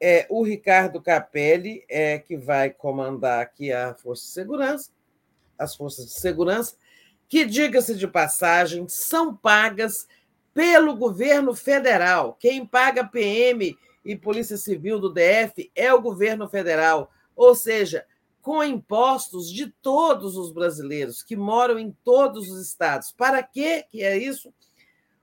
é, 0.00 0.26
o 0.28 0.42
Ricardo 0.42 1.00
Capelli 1.00 1.84
é 1.88 2.18
que 2.18 2.36
vai 2.36 2.70
comandar 2.70 3.40
aqui 3.40 3.70
a 3.70 3.94
Força 3.94 4.24
de 4.24 4.30
Segurança, 4.30 4.90
as 5.56 5.76
forças 5.76 6.06
de 6.06 6.12
segurança, 6.12 6.74
que, 7.28 7.44
diga-se 7.44 7.94
de 7.94 8.08
passagem, 8.08 8.88
são 8.88 9.34
pagas 9.34 10.06
pelo 10.52 10.96
governo 10.96 11.54
federal. 11.54 12.36
Quem 12.38 12.66
paga 12.66 13.04
PM 13.04 13.76
e 14.04 14.16
Polícia 14.16 14.56
Civil 14.56 14.98
do 14.98 15.12
DF 15.12 15.70
é 15.74 15.94
o 15.94 16.02
governo 16.02 16.48
federal. 16.48 17.10
Ou 17.34 17.54
seja, 17.54 18.04
com 18.42 18.62
impostos 18.62 19.50
de 19.50 19.68
todos 19.68 20.36
os 20.36 20.52
brasileiros 20.52 21.22
que 21.22 21.36
moram 21.36 21.78
em 21.78 21.96
todos 22.04 22.50
os 22.50 22.60
estados. 22.60 23.12
Para 23.12 23.40
quê 23.40 23.86
que 23.88 24.02
é 24.02 24.18
isso? 24.18 24.52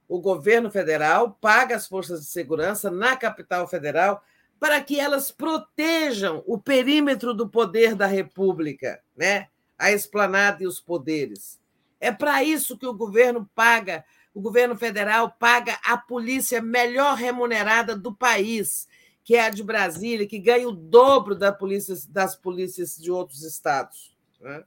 O 0.08 0.20
governo 0.20 0.72
federal 0.72 1.38
paga 1.40 1.76
as 1.76 1.86
forças 1.86 2.22
de 2.22 2.28
segurança 2.28 2.90
na 2.90 3.18
capital 3.18 3.68
federal 3.68 4.24
para 4.58 4.82
que 4.82 5.00
elas 5.00 5.32
protejam 5.32 6.42
o 6.48 6.58
perímetro 6.58 7.34
do 7.34 7.48
poder 7.48 7.94
da 7.94 8.08
República, 8.08 9.02
né? 9.16 9.48
A 9.78 9.92
esplanada 9.92 10.64
e 10.64 10.68
os 10.68 10.80
poderes. 10.80 11.60
É 12.00 12.12
para 12.12 12.44
isso 12.44 12.78
que 12.78 12.88
o 12.88 12.94
governo 12.94 13.50
paga, 13.54 14.04
o 14.34 14.42
governo 14.42 14.76
federal 14.76 15.36
paga 15.38 15.78
a 15.84 15.98
polícia 15.98 16.62
melhor 16.62 17.16
remunerada 17.16 17.96
do 17.96 18.14
país 18.14 18.88
que 19.30 19.36
é 19.36 19.42
a 19.42 19.52
de 19.52 19.62
Brasília, 19.62 20.26
que 20.26 20.40
ganha 20.40 20.68
o 20.68 20.72
dobro 20.72 21.36
da 21.36 21.52
polícia, 21.52 21.96
das 22.10 22.36
polícias 22.36 22.98
de 22.98 23.12
outros 23.12 23.44
estados. 23.44 24.18
Né? 24.42 24.64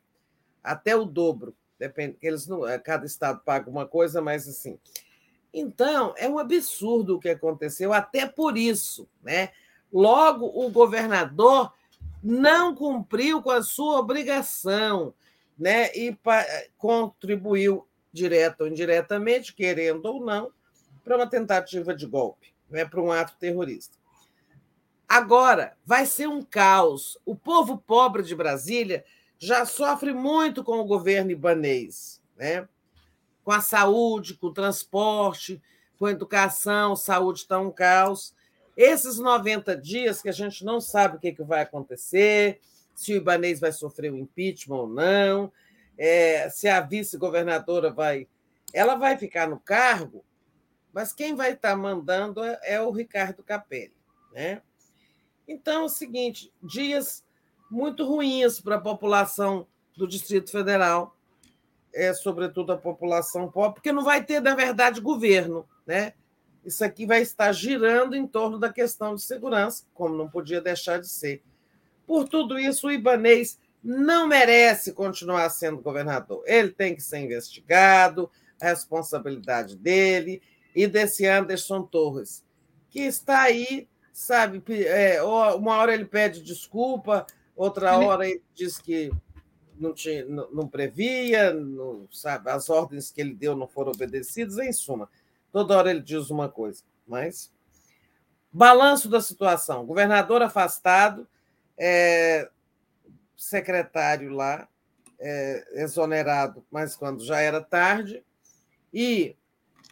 Até 0.63 0.95
o 0.95 1.05
dobro. 1.05 1.53
Depende, 1.77 2.17
eles 2.23 2.47
não, 2.47 2.65
é, 2.65 2.79
cada 2.79 3.05
estado 3.05 3.41
paga 3.45 3.69
uma 3.69 3.89
coisa, 3.89 4.23
mas 4.23 4.47
assim. 4.47 4.79
Então, 5.53 6.15
é 6.17 6.29
um 6.29 6.39
absurdo 6.39 7.17
o 7.17 7.19
que 7.19 7.31
aconteceu, 7.31 7.93
até 7.93 8.25
por 8.25 8.57
isso. 8.57 9.09
Né? 9.21 9.51
Logo, 9.93 10.47
o 10.47 10.71
governador 10.71 11.73
não 12.23 12.73
cumpriu 12.73 13.43
com 13.43 13.51
a 13.51 13.65
sua 13.65 13.99
obrigação 13.99 15.13
né? 15.59 15.91
e 15.93 16.17
contribuiu, 16.79 17.85
direto 18.13 18.61
ou 18.61 18.69
indiretamente, 18.69 19.57
querendo 19.57 20.07
ou 20.07 20.25
não, 20.25 20.53
para 21.03 21.17
uma 21.17 21.29
tentativa 21.29 21.93
de 21.93 22.07
golpe, 22.07 22.55
né? 22.71 22.85
para 22.85 23.03
um 23.03 23.11
ato 23.11 23.37
terrorista. 23.41 24.01
Agora, 25.13 25.77
vai 25.85 26.07
ser 26.07 26.27
um 26.27 26.41
caos. 26.41 27.19
O 27.27 27.37
povo 27.37 27.77
pobre 27.77 28.23
de 28.23 28.35
Brasília 28.35 29.05
já 29.39 29.67
sofre 29.67 30.11
muito 30.11 30.65
com 30.65 30.79
o 30.79 30.87
governo 30.87 31.31
ibanês, 31.31 32.19
né? 32.35 32.67
com 33.45 33.53
a 33.53 33.61
saúde, 33.61 34.33
com 34.33 34.47
o 34.47 34.55
transporte, 34.55 35.61
com 35.99 36.07
a 36.07 36.13
educação, 36.13 36.97
saúde 36.97 37.41
está 37.41 37.61
um 37.61 37.71
caos. 37.71 38.35
Esses 38.75 39.19
90 39.19 39.77
dias 39.77 40.23
que 40.23 40.31
a 40.31 40.33
gente 40.33 40.65
não 40.65 40.81
sabe 40.81 41.19
o 41.19 41.21
que, 41.21 41.33
que 41.33 41.43
vai 41.43 41.61
acontecer, 41.61 42.59
se 42.95 43.13
o 43.13 43.17
Ibanês 43.17 43.61
vai 43.61 43.71
sofrer 43.71 44.11
o 44.11 44.17
impeachment 44.17 44.77
ou 44.79 44.89
não, 44.89 45.53
é, 45.99 46.49
se 46.49 46.69
a 46.69 46.81
vice-governadora 46.81 47.91
vai. 47.91 48.27
Ela 48.73 48.95
vai 48.95 49.19
ficar 49.19 49.47
no 49.47 49.61
cargo, 49.61 50.25
mas 50.91 51.13
quem 51.13 51.35
vai 51.35 51.53
estar 51.53 51.77
mandando 51.77 52.43
é, 52.43 52.59
é 52.63 52.81
o 52.81 52.91
Ricardo 52.91 53.43
Capelli. 53.43 53.93
Né? 54.33 54.63
Então, 55.47 55.83
é 55.83 55.85
o 55.85 55.89
seguinte: 55.89 56.53
dias 56.63 57.25
muito 57.71 58.05
ruins 58.05 58.61
para 58.61 58.77
a 58.77 58.81
população 58.81 59.67
do 59.97 60.07
Distrito 60.07 60.51
Federal, 60.51 61.17
é, 61.95 62.13
sobretudo 62.15 62.73
a 62.73 62.77
população 62.77 63.51
pobre, 63.51 63.75
porque 63.75 63.93
não 63.93 64.05
vai 64.05 64.25
ter, 64.25 64.41
na 64.41 64.55
verdade, 64.55 65.01
governo. 65.01 65.67
Né? 65.87 66.15
Isso 66.65 66.85
aqui 66.85 67.07
vai 67.07 67.23
estar 67.23 67.53
girando 67.53 68.15
em 68.15 68.27
torno 68.27 68.59
da 68.59 68.73
questão 68.73 69.15
de 69.15 69.23
segurança, 69.23 69.85
como 69.95 70.17
não 70.17 70.29
podia 70.29 70.61
deixar 70.61 71.01
de 71.01 71.09
ser. 71.09 71.43
Por 72.07 72.29
tudo 72.29 72.59
isso, 72.59 72.87
o 72.87 72.93
Ibanês 72.93 73.59
não 73.83 74.27
merece 74.27 74.93
continuar 74.93 75.49
sendo 75.51 75.83
governador. 75.83 76.43
Ele 76.47 76.71
tem 76.71 76.95
que 76.95 77.03
ser 77.03 77.19
investigado, 77.19 78.31
a 78.61 78.67
responsabilidade 78.67 79.77
dele 79.77 80.41
e 80.75 80.87
desse 80.87 81.27
Anderson 81.27 81.83
Torres, 81.83 82.45
que 82.91 83.01
está 83.01 83.43
aí 83.43 83.89
sabe? 84.13 84.63
É, 84.85 85.23
uma 85.23 85.77
hora 85.77 85.95
ele 85.95 86.05
pede 86.05 86.43
desculpa, 86.43 87.27
outra 87.57 87.99
hora 87.99 88.29
ele 88.29 88.43
diz 88.55 88.79
que 88.79 89.11
não, 89.79 89.93
tinha, 89.93 90.25
não, 90.25 90.51
não 90.51 90.69
previa, 90.69 91.53
não, 91.53 92.07
sabe? 92.13 92.51
As 92.51 92.69
ordens 92.69 93.11
que 93.11 93.21
ele 93.21 93.35
deu 93.35 93.57
não 93.57 93.67
foram 93.67 93.93
obedecidas, 93.93 94.59
em 94.59 94.73
suma. 94.73 95.09
Toda 95.51 95.77
hora 95.77 95.91
ele 95.91 96.01
diz 96.01 96.31
uma 96.31 96.49
coisa, 96.49 96.83
mas 97.07 97.53
balanço 98.53 99.09
da 99.09 99.21
situação: 99.21 99.87
governador 99.87 100.43
afastado, 100.43 101.27
é, 101.77 102.49
secretário 103.37 104.31
lá 104.31 104.69
é, 105.19 105.83
exonerado, 105.83 106.65
mas 106.71 106.95
quando 106.95 107.25
já 107.25 107.41
era 107.41 107.61
tarde, 107.61 108.23
e 108.93 109.37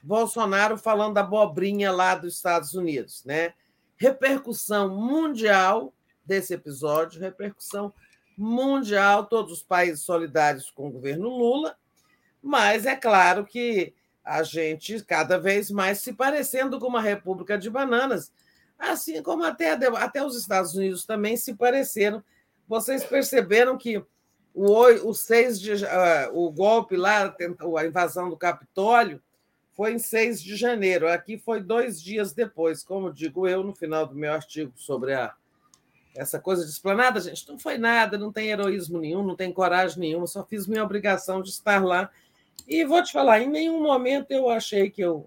Bolsonaro 0.02 0.78
falando 0.78 1.14
da 1.14 1.20
abobrinha 1.20 1.90
lá 1.92 2.14
dos 2.14 2.36
Estados 2.36 2.74
Unidos, 2.74 3.24
né? 3.24 3.54
Repercussão 4.00 4.88
mundial 4.88 5.92
desse 6.24 6.54
episódio, 6.54 7.20
repercussão 7.20 7.92
mundial, 8.36 9.26
todos 9.26 9.52
os 9.52 9.62
países 9.62 10.00
solidários 10.00 10.70
com 10.70 10.88
o 10.88 10.90
governo 10.90 11.28
Lula, 11.28 11.76
mas 12.42 12.86
é 12.86 12.96
claro 12.96 13.44
que 13.44 13.92
a 14.24 14.42
gente 14.42 15.04
cada 15.04 15.38
vez 15.38 15.70
mais 15.70 15.98
se 15.98 16.14
parecendo 16.14 16.80
com 16.80 16.86
uma 16.86 17.02
república 17.02 17.58
de 17.58 17.68
bananas, 17.68 18.32
assim 18.78 19.22
como 19.22 19.44
até, 19.44 19.72
até 19.72 20.24
os 20.24 20.34
Estados 20.34 20.74
Unidos 20.74 21.04
também 21.04 21.36
se 21.36 21.52
pareceram. 21.54 22.24
Vocês 22.66 23.04
perceberam 23.04 23.76
que 23.76 24.02
o, 24.54 25.08
o 25.08 25.12
6 25.12 25.60
de, 25.60 25.72
uh, 25.74 26.30
o 26.32 26.50
golpe 26.50 26.96
lá, 26.96 27.34
a 27.78 27.86
invasão 27.86 28.30
do 28.30 28.36
Capitólio, 28.36 29.22
foi 29.80 29.94
em 29.94 29.98
6 29.98 30.42
de 30.42 30.56
janeiro. 30.56 31.08
Aqui 31.08 31.38
foi 31.38 31.62
dois 31.62 32.02
dias 32.02 32.34
depois, 32.34 32.82
como 32.82 33.10
digo 33.10 33.48
eu 33.48 33.64
no 33.64 33.74
final 33.74 34.06
do 34.06 34.14
meu 34.14 34.30
artigo 34.30 34.74
sobre 34.76 35.14
a, 35.14 35.32
essa 36.14 36.38
coisa 36.38 36.66
de 36.66 36.70
esplanada, 36.70 37.18
gente. 37.18 37.48
Não 37.48 37.58
foi 37.58 37.78
nada, 37.78 38.18
não 38.18 38.30
tem 38.30 38.50
heroísmo 38.50 38.98
nenhum, 38.98 39.22
não 39.22 39.34
tem 39.34 39.50
coragem 39.50 39.98
nenhuma, 39.98 40.26
só 40.26 40.44
fiz 40.44 40.66
minha 40.66 40.84
obrigação 40.84 41.40
de 41.40 41.48
estar 41.48 41.82
lá. 41.82 42.10
E 42.68 42.84
vou 42.84 43.02
te 43.02 43.10
falar, 43.10 43.40
em 43.40 43.48
nenhum 43.48 43.82
momento 43.82 44.32
eu 44.32 44.50
achei 44.50 44.90
que 44.90 45.00
eu, 45.00 45.26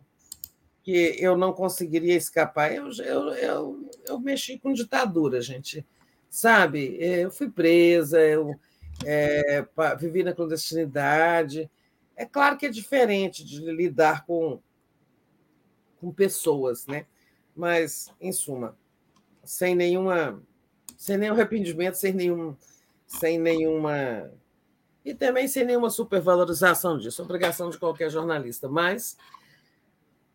que 0.84 1.16
eu 1.18 1.36
não 1.36 1.52
conseguiria 1.52 2.16
escapar. 2.16 2.72
Eu, 2.72 2.92
eu, 2.92 3.30
eu, 3.34 3.90
eu 4.08 4.20
mexi 4.20 4.60
com 4.60 4.72
ditadura, 4.72 5.42
gente. 5.42 5.84
Sabe? 6.30 6.96
Eu 7.00 7.32
fui 7.32 7.50
presa, 7.50 8.20
eu, 8.22 8.54
é, 9.04 9.66
vivi 9.98 10.22
na 10.22 10.32
clandestinidade. 10.32 11.68
É 12.16 12.26
claro 12.26 12.58
que 12.58 12.66
é 12.66 12.70
diferente 12.70 13.44
de 13.44 13.60
lidar 13.60 14.26
com, 14.26 14.60
com 16.00 16.12
pessoas, 16.12 16.86
né? 16.88 17.06
Mas, 17.56 18.12
em 18.20 18.32
suma, 18.32 18.78
sem 19.44 19.76
nenhuma, 19.76 20.42
sem 20.98 21.18
nenhum 21.18 21.34
arrependimento, 21.34 21.96
sem 21.96 22.14
nenhum, 22.14 22.56
sem 23.08 23.40
nenhuma 23.40 24.32
e 25.06 25.14
também 25.14 25.48
sem 25.48 25.66
nenhuma 25.66 25.90
supervalorização 25.90 26.98
disso, 26.98 27.22
obrigação 27.22 27.70
de 27.70 27.78
qualquer 27.78 28.10
jornalista. 28.10 28.70
Mas 28.70 29.18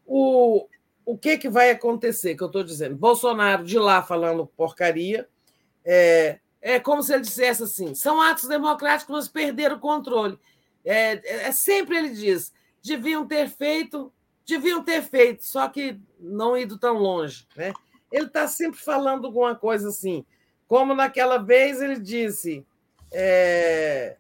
o, 0.07 0.69
o 1.05 1.17
que, 1.17 1.39
que 1.39 1.49
vai 1.49 1.71
acontecer? 1.71 2.37
Que 2.37 2.43
eu 2.43 2.49
estou 2.49 2.63
dizendo, 2.63 2.95
Bolsonaro 2.95 3.65
de 3.65 3.79
lá 3.79 4.03
falando 4.03 4.47
porcaria, 4.47 5.29
é, 5.85 6.39
é 6.61 6.79
como 6.79 7.03
se 7.03 7.15
ele 7.15 7.23
dissesse 7.23 7.63
assim: 7.63 7.95
são 7.95 8.21
atos 8.21 8.47
democráticos, 8.47 9.15
mas 9.15 9.29
perderam 9.29 9.77
o 9.77 9.81
controle. 9.81 10.39
É, 10.89 11.21
é, 11.23 11.49
é 11.49 11.53
sempre 11.53 11.99
ele 11.99 12.11
diz: 12.11 12.53
deviam 12.83 13.27
ter 13.27 13.49
feito, 13.49 14.11
deviam 14.47 14.83
ter 14.83 15.03
feito, 15.03 15.45
só 15.45 15.69
que 15.69 16.01
não 16.19 16.57
ido 16.57 16.79
tão 16.79 16.97
longe. 16.97 17.47
Né? 17.55 17.73
Ele 18.11 18.27
está 18.27 18.49
sempre 18.49 18.81
falando 18.81 19.27
alguma 19.27 19.55
coisa 19.55 19.91
assim, 19.91 20.25
como 20.67 20.95
naquela 20.95 21.37
vez 21.39 21.83
ele 21.83 21.99
disse. 22.01 22.67
É, 23.11 24.19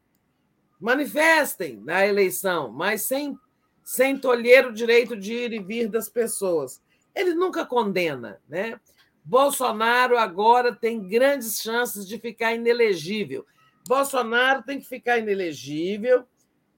manifestem 0.80 1.80
na 1.84 2.06
eleição, 2.06 2.70
mas 2.70 3.02
sem, 3.02 3.36
sem 3.82 4.16
tolher 4.16 4.66
o 4.66 4.72
direito 4.72 5.16
de 5.16 5.32
ir 5.34 5.52
e 5.52 5.58
vir 5.58 5.88
das 5.88 6.08
pessoas. 6.08 6.80
Ele 7.14 7.34
nunca 7.34 7.66
condena, 7.66 8.40
né? 8.48 8.78
Bolsonaro 9.24 10.16
agora 10.16 10.74
tem 10.74 11.06
grandes 11.06 11.60
chances 11.60 12.06
de 12.06 12.18
ficar 12.18 12.55
inelegível. 12.55 13.44
Bolsonaro 13.86 14.62
tem 14.62 14.78
que 14.78 14.86
ficar 14.86 15.18
inelegível 15.18 16.24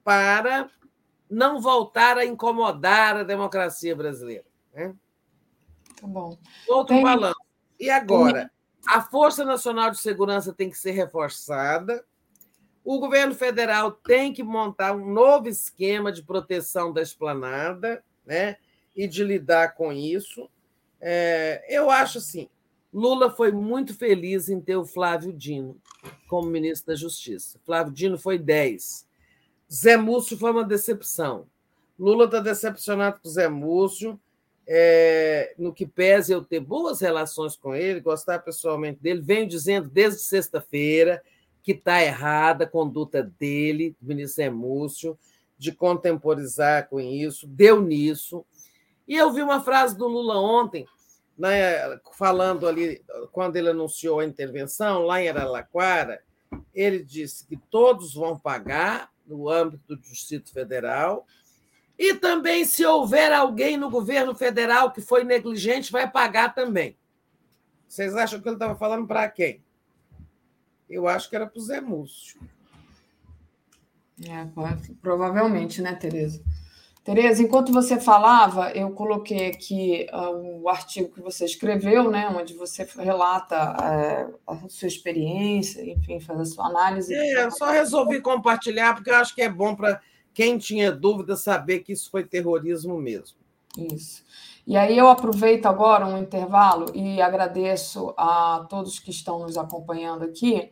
para 0.05 0.71
não 1.29 1.61
voltar 1.61 2.19
a 2.19 2.25
incomodar 2.25 3.17
a 3.17 3.23
democracia 3.23 3.95
brasileira. 3.95 4.47
Né? 4.75 4.95
Tá 6.01 6.07
bom. 6.07 6.37
Outro 6.69 6.95
tem... 6.95 7.03
balanço. 7.03 7.41
E 7.79 7.89
agora? 7.89 8.51
A 8.87 9.01
Força 9.01 9.45
Nacional 9.45 9.91
de 9.91 9.99
Segurança 9.99 10.53
tem 10.53 10.71
que 10.71 10.79
ser 10.79 10.93
reforçada 10.93 12.05
o 12.85 12.99
governo 12.99 13.35
federal 13.35 13.93
tem 13.93 14.33
que 14.33 14.43
montar 14.43 14.95
um 14.95 15.13
novo 15.13 15.49
esquema 15.49 16.11
de 16.11 16.23
proteção 16.23 16.93
da 16.93 17.03
esplanada 17.03 18.03
né, 18.25 18.57
e 18.97 19.07
de 19.07 19.23
lidar 19.23 19.75
com 19.75 19.93
isso. 19.93 20.49
É, 21.01 21.65
eu 21.69 21.91
acho 21.91 22.19
assim: 22.19 22.49
Lula 22.93 23.31
foi 23.31 23.53
muito 23.53 23.95
feliz 23.95 24.49
em 24.49 24.61
ter 24.61 24.77
o 24.77 24.87
Flávio 24.87 25.33
Dino 25.33 25.81
como 26.27 26.51
ministro 26.51 26.89
da 26.89 26.97
Justiça. 26.97 27.61
Flávio 27.65 27.93
Dino 27.93 28.19
foi 28.19 28.39
10. 28.39 29.07
Zé 29.73 29.97
Múcio 29.97 30.37
foi 30.37 30.51
uma 30.51 30.65
decepção. 30.65 31.47
Lula 31.99 32.25
está 32.25 32.41
decepcionado 32.41 33.21
com 33.23 33.29
Zé 33.29 33.49
Múcio, 33.49 34.19
é, 34.67 35.55
no 35.59 35.73
que 35.73 35.87
pese 35.87 36.33
eu 36.33 36.43
ter 36.43 36.61
boas 36.61 37.01
relações 37.01 37.57
com 37.57 37.75
ele, 37.75 38.01
gostar 38.01 38.39
pessoalmente 38.41 39.01
dele, 39.01 39.21
venho 39.21 39.47
dizendo 39.47 39.89
desde 39.89 40.21
sexta-feira 40.23 41.23
que 41.63 41.73
está 41.73 42.03
errada 42.03 42.65
a 42.65 42.69
conduta 42.69 43.23
dele, 43.23 43.95
do 44.01 44.09
ministro 44.09 44.37
Zé 44.37 44.51
Múcio, 44.51 45.19
de 45.59 45.73
contemporizar 45.73 46.89
com 46.89 46.99
isso, 46.99 47.47
deu 47.47 47.83
nisso. 47.83 48.45
E 49.07 49.17
eu 49.17 49.33
vi 49.33 49.43
uma 49.43 49.61
frase 49.61 49.97
do 49.97 50.09
Lula 50.09 50.41
ontem, 50.41 50.87
né, 51.37 51.99
falando 52.13 52.67
ali, 52.67 53.03
quando 53.31 53.57
ele 53.57 53.69
anunciou 53.71 54.21
a 54.21 54.25
intervenção, 54.25 55.03
lá 55.03 55.21
em 55.21 55.29
Araraquara, 55.29 56.23
ele 56.75 57.05
disse 57.05 57.47
que 57.47 57.57
todos 57.57 58.15
vão 58.15 58.39
pagar 58.39 59.10
no 59.31 59.49
âmbito 59.49 59.97
do 59.97 59.97
Distrito 59.97 60.53
Federal, 60.53 61.27
e 61.99 62.15
também, 62.15 62.65
se 62.65 62.85
houver 62.85 63.33
alguém 63.33 63.77
no 63.77 63.91
governo 63.91 64.35
federal 64.35 64.91
que 64.91 65.01
foi 65.01 65.23
negligente, 65.23 65.93
vai 65.93 66.11
pagar 66.11 66.55
também. 66.55 66.97
Vocês 67.87 68.17
acham 68.17 68.41
que 68.41 68.49
ele 68.49 68.57
estava 68.57 68.75
falando 68.75 69.07
para 69.07 69.29
quem? 69.29 69.63
Eu 70.89 71.07
acho 71.07 71.29
que 71.29 71.37
era 71.37 71.47
para 71.47 71.59
o 71.59 71.63
Zé 71.63 71.81
Múcio. 71.81 72.41
É, 74.25 74.47
provavelmente, 75.03 75.81
né, 75.83 75.95
Tereza? 75.95 76.43
Tereza, 77.03 77.43
enquanto 77.43 77.73
você 77.73 77.99
falava, 77.99 78.73
eu 78.73 78.91
coloquei 78.91 79.47
aqui 79.47 80.07
uh, 80.13 80.63
o 80.63 80.69
artigo 80.69 81.13
que 81.15 81.23
você 81.23 81.47
escreveu, 81.47 82.11
né, 82.11 82.29
onde 82.29 82.53
você 82.53 82.87
relata 82.99 83.73
uh, 83.73 84.39
a 84.47 84.69
sua 84.69 84.87
experiência, 84.87 85.83
enfim, 85.83 86.21
faz 86.21 86.41
a 86.41 86.45
sua 86.45 86.67
análise. 86.67 87.15
É, 87.15 87.45
eu 87.45 87.51
só 87.51 87.71
resolvi 87.71 88.21
compartilhar 88.21 88.95
porque 88.95 89.11
eu 89.11 89.17
acho 89.17 89.35
que 89.35 89.41
é 89.41 89.49
bom 89.49 89.75
para 89.75 89.99
quem 90.35 90.59
tinha 90.59 90.93
dúvida 90.93 91.37
saber 91.37 91.81
que 91.81 91.93
isso 91.93 92.11
foi 92.11 92.23
terrorismo 92.23 92.99
mesmo. 92.99 93.39
Isso. 93.79 94.23
E 94.67 94.77
aí 94.77 94.97
eu 94.97 95.09
aproveito 95.09 95.67
agora 95.67 96.07
um 96.07 96.19
intervalo 96.19 96.95
e 96.95 97.21
agradeço 97.23 98.13
a 98.17 98.67
todos 98.69 98.99
que 98.99 99.11
estão 99.11 99.41
nos 99.41 99.57
acompanhando 99.57 100.25
aqui 100.25 100.71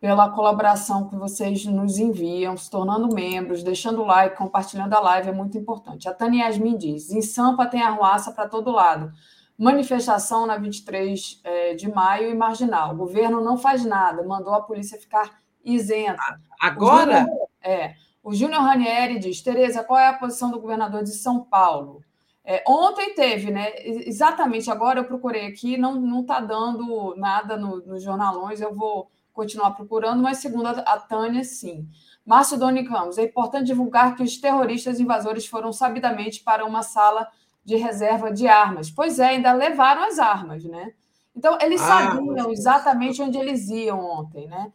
pela 0.00 0.30
colaboração 0.30 1.08
que 1.08 1.16
vocês 1.16 1.64
nos 1.66 1.98
enviam, 1.98 2.56
se 2.56 2.70
tornando 2.70 3.12
membros, 3.12 3.62
deixando 3.62 4.04
like, 4.04 4.36
compartilhando 4.36 4.94
a 4.94 5.00
live, 5.00 5.30
é 5.30 5.32
muito 5.32 5.58
importante. 5.58 6.08
A 6.08 6.14
Tânia 6.14 6.44
Yasmin 6.44 6.76
diz: 6.76 7.10
em 7.10 7.22
Sampa 7.22 7.66
tem 7.66 7.82
arruaça 7.82 8.32
para 8.32 8.48
todo 8.48 8.70
lado. 8.70 9.12
Manifestação 9.56 10.46
na 10.46 10.56
23 10.56 11.40
é, 11.42 11.74
de 11.74 11.92
maio 11.92 12.30
e 12.30 12.34
marginal. 12.34 12.94
O 12.94 12.96
governo 12.96 13.40
não 13.40 13.58
faz 13.58 13.84
nada, 13.84 14.22
mandou 14.22 14.54
a 14.54 14.62
polícia 14.62 15.00
ficar 15.00 15.40
isenta. 15.64 16.40
Agora? 16.60 17.22
O 17.22 17.26
Júnior, 17.26 17.48
é. 17.60 17.94
O 18.22 18.34
Júnior 18.34 18.62
Ranieri 18.62 19.18
diz: 19.18 19.42
Tereza, 19.42 19.82
qual 19.82 19.98
é 19.98 20.06
a 20.06 20.12
posição 20.12 20.50
do 20.50 20.60
governador 20.60 21.02
de 21.02 21.12
São 21.12 21.42
Paulo? 21.42 22.04
É, 22.44 22.62
ontem 22.66 23.14
teve, 23.14 23.50
né? 23.50 23.72
Exatamente, 23.84 24.70
agora 24.70 25.00
eu 25.00 25.04
procurei 25.04 25.46
aqui, 25.46 25.76
não 25.76 26.20
está 26.20 26.40
dando 26.40 27.14
nada 27.16 27.58
nos 27.58 27.84
no 27.84 27.98
jornalões, 27.98 28.60
eu 28.60 28.74
vou 28.74 29.10
continuar 29.38 29.70
procurando, 29.70 30.20
mas 30.20 30.38
segundo 30.38 30.66
a 30.66 30.98
Tânia, 30.98 31.44
sim. 31.44 31.88
Márcio 32.26 32.58
Doni 32.58 32.84
Campos, 32.84 33.18
é 33.18 33.22
importante 33.22 33.66
divulgar 33.66 34.16
que 34.16 34.22
os 34.24 34.36
terroristas 34.36 34.98
invasores 34.98 35.46
foram 35.46 35.72
sabidamente 35.72 36.42
para 36.42 36.66
uma 36.66 36.82
sala 36.82 37.28
de 37.64 37.76
reserva 37.76 38.32
de 38.32 38.48
armas. 38.48 38.90
Pois 38.90 39.20
é, 39.20 39.28
ainda 39.28 39.52
levaram 39.52 40.02
as 40.02 40.18
armas, 40.18 40.64
né? 40.64 40.92
Então, 41.36 41.56
eles 41.62 41.80
ah, 41.82 41.86
sabiam 41.86 42.50
exatamente 42.50 43.22
onde 43.22 43.38
eles 43.38 43.68
iam 43.68 44.00
ontem, 44.00 44.48
né? 44.48 44.72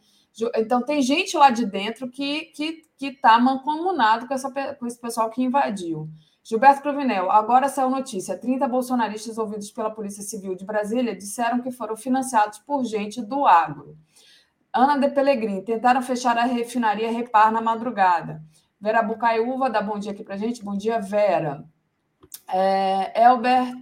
Então, 0.56 0.82
tem 0.82 1.02
gente 1.02 1.36
lá 1.36 1.50
de 1.50 1.66
dentro 1.66 2.08
que 2.08 2.50
está 2.50 2.56
que, 2.56 2.82
que 2.96 3.10
tá 3.20 3.38
mancomunado 3.38 4.26
com, 4.26 4.32
essa, 4.32 4.50
com 4.50 4.86
esse 4.86 4.98
pessoal 4.98 5.28
que 5.28 5.42
invadiu. 5.42 6.08
Gilberto 6.42 6.82
Cruvinel, 6.82 7.30
agora 7.30 7.68
saiu 7.68 7.90
notícia: 7.90 8.36
30 8.36 8.66
bolsonaristas 8.66 9.36
ouvidos 9.36 9.70
pela 9.70 9.90
Polícia 9.90 10.22
Civil 10.22 10.54
de 10.54 10.64
Brasília 10.64 11.14
disseram 11.14 11.60
que 11.60 11.70
foram 11.70 11.96
financiados 11.96 12.58
por 12.58 12.82
gente 12.84 13.22
do 13.22 13.46
agro. 13.46 13.96
Ana 14.74 14.98
de 14.98 15.08
Pelegrini, 15.08 15.62
tentaram 15.62 16.02
fechar 16.02 16.36
a 16.36 16.42
refinaria 16.42 17.12
Repar 17.12 17.52
na 17.52 17.60
madrugada. 17.60 18.42
Vera 18.80 19.04
Bucaiúva 19.04 19.70
dá 19.70 19.80
bom 19.80 20.00
dia 20.00 20.10
aqui 20.10 20.24
para 20.24 20.36
gente. 20.36 20.64
Bom 20.64 20.76
dia, 20.76 20.98
Vera. 20.98 21.64
É, 22.52 23.22
Elbert 23.22 23.80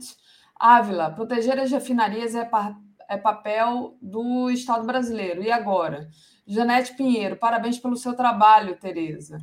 Ávila, 0.55 1.11
proteger 1.11 1.59
as 1.59 1.71
refinarias 1.71 2.35
é, 2.35 2.45
pa, 2.45 2.77
é 3.09 3.17
papel 3.17 3.97
do 4.03 4.51
Estado 4.51 4.85
brasileiro. 4.85 5.43
E 5.43 5.51
agora? 5.51 6.11
Janete 6.47 6.95
Pinheiro, 6.95 7.37
parabéns 7.37 7.79
pelo 7.79 7.97
seu 7.97 8.15
trabalho, 8.15 8.77
Tereza. 8.77 9.39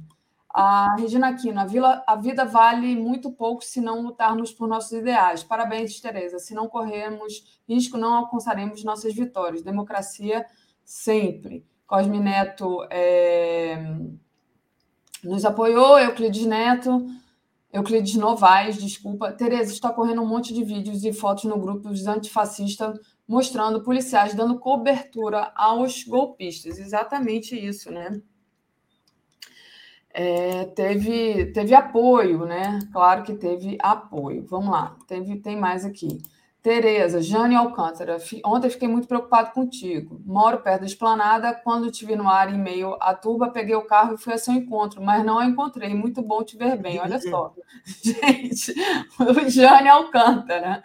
A 0.53 0.95
Regina 0.99 1.29
Aquino, 1.29 1.59
a, 1.59 1.65
vila, 1.65 2.03
a 2.05 2.15
vida 2.15 2.45
vale 2.45 2.95
muito 2.95 3.31
pouco 3.31 3.63
se 3.63 3.81
não 3.81 4.03
lutarmos 4.03 4.51
por 4.51 4.67
nossos 4.67 4.91
ideais. 4.91 5.43
Parabéns, 5.43 5.99
Tereza. 5.99 6.37
Se 6.37 6.53
não 6.53 6.67
corrermos 6.67 7.59
risco, 7.67 7.97
não 7.97 8.13
alcançaremos 8.13 8.83
nossas 8.83 9.15
vitórias. 9.15 9.63
Democracia 9.63 10.45
sempre. 10.89 11.63
Cosme 11.85 12.19
Neto 12.19 12.83
é, 12.89 13.77
nos 15.23 15.45
apoiou, 15.45 15.99
Euclides 15.99 16.45
Neto, 16.47 17.05
Euclides 17.71 18.15
Novaes, 18.15 18.77
desculpa. 18.77 19.31
Tereza, 19.31 19.71
está 19.71 19.93
correndo 19.93 20.23
um 20.23 20.27
monte 20.27 20.51
de 20.51 20.63
vídeos 20.63 21.03
e 21.03 21.13
fotos 21.13 21.43
no 21.43 21.59
grupo 21.59 21.89
dos 21.89 22.07
antifascistas 22.07 22.99
mostrando 23.27 23.83
policiais 23.83 24.33
dando 24.33 24.57
cobertura 24.57 25.51
aos 25.55 26.03
golpistas. 26.03 26.79
Exatamente 26.79 27.55
isso, 27.55 27.91
né? 27.91 28.19
É, 30.11 30.65
teve, 30.65 31.51
teve 31.51 31.75
apoio, 31.75 32.45
né? 32.45 32.79
Claro 32.91 33.21
que 33.21 33.35
teve 33.35 33.77
apoio. 33.79 34.43
Vamos 34.47 34.71
lá, 34.71 34.97
teve, 35.07 35.37
tem 35.37 35.55
mais 35.55 35.85
aqui. 35.85 36.17
Tereza, 36.61 37.21
Jane 37.21 37.55
Alcântara, 37.55 38.17
ontem 38.43 38.69
fiquei 38.69 38.87
muito 38.87 39.07
preocupado 39.07 39.51
contigo. 39.51 40.21
Moro 40.25 40.59
perto 40.59 40.81
da 40.81 40.85
esplanada. 40.85 41.53
Quando 41.53 41.89
te 41.89 42.05
vi 42.05 42.17
no 42.17 42.27
ar 42.27 42.53
em 42.53 42.57
meio 42.57 42.97
à 42.99 43.13
turba, 43.13 43.49
peguei 43.49 43.75
o 43.75 43.85
carro 43.85 44.15
e 44.15 44.17
fui 44.17 44.33
a 44.33 44.37
seu 44.37 44.53
encontro, 44.53 45.01
mas 45.01 45.23
não 45.23 45.39
a 45.39 45.45
encontrei. 45.45 45.93
Muito 45.93 46.21
bom 46.21 46.43
te 46.43 46.57
ver 46.57 46.77
bem, 46.77 46.99
olha 46.99 47.17
só. 47.19 47.53
Gente, 48.03 48.73
o 49.19 49.49
Jane 49.49 49.87
Alcântara. 49.87 50.83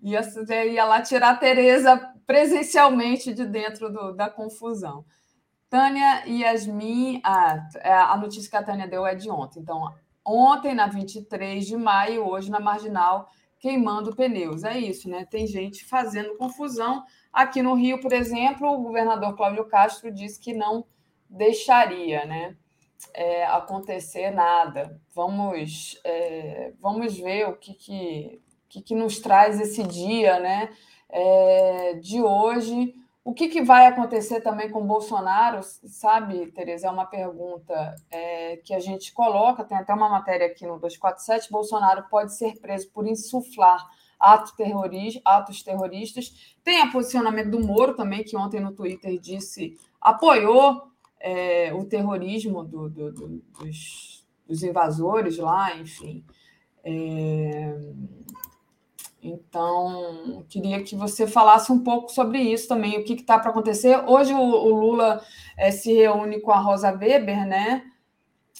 Ia, 0.00 0.20
ia 0.64 0.84
lá 0.84 1.02
tirar 1.02 1.30
a 1.30 1.36
Tereza 1.36 1.96
presencialmente 2.24 3.34
de 3.34 3.44
dentro 3.44 3.92
do, 3.92 4.12
da 4.12 4.30
confusão. 4.30 5.04
Tânia 5.68 6.22
Yasmin, 6.24 7.20
ah, 7.24 7.66
é, 7.80 7.92
a 7.92 8.16
notícia 8.16 8.48
que 8.48 8.56
a 8.56 8.62
Tânia 8.62 8.86
deu 8.86 9.04
é 9.04 9.16
de 9.16 9.28
ontem. 9.28 9.58
Então, 9.58 9.92
ontem, 10.24 10.72
na 10.72 10.86
23 10.86 11.66
de 11.66 11.76
maio, 11.76 12.24
hoje 12.24 12.48
na 12.48 12.60
Marginal, 12.60 13.28
queimando 13.64 14.14
pneus. 14.14 14.62
É 14.62 14.78
isso, 14.78 15.08
né? 15.08 15.24
Tem 15.24 15.46
gente 15.46 15.86
fazendo 15.86 16.36
confusão. 16.36 17.02
Aqui 17.32 17.62
no 17.62 17.72
Rio, 17.72 17.98
por 17.98 18.12
exemplo, 18.12 18.68
o 18.68 18.82
governador 18.82 19.34
Cláudio 19.34 19.64
Castro 19.64 20.12
disse 20.12 20.38
que 20.38 20.52
não 20.52 20.84
deixaria, 21.30 22.26
né? 22.26 22.58
É, 23.14 23.46
acontecer 23.46 24.30
nada. 24.30 25.00
Vamos, 25.14 25.98
é, 26.04 26.74
vamos 26.78 27.16
ver 27.18 27.48
o 27.48 27.56
que, 27.56 27.72
que, 27.72 28.42
que, 28.68 28.82
que 28.82 28.94
nos 28.94 29.18
traz 29.18 29.58
esse 29.58 29.82
dia, 29.82 30.38
né? 30.38 30.68
É, 31.08 31.94
de 31.94 32.20
hoje. 32.20 32.94
O 33.24 33.32
que, 33.32 33.48
que, 33.48 33.62
vai 33.62 33.86
acontecer 33.86 34.42
também 34.42 34.70
com 34.70 34.86
Bolsonaro, 34.86 35.60
sabe, 35.62 36.52
Tereza? 36.52 36.88
É 36.88 36.90
uma 36.90 37.06
pergunta 37.06 37.96
é, 38.10 38.58
que 38.58 38.74
a 38.74 38.78
gente 38.78 39.14
coloca, 39.14 39.64
tem 39.64 39.78
até 39.78 39.94
uma 39.94 40.10
matéria 40.10 40.46
aqui 40.46 40.66
no 40.66 40.78
247. 40.78 41.50
Bolsonaro 41.50 42.04
pode 42.10 42.34
ser 42.34 42.60
preso 42.60 42.90
por 42.90 43.06
insuflar 43.06 43.88
ato 44.20 44.54
terrorista, 44.54 45.22
atos 45.24 45.62
terroristas. 45.62 46.56
Tem 46.62 46.82
o 46.82 46.92
posicionamento 46.92 47.50
do 47.50 47.66
Moro 47.66 47.94
também, 47.94 48.24
que 48.24 48.36
ontem 48.36 48.60
no 48.60 48.72
Twitter 48.72 49.18
disse, 49.18 49.78
apoiou 49.98 50.82
é, 51.18 51.72
o 51.72 51.84
terrorismo 51.86 52.62
do, 52.62 52.90
do, 52.90 53.10
do, 53.10 53.28
dos, 53.58 54.26
dos, 54.46 54.62
invasores 54.62 55.38
lá, 55.38 55.74
enfim. 55.76 56.22
É, 56.84 57.74
então, 59.24 60.44
queria 60.50 60.82
que 60.82 60.94
você 60.94 61.26
falasse 61.26 61.72
um 61.72 61.82
pouco 61.82 62.12
sobre 62.12 62.38
isso 62.38 62.68
também, 62.68 62.98
o 62.98 63.04
que 63.04 63.14
está 63.14 63.38
para 63.38 63.50
acontecer. 63.50 64.04
Hoje 64.06 64.34
o, 64.34 64.38
o 64.38 64.68
Lula 64.68 65.24
é, 65.56 65.70
se 65.70 65.94
reúne 65.94 66.42
com 66.42 66.50
a 66.50 66.58
Rosa 66.58 66.92
Weber, 66.92 67.46
né? 67.46 67.84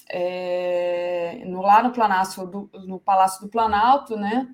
É, 0.09 1.43
no, 1.45 1.61
lá 1.61 1.83
no, 1.83 1.91
Planalto, 1.91 2.47
do, 2.47 2.69
no 2.87 2.99
Palácio 2.99 3.45
do 3.45 3.51
Planalto, 3.51 4.17
né? 4.17 4.47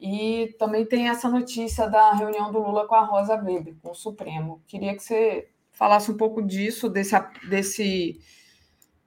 E 0.00 0.54
também 0.60 0.86
tem 0.86 1.08
essa 1.08 1.28
notícia 1.28 1.88
da 1.88 2.12
reunião 2.12 2.52
do 2.52 2.60
Lula 2.60 2.86
com 2.86 2.94
a 2.94 3.04
Rosa 3.04 3.34
Weber, 3.34 3.74
com 3.82 3.90
o 3.90 3.96
Supremo. 3.96 4.62
Queria 4.64 4.94
que 4.94 5.02
você 5.02 5.48
falasse 5.72 6.08
um 6.08 6.16
pouco 6.16 6.40
disso, 6.40 6.88
desse, 6.88 7.16
desse 7.50 8.20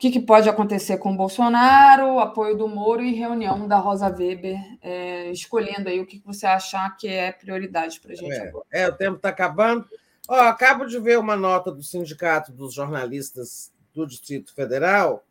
que, 0.02 0.10
que 0.10 0.20
pode 0.20 0.50
acontecer 0.50 0.98
com 0.98 1.14
o 1.14 1.16
Bolsonaro, 1.16 2.18
apoio 2.18 2.58
do 2.58 2.68
Moro 2.68 3.04
e 3.04 3.14
reunião 3.14 3.68
da 3.68 3.78
Rosa 3.78 4.08
Weber, 4.08 4.58
é, 4.82 5.30
escolhendo 5.30 5.88
aí 5.88 6.00
o 6.00 6.08
que, 6.08 6.18
que 6.18 6.26
você 6.26 6.48
achar 6.48 6.98
que 6.98 7.08
é 7.08 7.32
prioridade 7.32 8.00
para 8.00 8.14
a 8.14 8.16
gente 8.16 8.34
é, 8.34 8.48
agora. 8.48 8.66
É, 8.72 8.88
o 8.88 8.94
tempo 8.94 9.18
está 9.18 9.30
acabando. 9.30 9.86
Ó, 10.28 10.34
acabo 10.34 10.86
de 10.86 11.00
ver 11.00 11.20
uma 11.20 11.36
nota 11.36 11.72
do 11.72 11.84
Sindicato 11.84 12.52
dos 12.52 12.74
Jornalistas 12.74 13.72
do 13.94 14.08
Distrito 14.08 14.56
Federal, 14.56 15.24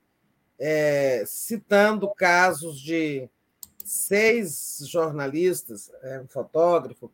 é, 0.56 1.24
citando 1.26 2.08
casos 2.08 2.78
de 2.80 3.28
seis 3.84 4.84
jornalistas, 4.86 5.90
é, 6.00 6.20
um 6.20 6.28
fotógrafo, 6.28 7.10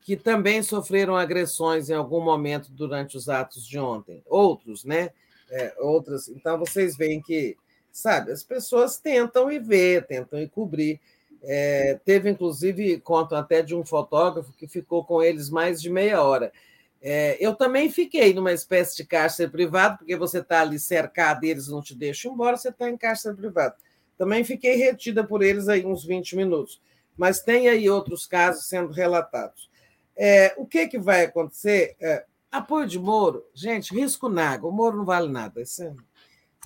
que 0.00 0.16
também 0.16 0.60
sofreram 0.60 1.14
agressões 1.14 1.88
em 1.88 1.94
algum 1.94 2.20
momento 2.20 2.72
durante 2.72 3.16
os 3.16 3.28
atos 3.28 3.64
de 3.64 3.78
ontem. 3.78 4.24
Outros, 4.26 4.84
né? 4.84 5.10
É, 5.50 5.74
outras. 5.78 6.28
Então, 6.28 6.58
vocês 6.58 6.96
veem 6.96 7.20
que, 7.20 7.56
sabe, 7.92 8.32
as 8.32 8.42
pessoas 8.42 8.98
tentam 8.98 9.50
ir 9.50 9.60
ver, 9.60 10.06
tentam 10.06 10.40
ir 10.40 10.48
cobrir. 10.48 11.00
É, 11.42 11.98
teve, 12.04 12.30
inclusive, 12.30 12.98
conto 13.00 13.34
até 13.34 13.62
de 13.62 13.74
um 13.74 13.84
fotógrafo 13.84 14.52
que 14.52 14.66
ficou 14.66 15.04
com 15.04 15.22
eles 15.22 15.48
mais 15.50 15.80
de 15.80 15.90
meia 15.90 16.22
hora. 16.22 16.52
É, 17.00 17.36
eu 17.38 17.54
também 17.54 17.90
fiquei 17.90 18.34
numa 18.34 18.52
espécie 18.52 18.96
de 18.96 19.04
cárcere 19.04 19.50
privado, 19.50 19.98
porque 19.98 20.16
você 20.16 20.38
está 20.38 20.62
ali 20.62 20.78
cercado 20.78 21.44
e 21.44 21.50
eles 21.50 21.68
não 21.68 21.82
te 21.82 21.94
deixam 21.94 22.32
embora, 22.32 22.56
você 22.56 22.70
está 22.70 22.88
em 22.88 22.96
cárcere 22.96 23.36
privado. 23.36 23.74
Também 24.18 24.42
fiquei 24.44 24.76
retida 24.76 25.22
por 25.22 25.42
eles 25.42 25.68
aí 25.68 25.84
uns 25.84 26.04
20 26.04 26.36
minutos. 26.36 26.80
Mas 27.16 27.40
tem 27.40 27.68
aí 27.68 27.88
outros 27.88 28.26
casos 28.26 28.66
sendo 28.66 28.92
relatados. 28.92 29.70
É, 30.16 30.54
o 30.56 30.66
que, 30.66 30.86
que 30.88 30.98
vai 30.98 31.24
acontecer? 31.24 31.94
É, 32.00 32.24
Apoio 32.56 32.86
de 32.86 32.98
Moro, 32.98 33.44
gente, 33.54 33.94
risco 33.94 34.28
na 34.28 34.50
água. 34.50 34.70
O 34.70 34.72
Moro 34.72 34.96
não 34.96 35.04
vale 35.04 35.28
nada, 35.28 35.60
isso 35.60 35.84
não 35.84 35.96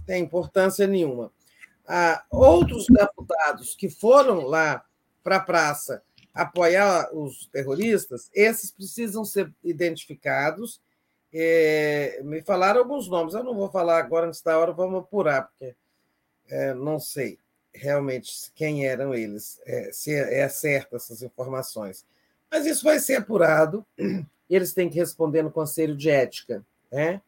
tem 0.07 0.23
importância 0.23 0.87
nenhuma. 0.87 1.33
Ah, 1.87 2.25
outros 2.31 2.87
deputados 2.89 3.75
que 3.75 3.89
foram 3.89 4.47
lá 4.47 4.85
para 5.23 5.37
a 5.37 5.41
praça 5.41 6.03
apoiar 6.33 7.11
os 7.13 7.47
terroristas, 7.47 8.31
esses 8.33 8.71
precisam 8.71 9.25
ser 9.25 9.53
identificados. 9.63 10.81
É, 11.33 12.21
me 12.25 12.43
falaram 12.43 12.81
alguns 12.81 13.09
nomes, 13.09 13.35
eu 13.35 13.45
não 13.45 13.55
vou 13.55 13.71
falar 13.71 13.99
agora 13.99 14.27
antes 14.27 14.43
da 14.43 14.59
hora, 14.59 14.73
vamos 14.73 15.01
apurar, 15.01 15.49
porque 15.49 15.75
é, 16.49 16.75
não 16.75 16.99
sei 16.99 17.39
realmente 17.73 18.51
quem 18.55 18.87
eram 18.87 19.15
eles, 19.15 19.61
é, 19.65 19.91
se 19.93 20.13
é 20.13 20.49
certa 20.49 20.97
essas 20.97 21.23
informações. 21.23 22.05
Mas 22.51 22.67
isso 22.67 22.83
vai 22.83 22.99
ser 22.99 23.17
apurado 23.17 23.87
eles 24.55 24.73
têm 24.73 24.89
que 24.89 24.99
responder 24.99 25.43
no 25.43 25.51
Conselho 25.51 25.97
de 25.97 26.11
Ética. 26.11 26.65
Né? 26.91 27.21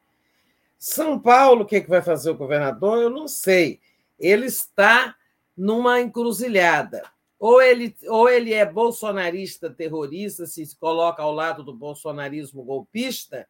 São 0.79 1.19
Paulo, 1.19 1.63
o 1.63 1.67
que, 1.67 1.77
é 1.77 1.81
que 1.81 1.89
vai 1.89 2.03
fazer 2.03 2.31
o 2.31 2.37
governador? 2.37 3.01
Eu 3.01 3.11
não 3.11 3.29
sei. 3.29 3.81
Ele 4.19 4.47
está 4.47 5.15
numa 5.57 6.01
encruzilhada. 6.01 7.03
Ou 7.39 7.61
ele, 7.61 7.97
ou 8.07 8.29
ele 8.29 8.55
é 8.55 8.65
bolsonarista 8.65 9.69
terrorista, 9.69 10.47
se 10.47 10.77
coloca 10.77 11.23
ao 11.23 11.33
lado 11.33 11.65
do 11.65 11.75
bolsonarismo 11.75 12.63
golpista, 12.63 13.49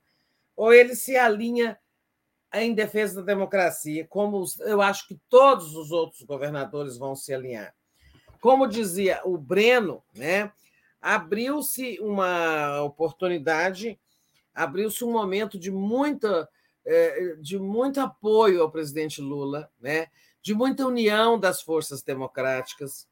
ou 0.57 0.73
ele 0.73 0.97
se 0.97 1.17
alinha 1.17 1.79
em 2.55 2.75
defesa 2.75 3.17
da 3.17 3.33
democracia, 3.33 4.07
como 4.07 4.45
eu 4.61 4.81
acho 4.81 5.09
que 5.09 5.19
todos 5.29 5.75
os 5.75 5.91
outros 5.91 6.23
governadores 6.23 6.97
vão 6.97 7.15
se 7.15 7.33
alinhar. 7.33 7.75
Como 8.41 8.67
dizia 8.67 9.21
o 9.25 9.39
Breno, 9.39 10.03
né? 10.15 10.51
Abriu-se 11.03 11.99
uma 12.01 12.81
oportunidade, 12.83 13.99
abriu-se 14.55 15.05
um 15.05 15.11
momento 15.11 15.59
de 15.59 15.73
muita 15.73 16.49
é, 16.85 17.37
de 17.41 17.59
muito 17.59 18.01
apoio 18.01 18.63
ao 18.63 18.71
presidente 18.71 19.21
Lula, 19.21 19.71
né? 19.81 20.07
de 20.41 20.55
muita 20.55 20.87
união 20.87 21.39
das 21.39 21.63
forças 21.63 22.03
democráticas, 22.03 23.07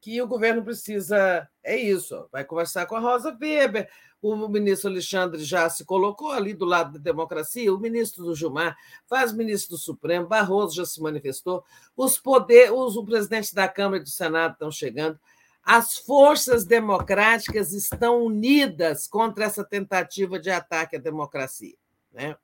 que 0.00 0.20
o 0.20 0.26
governo 0.26 0.62
precisa. 0.62 1.48
É 1.62 1.76
isso, 1.76 2.28
vai 2.30 2.44
conversar 2.44 2.86
com 2.86 2.96
a 2.96 3.00
Rosa 3.00 3.36
Weber, 3.40 3.88
o 4.22 4.48
ministro 4.48 4.90
Alexandre 4.90 5.44
já 5.44 5.68
se 5.68 5.84
colocou 5.84 6.30
ali 6.30 6.54
do 6.54 6.64
lado 6.64 6.94
da 6.94 6.98
democracia, 6.98 7.72
o 7.72 7.78
ministro 7.78 8.24
do 8.24 8.34
Gilmar, 8.34 8.74
faz 9.06 9.34
ministro 9.34 9.76
do 9.76 9.78
Supremo, 9.78 10.26
Barroso 10.26 10.76
já 10.76 10.86
se 10.86 11.00
manifestou, 11.02 11.62
os 11.94 12.16
poderes, 12.16 12.70
o 12.70 13.04
presidente 13.04 13.54
da 13.54 13.68
Câmara 13.68 13.98
e 13.98 14.04
do 14.04 14.08
Senado 14.08 14.54
estão 14.54 14.70
chegando 14.70 15.20
as 15.64 15.96
forças 15.96 16.64
democráticas 16.64 17.72
estão 17.72 18.22
unidas 18.22 19.06
contra 19.06 19.44
essa 19.44 19.64
tentativa 19.64 20.38
de 20.38 20.50
ataque 20.50 20.96
à 20.96 20.98
democracia. 20.98 21.74
Né? 22.12 22.36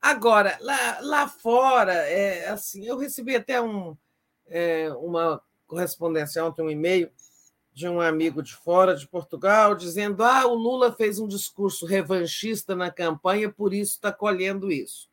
Agora, 0.00 0.56
lá, 0.60 0.98
lá 1.00 1.28
fora, 1.28 1.92
é, 1.92 2.48
assim, 2.48 2.86
eu 2.86 2.96
recebi 2.96 3.34
até 3.34 3.60
um, 3.60 3.96
é, 4.46 4.92
uma 4.92 5.42
correspondência 5.66 6.44
ontem, 6.44 6.62
um 6.62 6.70
e-mail 6.70 7.10
de 7.72 7.88
um 7.88 8.00
amigo 8.00 8.40
de 8.40 8.54
fora 8.54 8.94
de 8.94 9.08
Portugal, 9.08 9.74
dizendo: 9.74 10.22
ah, 10.22 10.46
o 10.46 10.54
Lula 10.54 10.92
fez 10.92 11.18
um 11.18 11.26
discurso 11.26 11.84
revanchista 11.84 12.76
na 12.76 12.90
campanha, 12.90 13.50
por 13.50 13.74
isso 13.74 13.94
está 13.94 14.12
colhendo 14.12 14.70
isso. 14.70 15.10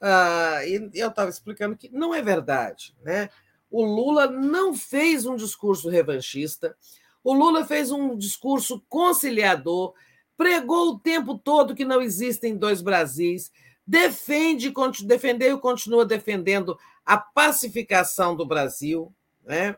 Ah, 0.00 0.60
e 0.64 0.90
eu 0.94 1.08
estava 1.08 1.28
explicando 1.28 1.76
que 1.76 1.90
não 1.90 2.14
é 2.14 2.22
verdade. 2.22 2.96
Né? 3.02 3.28
O 3.72 3.84
Lula 3.84 4.26
não 4.30 4.74
fez 4.74 5.24
um 5.24 5.34
discurso 5.34 5.88
revanchista, 5.88 6.76
o 7.24 7.32
Lula 7.32 7.64
fez 7.64 7.90
um 7.90 8.16
discurso 8.16 8.84
conciliador, 8.88 9.94
pregou 10.36 10.90
o 10.90 10.98
tempo 10.98 11.38
todo 11.38 11.74
que 11.74 11.84
não 11.84 12.02
existem 12.02 12.56
dois 12.56 12.82
Brasis, 12.82 13.50
defende, 13.86 14.72
defendeu 15.04 15.56
e 15.56 15.60
continua 15.60 16.04
defendendo 16.04 16.78
a 17.04 17.16
pacificação 17.16 18.36
do 18.36 18.44
Brasil, 18.44 19.12
né? 19.42 19.76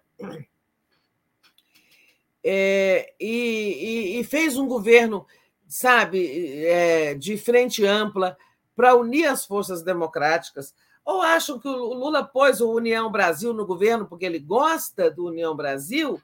É, 2.42 3.14
e, 3.18 4.16
e, 4.16 4.20
e, 4.20 4.24
fez 4.24 4.58
um 4.58 4.66
governo, 4.66 5.26
sabe, 5.66 6.66
é, 6.66 7.14
de 7.14 7.39
frente 7.39 7.86
ampla 7.86 8.36
para 8.76 8.94
unir 8.97 9.26
as 9.26 9.47
forças 9.47 9.82
democráticas, 9.82 10.74
ou 11.05 11.20
acham 11.20 11.58
que 11.58 11.68
o 11.68 11.92
Lula 11.92 12.24
pôs 12.24 12.60
o 12.60 12.73
União 12.73 13.10
Brasil 13.10 13.52
no 13.52 13.66
governo 13.66 14.07
porque 14.07 14.24
ele 14.24 14.39
gosta 14.39 15.10
do 15.10 15.26
União 15.26 15.55
Brasil? 15.55 16.20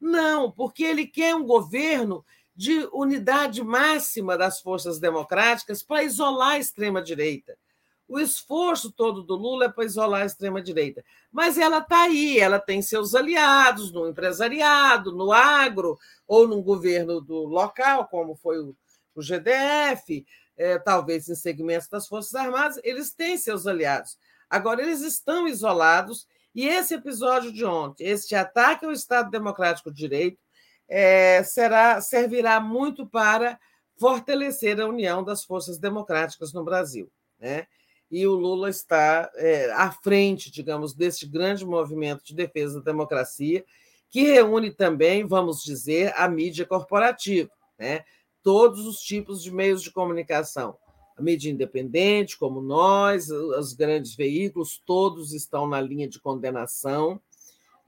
Não, 0.00 0.50
porque 0.50 0.82
ele 0.82 1.06
quer 1.06 1.34
um 1.34 1.44
governo 1.44 2.24
de 2.54 2.88
unidade 2.92 3.62
máxima 3.62 4.36
das 4.36 4.60
forças 4.60 4.98
democráticas 4.98 5.82
para 5.82 6.02
isolar 6.02 6.52
a 6.52 6.58
extrema-direita. 6.58 7.56
O 8.08 8.18
esforço 8.18 8.90
todo 8.90 9.22
do 9.22 9.34
Lula 9.34 9.66
é 9.66 9.68
para 9.68 9.84
isolar 9.84 10.22
a 10.22 10.26
extrema-direita. 10.26 11.04
Mas 11.30 11.56
ela 11.56 11.78
está 11.78 12.02
aí, 12.02 12.38
ela 12.38 12.58
tem 12.58 12.82
seus 12.82 13.14
aliados 13.14 13.90
no 13.90 14.06
empresariado, 14.06 15.12
no 15.12 15.32
agro, 15.32 15.98
ou 16.26 16.46
no 16.46 16.62
governo 16.62 17.20
do 17.20 17.44
local, 17.44 18.06
como 18.08 18.34
foi 18.34 18.58
o 18.58 18.76
GDF, 19.16 20.26
é, 20.56 20.78
talvez 20.78 21.28
em 21.28 21.34
segmentos 21.34 21.88
das 21.88 22.06
Forças 22.06 22.34
Armadas, 22.34 22.80
eles 22.84 23.12
têm 23.12 23.36
seus 23.36 23.66
aliados. 23.66 24.18
Agora, 24.48 24.82
eles 24.82 25.00
estão 25.00 25.48
isolados, 25.48 26.26
e 26.54 26.68
esse 26.68 26.94
episódio 26.94 27.52
de 27.52 27.64
ontem, 27.64 28.06
este 28.06 28.34
ataque 28.34 28.84
ao 28.84 28.92
Estado 28.92 29.30
Democrático 29.30 29.90
de 29.90 29.96
Direito, 29.96 30.38
é, 30.88 31.42
será, 31.42 32.00
servirá 32.00 32.60
muito 32.60 33.06
para 33.06 33.58
fortalecer 33.98 34.80
a 34.80 34.86
união 34.86 35.24
das 35.24 35.44
forças 35.44 35.78
democráticas 35.78 36.52
no 36.52 36.64
Brasil. 36.64 37.10
Né? 37.38 37.66
E 38.10 38.26
o 38.26 38.34
Lula 38.34 38.68
está 38.68 39.30
é, 39.36 39.72
à 39.72 39.90
frente, 39.90 40.50
digamos, 40.50 40.92
desse 40.92 41.26
grande 41.26 41.64
movimento 41.64 42.22
de 42.24 42.34
defesa 42.34 42.78
da 42.80 42.90
democracia, 42.90 43.64
que 44.10 44.20
reúne 44.20 44.70
também, 44.70 45.24
vamos 45.24 45.62
dizer, 45.62 46.12
a 46.14 46.28
mídia 46.28 46.66
corporativa, 46.66 47.50
né? 47.78 48.04
Todos 48.42 48.86
os 48.86 49.00
tipos 49.00 49.42
de 49.42 49.50
meios 49.50 49.82
de 49.82 49.90
comunicação. 49.90 50.76
A 51.16 51.22
mídia 51.22 51.50
independente, 51.50 52.38
como 52.38 52.60
nós, 52.60 53.28
os 53.30 53.72
grandes 53.72 54.14
veículos, 54.14 54.82
todos 54.84 55.32
estão 55.32 55.66
na 55.66 55.80
linha 55.80 56.08
de 56.08 56.20
condenação. 56.20 57.20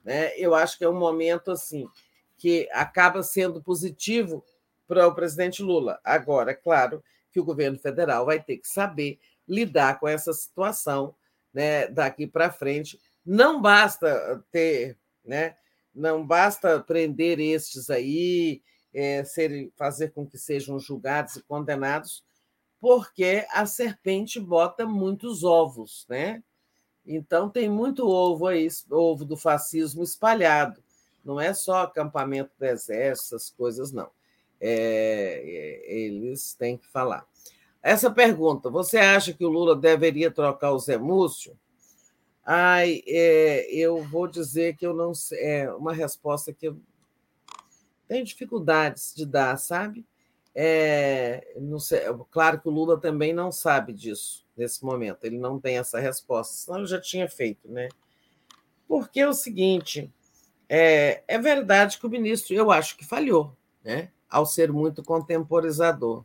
Né? 0.05 0.37
Eu 0.39 0.55
acho 0.55 0.77
que 0.79 0.85
é 0.85 0.89
um 0.89 0.99
momento 0.99 1.51
assim 1.51 1.89
que 2.37 2.69
acaba 2.73 3.23
sendo 3.23 3.63
positivo 3.63 4.45
para 4.87 5.09
o 5.09 5.15
presidente 5.15 5.63
Lula. 5.63 5.99
Agora, 6.05 6.51
é 6.51 6.55
claro 6.55 7.03
que 7.33 7.41
o 7.41 7.45
governo 7.45 7.79
federal 7.79 8.27
vai 8.27 8.43
ter 8.43 8.59
que 8.59 8.69
saber 8.69 9.19
lidar 9.49 9.99
com 9.99 10.07
essa 10.07 10.33
situação 10.33 11.15
né, 11.53 11.89
daqui 11.89 12.27
para 12.27 12.53
frente. 12.53 13.01
Não 13.25 13.61
basta 13.61 14.45
ter 14.51 14.99
né, 15.25 15.57
não 15.95 16.27
basta 16.27 16.81
prender 16.81 17.39
estes 17.39 17.89
aí, 17.89 18.63
é, 18.95 19.25
ser, 19.25 19.73
fazer 19.77 20.13
com 20.13 20.25
que 20.25 20.39
sejam 20.39 20.79
julgados 20.79 21.37
e 21.37 21.43
condenados, 21.43 22.25
porque 22.81 23.45
a 23.53 23.67
serpente 23.67 24.39
bota 24.39 24.87
muitos 24.87 25.43
ovos, 25.43 26.07
né? 26.09 26.43
Então 27.07 27.51
tem 27.51 27.69
muito 27.69 28.07
ovo 28.07 28.47
aí, 28.47 28.69
ovo 28.91 29.25
do 29.25 29.37
fascismo 29.37 30.03
espalhado. 30.03 30.83
Não 31.25 31.41
é 31.41 31.53
só 31.53 31.83
acampamento 31.83 32.51
do 32.59 32.65
exército, 32.65 33.35
essas 33.35 33.51
coisas, 33.51 33.93
não. 33.93 34.09
É, 34.61 35.43
é, 35.45 35.93
eles 35.93 36.55
têm 36.55 36.77
que 36.77 36.87
falar. 36.89 37.27
Essa 37.83 38.11
pergunta: 38.11 38.71
você 38.71 38.99
acha 38.99 39.33
que 39.33 39.45
o 39.45 39.51
Lula 39.51 39.77
deveria 39.77 40.31
trocar 40.31 40.73
o 40.73 40.79
Zé 40.79 40.97
Múcio? 40.97 41.59
Ai, 42.45 43.03
é, 43.07 43.67
eu 43.75 44.03
vou 44.03 44.27
dizer 44.27 44.77
que 44.77 44.87
eu 44.87 44.95
não 44.95 45.15
sei. 45.15 45.39
É 45.41 45.73
uma 45.73 45.93
resposta 45.93 46.53
que 46.53 46.69
eu 46.69 46.79
tenho 48.09 48.25
dificuldades 48.25 49.15
de 49.15 49.27
dar, 49.27 49.57
sabe? 49.57 50.05
É, 50.55 51.55
sei, 51.81 52.01
claro 52.31 52.61
que 52.61 52.69
o 52.69 52.71
Lula 52.71 53.01
também 53.01 53.33
não 53.33 53.51
sabe 53.51 53.93
disso 53.93 54.45
nesse 54.57 54.85
momento, 54.85 55.25
ele 55.25 55.37
não 55.37 55.59
tem 55.59 55.79
essa 55.79 55.99
resposta, 55.99 56.55
senão 56.55 56.79
ele 56.79 56.87
já 56.87 57.01
tinha 57.01 57.29
feito, 57.29 57.69
né? 57.69 57.89
Porque 58.87 59.21
é 59.21 59.29
o 59.29 59.35
seguinte: 59.35 60.13
é, 60.69 61.23
é 61.27 61.39
verdade 61.39 61.99
que 61.99 62.07
o 62.07 62.11
ministro, 62.11 62.55
eu 62.55 62.71
acho 62.71 62.97
que 62.97 63.05
falhou, 63.05 63.57
né? 63.83 64.11
Ao 64.31 64.47
ser 64.47 64.73
muito 64.73 65.03
contemporizador. 65.03 66.25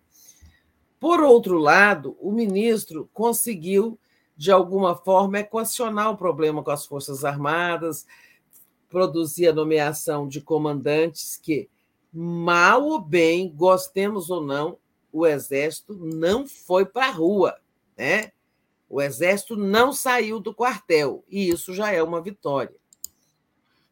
Por 1.00 1.22
outro 1.22 1.58
lado, 1.58 2.18
o 2.20 2.32
ministro 2.32 3.10
conseguiu 3.14 3.98
de 4.40 4.54
alguma 4.54 4.96
forma, 4.96 5.40
equacionar 5.40 6.12
o 6.12 6.16
problema 6.16 6.64
com 6.64 6.72
as 6.72 6.86
Forças 6.86 7.26
Armadas, 7.26 8.08
produzir 8.90 9.48
a 9.48 9.54
nomeação 9.54 10.28
de 10.28 10.42
comandantes 10.42 11.38
que, 11.38 11.70
mal 12.12 12.84
ou 12.84 13.00
bem, 13.00 13.54
gostemos 13.56 14.30
ou 14.30 14.44
não, 14.44 14.78
o 15.12 15.26
Exército 15.26 15.94
não 15.94 16.48
foi 16.48 16.86
para 16.86 17.08
a 17.08 17.12
rua. 17.12 17.60
Né? 17.98 18.32
O 18.90 19.02
Exército 19.02 19.56
não 19.56 19.94
saiu 19.94 20.40
do 20.40 20.54
quartel, 20.54 21.24
e 21.30 21.50
isso 21.50 21.74
já 21.74 21.92
é 21.92 22.02
uma 22.02 22.22
vitória. 22.22 22.76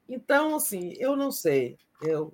Então, 0.09 0.56
assim, 0.56 0.93
eu 0.98 1.16
não 1.16 1.32
sei. 1.32 1.77
Eu, 2.01 2.34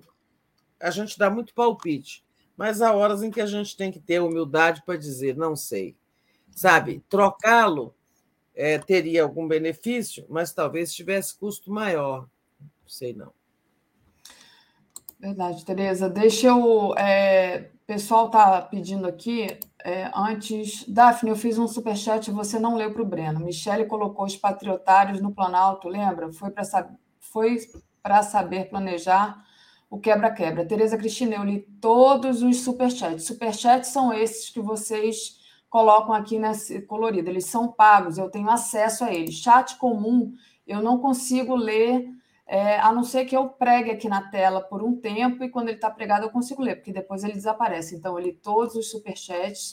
a 0.80 0.90
gente 0.90 1.18
dá 1.18 1.28
muito 1.28 1.54
palpite, 1.54 2.24
mas 2.56 2.80
há 2.80 2.92
horas 2.92 3.22
em 3.22 3.30
que 3.30 3.40
a 3.40 3.46
gente 3.46 3.76
tem 3.76 3.90
que 3.90 4.00
ter 4.00 4.20
humildade 4.20 4.82
para 4.86 4.96
dizer, 4.96 5.36
não 5.36 5.56
sei. 5.56 5.96
Sabe, 6.50 7.02
trocá-lo 7.08 7.94
é, 8.54 8.78
teria 8.78 9.24
algum 9.24 9.48
benefício, 9.48 10.24
mas 10.28 10.52
talvez 10.52 10.94
tivesse 10.94 11.36
custo 11.36 11.70
maior. 11.70 12.28
Não 12.60 12.88
sei 12.88 13.12
não. 13.12 13.32
Verdade, 15.18 15.64
Tereza. 15.64 16.08
Deixa 16.08 16.48
eu. 16.48 16.94
É, 16.96 17.70
pessoal 17.86 18.26
está 18.26 18.62
pedindo 18.62 19.06
aqui. 19.06 19.46
É, 19.84 20.10
antes, 20.14 20.88
Daphne, 20.88 21.30
eu 21.30 21.36
fiz 21.36 21.58
um 21.58 21.68
superchat 21.68 22.28
e 22.28 22.34
você 22.34 22.58
não 22.58 22.76
leu 22.76 22.92
para 22.92 23.02
o 23.02 23.06
Breno. 23.06 23.40
Michele 23.40 23.84
colocou 23.84 24.24
os 24.24 24.36
patriotários 24.36 25.20
no 25.20 25.32
Planalto, 25.32 25.88
lembra? 25.88 26.32
Foi 26.32 26.50
para 26.50 26.64
foi 27.20 27.58
saber 28.22 28.68
planejar 28.68 29.44
o 29.90 29.98
quebra-quebra. 29.98 30.66
Tereza 30.66 30.96
Cristina, 30.96 31.36
eu 31.36 31.44
li 31.44 31.60
todos 31.80 32.42
os 32.42 32.60
superchats. 32.60 33.26
Superchats 33.26 33.90
são 33.90 34.12
esses 34.12 34.50
que 34.50 34.60
vocês 34.60 35.38
colocam 35.68 36.14
aqui 36.14 36.38
nesse 36.38 36.80
colorido. 36.82 37.28
Eles 37.28 37.46
são 37.46 37.70
pagos, 37.70 38.16
eu 38.16 38.30
tenho 38.30 38.48
acesso 38.48 39.04
a 39.04 39.12
eles. 39.12 39.34
Chat 39.34 39.76
comum, 39.76 40.32
eu 40.66 40.82
não 40.82 40.98
consigo 40.98 41.54
ler, 41.54 42.08
é, 42.46 42.78
a 42.78 42.92
não 42.92 43.04
ser 43.04 43.24
que 43.24 43.36
eu 43.36 43.48
pregue 43.48 43.90
aqui 43.90 44.08
na 44.08 44.28
tela 44.30 44.60
por 44.60 44.82
um 44.82 44.96
tempo 44.96 45.42
e 45.42 45.48
quando 45.48 45.68
ele 45.68 45.76
está 45.76 45.90
pregado 45.90 46.26
eu 46.26 46.30
consigo 46.30 46.62
ler, 46.62 46.76
porque 46.76 46.92
depois 46.92 47.24
ele 47.24 47.32
desaparece. 47.32 47.96
Então, 47.96 48.18
eu 48.18 48.24
li 48.24 48.32
todos 48.32 48.74
os 48.74 48.90
superchats. 48.90 49.72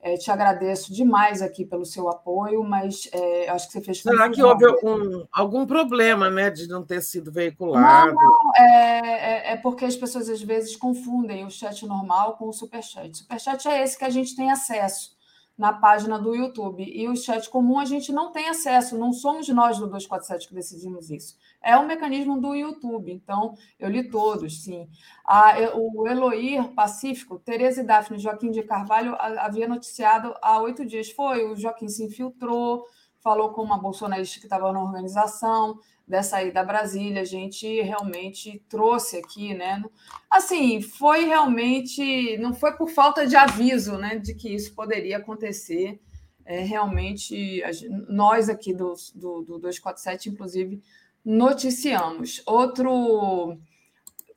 É, 0.00 0.16
te 0.16 0.30
agradeço 0.30 0.92
demais 0.92 1.42
aqui 1.42 1.64
pelo 1.64 1.84
seu 1.84 2.08
apoio, 2.08 2.62
mas 2.62 3.08
é, 3.12 3.48
acho 3.48 3.66
que 3.66 3.72
você 3.72 3.80
fez. 3.80 4.02
Será 4.02 4.30
que 4.30 4.40
houve 4.40 4.64
algum, 4.64 5.24
algum 5.32 5.66
problema 5.66 6.30
né, 6.30 6.48
de 6.48 6.68
não 6.68 6.84
ter 6.84 7.02
sido 7.02 7.32
veiculado? 7.32 8.14
Não, 8.14 8.14
não 8.14 8.54
é, 8.56 9.00
é, 9.00 9.52
é, 9.52 9.56
porque 9.56 9.84
as 9.84 9.96
pessoas 9.96 10.28
às 10.28 10.40
vezes 10.40 10.76
confundem 10.76 11.44
o 11.44 11.50
chat 11.50 11.84
normal 11.84 12.36
com 12.36 12.46
o 12.46 12.52
superchat. 12.52 13.10
O 13.10 13.16
superchat 13.16 13.66
é 13.66 13.82
esse 13.82 13.98
que 13.98 14.04
a 14.04 14.10
gente 14.10 14.36
tem 14.36 14.50
acesso 14.50 15.15
na 15.56 15.72
página 15.72 16.18
do 16.18 16.34
YouTube. 16.34 16.84
E 16.84 17.08
o 17.08 17.16
chat 17.16 17.48
comum 17.48 17.78
a 17.78 17.84
gente 17.84 18.12
não 18.12 18.30
tem 18.30 18.48
acesso, 18.48 18.98
não 18.98 19.12
somos 19.12 19.48
nós 19.48 19.78
do 19.78 19.86
247 19.86 20.48
que 20.48 20.54
decidimos 20.54 21.10
isso. 21.10 21.36
É 21.62 21.76
um 21.78 21.86
mecanismo 21.86 22.40
do 22.40 22.54
YouTube, 22.54 23.12
então 23.12 23.54
eu 23.78 23.88
li 23.88 24.08
todos, 24.10 24.62
sim. 24.62 24.88
A, 25.24 25.54
o 25.74 26.06
Eloir 26.06 26.68
Pacífico, 26.74 27.38
Tereza 27.38 27.80
e 27.80 27.84
Daphne 27.84 28.18
Joaquim 28.18 28.50
de 28.50 28.62
Carvalho 28.62 29.16
havia 29.18 29.66
noticiado 29.66 30.34
há 30.42 30.60
oito 30.60 30.84
dias. 30.84 31.10
Foi, 31.10 31.44
o 31.44 31.56
Joaquim 31.56 31.88
se 31.88 32.04
infiltrou, 32.04 32.84
falou 33.20 33.50
com 33.50 33.62
uma 33.62 33.78
bolsonarista 33.78 34.38
que 34.38 34.46
estava 34.46 34.72
na 34.72 34.82
organização, 34.82 35.80
dessa 36.06 36.42
ida 36.42 36.60
a 36.60 36.64
Brasília, 36.64 37.22
a 37.22 37.24
gente 37.24 37.80
realmente 37.82 38.62
trouxe 38.68 39.16
aqui, 39.16 39.54
né? 39.54 39.82
Assim, 40.30 40.80
foi 40.80 41.24
realmente, 41.24 42.38
não 42.38 42.54
foi 42.54 42.76
por 42.76 42.88
falta 42.88 43.26
de 43.26 43.34
aviso, 43.34 43.98
né, 43.98 44.16
de 44.16 44.34
que 44.34 44.54
isso 44.54 44.74
poderia 44.74 45.16
acontecer. 45.16 46.00
É, 46.44 46.60
realmente, 46.60 47.60
nós 48.08 48.48
aqui 48.48 48.72
do, 48.72 48.94
do, 49.14 49.42
do 49.42 49.58
247, 49.58 50.28
inclusive, 50.30 50.80
noticiamos. 51.24 52.40
Outro, 52.46 53.58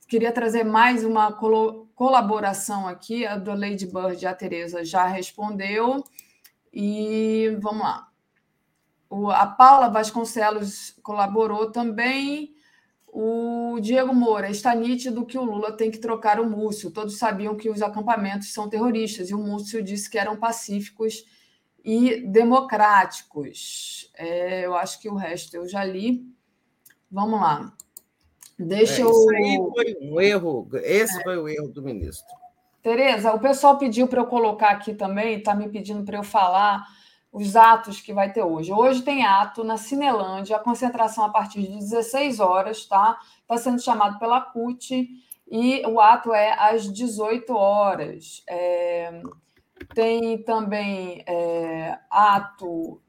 queria 0.08 0.32
trazer 0.32 0.64
mais 0.64 1.04
uma 1.04 1.30
colaboração 1.94 2.88
aqui, 2.88 3.24
a 3.24 3.36
do 3.36 3.54
Lady 3.54 3.86
Bird, 3.86 4.26
a 4.26 4.34
Tereza 4.34 4.84
já 4.84 5.06
respondeu. 5.06 6.02
E 6.72 7.56
vamos 7.60 7.82
lá. 7.82 8.09
O, 9.10 9.28
a 9.28 9.44
Paula 9.44 9.88
Vasconcelos 9.88 10.96
colaborou 11.02 11.72
também. 11.72 12.54
O 13.12 13.80
Diego 13.80 14.14
Moura, 14.14 14.48
está 14.48 14.72
nítido 14.72 15.26
que 15.26 15.36
o 15.36 15.42
Lula 15.42 15.72
tem 15.72 15.90
que 15.90 15.98
trocar 15.98 16.38
o 16.38 16.48
Múcio. 16.48 16.92
Todos 16.92 17.18
sabiam 17.18 17.56
que 17.56 17.68
os 17.68 17.82
acampamentos 17.82 18.52
são 18.52 18.68
terroristas 18.68 19.28
e 19.28 19.34
o 19.34 19.38
Múcio 19.38 19.82
disse 19.82 20.08
que 20.08 20.16
eram 20.16 20.36
pacíficos 20.36 21.24
e 21.84 22.20
democráticos. 22.20 24.08
É, 24.16 24.64
eu 24.64 24.76
acho 24.76 25.00
que 25.00 25.08
o 25.08 25.16
resto 25.16 25.56
eu 25.56 25.66
já 25.66 25.82
li. 25.82 26.24
Vamos 27.10 27.40
lá. 27.40 27.74
Deixa 28.56 29.00
é, 29.00 29.04
eu. 29.04 29.10
Isso 29.10 29.30
aí 29.30 29.56
foi 29.74 29.96
um 30.00 30.20
erro. 30.20 30.68
Esse 30.74 31.18
é. 31.18 31.22
foi 31.24 31.36
o 31.36 31.48
erro 31.48 31.66
do 31.66 31.82
ministro. 31.82 32.32
Tereza, 32.80 33.34
o 33.34 33.40
pessoal 33.40 33.76
pediu 33.76 34.06
para 34.06 34.20
eu 34.20 34.26
colocar 34.26 34.70
aqui 34.70 34.94
também, 34.94 35.38
está 35.38 35.54
me 35.54 35.68
pedindo 35.68 36.04
para 36.04 36.16
eu 36.16 36.22
falar 36.22 36.86
os 37.32 37.54
atos 37.54 38.00
que 38.00 38.12
vai 38.12 38.32
ter 38.32 38.42
hoje. 38.42 38.72
Hoje 38.72 39.02
tem 39.02 39.24
ato 39.24 39.62
na 39.62 39.76
Cinelândia, 39.76 40.56
a 40.56 40.60
concentração 40.60 41.24
a 41.24 41.28
partir 41.28 41.62
de 41.62 41.78
16 41.78 42.40
horas, 42.40 42.86
tá? 42.86 43.18
Está 43.42 43.56
sendo 43.56 43.80
chamado 43.80 44.18
pela 44.18 44.40
CUT 44.40 45.08
e 45.50 45.84
o 45.86 46.00
ato 46.00 46.32
é 46.34 46.52
às 46.58 46.92
18 46.92 47.54
horas. 47.54 48.42
É, 48.48 49.22
tem 49.94 50.42
também 50.42 51.22
é, 51.26 51.98
ato 52.10 53.00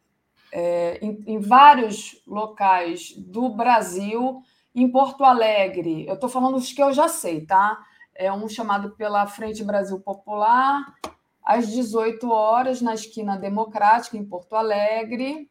é, 0.51 0.99
em, 1.01 1.23
em, 1.25 1.39
vários 1.39 2.21
locais 2.27 3.13
do 3.17 3.49
Brasil, 3.49 4.41
em 4.73 4.89
Porto 4.89 5.23
Alegre. 5.23 6.07
Eu 6.07 6.15
estou 6.15 6.29
falando 6.29 6.57
os 6.57 6.71
que 6.71 6.81
eu 6.81 6.93
já 6.93 7.07
sei, 7.07 7.45
tá? 7.45 7.79
É 8.13 8.31
um 8.31 8.47
chamado 8.47 8.91
pela 8.91 9.25
Frente 9.25 9.63
Brasil 9.63 9.99
Popular, 9.99 10.93
às 11.57 11.67
18 11.67 12.29
horas, 12.29 12.81
na 12.81 12.93
esquina 12.93 13.37
Democrática, 13.37 14.17
em 14.17 14.25
Porto 14.25 14.55
Alegre. 14.55 15.49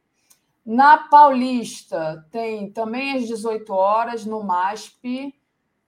Na 0.64 0.96
Paulista, 0.96 2.26
tem 2.30 2.72
também 2.72 3.16
às 3.16 3.26
18 3.26 3.70
horas, 3.72 4.24
no 4.24 4.42
MASP. 4.42 5.34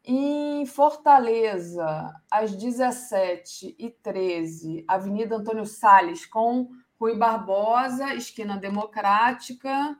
Em 0.04 0.66
Fortaleza, 0.66 2.12
às 2.30 2.54
17h13, 2.56 4.84
Avenida 4.88 5.36
Antônio 5.36 5.64
Salles, 5.64 6.26
com 6.26 6.68
Rui 6.98 7.16
Barbosa, 7.16 8.12
esquina 8.14 8.56
Democrática. 8.56 9.96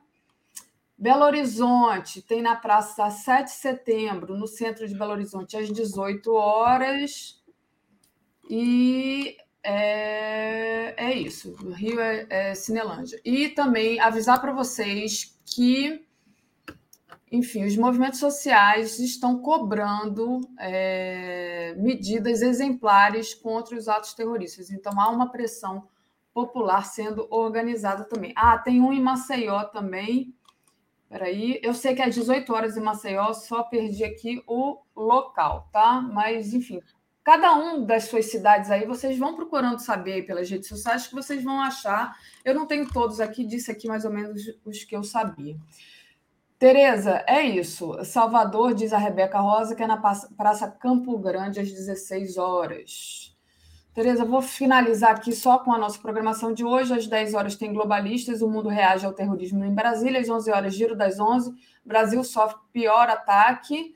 Belo 0.97 1.23
Horizonte, 1.23 2.21
tem 2.21 2.41
na 2.41 2.55
Praça 2.55 3.09
7 3.09 3.45
de 3.45 3.51
Setembro, 3.51 4.37
no 4.37 4.45
centro 4.45 4.85
de 4.87 4.93
Belo 4.93 5.13
Horizonte, 5.13 5.57
às 5.57 5.71
18 5.71 6.33
horas. 6.33 7.41
E 8.49 9.37
é, 9.63 10.93
é 10.97 11.13
isso. 11.13 11.55
O 11.63 11.71
Rio 11.71 11.99
é, 11.99 12.25
é 12.29 12.55
Cinelândia. 12.55 13.19
E 13.23 13.49
também 13.49 13.99
avisar 13.99 14.41
para 14.41 14.51
vocês 14.51 15.39
que, 15.45 16.05
enfim, 17.31 17.63
os 17.65 17.77
movimentos 17.77 18.19
sociais 18.19 18.99
estão 18.99 19.39
cobrando 19.39 20.41
é, 20.59 21.73
medidas 21.77 22.41
exemplares 22.41 23.33
contra 23.33 23.77
os 23.77 23.87
atos 23.87 24.13
terroristas. 24.13 24.69
Então 24.69 24.99
há 24.99 25.09
uma 25.09 25.31
pressão 25.31 25.87
popular 26.33 26.85
sendo 26.85 27.27
organizada 27.29 28.03
também. 28.03 28.33
Ah, 28.35 28.57
tem 28.57 28.81
um 28.81 28.91
em 28.91 29.01
Maceió 29.01 29.63
também. 29.65 30.35
Peraí, 31.07 31.59
eu 31.61 31.75
sei 31.75 31.93
que 31.93 32.01
é 32.01 32.05
às 32.05 32.15
18 32.15 32.51
horas 32.51 32.75
em 32.75 32.81
Maceió, 32.81 33.33
só 33.33 33.61
perdi 33.61 34.03
aqui 34.03 34.43
o 34.47 34.79
local, 34.95 35.69
tá? 35.71 36.01
Mas, 36.01 36.55
enfim, 36.55 36.81
cada 37.23 37.53
um 37.55 37.85
das 37.85 38.05
suas 38.05 38.25
cidades 38.25 38.69
aí, 38.69 38.85
vocês 38.85 39.17
vão 39.17 39.35
procurando 39.35 39.79
saber 39.79 40.25
pelas 40.25 40.49
redes 40.49 40.67
sociais 40.67 41.07
que 41.07 41.15
vocês 41.15 41.43
vão 41.43 41.61
achar. 41.61 42.15
Eu 42.43 42.53
não 42.53 42.65
tenho 42.65 42.87
todos 42.91 43.19
aqui, 43.19 43.45
disse 43.45 43.71
aqui 43.71 43.87
mais 43.87 44.05
ou 44.05 44.11
menos 44.11 44.41
os 44.65 44.83
que 44.83 44.95
eu 44.95 45.03
sabia. 45.03 45.55
Tereza, 46.59 47.23
é 47.27 47.41
isso. 47.41 47.97
Salvador, 48.05 48.73
diz 48.73 48.93
a 48.93 48.97
Rebeca 48.97 49.39
Rosa, 49.39 49.75
que 49.75 49.83
é 49.83 49.87
na 49.87 49.97
Praça 49.97 50.69
Campo 50.69 51.17
Grande, 51.17 51.59
às 51.59 51.69
16 51.69 52.37
horas. 52.37 53.35
Tereza, 53.93 54.25
vou 54.25 54.41
finalizar 54.41 55.11
aqui 55.11 55.33
só 55.33 55.59
com 55.59 55.71
a 55.71 55.77
nossa 55.77 55.99
programação 55.99 56.53
de 56.53 56.63
hoje. 56.63 56.93
Às 56.93 57.05
10 57.05 57.33
horas 57.35 57.55
tem 57.55 57.71
Globalistas, 57.71 58.41
o 58.41 58.47
mundo 58.47 58.69
reage 58.69 59.05
ao 59.05 59.13
terrorismo 59.13 59.63
em 59.63 59.73
Brasília. 59.73 60.19
Às 60.19 60.29
11 60.29 60.51
horas, 60.51 60.73
Giro 60.73 60.95
das 60.95 61.19
11, 61.19 61.53
Brasil 61.85 62.23
sofre 62.23 62.57
pior 62.71 63.07
ataque. 63.09 63.93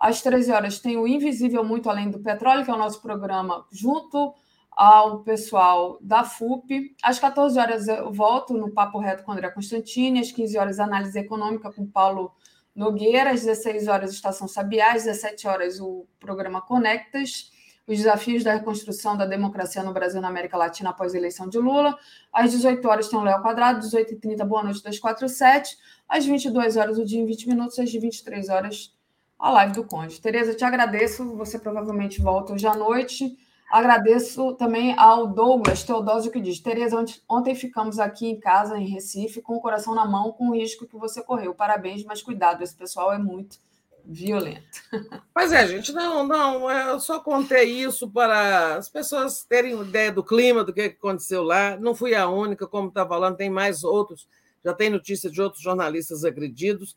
Às 0.00 0.22
13 0.22 0.50
horas 0.50 0.78
tem 0.78 0.96
o 0.96 1.06
Invisível 1.06 1.62
Muito 1.62 1.90
Além 1.90 2.10
do 2.10 2.18
Petróleo, 2.18 2.64
que 2.64 2.70
é 2.70 2.74
o 2.74 2.78
nosso 2.78 3.02
programa 3.02 3.66
junto 3.70 4.34
ao 4.70 5.20
pessoal 5.20 5.98
da 6.00 6.24
FUP. 6.24 6.96
Às 7.02 7.18
14 7.18 7.58
horas 7.58 7.86
eu 7.86 8.10
volto 8.10 8.54
no 8.54 8.72
Papo 8.72 8.98
Reto 8.98 9.22
com 9.22 9.32
André 9.32 9.50
Constantini. 9.50 10.20
Às 10.20 10.32
15 10.32 10.56
horas, 10.56 10.80
Análise 10.80 11.18
Econômica 11.18 11.70
com 11.70 11.86
Paulo 11.86 12.32
Nogueira. 12.74 13.32
Às 13.32 13.44
16 13.44 13.88
horas, 13.88 14.10
Estação 14.10 14.48
Sabiá. 14.48 14.94
Às 14.94 15.04
17 15.04 15.46
horas, 15.46 15.80
o 15.80 16.06
programa 16.18 16.62
Conectas. 16.62 17.52
Os 17.86 17.98
desafios 17.98 18.42
da 18.42 18.54
reconstrução 18.54 19.18
da 19.18 19.26
democracia 19.26 19.82
no 19.82 19.92
Brasil 19.92 20.20
e 20.20 20.22
na 20.22 20.28
América 20.28 20.56
Latina 20.56 20.90
após 20.90 21.14
a 21.14 21.18
eleição 21.18 21.46
de 21.46 21.58
Lula. 21.58 21.94
Às 22.32 22.52
18 22.52 22.88
horas 22.88 23.08
tem 23.08 23.18
o 23.18 23.22
Léo 23.22 23.42
Quadrado, 23.42 23.80
18h30, 23.80 24.46
Boa 24.46 24.62
Noite 24.62 24.78
247. 24.78 25.76
Às 26.08 26.24
22 26.24 26.78
horas, 26.78 26.96
o 26.96 27.04
dia 27.04 27.20
em 27.20 27.26
20 27.26 27.48
minutos. 27.48 27.78
Às 27.78 27.92
23 27.92 28.48
horas, 28.48 28.94
a 29.40 29.50
live 29.50 29.72
do 29.72 29.84
Conde. 29.84 30.20
Tereza, 30.20 30.54
te 30.54 30.64
agradeço. 30.64 31.24
Você 31.36 31.58
provavelmente 31.58 32.20
volta 32.20 32.52
hoje 32.52 32.66
à 32.66 32.74
noite. 32.74 33.36
Agradeço 33.70 34.54
também 34.54 34.94
ao 34.98 35.28
Douglas 35.28 35.82
Teodósio 35.82 36.30
que 36.30 36.40
diz: 36.40 36.60
Tereza, 36.60 37.02
ontem 37.28 37.54
ficamos 37.54 37.98
aqui 37.98 38.26
em 38.26 38.38
casa, 38.38 38.76
em 38.76 38.86
Recife, 38.86 39.40
com 39.40 39.56
o 39.56 39.60
coração 39.60 39.94
na 39.94 40.04
mão, 40.04 40.32
com 40.32 40.50
o 40.50 40.54
risco 40.54 40.86
que 40.86 40.96
você 40.96 41.22
correu. 41.22 41.54
Parabéns, 41.54 42.04
mas 42.04 42.20
cuidado, 42.20 42.62
esse 42.62 42.74
pessoal 42.74 43.12
é 43.12 43.18
muito 43.18 43.58
violento. 44.04 44.80
Pois 45.32 45.52
é, 45.52 45.66
gente, 45.66 45.90
não, 45.92 46.26
não, 46.26 46.70
eu 46.70 47.00
só 47.00 47.18
contei 47.18 47.70
isso 47.70 48.10
para 48.10 48.76
as 48.76 48.90
pessoas 48.90 49.42
terem 49.42 49.80
ideia 49.80 50.12
do 50.12 50.22
clima, 50.22 50.62
do 50.62 50.72
que 50.72 50.82
aconteceu 50.82 51.42
lá. 51.42 51.78
Não 51.78 51.94
fui 51.94 52.14
a 52.14 52.28
única, 52.28 52.66
como 52.66 52.88
está 52.88 53.06
falando, 53.06 53.36
tem 53.36 53.48
mais 53.48 53.82
outros, 53.82 54.28
já 54.62 54.74
tem 54.74 54.90
notícia 54.90 55.30
de 55.30 55.40
outros 55.40 55.62
jornalistas 55.62 56.24
agredidos. 56.24 56.94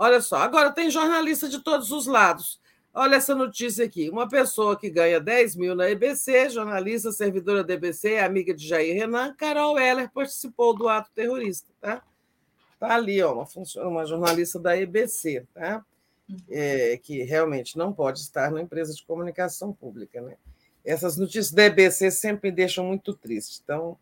Olha 0.00 0.22
só, 0.22 0.36
agora 0.36 0.72
tem 0.72 0.90
jornalista 0.90 1.46
de 1.46 1.58
todos 1.58 1.90
os 1.90 2.06
lados. 2.06 2.58
Olha 2.94 3.16
essa 3.16 3.34
notícia 3.34 3.84
aqui. 3.84 4.08
Uma 4.08 4.26
pessoa 4.26 4.74
que 4.74 4.88
ganha 4.88 5.20
10 5.20 5.56
mil 5.56 5.74
na 5.74 5.90
EBC, 5.90 6.48
jornalista, 6.48 7.12
servidora 7.12 7.62
da 7.62 7.74
EBC, 7.74 8.16
amiga 8.16 8.54
de 8.54 8.66
Jair 8.66 8.94
Renan, 8.94 9.34
Carol 9.34 9.78
Heller, 9.78 10.10
participou 10.10 10.74
do 10.74 10.88
ato 10.88 11.10
terrorista. 11.14 11.68
Tá, 11.78 12.02
tá 12.78 12.94
ali, 12.94 13.20
ó, 13.22 13.34
uma, 13.34 13.46
uma 13.90 14.06
jornalista 14.06 14.58
da 14.58 14.74
EBC, 14.74 15.46
tá? 15.52 15.84
É, 16.48 16.98
que 17.02 17.22
realmente 17.22 17.76
não 17.76 17.92
pode 17.92 18.20
estar 18.20 18.50
na 18.50 18.62
empresa 18.62 18.94
de 18.94 19.04
comunicação 19.04 19.70
pública. 19.70 20.22
Né? 20.22 20.36
Essas 20.82 21.18
notícias 21.18 21.52
da 21.52 21.64
EBC 21.64 22.10
sempre 22.10 22.48
me 22.48 22.56
deixam 22.56 22.86
muito 22.86 23.12
triste. 23.12 23.60
Então, 23.62 23.98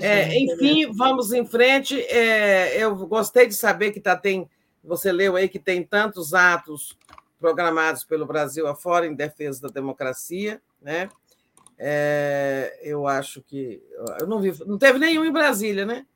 é, 0.00 0.34
enfim, 0.34 0.90
vamos 0.94 1.30
em 1.30 1.44
frente. 1.44 2.00
É, 2.06 2.82
eu 2.82 2.96
gostei 3.06 3.46
de 3.46 3.54
saber 3.54 3.90
que 3.90 4.00
tá, 4.00 4.16
tem 4.16 4.48
você 4.86 5.12
leu 5.12 5.36
aí 5.36 5.48
que 5.48 5.58
tem 5.58 5.82
tantos 5.82 6.32
atos 6.32 6.96
programados 7.38 8.04
pelo 8.04 8.26
Brasil 8.26 8.66
afora 8.66 9.06
em 9.06 9.14
defesa 9.14 9.62
da 9.62 9.68
democracia, 9.68 10.60
né? 10.80 11.08
É, 11.78 12.80
eu 12.82 13.06
acho 13.06 13.42
que 13.42 13.82
eu 14.18 14.26
não 14.26 14.40
vi, 14.40 14.52
não 14.64 14.78
teve 14.78 14.98
nenhum 14.98 15.24
em 15.24 15.32
Brasília, 15.32 15.84
né? 15.84 16.06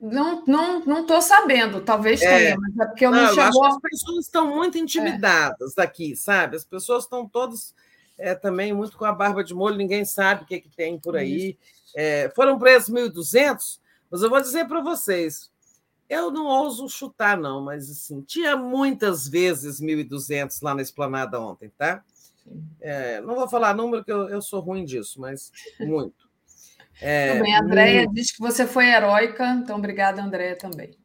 Não, 0.00 0.44
não, 0.46 0.84
não 0.84 1.00
estou 1.02 1.20
sabendo. 1.20 1.80
Talvez 1.80 2.20
é. 2.22 2.38
tenha, 2.38 2.56
mas 2.58 2.78
é 2.78 2.86
porque 2.86 3.06
eu 3.06 3.10
não, 3.10 3.22
não 3.22 3.34
chegou. 3.34 3.64
as 3.64 3.78
pessoas 3.78 4.24
estão 4.26 4.54
muito 4.54 4.78
intimidadas 4.78 5.72
é. 5.72 5.82
daqui, 5.82 6.16
sabe? 6.16 6.56
As 6.56 6.64
pessoas 6.64 7.04
estão 7.04 7.28
todas 7.28 7.74
é, 8.18 8.34
também 8.34 8.72
muito 8.72 8.96
com 8.96 9.04
a 9.04 9.12
barba 9.12 9.42
de 9.42 9.54
molho. 9.54 9.76
Ninguém 9.76 10.04
sabe 10.04 10.42
o 10.42 10.46
que, 10.46 10.60
que 10.60 10.68
tem 10.68 10.98
por 10.98 11.16
aí. 11.16 11.58
É, 11.94 12.30
foram 12.34 12.58
presos 12.58 12.90
1.200, 12.90 13.78
mas 14.10 14.22
eu 14.22 14.30
vou 14.30 14.40
dizer 14.40 14.66
para 14.66 14.80
vocês: 14.80 15.50
eu 16.08 16.30
não 16.30 16.46
ouso 16.46 16.88
chutar, 16.88 17.36
não, 17.36 17.62
mas 17.62 17.90
assim, 17.90 18.22
tinha 18.22 18.56
muitas 18.56 19.26
vezes 19.26 19.80
1.200 19.80 20.58
lá 20.62 20.74
na 20.74 20.82
esplanada 20.82 21.40
ontem, 21.40 21.70
tá? 21.76 22.02
É, 22.80 23.20
não 23.22 23.34
vou 23.34 23.48
falar 23.48 23.74
número, 23.74 24.04
que 24.04 24.12
eu, 24.12 24.28
eu 24.28 24.42
sou 24.42 24.60
ruim 24.60 24.84
disso, 24.84 25.20
mas 25.20 25.50
muito. 25.80 26.28
É, 27.00 27.36
também, 27.36 27.54
a 27.54 27.60
Andréia 27.60 28.02
muito... 28.02 28.14
diz 28.14 28.30
que 28.30 28.40
você 28.40 28.66
foi 28.66 28.86
heróica, 28.86 29.48
então 29.54 29.78
obrigada, 29.78 30.22
Andréia, 30.22 30.56
também. 30.56 30.96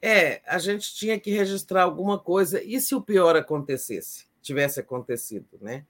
É, 0.00 0.42
a 0.46 0.58
gente 0.58 0.94
tinha 0.94 1.18
que 1.18 1.30
registrar 1.30 1.82
alguma 1.82 2.18
coisa, 2.18 2.62
e 2.62 2.80
se 2.80 2.94
o 2.94 3.00
pior 3.00 3.36
acontecesse, 3.36 4.26
tivesse 4.40 4.78
acontecido, 4.78 5.48
né? 5.60 5.84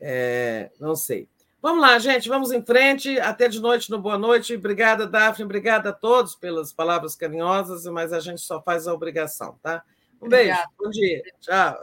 É, 0.00 0.70
não 0.80 0.96
sei. 0.96 1.28
Vamos 1.62 1.82
lá, 1.82 1.98
gente, 1.98 2.28
vamos 2.28 2.50
em 2.52 2.62
frente. 2.62 3.20
Até 3.20 3.46
de 3.46 3.60
noite 3.60 3.90
no 3.90 4.00
Boa 4.00 4.16
Noite. 4.16 4.54
Obrigada, 4.54 5.06
Daphne. 5.06 5.44
Obrigada 5.44 5.90
a 5.90 5.92
todos 5.92 6.34
pelas 6.34 6.72
palavras 6.72 7.14
carinhosas, 7.14 7.84
mas 7.84 8.12
a 8.12 8.20
gente 8.20 8.40
só 8.40 8.62
faz 8.62 8.88
a 8.88 8.94
obrigação, 8.94 9.58
tá? 9.62 9.82
Um 10.20 10.26
Obrigada. 10.26 10.68
beijo. 10.78 10.78
Bom 10.78 10.90
dia. 10.90 11.22
Tchau. 11.40 11.80